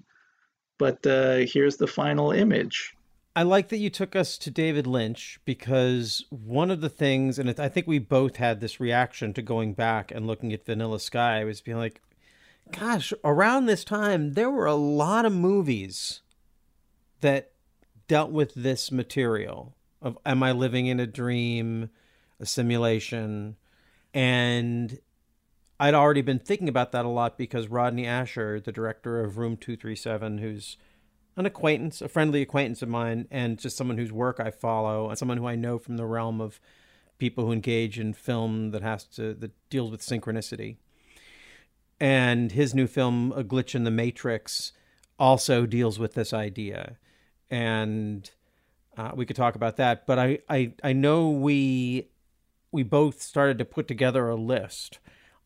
but 0.79 1.07
uh, 1.07 1.39
here's 1.39 1.77
the 1.77 1.87
final 1.87 2.33
image. 2.33 2.93
I 3.35 3.45
like 3.45 3.69
that 3.69 3.79
you 3.79 3.89
took 3.89 4.15
us 4.15 4.37
to 4.39 4.51
David 4.51 4.87
Lynch 4.87 5.41
because 5.45 6.25
one 6.29 6.71
of 6.71 6.83
the 6.83 6.91
things, 6.91 7.39
and 7.39 7.59
I 7.59 7.69
think 7.69 7.87
we 7.87 7.99
both 7.99 8.37
had 8.37 8.61
this 8.61 8.79
reaction 8.79 9.33
to 9.35 9.43
going 9.43 9.73
back 9.73 10.11
and 10.11 10.27
looking 10.27 10.53
at 10.53 10.67
Vanilla 10.67 11.01
Sky, 11.01 11.43
was 11.45 11.63
being 11.63 11.79
like, 11.79 12.03
gosh, 12.73 13.13
around 13.25 13.67
this 13.67 13.85
time, 13.85 14.35
there 14.35 14.51
were 14.51 14.67
a 14.67 14.75
lot 14.75 15.25
of 15.25 15.33
movies 15.33 16.21
that 17.21 17.53
dealt 18.07 18.31
with 18.31 18.53
this 18.55 18.93
material 18.93 19.75
of 20.03 20.19
am 20.27 20.43
I 20.43 20.53
living 20.53 20.87
in 20.87 21.01
a 21.01 21.07
dream, 21.07 21.89
a 22.39 22.45
simulation? 22.45 23.57
And 24.13 24.99
I'd 25.81 25.95
already 25.95 26.23
been 26.23 26.39
thinking 26.39 26.69
about 26.69 26.93
that 26.93 27.07
a 27.07 27.09
lot 27.09 27.39
because 27.39 27.69
Rodney 27.69 28.05
Ascher, 28.05 28.63
the 28.63 28.73
director 28.73 29.25
of 29.25 29.39
Room 29.39 29.57
237, 29.57 30.39
who's 30.39 30.77
an 31.37 31.47
acquaintance, 31.47 32.03
a 32.03 32.09
friendly 32.09 32.43
acquaintance 32.43 32.83
of 32.83 32.89
mine, 32.89 33.27
and 33.31 33.59
just 33.59 33.77
someone 33.77 33.99
whose 33.99 34.13
work 34.13 34.39
I 34.39 34.51
follow, 34.51 35.09
and 35.09 35.19
someone 35.19 35.39
who 35.39 35.47
I 35.47 35.57
know 35.57 35.79
from 35.79 35.97
the 35.97 36.07
realm 36.07 36.41
of 36.41 36.61
people 37.19 37.47
who 37.47 37.53
engage 37.53 37.99
in 37.99 38.13
film 38.13 38.71
that 38.71 38.83
has 38.83 39.05
to 39.05 39.35
that 39.35 39.53
deals 39.71 39.91
with 39.91 40.01
synchronicity. 40.01 40.77
And 42.01 42.51
his 42.53 42.75
new 42.75 42.87
film, 42.87 43.33
A 43.37 43.45
Glitch 43.45 43.75
in 43.75 43.85
the 43.85 43.91
Matrix, 43.91 44.73
also 45.19 45.67
deals 45.67 45.99
with 45.99 46.15
this 46.15 46.33
idea. 46.33 46.97
And 47.49 48.29
uh, 48.97 49.13
we 49.15 49.25
could 49.25 49.37
talk 49.37 49.55
about 49.55 49.77
that. 49.77 50.07
But 50.07 50.19
I, 50.19 50.39
I, 50.49 50.73
I 50.83 50.93
know 50.93 51.31
we 51.31 52.09
we 52.73 52.83
both 52.83 53.23
started 53.23 53.59
to 53.59 53.65
put 53.65 53.87
together 53.87 54.29
a 54.29 54.35
list 54.35 54.99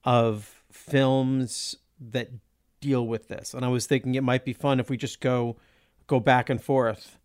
of 0.04 0.62
films 0.70 1.76
that 2.00 2.30
deal 2.80 3.06
with 3.06 3.28
this, 3.28 3.52
and 3.52 3.64
I 3.64 3.68
was 3.68 3.86
thinking 3.86 4.14
it 4.14 4.22
might 4.22 4.44
be 4.44 4.52
fun 4.52 4.80
if 4.80 4.88
we 4.88 4.96
just 4.96 5.20
go 5.20 5.56
go 6.06 6.20
back 6.20 6.48
and 6.50 6.62
forth 6.62 7.18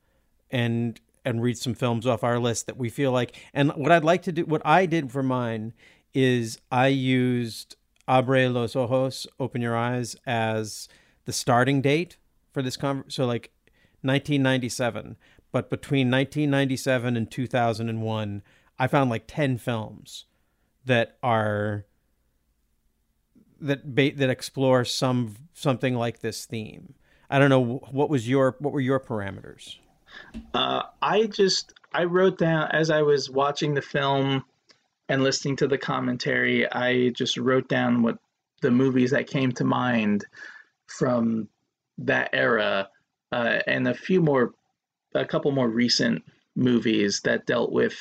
and 0.50 1.00
and 1.24 1.42
read 1.42 1.58
some 1.58 1.76
films 1.76 2.08
off 2.08 2.24
our 2.24 2.40
list 2.40 2.66
that 2.66 2.78
we 2.78 2.90
feel 2.90 3.12
like. 3.12 3.36
And 3.54 3.72
what 3.72 3.92
I'd 3.92 4.04
like 4.04 4.24
to 4.24 4.32
do, 4.32 4.46
what 4.46 4.62
I 4.66 4.88
did 4.88 5.12
for 5.12 5.22
mine, 5.22 5.74
is 6.14 6.60
I 6.72 6.88
used 6.88 7.76
Abre 8.08 8.52
los 8.52 8.76
ojos, 8.76 9.28
open 9.40 9.62
your 9.62 9.78
eyes, 9.78 10.16
as 10.26 10.90
the 11.26 11.32
starting 11.32 11.82
date 11.82 12.18
for 12.52 12.64
this 12.64 12.76
conversation. 12.76 13.12
So 13.12 13.26
like 13.26 13.52
1997 14.02 15.16
but 15.52 15.70
between 15.70 16.10
1997 16.10 17.18
and 17.18 17.30
2001, 17.30 18.42
I 18.80 18.88
found 18.88 19.10
like 19.10 19.26
10 19.28 19.58
films 19.58 20.26
that 20.86 21.18
are 21.22 21.86
that 23.60 23.94
ba- 23.94 24.16
that 24.16 24.30
explore 24.30 24.84
some 24.84 25.36
something 25.54 25.96
like 25.96 26.20
this 26.20 26.46
theme. 26.46 26.96
I 27.32 27.40
don't 27.40 27.50
know 27.50 27.78
what 27.92 28.10
was 28.10 28.28
your 28.28 28.58
what 28.60 28.74
were 28.74 28.82
your 28.82 29.00
parameters. 29.00 29.78
Uh, 30.54 30.84
I 31.02 31.28
just 31.28 31.74
I 31.94 32.04
wrote 32.04 32.38
down 32.38 32.70
as 32.72 32.90
I 32.90 33.02
was 33.04 33.30
watching 33.30 33.74
the 33.74 33.82
film 33.82 34.44
and 35.08 35.24
listening 35.24 35.56
to 35.58 35.68
the 35.68 35.78
commentary. 35.78 36.70
I 36.70 37.10
just 37.10 37.38
wrote 37.38 37.70
down 37.70 38.04
what 38.04 38.18
the 38.62 38.70
movies 38.70 39.12
that 39.12 39.28
came 39.28 39.54
to 39.54 39.64
mind 39.64 40.26
from 40.88 41.48
that 42.00 42.32
era, 42.34 42.90
uh, 43.32 43.60
and 43.66 43.88
a 43.88 43.94
few 43.94 44.22
more, 44.22 44.54
a 45.16 45.26
couple 45.26 45.52
more 45.52 45.70
recent 45.70 46.24
movies 46.56 47.22
that 47.22 47.46
dealt 47.46 47.72
with 47.72 47.96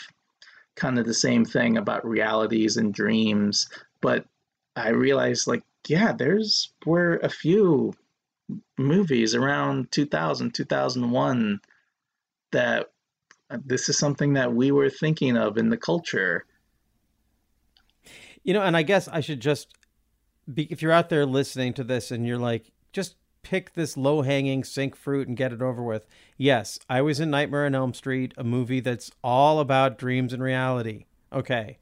kind 0.74 0.98
of 0.98 1.06
the 1.06 1.14
same 1.14 1.44
thing 1.44 1.76
about 1.76 2.04
realities 2.04 2.76
and 2.76 2.92
dreams. 2.92 3.68
But 4.00 4.24
I 4.74 4.88
realized, 4.88 5.46
like, 5.46 5.62
yeah, 5.86 6.12
there's 6.12 6.72
were 6.84 7.18
a 7.18 7.28
few 7.28 7.94
movies 8.78 9.34
around 9.34 9.90
2000, 9.92 10.54
2001 10.54 11.60
that 12.52 12.90
uh, 13.50 13.58
this 13.64 13.88
is 13.88 13.98
something 13.98 14.34
that 14.34 14.52
we 14.52 14.70
were 14.70 14.90
thinking 14.90 15.36
of 15.36 15.58
in 15.58 15.70
the 15.70 15.76
culture. 15.76 16.44
You 18.42 18.54
know, 18.54 18.62
and 18.62 18.76
I 18.76 18.82
guess 18.82 19.08
I 19.08 19.20
should 19.20 19.40
just 19.40 19.74
be 20.52 20.64
if 20.64 20.82
you're 20.82 20.92
out 20.92 21.08
there 21.08 21.26
listening 21.26 21.74
to 21.74 21.84
this 21.84 22.10
and 22.10 22.26
you're 22.26 22.38
like, 22.38 22.72
just 22.92 23.16
pick 23.42 23.74
this 23.74 23.96
low 23.96 24.22
hanging 24.22 24.64
sync 24.64 24.96
fruit 24.96 25.28
and 25.28 25.36
get 25.36 25.52
it 25.52 25.62
over 25.62 25.82
with. 25.82 26.06
Yes, 26.36 26.78
I 26.88 27.02
was 27.02 27.20
in 27.20 27.30
Nightmare 27.30 27.66
on 27.66 27.74
Elm 27.74 27.94
Street, 27.94 28.34
a 28.36 28.44
movie 28.44 28.80
that's 28.80 29.10
all 29.22 29.60
about 29.60 29.98
dreams 29.98 30.32
and 30.32 30.42
reality. 30.42 31.06
Okay. 31.32 31.78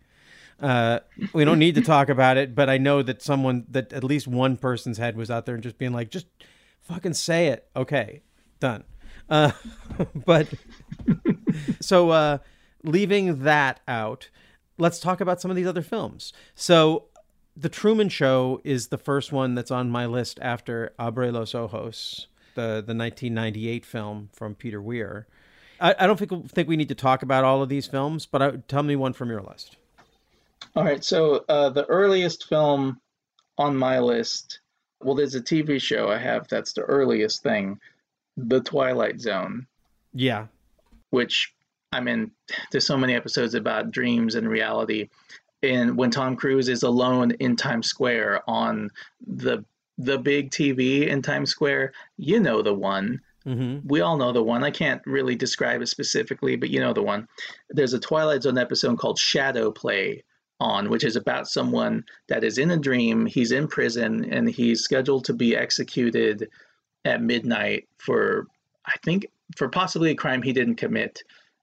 Uh, 0.61 1.01
we 1.33 1.45
don't 1.45 1.59
need 1.59 1.77
to 1.77 1.81
talk 1.81 2.09
about 2.09 2.37
it, 2.37 2.55
but 2.55 2.69
I 2.69 2.79
know 2.79 3.03
that 3.03 3.23
someone, 3.23 3.65
that 3.71 3.93
at 3.93 4.03
least 4.03 4.27
one 4.27 4.57
person's 4.57 4.99
head 4.99 5.17
was 5.17 5.31
out 5.31 5.47
there 5.47 5.55
and 5.55 5.63
just 5.63 5.79
being 5.79 5.93
like, 5.93 6.11
just 6.11 6.27
fucking 6.89 7.15
say 7.15 7.49
it. 7.49 7.69
Okay, 7.77 8.23
done. 8.61 8.85
Uh, 9.29 9.53
but 10.15 10.49
so 11.81 12.11
uh, 12.11 12.39
leaving 12.83 13.45
that 13.45 13.81
out, 13.87 14.31
let's 14.79 14.99
talk 14.99 15.21
about 15.21 15.41
some 15.41 15.51
of 15.51 15.57
these 15.57 15.67
other 15.67 15.83
films. 15.83 16.33
So 16.55 17.05
the 17.57 17.69
Truman 17.69 18.09
Show 18.09 18.61
is 18.65 18.89
the 18.89 18.99
first 18.99 19.33
one 19.33 19.55
that's 19.55 19.71
on 19.71 19.91
my 19.91 20.07
list 20.07 20.39
after 20.41 20.95
Abre 20.99 21.33
los 21.33 21.55
Ojos, 21.55 22.27
the 22.55 22.83
the 22.85 22.95
1998 22.95 23.85
film 23.85 24.31
from 24.33 24.55
Peter 24.55 24.81
Weir. 24.81 25.27
I, 25.81 25.95
I 25.99 26.07
don't 26.07 26.19
think 26.19 26.51
think 26.51 26.69
we 26.69 26.77
need 26.77 26.89
to 26.89 26.95
talk 26.95 27.23
about 27.23 27.45
all 27.45 27.63
of 27.63 27.69
these 27.69 27.87
films, 27.87 28.27
but 28.27 28.43
I, 28.43 28.51
tell 28.69 28.83
me 28.83 28.97
one 28.97 29.13
from 29.13 29.31
your 29.31 29.43
list. 29.43 29.77
All 30.75 30.85
right, 30.85 31.03
so 31.03 31.45
uh, 31.49 31.71
the 31.71 31.87
earliest 31.87 32.49
film 32.49 33.01
on 33.57 33.77
my 33.77 33.99
list, 33.99 34.61
well, 35.03 35.15
there's 35.15 35.35
a 35.35 35.41
TV 35.41 35.81
show 35.81 36.09
I 36.11 36.19
have 36.19 36.49
that's 36.49 36.73
the 36.73 36.83
earliest 36.83 37.43
thing, 37.43 37.79
The 38.37 38.61
Twilight 38.61 39.21
Zone. 39.21 39.67
Yeah. 40.13 40.47
Which, 41.11 41.53
I 41.93 42.01
mean, 42.01 42.31
there's 42.71 42.87
so 42.87 42.97
many 42.97 43.15
episodes 43.15 43.55
about 43.55 43.91
dreams 43.91 44.35
and 44.35 44.49
reality. 44.49 45.09
And 45.63 45.97
when 45.97 46.11
Tom 46.11 46.37
Cruise 46.37 46.69
is 46.69 46.83
alone 46.83 47.33
in 47.33 47.57
Times 47.57 47.89
Square 47.89 48.49
on 48.49 48.91
the 49.27 49.65
the 50.01 50.17
big 50.17 50.51
TV 50.53 51.09
in 51.09 51.23
Times 51.23 51.51
Square, 51.51 51.93
you 52.17 52.39
know 52.39 52.63
the 52.63 52.75
one. 52.75 53.21
Mm-hmm. 53.45 53.89
We 53.89 54.01
all 54.01 54.17
know 54.17 54.31
the 54.31 54.43
one. 54.43 54.63
I 54.63 54.71
can't 54.71 55.03
really 55.07 55.35
describe 55.35 55.83
it 55.83 55.89
specifically, 55.89 56.55
but 56.55 56.71
you 56.71 56.79
know 56.79 56.93
the 56.93 57.03
one. 57.03 57.27
There's 57.71 57.95
a 57.95 57.99
Twilight 57.99 58.45
Zone 58.45 58.59
episode 58.59 58.99
called 58.99 59.19
Shadow 59.19 59.73
Play 59.73 60.23
on, 60.61 60.91
which 60.91 61.05
is 61.05 61.17
about 61.17 61.49
someone 61.49 62.05
that 62.29 62.45
is 62.45 62.59
in 62.59 62.71
a 62.71 62.77
dream. 62.77 63.27
He's 63.27 63.53
in 63.53 63.69
prison 63.69 64.33
and 64.33 64.49
he's 64.49 64.83
scheduled 64.83 65.25
to 65.27 65.33
be 65.33 65.57
executed 65.57 66.49
at 67.05 67.23
midnight 67.23 67.89
for, 67.99 68.47
I 68.87 68.95
think, 69.05 69.27
for 69.57 69.69
possibly 69.69 70.11
a 70.11 70.17
crime 70.17 70.43
he 70.43 70.53
didn't 70.53 70.77
commit. 70.77 71.23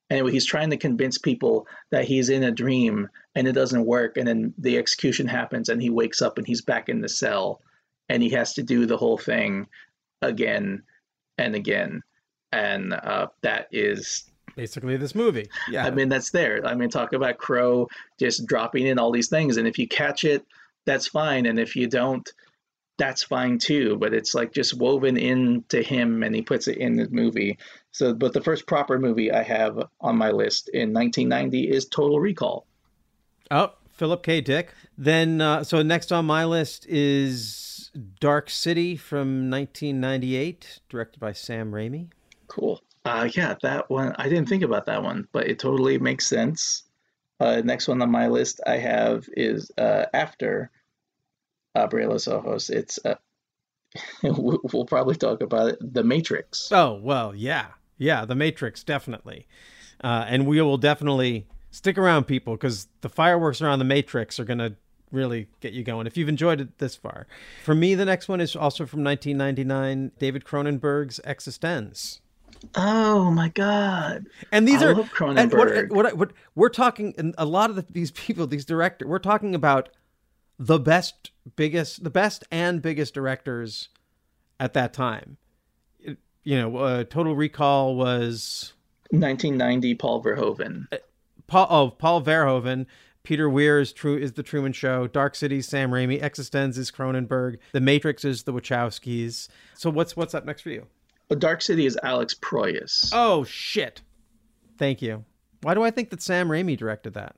Anyway, 0.10 0.32
he's 0.32 0.46
trying 0.46 0.70
to 0.70 0.78
convince 0.78 1.18
people 1.18 1.68
that 1.92 2.06
he's 2.06 2.30
in 2.30 2.44
a 2.44 2.52
dream 2.52 3.10
and 3.34 3.48
it 3.48 3.54
doesn't 3.54 3.86
work. 3.86 4.18
And 4.18 4.28
then 4.28 4.54
the 4.58 4.78
execution 4.78 5.28
happens 5.28 5.70
and 5.70 5.82
he 5.82 5.90
wakes 5.90 6.22
up 6.22 6.38
and 6.38 6.48
he's 6.48 6.62
back 6.62 6.90
in 6.90 7.02
the 7.02 7.10
cell 7.10 7.62
and 8.08 8.22
he 8.22 8.30
has 8.30 8.54
to 8.54 8.64
do 8.64 8.86
the 8.86 8.98
whole 8.98 9.18
thing 9.18 9.68
again 10.22 10.84
and 11.38 11.56
again. 11.56 12.02
And 12.52 12.94
uh, 12.94 13.28
that 13.42 13.68
is 13.72 14.30
basically 14.56 14.98
this 14.98 15.16
movie. 15.16 15.50
Yeah. 15.70 15.86
I 15.86 15.92
mean, 15.92 16.10
that's 16.10 16.32
there. 16.32 16.66
I 16.66 16.76
mean, 16.76 16.90
talk 16.90 17.14
about 17.14 17.38
Crowe 17.38 17.88
just 18.20 18.46
dropping 18.46 18.88
in 18.88 19.00
all 19.00 19.12
these 19.12 19.30
things. 19.30 19.58
And 19.58 19.68
if 19.68 19.78
you 19.78 19.88
catch 19.88 20.24
it, 20.24 20.46
that's 20.86 21.08
fine. 21.08 21.46
And 21.46 21.60
if 21.60 21.76
you 21.76 21.88
don't, 21.88 22.28
that's 22.98 23.24
fine 23.24 23.58
too. 23.58 23.98
But 23.98 24.14
it's 24.14 24.34
like 24.34 24.54
just 24.54 24.78
woven 24.78 25.18
into 25.18 25.82
him 25.82 26.24
and 26.24 26.34
he 26.34 26.42
puts 26.42 26.68
it 26.68 26.78
in 26.78 26.96
the 26.96 27.08
movie. 27.10 27.58
So, 27.92 28.14
but 28.14 28.34
the 28.34 28.42
first 28.42 28.68
proper 28.68 29.00
movie 29.00 29.32
I 29.32 29.44
have 29.44 29.82
on 30.02 30.18
my 30.18 30.32
list 30.32 30.70
in 30.70 30.94
1990 30.94 31.72
is 31.72 31.86
Total 31.86 32.20
Recall. 32.20 32.66
Oh, 33.52 33.74
Philip 33.92 34.24
K. 34.24 34.42
Dick. 34.42 34.74
Then, 34.98 35.42
uh, 35.42 35.64
so 35.64 35.82
next 35.82 36.12
on 36.12 36.26
my 36.26 36.46
list 36.46 36.86
is 36.88 37.92
Dark 38.20 38.50
City 38.50 38.96
from 38.96 39.50
1998, 39.50 40.80
directed 40.90 41.20
by 41.20 41.32
Sam 41.32 41.72
Raimi. 41.72 42.10
Cool. 42.48 42.82
Uh, 43.06 43.30
yeah, 43.36 43.56
that 43.62 43.90
one. 43.90 44.16
I 44.18 44.28
didn't 44.28 44.50
think 44.50 44.64
about 44.64 44.88
that 44.88 45.04
one, 45.04 45.28
but 45.32 45.48
it 45.48 45.60
totally 45.60 46.00
makes 46.00 46.26
sense. 46.26 46.84
Uh, 47.40 47.62
next 47.64 47.88
one 47.88 48.02
on 48.02 48.10
my 48.10 48.28
list 48.28 48.62
I 48.66 48.78
have 48.78 49.30
is 49.38 49.72
uh, 49.78 50.06
after 50.14 50.72
Abre 51.78 52.08
los 52.08 52.28
Ojos. 52.28 52.70
It's 52.70 52.98
uh, 53.06 53.16
we'll 54.24 54.86
probably 54.86 55.16
talk 55.16 55.42
about 55.42 55.70
it. 55.70 55.94
The 55.94 56.04
Matrix. 56.04 56.72
Oh, 56.72 57.00
well, 57.02 57.36
yeah. 57.36 57.68
Yeah, 57.98 58.26
The 58.26 58.36
Matrix, 58.36 58.84
definitely. 58.84 59.48
Uh, 60.04 60.26
and 60.28 60.46
we 60.46 60.62
will 60.62 60.78
definitely 60.78 61.48
stick 61.72 61.98
around, 61.98 62.26
people, 62.26 62.56
because 62.56 62.88
the 63.02 63.10
fireworks 63.10 63.62
around 63.62 63.80
The 63.80 63.86
Matrix 63.86 64.40
are 64.40 64.46
going 64.46 64.58
to 64.58 64.76
really 65.12 65.48
get 65.62 65.72
you 65.72 65.84
going 65.84 66.08
if 66.08 66.18
you've 66.18 66.28
enjoyed 66.28 66.60
it 66.60 66.78
this 66.80 66.96
far. 66.96 67.28
For 67.64 67.74
me, 67.74 67.96
the 67.96 68.06
next 68.06 68.28
one 68.28 68.42
is 68.42 68.56
also 68.56 68.86
from 68.86 69.04
1999 69.04 70.12
David 70.20 70.44
Cronenberg's 70.44 71.22
Existenz. 71.26 72.20
Oh 72.76 73.32
my 73.32 73.50
God! 73.50 74.26
And 74.52 74.68
these 74.68 74.82
I 74.82 74.88
are 74.88 74.96
love 74.96 75.10
and 75.20 75.52
what, 75.54 75.68
Cronenberg. 75.70 75.90
what, 75.92 76.18
what 76.18 76.32
we're 76.56 76.70
talking. 76.70 77.14
And 77.18 77.36
a 77.38 77.46
lot 77.46 77.70
of 77.70 77.76
the, 77.76 77.86
these 77.90 78.12
people, 78.12 78.48
these 78.48 78.66
directors, 78.66 79.08
we're 79.08 79.20
talking 79.20 79.54
about 79.56 79.90
the 80.58 80.80
best, 80.80 81.32
biggest, 81.56 82.04
the 82.04 82.10
best 82.10 82.44
and 82.52 82.82
biggest 82.82 83.14
directors 83.14 83.90
at 84.60 84.74
that 84.74 84.94
time. 84.94 85.38
It- 86.00 86.18
you 86.44 86.58
know, 86.58 86.78
uh, 86.78 87.04
Total 87.04 87.36
Recall 87.36 87.96
was 87.96 88.74
1990 89.10 89.96
Paul 89.96 90.24
Verhoeven. 90.24 90.88
Paul. 91.48 91.68
Oh, 91.70 91.90
Paul 91.92 92.22
Verhoeven. 92.22 92.86
Peter 93.24 93.50
Weir 93.50 93.80
is 93.80 93.92
true 93.92 94.16
is 94.16 94.34
the 94.34 94.44
Truman 94.44 94.72
Show. 94.72 95.08
Dark 95.08 95.34
City, 95.36 95.60
Sam 95.62 95.90
Raimi. 95.90 96.22
Existenz 96.22 96.78
is 96.78 96.92
Cronenberg. 96.92 97.58
The 97.72 97.82
Matrix 97.82 98.24
is 98.24 98.44
the 98.44 98.54
Wachowskis. 98.54 99.48
So 99.74 99.90
what's 99.90 100.16
what's 100.16 100.36
up 100.36 100.46
next 100.46 100.62
for 100.62 100.70
you? 100.70 100.86
But 101.28 101.40
Dark 101.40 101.62
City 101.62 101.86
is 101.86 101.98
Alex 102.04 102.34
Proyas. 102.36 103.10
Oh 103.14 103.44
shit! 103.44 104.02
Thank 104.78 105.02
you. 105.02 105.26
Why 105.62 105.74
do 105.74 105.82
I 105.84 105.90
think 105.92 106.10
that 106.12 106.22
Sam 106.22 106.48
Raimi 106.50 106.78
directed 106.78 107.14
that? 107.16 107.36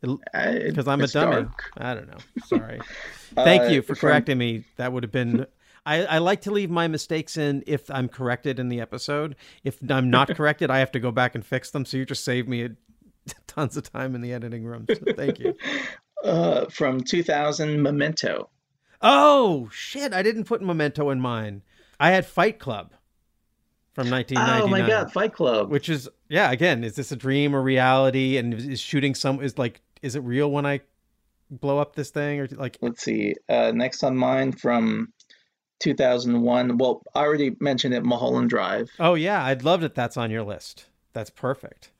Because 0.00 0.86
I'm 0.86 1.00
a 1.00 1.06
dummy. 1.06 1.32
dark. 1.42 1.62
I 1.78 1.94
don't 1.94 2.06
know. 2.08 2.18
Sorry. 2.46 2.80
Thank 3.34 3.62
Uh, 3.62 3.66
you 3.66 3.82
for 3.82 3.94
from- 3.94 4.08
correcting 4.10 4.38
me. 4.38 4.64
That 4.76 4.92
would 4.92 5.02
have 5.02 5.12
been. 5.12 5.46
I, 5.84 6.04
I 6.04 6.18
like 6.18 6.40
to 6.42 6.50
leave 6.50 6.68
my 6.70 6.88
mistakes 6.88 7.36
in 7.36 7.62
if 7.66 7.90
I'm 7.90 8.08
corrected 8.08 8.58
in 8.58 8.68
the 8.68 8.80
episode. 8.80 9.36
If 9.64 9.78
I'm 9.88 10.10
not 10.10 10.28
corrected, 10.36 10.70
I 10.70 10.78
have 10.80 10.92
to 10.92 11.00
go 11.00 11.10
back 11.10 11.34
and 11.34 11.44
fix 11.44 11.70
them. 11.70 11.84
So 11.84 11.96
you 11.96 12.04
just 12.04 12.24
saved 12.24 12.48
me 12.48 12.68
tons 13.46 13.76
of 13.76 13.90
time 13.90 14.14
in 14.14 14.20
the 14.20 14.32
editing 14.32 14.64
room. 14.64 14.86
So 14.88 15.12
thank 15.14 15.38
you. 15.38 15.54
Uh, 16.24 16.66
from 16.66 17.00
2000 17.00 17.82
Memento. 17.82 18.50
Oh 19.02 19.68
shit! 19.72 20.12
I 20.12 20.22
didn't 20.22 20.44
put 20.44 20.62
Memento 20.62 21.10
in 21.10 21.20
mine. 21.20 21.62
I 21.98 22.10
had 22.10 22.26
Fight 22.26 22.58
Club 22.58 22.92
from 23.94 24.10
1999. 24.10 24.62
Oh 24.62 24.66
my 24.68 24.86
God, 24.86 25.12
Fight 25.12 25.32
Club! 25.32 25.70
Which 25.70 25.88
is 25.88 26.08
yeah. 26.28 26.50
Again, 26.50 26.84
is 26.84 26.94
this 26.96 27.12
a 27.12 27.16
dream 27.16 27.54
or 27.54 27.62
reality? 27.62 28.36
And 28.36 28.52
is 28.54 28.66
is 28.66 28.80
shooting 28.80 29.14
some 29.14 29.42
is 29.42 29.56
like 29.58 29.80
is 30.02 30.14
it 30.16 30.20
real 30.20 30.50
when 30.50 30.66
I 30.66 30.80
blow 31.50 31.78
up 31.78 31.96
this 31.96 32.10
thing 32.10 32.40
or 32.40 32.48
like? 32.52 32.76
Let's 32.82 33.02
see. 33.02 33.34
Uh, 33.48 33.72
next 33.74 34.02
on 34.04 34.16
mine 34.16 34.52
from 34.52 35.12
2001. 35.80 36.78
Well, 36.78 37.02
I 37.14 37.20
already 37.20 37.56
mentioned 37.60 37.94
it. 37.94 38.04
Mulholland 38.04 38.50
Drive. 38.50 38.88
Oh 38.98 39.14
yeah, 39.14 39.44
I'd 39.44 39.62
love 39.64 39.80
that. 39.80 39.94
That's 39.94 40.16
on 40.16 40.30
your 40.30 40.42
list. 40.42 40.86
That's 41.12 41.30
perfect. 41.30 41.90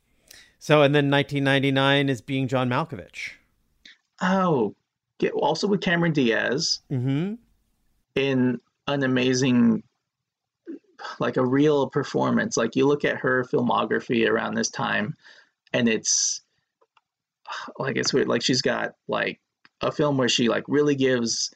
So 0.58 0.82
and 0.82 0.94
then 0.94 1.10
1999 1.10 2.08
is 2.08 2.20
being 2.20 2.48
John 2.48 2.68
Malkovich. 2.68 3.32
Oh, 4.20 4.74
get, 5.18 5.32
also 5.32 5.66
with 5.66 5.80
Cameron 5.80 6.12
Diaz 6.12 6.80
Mm-hmm. 6.90 7.34
in 8.14 8.60
an 8.86 9.02
amazing, 9.02 9.82
like 11.18 11.36
a 11.36 11.46
real 11.46 11.88
performance. 11.88 12.56
Like 12.56 12.76
you 12.76 12.86
look 12.86 13.04
at 13.04 13.18
her 13.18 13.44
filmography 13.44 14.28
around 14.28 14.54
this 14.54 14.70
time, 14.70 15.14
and 15.72 15.88
it's 15.88 16.42
like 17.78 17.96
it's 17.96 18.12
weird. 18.12 18.28
Like 18.28 18.42
she's 18.42 18.62
got 18.62 18.92
like 19.08 19.40
a 19.80 19.92
film 19.92 20.16
where 20.16 20.28
she 20.28 20.48
like 20.48 20.64
really 20.68 20.94
gives 20.94 21.50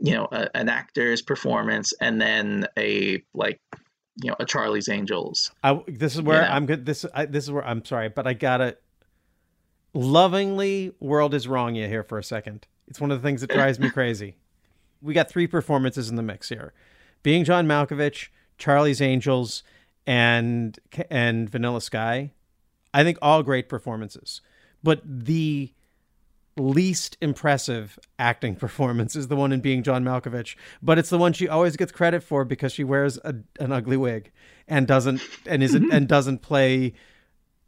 you 0.00 0.14
know 0.14 0.28
a, 0.32 0.54
an 0.56 0.68
actor's 0.68 1.22
performance 1.22 1.92
and 2.00 2.20
then 2.20 2.66
a 2.78 3.22
like 3.34 3.60
you 4.22 4.30
know 4.30 4.36
a 4.40 4.44
Charlie's 4.44 4.88
Angels. 4.88 5.50
I, 5.62 5.80
this 5.86 6.14
is 6.14 6.22
where 6.22 6.42
know? 6.42 6.48
I'm 6.48 6.66
good. 6.66 6.86
This 6.86 7.04
I, 7.14 7.26
this 7.26 7.44
is 7.44 7.50
where 7.50 7.64
I'm 7.64 7.84
sorry, 7.84 8.08
but 8.08 8.26
I 8.26 8.34
gotta 8.34 8.76
lovingly 9.92 10.92
world 11.00 11.34
is 11.34 11.48
wrong 11.48 11.74
you 11.74 11.86
here 11.86 12.02
for 12.02 12.18
a 12.18 12.24
second. 12.24 12.66
It's 12.88 13.00
one 13.00 13.10
of 13.10 13.20
the 13.20 13.26
things 13.26 13.40
that 13.42 13.50
drives 13.50 13.78
me 13.78 13.90
crazy. 13.90 14.36
We 15.02 15.14
got 15.14 15.28
three 15.28 15.46
performances 15.46 16.10
in 16.10 16.16
the 16.16 16.22
mix 16.22 16.48
here, 16.48 16.72
being 17.22 17.44
John 17.44 17.66
Malkovich, 17.66 18.28
Charlie's 18.58 19.00
Angels, 19.00 19.62
and 20.06 20.78
and 21.10 21.48
Vanilla 21.48 21.80
Sky. 21.80 22.32
I 22.92 23.04
think 23.04 23.18
all 23.22 23.42
great 23.42 23.68
performances, 23.68 24.40
but 24.82 25.00
the 25.04 25.72
least 26.56 27.16
impressive 27.20 27.98
acting 28.18 28.56
performance 28.56 29.16
is 29.16 29.28
the 29.28 29.36
one 29.36 29.52
in 29.52 29.60
being 29.60 29.82
John 29.82 30.04
Malkovich, 30.04 30.56
but 30.82 30.98
it's 30.98 31.10
the 31.10 31.18
one 31.18 31.32
she 31.32 31.48
always 31.48 31.76
gets 31.76 31.92
credit 31.92 32.22
for 32.22 32.44
because 32.44 32.72
she 32.72 32.84
wears 32.84 33.18
a, 33.18 33.36
an 33.58 33.72
ugly 33.72 33.96
wig 33.96 34.30
and 34.68 34.86
doesn't 34.86 35.22
and 35.46 35.62
isn't 35.62 35.92
and 35.92 36.08
doesn't 36.08 36.42
play 36.42 36.92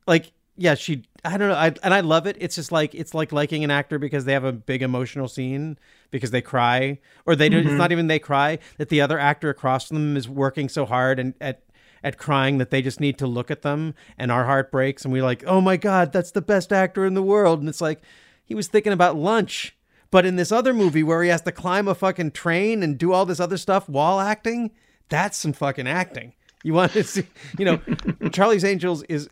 like 0.07 0.33
yeah 0.57 0.75
she 0.75 1.05
I 1.25 1.37
don't 1.37 1.49
know 1.49 1.55
I, 1.55 1.75
and 1.83 1.95
I 1.95 2.01
love 2.01 2.27
it. 2.27 2.37
It's 2.41 2.57
just 2.57 2.73
like 2.73 2.95
it's 2.95 3.15
like 3.15 3.33
liking 3.33 3.65
an 3.65 3.71
actor 3.71 3.99
because 3.99 4.25
they 4.25 4.33
have 4.33 4.45
a 4.45 4.53
big 4.53 4.83
emotional 4.83 5.29
scene 5.29 5.79
because 6.11 6.31
they 6.31 6.43
cry 6.43 6.99
or 7.27 7.37
they 7.37 7.49
do, 7.49 7.59
it's 7.59 7.69
mm-hmm. 7.69 7.77
not 7.77 7.93
even 7.93 8.07
they 8.09 8.19
cry 8.19 8.59
that 8.79 8.89
the 8.89 9.01
other 9.01 9.19
actor 9.19 9.49
across 9.49 9.89
from 9.89 9.97
them 9.97 10.17
is 10.17 10.29
working 10.29 10.69
so 10.69 10.85
hard 10.85 11.19
and 11.19 11.35
at 11.41 11.63
at 12.05 12.19
crying 12.19 12.59
that 12.59 12.71
they 12.71 12.83
just 12.83 12.99
need 12.99 13.17
to 13.19 13.27
look 13.29 13.51
at 13.51 13.63
them 13.63 13.95
and 14.19 14.33
our 14.33 14.45
heart 14.45 14.73
breaks 14.73 15.05
and 15.05 15.13
we're 15.13 15.23
like 15.23 15.45
oh 15.47 15.61
my 15.61 15.77
god 15.77 16.13
that's 16.13 16.33
the 16.33 16.43
best 16.43 16.73
actor 16.73 17.07
in 17.07 17.15
the 17.15 17.23
world 17.23 17.61
and 17.61 17.69
it's 17.69 17.81
like 17.81 18.03
he 18.45 18.55
was 18.55 18.69
thinking 18.69 18.93
about 18.93 19.17
lunch. 19.17 19.77
But 20.11 20.27
in 20.27 20.37
this 20.37 20.53
other 20.53 20.75
movie 20.75 21.03
where 21.03 21.23
he 21.23 21.31
has 21.31 21.41
to 21.43 21.53
climb 21.53 21.89
a 21.89 21.95
fucking 21.95 22.33
train 22.33 22.83
and 22.83 22.99
do 22.99 23.13
all 23.13 23.25
this 23.25 23.41
other 23.41 23.57
stuff 23.57 23.89
while 23.89 24.21
acting, 24.21 24.73
that's 25.09 25.39
some 25.39 25.55
fucking 25.55 25.89
acting. 25.89 26.35
You 26.63 26.75
want 26.75 26.93
to 26.93 27.03
see, 27.05 27.27
you 27.59 27.65
know, 27.65 27.81
Charlie's 28.31 28.63
Angels 28.63 29.05
is 29.05 29.31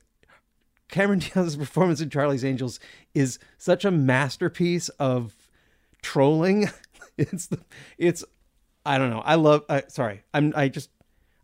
Cameron 0.90 1.18
Diaz's 1.34 1.56
performance 1.56 2.00
in 2.00 2.10
Charlie's 2.10 2.44
Angels 2.44 2.80
is 3.14 3.38
such 3.58 3.84
a 3.84 3.90
masterpiece 3.90 4.88
of 4.90 5.34
trolling. 6.02 6.68
It's 7.18 7.48
the, 7.48 7.60
it's 7.98 8.24
I 8.86 8.96
don't 8.96 9.10
know. 9.10 9.20
I 9.20 9.34
love. 9.34 9.64
I, 9.68 9.82
sorry, 9.88 10.22
I'm. 10.32 10.54
I 10.56 10.68
just 10.68 10.88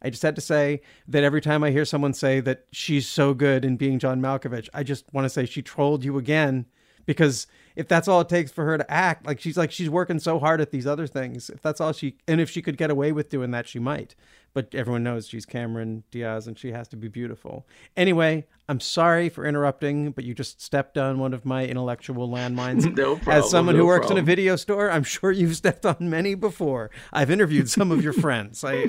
I 0.01 0.11
just 0.11 0.23
had 0.23 0.35
to 0.37 0.41
say 0.41 0.81
that 1.09 1.25
every 1.25 1.41
time 1.41 1.63
I 1.63 1.71
hear 1.71 1.85
someone 1.85 2.15
say 2.15 2.41
that 2.41 2.65
she's 2.71 3.07
so 3.07 3.35
good 3.35 3.65
in 3.65 3.77
being 3.77 3.99
John 3.99 4.21
Malkovich, 4.21 4.69
I 4.73 4.83
just 4.83 5.05
want 5.13 5.27
to 5.27 5.29
say 5.29 5.45
she 5.47 5.63
trolled 5.63 6.05
you 6.05 6.17
again 6.17 6.67
because 7.05 7.47
if 7.77 7.87
that's 7.87 8.09
all 8.09 8.23
it 8.23 8.29
takes 8.29 8.51
for 8.51 8.65
her 8.65 8.79
to 8.79 8.91
act, 8.91 9.27
like 9.27 9.39
she's 9.39 9.57
like 9.57 9.71
she's 9.71 9.91
working 9.91 10.19
so 10.19 10.39
hard 10.39 10.61
at 10.61 10.71
these 10.71 10.87
other 10.87 11.07
things. 11.07 11.51
If 11.51 11.63
that's 11.63 11.81
all 11.81 11.93
she 11.93 12.17
and 12.27 12.41
if 12.41 12.51
she 12.51 12.63
could 12.63 12.77
get 12.79 12.91
away 12.91 13.13
with 13.13 13.29
doing 13.29 13.51
that, 13.53 13.69
she 13.69 13.79
might. 13.79 14.17
But 14.55 14.75
everyone 14.75 15.03
knows 15.03 15.29
she's 15.29 15.45
Cameron 15.45 16.05
Diaz 16.11 16.47
and 16.47 16.59
she 16.59 16.73
has 16.73 16.89
to 16.89 16.97
be 16.97 17.09
beautiful. 17.09 17.67
Anyway, 17.95 18.47
I'm 18.71 18.81
sorry 18.81 19.29
for 19.29 19.45
interrupting, 19.45 20.13
but 20.13 20.25
you 20.25 20.33
just 20.35 20.63
stepped 20.63 20.97
on 20.97 21.19
one 21.19 21.35
of 21.35 21.45
my 21.45 21.67
intellectual 21.67 22.29
landmines. 22.29 22.85
No 22.97 23.17
problem, 23.17 23.19
As 23.19 23.25
problem, 23.25 23.51
someone 23.51 23.75
who 23.75 23.83
no 23.83 23.87
works 23.87 24.11
in 24.11 24.17
a 24.17 24.23
video 24.23 24.57
store, 24.57 24.91
I'm 24.91 25.05
sure 25.05 25.31
you've 25.31 25.57
stepped 25.57 25.85
on 25.85 25.97
many 26.01 26.35
before. 26.35 26.91
I've 27.13 27.31
interviewed 27.31 27.69
some 27.69 27.93
of 27.93 28.03
your 28.03 28.13
friends. 28.25 28.65
I 28.65 28.87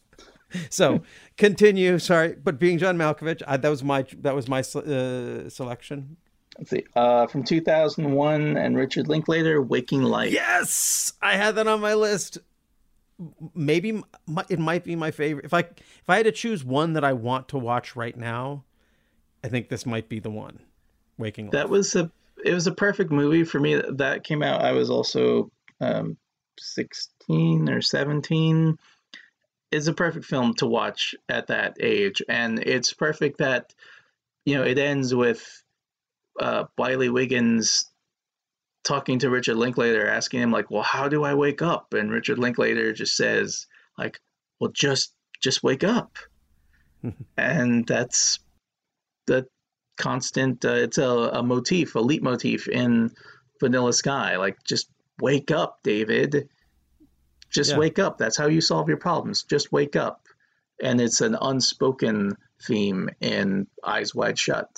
so 0.70 1.02
continue. 1.36 1.98
Sorry, 1.98 2.34
but 2.42 2.58
being 2.58 2.78
John 2.78 2.96
Malkovich, 2.96 3.42
I, 3.46 3.58
that 3.58 3.68
was 3.68 3.84
my 3.84 4.06
that 4.18 4.34
was 4.34 4.48
my 4.48 4.60
uh, 4.60 5.50
selection. 5.50 6.16
Let's 6.58 6.70
see. 6.70 6.84
Uh, 6.94 7.26
from 7.26 7.44
2001 7.44 8.56
and 8.56 8.76
Richard 8.76 9.08
Linklater, 9.08 9.60
Waking 9.60 10.02
Life. 10.02 10.32
Yes, 10.32 11.12
I 11.20 11.36
had 11.36 11.56
that 11.56 11.66
on 11.66 11.80
my 11.80 11.94
list. 11.94 12.38
Maybe 13.54 14.02
my, 14.26 14.44
it 14.48 14.58
might 14.58 14.84
be 14.84 14.96
my 14.96 15.10
favorite. 15.10 15.44
If 15.44 15.54
I 15.54 15.60
if 15.60 16.04
I 16.08 16.16
had 16.16 16.26
to 16.26 16.32
choose 16.32 16.64
one 16.64 16.94
that 16.94 17.04
I 17.04 17.12
want 17.12 17.48
to 17.48 17.58
watch 17.58 17.96
right 17.96 18.16
now, 18.16 18.64
I 19.44 19.48
think 19.48 19.68
this 19.68 19.86
might 19.86 20.08
be 20.08 20.18
the 20.18 20.30
one. 20.30 20.60
Waking 21.18 21.46
Life. 21.46 21.52
That 21.52 21.68
was 21.68 21.94
a 21.96 22.10
it 22.44 22.52
was 22.52 22.66
a 22.66 22.72
perfect 22.72 23.10
movie 23.10 23.44
for 23.44 23.58
me. 23.58 23.80
That 23.94 24.24
came 24.24 24.42
out. 24.42 24.62
I 24.62 24.72
was 24.72 24.90
also 24.90 25.50
um, 25.80 26.16
16 26.58 27.68
or 27.68 27.80
17. 27.80 28.78
It's 29.72 29.86
a 29.86 29.94
perfect 29.94 30.24
film 30.24 30.54
to 30.54 30.66
watch 30.66 31.14
at 31.28 31.48
that 31.48 31.76
age, 31.80 32.22
and 32.28 32.58
it's 32.58 32.92
perfect 32.92 33.38
that 33.38 33.74
you 34.44 34.56
know 34.56 34.62
it 34.62 34.78
ends 34.78 35.14
with 35.14 35.62
uh, 36.40 36.64
Wiley 36.78 37.08
Wiggins 37.08 37.90
talking 38.84 39.18
to 39.18 39.30
Richard 39.30 39.56
Linklater, 39.56 40.06
asking 40.08 40.40
him 40.42 40.50
like, 40.52 40.70
"Well, 40.70 40.82
how 40.82 41.08
do 41.08 41.24
I 41.24 41.34
wake 41.34 41.62
up?" 41.62 41.94
And 41.94 42.10
Richard 42.10 42.38
Linklater 42.38 42.92
just 42.92 43.16
says 43.16 43.66
like, 43.98 44.20
"Well, 44.60 44.70
just 44.72 45.12
just 45.42 45.62
wake 45.62 45.84
up," 45.84 46.16
and 47.36 47.86
that's 47.86 48.38
the 49.26 49.46
constant. 49.96 50.64
Uh, 50.64 50.74
it's 50.74 50.98
a, 50.98 51.08
a 51.08 51.42
motif, 51.42 51.94
a 51.94 52.00
leitmotif 52.00 52.68
in 52.68 53.10
Vanilla 53.60 53.92
Sky. 53.92 54.36
Like, 54.36 54.62
just 54.64 54.90
wake 55.20 55.50
up, 55.50 55.78
David. 55.82 56.48
Just 57.50 57.70
Yeah. 57.70 57.78
wake 57.78 57.98
up. 57.98 58.18
That's 58.18 58.36
how 58.36 58.48
you 58.48 58.60
solve 58.60 58.88
your 58.88 58.98
problems. 58.98 59.42
Just 59.44 59.72
wake 59.72 59.96
up. 59.96 60.26
And 60.82 61.00
it's 61.00 61.22
an 61.22 61.36
unspoken 61.40 62.36
theme 62.66 63.08
in 63.20 63.66
Eyes 63.82 64.14
Wide 64.14 64.38
Shut. 64.38 64.68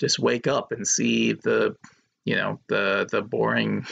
Just 0.00 0.18
wake 0.18 0.46
up 0.46 0.72
and 0.72 0.88
see 0.88 1.32
the, 1.32 1.76
you 2.24 2.34
know, 2.34 2.58
the 2.68 3.06
the 3.10 3.22
boring, 3.22 3.86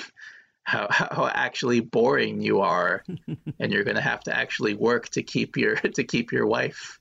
how 0.64 0.86
how 0.90 1.30
actually 1.32 1.80
boring 1.80 2.40
you 2.40 2.60
are, 2.60 3.04
and 3.60 3.72
you're 3.72 3.84
gonna 3.84 4.00
have 4.00 4.20
to 4.24 4.36
actually 4.36 4.74
work 4.74 5.08
to 5.10 5.22
keep 5.22 5.56
your 5.56 5.76
to 5.94 6.04
keep 6.04 6.32
your 6.32 6.46
wife. 6.46 6.98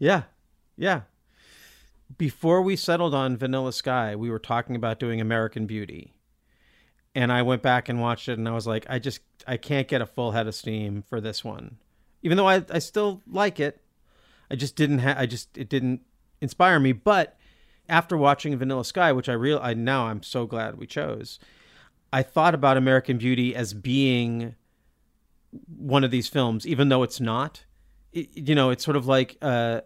Yeah. 0.00 0.22
Yeah. 0.76 1.02
Before 2.18 2.62
we 2.62 2.74
settled 2.74 3.14
on 3.14 3.36
Vanilla 3.36 3.72
Sky, 3.72 4.16
we 4.16 4.30
were 4.30 4.40
talking 4.40 4.74
about 4.74 4.98
doing 4.98 5.20
American 5.20 5.66
Beauty. 5.66 6.14
And 7.14 7.30
I 7.32 7.42
went 7.42 7.62
back 7.62 7.88
and 7.88 8.00
watched 8.00 8.28
it 8.28 8.38
and 8.38 8.48
I 8.48 8.52
was 8.52 8.66
like, 8.66 8.86
I 8.88 8.98
just 8.98 9.20
I 9.46 9.56
can't 9.56 9.86
get 9.86 10.00
a 10.00 10.06
full 10.06 10.32
head 10.32 10.46
of 10.46 10.54
steam 10.54 11.02
for 11.08 11.20
this 11.20 11.44
one. 11.44 11.76
Even 12.22 12.36
though 12.36 12.48
I, 12.48 12.64
I 12.70 12.78
still 12.78 13.22
like 13.30 13.60
it. 13.60 13.80
I 14.50 14.56
just 14.56 14.74
didn't 14.74 14.98
have 14.98 15.18
I 15.18 15.26
just 15.26 15.56
it 15.56 15.68
didn't 15.68 16.00
inspire 16.40 16.78
me. 16.80 16.92
But 16.92 17.36
after 17.88 18.16
watching 18.16 18.56
Vanilla 18.56 18.84
Sky, 18.84 19.12
which 19.12 19.28
I 19.28 19.32
real 19.32 19.58
I 19.62 19.74
now 19.74 20.06
I'm 20.06 20.22
so 20.22 20.46
glad 20.46 20.76
we 20.78 20.86
chose, 20.86 21.38
I 22.12 22.22
thought 22.22 22.54
about 22.54 22.76
American 22.76 23.18
Beauty 23.18 23.54
as 23.54 23.74
being 23.74 24.54
one 25.76 26.04
of 26.04 26.10
these 26.10 26.28
films, 26.28 26.66
even 26.66 26.88
though 26.88 27.02
it's 27.02 27.20
not. 27.20 27.64
It, 28.12 28.28
you 28.36 28.54
know, 28.54 28.70
it's 28.70 28.84
sort 28.84 28.96
of 28.96 29.06
like, 29.06 29.36
uh, 29.42 29.80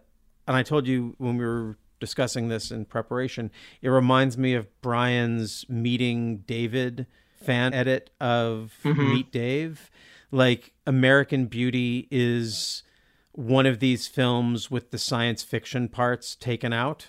and 0.47 0.55
I 0.55 0.63
told 0.63 0.87
you 0.87 1.15
when 1.17 1.37
we 1.37 1.45
were 1.45 1.77
discussing 1.99 2.49
this 2.49 2.71
in 2.71 2.85
preparation, 2.85 3.51
it 3.81 3.89
reminds 3.89 4.37
me 4.37 4.53
of 4.53 4.67
Bryan's 4.81 5.67
meeting 5.69 6.37
David 6.47 7.07
fan 7.41 7.73
edit 7.73 8.09
of 8.19 8.73
Mhm. 8.83 9.13
Meet 9.13 9.31
Dave. 9.31 9.89
Like 10.31 10.73
American 10.85 11.45
Beauty 11.45 12.07
is 12.11 12.83
one 13.35 13.65
of 13.65 13.79
these 13.79 14.07
films 14.07 14.71
with 14.71 14.91
the 14.91 14.97
science 14.97 15.43
fiction 15.43 15.89
parts 15.89 16.35
taken 16.35 16.71
out. 16.71 17.07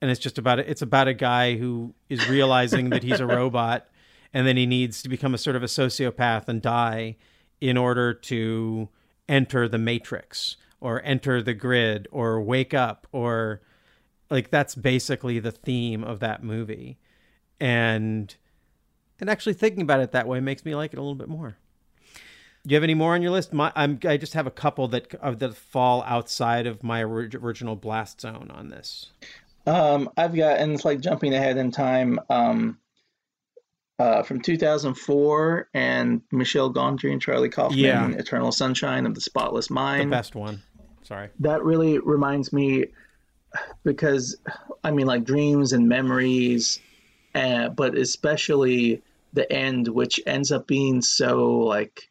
And 0.00 0.10
it's 0.10 0.20
just 0.20 0.38
about 0.38 0.58
it's 0.58 0.82
about 0.82 1.08
a 1.08 1.14
guy 1.14 1.56
who 1.56 1.94
is 2.08 2.28
realizing 2.28 2.90
that 2.90 3.02
he's 3.02 3.20
a 3.20 3.26
robot 3.38 3.88
and 4.32 4.46
then 4.46 4.56
he 4.56 4.66
needs 4.66 5.02
to 5.02 5.08
become 5.08 5.34
a 5.34 5.38
sort 5.38 5.56
of 5.56 5.62
a 5.62 5.66
sociopath 5.66 6.48
and 6.48 6.62
die 6.62 7.16
in 7.60 7.76
order 7.76 8.14
to 8.14 8.88
enter 9.28 9.68
the 9.68 9.78
matrix 9.78 10.56
or 10.80 11.02
enter 11.04 11.42
the 11.42 11.54
grid 11.54 12.08
or 12.10 12.40
wake 12.40 12.72
up 12.72 13.06
or 13.12 13.60
like 14.30 14.50
that's 14.50 14.74
basically 14.74 15.38
the 15.38 15.50
theme 15.50 16.04
of 16.04 16.20
that 16.20 16.42
movie 16.42 16.98
and 17.60 18.36
and 19.20 19.28
actually 19.28 19.52
thinking 19.52 19.82
about 19.82 20.00
it 20.00 20.12
that 20.12 20.28
way 20.28 20.40
makes 20.40 20.64
me 20.64 20.74
like 20.74 20.92
it 20.92 20.98
a 20.98 21.02
little 21.02 21.14
bit 21.14 21.28
more 21.28 21.58
do 22.66 22.72
you 22.72 22.76
have 22.76 22.84
any 22.84 22.94
more 22.94 23.14
on 23.14 23.22
your 23.22 23.30
list 23.30 23.52
my 23.52 23.72
i'm 23.76 23.98
i 24.04 24.16
just 24.16 24.34
have 24.34 24.46
a 24.46 24.50
couple 24.50 24.88
that 24.88 25.14
of 25.16 25.38
that 25.38 25.54
fall 25.54 26.02
outside 26.06 26.66
of 26.66 26.82
my 26.82 27.02
original 27.02 27.76
blast 27.76 28.20
zone 28.20 28.50
on 28.54 28.68
this 28.68 29.10
Um, 29.66 30.08
I've 30.16 30.34
got, 30.34 30.58
and 30.58 30.72
it's 30.72 30.84
like 30.86 31.00
jumping 31.00 31.34
ahead 31.34 31.58
in 31.58 31.70
time. 31.70 32.18
Um, 32.30 32.78
uh, 33.98 34.22
from 34.22 34.40
2004, 34.40 35.68
and 35.74 36.22
Michel 36.32 36.72
Gondry 36.72 37.12
and 37.12 37.20
Charlie 37.20 37.48
Kaufman, 37.50 37.78
Yeah. 37.78 38.08
Eternal 38.12 38.50
Sunshine 38.52 39.04
of 39.04 39.14
the 39.14 39.20
Spotless 39.20 39.66
the 39.66 39.74
Mind. 39.74 40.10
best 40.10 40.34
one 40.34 40.62
sorry 41.02 41.28
That 41.40 41.62
really 41.64 41.98
reminds 41.98 42.50
me, 42.52 42.86
because 43.84 44.36
I 44.84 44.90
mean, 44.90 45.06
like 45.06 45.24
dreams 45.24 45.72
and 45.74 45.86
memories, 45.88 46.80
uh, 47.34 47.68
but 47.70 47.94
especially 47.98 49.02
the 49.34 49.52
end, 49.52 49.88
which 49.88 50.18
ends 50.26 50.50
up 50.52 50.66
being 50.66 51.02
so 51.02 51.58
like 51.58 52.08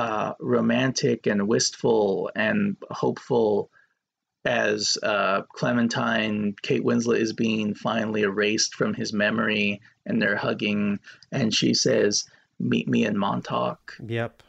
uh, 0.00 0.32
romantic 0.40 1.26
and 1.26 1.46
wistful 1.46 2.30
and 2.34 2.74
hopeful 2.90 3.70
as 4.46 4.96
uh, 5.02 5.42
Clementine, 5.42 6.56
Kate 6.62 6.82
Winslet 6.82 7.20
is 7.20 7.34
being 7.34 7.74
finally 7.74 8.22
erased 8.22 8.74
from 8.74 8.94
his 8.94 9.12
memory 9.12 9.82
and 10.06 10.20
they're 10.20 10.36
hugging, 10.36 11.00
and 11.30 11.54
she 11.54 11.74
says, 11.74 12.24
meet 12.58 12.88
me 12.88 13.04
in 13.04 13.18
Montauk. 13.18 13.94
Yep. 14.06 14.42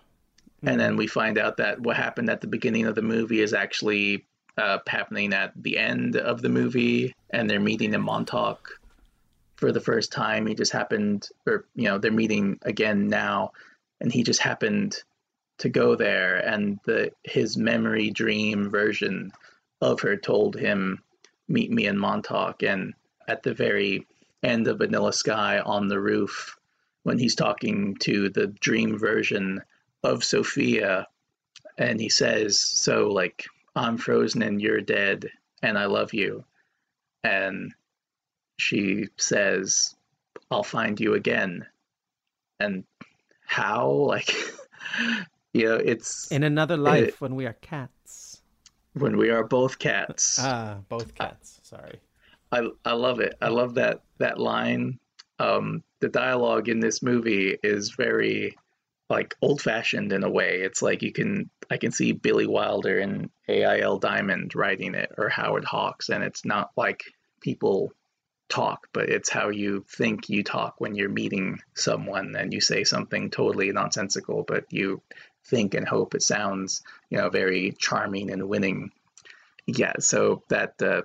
And 0.63 0.79
then 0.79 0.95
we 0.95 1.07
find 1.07 1.37
out 1.37 1.57
that 1.57 1.81
what 1.81 1.97
happened 1.97 2.29
at 2.29 2.39
the 2.39 2.47
beginning 2.47 2.85
of 2.85 2.95
the 2.95 3.01
movie 3.01 3.41
is 3.41 3.53
actually 3.53 4.25
uh, 4.57 4.77
happening 4.87 5.33
at 5.33 5.51
the 5.61 5.77
end 5.77 6.15
of 6.15 6.41
the 6.41 6.49
movie, 6.49 7.13
and 7.31 7.49
they're 7.49 7.59
meeting 7.59 7.93
in 7.93 8.01
Montauk 8.01 8.69
for 9.57 9.73
the 9.73 9.81
first 9.81 10.13
time. 10.13 10.47
He 10.47 10.55
just 10.55 10.71
happened, 10.71 11.27
or 11.45 11.65
you 11.75 11.89
know, 11.89 11.97
they're 11.97 12.09
meeting 12.09 12.57
again 12.61 13.09
now, 13.09 13.51
and 13.99 14.13
he 14.13 14.23
just 14.23 14.39
happened 14.39 15.03
to 15.61 15.69
go 15.69 15.95
there, 15.95 16.37
and 16.37 16.79
the 16.85 17.11
his 17.23 17.57
memory 17.57 18.11
dream 18.11 18.69
version 18.69 19.31
of 19.81 20.01
her 20.01 20.17
told 20.17 20.55
him, 20.55 21.01
"Meet 21.47 21.71
me 21.71 21.87
in 21.87 21.97
Montauk." 21.97 22.63
And 22.63 22.93
at 23.27 23.43
the 23.43 23.53
very 23.53 24.05
end 24.43 24.67
of 24.67 24.79
Vanilla 24.79 25.13
Sky 25.13 25.59
on 25.59 25.87
the 25.87 25.99
roof, 25.99 26.57
when 27.03 27.17
he's 27.17 27.35
talking 27.35 27.95
to 28.01 28.29
the 28.29 28.47
dream 28.47 28.97
version 28.97 29.61
of 30.03 30.23
Sofia, 30.23 31.07
and 31.77 31.99
he 31.99 32.09
says, 32.09 32.59
"So 32.59 33.07
like." 33.09 33.45
I'm 33.75 33.97
frozen 33.97 34.41
and 34.41 34.61
you're 34.61 34.81
dead 34.81 35.29
and 35.61 35.77
I 35.77 35.85
love 35.85 36.13
you. 36.13 36.43
And 37.23 37.73
she 38.57 39.07
says, 39.17 39.95
I'll 40.49 40.63
find 40.63 40.99
you 40.99 41.13
again. 41.13 41.65
And 42.59 42.83
how? 43.45 43.89
Like, 44.11 44.35
you 45.53 45.65
know, 45.65 45.75
it's. 45.75 46.31
In 46.31 46.43
another 46.43 46.77
life 46.77 47.21
when 47.21 47.35
we 47.35 47.45
are 47.45 47.53
cats. 47.53 48.41
When 48.93 49.17
we 49.17 49.29
are 49.29 49.43
both 49.43 49.79
cats. 49.79 50.39
Ah, 50.41 50.79
both 50.89 51.15
cats. 51.15 51.59
Sorry. 51.63 51.99
I, 52.51 52.67
I 52.83 52.93
love 52.93 53.19
it. 53.19 53.35
I 53.41 53.47
love 53.47 53.75
that, 53.75 54.01
that 54.17 54.39
line. 54.39 54.99
Um, 55.39 55.83
the 56.01 56.09
dialogue 56.09 56.67
in 56.67 56.79
this 56.79 57.01
movie 57.01 57.57
is 57.63 57.91
very 57.91 58.57
like 59.09 59.35
old 59.41 59.61
fashioned 59.61 60.13
in 60.13 60.23
a 60.23 60.29
way. 60.29 60.61
It's 60.61 60.81
like 60.81 61.01
you 61.01 61.11
can 61.11 61.49
I 61.69 61.77
can 61.77 61.91
see 61.91 62.13
Billy 62.13 62.47
Wilder 62.47 62.99
and 62.99 63.29
I.A.L. 63.47 63.99
Diamond 63.99 64.55
writing 64.55 64.95
it 64.95 65.11
or 65.17 65.29
Howard 65.29 65.65
Hawks, 65.65 66.09
and 66.09 66.23
it's 66.23 66.45
not 66.45 66.71
like 66.77 67.03
people 67.41 67.91
talk, 68.51 68.87
but 68.93 69.09
it's 69.09 69.29
how 69.29 69.49
you 69.49 69.85
think 69.89 70.29
you 70.29 70.43
talk 70.43 70.75
when 70.79 70.95
you're 70.95 71.09
meeting 71.09 71.59
someone 71.75 72.35
and 72.35 72.53
you 72.53 72.61
say 72.61 72.83
something 72.83 73.31
totally 73.31 73.71
nonsensical, 73.71 74.43
but 74.43 74.65
you 74.69 75.01
think 75.45 75.73
and 75.73 75.87
hope 75.87 76.15
it 76.15 76.21
sounds, 76.21 76.83
you 77.09 77.17
know, 77.17 77.29
very 77.29 77.73
charming 77.77 78.31
and 78.31 78.47
winning. 78.47 78.91
Yeah, 79.67 79.93
so 79.99 80.43
that 80.49 80.81
uh, 80.81 81.03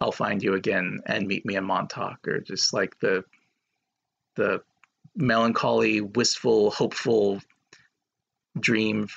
I'll 0.00 0.12
find 0.12 0.42
you 0.42 0.54
again 0.54 1.00
and 1.06 1.26
meet 1.26 1.46
me 1.46 1.56
in 1.56 1.64
Montauk, 1.64 2.26
or 2.26 2.40
just 2.40 2.72
like 2.72 2.98
the 3.00 3.24
the 4.34 4.62
melancholy, 5.14 6.02
wistful, 6.02 6.70
hopeful 6.70 7.40
dream 8.58 9.08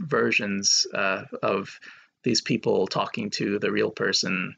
versions 0.00 0.86
uh, 0.92 1.24
of 1.42 1.78
these 2.24 2.40
people 2.40 2.86
talking 2.86 3.30
to 3.30 3.58
the 3.58 3.70
real 3.70 3.90
person 3.90 4.56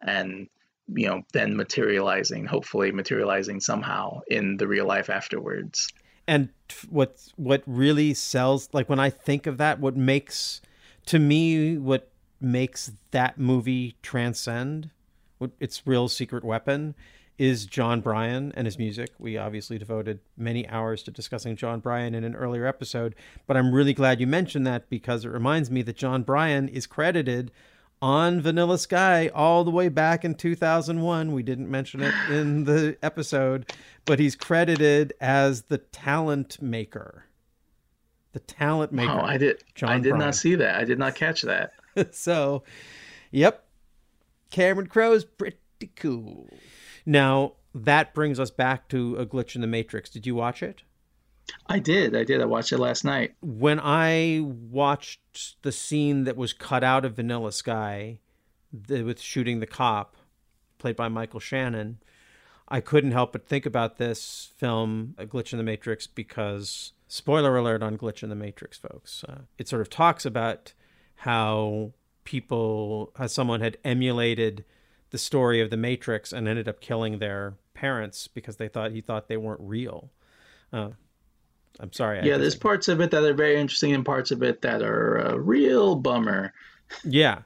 and 0.00 0.48
you 0.88 1.06
know 1.08 1.22
then 1.32 1.56
materializing 1.56 2.44
hopefully 2.44 2.92
materializing 2.92 3.60
somehow 3.60 4.20
in 4.26 4.56
the 4.58 4.68
real 4.68 4.86
life 4.86 5.08
afterwards 5.08 5.92
and 6.26 6.48
what 6.88 7.20
what 7.36 7.62
really 7.66 8.14
sells 8.14 8.68
like 8.72 8.88
when 8.88 8.98
i 8.98 9.10
think 9.10 9.46
of 9.46 9.58
that 9.58 9.78
what 9.80 9.96
makes 9.96 10.60
to 11.06 11.18
me 11.18 11.76
what 11.76 12.10
makes 12.40 12.92
that 13.10 13.38
movie 13.38 13.96
transcend 14.02 14.90
what 15.38 15.50
its 15.60 15.86
real 15.86 16.08
secret 16.08 16.44
weapon 16.44 16.94
is 17.38 17.66
Jon 17.66 18.00
Brion 18.00 18.52
and 18.56 18.66
his 18.66 18.78
music. 18.78 19.10
We 19.18 19.36
obviously 19.36 19.78
devoted 19.78 20.20
many 20.36 20.68
hours 20.68 21.02
to 21.02 21.10
discussing 21.10 21.56
Jon 21.56 21.80
Brion 21.80 22.14
in 22.14 22.22
an 22.22 22.36
earlier 22.36 22.66
episode, 22.66 23.14
but 23.46 23.56
I'm 23.56 23.72
really 23.72 23.92
glad 23.92 24.20
you 24.20 24.26
mentioned 24.26 24.66
that 24.66 24.88
because 24.88 25.24
it 25.24 25.30
reminds 25.30 25.70
me 25.70 25.82
that 25.82 25.96
Jon 25.96 26.22
Brion 26.22 26.68
is 26.68 26.86
credited 26.86 27.50
on 28.04 28.38
Vanilla 28.38 28.76
Sky 28.76 29.28
all 29.34 29.64
the 29.64 29.70
way 29.70 29.88
back 29.88 30.26
in 30.26 30.34
2001. 30.34 31.32
We 31.32 31.42
didn't 31.42 31.70
mention 31.70 32.02
it 32.02 32.12
in 32.30 32.64
the 32.64 32.98
episode, 33.02 33.72
but 34.04 34.18
he's 34.18 34.36
credited 34.36 35.14
as 35.22 35.62
the 35.62 35.78
talent 35.78 36.60
maker. 36.60 37.24
The 38.32 38.40
talent 38.40 38.92
maker. 38.92 39.10
Oh, 39.10 39.24
I 39.24 39.38
did. 39.38 39.64
Jon 39.74 39.88
I 39.88 39.98
did 40.00 40.16
not 40.16 40.34
see 40.34 40.54
that. 40.56 40.78
I 40.78 40.84
did 40.84 40.98
not 40.98 41.14
catch 41.14 41.42
that. 41.42 41.72
so, 42.14 42.62
yep. 43.30 43.64
Cameron 44.50 44.88
Crowe's 44.88 45.24
pretty 45.24 45.56
cool. 45.96 46.50
Now, 47.06 47.54
that 47.74 48.12
brings 48.12 48.38
us 48.38 48.50
back 48.50 48.86
to 48.90 49.16
A 49.16 49.24
Glitch 49.24 49.54
in 49.54 49.62
the 49.62 49.66
Matrix. 49.66 50.10
Did 50.10 50.26
you 50.26 50.34
watch 50.34 50.62
it? 50.62 50.82
I 51.66 51.78
did. 51.78 52.16
I 52.16 52.24
did. 52.24 52.40
I 52.40 52.46
watched 52.46 52.72
it 52.72 52.78
last 52.78 53.04
night. 53.04 53.34
When 53.40 53.80
I 53.80 54.40
watched 54.42 55.62
the 55.62 55.72
scene 55.72 56.24
that 56.24 56.36
was 56.36 56.52
cut 56.52 56.84
out 56.84 57.04
of 57.04 57.16
Vanilla 57.16 57.52
Sky 57.52 58.18
the, 58.72 59.02
with 59.02 59.20
shooting 59.20 59.60
the 59.60 59.66
cop, 59.66 60.16
played 60.78 60.96
by 60.96 61.08
Michael 61.08 61.40
Shannon, 61.40 61.98
I 62.68 62.80
couldn't 62.80 63.12
help 63.12 63.32
but 63.32 63.46
think 63.46 63.66
about 63.66 63.98
this 63.98 64.52
film, 64.56 65.14
A 65.18 65.26
Glitch 65.26 65.52
in 65.52 65.58
the 65.58 65.64
Matrix, 65.64 66.06
because, 66.06 66.92
spoiler 67.08 67.56
alert 67.56 67.82
on 67.82 67.98
Glitch 67.98 68.22
in 68.22 68.30
the 68.30 68.34
Matrix, 68.34 68.78
folks, 68.78 69.24
uh, 69.28 69.42
it 69.58 69.68
sort 69.68 69.82
of 69.82 69.90
talks 69.90 70.24
about 70.24 70.72
how 71.16 71.92
people, 72.24 73.12
how 73.16 73.26
someone 73.26 73.60
had 73.60 73.76
emulated 73.84 74.64
the 75.10 75.18
story 75.18 75.60
of 75.60 75.70
the 75.70 75.76
Matrix 75.76 76.32
and 76.32 76.48
ended 76.48 76.68
up 76.68 76.80
killing 76.80 77.18
their 77.18 77.54
parents 77.74 78.28
because 78.28 78.56
they 78.56 78.68
thought 78.68 78.92
he 78.92 79.00
thought 79.00 79.28
they 79.28 79.36
weren't 79.36 79.60
real. 79.60 80.10
Uh, 80.72 80.90
I'm 81.80 81.92
sorry. 81.92 82.20
I 82.20 82.22
yeah, 82.22 82.36
there's 82.36 82.54
parts 82.54 82.88
of 82.88 83.00
it 83.00 83.10
that 83.10 83.24
are 83.24 83.34
very 83.34 83.56
interesting 83.56 83.92
and 83.92 84.04
parts 84.04 84.30
of 84.30 84.42
it 84.42 84.62
that 84.62 84.82
are 84.82 85.16
a 85.16 85.38
real 85.38 85.96
bummer. 85.96 86.52
Yeah. 87.02 87.42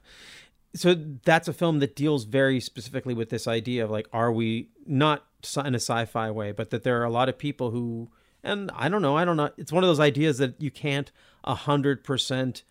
So 0.75 0.95
that's 1.25 1.49
a 1.49 1.53
film 1.53 1.79
that 1.79 1.97
deals 1.97 2.25
very 2.25 2.61
specifically 2.61 3.15
with 3.15 3.31
this 3.31 3.49
idea 3.49 3.85
of 3.85 3.91
like, 3.91 4.07
are 4.13 4.31
we 4.31 4.69
not 4.87 5.25
in 5.65 5.75
a 5.75 5.81
sci-fi 5.81 6.31
way, 6.31 6.53
but 6.53 6.71
that 6.71 6.83
there 6.83 7.01
are 7.01 7.05
a 7.05 7.11
lot 7.11 7.29
of 7.29 7.39
people 7.39 7.71
who, 7.71 8.11
and 8.43 8.71
I 8.75 8.89
don't 8.89 9.03
know, 9.03 9.17
I 9.17 9.25
don't 9.25 9.37
know. 9.37 9.51
It's 9.57 9.73
one 9.73 9.83
of 9.83 9.89
those 9.89 10.01
ideas 10.01 10.39
that 10.39 10.61
you 10.61 10.71
can't 10.71 11.11
a 11.45 11.55
hundred 11.55 12.05
percent 12.05 12.65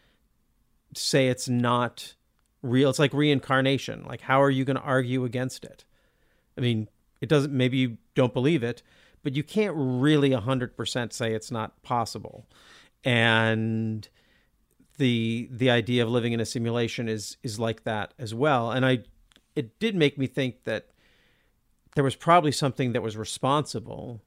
say 0.93 1.27
it's 1.27 1.49
not 1.49 2.13
real. 2.61 2.89
It's 2.89 2.99
like 2.99 3.13
reincarnation. 3.13 4.05
Like, 4.05 4.21
how 4.21 4.41
are 4.41 4.51
you 4.51 4.63
going 4.63 4.77
to 4.77 4.83
argue 4.83 5.25
against 5.25 5.65
it? 5.65 5.83
I 6.57 6.61
mean, 6.61 6.87
it 7.19 7.29
doesn't, 7.29 7.51
maybe 7.51 7.77
you 7.77 7.97
don't 8.15 8.33
believe 8.33 8.63
it, 8.63 8.83
but 9.23 9.35
you 9.35 9.43
can't 9.43 9.73
really 9.75 10.31
100% 10.31 11.13
say 11.13 11.33
it's 11.33 11.51
not 11.51 11.81
possible. 11.83 12.47
And 13.03 14.07
the 14.97 15.47
the 15.51 15.69
idea 15.69 16.03
of 16.03 16.09
living 16.09 16.33
in 16.33 16.39
a 16.39 16.45
simulation 16.45 17.07
is 17.07 17.37
is 17.43 17.59
like 17.59 17.83
that 17.83 18.13
as 18.17 18.33
well. 18.33 18.71
And 18.71 18.85
I 18.85 19.03
it 19.55 19.79
did 19.79 19.95
make 19.95 20.17
me 20.17 20.27
think 20.27 20.63
that 20.63 20.87
there 21.95 22.03
was 22.03 22.15
probably 22.15 22.51
something 22.51 22.93
that 22.93 23.01
was 23.01 23.15
responsible 23.15 24.21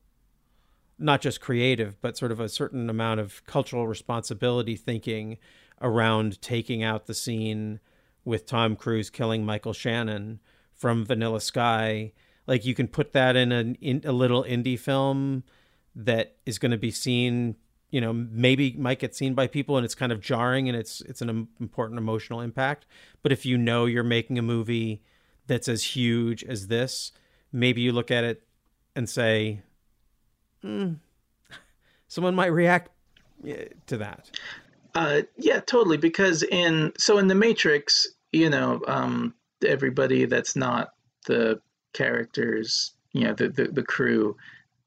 not 1.01 1.23
just 1.23 1.41
creative, 1.41 2.01
but 2.03 2.17
sort 2.17 2.31
of 2.31 2.39
a 2.39 2.49
certain 2.49 2.91
amount 2.91 3.21
of 3.21 3.45
cultural 3.47 3.89
responsibility 3.89 4.77
thinking 4.77 5.39
around 5.81 6.41
taking 6.43 6.83
out 6.83 7.07
the 7.07 7.15
scene 7.15 7.81
with 8.25 8.45
Tom 8.45 8.77
Cruise 8.77 9.09
killing 9.09 9.45
Michael 9.45 9.73
Shannon 9.73 10.41
from 10.75 11.07
Vanilla 11.07 11.41
Sky. 11.41 12.13
Like 12.51 12.65
you 12.65 12.75
can 12.75 12.89
put 12.89 13.13
that 13.13 13.37
in, 13.37 13.53
an, 13.53 13.77
in 13.81 14.03
a 14.05 14.11
little 14.11 14.43
indie 14.43 14.77
film 14.77 15.45
that 15.95 16.35
is 16.45 16.59
going 16.59 16.73
to 16.73 16.77
be 16.77 16.91
seen, 16.91 17.55
you 17.91 18.01
know, 18.01 18.13
maybe 18.13 18.73
might 18.73 18.99
get 18.99 19.15
seen 19.15 19.35
by 19.35 19.47
people 19.47 19.77
and 19.77 19.85
it's 19.85 19.95
kind 19.95 20.11
of 20.11 20.21
jarring 20.21 20.69
and 20.69 20.77
it's 20.77 21.01
it's 21.03 21.23
an 21.23 21.47
important 21.61 21.97
emotional 21.97 22.41
impact. 22.41 22.87
But 23.23 23.31
if 23.31 23.47
you 23.47 23.57
know 23.57 23.87
you're 23.87 24.03
making 24.03 24.37
a 24.37 24.43
movie 24.43 25.01
that's 25.47 25.69
as 25.69 25.85
huge 25.85 26.43
as 26.43 26.67
this, 26.67 27.13
maybe 27.53 27.83
you 27.83 27.93
look 27.93 28.11
at 28.11 28.25
it 28.25 28.43
and 28.97 29.09
say, 29.09 29.61
mm, 30.65 30.97
someone 32.09 32.35
might 32.35 32.47
react 32.47 32.91
eh, 33.47 33.67
to 33.87 33.97
that. 33.99 34.29
Uh, 34.97 35.23
yeah, 35.37 35.61
totally. 35.61 35.99
Because 35.99 36.43
in 36.43 36.93
so 36.99 37.19
in 37.19 37.29
the 37.29 37.37
Matrix, 37.37 38.09
you 38.33 38.51
know, 38.51 38.83
um, 38.89 39.35
everybody 39.65 40.25
that's 40.25 40.57
not 40.57 40.95
the 41.27 41.61
characters, 41.93 42.93
you 43.13 43.25
know, 43.25 43.35
the 43.35 43.49
the, 43.49 43.65
the 43.65 43.83
crew, 43.83 44.37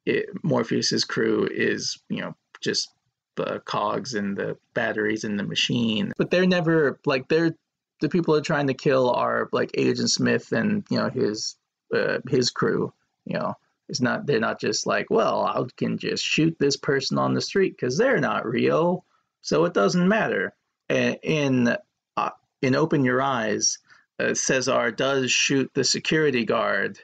it, 0.06 0.30
Morpheus's 0.44 1.06
crew 1.06 1.48
is 1.52 2.00
you 2.10 2.22
know 2.22 2.36
just 2.62 2.90
the 3.36 3.62
cogs 3.66 4.14
and 4.14 4.38
the 4.38 4.58
batteries 4.74 5.24
in 5.24 5.38
the 5.38 5.44
machine, 5.44 6.14
but 6.18 6.30
they're 6.30 6.46
never 6.46 7.00
like 7.06 7.28
they're 7.28 7.56
the 8.02 8.10
people 8.10 8.34
they're 8.34 8.44
trying 8.44 8.68
to 8.68 8.74
kill 8.74 9.10
are 9.12 9.50
like 9.52 9.72
Agent 9.76 10.12
Smith 10.12 10.52
and 10.52 10.84
you 10.90 10.98
know 10.98 11.10
his 11.10 11.56
uh, 11.94 12.20
his 12.30 12.50
crew, 12.50 12.94
you 13.26 13.38
know. 13.38 13.54
It's 13.90 14.02
not 14.02 14.26
they're 14.26 14.40
not 14.40 14.62
just 14.62 14.88
like, 14.88 15.10
well, 15.10 15.44
I 15.44 15.62
can 15.76 15.98
just 15.98 16.24
shoot 16.24 16.56
this 16.58 16.78
person 16.78 17.18
on 17.18 17.34
the 17.34 17.42
street 17.42 17.76
because 17.76 17.98
they're 17.98 18.20
not 18.20 18.46
real 18.46 19.06
so 19.44 19.66
it 19.66 19.74
doesn't 19.74 20.08
matter. 20.08 20.54
And 20.90 21.18
In 21.22 21.78
uh, 22.18 22.30
in 22.62 22.76
Open 22.76 23.06
Your 23.06 23.22
Eyes, 23.22 23.78
uh, 24.19 24.33
Cesar 24.33 24.92
does 24.92 25.32
shoot 25.32 25.72
the 25.74 25.83
security 25.83 26.45
guard 26.45 27.00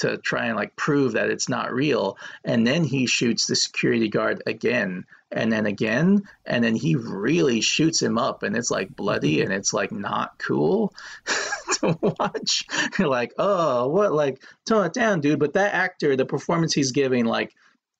to 0.00 0.16
try 0.18 0.46
and 0.46 0.56
like 0.56 0.74
prove 0.76 1.12
that 1.12 1.30
it's 1.30 1.48
not 1.48 1.72
real 1.72 2.16
and 2.44 2.66
then 2.66 2.84
he 2.84 3.06
shoots 3.06 3.46
the 3.46 3.56
security 3.56 4.08
guard 4.08 4.42
again 4.46 5.04
and 5.30 5.52
then 5.52 5.66
again 5.66 6.22
and 6.46 6.64
then 6.64 6.74
he 6.74 6.94
really 6.94 7.60
shoots 7.60 8.00
him 8.00 8.16
up 8.16 8.42
and 8.42 8.56
it's 8.56 8.70
like 8.70 8.94
bloody 8.96 9.42
and 9.42 9.52
it's 9.52 9.74
like 9.74 9.92
not 9.92 10.38
cool 10.38 10.92
to 11.74 11.98
watch. 12.00 12.64
You're 12.98 13.08
like 13.08 13.34
oh 13.38 13.88
what 13.88 14.12
like 14.12 14.42
tone 14.66 14.86
it 14.86 14.94
down 14.94 15.20
dude. 15.20 15.38
But 15.38 15.52
that 15.54 15.74
actor 15.74 16.16
the 16.16 16.24
performance 16.26 16.72
he's 16.72 16.92
giving 16.92 17.26
like 17.26 17.54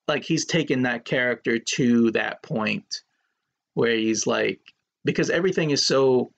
like 0.09 0.25
he's 0.25 0.47
taken 0.47 0.83
that 0.83 1.05
character 1.05 1.59
to 1.59 2.11
that 2.13 2.43
point 2.43 3.03
where 3.75 3.95
he's 3.95 4.27
like 4.27 4.61
because 5.05 5.29
everything 5.29 5.71
is 5.71 5.85
so 5.85 6.33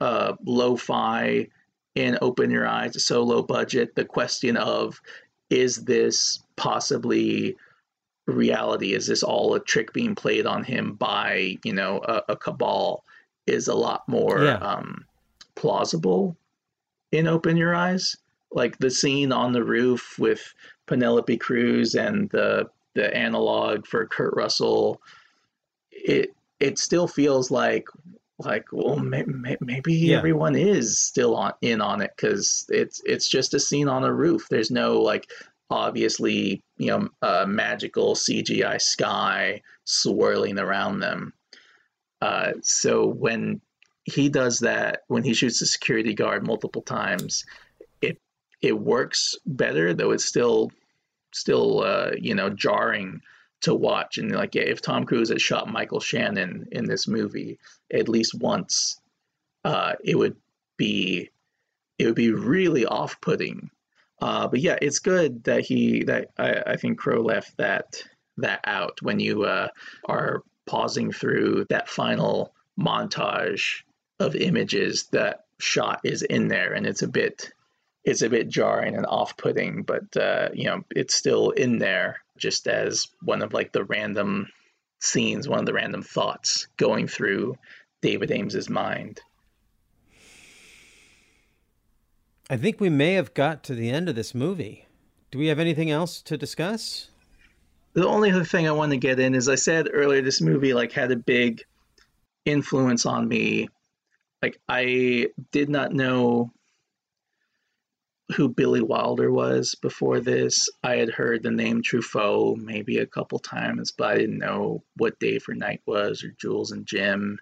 uh 0.00 0.34
lo-fi 0.44 1.48
and 1.96 2.18
open 2.22 2.50
your 2.50 2.66
eyes 2.66 3.02
so 3.04 3.22
low 3.22 3.42
budget 3.42 3.94
the 3.94 4.04
question 4.04 4.56
of 4.56 5.00
is 5.50 5.84
this 5.84 6.40
possibly 6.56 7.56
reality 8.26 8.92
is 8.94 9.06
this 9.06 9.22
all 9.22 9.54
a 9.54 9.60
trick 9.60 9.92
being 9.92 10.14
played 10.14 10.46
on 10.46 10.62
him 10.64 10.94
by 10.94 11.56
you 11.64 11.72
know 11.72 12.00
a, 12.06 12.22
a 12.30 12.36
cabal 12.36 13.04
is 13.46 13.68
a 13.68 13.74
lot 13.74 14.02
more 14.08 14.44
Yeah. 14.44 14.56
um 14.56 15.04
plausible 15.54 16.36
in 17.12 17.26
open 17.28 17.56
your 17.56 17.74
eyes 17.74 18.16
like 18.52 18.76
the 18.78 18.90
scene 18.90 19.32
on 19.32 19.52
the 19.52 19.64
roof 19.64 20.16
with 20.18 20.52
penelope 20.86 21.36
cruz 21.38 21.94
and 21.94 22.28
the 22.30 22.66
the 22.94 23.14
analog 23.16 23.86
for 23.86 24.06
kurt 24.06 24.34
russell 24.34 25.00
it 25.90 26.30
it 26.60 26.78
still 26.78 27.06
feels 27.06 27.50
like 27.50 27.86
like 28.38 28.66
well 28.72 28.96
may, 28.96 29.22
may, 29.24 29.56
maybe 29.60 29.94
Yeah. 29.94 30.18
everyone 30.18 30.56
is 30.56 30.98
still 30.98 31.34
on 31.36 31.52
in 31.62 31.80
on 31.80 32.02
it 32.02 32.12
because 32.16 32.66
it's 32.68 33.00
it's 33.04 33.28
just 33.28 33.54
a 33.54 33.60
scene 33.60 33.88
on 33.88 34.04
a 34.04 34.12
roof. 34.12 34.46
There's 34.50 34.70
no 34.70 35.00
like 35.00 35.30
obviously 35.70 36.62
you 36.76 36.88
know 36.88 37.08
uh, 37.22 37.44
magical 37.46 38.14
cgi 38.14 38.80
sky 38.80 39.62
swirling 39.84 40.58
around 40.58 41.00
them. 41.00 41.32
Uh, 42.20 42.52
so 42.62 43.06
when 43.06 43.60
he 44.04 44.28
does 44.28 44.60
that 44.60 45.00
when 45.08 45.22
he 45.24 45.34
shoots 45.34 45.60
the 45.60 45.66
security 45.66 46.14
guard 46.14 46.46
multiple 46.46 46.82
times 46.82 47.44
it 48.00 48.18
it 48.62 48.78
works 48.78 49.34
better 49.46 49.92
though 49.92 50.12
it's 50.12 50.24
still 50.24 50.70
still 51.32 51.82
uh, 51.82 52.10
you 52.18 52.34
know 52.34 52.48
jarring 52.50 53.20
to 53.66 53.74
watch. 53.74 54.18
And 54.18 54.32
like 54.32 54.54
yeah, 54.54 54.62
if 54.62 54.80
tom 54.80 55.04
cruise 55.04 55.28
had 55.28 55.40
shot 55.40 55.70
michael 55.70 56.00
shannon 56.00 56.66
in 56.72 56.86
this 56.86 57.06
movie 57.06 57.58
at 57.92 58.08
least 58.08 58.34
once 58.34 59.00
uh, 59.64 59.94
it 60.04 60.16
would 60.16 60.36
be 60.76 61.30
it 61.98 62.06
would 62.06 62.14
be 62.14 62.30
really 62.30 62.86
off-putting. 62.86 63.70
Uh, 64.22 64.46
but 64.48 64.60
yeah 64.60 64.78
it's 64.80 65.00
good 65.00 65.44
that 65.44 65.62
he 65.62 66.04
that 66.04 66.30
I, 66.38 66.72
I 66.72 66.76
think 66.76 66.98
Crowe 66.98 67.22
left 67.22 67.56
that 67.58 68.02
that 68.38 68.60
out 68.64 69.02
when 69.02 69.18
you 69.20 69.44
uh, 69.44 69.68
are 70.04 70.42
pausing 70.66 71.12
through 71.12 71.66
that 71.68 71.88
final 71.88 72.52
montage 72.78 73.82
of 74.20 74.36
images 74.36 75.08
that 75.12 75.44
shot 75.58 76.00
is 76.04 76.22
in 76.22 76.48
there. 76.48 76.72
And 76.74 76.86
it's 76.86 77.02
a 77.02 77.08
bit 77.08 77.52
it's 78.06 78.22
a 78.22 78.30
bit 78.30 78.48
jarring 78.48 78.96
and 78.96 79.04
off-putting 79.06 79.82
but 79.82 80.16
uh, 80.16 80.48
you 80.54 80.64
know 80.64 80.82
it's 80.90 81.14
still 81.14 81.50
in 81.50 81.78
there 81.78 82.22
just 82.38 82.66
as 82.66 83.06
one 83.22 83.42
of 83.42 83.52
like 83.52 83.72
the 83.72 83.84
random 83.84 84.46
scenes 85.00 85.48
one 85.48 85.60
of 85.60 85.66
the 85.66 85.74
random 85.74 86.02
thoughts 86.02 86.68
going 86.78 87.06
through 87.06 87.54
david 88.00 88.30
aames's 88.30 88.70
mind 88.70 89.20
I 92.48 92.56
think 92.56 92.80
we 92.80 92.90
may 92.90 93.14
have 93.14 93.34
got 93.34 93.64
to 93.64 93.74
the 93.74 93.90
end 93.90 94.08
of 94.08 94.14
this 94.14 94.32
movie. 94.32 94.86
Do 95.32 95.38
we 95.40 95.48
have 95.48 95.58
anything 95.58 95.90
else 95.90 96.22
to 96.22 96.38
discuss? 96.38 97.08
the 97.96 98.06
only 98.06 98.30
other 98.30 98.44
thing 98.44 98.68
i 98.68 98.72
want 98.72 98.92
to 98.92 98.98
get 98.98 99.18
in 99.18 99.34
is 99.34 99.48
i 99.48 99.54
said 99.56 99.88
earlier 99.92 100.22
this 100.22 100.40
movie 100.40 100.74
like 100.74 100.92
had 100.92 101.10
a 101.10 101.16
big 101.16 101.62
influence 102.44 103.06
on 103.06 103.26
me 103.26 103.66
like 104.42 104.60
i 104.68 105.26
did 105.50 105.68
not 105.68 105.92
know 105.92 106.52
who 108.34 108.48
billy 108.48 108.82
wilder 108.82 109.30
was 109.30 109.74
before 109.76 110.20
this. 110.20 110.68
I 110.82 110.96
had 110.96 111.10
heard 111.10 111.42
the 111.42 111.50
name 111.50 111.82
truffaut 111.82 112.56
maybe 112.56 112.98
a 112.98 113.06
couple 113.06 113.38
times 113.38 113.92
but 113.92 114.08
i 114.08 114.16
didn't 114.16 114.38
know 114.38 114.82
what 114.96 115.18
day 115.20 115.38
for 115.38 115.54
night 115.54 115.80
was 115.86 116.24
or 116.24 116.30
jules 116.40 116.72
and 116.72 116.86
jim. 116.86 117.38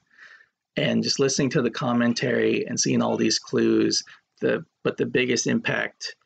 And 0.76 1.02
just 1.04 1.20
listening 1.20 1.50
to 1.50 1.62
the 1.62 1.70
commentary 1.70 2.66
and 2.66 2.78
seeing 2.78 3.00
all 3.00 3.16
these 3.16 3.38
clues 3.38 4.02
the 4.40 4.64
but 4.82 4.96
the 4.96 5.06
biggest 5.06 5.46
impact 5.46 6.16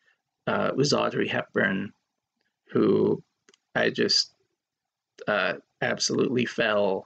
uh, 0.46 0.70
was 0.74 0.92
audrey 0.92 1.28
hepburn 1.28 1.92
who 2.72 3.22
I 3.74 3.90
just 3.90 4.34
uh, 5.26 5.54
absolutely 5.80 6.46
fell 6.46 7.04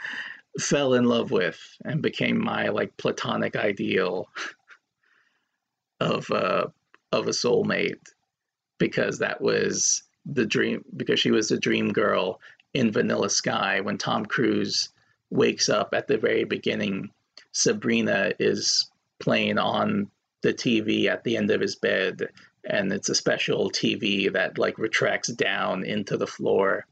fell 0.60 0.94
in 0.94 1.04
love 1.04 1.30
with 1.30 1.58
and 1.84 2.00
became 2.00 2.42
my 2.42 2.68
like 2.68 2.96
platonic 2.96 3.56
ideal 3.56 4.28
of 6.00 6.30
uh, 6.30 6.66
of 7.16 7.26
a 7.26 7.30
soulmate 7.30 8.12
because 8.78 9.18
that 9.18 9.40
was 9.40 10.02
the 10.24 10.46
dream 10.46 10.84
because 10.96 11.20
she 11.20 11.30
was 11.30 11.48
the 11.48 11.58
dream 11.58 11.92
girl 11.92 12.40
in 12.74 12.92
Vanilla 12.92 13.30
Sky 13.30 13.80
when 13.80 13.98
Tom 13.98 14.26
Cruise 14.26 14.90
wakes 15.30 15.68
up 15.68 15.90
at 15.92 16.06
the 16.06 16.18
very 16.18 16.44
beginning 16.44 17.10
Sabrina 17.52 18.32
is 18.38 18.90
playing 19.18 19.58
on 19.58 20.10
the 20.42 20.52
TV 20.52 21.06
at 21.06 21.24
the 21.24 21.36
end 21.36 21.50
of 21.50 21.60
his 21.60 21.76
bed 21.76 22.28
and 22.68 22.92
it's 22.92 23.08
a 23.08 23.14
special 23.14 23.70
TV 23.70 24.32
that 24.32 24.58
like 24.58 24.78
retracts 24.78 25.28
down 25.28 25.84
into 25.84 26.16
the 26.16 26.26
floor. 26.26 26.86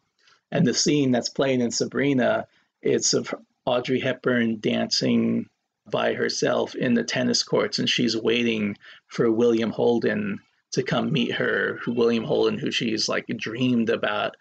And 0.51 0.67
the 0.67 0.75
scene 0.75 1.11
that's 1.11 1.29
playing 1.29 1.61
in 1.61 1.71
Sabrina, 1.71 2.47
it's 2.81 3.13
of 3.13 3.35
Audrey 3.67 4.01
Hepburn 4.01 4.61
dancing 4.61 5.49
by 5.91 6.15
herself 6.15 6.75
in 6.75 6.95
the 6.95 7.05
tennis 7.05 7.43
courts, 7.43 7.79
and 7.79 7.89
she's 7.89 8.17
waiting 8.17 8.77
for 9.09 9.31
William 9.31 9.71
Holden 9.71 10.41
to 10.73 10.83
come 10.83 11.13
meet 11.13 11.33
her. 11.33 11.79
Who 11.83 11.93
William 11.93 12.25
Holden, 12.25 12.59
who 12.59 12.71
she's 12.71 13.09
like 13.09 13.27
dreamed 13.37 13.91
about 13.91 14.37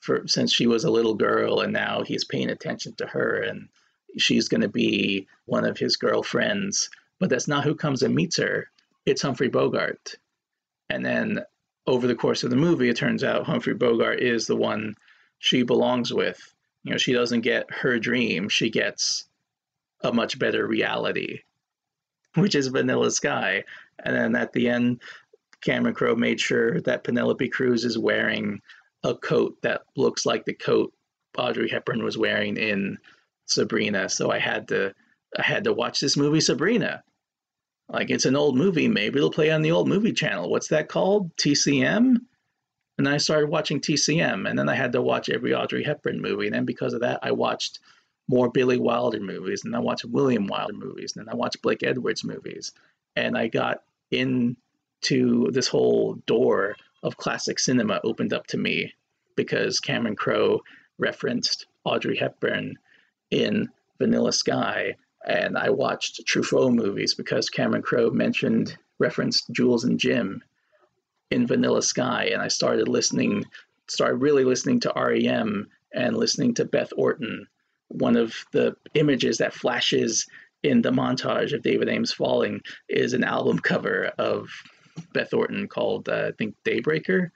for 0.00 0.26
since 0.26 0.52
she 0.52 0.66
was 0.66 0.84
a 0.84 0.90
little 0.90 1.14
girl, 1.14 1.60
and 1.60 1.72
now 1.72 2.02
he's 2.02 2.24
paying 2.24 2.50
attention 2.50 2.94
to 2.96 3.06
her, 3.06 3.40
and 3.42 3.68
she's 4.16 4.48
going 4.48 4.60
to 4.60 4.68
be 4.68 5.26
one 5.46 5.64
of 5.64 5.78
his 5.78 5.96
girlfriends. 5.96 6.90
But 7.20 7.30
that's 7.30 7.48
not 7.48 7.64
who 7.64 7.74
comes 7.74 8.02
and 8.02 8.14
meets 8.14 8.36
her. 8.36 8.70
It's 9.06 9.22
Humphrey 9.22 9.48
Bogart. 9.48 10.14
And 10.88 11.04
then 11.04 11.40
over 11.86 12.06
the 12.06 12.14
course 12.14 12.44
of 12.44 12.50
the 12.50 12.56
movie, 12.56 12.88
it 12.88 12.96
turns 12.96 13.24
out 13.24 13.46
Humphrey 13.46 13.74
Bogart 13.74 14.20
is 14.20 14.46
the 14.46 14.56
one 14.56 14.94
she 15.38 15.62
belongs 15.62 16.12
with. 16.12 16.54
You 16.84 16.92
know, 16.92 16.98
she 16.98 17.12
doesn't 17.12 17.40
get 17.40 17.70
her 17.70 17.98
dream, 17.98 18.48
she 18.48 18.70
gets 18.70 19.27
a 20.02 20.12
much 20.12 20.38
better 20.38 20.66
reality, 20.66 21.40
which 22.34 22.54
is 22.54 22.68
Vanilla 22.68 23.10
Sky. 23.10 23.64
And 24.04 24.14
then 24.14 24.36
at 24.36 24.52
the 24.52 24.68
end, 24.68 25.02
Cameron 25.62 25.94
Crowe 25.94 26.14
made 26.14 26.40
sure 26.40 26.80
that 26.82 27.04
Penelope 27.04 27.48
Cruz 27.48 27.84
is 27.84 27.98
wearing 27.98 28.60
a 29.02 29.14
coat 29.14 29.56
that 29.62 29.82
looks 29.96 30.26
like 30.26 30.44
the 30.44 30.54
coat 30.54 30.92
Audrey 31.36 31.68
Hepburn 31.68 32.02
was 32.02 32.18
wearing 32.18 32.56
in 32.56 32.98
Sabrina. 33.46 34.08
So 34.08 34.30
I 34.30 34.38
had 34.38 34.68
to 34.68 34.94
I 35.36 35.42
had 35.42 35.64
to 35.64 35.72
watch 35.72 36.00
this 36.00 36.16
movie 36.16 36.40
Sabrina. 36.40 37.02
Like 37.88 38.10
it's 38.10 38.26
an 38.26 38.36
old 38.36 38.56
movie, 38.56 38.88
maybe 38.88 39.18
it'll 39.18 39.30
play 39.30 39.50
on 39.50 39.62
the 39.62 39.72
old 39.72 39.88
movie 39.88 40.12
channel. 40.12 40.50
What's 40.50 40.68
that 40.68 40.88
called? 40.88 41.34
TCM? 41.36 42.16
And 42.98 43.08
I 43.08 43.16
started 43.18 43.48
watching 43.48 43.80
TCM, 43.80 44.48
and 44.48 44.58
then 44.58 44.68
I 44.68 44.74
had 44.74 44.92
to 44.92 45.00
watch 45.00 45.28
every 45.28 45.54
Audrey 45.54 45.84
Hepburn 45.84 46.20
movie. 46.20 46.46
And 46.46 46.54
then 46.54 46.64
because 46.64 46.94
of 46.94 47.00
that, 47.00 47.20
I 47.22 47.30
watched 47.30 47.78
more 48.28 48.50
Billy 48.50 48.78
Wilder 48.78 49.20
movies, 49.20 49.64
and 49.64 49.74
I 49.74 49.78
watched 49.78 50.04
William 50.04 50.48
Wyler 50.48 50.74
movies, 50.74 51.16
and 51.16 51.28
I 51.28 51.34
watched 51.34 51.62
Blake 51.62 51.82
Edwards 51.82 52.24
movies. 52.24 52.72
And 53.16 53.36
I 53.36 53.48
got 53.48 53.82
into 54.10 55.50
this 55.50 55.66
whole 55.66 56.14
door 56.26 56.76
of 57.02 57.16
classic 57.16 57.58
cinema 57.58 58.00
opened 58.04 58.32
up 58.32 58.46
to 58.48 58.58
me 58.58 58.92
because 59.34 59.80
Cameron 59.80 60.16
Crowe 60.16 60.60
referenced 60.98 61.66
Audrey 61.84 62.16
Hepburn 62.16 62.78
in 63.30 63.68
Vanilla 63.98 64.32
Sky, 64.32 64.96
and 65.26 65.56
I 65.56 65.70
watched 65.70 66.26
Truffaut 66.26 66.74
movies 66.74 67.14
because 67.14 67.48
Cameron 67.50 67.82
Crowe 67.82 68.10
mentioned 68.10 68.76
referenced 68.98 69.50
Jules 69.52 69.84
and 69.84 69.98
Jim 69.98 70.42
in 71.30 71.46
Vanilla 71.46 71.82
Sky, 71.82 72.30
and 72.32 72.42
I 72.42 72.48
started 72.48 72.88
listening, 72.88 73.44
started 73.86 74.16
really 74.16 74.44
listening 74.44 74.80
to 74.80 74.92
REM 74.94 75.68
and 75.94 76.16
listening 76.16 76.54
to 76.54 76.64
Beth 76.64 76.92
Orton. 76.96 77.46
One 77.88 78.16
of 78.16 78.34
the 78.52 78.76
images 78.94 79.38
that 79.38 79.54
flashes 79.54 80.26
in 80.62 80.82
the 80.82 80.90
montage 80.90 81.52
of 81.52 81.62
David 81.62 81.88
Aames 81.88 82.12
falling 82.12 82.60
is 82.88 83.12
an 83.12 83.24
album 83.24 83.58
cover 83.58 84.12
of 84.18 84.48
Beth 85.12 85.32
Orton 85.32 85.68
called 85.68 86.08
uh, 86.08 86.28
I 86.28 86.32
think 86.32 86.54
Daybreaker, 86.64 87.30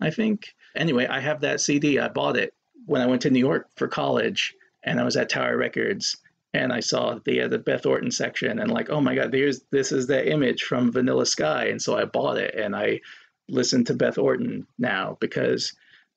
I 0.00 0.10
think. 0.10 0.54
Anyway, 0.76 1.06
I 1.06 1.20
have 1.20 1.40
that 1.40 1.60
CD. 1.60 1.98
I 1.98 2.08
bought 2.08 2.36
it 2.36 2.52
when 2.84 3.00
I 3.00 3.06
went 3.06 3.22
to 3.22 3.30
New 3.30 3.40
York 3.40 3.68
for 3.76 3.88
college, 3.88 4.54
and 4.84 5.00
I 5.00 5.04
was 5.04 5.16
at 5.16 5.30
Tower 5.30 5.56
Records, 5.56 6.18
and 6.52 6.72
I 6.72 6.80
saw 6.80 7.18
they 7.24 7.36
had 7.36 7.50
the 7.50 7.58
Beth 7.58 7.86
Orton 7.86 8.10
section, 8.10 8.58
and 8.58 8.70
like, 8.70 8.90
oh 8.90 9.00
my 9.00 9.14
God, 9.14 9.32
there's 9.32 9.62
this 9.70 9.90
is 9.90 10.06
the 10.06 10.30
image 10.30 10.64
from 10.64 10.92
Vanilla 10.92 11.26
Sky, 11.26 11.66
and 11.66 11.80
so 11.80 11.96
I 11.96 12.04
bought 12.04 12.36
it, 12.36 12.54
and 12.54 12.76
I 12.76 13.00
listen 13.48 13.84
to 13.84 13.94
Beth 13.94 14.18
Orton 14.18 14.66
now 14.78 15.16
because 15.20 15.72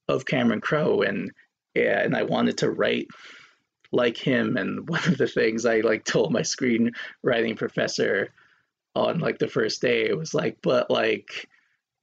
of 0.08 0.26
Cameron 0.26 0.61
Crowe 0.61 1.01
and 1.01 1.32
yeah, 1.76 2.01
and 2.01 2.16
I 2.16 2.24
wanted 2.24 2.58
to 2.58 2.72
write 2.72 3.08
like 3.92 4.18
him 4.18 4.58
and 4.58 4.88
one 4.90 5.03
of 5.08 5.18
the 5.18 5.27
things 5.27 5.66
I 5.66 5.82
like 5.82 6.06
told 6.06 6.32
my 6.32 6.42
screenwriting 6.42 7.58
professor 7.58 8.32
on 8.95 9.19
like 9.19 9.38
the 9.38 9.48
first 9.48 9.82
day 9.82 10.06
it 10.06 10.18
was 10.18 10.34
like 10.34 10.58
but 10.61 10.90
like 10.90 11.48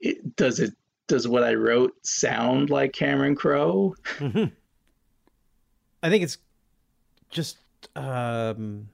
it, 0.01 0.37
does 0.37 0.61
it 0.61 0.73
does 1.09 1.29
what 1.29 1.45
I 1.45 1.55
wrote 1.55 1.95
sound 2.05 2.69
like 2.69 2.93
Cameron 2.93 3.37
Crowe? 3.37 3.95
Mm-hmm. 4.19 4.47
I 6.03 6.11
think 6.11 6.25
it's 6.25 6.39
just 7.31 7.59
um 7.95 8.89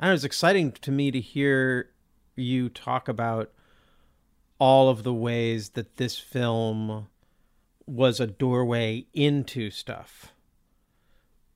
I 0.00 0.06
don't 0.06 0.10
know, 0.10 0.14
it's 0.14 0.24
exciting 0.24 0.72
to 0.72 0.90
me 0.90 1.10
to 1.10 1.20
hear 1.20 1.90
you 2.36 2.68
talk 2.68 3.08
about 3.08 3.52
all 4.58 4.88
of 4.88 5.02
the 5.02 5.14
ways 5.14 5.70
that 5.70 5.96
this 5.96 6.18
film 6.18 7.08
was 7.86 8.18
a 8.18 8.26
doorway 8.26 9.06
into 9.12 9.70
stuff 9.70 10.33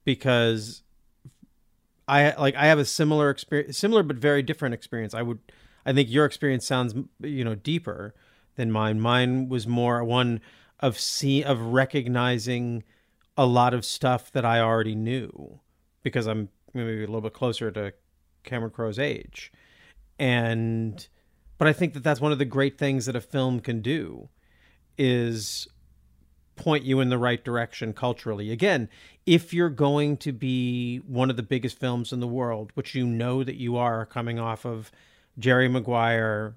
because 0.08 0.80
I 2.08 2.34
like 2.36 2.54
I 2.54 2.64
have 2.64 2.78
a 2.78 2.86
similar 2.86 3.28
experience 3.28 3.76
similar 3.76 4.02
but 4.02 4.16
very 4.16 4.42
different 4.42 4.72
experience. 4.72 5.12
I 5.12 5.20
would 5.20 5.38
I 5.84 5.92
think 5.92 6.10
your 6.10 6.24
experience 6.24 6.64
sounds 6.64 6.94
you 7.20 7.44
know 7.44 7.54
deeper 7.54 8.14
than 8.56 8.72
mine. 8.72 9.02
Mine 9.02 9.50
was 9.50 9.66
more 9.66 10.02
one 10.02 10.40
of 10.80 10.98
see 10.98 11.44
of 11.44 11.60
recognizing 11.60 12.84
a 13.36 13.44
lot 13.44 13.74
of 13.74 13.84
stuff 13.84 14.32
that 14.32 14.46
I 14.46 14.60
already 14.60 14.94
knew 14.94 15.60
because 16.02 16.26
I'm 16.26 16.48
maybe 16.72 17.04
a 17.04 17.06
little 17.06 17.20
bit 17.20 17.34
closer 17.34 17.70
to 17.70 17.92
Cameron 18.44 18.72
Crowe's 18.72 18.98
age. 18.98 19.52
And 20.18 21.06
but 21.58 21.68
I 21.68 21.74
think 21.74 21.92
that 21.92 22.02
that's 22.02 22.18
one 22.18 22.32
of 22.32 22.38
the 22.38 22.46
great 22.46 22.78
things 22.78 23.04
that 23.04 23.14
a 23.14 23.20
film 23.20 23.60
can 23.60 23.82
do 23.82 24.30
is 24.96 25.68
point 26.58 26.84
you 26.84 27.00
in 27.00 27.08
the 27.08 27.18
right 27.18 27.42
direction 27.42 27.92
culturally. 27.92 28.50
Again, 28.50 28.88
if 29.24 29.54
you're 29.54 29.70
going 29.70 30.16
to 30.18 30.32
be 30.32 30.98
one 30.98 31.30
of 31.30 31.36
the 31.36 31.42
biggest 31.42 31.78
films 31.78 32.12
in 32.12 32.20
the 32.20 32.26
world, 32.26 32.72
which 32.74 32.94
you 32.94 33.06
know 33.06 33.42
that 33.44 33.56
you 33.56 33.76
are 33.76 34.04
coming 34.04 34.38
off 34.38 34.66
of 34.66 34.90
Jerry 35.38 35.68
Maguire 35.68 36.56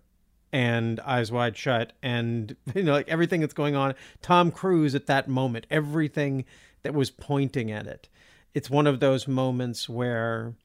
and 0.51 0.99
Eyes 1.01 1.31
Wide 1.31 1.55
Shut 1.55 1.93
and 2.03 2.55
you 2.75 2.83
know 2.83 2.93
like 2.93 3.07
everything 3.07 3.41
that's 3.41 3.53
going 3.53 3.75
on, 3.75 3.95
Tom 4.21 4.51
Cruise 4.51 4.95
at 4.95 5.07
that 5.07 5.27
moment, 5.27 5.67
everything 5.69 6.45
that 6.83 6.93
was 6.93 7.11
pointing 7.11 7.71
at 7.71 7.87
it. 7.87 8.09
It's 8.53 8.69
one 8.69 8.87
of 8.87 8.99
those 8.99 9.27
moments 9.27 9.87
where 9.87 10.55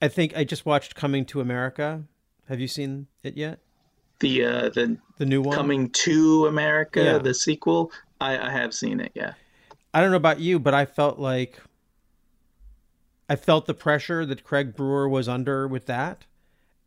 I 0.00 0.08
think 0.08 0.36
I 0.36 0.44
just 0.44 0.66
watched 0.66 0.94
Coming 0.94 1.24
to 1.26 1.40
America. 1.40 2.04
Have 2.48 2.60
you 2.60 2.68
seen 2.68 3.06
it 3.22 3.36
yet? 3.36 3.60
The 4.22 4.44
uh, 4.44 4.68
the 4.70 4.96
the 5.18 5.26
new 5.26 5.42
one 5.42 5.56
coming 5.56 5.90
to 5.90 6.46
America, 6.46 7.02
Yeah. 7.02 7.18
the 7.18 7.34
sequel. 7.34 7.92
I, 8.20 8.38
I 8.38 8.50
have 8.50 8.72
seen 8.72 9.00
it. 9.00 9.10
Yeah. 9.14 9.34
I 9.92 10.00
don't 10.00 10.10
know 10.12 10.16
about 10.16 10.38
you, 10.40 10.58
but 10.58 10.74
I 10.74 10.84
felt 10.86 11.18
like 11.18 11.60
I 13.28 13.36
felt 13.36 13.66
the 13.66 13.74
pressure 13.74 14.24
that 14.26 14.44
Craig 14.44 14.74
Brewer 14.76 15.08
was 15.08 15.28
under 15.28 15.66
with 15.66 15.86
that, 15.86 16.24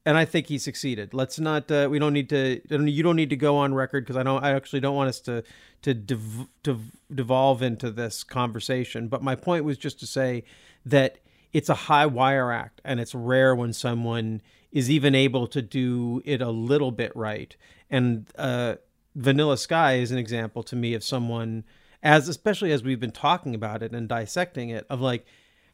and 0.05 0.17
I 0.17 0.25
think 0.25 0.47
he 0.47 0.57
succeeded. 0.57 1.13
Let's 1.13 1.39
not. 1.39 1.69
Uh, 1.69 1.87
we 1.91 1.99
don't 1.99 2.13
need 2.13 2.29
to. 2.29 2.61
You 2.69 3.03
don't 3.03 3.15
need 3.15 3.29
to 3.31 3.35
go 3.35 3.57
on 3.57 3.73
record 3.73 4.05
because 4.05 4.17
I 4.17 4.23
don't. 4.23 4.43
I 4.43 4.51
actually 4.51 4.79
don't 4.79 4.95
want 4.95 5.09
us 5.09 5.19
to 5.21 5.43
to 5.81 5.93
dev, 5.93 6.47
to 6.63 6.79
devolve 7.13 7.61
into 7.61 7.91
this 7.91 8.23
conversation. 8.23 9.07
But 9.07 9.21
my 9.23 9.35
point 9.35 9.65
was 9.65 9.77
just 9.77 9.99
to 9.99 10.07
say 10.07 10.43
that 10.85 11.17
it's 11.51 11.69
a 11.69 11.75
high 11.75 12.05
wire 12.05 12.51
act, 12.51 12.81
and 12.85 12.99
it's 12.99 13.13
rare 13.13 13.55
when 13.55 13.73
someone 13.73 14.41
is 14.75 14.91
even 14.91 15.15
able 15.15 15.47
to 15.47 15.61
do 15.61 16.21
it 16.25 16.41
a 16.41 16.49
little 16.49 16.91
bit 16.91 17.15
right. 17.15 17.55
And 17.89 18.27
uh, 18.37 18.75
Vanilla 19.15 19.57
Sky 19.57 19.93
is 19.93 20.11
an 20.11 20.17
example 20.17 20.63
to 20.63 20.75
me 20.75 20.93
of 20.93 21.01
someone 21.01 21.63
as 22.03 22.27
especially 22.27 22.73
as 22.73 22.83
we've 22.83 22.99
been 22.99 23.09
talking 23.09 23.55
about 23.55 23.81
it 23.81 23.93
and 23.93 24.09
dissecting 24.09 24.69
it 24.69 24.85
of 24.89 24.99
like 24.99 25.25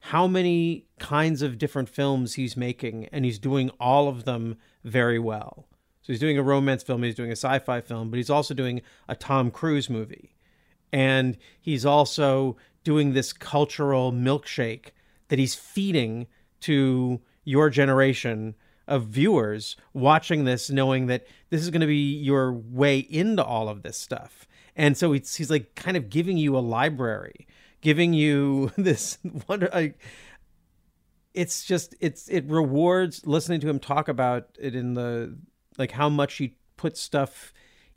how 0.01 0.27
many 0.27 0.85
kinds 0.99 1.41
of 1.41 1.57
different 1.57 1.89
films 1.89 2.35
he's 2.35 2.55
making 2.55 3.07
and 3.11 3.25
he's 3.25 3.39
doing 3.39 3.71
all 3.79 4.07
of 4.07 4.23
them 4.25 4.57
very 4.83 5.17
well. 5.17 5.67
So 6.03 6.13
he's 6.13 6.19
doing 6.19 6.37
a 6.37 6.43
romance 6.43 6.83
film, 6.83 7.01
he's 7.01 7.15
doing 7.15 7.31
a 7.31 7.33
sci-fi 7.33 7.81
film, 7.81 8.11
but 8.11 8.17
he's 8.17 8.29
also 8.29 8.53
doing 8.53 8.83
a 9.09 9.15
Tom 9.15 9.49
Cruise 9.49 9.89
movie. 9.89 10.35
And 10.93 11.39
he's 11.59 11.87
also 11.87 12.55
doing 12.83 13.13
this 13.13 13.33
cultural 13.33 14.11
milkshake 14.11 14.89
that 15.29 15.39
he's 15.39 15.55
feeding 15.55 16.27
to 16.61 17.19
your 17.43 17.71
generation 17.71 18.53
of 18.87 19.05
viewers 19.05 19.75
watching 19.93 20.45
this 20.45 20.69
knowing 20.69 21.07
that 21.07 21.25
this 21.49 21.61
is 21.61 21.69
going 21.69 21.81
to 21.81 21.87
be 21.87 22.15
your 22.15 22.51
way 22.51 22.99
into 22.99 23.43
all 23.43 23.69
of 23.69 23.83
this 23.83 23.97
stuff. 23.97 24.47
And 24.75 24.97
so 24.97 25.11
he's, 25.13 25.35
he's 25.35 25.49
like 25.49 25.75
kind 25.75 25.97
of 25.97 26.09
giving 26.09 26.37
you 26.37 26.57
a 26.57 26.59
library, 26.59 27.47
giving 27.81 28.13
you 28.13 28.71
this 28.77 29.17
wonder 29.47 29.69
like 29.73 29.99
it's 31.33 31.63
just 31.63 31.95
it's 31.99 32.27
it 32.27 32.45
rewards 32.47 33.25
listening 33.25 33.61
to 33.61 33.69
him 33.69 33.79
talk 33.79 34.07
about 34.07 34.49
it 34.59 34.75
in 34.75 34.95
the 34.95 35.37
like 35.77 35.91
how 35.91 36.09
much 36.09 36.35
he 36.35 36.55
puts 36.77 36.99
stuff 36.99 37.53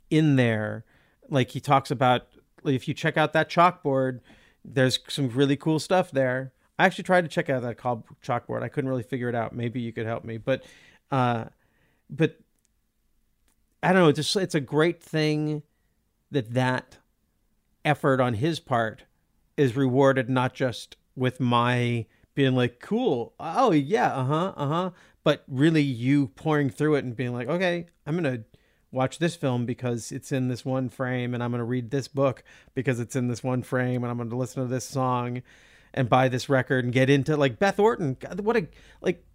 in 0.09 0.35
there. 0.35 0.85
Like 1.29 1.51
he 1.51 1.59
talks 1.59 1.91
about 1.91 2.27
if 2.63 2.87
you 2.87 2.93
check 2.93 3.17
out 3.17 3.33
that 3.33 3.49
chalkboard, 3.49 4.19
there's 4.63 4.99
some 5.07 5.29
really 5.29 5.57
cool 5.57 5.79
stuff 5.79 6.11
there. 6.11 6.53
I 6.77 6.85
actually 6.85 7.05
tried 7.05 7.21
to 7.21 7.27
check 7.27 7.49
out 7.49 7.61
that 7.61 7.77
chalkboard. 7.77 8.63
I 8.63 8.67
couldn't 8.67 8.89
really 8.89 9.03
figure 9.03 9.29
it 9.29 9.35
out. 9.35 9.55
Maybe 9.55 9.79
you 9.79 9.93
could 9.93 10.05
help 10.05 10.23
me, 10.23 10.37
but 10.37 10.63
uh, 11.11 11.45
but 12.09 12.39
I 13.81 13.93
don't 13.93 14.03
know. 14.03 14.09
It's 14.09 14.17
just 14.17 14.35
it's 14.35 14.55
a 14.55 14.59
great 14.59 15.01
thing 15.01 15.63
that 16.31 16.53
that 16.53 16.97
effort 17.85 18.19
on 18.19 18.33
his 18.35 18.59
part 18.59 19.05
is 19.57 19.75
rewarded 19.75 20.29
not 20.29 20.53
just 20.53 20.97
with 21.15 21.39
my 21.39 22.05
being 22.33 22.55
like 22.55 22.79
cool 22.79 23.33
oh 23.39 23.71
yeah 23.71 24.13
uh-huh 24.13 24.53
uh-huh 24.57 24.89
but 25.23 25.43
really 25.47 25.81
you 25.81 26.27
pouring 26.29 26.69
through 26.69 26.95
it 26.95 27.05
and 27.05 27.15
being 27.15 27.31
like 27.31 27.47
okay 27.47 27.85
i'm 28.05 28.15
gonna 28.15 28.39
watch 28.91 29.19
this 29.19 29.35
film 29.35 29.65
because 29.65 30.11
it's 30.11 30.31
in 30.31 30.49
this 30.49 30.65
one 30.65 30.89
frame 30.89 31.33
and 31.33 31.41
i'm 31.41 31.51
gonna 31.51 31.63
read 31.63 31.91
this 31.91 32.07
book 32.07 32.43
because 32.73 32.99
it's 32.99 33.15
in 33.15 33.27
this 33.27 33.43
one 33.43 33.63
frame 33.63 34.03
and 34.03 34.11
i'm 34.11 34.17
gonna 34.17 34.35
listen 34.35 34.63
to 34.63 34.67
this 34.67 34.85
song 34.85 35.41
and 35.95 36.07
buy 36.07 36.27
this 36.29 36.47
record 36.49 36.83
and 36.83 36.93
get 36.93 37.09
into 37.09 37.35
like 37.35 37.57
beth 37.57 37.79
orton 37.79 38.17
God, 38.19 38.41
what 38.41 38.55
a 38.55 38.67
like 39.01 39.25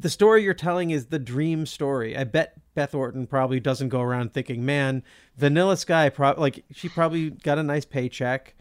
the 0.00 0.08
story 0.08 0.42
you're 0.42 0.54
telling 0.54 0.90
is 0.90 1.06
the 1.06 1.18
dream 1.18 1.66
story. 1.66 2.16
I 2.16 2.24
bet 2.24 2.58
Beth 2.74 2.94
Orton 2.94 3.26
probably 3.26 3.60
doesn't 3.60 3.90
go 3.90 4.00
around 4.00 4.32
thinking, 4.32 4.64
"Man, 4.64 5.02
Vanilla 5.36 5.76
Sky 5.76 6.08
pro- 6.08 6.40
like 6.40 6.64
she 6.72 6.88
probably 6.88 7.30
got 7.30 7.58
a 7.58 7.62
nice 7.62 7.84
paycheck 7.84 8.54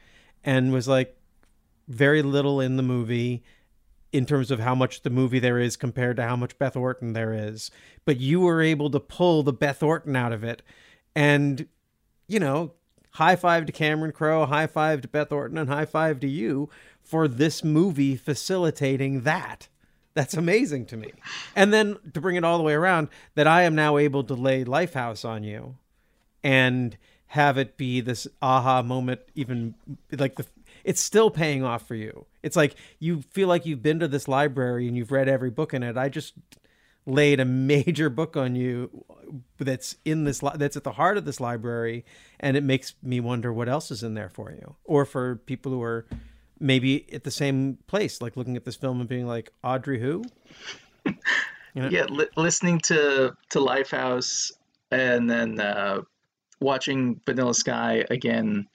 and 0.43 0.73
was 0.73 0.87
like 0.87 1.17
very 1.87 2.21
little 2.21 2.59
in 2.59 2.75
the 2.75 2.83
movie 2.83 3.43
in 4.11 4.25
terms 4.25 4.51
of 4.51 4.59
how 4.59 4.75
much 4.75 5.03
the 5.03 5.09
movie 5.09 5.39
there 5.39 5.59
is 5.59 5.77
compared 5.77 6.17
to 6.17 6.23
how 6.23 6.35
much 6.35 6.57
Beth 6.59 6.75
Orton 6.75 7.13
there 7.13 7.33
is. 7.33 7.71
But 8.03 8.19
you 8.19 8.41
were 8.41 8.61
able 8.61 8.89
to 8.91 8.99
pull 8.99 9.43
the 9.43 9.53
Beth 9.53 9.81
Orton 9.81 10.15
out 10.15 10.33
of 10.33 10.43
it 10.43 10.61
and 11.15 11.67
you 12.27 12.39
know, 12.39 12.73
high 13.11 13.35
five 13.35 13.65
to 13.65 13.71
Cameron 13.71 14.11
Crowe, 14.11 14.45
high 14.45 14.67
five 14.67 15.01
to 15.01 15.07
Beth 15.07 15.31
Orton 15.31 15.57
and 15.57 15.69
high 15.69 15.85
five 15.85 16.19
to 16.19 16.27
you 16.27 16.69
for 17.09 17.27
this 17.27 17.63
movie 17.63 18.15
facilitating 18.15 19.21
that. 19.21 19.67
That's 20.13 20.35
amazing 20.35 20.85
to 20.87 20.97
me. 20.97 21.11
And 21.55 21.73
then 21.73 21.97
to 22.13 22.21
bring 22.21 22.35
it 22.35 22.43
all 22.43 22.57
the 22.57 22.63
way 22.63 22.73
around, 22.73 23.09
that 23.35 23.47
I 23.47 23.63
am 23.63 23.73
now 23.73 23.97
able 23.97 24.23
to 24.25 24.35
lay 24.35 24.63
Lifehouse 24.63 25.27
on 25.27 25.43
you 25.43 25.77
and 26.43 26.97
have 27.27 27.57
it 27.57 27.77
be 27.77 27.99
this 28.01 28.27
aha 28.41 28.83
moment, 28.83 29.21
even 29.33 29.73
like 30.11 30.35
the 30.35 30.45
it's 30.83 31.01
still 31.01 31.29
paying 31.29 31.63
off 31.63 31.87
for 31.87 31.95
you. 31.95 32.25
It's 32.43 32.55
like 32.55 32.75
you 32.99 33.21
feel 33.21 33.47
like 33.47 33.65
you've 33.65 33.83
been 33.83 33.99
to 33.99 34.07
this 34.07 34.27
library 34.27 34.87
and 34.87 34.95
you've 34.95 35.11
read 35.11 35.27
every 35.27 35.49
book 35.49 35.73
in 35.73 35.83
it. 35.83 35.97
I 35.97 36.09
just 36.09 36.33
laid 37.05 37.39
a 37.39 37.45
major 37.45 38.09
book 38.09 38.37
on 38.37 38.55
you 38.55 39.05
that's 39.57 39.95
in 40.05 40.25
this 40.25 40.43
li- 40.43 40.51
that's 40.55 40.77
at 40.77 40.83
the 40.83 40.91
heart 40.93 41.17
of 41.17 41.25
this 41.25 41.39
library 41.39 42.05
and 42.39 42.55
it 42.55 42.63
makes 42.63 42.93
me 43.01 43.19
wonder 43.19 43.51
what 43.51 43.67
else 43.67 43.89
is 43.89 44.03
in 44.03 44.13
there 44.13 44.29
for 44.29 44.51
you 44.51 44.75
or 44.83 45.05
for 45.05 45.37
people 45.37 45.71
who 45.71 45.81
are 45.81 46.05
maybe 46.59 47.11
at 47.13 47.23
the 47.23 47.31
same 47.31 47.77
place 47.87 48.21
like 48.21 48.35
looking 48.35 48.55
at 48.55 48.65
this 48.65 48.75
film 48.75 48.99
and 48.99 49.09
being 49.09 49.25
like 49.25 49.51
Audrey 49.63 49.99
who 49.99 50.23
You 51.73 51.83
know? 51.83 51.89
Yeah, 51.89 52.05
li- 52.05 52.27
listening 52.35 52.79
to 52.85 53.35
to 53.49 53.59
Lifehouse 53.59 54.51
and 54.91 55.29
then 55.29 55.59
uh, 55.59 56.01
watching 56.59 57.21
Vanilla 57.25 57.53
Sky 57.53 58.05
again 58.09 58.67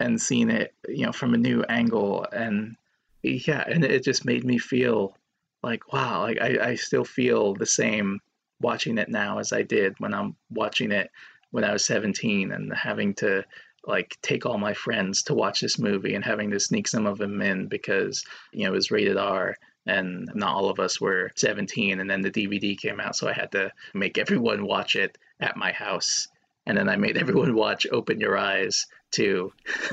and 0.00 0.20
seeing 0.20 0.50
it, 0.50 0.74
you 0.88 1.06
know, 1.06 1.12
from 1.12 1.34
a 1.34 1.38
new 1.38 1.62
angle, 1.68 2.26
and 2.32 2.76
yeah, 3.22 3.64
and 3.66 3.84
it 3.84 4.02
just 4.02 4.24
made 4.24 4.44
me 4.44 4.58
feel 4.58 5.16
like 5.62 5.92
wow, 5.92 6.22
like 6.22 6.38
I, 6.40 6.70
I 6.70 6.74
still 6.74 7.04
feel 7.04 7.54
the 7.54 7.66
same 7.66 8.20
watching 8.60 8.98
it 8.98 9.08
now 9.08 9.38
as 9.38 9.52
I 9.52 9.62
did 9.62 9.94
when 9.98 10.14
I'm 10.14 10.36
watching 10.50 10.92
it 10.92 11.10
when 11.50 11.64
I 11.64 11.72
was 11.72 11.84
17 11.84 12.52
and 12.52 12.72
having 12.72 13.12
to 13.14 13.44
like 13.86 14.16
take 14.22 14.46
all 14.46 14.58
my 14.58 14.74
friends 14.74 15.24
to 15.24 15.34
watch 15.34 15.60
this 15.60 15.78
movie 15.78 16.14
and 16.14 16.24
having 16.24 16.50
to 16.50 16.60
sneak 16.60 16.86
some 16.86 17.06
of 17.06 17.18
them 17.18 17.40
in 17.42 17.66
because 17.66 18.24
you 18.52 18.64
know 18.64 18.72
it 18.72 18.76
was 18.76 18.90
rated 18.90 19.16
R 19.16 19.56
and 19.86 20.30
not 20.34 20.54
all 20.54 20.70
of 20.70 20.78
us 20.78 21.00
were 21.00 21.32
17 21.34 22.00
and 22.00 22.08
then 22.08 22.22
the 22.22 22.30
DVD 22.30 22.78
came 22.78 23.00
out 23.00 23.16
so 23.16 23.28
I 23.28 23.32
had 23.32 23.52
to 23.52 23.72
make 23.94 24.18
everyone 24.18 24.66
watch 24.66 24.96
it 24.96 25.18
at 25.40 25.56
my 25.56 25.72
house 25.72 26.28
and 26.66 26.76
then 26.76 26.88
I 26.88 26.96
made 26.96 27.16
everyone 27.16 27.54
watch 27.54 27.86
Open 27.90 28.20
Your 28.20 28.36
Eyes 28.36 28.86
too. 29.10 29.52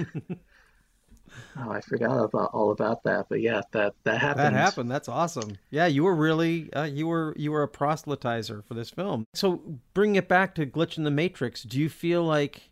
oh, 1.58 1.72
I 1.72 1.82
forgot 1.82 2.24
about 2.24 2.52
all 2.54 2.72
about 2.72 3.04
that, 3.04 3.28
but 3.30 3.42
yeah, 3.42 3.62
that 3.72 3.94
that 4.04 4.20
happened. 4.20 4.46
That 4.46 4.54
happened. 4.54 4.92
That's 4.92 5.10
awesome. 5.10 5.58
Yeah, 5.70 5.88
you 5.88 6.04
were 6.04 6.16
really 6.16 6.72
uh, 6.74 6.84
you 6.84 7.08
were 7.08 7.34
you 7.38 7.52
were 7.52 7.64
a 7.64 7.68
proselytizer 7.68 8.64
for 8.64 8.74
this 8.74 8.90
film. 8.90 9.26
So 9.34 9.62
bring 9.94 10.16
it 10.16 10.28
back 10.28 10.56
to 10.56 10.66
Glitch 10.66 10.98
in 10.98 11.04
the 11.04 11.12
Matrix. 11.12 11.64
Do 11.64 11.80
you 11.80 11.90
feel 11.90 12.24
like 12.24 12.70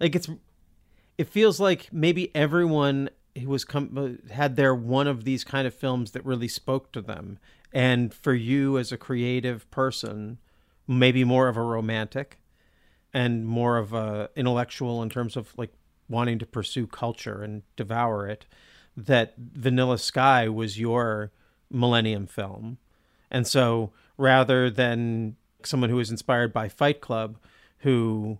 like 0.00 0.14
it's 0.14 0.28
it 1.18 1.28
feels 1.28 1.60
like 1.60 1.92
maybe 1.92 2.34
everyone 2.34 3.10
who 3.38 3.48
was 3.48 3.64
come 3.64 4.20
uh, 4.28 4.32
had 4.32 4.56
their 4.56 4.74
one 4.74 5.06
of 5.06 5.24
these 5.24 5.44
kind 5.44 5.66
of 5.66 5.74
films 5.74 6.12
that 6.12 6.24
really 6.24 6.48
spoke 6.48 6.92
to 6.92 7.00
them, 7.00 7.38
and 7.72 8.12
for 8.12 8.34
you 8.34 8.78
as 8.78 8.92
a 8.92 8.96
creative 8.96 9.70
person, 9.70 10.38
maybe 10.86 11.24
more 11.24 11.48
of 11.48 11.56
a 11.56 11.62
romantic 11.62 12.38
and 13.12 13.46
more 13.46 13.78
of 13.78 13.92
a 13.92 14.30
intellectual 14.36 15.02
in 15.02 15.10
terms 15.10 15.36
of 15.36 15.52
like 15.56 15.72
wanting 16.08 16.38
to 16.38 16.46
pursue 16.46 16.86
culture 16.86 17.42
and 17.42 17.62
devour 17.76 18.28
it 18.28 18.46
that 18.96 19.34
vanilla 19.36 19.98
sky 19.98 20.48
was 20.48 20.78
your 20.78 21.32
millennium 21.70 22.26
film. 22.26 22.78
And 23.30 23.46
so 23.46 23.92
rather 24.16 24.70
than 24.70 25.36
someone 25.62 25.90
who 25.90 25.96
was 25.96 26.10
inspired 26.10 26.52
by 26.52 26.68
fight 26.68 27.00
club 27.00 27.38
who 27.78 28.38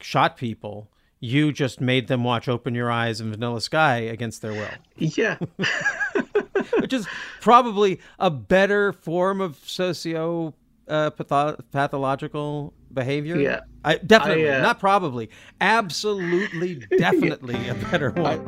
shot 0.00 0.36
people 0.36 0.90
you 1.24 1.52
just 1.52 1.80
made 1.80 2.08
them 2.08 2.24
watch 2.24 2.48
open 2.48 2.74
your 2.74 2.90
eyes 2.90 3.20
and 3.20 3.30
vanilla 3.30 3.60
sky 3.60 3.98
against 3.98 4.42
their 4.42 4.52
will 4.52 4.68
Yeah. 4.96 5.38
which 6.80 6.92
is 6.92 7.06
probably 7.40 8.00
a 8.18 8.28
better 8.28 8.92
form 8.92 9.40
of 9.40 9.56
socio 9.64 10.52
uh, 10.88 11.10
patho- 11.12 11.60
pathological 11.70 12.74
behavior. 12.92 13.36
Yeah. 13.38 13.60
I, 13.84 13.96
definitely, 13.98 14.50
I, 14.50 14.58
uh, 14.58 14.62
not 14.62 14.80
probably, 14.80 15.30
absolutely, 15.60 16.74
definitely 16.98 17.68
a 17.68 17.74
better 17.74 18.10
one. 18.10 18.44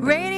Radio 0.00 0.37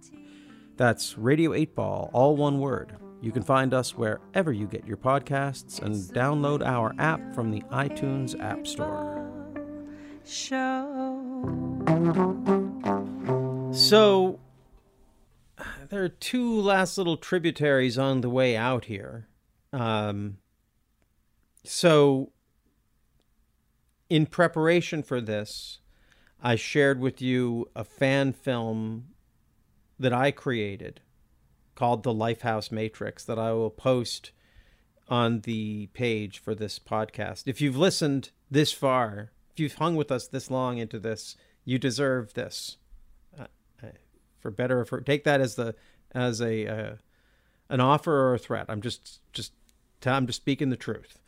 That's 0.77 1.17
Radio 1.17 1.53
8 1.53 1.75
Ball, 1.75 2.09
all 2.13 2.35
one 2.35 2.59
word. 2.59 2.95
You 3.21 3.31
can 3.31 3.43
find 3.43 3.73
us 3.73 3.95
wherever 3.95 4.51
you 4.51 4.65
get 4.65 4.87
your 4.87 4.97
podcasts 4.97 5.79
and 5.79 5.95
download 5.95 6.65
our 6.65 6.95
app 6.97 7.35
from 7.35 7.51
the 7.51 7.61
iTunes 7.71 8.39
App 8.39 8.65
Store. 8.65 9.29
Show. 10.25 11.21
So, 13.71 14.39
there 15.89 16.03
are 16.03 16.09
two 16.09 16.59
last 16.61 16.97
little 16.97 17.17
tributaries 17.17 17.97
on 17.97 18.21
the 18.21 18.29
way 18.29 18.57
out 18.57 18.85
here. 18.85 19.27
Um, 19.71 20.37
so, 21.63 22.31
in 24.09 24.25
preparation 24.25 25.03
for 25.03 25.21
this, 25.21 25.79
I 26.41 26.55
shared 26.55 26.99
with 26.99 27.21
you 27.21 27.69
a 27.75 27.83
fan 27.83 28.33
film 28.33 29.09
that 30.01 30.13
I 30.13 30.31
created 30.31 30.99
called 31.75 32.03
The 32.03 32.13
Lifehouse 32.13 32.71
Matrix 32.71 33.23
that 33.23 33.39
I 33.39 33.53
will 33.53 33.69
post 33.69 34.31
on 35.07 35.41
the 35.41 35.87
page 35.87 36.39
for 36.39 36.55
this 36.55 36.79
podcast. 36.79 37.43
If 37.45 37.61
you've 37.61 37.77
listened 37.77 38.31
this 38.49 38.71
far, 38.71 39.31
if 39.51 39.59
you've 39.59 39.75
hung 39.75 39.95
with 39.95 40.11
us 40.11 40.27
this 40.27 40.49
long 40.49 40.77
into 40.77 40.99
this, 40.99 41.35
you 41.65 41.77
deserve 41.77 42.33
this. 42.33 42.77
Uh, 43.37 43.45
uh, 43.83 43.87
for 44.39 44.51
better 44.51 44.81
or 44.81 44.85
for 44.85 45.01
take 45.01 45.23
that 45.23 45.41
as 45.41 45.55
the 45.55 45.75
as 46.13 46.41
a 46.41 46.67
uh, 46.67 46.95
an 47.69 47.79
offer 47.79 48.29
or 48.29 48.33
a 48.33 48.39
threat. 48.39 48.65
I'm 48.69 48.81
just 48.81 49.21
just 49.33 49.53
I'm 50.05 50.27
just 50.27 50.41
speaking 50.41 50.69
the 50.69 50.77
truth. 50.77 51.19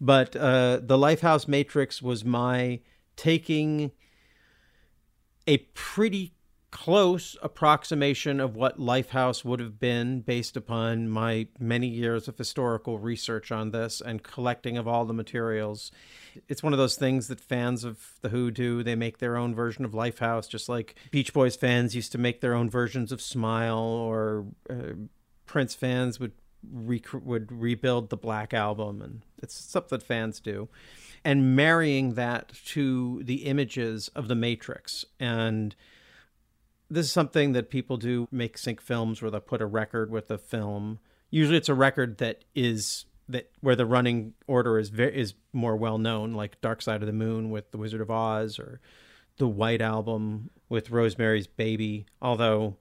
But 0.00 0.36
uh, 0.36 0.80
the 0.82 0.96
Lifehouse 0.96 1.46
Matrix 1.48 2.00
was 2.00 2.24
my 2.24 2.80
taking 3.16 3.90
a 5.46 5.58
pretty 5.74 6.32
close 6.70 7.36
approximation 7.42 8.38
of 8.38 8.54
what 8.54 8.78
Lifehouse 8.78 9.44
would 9.44 9.58
have 9.60 9.80
been 9.80 10.20
based 10.20 10.56
upon 10.56 11.08
my 11.08 11.48
many 11.58 11.88
years 11.88 12.28
of 12.28 12.38
historical 12.38 12.98
research 12.98 13.50
on 13.50 13.70
this 13.70 14.00
and 14.00 14.22
collecting 14.22 14.78
of 14.78 14.86
all 14.86 15.04
the 15.04 15.12
materials. 15.12 15.90
It's 16.48 16.62
one 16.62 16.72
of 16.72 16.78
those 16.78 16.96
things 16.96 17.28
that 17.28 17.40
fans 17.40 17.82
of 17.82 18.14
The 18.20 18.28
Who 18.28 18.50
do. 18.50 18.82
They 18.82 18.94
make 18.94 19.18
their 19.18 19.36
own 19.36 19.54
version 19.54 19.84
of 19.84 19.92
Lifehouse, 19.92 20.48
just 20.48 20.68
like 20.68 20.94
Beach 21.10 21.32
Boys 21.32 21.56
fans 21.56 21.96
used 21.96 22.12
to 22.12 22.18
make 22.18 22.40
their 22.40 22.54
own 22.54 22.70
versions 22.70 23.10
of 23.10 23.20
Smile, 23.20 23.78
or 23.78 24.46
uh, 24.68 24.92
Prince 25.46 25.74
fans 25.74 26.20
would 26.20 26.32
rec- 26.72 27.12
would 27.12 27.50
rebuild 27.50 28.10
the 28.10 28.16
Black 28.16 28.54
Album, 28.54 29.02
and 29.02 29.22
it's 29.42 29.54
something 29.54 29.98
that 29.98 30.06
fans 30.06 30.38
do. 30.38 30.68
And 31.24 31.54
marrying 31.56 32.14
that 32.14 32.52
to 32.66 33.22
the 33.24 33.44
images 33.46 34.08
of 34.14 34.28
the 34.28 34.34
Matrix 34.34 35.04
and 35.18 35.74
this 36.90 37.06
is 37.06 37.12
something 37.12 37.52
that 37.52 37.70
people 37.70 37.96
do 37.96 38.26
make 38.30 38.58
sync 38.58 38.80
films 38.80 39.22
where 39.22 39.30
they 39.30 39.40
put 39.40 39.62
a 39.62 39.66
record 39.66 40.10
with 40.10 40.30
a 40.30 40.38
film. 40.38 40.98
Usually, 41.30 41.56
it's 41.56 41.68
a 41.68 41.74
record 41.74 42.18
that 42.18 42.44
is 42.54 43.06
that 43.28 43.48
where 43.60 43.76
the 43.76 43.86
running 43.86 44.34
order 44.48 44.78
is 44.78 44.88
very, 44.88 45.16
is 45.16 45.34
more 45.52 45.76
well 45.76 45.98
known, 45.98 46.32
like 46.32 46.60
Dark 46.60 46.82
Side 46.82 47.00
of 47.00 47.06
the 47.06 47.12
Moon 47.12 47.50
with 47.50 47.70
The 47.70 47.78
Wizard 47.78 48.00
of 48.00 48.10
Oz 48.10 48.58
or 48.58 48.80
the 49.38 49.46
White 49.46 49.80
Album 49.80 50.50
with 50.68 50.90
Rosemary's 50.90 51.46
Baby. 51.46 52.06
Although 52.20 52.76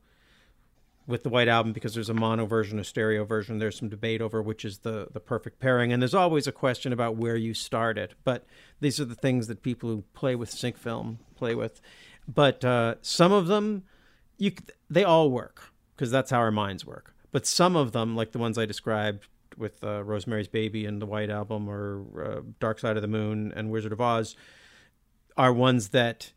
with 1.06 1.22
the 1.22 1.30
White 1.30 1.48
Album, 1.48 1.72
because 1.72 1.94
there's 1.94 2.10
a 2.10 2.14
mono 2.16 2.48
version, 2.48 2.80
a 2.80 2.84
stereo 2.84 3.26
version, 3.26 3.60
there's 3.60 3.78
some 3.78 3.90
debate 3.90 4.22
over 4.22 4.42
which 4.42 4.66
is 4.66 4.80
the 4.80 5.08
the 5.12 5.20
perfect 5.20 5.60
pairing, 5.60 5.94
and 5.94 6.02
there's 6.02 6.16
always 6.16 6.48
a 6.48 6.52
question 6.52 6.92
about 6.92 7.16
where 7.16 7.36
you 7.36 7.54
start 7.54 8.00
it. 8.00 8.16
But 8.24 8.46
these 8.80 9.00
are 9.00 9.06
the 9.06 9.16
things 9.16 9.46
that 9.48 9.62
people 9.62 9.90
who 9.90 10.04
play 10.14 10.34
with 10.34 10.50
sync 10.50 10.78
film 10.78 11.20
play 11.36 11.54
with. 11.54 11.80
But 12.28 12.66
uh, 12.66 12.96
some 13.02 13.32
of 13.32 13.46
them 13.46 13.84
you 14.40 14.54
they 14.90 15.04
all 15.04 15.30
work 15.30 15.72
because 15.96 16.10
that's 16.10 16.32
how 16.32 16.40
our 16.40 16.52
minds 16.52 16.86
work. 16.86 17.14
But 17.32 17.46
some 17.46 17.76
of 17.76 17.92
them, 17.92 18.16
like 18.16 18.32
the 18.32 18.40
ones 18.40 18.58
I 18.58 18.66
described 18.66 19.28
with 19.58 19.84
uh, 19.84 20.04
Rosemary's 20.04 20.48
Baby 20.48 20.86
and 20.86 21.02
the 21.02 21.06
White 21.06 21.30
Album, 21.30 21.70
or 21.70 22.04
uh, 22.26 22.42
Dark 22.60 22.80
Side 22.80 22.96
of 22.96 23.02
the 23.02 23.08
Moon 23.08 23.54
and 23.56 23.70
Wizard 23.70 23.92
of 23.92 24.02
Oz, 24.02 24.36
are 25.38 25.54
ones 25.54 25.90
that 25.90 26.32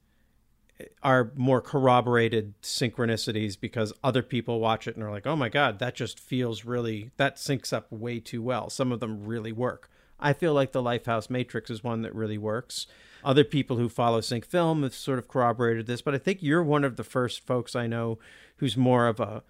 are 1.02 1.30
more 1.36 1.60
corroborated 1.60 2.54
synchronicities 2.60 3.58
because 3.58 3.92
other 4.02 4.22
people 4.22 4.58
watch 4.58 4.88
it 4.88 4.96
and 4.96 5.04
are 5.04 5.10
like, 5.10 5.26
"Oh 5.26 5.36
my 5.36 5.48
god, 5.48 5.78
that 5.78 5.94
just 5.94 6.18
feels 6.18 6.64
really 6.64 7.12
that 7.16 7.36
syncs 7.36 7.72
up 7.72 7.90
way 7.90 8.18
too 8.18 8.42
well." 8.42 8.68
Some 8.68 8.92
of 8.92 9.00
them 9.00 9.24
really 9.24 9.52
work. 9.52 9.88
I 10.18 10.32
feel 10.32 10.52
like 10.52 10.72
the 10.72 10.82
Lifehouse 10.82 11.30
Matrix 11.30 11.70
is 11.70 11.82
one 11.82 12.02
that 12.02 12.14
really 12.14 12.38
works. 12.38 12.86
Other 13.24 13.44
people 13.44 13.76
who 13.76 13.88
follow 13.88 14.20
sync 14.20 14.44
film 14.44 14.82
have 14.82 14.94
sort 14.94 15.18
of 15.18 15.28
corroborated 15.28 15.86
this, 15.86 16.02
but 16.02 16.14
I 16.14 16.18
think 16.18 16.42
you're 16.42 16.62
one 16.62 16.84
of 16.84 16.96
the 16.96 17.04
first 17.04 17.46
folks 17.46 17.76
I 17.76 17.86
know 17.86 18.18
who's 18.56 18.76
more 18.76 19.06
of 19.06 19.20
a 19.20 19.42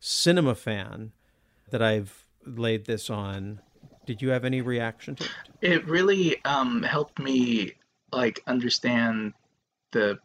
cinema 0.00 0.54
fan 0.54 1.12
that 1.70 1.82
I've 1.82 2.26
laid 2.44 2.86
this 2.86 3.08
on. 3.08 3.60
Did 4.06 4.22
you 4.22 4.30
have 4.30 4.44
any 4.44 4.60
reaction 4.60 5.16
to 5.16 5.24
it? 5.24 5.30
It 5.62 5.86
really 5.86 6.44
um, 6.44 6.82
helped 6.82 7.18
me 7.18 7.72
like 8.12 8.40
understand 8.46 9.34
the 9.92 10.18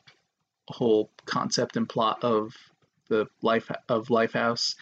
whole 0.68 1.12
concept 1.26 1.78
and 1.78 1.88
plot 1.88 2.24
of 2.24 2.56
the 3.10 3.28
life 3.42 3.70
of 3.90 4.08
Lifehouse, 4.08 4.76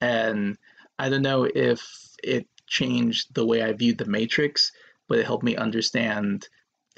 and 0.00 0.58
I 0.98 1.08
don't 1.08 1.22
know 1.22 1.44
if 1.44 2.16
it 2.22 2.46
changed 2.66 3.34
the 3.34 3.46
way 3.46 3.62
I 3.62 3.72
viewed 3.72 3.98
the 3.98 4.04
Matrix, 4.04 4.72
but 5.08 5.18
it 5.18 5.26
helped 5.26 5.44
me 5.44 5.56
understand 5.56 6.48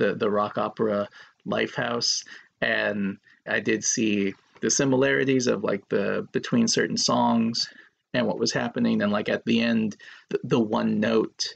the 0.01 0.15
the 0.17 0.31
rock 0.31 0.59
opera 0.59 1.09
Lifehouse, 1.47 2.25
and 2.61 3.19
I 3.47 3.61
did 3.61 3.85
see 3.85 4.35
the 4.61 4.70
similarities 4.70 5.47
of 5.47 5.65
like 5.65 5.89
the 5.91 6.27
between 6.33 6.69
certain 6.69 6.97
songs 6.97 7.69
and 8.15 8.27
what 8.27 8.41
was 8.41 8.53
happening, 8.53 9.03
and 9.03 9.12
like 9.12 9.29
at 9.29 9.45
the 9.45 9.61
end, 9.61 9.97
the, 10.31 10.41
the 10.45 10.61
one 10.61 10.99
note, 11.01 11.55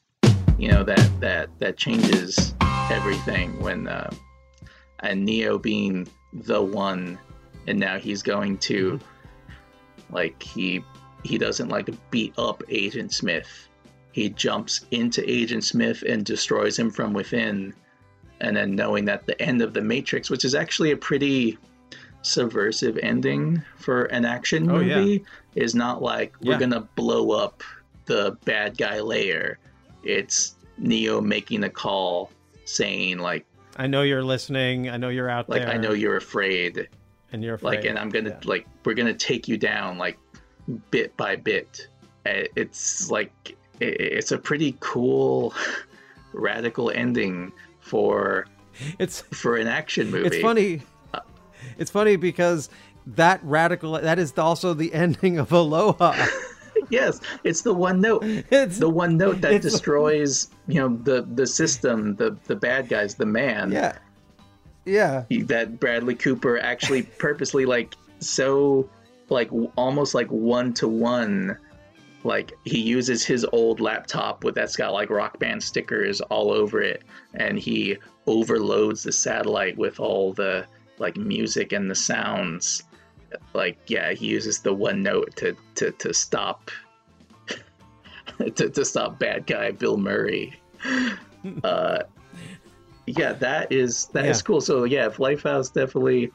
you 0.58 0.68
know 0.68 0.84
that 0.84 1.10
that 1.20 1.50
that 1.58 1.76
changes 1.76 2.54
everything 2.90 3.60
when 3.60 3.88
uh, 3.88 4.10
and 5.00 5.24
Neo 5.24 5.58
being 5.58 6.06
the 6.32 6.62
one, 6.62 7.18
and 7.66 7.78
now 7.80 7.98
he's 7.98 8.22
going 8.22 8.58
to 8.58 9.00
Like 10.10 10.42
he 10.42 10.84
he 11.24 11.38
doesn't 11.38 11.68
like 11.68 11.88
beat 12.10 12.34
up 12.38 12.62
Agent 12.68 13.12
Smith. 13.12 13.68
He 14.12 14.28
jumps 14.30 14.86
into 14.90 15.28
Agent 15.28 15.64
Smith 15.64 16.04
and 16.08 16.24
destroys 16.24 16.78
him 16.78 16.90
from 16.90 17.12
within. 17.12 17.74
And 18.44 18.56
then 18.56 18.74
knowing 18.76 19.04
that 19.06 19.26
the 19.26 19.40
end 19.42 19.62
of 19.62 19.72
the 19.74 19.80
Matrix, 19.80 20.30
which 20.30 20.44
is 20.44 20.54
actually 20.54 20.90
a 20.92 20.96
pretty 20.96 21.58
subversive 22.22 22.98
ending 23.02 23.62
for 23.76 24.04
an 24.06 24.24
action 24.24 24.70
Oh, 24.70 24.80
yeah. 24.80 24.96
movie, 25.00 25.24
is 25.54 25.74
not 25.74 26.02
like 26.02 26.34
we're 26.40 26.52
Yeah. 26.52 26.58
gonna 26.60 26.88
blow 26.96 27.30
up 27.32 27.62
the 28.06 28.36
bad 28.44 28.76
guy 28.78 29.00
layer. 29.00 29.58
It's 30.02 30.54
Neo 30.78 31.20
making 31.20 31.64
a 31.64 31.70
call 31.70 32.30
saying 32.64 33.18
like 33.18 33.46
I 33.76 33.86
know 33.88 34.02
you're 34.02 34.22
listening. 34.22 34.88
I 34.88 34.96
know 34.96 35.08
you're 35.08 35.28
out 35.28 35.48
like 35.48 35.62
there. 35.62 35.70
I 35.70 35.76
know 35.76 35.92
you're 35.92 36.16
afraid 36.16 36.88
and 37.32 37.42
you're 37.42 37.54
afraid. 37.54 37.76
like 37.78 37.84
and 37.84 37.98
i'm 37.98 38.08
gonna 38.10 38.38
like 38.44 38.64
we're 38.84 38.94
gonna 38.94 39.12
take 39.12 39.48
you 39.48 39.56
down 39.58 39.98
like 39.98 40.16
bit 40.92 41.16
by 41.16 41.34
bit 41.34 41.88
it's 42.24 43.10
like 43.10 43.56
it's 43.80 44.30
a 44.32 44.38
pretty 44.38 44.76
cool 44.80 45.52
radical 46.32 46.90
ending 46.90 47.52
for 47.94 48.44
it's 48.98 49.20
for 49.20 49.56
an 49.56 49.68
action 49.68 50.10
movie 50.10 50.26
It's 50.26 50.38
funny. 50.40 50.82
Uh, 51.12 51.20
it's 51.78 51.92
funny 51.92 52.16
because 52.16 52.68
that 53.06 53.38
radical 53.44 53.92
that 53.92 54.18
is 54.18 54.36
also 54.36 54.74
the 54.74 54.92
ending 55.04 55.38
of 55.38 55.52
Aloha. 55.52 56.12
yes 56.90 57.20
it's 57.44 57.62
the 57.62 57.72
one 57.72 58.00
note 58.00 58.24
it's 58.50 58.78
the 58.80 58.88
one 58.90 59.16
note 59.16 59.40
that 59.42 59.62
destroys 59.62 60.48
you 60.66 60.74
know 60.80 60.88
the 61.04 61.22
the 61.34 61.46
system 61.46 62.16
the 62.16 62.36
the 62.46 62.56
bad 62.56 62.88
guys 62.88 63.14
the 63.14 63.24
man 63.26 63.70
Yeah. 63.70 63.96
Yeah. 64.84 65.22
that 65.46 65.78
bradley 65.78 66.16
cooper 66.16 66.58
actually 66.58 67.02
purposely 67.26 67.64
like 67.64 67.94
so 68.18 68.90
like 69.28 69.50
almost 69.76 70.16
like 70.16 70.26
one 70.32 70.74
to 70.74 70.88
one 70.88 71.56
like 72.24 72.52
he 72.64 72.80
uses 72.80 73.24
his 73.24 73.44
old 73.52 73.80
laptop 73.80 74.44
with 74.44 74.54
that's 74.54 74.76
got 74.76 74.92
like 74.92 75.10
rock 75.10 75.38
band 75.38 75.62
stickers 75.62 76.20
all 76.22 76.50
over 76.50 76.80
it 76.82 77.02
and 77.34 77.58
he 77.58 77.96
overloads 78.26 79.02
the 79.02 79.12
satellite 79.12 79.76
with 79.76 80.00
all 80.00 80.32
the 80.32 80.66
like 80.98 81.16
music 81.16 81.72
and 81.72 81.90
the 81.90 81.94
sounds. 81.94 82.82
Like 83.52 83.78
yeah 83.88 84.12
he 84.12 84.26
uses 84.26 84.60
the 84.60 84.72
one 84.72 85.02
note 85.02 85.36
to 85.36 85.54
to, 85.76 85.90
to 85.92 86.14
stop 86.14 86.70
to, 88.38 88.68
to 88.70 88.84
stop 88.84 89.18
bad 89.18 89.46
guy 89.46 89.70
bill 89.70 89.96
murray. 89.98 90.54
Uh 91.62 91.98
yeah 93.06 93.34
that 93.34 93.70
is 93.70 94.06
that 94.14 94.24
is 94.24 94.38
Yeah. 94.38 94.42
cool. 94.44 94.60
So 94.62 94.84
yeah 94.84 95.08
lifehouse 95.10 95.70
definitely 95.70 96.32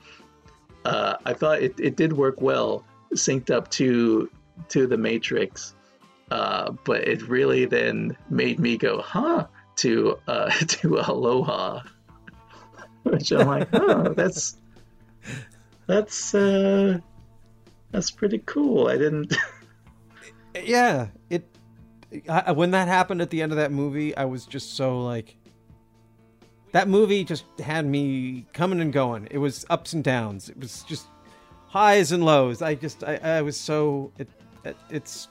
uh 0.85 1.16
i 1.26 1.34
thought 1.34 1.64
it, 1.64 1.74
it 1.80 1.95
did 1.95 2.14
work 2.14 2.42
well 2.42 2.85
synced 3.16 3.50
up 3.50 3.72
to 3.72 4.30
to 4.69 4.85
the 4.85 4.95
matrix 4.98 5.74
uh 6.32 6.72
but 6.83 7.08
it 7.08 7.22
really 7.27 7.66
then 7.66 8.16
made 8.30 8.59
me 8.59 8.77
go 8.77 9.01
huh 9.01 9.48
to 9.77 10.17
uh 10.27 10.49
to 10.67 10.99
aloha. 10.99 11.82
Which 13.03 13.32
i'm 13.32 13.48
like 13.48 13.69
oh 13.74 14.14
that's 14.17 14.58
that's 15.88 16.35
uh 16.35 16.99
that's 17.91 18.11
pretty 18.11 18.40
cool. 18.45 18.88
I 18.88 18.98
didn't 18.98 19.35
yeah 20.64 21.08
it 21.30 21.45
I, 22.27 22.51
when 22.51 22.72
that 22.72 22.88
happened 22.88 23.22
at 23.22 23.30
the 23.30 23.41
end 23.41 23.51
of 23.51 23.58
that 23.59 23.72
movie 23.72 24.17
i 24.17 24.25
was 24.25 24.48
just 24.48 24.75
so 24.75 24.99
like 25.03 25.38
that 26.72 26.88
movie 26.88 27.24
just 27.24 27.45
had 27.59 27.85
me 27.85 28.45
coming 28.53 28.80
and 28.82 28.93
going. 28.93 29.27
It 29.32 29.40
was 29.40 29.66
ups 29.69 29.93
and 29.93 30.03
downs. 30.03 30.49
It 30.49 30.59
was 30.59 30.83
just 30.83 31.08
highs 31.67 32.11
and 32.11 32.24
lows. 32.24 32.61
I 32.61 32.75
just 32.75 33.03
i, 33.03 33.16
I 33.16 33.41
was 33.41 33.59
so 33.59 34.11
it, 34.17 34.30
it 34.64 34.77
it's 34.90 35.30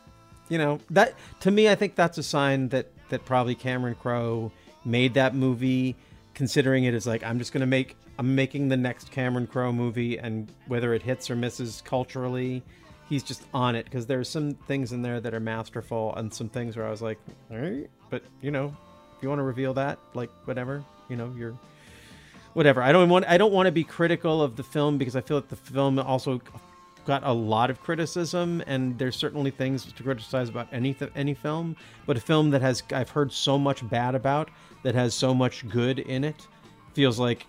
you 0.48 0.58
know 0.58 0.78
that 0.90 1.14
to 1.40 1.50
me 1.50 1.68
i 1.68 1.74
think 1.74 1.94
that's 1.94 2.18
a 2.18 2.22
sign 2.22 2.68
that 2.68 2.86
that 3.08 3.24
probably 3.24 3.54
cameron 3.54 3.94
crowe 3.94 4.50
made 4.84 5.14
that 5.14 5.34
movie 5.34 5.94
considering 6.34 6.84
it 6.84 6.94
is 6.94 7.06
like 7.06 7.22
i'm 7.22 7.38
just 7.38 7.52
gonna 7.52 7.66
make 7.66 7.96
i'm 8.18 8.34
making 8.34 8.68
the 8.68 8.76
next 8.76 9.10
cameron 9.10 9.46
crowe 9.46 9.72
movie 9.72 10.18
and 10.18 10.52
whether 10.66 10.94
it 10.94 11.02
hits 11.02 11.30
or 11.30 11.36
misses 11.36 11.82
culturally 11.84 12.62
he's 13.08 13.22
just 13.22 13.42
on 13.54 13.74
it. 13.74 13.84
Because 13.84 14.06
there's 14.06 14.28
some 14.28 14.54
things 14.54 14.92
in 14.92 15.02
there 15.02 15.20
that 15.20 15.34
are 15.34 15.40
masterful 15.40 16.14
and 16.16 16.32
some 16.32 16.48
things 16.48 16.76
where 16.76 16.86
i 16.86 16.90
was 16.90 17.02
like 17.02 17.18
all 17.50 17.58
right 17.58 17.88
but 18.10 18.22
you 18.40 18.50
know 18.50 18.74
if 19.16 19.22
you 19.22 19.28
want 19.28 19.38
to 19.38 19.44
reveal 19.44 19.74
that 19.74 19.98
like 20.14 20.30
whatever 20.44 20.84
you 21.08 21.16
know 21.16 21.32
you're 21.36 21.58
whatever. 22.54 22.82
I 22.82 22.92
don't 22.92 23.08
want 23.08 23.26
i 23.26 23.38
don't 23.38 23.52
want 23.52 23.66
to 23.66 23.72
be 23.72 23.84
critical 23.84 24.42
of 24.42 24.56
the 24.56 24.62
film 24.62 24.98
because 24.98 25.16
i 25.16 25.20
feel 25.20 25.40
that 25.40 25.48
the 25.48 25.56
film 25.56 25.98
also 25.98 26.40
got 27.08 27.24
a 27.24 27.32
lot 27.32 27.70
of 27.70 27.80
criticism 27.80 28.62
and 28.66 28.98
there's 28.98 29.16
certainly 29.16 29.50
things 29.50 29.90
to 29.90 30.02
criticize 30.02 30.50
about 30.50 30.68
any 30.70 30.92
th- 30.92 31.10
any 31.16 31.32
film 31.32 31.74
but 32.04 32.18
a 32.18 32.20
film 32.20 32.50
that 32.50 32.60
has 32.60 32.82
i've 32.92 33.08
heard 33.08 33.32
so 33.32 33.58
much 33.58 33.88
bad 33.88 34.14
about 34.14 34.50
that 34.82 34.94
has 34.94 35.14
so 35.14 35.32
much 35.34 35.66
good 35.70 36.00
in 36.00 36.22
it 36.22 36.46
feels 36.92 37.18
like 37.18 37.46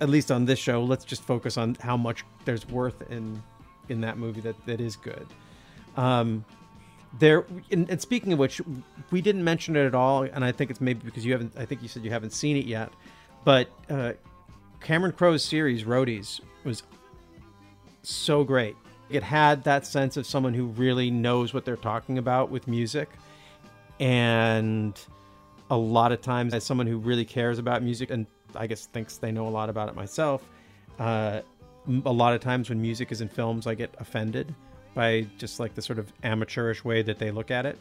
at 0.00 0.08
least 0.08 0.32
on 0.32 0.44
this 0.44 0.58
show 0.58 0.82
let's 0.82 1.04
just 1.04 1.22
focus 1.22 1.56
on 1.56 1.76
how 1.80 1.96
much 1.96 2.24
there's 2.44 2.68
worth 2.68 3.08
in 3.08 3.40
in 3.88 4.00
that 4.00 4.18
movie 4.18 4.40
that 4.40 4.56
that 4.66 4.80
is 4.80 4.96
good. 4.96 5.26
Um 5.96 6.44
there 7.20 7.46
and, 7.70 7.88
and 7.88 8.02
speaking 8.02 8.32
of 8.32 8.38
which 8.40 8.60
we 9.12 9.20
didn't 9.22 9.44
mention 9.44 9.76
it 9.76 9.86
at 9.86 9.94
all 9.94 10.24
and 10.24 10.44
i 10.44 10.52
think 10.52 10.70
it's 10.70 10.80
maybe 10.80 11.00
because 11.04 11.24
you 11.24 11.32
haven't 11.32 11.52
i 11.56 11.64
think 11.64 11.80
you 11.80 11.88
said 11.88 12.04
you 12.04 12.10
haven't 12.10 12.32
seen 12.34 12.54
it 12.54 12.66
yet 12.66 12.92
but 13.44 13.70
uh 13.88 14.12
cameron 14.80 15.12
crowe's 15.12 15.42
series 15.42 15.84
roadies 15.84 16.40
was 16.64 16.82
so 18.02 18.44
great 18.44 18.76
it 19.10 19.22
had 19.22 19.64
that 19.64 19.86
sense 19.86 20.16
of 20.16 20.26
someone 20.26 20.54
who 20.54 20.66
really 20.66 21.10
knows 21.10 21.54
what 21.54 21.64
they're 21.64 21.76
talking 21.76 22.18
about 22.18 22.50
with 22.50 22.68
music. 22.68 23.08
And 24.00 24.98
a 25.70 25.76
lot 25.76 26.12
of 26.12 26.20
times 26.20 26.54
as 26.54 26.64
someone 26.64 26.86
who 26.86 26.98
really 26.98 27.24
cares 27.24 27.58
about 27.58 27.82
music 27.82 28.10
and 28.10 28.26
i 28.54 28.66
guess 28.66 28.86
thinks 28.86 29.18
they 29.18 29.30
know 29.30 29.46
a 29.46 29.50
lot 29.50 29.68
about 29.68 29.86
it 29.86 29.94
myself 29.94 30.48
uh, 30.98 31.42
a 32.06 32.10
lot 32.10 32.32
of 32.32 32.40
times 32.40 32.70
when 32.70 32.80
music 32.80 33.12
is 33.12 33.20
in 33.20 33.28
films 33.28 33.66
i 33.66 33.74
get 33.74 33.94
offended 33.98 34.54
by 34.98 35.24
just 35.38 35.60
like 35.60 35.76
the 35.76 35.80
sort 35.80 36.00
of 36.00 36.12
amateurish 36.24 36.84
way 36.84 37.02
that 37.02 37.20
they 37.20 37.30
look 37.30 37.52
at 37.52 37.64
it. 37.64 37.78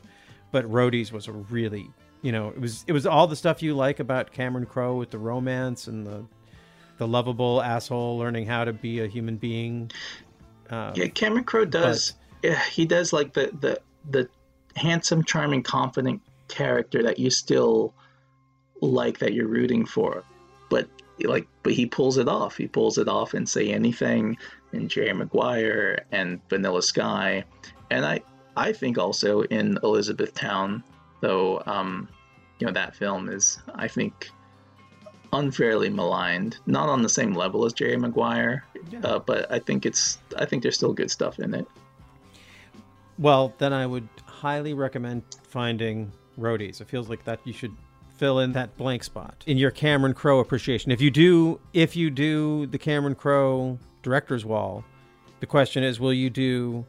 But 0.52 0.72
roadies 0.72 1.12
was 1.12 1.28
a 1.28 1.32
really 1.32 1.90
you 2.22 2.32
know 2.32 2.50
it 2.50 2.62
was 2.62 2.84
it 2.88 2.94
was 2.94 3.08
all 3.08 3.26
the 3.26 3.36
stuff 3.36 3.62
you 3.62 3.76
like 3.76 4.00
about 4.00 4.32
cameron 4.32 4.66
crowe 4.66 4.96
with 4.96 5.10
the 5.10 5.18
romance 5.18 5.88
and 5.88 6.06
the 6.06 6.26
the 6.98 7.08
lovable 7.08 7.62
asshole 7.62 8.18
learning 8.18 8.46
how 8.46 8.66
to 8.66 8.74
be 8.74 9.02
a 9.02 9.08
human 9.08 9.38
being 9.38 9.92
um, 10.70 10.94
Yeah, 10.96 11.08
Cameron 11.08 11.44
Crowe 11.44 11.66
does. 11.66 12.14
Yeah, 12.44 12.62
he 12.66 12.86
does 12.86 13.14
like 13.14 13.34
the 13.34 13.52
the 13.60 13.80
the 14.10 14.30
handsome, 14.76 15.24
charming, 15.24 15.64
confident 15.64 16.22
character 16.48 17.04
that 17.04 17.20
you 17.20 17.30
still 17.30 17.94
like 18.82 19.20
that 19.20 19.34
you're 19.34 19.48
rooting 19.48 19.86
for, 19.86 20.24
but 20.70 20.88
like, 21.24 21.48
but 21.64 21.74
he 21.74 21.86
pulls 21.86 22.18
it 22.18 22.28
off. 22.28 22.58
He 22.58 22.68
pulls 22.68 22.98
it 22.98 23.08
off 23.08 23.34
and 23.34 23.48
say 23.48 23.70
anything 23.70 24.38
in 24.74 24.88
Jerry 24.88 25.14
Maguire 25.14 26.06
and 26.12 26.40
Vanilla 26.50 26.84
Sky, 26.84 27.44
and 27.90 28.06
I 28.06 28.22
I 28.56 28.74
think 28.74 28.98
also 28.98 29.42
in 29.44 29.78
Elizabethtown, 29.84 30.84
though 31.22 31.64
um, 31.66 32.08
you 32.60 32.68
know 32.68 32.74
that 32.74 32.96
film 32.96 33.30
is 33.30 33.60
I 33.76 33.88
think 33.88 34.30
unfairly 35.34 35.90
maligned, 35.90 36.58
not 36.66 36.90
on 36.90 37.02
the 37.02 37.10
same 37.10 37.34
level 37.34 37.66
as 37.66 37.74
Jerry 37.74 37.98
Maguire, 37.98 38.66
uh, 39.04 39.20
but 39.20 39.52
I 39.52 39.60
think 39.60 39.86
it's 39.86 40.18
I 40.38 40.46
think 40.46 40.64
there's 40.64 40.76
still 40.76 40.94
good 40.94 41.12
stuff 41.12 41.40
in 41.40 41.54
it. 41.54 41.68
Well, 43.20 43.54
then 43.58 43.74
I 43.74 43.86
would 43.86 44.08
highly 44.26 44.74
recommend 44.74 45.24
finding 45.44 46.12
roadies. 46.40 46.82
It 46.82 46.88
feels 46.88 47.10
like 47.10 47.24
that 47.26 47.40
you 47.44 47.54
should 47.54 47.76
fill 48.16 48.40
in 48.40 48.52
that 48.54 48.76
blank 48.78 49.04
spot 49.04 49.44
in 49.46 49.58
your 49.58 49.72
Cameron 49.72 50.14
Crowe 50.14 50.40
appreciation. 50.40 50.92
If 50.92 51.02
you 51.02 51.12
do, 51.12 51.60
if 51.74 51.96
you 51.96 52.10
do 52.10 52.66
the 52.68 52.78
Cameron 52.78 53.16
Crowe 53.16 53.78
director's 54.02 54.46
wall, 54.46 54.84
the 55.40 55.46
question 55.46 55.84
is, 55.84 56.00
will 56.00 56.14
you 56.14 56.30
do 56.30 56.86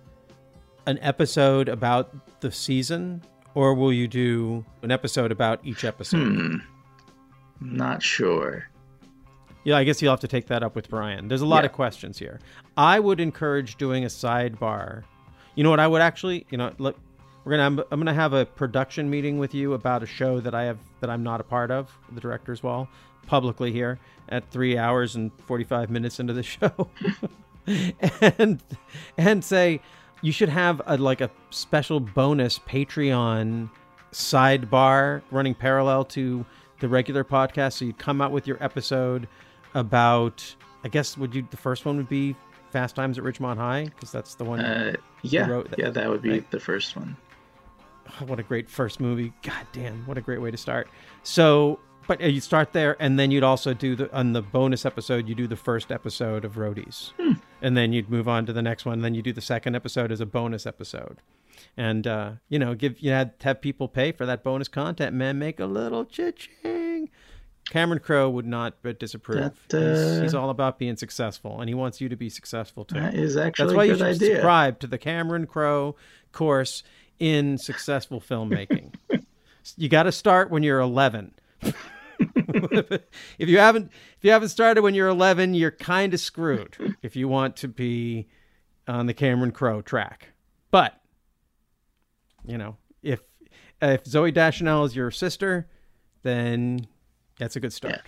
an 0.87 0.99
episode 1.03 1.69
about 1.69 2.41
the 2.41 2.51
season, 2.51 3.23
or 3.55 3.75
will 3.75 3.93
you 3.93 4.09
do 4.09 4.65
an 4.83 4.91
episode 4.91 5.33
about 5.33 5.61
each 5.65 5.85
episode? 5.85 6.27
Hmm. 6.27 6.57
Not 7.61 8.03
sure. 8.03 8.69
Yeah, 9.65 9.77
I 9.77 9.85
guess 9.85 10.01
you'll 10.01 10.13
have 10.13 10.21
to 10.21 10.29
take 10.29 10.47
that 10.47 10.63
up 10.63 10.75
with 10.75 10.89
Bryan. 10.89 11.29
There's 11.29 11.41
a 11.43 11.47
lot 11.47 11.65
Yeah. 11.65 11.67
of 11.67 11.73
questions 11.73 12.19
here. 12.19 12.41
I 12.77 13.01
would 13.01 13.21
encourage 13.21 13.77
doing 13.77 14.05
a 14.05 14.09
sidebar. 14.09 15.03
You 15.57 15.65
know 15.65 15.71
what? 15.71 15.81
I 15.81 15.87
would 15.89 16.01
actually, 16.01 16.47
you 16.51 16.57
know, 16.59 16.73
look, 16.79 16.97
we're 17.45 17.53
gonna, 17.53 17.65
I'm, 17.67 17.79
I'm 17.91 18.01
gonna 18.01 18.15
have 18.15 18.33
a 18.33 18.47
production 18.47 19.11
meeting 19.11 19.39
with 19.39 19.55
you 19.55 19.73
about 19.75 20.03
a 20.03 20.07
show 20.07 20.41
that 20.41 20.55
I 20.55 20.65
have 20.65 20.79
that 21.01 21.11
I'm 21.11 21.23
not 21.23 21.41
a 21.41 21.45
part 21.45 21.71
of, 21.71 21.91
the 22.13 22.21
director's 22.21 22.63
wall, 22.63 22.89
publicly 23.27 23.73
here 23.73 23.99
at 24.29 24.49
three 24.51 24.79
hours 24.79 25.17
and 25.17 25.31
45 25.47 25.91
minutes 25.91 26.21
into 26.21 26.33
the 26.33 26.43
show, 26.45 26.89
and 28.31 28.63
and 29.17 29.45
say 29.45 29.81
you 30.23 30.33
should 30.33 30.49
have 30.49 30.81
a 30.87 30.97
like 30.97 31.21
a 31.21 31.31
special 31.51 32.01
bonus 32.01 32.59
Patreon 32.59 33.71
sidebar 34.13 35.23
running 35.31 35.55
parallel 35.55 36.05
to 36.05 36.45
the 36.81 36.89
regular 36.89 37.25
podcast. 37.25 37.75
So 37.75 37.85
you 37.85 37.93
come 37.93 38.21
out 38.21 38.33
with 38.33 38.47
your 38.47 38.63
episode 38.63 39.29
about, 39.75 40.55
I 40.85 40.89
guess, 40.89 41.17
would 41.19 41.35
you 41.35 41.47
the 41.51 41.57
first 41.57 41.85
one 41.85 41.97
would 41.97 42.09
be 42.09 42.35
Fast 42.71 42.97
Times 42.97 43.19
at 43.19 43.25
Ridgemont 43.25 43.57
High? 43.57 43.85
Because 43.85 44.13
that's 44.13 44.35
the 44.35 44.45
one. 44.45 44.61
Uh, 44.61 44.95
yeah, 45.23 45.49
wrote 45.49 45.75
yeah, 45.79 45.91
that 45.91 46.09
would 46.09 46.23
be 46.23 46.31
right? 46.31 46.51
the 46.51 46.61
first 46.61 46.97
one. 46.97 47.17
Oh, 48.09 48.25
what 48.25 48.39
a 48.39 48.43
great 48.43 48.69
first 48.69 49.01
movie. 49.01 49.33
God 49.43 49.67
damn, 49.73 50.07
what 50.07 50.17
a 50.17 50.21
great 50.21 50.41
way 50.41 50.51
to 50.51 50.57
start. 50.57 50.89
So, 51.23 51.79
but 52.07 52.23
uh, 52.23 52.27
you 52.27 52.41
start 52.41 52.73
there, 52.73 52.97
and 53.01 53.19
then 53.19 53.31
you'd 53.31 53.43
also 53.43 53.75
do 53.75 53.97
the 53.97 54.15
on 54.17 54.33
the 54.33 54.43
bonus 54.43 54.87
episode. 54.87 55.29
You 55.29 55.35
do 55.35 55.47
the 55.47 55.57
first 55.57 55.93
episode 55.93 56.45
of 56.45 56.55
Roadies, 56.55 57.13
and 57.61 57.77
then 57.77 57.93
you'd 57.93 58.09
move 58.11 58.29
on 58.29 58.47
to 58.47 58.53
the 58.53 58.63
next 58.63 58.85
one. 58.85 58.95
And 58.95 59.05
Then 59.05 59.15
you 59.15 59.23
do 59.23 59.33
the 59.33 59.41
second 59.41 59.75
episode 59.77 60.11
as 60.11 60.21
a 60.21 60.27
bonus 60.27 60.67
episode, 60.67 61.19
and 61.77 62.07
uh, 62.07 62.33
you 62.49 62.59
know, 62.59 62.75
give 62.75 63.01
you 63.01 63.11
had 63.11 63.33
have 63.43 63.61
people 63.61 63.89
pay 63.89 64.13
for 64.13 64.27
that 64.27 64.43
bonus 64.43 64.69
content. 64.69 65.15
Man, 65.15 65.39
make 65.39 65.61
a 65.61 65.67
little 65.67 66.05
cha-ching. 66.05 67.11
Cameron 67.71 68.01
Crowe 68.01 68.31
would 68.31 68.47
not 68.47 68.77
but 68.83 68.99
disapprove. 68.99 69.53
That, 69.69 69.79
he's, 69.79 70.19
uh, 70.19 70.23
he's 70.23 70.35
all 70.35 70.51
about 70.51 70.79
being 70.79 70.97
successful, 70.97 71.61
and 71.61 71.69
he 71.69 71.75
wants 71.75 72.01
you 72.01 72.09
to 72.09 72.17
be 72.17 72.31
successful 72.31 72.85
too. 72.85 72.95
That 72.95 73.15
is 73.15 73.37
actually 73.37 73.67
That's 73.67 73.75
a 73.75 73.77
why 73.77 73.85
you 73.85 73.93
good 73.93 73.99
should 73.99 74.07
idea. 74.07 74.29
subscribe 74.37 74.79
to 74.81 74.87
the 74.87 74.99
Cameron 74.99 75.47
Crowe 75.47 75.97
course 76.33 76.83
in 77.19 77.59
successful 77.59 78.21
filmmaking. 78.21 78.95
you 79.77 79.89
got 79.89 80.05
to 80.05 80.13
start 80.13 80.51
when 80.51 80.63
you're 80.63 80.81
11. 80.81 81.35
if 82.21 83.49
you 83.49 83.59
haven't 83.59 83.91
if 84.17 84.25
you 84.25 84.31
haven't 84.31 84.49
started 84.49 84.83
when 84.83 84.95
you're 84.95 85.09
11, 85.09 85.55
you're 85.55 85.71
kind 85.71 86.15
of 86.15 86.21
screwed 86.21 86.97
if 87.03 87.17
you 87.17 87.29
want 87.29 87.57
to 87.57 87.69
be 87.69 88.27
on 88.87 89.07
the 89.07 89.15
Cameron 89.15 89.53
Crowe 89.53 89.83
track. 89.83 90.29
But 90.71 90.98
you 92.49 92.59
know, 92.59 92.77
if 93.03 93.21
if 93.81 94.05
Zooey 94.05 94.33
Deschanel 94.35 94.85
is 94.85 94.97
your 94.97 95.11
sister, 95.11 95.69
then 96.23 96.87
that's 97.39 97.57
a 97.57 97.61
good 97.61 97.73
start. 97.73 98.01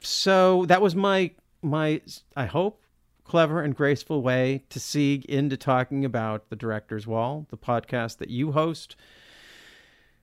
So 0.00 0.64
that 0.66 0.82
was 0.82 0.94
my 0.94 1.30
my 1.62 2.00
I 2.36 2.46
hope 2.46 2.82
clever 3.24 3.60
and 3.60 3.74
graceful 3.74 4.22
way 4.22 4.62
to 4.70 4.78
seeg 4.78 5.24
into 5.26 5.56
talking 5.56 6.04
about 6.04 6.48
the 6.48 6.56
Director's 6.56 7.06
Wall, 7.06 7.46
the 7.50 7.56
podcast 7.56 8.18
that 8.18 8.30
you 8.30 8.52
host 8.52 8.96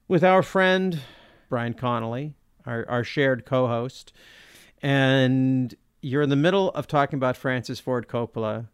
with 0.08 0.24
our 0.24 0.42
friend 0.42 1.02
Bryan 1.50 1.74
Connolly, 1.74 2.34
our, 2.66 2.86
our 2.88 3.04
shared 3.04 3.46
co-host, 3.46 4.14
and 4.82 5.76
you're 6.02 6.22
in 6.22 6.30
the 6.30 6.36
middle 6.36 6.70
of 6.72 6.88
talking 6.88 7.18
about 7.18 7.38
Francis 7.38 7.80
Ford 7.80 8.08
Coppola, 8.08 8.68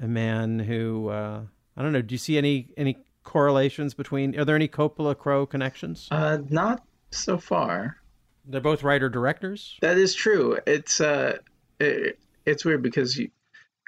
a 0.00 0.08
man 0.08 0.58
who 0.58 1.08
uh, 1.08 1.42
I 1.76 1.82
don't 1.82 1.92
know. 1.92 2.02
Do 2.02 2.14
you 2.14 2.18
see 2.18 2.38
any 2.38 2.68
any 2.76 2.98
correlations 3.24 3.94
between? 3.94 4.38
Are 4.38 4.44
there 4.44 4.56
any 4.56 4.68
Coppola 4.68 5.16
Crowe 5.16 5.46
connections? 5.46 6.08
Uh, 6.10 6.38
not 6.48 6.84
so 7.10 7.38
far. 7.38 7.96
They're 8.44 8.60
both 8.60 8.82
writer 8.82 9.08
directors. 9.08 9.78
That 9.80 9.98
is 9.98 10.14
true. 10.14 10.58
It's 10.66 11.00
uh, 11.00 11.38
it, 11.78 12.18
it's 12.44 12.64
weird 12.64 12.82
because 12.82 13.16
you, 13.16 13.30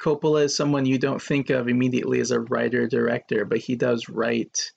Coppola 0.00 0.44
is 0.44 0.56
someone 0.56 0.86
you 0.86 0.98
don't 0.98 1.22
think 1.22 1.50
of 1.50 1.68
immediately 1.68 2.20
as 2.20 2.30
a 2.30 2.40
writer 2.40 2.86
director, 2.86 3.44
but 3.44 3.58
he 3.58 3.76
does 3.76 4.08
write 4.08 4.72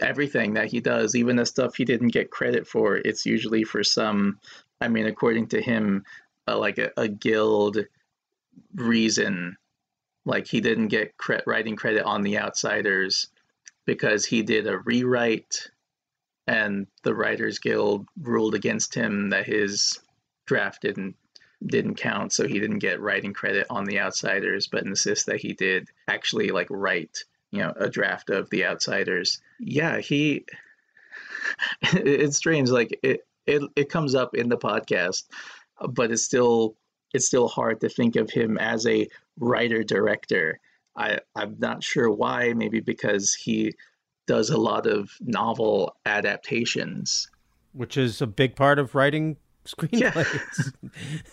everything 0.00 0.54
that 0.54 0.70
he 0.70 0.80
does, 0.80 1.14
even 1.14 1.36
the 1.36 1.46
stuff 1.46 1.74
he 1.76 1.84
didn't 1.84 2.08
get 2.08 2.30
credit 2.30 2.66
for. 2.66 2.96
It's 2.96 3.26
usually 3.26 3.64
for 3.64 3.82
some, 3.82 4.38
I 4.80 4.88
mean, 4.88 5.06
according 5.06 5.48
to 5.48 5.60
him, 5.60 6.04
uh, 6.46 6.58
like 6.58 6.78
a, 6.78 6.90
a 6.96 7.08
guild 7.08 7.78
reason. 8.74 9.56
Like 10.24 10.46
he 10.46 10.60
didn't 10.60 10.88
get 10.88 11.16
cre- 11.16 11.44
writing 11.46 11.74
credit 11.74 12.04
on 12.04 12.22
The 12.22 12.38
Outsiders 12.38 13.28
because 13.88 14.26
he 14.26 14.42
did 14.42 14.66
a 14.66 14.76
rewrite 14.76 15.70
and 16.46 16.86
the 17.04 17.14
Writers 17.14 17.58
Guild 17.58 18.06
ruled 18.20 18.54
against 18.54 18.94
him 18.94 19.30
that 19.30 19.46
his 19.46 19.98
draft 20.44 20.82
didn't 20.82 21.16
didn't 21.64 21.94
count, 21.94 22.34
so 22.34 22.46
he 22.46 22.60
didn't 22.60 22.80
get 22.80 23.00
writing 23.00 23.32
credit 23.32 23.66
on 23.70 23.86
The 23.86 23.98
Outsiders, 23.98 24.66
but 24.66 24.84
insists 24.84 25.24
that 25.24 25.40
he 25.40 25.54
did 25.54 25.88
actually 26.06 26.50
like 26.50 26.66
write, 26.68 27.24
you 27.50 27.60
know, 27.60 27.72
a 27.76 27.88
draft 27.88 28.28
of 28.28 28.50
The 28.50 28.66
Outsiders. 28.66 29.40
Yeah, 29.58 29.98
he. 30.00 30.44
It's 31.94 32.36
strange, 32.36 32.68
like 32.68 32.98
it 33.02 33.26
it 33.46 33.62
it 33.74 33.88
comes 33.88 34.14
up 34.14 34.34
in 34.34 34.50
the 34.50 34.58
podcast, 34.58 35.24
but 35.80 36.10
it's 36.10 36.24
still 36.24 36.76
it's 37.14 37.26
still 37.26 37.48
hard 37.48 37.80
to 37.80 37.88
think 37.88 38.16
of 38.16 38.30
him 38.30 38.58
as 38.58 38.86
a 38.86 39.08
writer 39.38 39.82
director. 39.82 40.60
I 40.98 41.20
I'm 41.36 41.56
not 41.58 41.82
sure 41.82 42.10
why. 42.10 42.52
Maybe 42.52 42.80
because 42.80 43.34
he 43.34 43.72
does 44.26 44.50
a 44.50 44.58
lot 44.58 44.86
of 44.86 45.10
novel 45.20 45.96
adaptations. 46.04 47.28
which 47.72 47.96
is 47.96 48.20
a 48.20 48.26
big 48.26 48.56
part 48.56 48.78
of 48.78 48.94
writing 48.94 49.36
screenplays. 49.64 50.72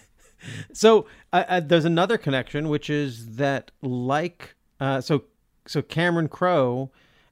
so 0.74 1.08
uh, 1.34 1.44
uh, 1.48 1.60
there's 1.60 1.86
another 1.86 2.18
connection, 2.18 2.70
which 2.70 2.90
is 2.90 3.36
that 3.36 3.72
like 3.82 4.56
uh, 4.80 5.02
so 5.02 5.24
so 5.68 5.82
Cameron 5.82 6.28
Crowe, 6.30 6.92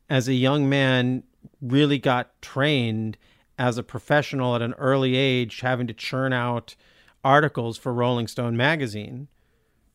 as 0.09 0.27
a 0.27 0.33
young 0.33 0.67
man, 0.67 1.23
really 1.61 1.99
got 1.99 2.41
trained 2.41 3.17
as 3.57 3.77
a 3.77 3.83
professional 3.83 4.55
at 4.55 4.61
an 4.61 4.73
early 4.73 5.15
age, 5.15 5.61
having 5.61 5.87
to 5.87 5.93
churn 5.93 6.33
out 6.33 6.75
articles 7.23 7.77
for 7.77 7.93
Rolling 7.93 8.27
Stone 8.27 8.57
magazine. 8.57 9.27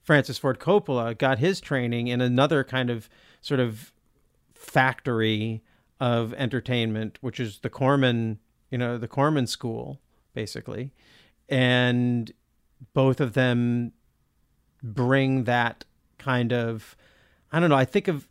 Francis 0.08 0.38
Ford 0.38 0.58
Coppola 0.58 1.18
got 1.18 1.38
his 1.38 1.60
training 1.60 2.06
in 2.06 2.22
another 2.22 2.64
kind 2.64 2.88
of 2.88 3.10
sort 3.42 3.60
of 3.60 3.92
factory 4.54 5.62
of 6.00 6.32
entertainment, 6.32 7.18
which 7.20 7.38
is 7.38 7.58
the 7.58 7.68
Corman, 7.68 8.38
you 8.70 8.78
know, 8.78 8.96
the 8.96 9.06
Corman 9.06 9.46
School, 9.46 10.00
basically. 10.32 10.92
And 11.46 12.32
both 12.94 13.20
of 13.20 13.34
them 13.34 13.92
bring 14.82 15.44
that 15.44 15.84
kind 16.16 16.54
of, 16.54 16.96
I 17.52 17.60
don't 17.60 17.68
know, 17.68 17.76
I 17.76 17.84
think 17.84 18.08
of, 18.08 18.30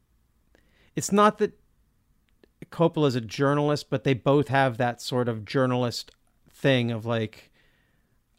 it's 0.95 1.11
not 1.11 1.37
that 1.37 1.59
Coppola 2.71 3.09
is 3.09 3.15
a 3.15 3.21
journalist, 3.21 3.91
but 3.91 4.03
they 4.03 4.15
both 4.15 4.47
have 4.47 4.77
that 4.77 4.99
sort 4.99 5.29
of 5.29 5.45
journalist 5.45 6.09
thing 6.49 6.89
of 6.89 7.05
like, 7.05 7.51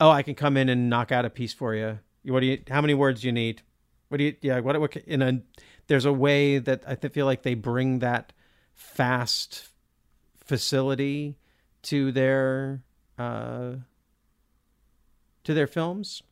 oh, 0.00 0.10
I 0.10 0.25
can 0.25 0.34
come 0.34 0.57
in 0.57 0.68
and 0.68 0.91
knock 0.91 1.12
out 1.12 1.25
a 1.25 1.31
piece 1.31 1.52
for 1.52 1.76
you. 1.76 2.00
What 2.24 2.40
do 2.40 2.47
you? 2.47 2.62
How 2.68 2.80
many 2.80 2.94
words 2.94 3.24
you 3.24 3.32
need? 3.32 3.62
What 4.08 4.18
do 4.18 4.24
you? 4.24 4.36
Yeah. 4.40 4.60
What? 4.60 4.80
What? 4.80 4.97
In 4.97 5.22
a, 5.22 5.40
there's 5.86 6.05
a 6.05 6.12
way 6.12 6.58
that 6.58 6.84
I 6.86 6.94
feel 6.97 7.26
like 7.26 7.42
they 7.42 7.55
bring 7.55 8.00
that 8.00 8.32
fast 8.74 9.68
facility 10.44 11.36
to 11.82 12.12
their 12.12 12.82
uh, 13.18 13.72
to 15.44 15.55
their 15.55 15.66
films. 15.66 16.22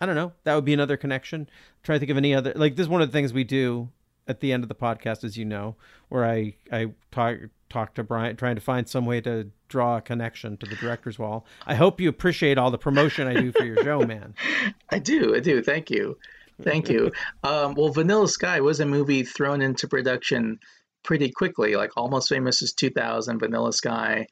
I 0.00 0.06
don't 0.06 0.14
know. 0.14 0.32
That 0.44 0.54
would 0.54 0.64
be 0.64 0.72
another 0.72 0.96
connection. 0.96 1.48
trying 1.82 1.96
to 1.96 2.00
think 2.00 2.10
of 2.10 2.16
any 2.16 2.34
other. 2.34 2.52
Like 2.56 2.76
this 2.76 2.84
is 2.84 2.88
one 2.88 3.02
of 3.02 3.08
the 3.08 3.12
things 3.12 3.32
we 3.32 3.44
do 3.44 3.90
at 4.30 4.38
the 4.38 4.52
end 4.52 4.62
of 4.62 4.68
the 4.68 4.74
podcast, 4.76 5.24
as 5.24 5.36
you 5.36 5.44
know, 5.44 5.74
where 6.08 6.24
I 6.24 6.54
I 6.72 6.92
talk 7.10 7.36
talk 7.68 7.94
to 7.94 8.04
Bryan, 8.04 8.36
trying 8.36 8.54
to 8.54 8.60
find 8.60 8.88
some 8.88 9.04
way 9.04 9.20
to 9.22 9.50
draw 9.68 9.96
a 9.96 10.00
connection 10.00 10.56
to 10.58 10.66
the 10.66 10.76
director's 10.76 11.18
wall. 11.18 11.44
I 11.66 11.74
hope 11.74 12.00
you 12.00 12.08
appreciate 12.08 12.56
all 12.56 12.70
the 12.70 12.78
promotion 12.78 13.26
I 13.26 13.34
do 13.34 13.52
for 13.52 13.64
your 13.64 13.82
show, 13.82 14.00
man. 14.00 14.34
I 14.90 15.00
do, 15.00 15.34
I 15.34 15.40
do. 15.40 15.62
Thank 15.62 15.90
you, 15.90 16.16
thank 16.62 16.88
you. 16.88 17.12
Um, 17.42 17.74
well, 17.74 17.90
Vanilla 17.90 18.28
Sky 18.28 18.60
was 18.60 18.78
a 18.80 18.86
movie 18.86 19.24
thrown 19.24 19.62
into 19.62 19.88
production 19.88 20.60
pretty 21.02 21.30
quickly. 21.30 21.74
Like 21.74 21.96
Almost 21.96 22.28
Famous 22.28 22.62
is 22.62 22.72
2000, 22.72 23.40
Vanilla 23.40 23.72
Sky 23.72 24.26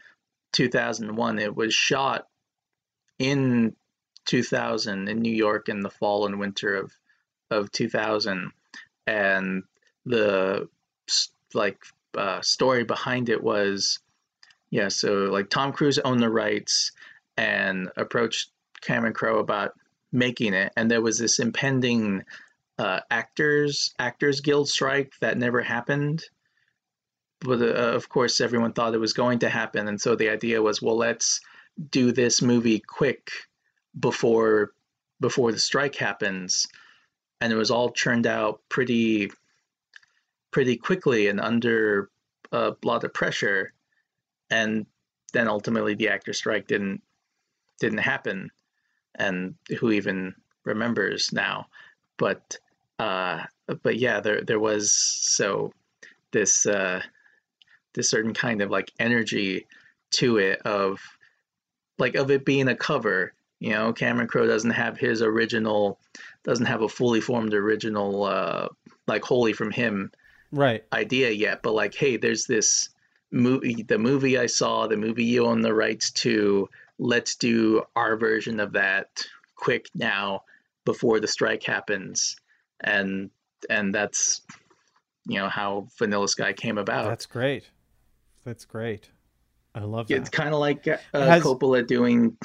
2001. 0.52 1.38
It 1.40 1.56
was 1.56 1.74
shot 1.74 2.26
in 3.18 3.74
2000 4.26 5.08
in 5.08 5.20
New 5.20 5.34
York 5.34 5.68
in 5.68 5.80
the 5.80 5.90
fall 5.90 6.26
and 6.26 6.38
winter 6.38 6.76
of 6.76 6.92
of 7.50 7.72
2000, 7.72 8.52
and 9.06 9.62
the 10.08 10.68
like 11.54 11.78
uh, 12.16 12.40
story 12.40 12.84
behind 12.84 13.28
it 13.28 13.42
was 13.42 14.00
yeah. 14.70 14.88
So 14.88 15.24
like 15.26 15.50
Tom 15.50 15.72
Cruise 15.72 15.98
owned 15.98 16.20
the 16.20 16.30
rights 16.30 16.92
and 17.36 17.90
approached 17.96 18.50
Cameron 18.80 19.12
Crowe 19.12 19.38
about 19.38 19.74
making 20.12 20.54
it, 20.54 20.72
and 20.76 20.90
there 20.90 21.02
was 21.02 21.18
this 21.18 21.38
impending 21.38 22.24
uh, 22.78 23.00
actors 23.10 23.94
actors 23.98 24.40
guild 24.40 24.68
strike 24.68 25.12
that 25.20 25.38
never 25.38 25.62
happened. 25.62 26.24
But 27.40 27.62
uh, 27.62 27.94
of 27.94 28.08
course, 28.08 28.40
everyone 28.40 28.72
thought 28.72 28.94
it 28.94 28.98
was 28.98 29.12
going 29.12 29.40
to 29.40 29.48
happen, 29.48 29.88
and 29.88 30.00
so 30.00 30.16
the 30.16 30.30
idea 30.30 30.60
was, 30.60 30.82
well, 30.82 30.96
let's 30.96 31.40
do 31.90 32.10
this 32.12 32.42
movie 32.42 32.80
quick 32.80 33.30
before 33.98 34.72
before 35.20 35.52
the 35.52 35.58
strike 35.58 35.94
happens, 35.94 36.66
and 37.40 37.52
it 37.52 37.56
was 37.56 37.70
all 37.70 37.90
churned 37.90 38.26
out 38.26 38.60
pretty 38.68 39.30
pretty 40.50 40.76
quickly 40.76 41.28
and 41.28 41.40
under 41.40 42.10
a 42.52 42.74
lot 42.84 43.04
of 43.04 43.12
pressure, 43.14 43.72
and 44.50 44.86
then 45.32 45.48
ultimately 45.48 45.94
the 45.94 46.08
actor 46.08 46.32
strike 46.32 46.66
didn't 46.66 47.02
didn't 47.80 47.98
happen, 47.98 48.50
and 49.14 49.54
who 49.78 49.92
even 49.92 50.34
remembers 50.64 51.32
now? 51.32 51.66
But 52.16 52.58
uh, 52.98 53.44
but 53.82 53.98
yeah, 53.98 54.20
there 54.20 54.42
there 54.42 54.60
was 54.60 54.92
so 54.92 55.72
this 56.32 56.66
uh, 56.66 57.02
this 57.94 58.10
certain 58.10 58.34
kind 58.34 58.62
of 58.62 58.70
like 58.70 58.92
energy 58.98 59.66
to 60.10 60.38
it 60.38 60.60
of 60.62 61.00
like 61.98 62.14
of 62.14 62.30
it 62.30 62.44
being 62.44 62.68
a 62.68 62.76
cover. 62.76 63.34
You 63.60 63.70
know, 63.70 63.92
Cameron 63.92 64.28
Crowe 64.28 64.46
doesn't 64.46 64.70
have 64.70 64.96
his 64.98 65.20
original 65.20 65.98
doesn't 66.44 66.66
have 66.66 66.82
a 66.82 66.88
fully 66.88 67.20
formed 67.20 67.54
original 67.54 68.24
uh, 68.24 68.68
like 69.06 69.24
wholly 69.24 69.52
from 69.52 69.70
him 69.70 70.10
right 70.52 70.84
idea 70.92 71.30
yet. 71.30 71.62
But 71.62 71.74
like, 71.74 71.94
hey, 71.94 72.16
there's 72.16 72.46
this 72.46 72.88
movie, 73.30 73.82
the 73.82 73.98
movie 73.98 74.38
I 74.38 74.46
saw, 74.46 74.86
the 74.86 74.96
movie 74.96 75.24
you 75.24 75.46
own 75.46 75.60
the 75.60 75.74
rights 75.74 76.10
to. 76.12 76.68
Let's 76.98 77.36
do 77.36 77.84
our 77.94 78.16
version 78.16 78.58
of 78.58 78.72
that 78.72 79.24
quick 79.54 79.86
now 79.94 80.42
before 80.84 81.20
the 81.20 81.28
strike 81.28 81.62
happens, 81.62 82.36
and 82.80 83.30
and 83.70 83.94
that's 83.94 84.42
you 85.26 85.38
know 85.38 85.48
how 85.48 85.86
Vanilla 85.98 86.26
Sky 86.26 86.52
came 86.52 86.78
about. 86.78 87.04
That's 87.04 87.26
great. 87.26 87.70
That's 88.44 88.64
great. 88.64 89.10
I 89.74 89.80
love 89.80 90.08
that. 90.08 90.16
It's 90.16 90.30
kind 90.30 90.52
of 90.52 90.58
like 90.58 90.88
uh, 90.88 90.96
Has- 91.12 91.42
Coppola 91.42 91.86
doing 91.86 92.36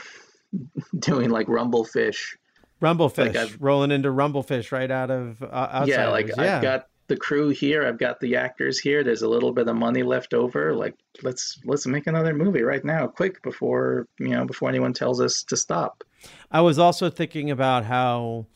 doing 1.00 1.30
like 1.30 1.48
Rumblefish. 1.48 2.36
Rumblefish 2.82 3.34
Like 3.34 3.56
rolling 3.60 3.92
into 3.92 4.10
Rumblefish 4.10 4.72
right 4.72 4.92
out 4.92 5.10
of 5.10 5.42
uh. 5.42 5.86
Yeah, 5.88 6.10
like 6.10 6.28
yeah. 6.28 6.58
I've 6.58 6.62
got 6.62 6.88
the 7.08 7.18
crew 7.18 7.50
here, 7.50 7.86
I've 7.86 8.00
got 8.00 8.20
the 8.20 8.36
actors 8.36 8.80
here. 8.80 9.04
There's 9.04 9.22
a 9.22 9.30
little 9.30 9.52
bit 9.52 9.68
of 9.68 9.76
money 9.76 10.04
left 10.04 10.34
over. 10.34 10.74
Like 10.74 10.96
let's 11.22 11.60
let's 11.66 11.86
make 11.86 12.08
another 12.08 12.34
movie 12.34 12.64
right 12.64 12.84
now, 12.84 13.08
quick 13.08 13.42
before 13.44 14.08
you 14.20 14.30
know 14.30 14.46
before 14.46 14.70
anyone 14.70 14.94
tells 14.94 15.20
us 15.20 15.44
to 15.44 15.58
stop. 15.58 16.04
I 16.52 16.62
was 16.62 16.80
also 16.80 17.10
thinking 17.10 17.52
about 17.52 17.86
how 17.86 18.48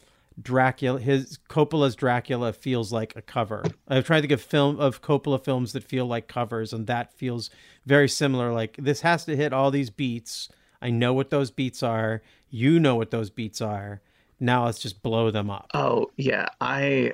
Dracula, 0.41 0.99
his 0.99 1.39
Coppola's 1.49 1.95
Dracula 1.95 2.53
feels 2.53 2.91
like 2.91 3.15
a 3.15 3.21
cover. 3.21 3.63
I've 3.87 4.05
tried 4.05 4.21
to 4.21 4.27
think 4.27 4.33
of 4.33 4.41
film 4.41 4.79
of 4.79 5.01
Coppola 5.01 5.43
films 5.43 5.73
that 5.73 5.83
feel 5.83 6.05
like 6.05 6.27
covers, 6.27 6.73
and 6.73 6.87
that 6.87 7.13
feels 7.13 7.49
very 7.85 8.07
similar. 8.07 8.51
Like 8.53 8.77
this 8.77 9.01
has 9.01 9.25
to 9.25 9.35
hit 9.35 9.51
all 9.51 9.71
these 9.71 9.89
beats. 9.89 10.49
I 10.81 10.91
know 10.91 11.13
what 11.13 11.31
those 11.31 11.51
beats 11.51 11.81
are. 11.81 12.21
You 12.49 12.79
know 12.79 12.95
what 12.95 13.11
those 13.11 13.29
beats 13.29 13.61
are. 13.61 14.01
Now 14.39 14.65
let's 14.65 14.79
just 14.79 15.01
blow 15.01 15.31
them 15.31 15.49
up. 15.49 15.71
Oh 15.73 16.11
yeah, 16.15 16.47
I 16.61 17.13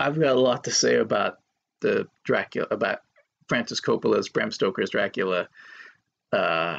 I've 0.00 0.18
got 0.18 0.36
a 0.36 0.40
lot 0.40 0.64
to 0.64 0.70
say 0.70 0.96
about 0.96 1.38
the 1.80 2.06
Dracula 2.24 2.68
about 2.70 3.00
Francis 3.48 3.80
Coppola's 3.80 4.28
Bram 4.28 4.50
Stoker's 4.50 4.90
Dracula. 4.90 5.48
Uh, 6.32 6.78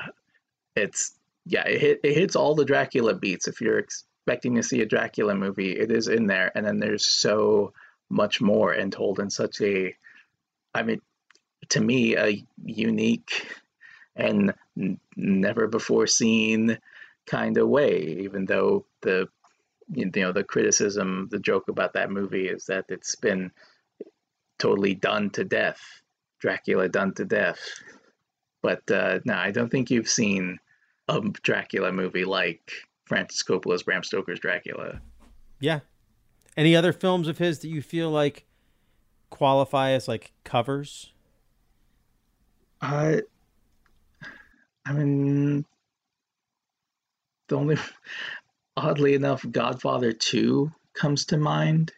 it's 0.75 1.13
yeah, 1.45 1.67
it 1.67 1.81
hit, 1.81 1.99
it 2.03 2.13
hits 2.13 2.35
all 2.35 2.55
the 2.55 2.65
Dracula 2.65 3.15
beats. 3.15 3.47
If 3.47 3.59
you're 3.61 3.79
expecting 3.79 4.55
to 4.55 4.63
see 4.63 4.81
a 4.81 4.85
Dracula 4.85 5.35
movie, 5.35 5.71
it 5.71 5.91
is 5.91 6.07
in 6.07 6.27
there, 6.27 6.51
and 6.55 6.65
then 6.65 6.79
there's 6.79 7.05
so 7.05 7.73
much 8.09 8.41
more 8.41 8.71
and 8.71 8.91
told 8.91 9.19
in 9.19 9.29
such 9.29 9.61
a, 9.61 9.95
I 10.73 10.83
mean, 10.83 11.01
to 11.69 11.81
me, 11.81 12.15
a 12.15 12.43
unique 12.63 13.47
and 14.15 14.53
never 15.15 15.67
before 15.67 16.07
seen 16.07 16.77
kind 17.25 17.57
of 17.57 17.67
way. 17.67 18.19
Even 18.21 18.45
though 18.45 18.85
the 19.01 19.27
you 19.91 20.11
know 20.15 20.31
the 20.31 20.43
criticism, 20.43 21.27
the 21.31 21.39
joke 21.39 21.67
about 21.67 21.93
that 21.93 22.11
movie 22.11 22.47
is 22.47 22.65
that 22.65 22.85
it's 22.89 23.15
been 23.15 23.51
totally 24.57 24.93
done 24.93 25.29
to 25.31 25.43
death, 25.43 25.81
Dracula 26.39 26.89
done 26.89 27.13
to 27.15 27.25
death. 27.25 27.59
But 28.61 28.89
uh, 28.91 29.19
no, 29.25 29.35
I 29.35 29.51
don't 29.51 29.69
think 29.69 29.89
you've 29.89 30.09
seen 30.09 30.59
a 31.07 31.21
Dracula 31.21 31.91
movie 31.91 32.25
like 32.25 32.71
Francis 33.05 33.41
Coppola's 33.43 33.83
Bram 33.83 34.03
Stoker's 34.03 34.39
Dracula. 34.39 35.01
Yeah. 35.59 35.79
Any 36.55 36.75
other 36.75 36.93
films 36.93 37.27
of 37.27 37.37
his 37.37 37.59
that 37.59 37.69
you 37.69 37.81
feel 37.81 38.11
like 38.11 38.45
qualify 39.29 39.91
as 39.91 40.07
like 40.07 40.33
covers? 40.43 41.11
I, 42.81 43.21
I 44.85 44.93
mean, 44.93 45.65
the 47.47 47.55
only, 47.55 47.77
oddly 48.75 49.13
enough, 49.13 49.45
Godfather 49.49 50.13
2 50.13 50.71
comes 50.93 51.25
to 51.25 51.37
mind 51.37 51.91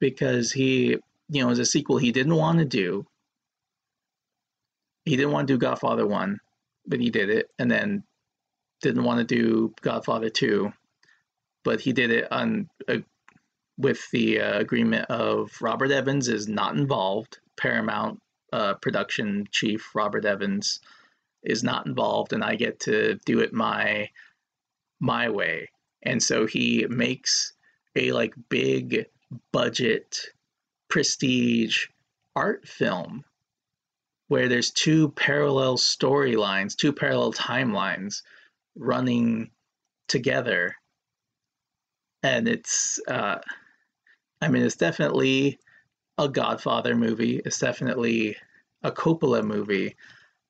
because 0.00 0.52
he, 0.52 0.98
you 1.28 1.42
know, 1.42 1.50
as 1.50 1.58
a 1.58 1.64
sequel 1.64 1.98
he 1.98 2.12
didn't 2.12 2.34
want 2.34 2.58
to 2.58 2.64
do. 2.64 3.06
He 5.04 5.16
didn't 5.16 5.32
want 5.32 5.48
to 5.48 5.54
do 5.54 5.58
Godfather 5.58 6.06
1, 6.06 6.38
but 6.86 7.00
he 7.00 7.10
did 7.10 7.28
it, 7.28 7.50
and 7.58 7.70
then 7.70 8.04
didn't 8.82 9.04
want 9.04 9.18
to 9.18 9.24
do 9.24 9.74
Godfather 9.80 10.28
2, 10.28 10.72
but 11.64 11.80
he 11.80 11.92
did 11.92 12.10
it 12.10 12.30
on 12.30 12.68
uh, 12.88 12.98
with 13.78 14.10
the 14.10 14.40
uh, 14.40 14.58
agreement 14.58 15.06
of 15.10 15.50
Robert 15.60 15.90
Evans 15.90 16.28
is 16.28 16.46
not 16.48 16.76
involved. 16.76 17.38
Paramount 17.56 18.20
uh, 18.52 18.74
production 18.74 19.48
chief 19.50 19.94
Robert 19.94 20.24
Evans 20.24 20.80
is 21.42 21.62
not 21.62 21.86
involved, 21.86 22.32
and 22.32 22.44
I 22.44 22.56
get 22.56 22.80
to 22.80 23.18
do 23.24 23.40
it 23.40 23.52
my 23.52 24.10
my 25.02 25.28
way. 25.28 25.68
And 26.02 26.22
so 26.22 26.46
he 26.46 26.86
makes 26.88 27.52
a 27.96 28.12
like 28.12 28.34
big 28.48 29.06
budget 29.52 30.18
prestige 30.88 31.86
art 32.36 32.66
film 32.66 33.24
where 34.28 34.48
there's 34.48 34.70
two 34.70 35.10
parallel 35.10 35.76
storylines, 35.76 36.76
two 36.76 36.92
parallel 36.92 37.32
timelines 37.32 38.22
running 38.76 39.50
together. 40.08 40.76
And 42.22 42.46
it's 42.48 43.00
uh 43.08 43.40
I 44.40 44.48
mean 44.48 44.62
it's 44.62 44.76
definitely 44.76 45.58
a 46.16 46.28
Godfather 46.28 46.94
movie. 46.94 47.40
It's 47.44 47.58
definitely 47.58 48.36
a 48.82 48.92
Coppola 48.92 49.42
movie, 49.42 49.96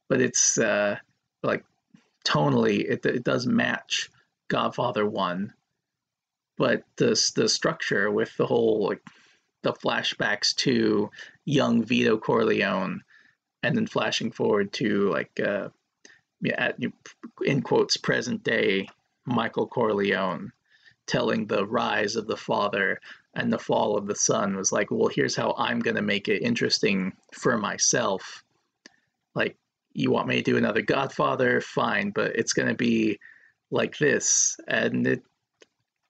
but 0.08 0.20
it's 0.20 0.58
uh, 0.58 0.96
like 1.42 1.64
tonally 2.26 2.84
it, 2.88 3.04
it 3.06 3.24
does 3.24 3.46
match 3.46 4.10
Godfather 4.52 5.06
One, 5.06 5.54
but 6.58 6.84
the 6.96 7.18
the 7.34 7.48
structure 7.48 8.10
with 8.10 8.36
the 8.36 8.46
whole 8.46 8.86
like 8.86 9.02
the 9.62 9.72
flashbacks 9.72 10.54
to 10.56 11.10
young 11.46 11.82
Vito 11.82 12.18
Corleone, 12.18 13.00
and 13.62 13.74
then 13.74 13.86
flashing 13.86 14.30
forward 14.30 14.70
to 14.74 15.10
like 15.10 15.40
uh, 15.40 15.70
at 16.54 16.76
in 17.42 17.62
quotes 17.62 17.96
present 17.96 18.44
day 18.44 18.86
Michael 19.24 19.66
Corleone 19.66 20.52
telling 21.06 21.46
the 21.46 21.66
rise 21.66 22.14
of 22.16 22.26
the 22.26 22.36
father 22.36 23.00
and 23.34 23.50
the 23.50 23.58
fall 23.58 23.96
of 23.96 24.06
the 24.06 24.14
son 24.14 24.54
was 24.54 24.70
like, 24.70 24.90
well, 24.90 25.08
here's 25.08 25.34
how 25.34 25.54
I'm 25.56 25.80
to 25.96 26.02
make 26.02 26.28
it 26.28 26.42
interesting 26.42 27.12
for 27.32 27.56
myself. 27.56 28.44
Like, 29.34 29.56
you 29.94 30.10
want 30.10 30.28
me 30.28 30.36
to 30.36 30.42
do 30.42 30.58
another 30.58 30.82
Godfather? 30.82 31.60
Fine, 31.60 32.10
but 32.10 32.36
it's 32.36 32.52
going 32.52 32.68
to 32.68 32.74
be 32.74 33.18
like 33.72 33.98
this. 33.98 34.56
And 34.68 35.04
it, 35.06 35.22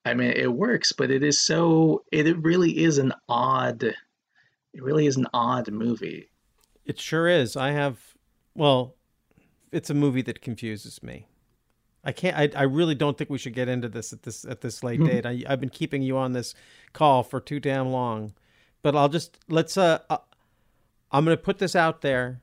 I 0.05 0.13
mean, 0.13 0.33
it 0.33 0.53
works, 0.53 0.93
but 0.93 1.11
it 1.11 1.23
is 1.23 1.41
so, 1.41 2.05
it, 2.13 2.27
it 2.27 2.37
really 2.43 2.85
is 2.85 2.99
an 2.99 3.15
odd, 3.29 3.83
it 3.85 4.83
really 4.83 5.07
is 5.07 5.17
an 5.17 5.27
odd 5.33 5.71
movie. 5.71 6.29
It 6.85 7.01
sure 7.01 7.29
is. 7.29 7.57
I 7.57 7.71
have, 7.71 7.99
well, 8.55 8.97
it's 9.71 9.89
a 9.89 9.95
movie 9.95 10.23
that 10.23 10.43
confuses 10.43 11.03
me. 11.03 11.29
I 12.05 12.11
can't. 12.11 12.37
I, 12.37 12.51
I 12.57 12.63
really 12.65 12.97
don't 12.97 13.17
think 13.17 13.31
we 13.31 13.39
should 13.39 13.55
get 13.55 13.69
into 13.69 13.89
this 13.89 14.13
at 14.13 14.25
this 14.25 14.45
at 14.45 14.61
this 14.61 14.83
late 14.83 14.99
Mhm. 14.99 15.07
date. 15.07 15.25
I, 15.25 15.45
I've 15.49 15.61
been 15.61 15.69
keeping 15.69 16.03
you 16.03 16.17
on 16.17 16.33
this 16.33 16.53
call 16.93 17.23
for 17.23 17.39
too 17.41 17.61
damn 17.61 17.91
long, 17.93 18.35
but 18.83 18.97
I'll 18.97 19.09
just 19.09 19.39
let's. 19.49 19.77
Uh, 19.77 20.01
uh, 20.11 20.19
I'm 21.13 21.25
going 21.25 21.37
to 21.37 21.41
put 21.41 21.59
this 21.59 21.77
out 21.77 22.01
there. 22.01 22.41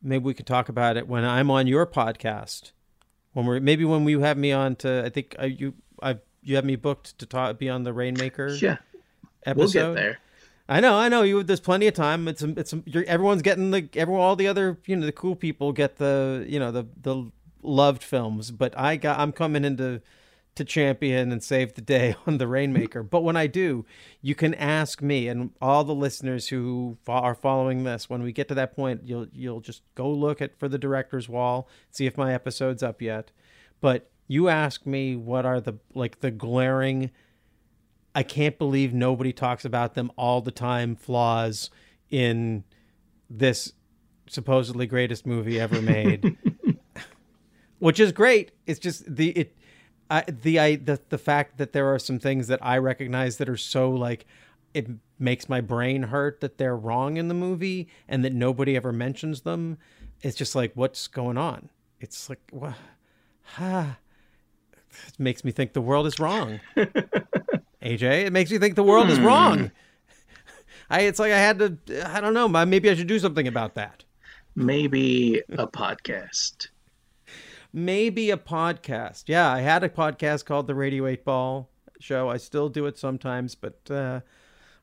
Maybe 0.00 0.22
we 0.22 0.32
can 0.32 0.46
talk 0.46 0.68
about 0.68 0.96
it 0.96 1.08
when 1.08 1.24
I'm 1.24 1.50
on 1.50 1.66
your 1.66 1.86
podcast. 1.86 2.70
When 3.32 3.46
we're 3.46 3.60
maybe 3.60 3.84
when 3.84 4.04
we 4.04 4.20
have 4.20 4.36
me 4.36 4.52
on 4.52 4.76
to. 4.76 5.04
I 5.04 5.08
think 5.08 5.36
uh, 5.38 5.46
you 5.46 5.74
I 6.02 6.18
you 6.42 6.56
have 6.56 6.64
me 6.64 6.76
booked 6.76 7.18
to 7.18 7.26
talk 7.26 7.58
be 7.58 7.68
on 7.68 7.84
the 7.84 7.92
Rainmaker. 7.92 8.48
Yeah. 8.48 8.78
episode. 9.44 9.56
We'll 9.56 9.94
get 9.94 9.94
there. 9.94 10.18
I 10.68 10.78
know, 10.78 10.94
I 10.96 11.08
know. 11.08 11.22
You 11.22 11.42
there's 11.42 11.60
plenty 11.60 11.88
of 11.88 11.94
time. 11.94 12.28
It's 12.28 12.42
it's 12.42 12.74
you're, 12.84 13.04
everyone's 13.04 13.42
getting 13.42 13.72
the 13.72 13.88
everyone 13.94 14.22
all 14.22 14.36
the 14.36 14.46
other 14.46 14.78
you 14.86 14.94
know 14.94 15.04
the 15.04 15.12
cool 15.12 15.34
people 15.34 15.72
get 15.72 15.96
the 15.96 16.44
you 16.48 16.60
know 16.60 16.70
the 16.70 16.86
the 17.02 17.30
loved 17.62 18.02
films, 18.02 18.50
but 18.50 18.78
I 18.78 18.96
got 18.96 19.18
I'm 19.18 19.32
coming 19.32 19.64
into 19.64 20.00
to 20.54 20.64
champion 20.64 21.32
and 21.32 21.42
save 21.42 21.74
the 21.74 21.80
day 21.80 22.14
on 22.26 22.38
the 22.38 22.46
Rainmaker. 22.46 23.02
But 23.02 23.22
when 23.22 23.36
I 23.36 23.46
do, 23.46 23.84
you 24.20 24.34
can 24.34 24.54
ask 24.54 25.00
me 25.00 25.28
and 25.28 25.50
all 25.60 25.84
the 25.84 25.94
listeners 25.94 26.48
who 26.48 26.98
are 27.06 27.34
following 27.34 27.84
this. 27.84 28.10
When 28.10 28.22
we 28.22 28.32
get 28.32 28.48
to 28.48 28.54
that 28.54 28.74
point, 28.74 29.02
you'll 29.04 29.26
you'll 29.32 29.60
just 29.60 29.82
go 29.94 30.10
look 30.10 30.40
at 30.40 30.58
for 30.58 30.68
the 30.68 30.78
director's 30.78 31.28
wall, 31.28 31.68
see 31.90 32.06
if 32.06 32.16
my 32.16 32.34
episode's 32.34 32.82
up 32.82 33.00
yet. 33.00 33.30
But 33.80 34.10
you 34.26 34.48
ask 34.48 34.86
me 34.86 35.16
what 35.16 35.44
are 35.46 35.60
the 35.60 35.78
like 35.94 36.20
the 36.20 36.30
glaring 36.30 37.10
I 38.14 38.22
can't 38.22 38.58
believe 38.58 38.92
nobody 38.92 39.32
talks 39.32 39.64
about 39.64 39.94
them 39.94 40.10
all 40.16 40.40
the 40.40 40.50
time 40.50 40.96
flaws 40.96 41.70
in 42.10 42.64
this 43.28 43.72
supposedly 44.28 44.86
greatest 44.86 45.26
movie 45.26 45.60
ever 45.60 45.80
made. 45.80 46.36
Which 47.78 48.00
is 48.00 48.12
great. 48.12 48.52
It's 48.66 48.80
just 48.80 49.14
the 49.14 49.30
it 49.30 49.56
I, 50.10 50.22
the 50.22 50.58
I 50.58 50.76
the 50.76 51.00
the 51.08 51.18
fact 51.18 51.58
that 51.58 51.72
there 51.72 51.86
are 51.94 51.98
some 51.98 52.18
things 52.18 52.48
that 52.48 52.58
I 52.62 52.78
recognize 52.78 53.36
that 53.36 53.48
are 53.48 53.56
so 53.56 53.90
like 53.90 54.26
it 54.74 54.88
makes 55.18 55.48
my 55.48 55.60
brain 55.60 56.04
hurt 56.04 56.40
that 56.40 56.58
they're 56.58 56.76
wrong 56.76 57.16
in 57.16 57.28
the 57.28 57.34
movie 57.34 57.88
and 58.08 58.24
that 58.24 58.32
nobody 58.32 58.76
ever 58.76 58.92
mentions 58.92 59.42
them. 59.42 59.78
It's 60.22 60.36
just 60.36 60.54
like 60.54 60.72
what's 60.74 61.06
going 61.08 61.38
on? 61.38 61.70
It's 62.00 62.28
like 62.28 62.40
what? 62.50 62.74
ha. 63.42 63.98
It 65.06 65.20
makes 65.20 65.44
me 65.44 65.52
think 65.52 65.72
the 65.72 65.80
world 65.80 66.06
is 66.06 66.18
wrong. 66.18 66.58
AJ, 67.82 68.26
it 68.26 68.32
makes 68.32 68.50
me 68.50 68.58
think 68.58 68.74
the 68.74 68.82
world 68.82 69.08
is 69.10 69.18
Hmm. 69.18 69.24
wrong. 69.26 69.70
I 70.90 71.02
it's 71.02 71.20
like 71.20 71.32
I 71.32 71.38
had 71.38 71.58
to 71.60 71.78
I 72.12 72.20
don't 72.20 72.34
know, 72.34 72.48
maybe 72.48 72.90
I 72.90 72.94
should 72.94 73.06
do 73.06 73.18
something 73.20 73.46
about 73.46 73.74
that. 73.74 74.04
Maybe 74.56 75.40
a 75.50 75.66
podcast. 75.68 76.68
Maybe 77.72 78.30
a 78.30 78.36
podcast. 78.36 79.24
Yeah, 79.26 79.50
I 79.50 79.60
had 79.60 79.84
a 79.84 79.88
podcast 79.88 80.44
called 80.44 80.66
the 80.66 80.74
Radio 80.74 81.06
8 81.06 81.24
Ball 81.24 81.68
show. 82.00 82.28
I 82.28 82.36
still 82.36 82.68
do 82.68 82.86
it 82.86 82.98
sometimes, 82.98 83.54
but 83.54 83.90
uh 83.90 84.20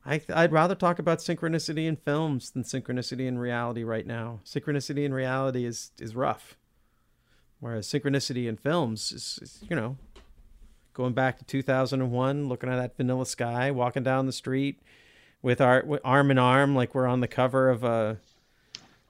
I, 0.06 0.22
I'd 0.32 0.52
rather 0.52 0.74
talk 0.74 0.98
about 0.98 1.18
synchronicity 1.18 1.86
in 1.86 1.96
films 1.96 2.50
than 2.50 2.62
synchronicity 2.62 3.26
in 3.26 3.38
reality 3.38 3.84
right 3.84 4.06
now. 4.06 4.40
Synchronicity 4.42 5.04
in 5.04 5.12
reality 5.12 5.66
is, 5.66 5.90
is 5.98 6.16
rough, 6.16 6.56
whereas 7.60 7.86
synchronicity 7.86 8.48
in 8.48 8.56
films 8.56 9.12
is, 9.12 9.38
is, 9.42 9.58
you 9.68 9.76
know, 9.76 9.98
going 10.94 11.12
back 11.12 11.38
to 11.38 11.44
2001, 11.44 12.48
looking 12.48 12.70
at 12.70 12.76
that 12.76 12.96
vanilla 12.96 13.26
sky, 13.26 13.70
walking 13.70 14.02
down 14.02 14.24
the 14.24 14.32
street 14.32 14.80
with 15.42 15.60
our 15.60 15.84
arm 16.02 16.30
in 16.30 16.38
arm, 16.38 16.74
like 16.74 16.94
we're 16.94 17.06
on 17.06 17.20
the 17.20 17.28
cover 17.28 17.68
of 17.68 17.84
a 17.84 18.18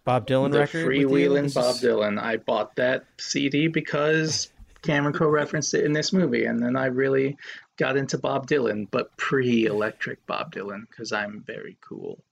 Bob 0.08 0.26
Dylan 0.26 0.52
the 0.52 0.60
record. 0.60 0.86
freewheeling 0.86 1.52
Bob 1.52 1.74
Dylan. 1.76 2.18
I 2.18 2.38
bought 2.38 2.74
that 2.76 3.04
CD 3.18 3.68
because 3.68 4.50
Cameron 4.80 5.12
Crowe 5.12 5.28
referenced 5.28 5.74
it 5.74 5.84
in 5.84 5.92
this 5.92 6.14
movie, 6.14 6.46
and 6.46 6.62
then 6.62 6.76
I 6.76 6.86
really 6.86 7.36
got 7.76 7.98
into 7.98 8.16
Bob 8.16 8.46
Dylan, 8.46 8.88
but 8.90 9.14
pre-electric 9.18 10.26
Bob 10.26 10.54
Dylan, 10.54 10.88
because 10.88 11.12
I'm 11.12 11.44
very 11.46 11.76
cool. 11.82 12.24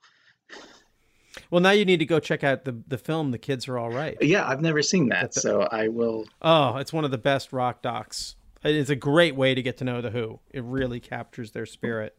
Well, 1.51 1.61
now 1.61 1.73
you 1.73 1.85
need 1.85 1.99
to 1.99 2.07
go 2.07 2.19
check 2.19 2.43
out 2.43 2.65
the 2.65 2.81
the 2.89 2.97
film. 2.97 3.31
The 3.31 3.39
kids 3.39 3.69
are 3.69 3.77
all 3.77 3.91
right. 3.91 4.17
Yeah, 4.23 4.49
I've 4.49 4.63
never 4.63 4.81
seen 4.81 5.11
that, 5.11 5.35
so 5.35 5.69
I 5.71 5.89
will. 5.89 6.25
Oh, 6.41 6.79
it's 6.79 6.95
one 6.95 7.05
of 7.05 7.11
the 7.11 7.19
best 7.19 7.53
rock 7.53 7.83
docs. 7.83 8.37
It's 8.65 8.89
a 8.89 8.97
great 8.97 9.37
way 9.37 9.55
to 9.55 9.61
get 9.61 9.77
to 9.77 9.85
know 9.85 10.01
the 10.01 10.11
Who. 10.11 10.41
It 10.51 10.65
really 10.65 10.99
captures 10.99 11.51
their 11.51 11.67
spirit. 11.67 12.17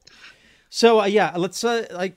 So 0.70 1.02
uh, 1.02 1.06
yeah, 1.06 1.34
let's 1.36 1.64
uh, 1.64 1.88
like. 1.90 2.16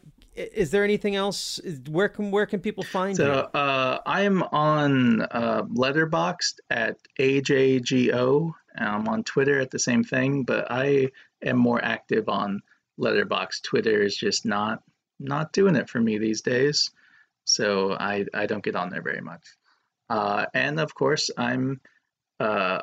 Is 0.52 0.70
there 0.70 0.84
anything 0.84 1.16
else? 1.16 1.60
Where 1.88 2.08
can 2.08 2.30
where 2.30 2.46
can 2.46 2.60
people 2.60 2.84
find 2.84 3.16
So 3.16 3.26
you? 3.26 3.32
uh, 3.60 3.98
I 4.06 4.22
am 4.22 4.42
on 4.42 5.22
uh, 5.22 5.62
Letterboxd 5.62 6.54
at 6.70 6.96
AJGO. 7.18 8.52
I'm 8.76 9.08
on 9.08 9.24
Twitter 9.24 9.60
at 9.60 9.70
the 9.70 9.78
same 9.78 10.04
thing, 10.04 10.44
but 10.44 10.66
I 10.70 11.08
am 11.42 11.56
more 11.56 11.82
active 11.84 12.28
on 12.28 12.62
Letterboxd. 12.98 13.62
Twitter 13.62 14.02
is 14.02 14.16
just 14.16 14.44
not 14.46 14.82
not 15.18 15.52
doing 15.52 15.76
it 15.76 15.88
for 15.88 16.00
me 16.00 16.18
these 16.18 16.40
days, 16.42 16.90
so 17.44 17.92
I 17.92 18.26
I 18.34 18.46
don't 18.46 18.64
get 18.64 18.76
on 18.76 18.90
there 18.90 19.02
very 19.02 19.20
much. 19.20 19.44
Uh, 20.08 20.46
and 20.54 20.80
of 20.80 20.94
course, 20.94 21.30
I'm 21.36 21.80
uh, 22.40 22.80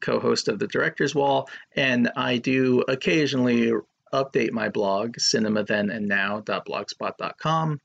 co-host 0.00 0.48
of 0.48 0.58
the 0.58 0.66
Directors 0.66 1.14
Wall, 1.14 1.48
and 1.76 2.10
I 2.16 2.38
do 2.38 2.82
occasionally 2.88 3.72
update 4.12 4.52
my 4.52 4.68
blog, 4.68 5.18
cinema 5.18 5.64
then 5.64 5.90
and 5.90 6.06
now.blogspot.com. 6.06 7.80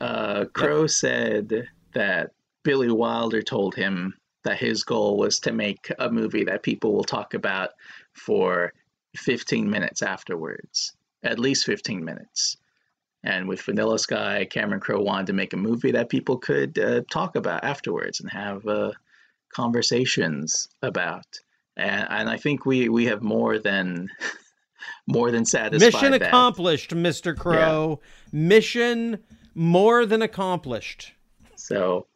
Uh, 0.00 0.44
Crowe 0.52 0.86
said 0.86 1.68
that 1.94 2.30
Billy 2.64 2.90
Wilder 2.90 3.42
told 3.42 3.74
him 3.74 4.14
that 4.44 4.58
his 4.58 4.84
goal 4.84 5.16
was 5.16 5.40
to 5.40 5.52
make 5.52 5.90
a 5.98 6.10
movie 6.10 6.44
that 6.44 6.62
people 6.62 6.92
will 6.92 7.04
talk 7.04 7.34
about 7.34 7.70
for 8.12 8.72
15 9.16 9.68
minutes 9.68 10.02
afterwards, 10.02 10.94
at 11.22 11.38
least 11.38 11.64
15 11.64 12.04
minutes. 12.04 12.56
And 13.24 13.48
with 13.48 13.62
Vanilla 13.62 13.98
Sky, 13.98 14.46
Cameron 14.48 14.80
Crowe 14.80 15.00
wanted 15.00 15.26
to 15.28 15.32
make 15.32 15.52
a 15.52 15.56
movie 15.56 15.90
that 15.90 16.08
people 16.08 16.38
could 16.38 16.78
uh, 16.78 17.02
talk 17.10 17.34
about 17.34 17.64
afterwards 17.64 18.20
and 18.20 18.30
have 18.30 18.64
uh, 18.66 18.92
conversations 19.52 20.68
about. 20.82 21.26
And, 21.76 22.06
and 22.08 22.30
I 22.30 22.36
think 22.36 22.66
we, 22.66 22.88
we 22.88 23.06
have 23.06 23.22
more 23.22 23.58
than 23.58 24.08
more 25.06 25.30
than 25.30 25.44
satisfied 25.44 25.92
Mission 25.92 26.12
that. 26.12 26.22
accomplished, 26.22 26.94
Mister 26.94 27.34
Crowe. 27.34 28.00
Mission 28.32 29.18
more 29.54 30.06
than 30.06 30.22
accomplished. 30.22 31.12
So 31.56 32.06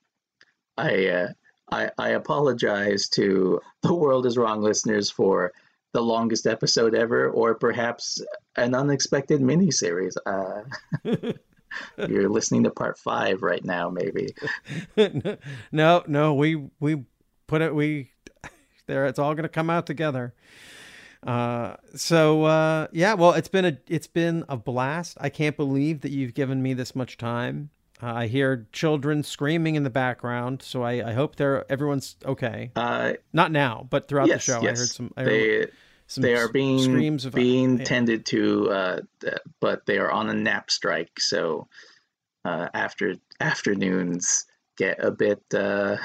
I, 0.77 1.07
uh, 1.07 1.29
I 1.71 1.91
I 1.99 2.09
apologize 2.11 3.09
to 3.11 3.61
the 3.83 3.95
World 3.95 4.27
is 4.27 4.37
Wrong 4.37 4.63
listeners 4.63 5.11
for 5.11 5.53
the 5.93 6.03
longest 6.03 6.47
episode 6.47 6.95
ever, 6.95 7.31
or 7.31 7.55
perhaps 7.55 8.23
an 8.57 8.75
unexpected 8.75 9.41
miniseries. 9.41 10.15
Uh, 10.27 10.63
you're 12.09 12.29
listening 12.29 12.65
to 12.65 12.71
part 12.71 12.99
five 12.99 13.43
right 13.43 13.65
now, 13.65 13.91
maybe. 13.91 14.35
no, 15.73 16.03
no, 16.07 16.35
we 16.35 16.69
we 16.79 17.05
put 17.47 17.63
it 17.63 17.75
we 17.75 18.13
there. 18.87 19.07
It's 19.07 19.19
all 19.19 19.35
going 19.35 19.45
to 19.45 19.49
come 19.49 19.71
out 19.71 19.87
together. 19.87 20.35
Uh, 21.26 21.76
so 21.94 22.44
uh, 22.44 22.86
yeah, 22.92 23.15
well, 23.15 23.32
it's 23.32 23.49
been 23.49 23.65
a 23.65 23.78
it's 23.86 24.07
been 24.07 24.44
a 24.49 24.57
blast. 24.57 25.18
I 25.20 25.28
can't 25.28 25.57
believe 25.57 26.00
that 26.00 26.10
you've 26.10 26.34
given 26.34 26.62
me 26.62 26.74
this 26.74 26.94
much 26.94 27.16
time. 27.18 27.70
Uh, 28.02 28.15
I 28.15 28.26
hear 28.28 28.66
children 28.73 29.23
screaming 29.23 29.74
in 29.74 29.82
the 29.82 29.90
background, 29.90 30.62
so 30.62 30.82
I, 30.82 31.10
I 31.10 31.12
hope 31.12 31.36
they're 31.36 31.70
everyone's 31.70 32.16
okay. 32.24 32.70
Uh, 32.74 33.15
Not 33.32 33.52
now, 33.52 33.86
but 33.90 34.08
throughout 34.08 34.28
yes, 34.28 34.47
the 34.47 34.52
show, 34.52 34.62
yes. 34.62 34.78
I 34.78 34.81
heard 34.81 34.89
some. 34.89 35.12
I 35.16 35.24
they 35.24 35.49
heard 35.49 35.73
some 36.07 36.23
they 36.23 36.34
are 36.34 36.49
being 36.49 36.78
screams 36.78 37.24
of 37.26 37.34
being 37.34 37.78
yeah. 37.78 37.84
tended 37.84 38.24
to, 38.26 38.70
uh, 38.70 39.00
but 39.60 39.84
they 39.86 39.99
are 39.99 40.10
on 40.10 40.31
a 40.31 40.34
nap 40.34 40.70
strike. 40.70 41.20
So 41.20 41.68
uh, 42.44 42.68
after 42.73 43.16
afternoons 43.39 44.47
get 44.78 45.05
a 45.05 45.10
bit 45.10 45.42
uh, 45.55 45.99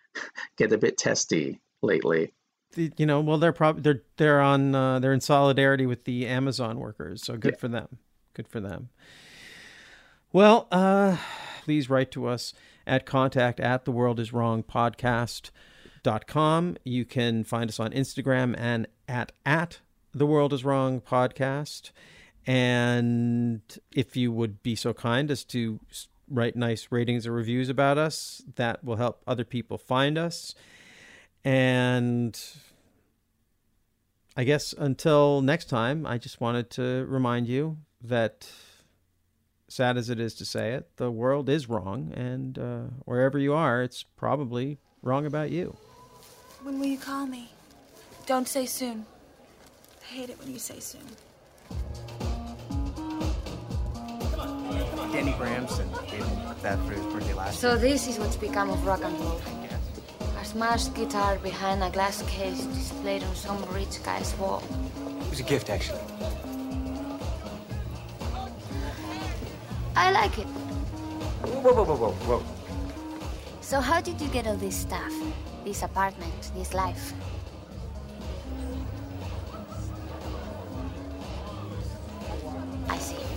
get 0.56 0.72
a 0.72 0.78
bit 0.78 0.96
testy 0.96 1.60
lately. 1.82 2.32
The- 2.72 2.92
you 2.96 3.06
know, 3.06 3.20
well, 3.20 3.38
they're 3.38 3.52
probably 3.52 3.82
they're 3.82 4.02
they're 4.16 4.40
on 4.40 4.74
uh, 4.74 4.98
they're 4.98 5.12
in 5.12 5.20
solidarity 5.20 5.86
with 5.86 6.04
the 6.04 6.26
Amazon 6.26 6.78
workers, 6.78 7.22
so 7.22 7.36
good 7.36 7.58
for 7.58 7.68
them. 7.68 7.98
Good 8.34 8.48
for 8.48 8.60
them. 8.60 8.88
Well, 10.32 10.68
uh, 10.72 11.16
please 11.64 11.90
write 11.90 12.10
to 12.12 12.26
us 12.26 12.54
at 12.86 13.06
contact 13.06 13.60
at 13.60 13.84
the 13.84 13.92
world 13.92 14.18
is 14.18 14.32
wrong 14.32 14.62
podcast 14.62 15.50
dot 16.02 16.26
com. 16.26 16.76
You 16.84 17.04
can 17.04 17.44
find 17.44 17.68
us 17.68 17.78
on 17.78 17.92
Instagram 17.92 18.54
and 18.58 18.86
at 19.06 19.32
at 19.44 19.80
the 20.14 20.26
world 20.26 20.52
is 20.52 20.64
wrong 20.64 21.00
podcast. 21.00 21.90
And 22.46 23.60
if 23.94 24.16
you 24.16 24.32
would 24.32 24.62
be 24.62 24.74
so 24.74 24.92
kind 24.92 25.30
as 25.30 25.44
to 25.44 25.78
write 26.28 26.56
nice 26.56 26.88
ratings 26.90 27.26
or 27.26 27.32
reviews 27.32 27.68
about 27.68 27.98
us, 27.98 28.42
that 28.56 28.82
will 28.82 28.96
help 28.96 29.22
other 29.26 29.44
people 29.44 29.78
find 29.78 30.18
us. 30.18 30.54
And 31.44 32.38
I 34.36 34.44
guess 34.44 34.72
until 34.72 35.42
next 35.42 35.68
time, 35.68 36.06
I 36.06 36.18
just 36.18 36.40
wanted 36.40 36.70
to 36.70 37.04
remind 37.08 37.48
you 37.48 37.78
that, 38.02 38.48
sad 39.68 39.96
as 39.96 40.08
it 40.08 40.20
is 40.20 40.34
to 40.34 40.44
say 40.44 40.72
it, 40.72 40.96
the 40.96 41.10
world 41.10 41.48
is 41.48 41.68
wrong. 41.68 42.12
And 42.14 42.58
uh, 42.58 42.80
wherever 43.04 43.38
you 43.38 43.54
are, 43.54 43.82
it's 43.82 44.02
probably 44.02 44.78
wrong 45.02 45.26
about 45.26 45.50
you. 45.50 45.76
When 46.62 46.78
will 46.78 46.86
you 46.86 46.98
call 46.98 47.26
me? 47.26 47.50
Don't 48.26 48.46
say 48.46 48.66
soon. 48.66 49.04
I 50.00 50.14
hate 50.14 50.30
it 50.30 50.38
when 50.38 50.52
you 50.52 50.58
say 50.58 50.78
soon. 50.78 51.02
Danny 55.12 55.32
Gramson 55.32 55.90
gave 56.10 56.24
him 56.24 56.38
that 56.62 56.78
for 56.86 56.94
his 56.94 57.04
birthday 57.12 57.34
last 57.34 57.60
So 57.60 57.76
this 57.76 58.08
is 58.08 58.18
what's 58.18 58.36
become 58.36 58.70
of 58.70 58.86
rock 58.86 59.04
and 59.04 59.18
roll. 59.20 59.40
A 60.42 60.44
smashed 60.44 60.92
guitar 60.94 61.38
behind 61.38 61.84
a 61.84 61.90
glass 61.90 62.20
case 62.22 62.64
displayed 62.64 63.22
on 63.22 63.32
some 63.36 63.64
rich 63.66 64.02
guy's 64.02 64.36
wall. 64.38 64.60
It 65.20 65.30
was 65.30 65.38
a 65.38 65.44
gift, 65.44 65.70
actually. 65.70 66.00
I 69.94 70.10
like 70.10 70.36
it. 70.40 70.48
Whoa, 71.46 71.72
whoa, 71.72 71.84
whoa, 71.84 71.94
whoa, 71.94 72.12
whoa. 72.26 72.42
So 73.60 73.78
how 73.80 74.00
did 74.00 74.20
you 74.20 74.26
get 74.30 74.48
all 74.48 74.56
this 74.56 74.74
stuff? 74.74 75.12
This 75.64 75.84
apartment, 75.84 76.50
this 76.56 76.74
life? 76.74 77.12
I 82.88 82.98
see. 82.98 83.31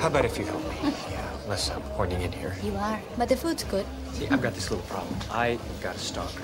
How 0.00 0.06
about 0.06 0.24
if 0.24 0.38
you 0.38 0.46
help 0.46 0.62
me? 0.70 0.76
yeah, 1.10 1.30
unless 1.44 1.70
I'm 1.70 1.82
hoarding 1.82 2.22
in 2.22 2.32
here. 2.32 2.56
You 2.62 2.74
are. 2.76 2.98
But 3.18 3.28
the 3.28 3.36
food's 3.36 3.64
good. 3.64 3.84
See, 4.12 4.26
I've 4.28 4.40
got 4.40 4.54
this 4.54 4.70
little 4.70 4.86
problem. 4.86 5.14
I 5.30 5.58
got 5.82 5.94
a 5.96 5.98
stalker, 5.98 6.42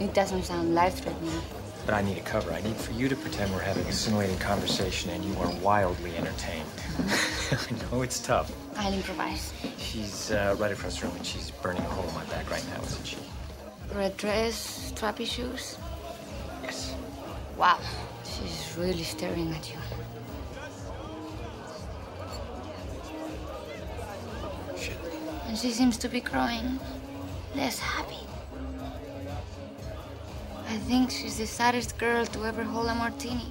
It 0.00 0.12
doesn't 0.12 0.44
sound 0.44 0.74
life-threatening. 0.74 1.40
but 1.86 1.94
I 1.94 2.02
need 2.02 2.18
a 2.18 2.22
cover. 2.22 2.52
I 2.52 2.60
need 2.60 2.76
for 2.76 2.92
you 2.92 3.08
to 3.08 3.16
pretend 3.16 3.52
we're 3.54 3.60
having 3.60 3.86
a 3.86 3.92
scintillating 3.92 4.38
conversation 4.38 5.10
and 5.10 5.24
you 5.24 5.34
are 5.40 5.50
wildly 5.62 6.14
entertained. 6.18 6.68
I 7.52 7.90
know 7.90 8.02
it's 8.02 8.20
tough. 8.20 8.52
I'll 8.76 8.92
improvise. 8.92 9.52
She's 9.78 10.30
uh, 10.30 10.54
right 10.58 10.70
across 10.72 11.00
the 11.00 11.06
room 11.06 11.16
and 11.16 11.24
she's 11.26 11.50
burning 11.50 11.80
a 11.82 11.86
hole 11.86 12.06
in 12.06 12.14
my 12.14 12.24
back 12.24 12.50
right 12.50 12.64
now, 12.74 12.82
isn't 12.82 13.06
she? 13.06 13.16
Red 13.94 14.14
dress, 14.18 14.92
strappy 14.94 15.26
shoes. 15.26 15.78
Yes. 16.62 16.94
Wow. 17.56 17.78
She's 18.24 18.76
really 18.76 19.02
staring 19.04 19.50
at 19.54 19.70
you. 19.72 19.78
And 25.48 25.56
she 25.56 25.72
seems 25.72 25.96
to 25.98 26.08
be 26.08 26.20
growing 26.20 26.78
less 27.56 27.78
happy. 27.78 28.26
I 30.68 30.76
think 30.76 31.10
she's 31.10 31.38
the 31.38 31.46
saddest 31.46 31.96
girl 31.96 32.26
to 32.26 32.44
ever 32.44 32.62
hold 32.62 32.88
a 32.88 32.94
martini. 32.94 33.50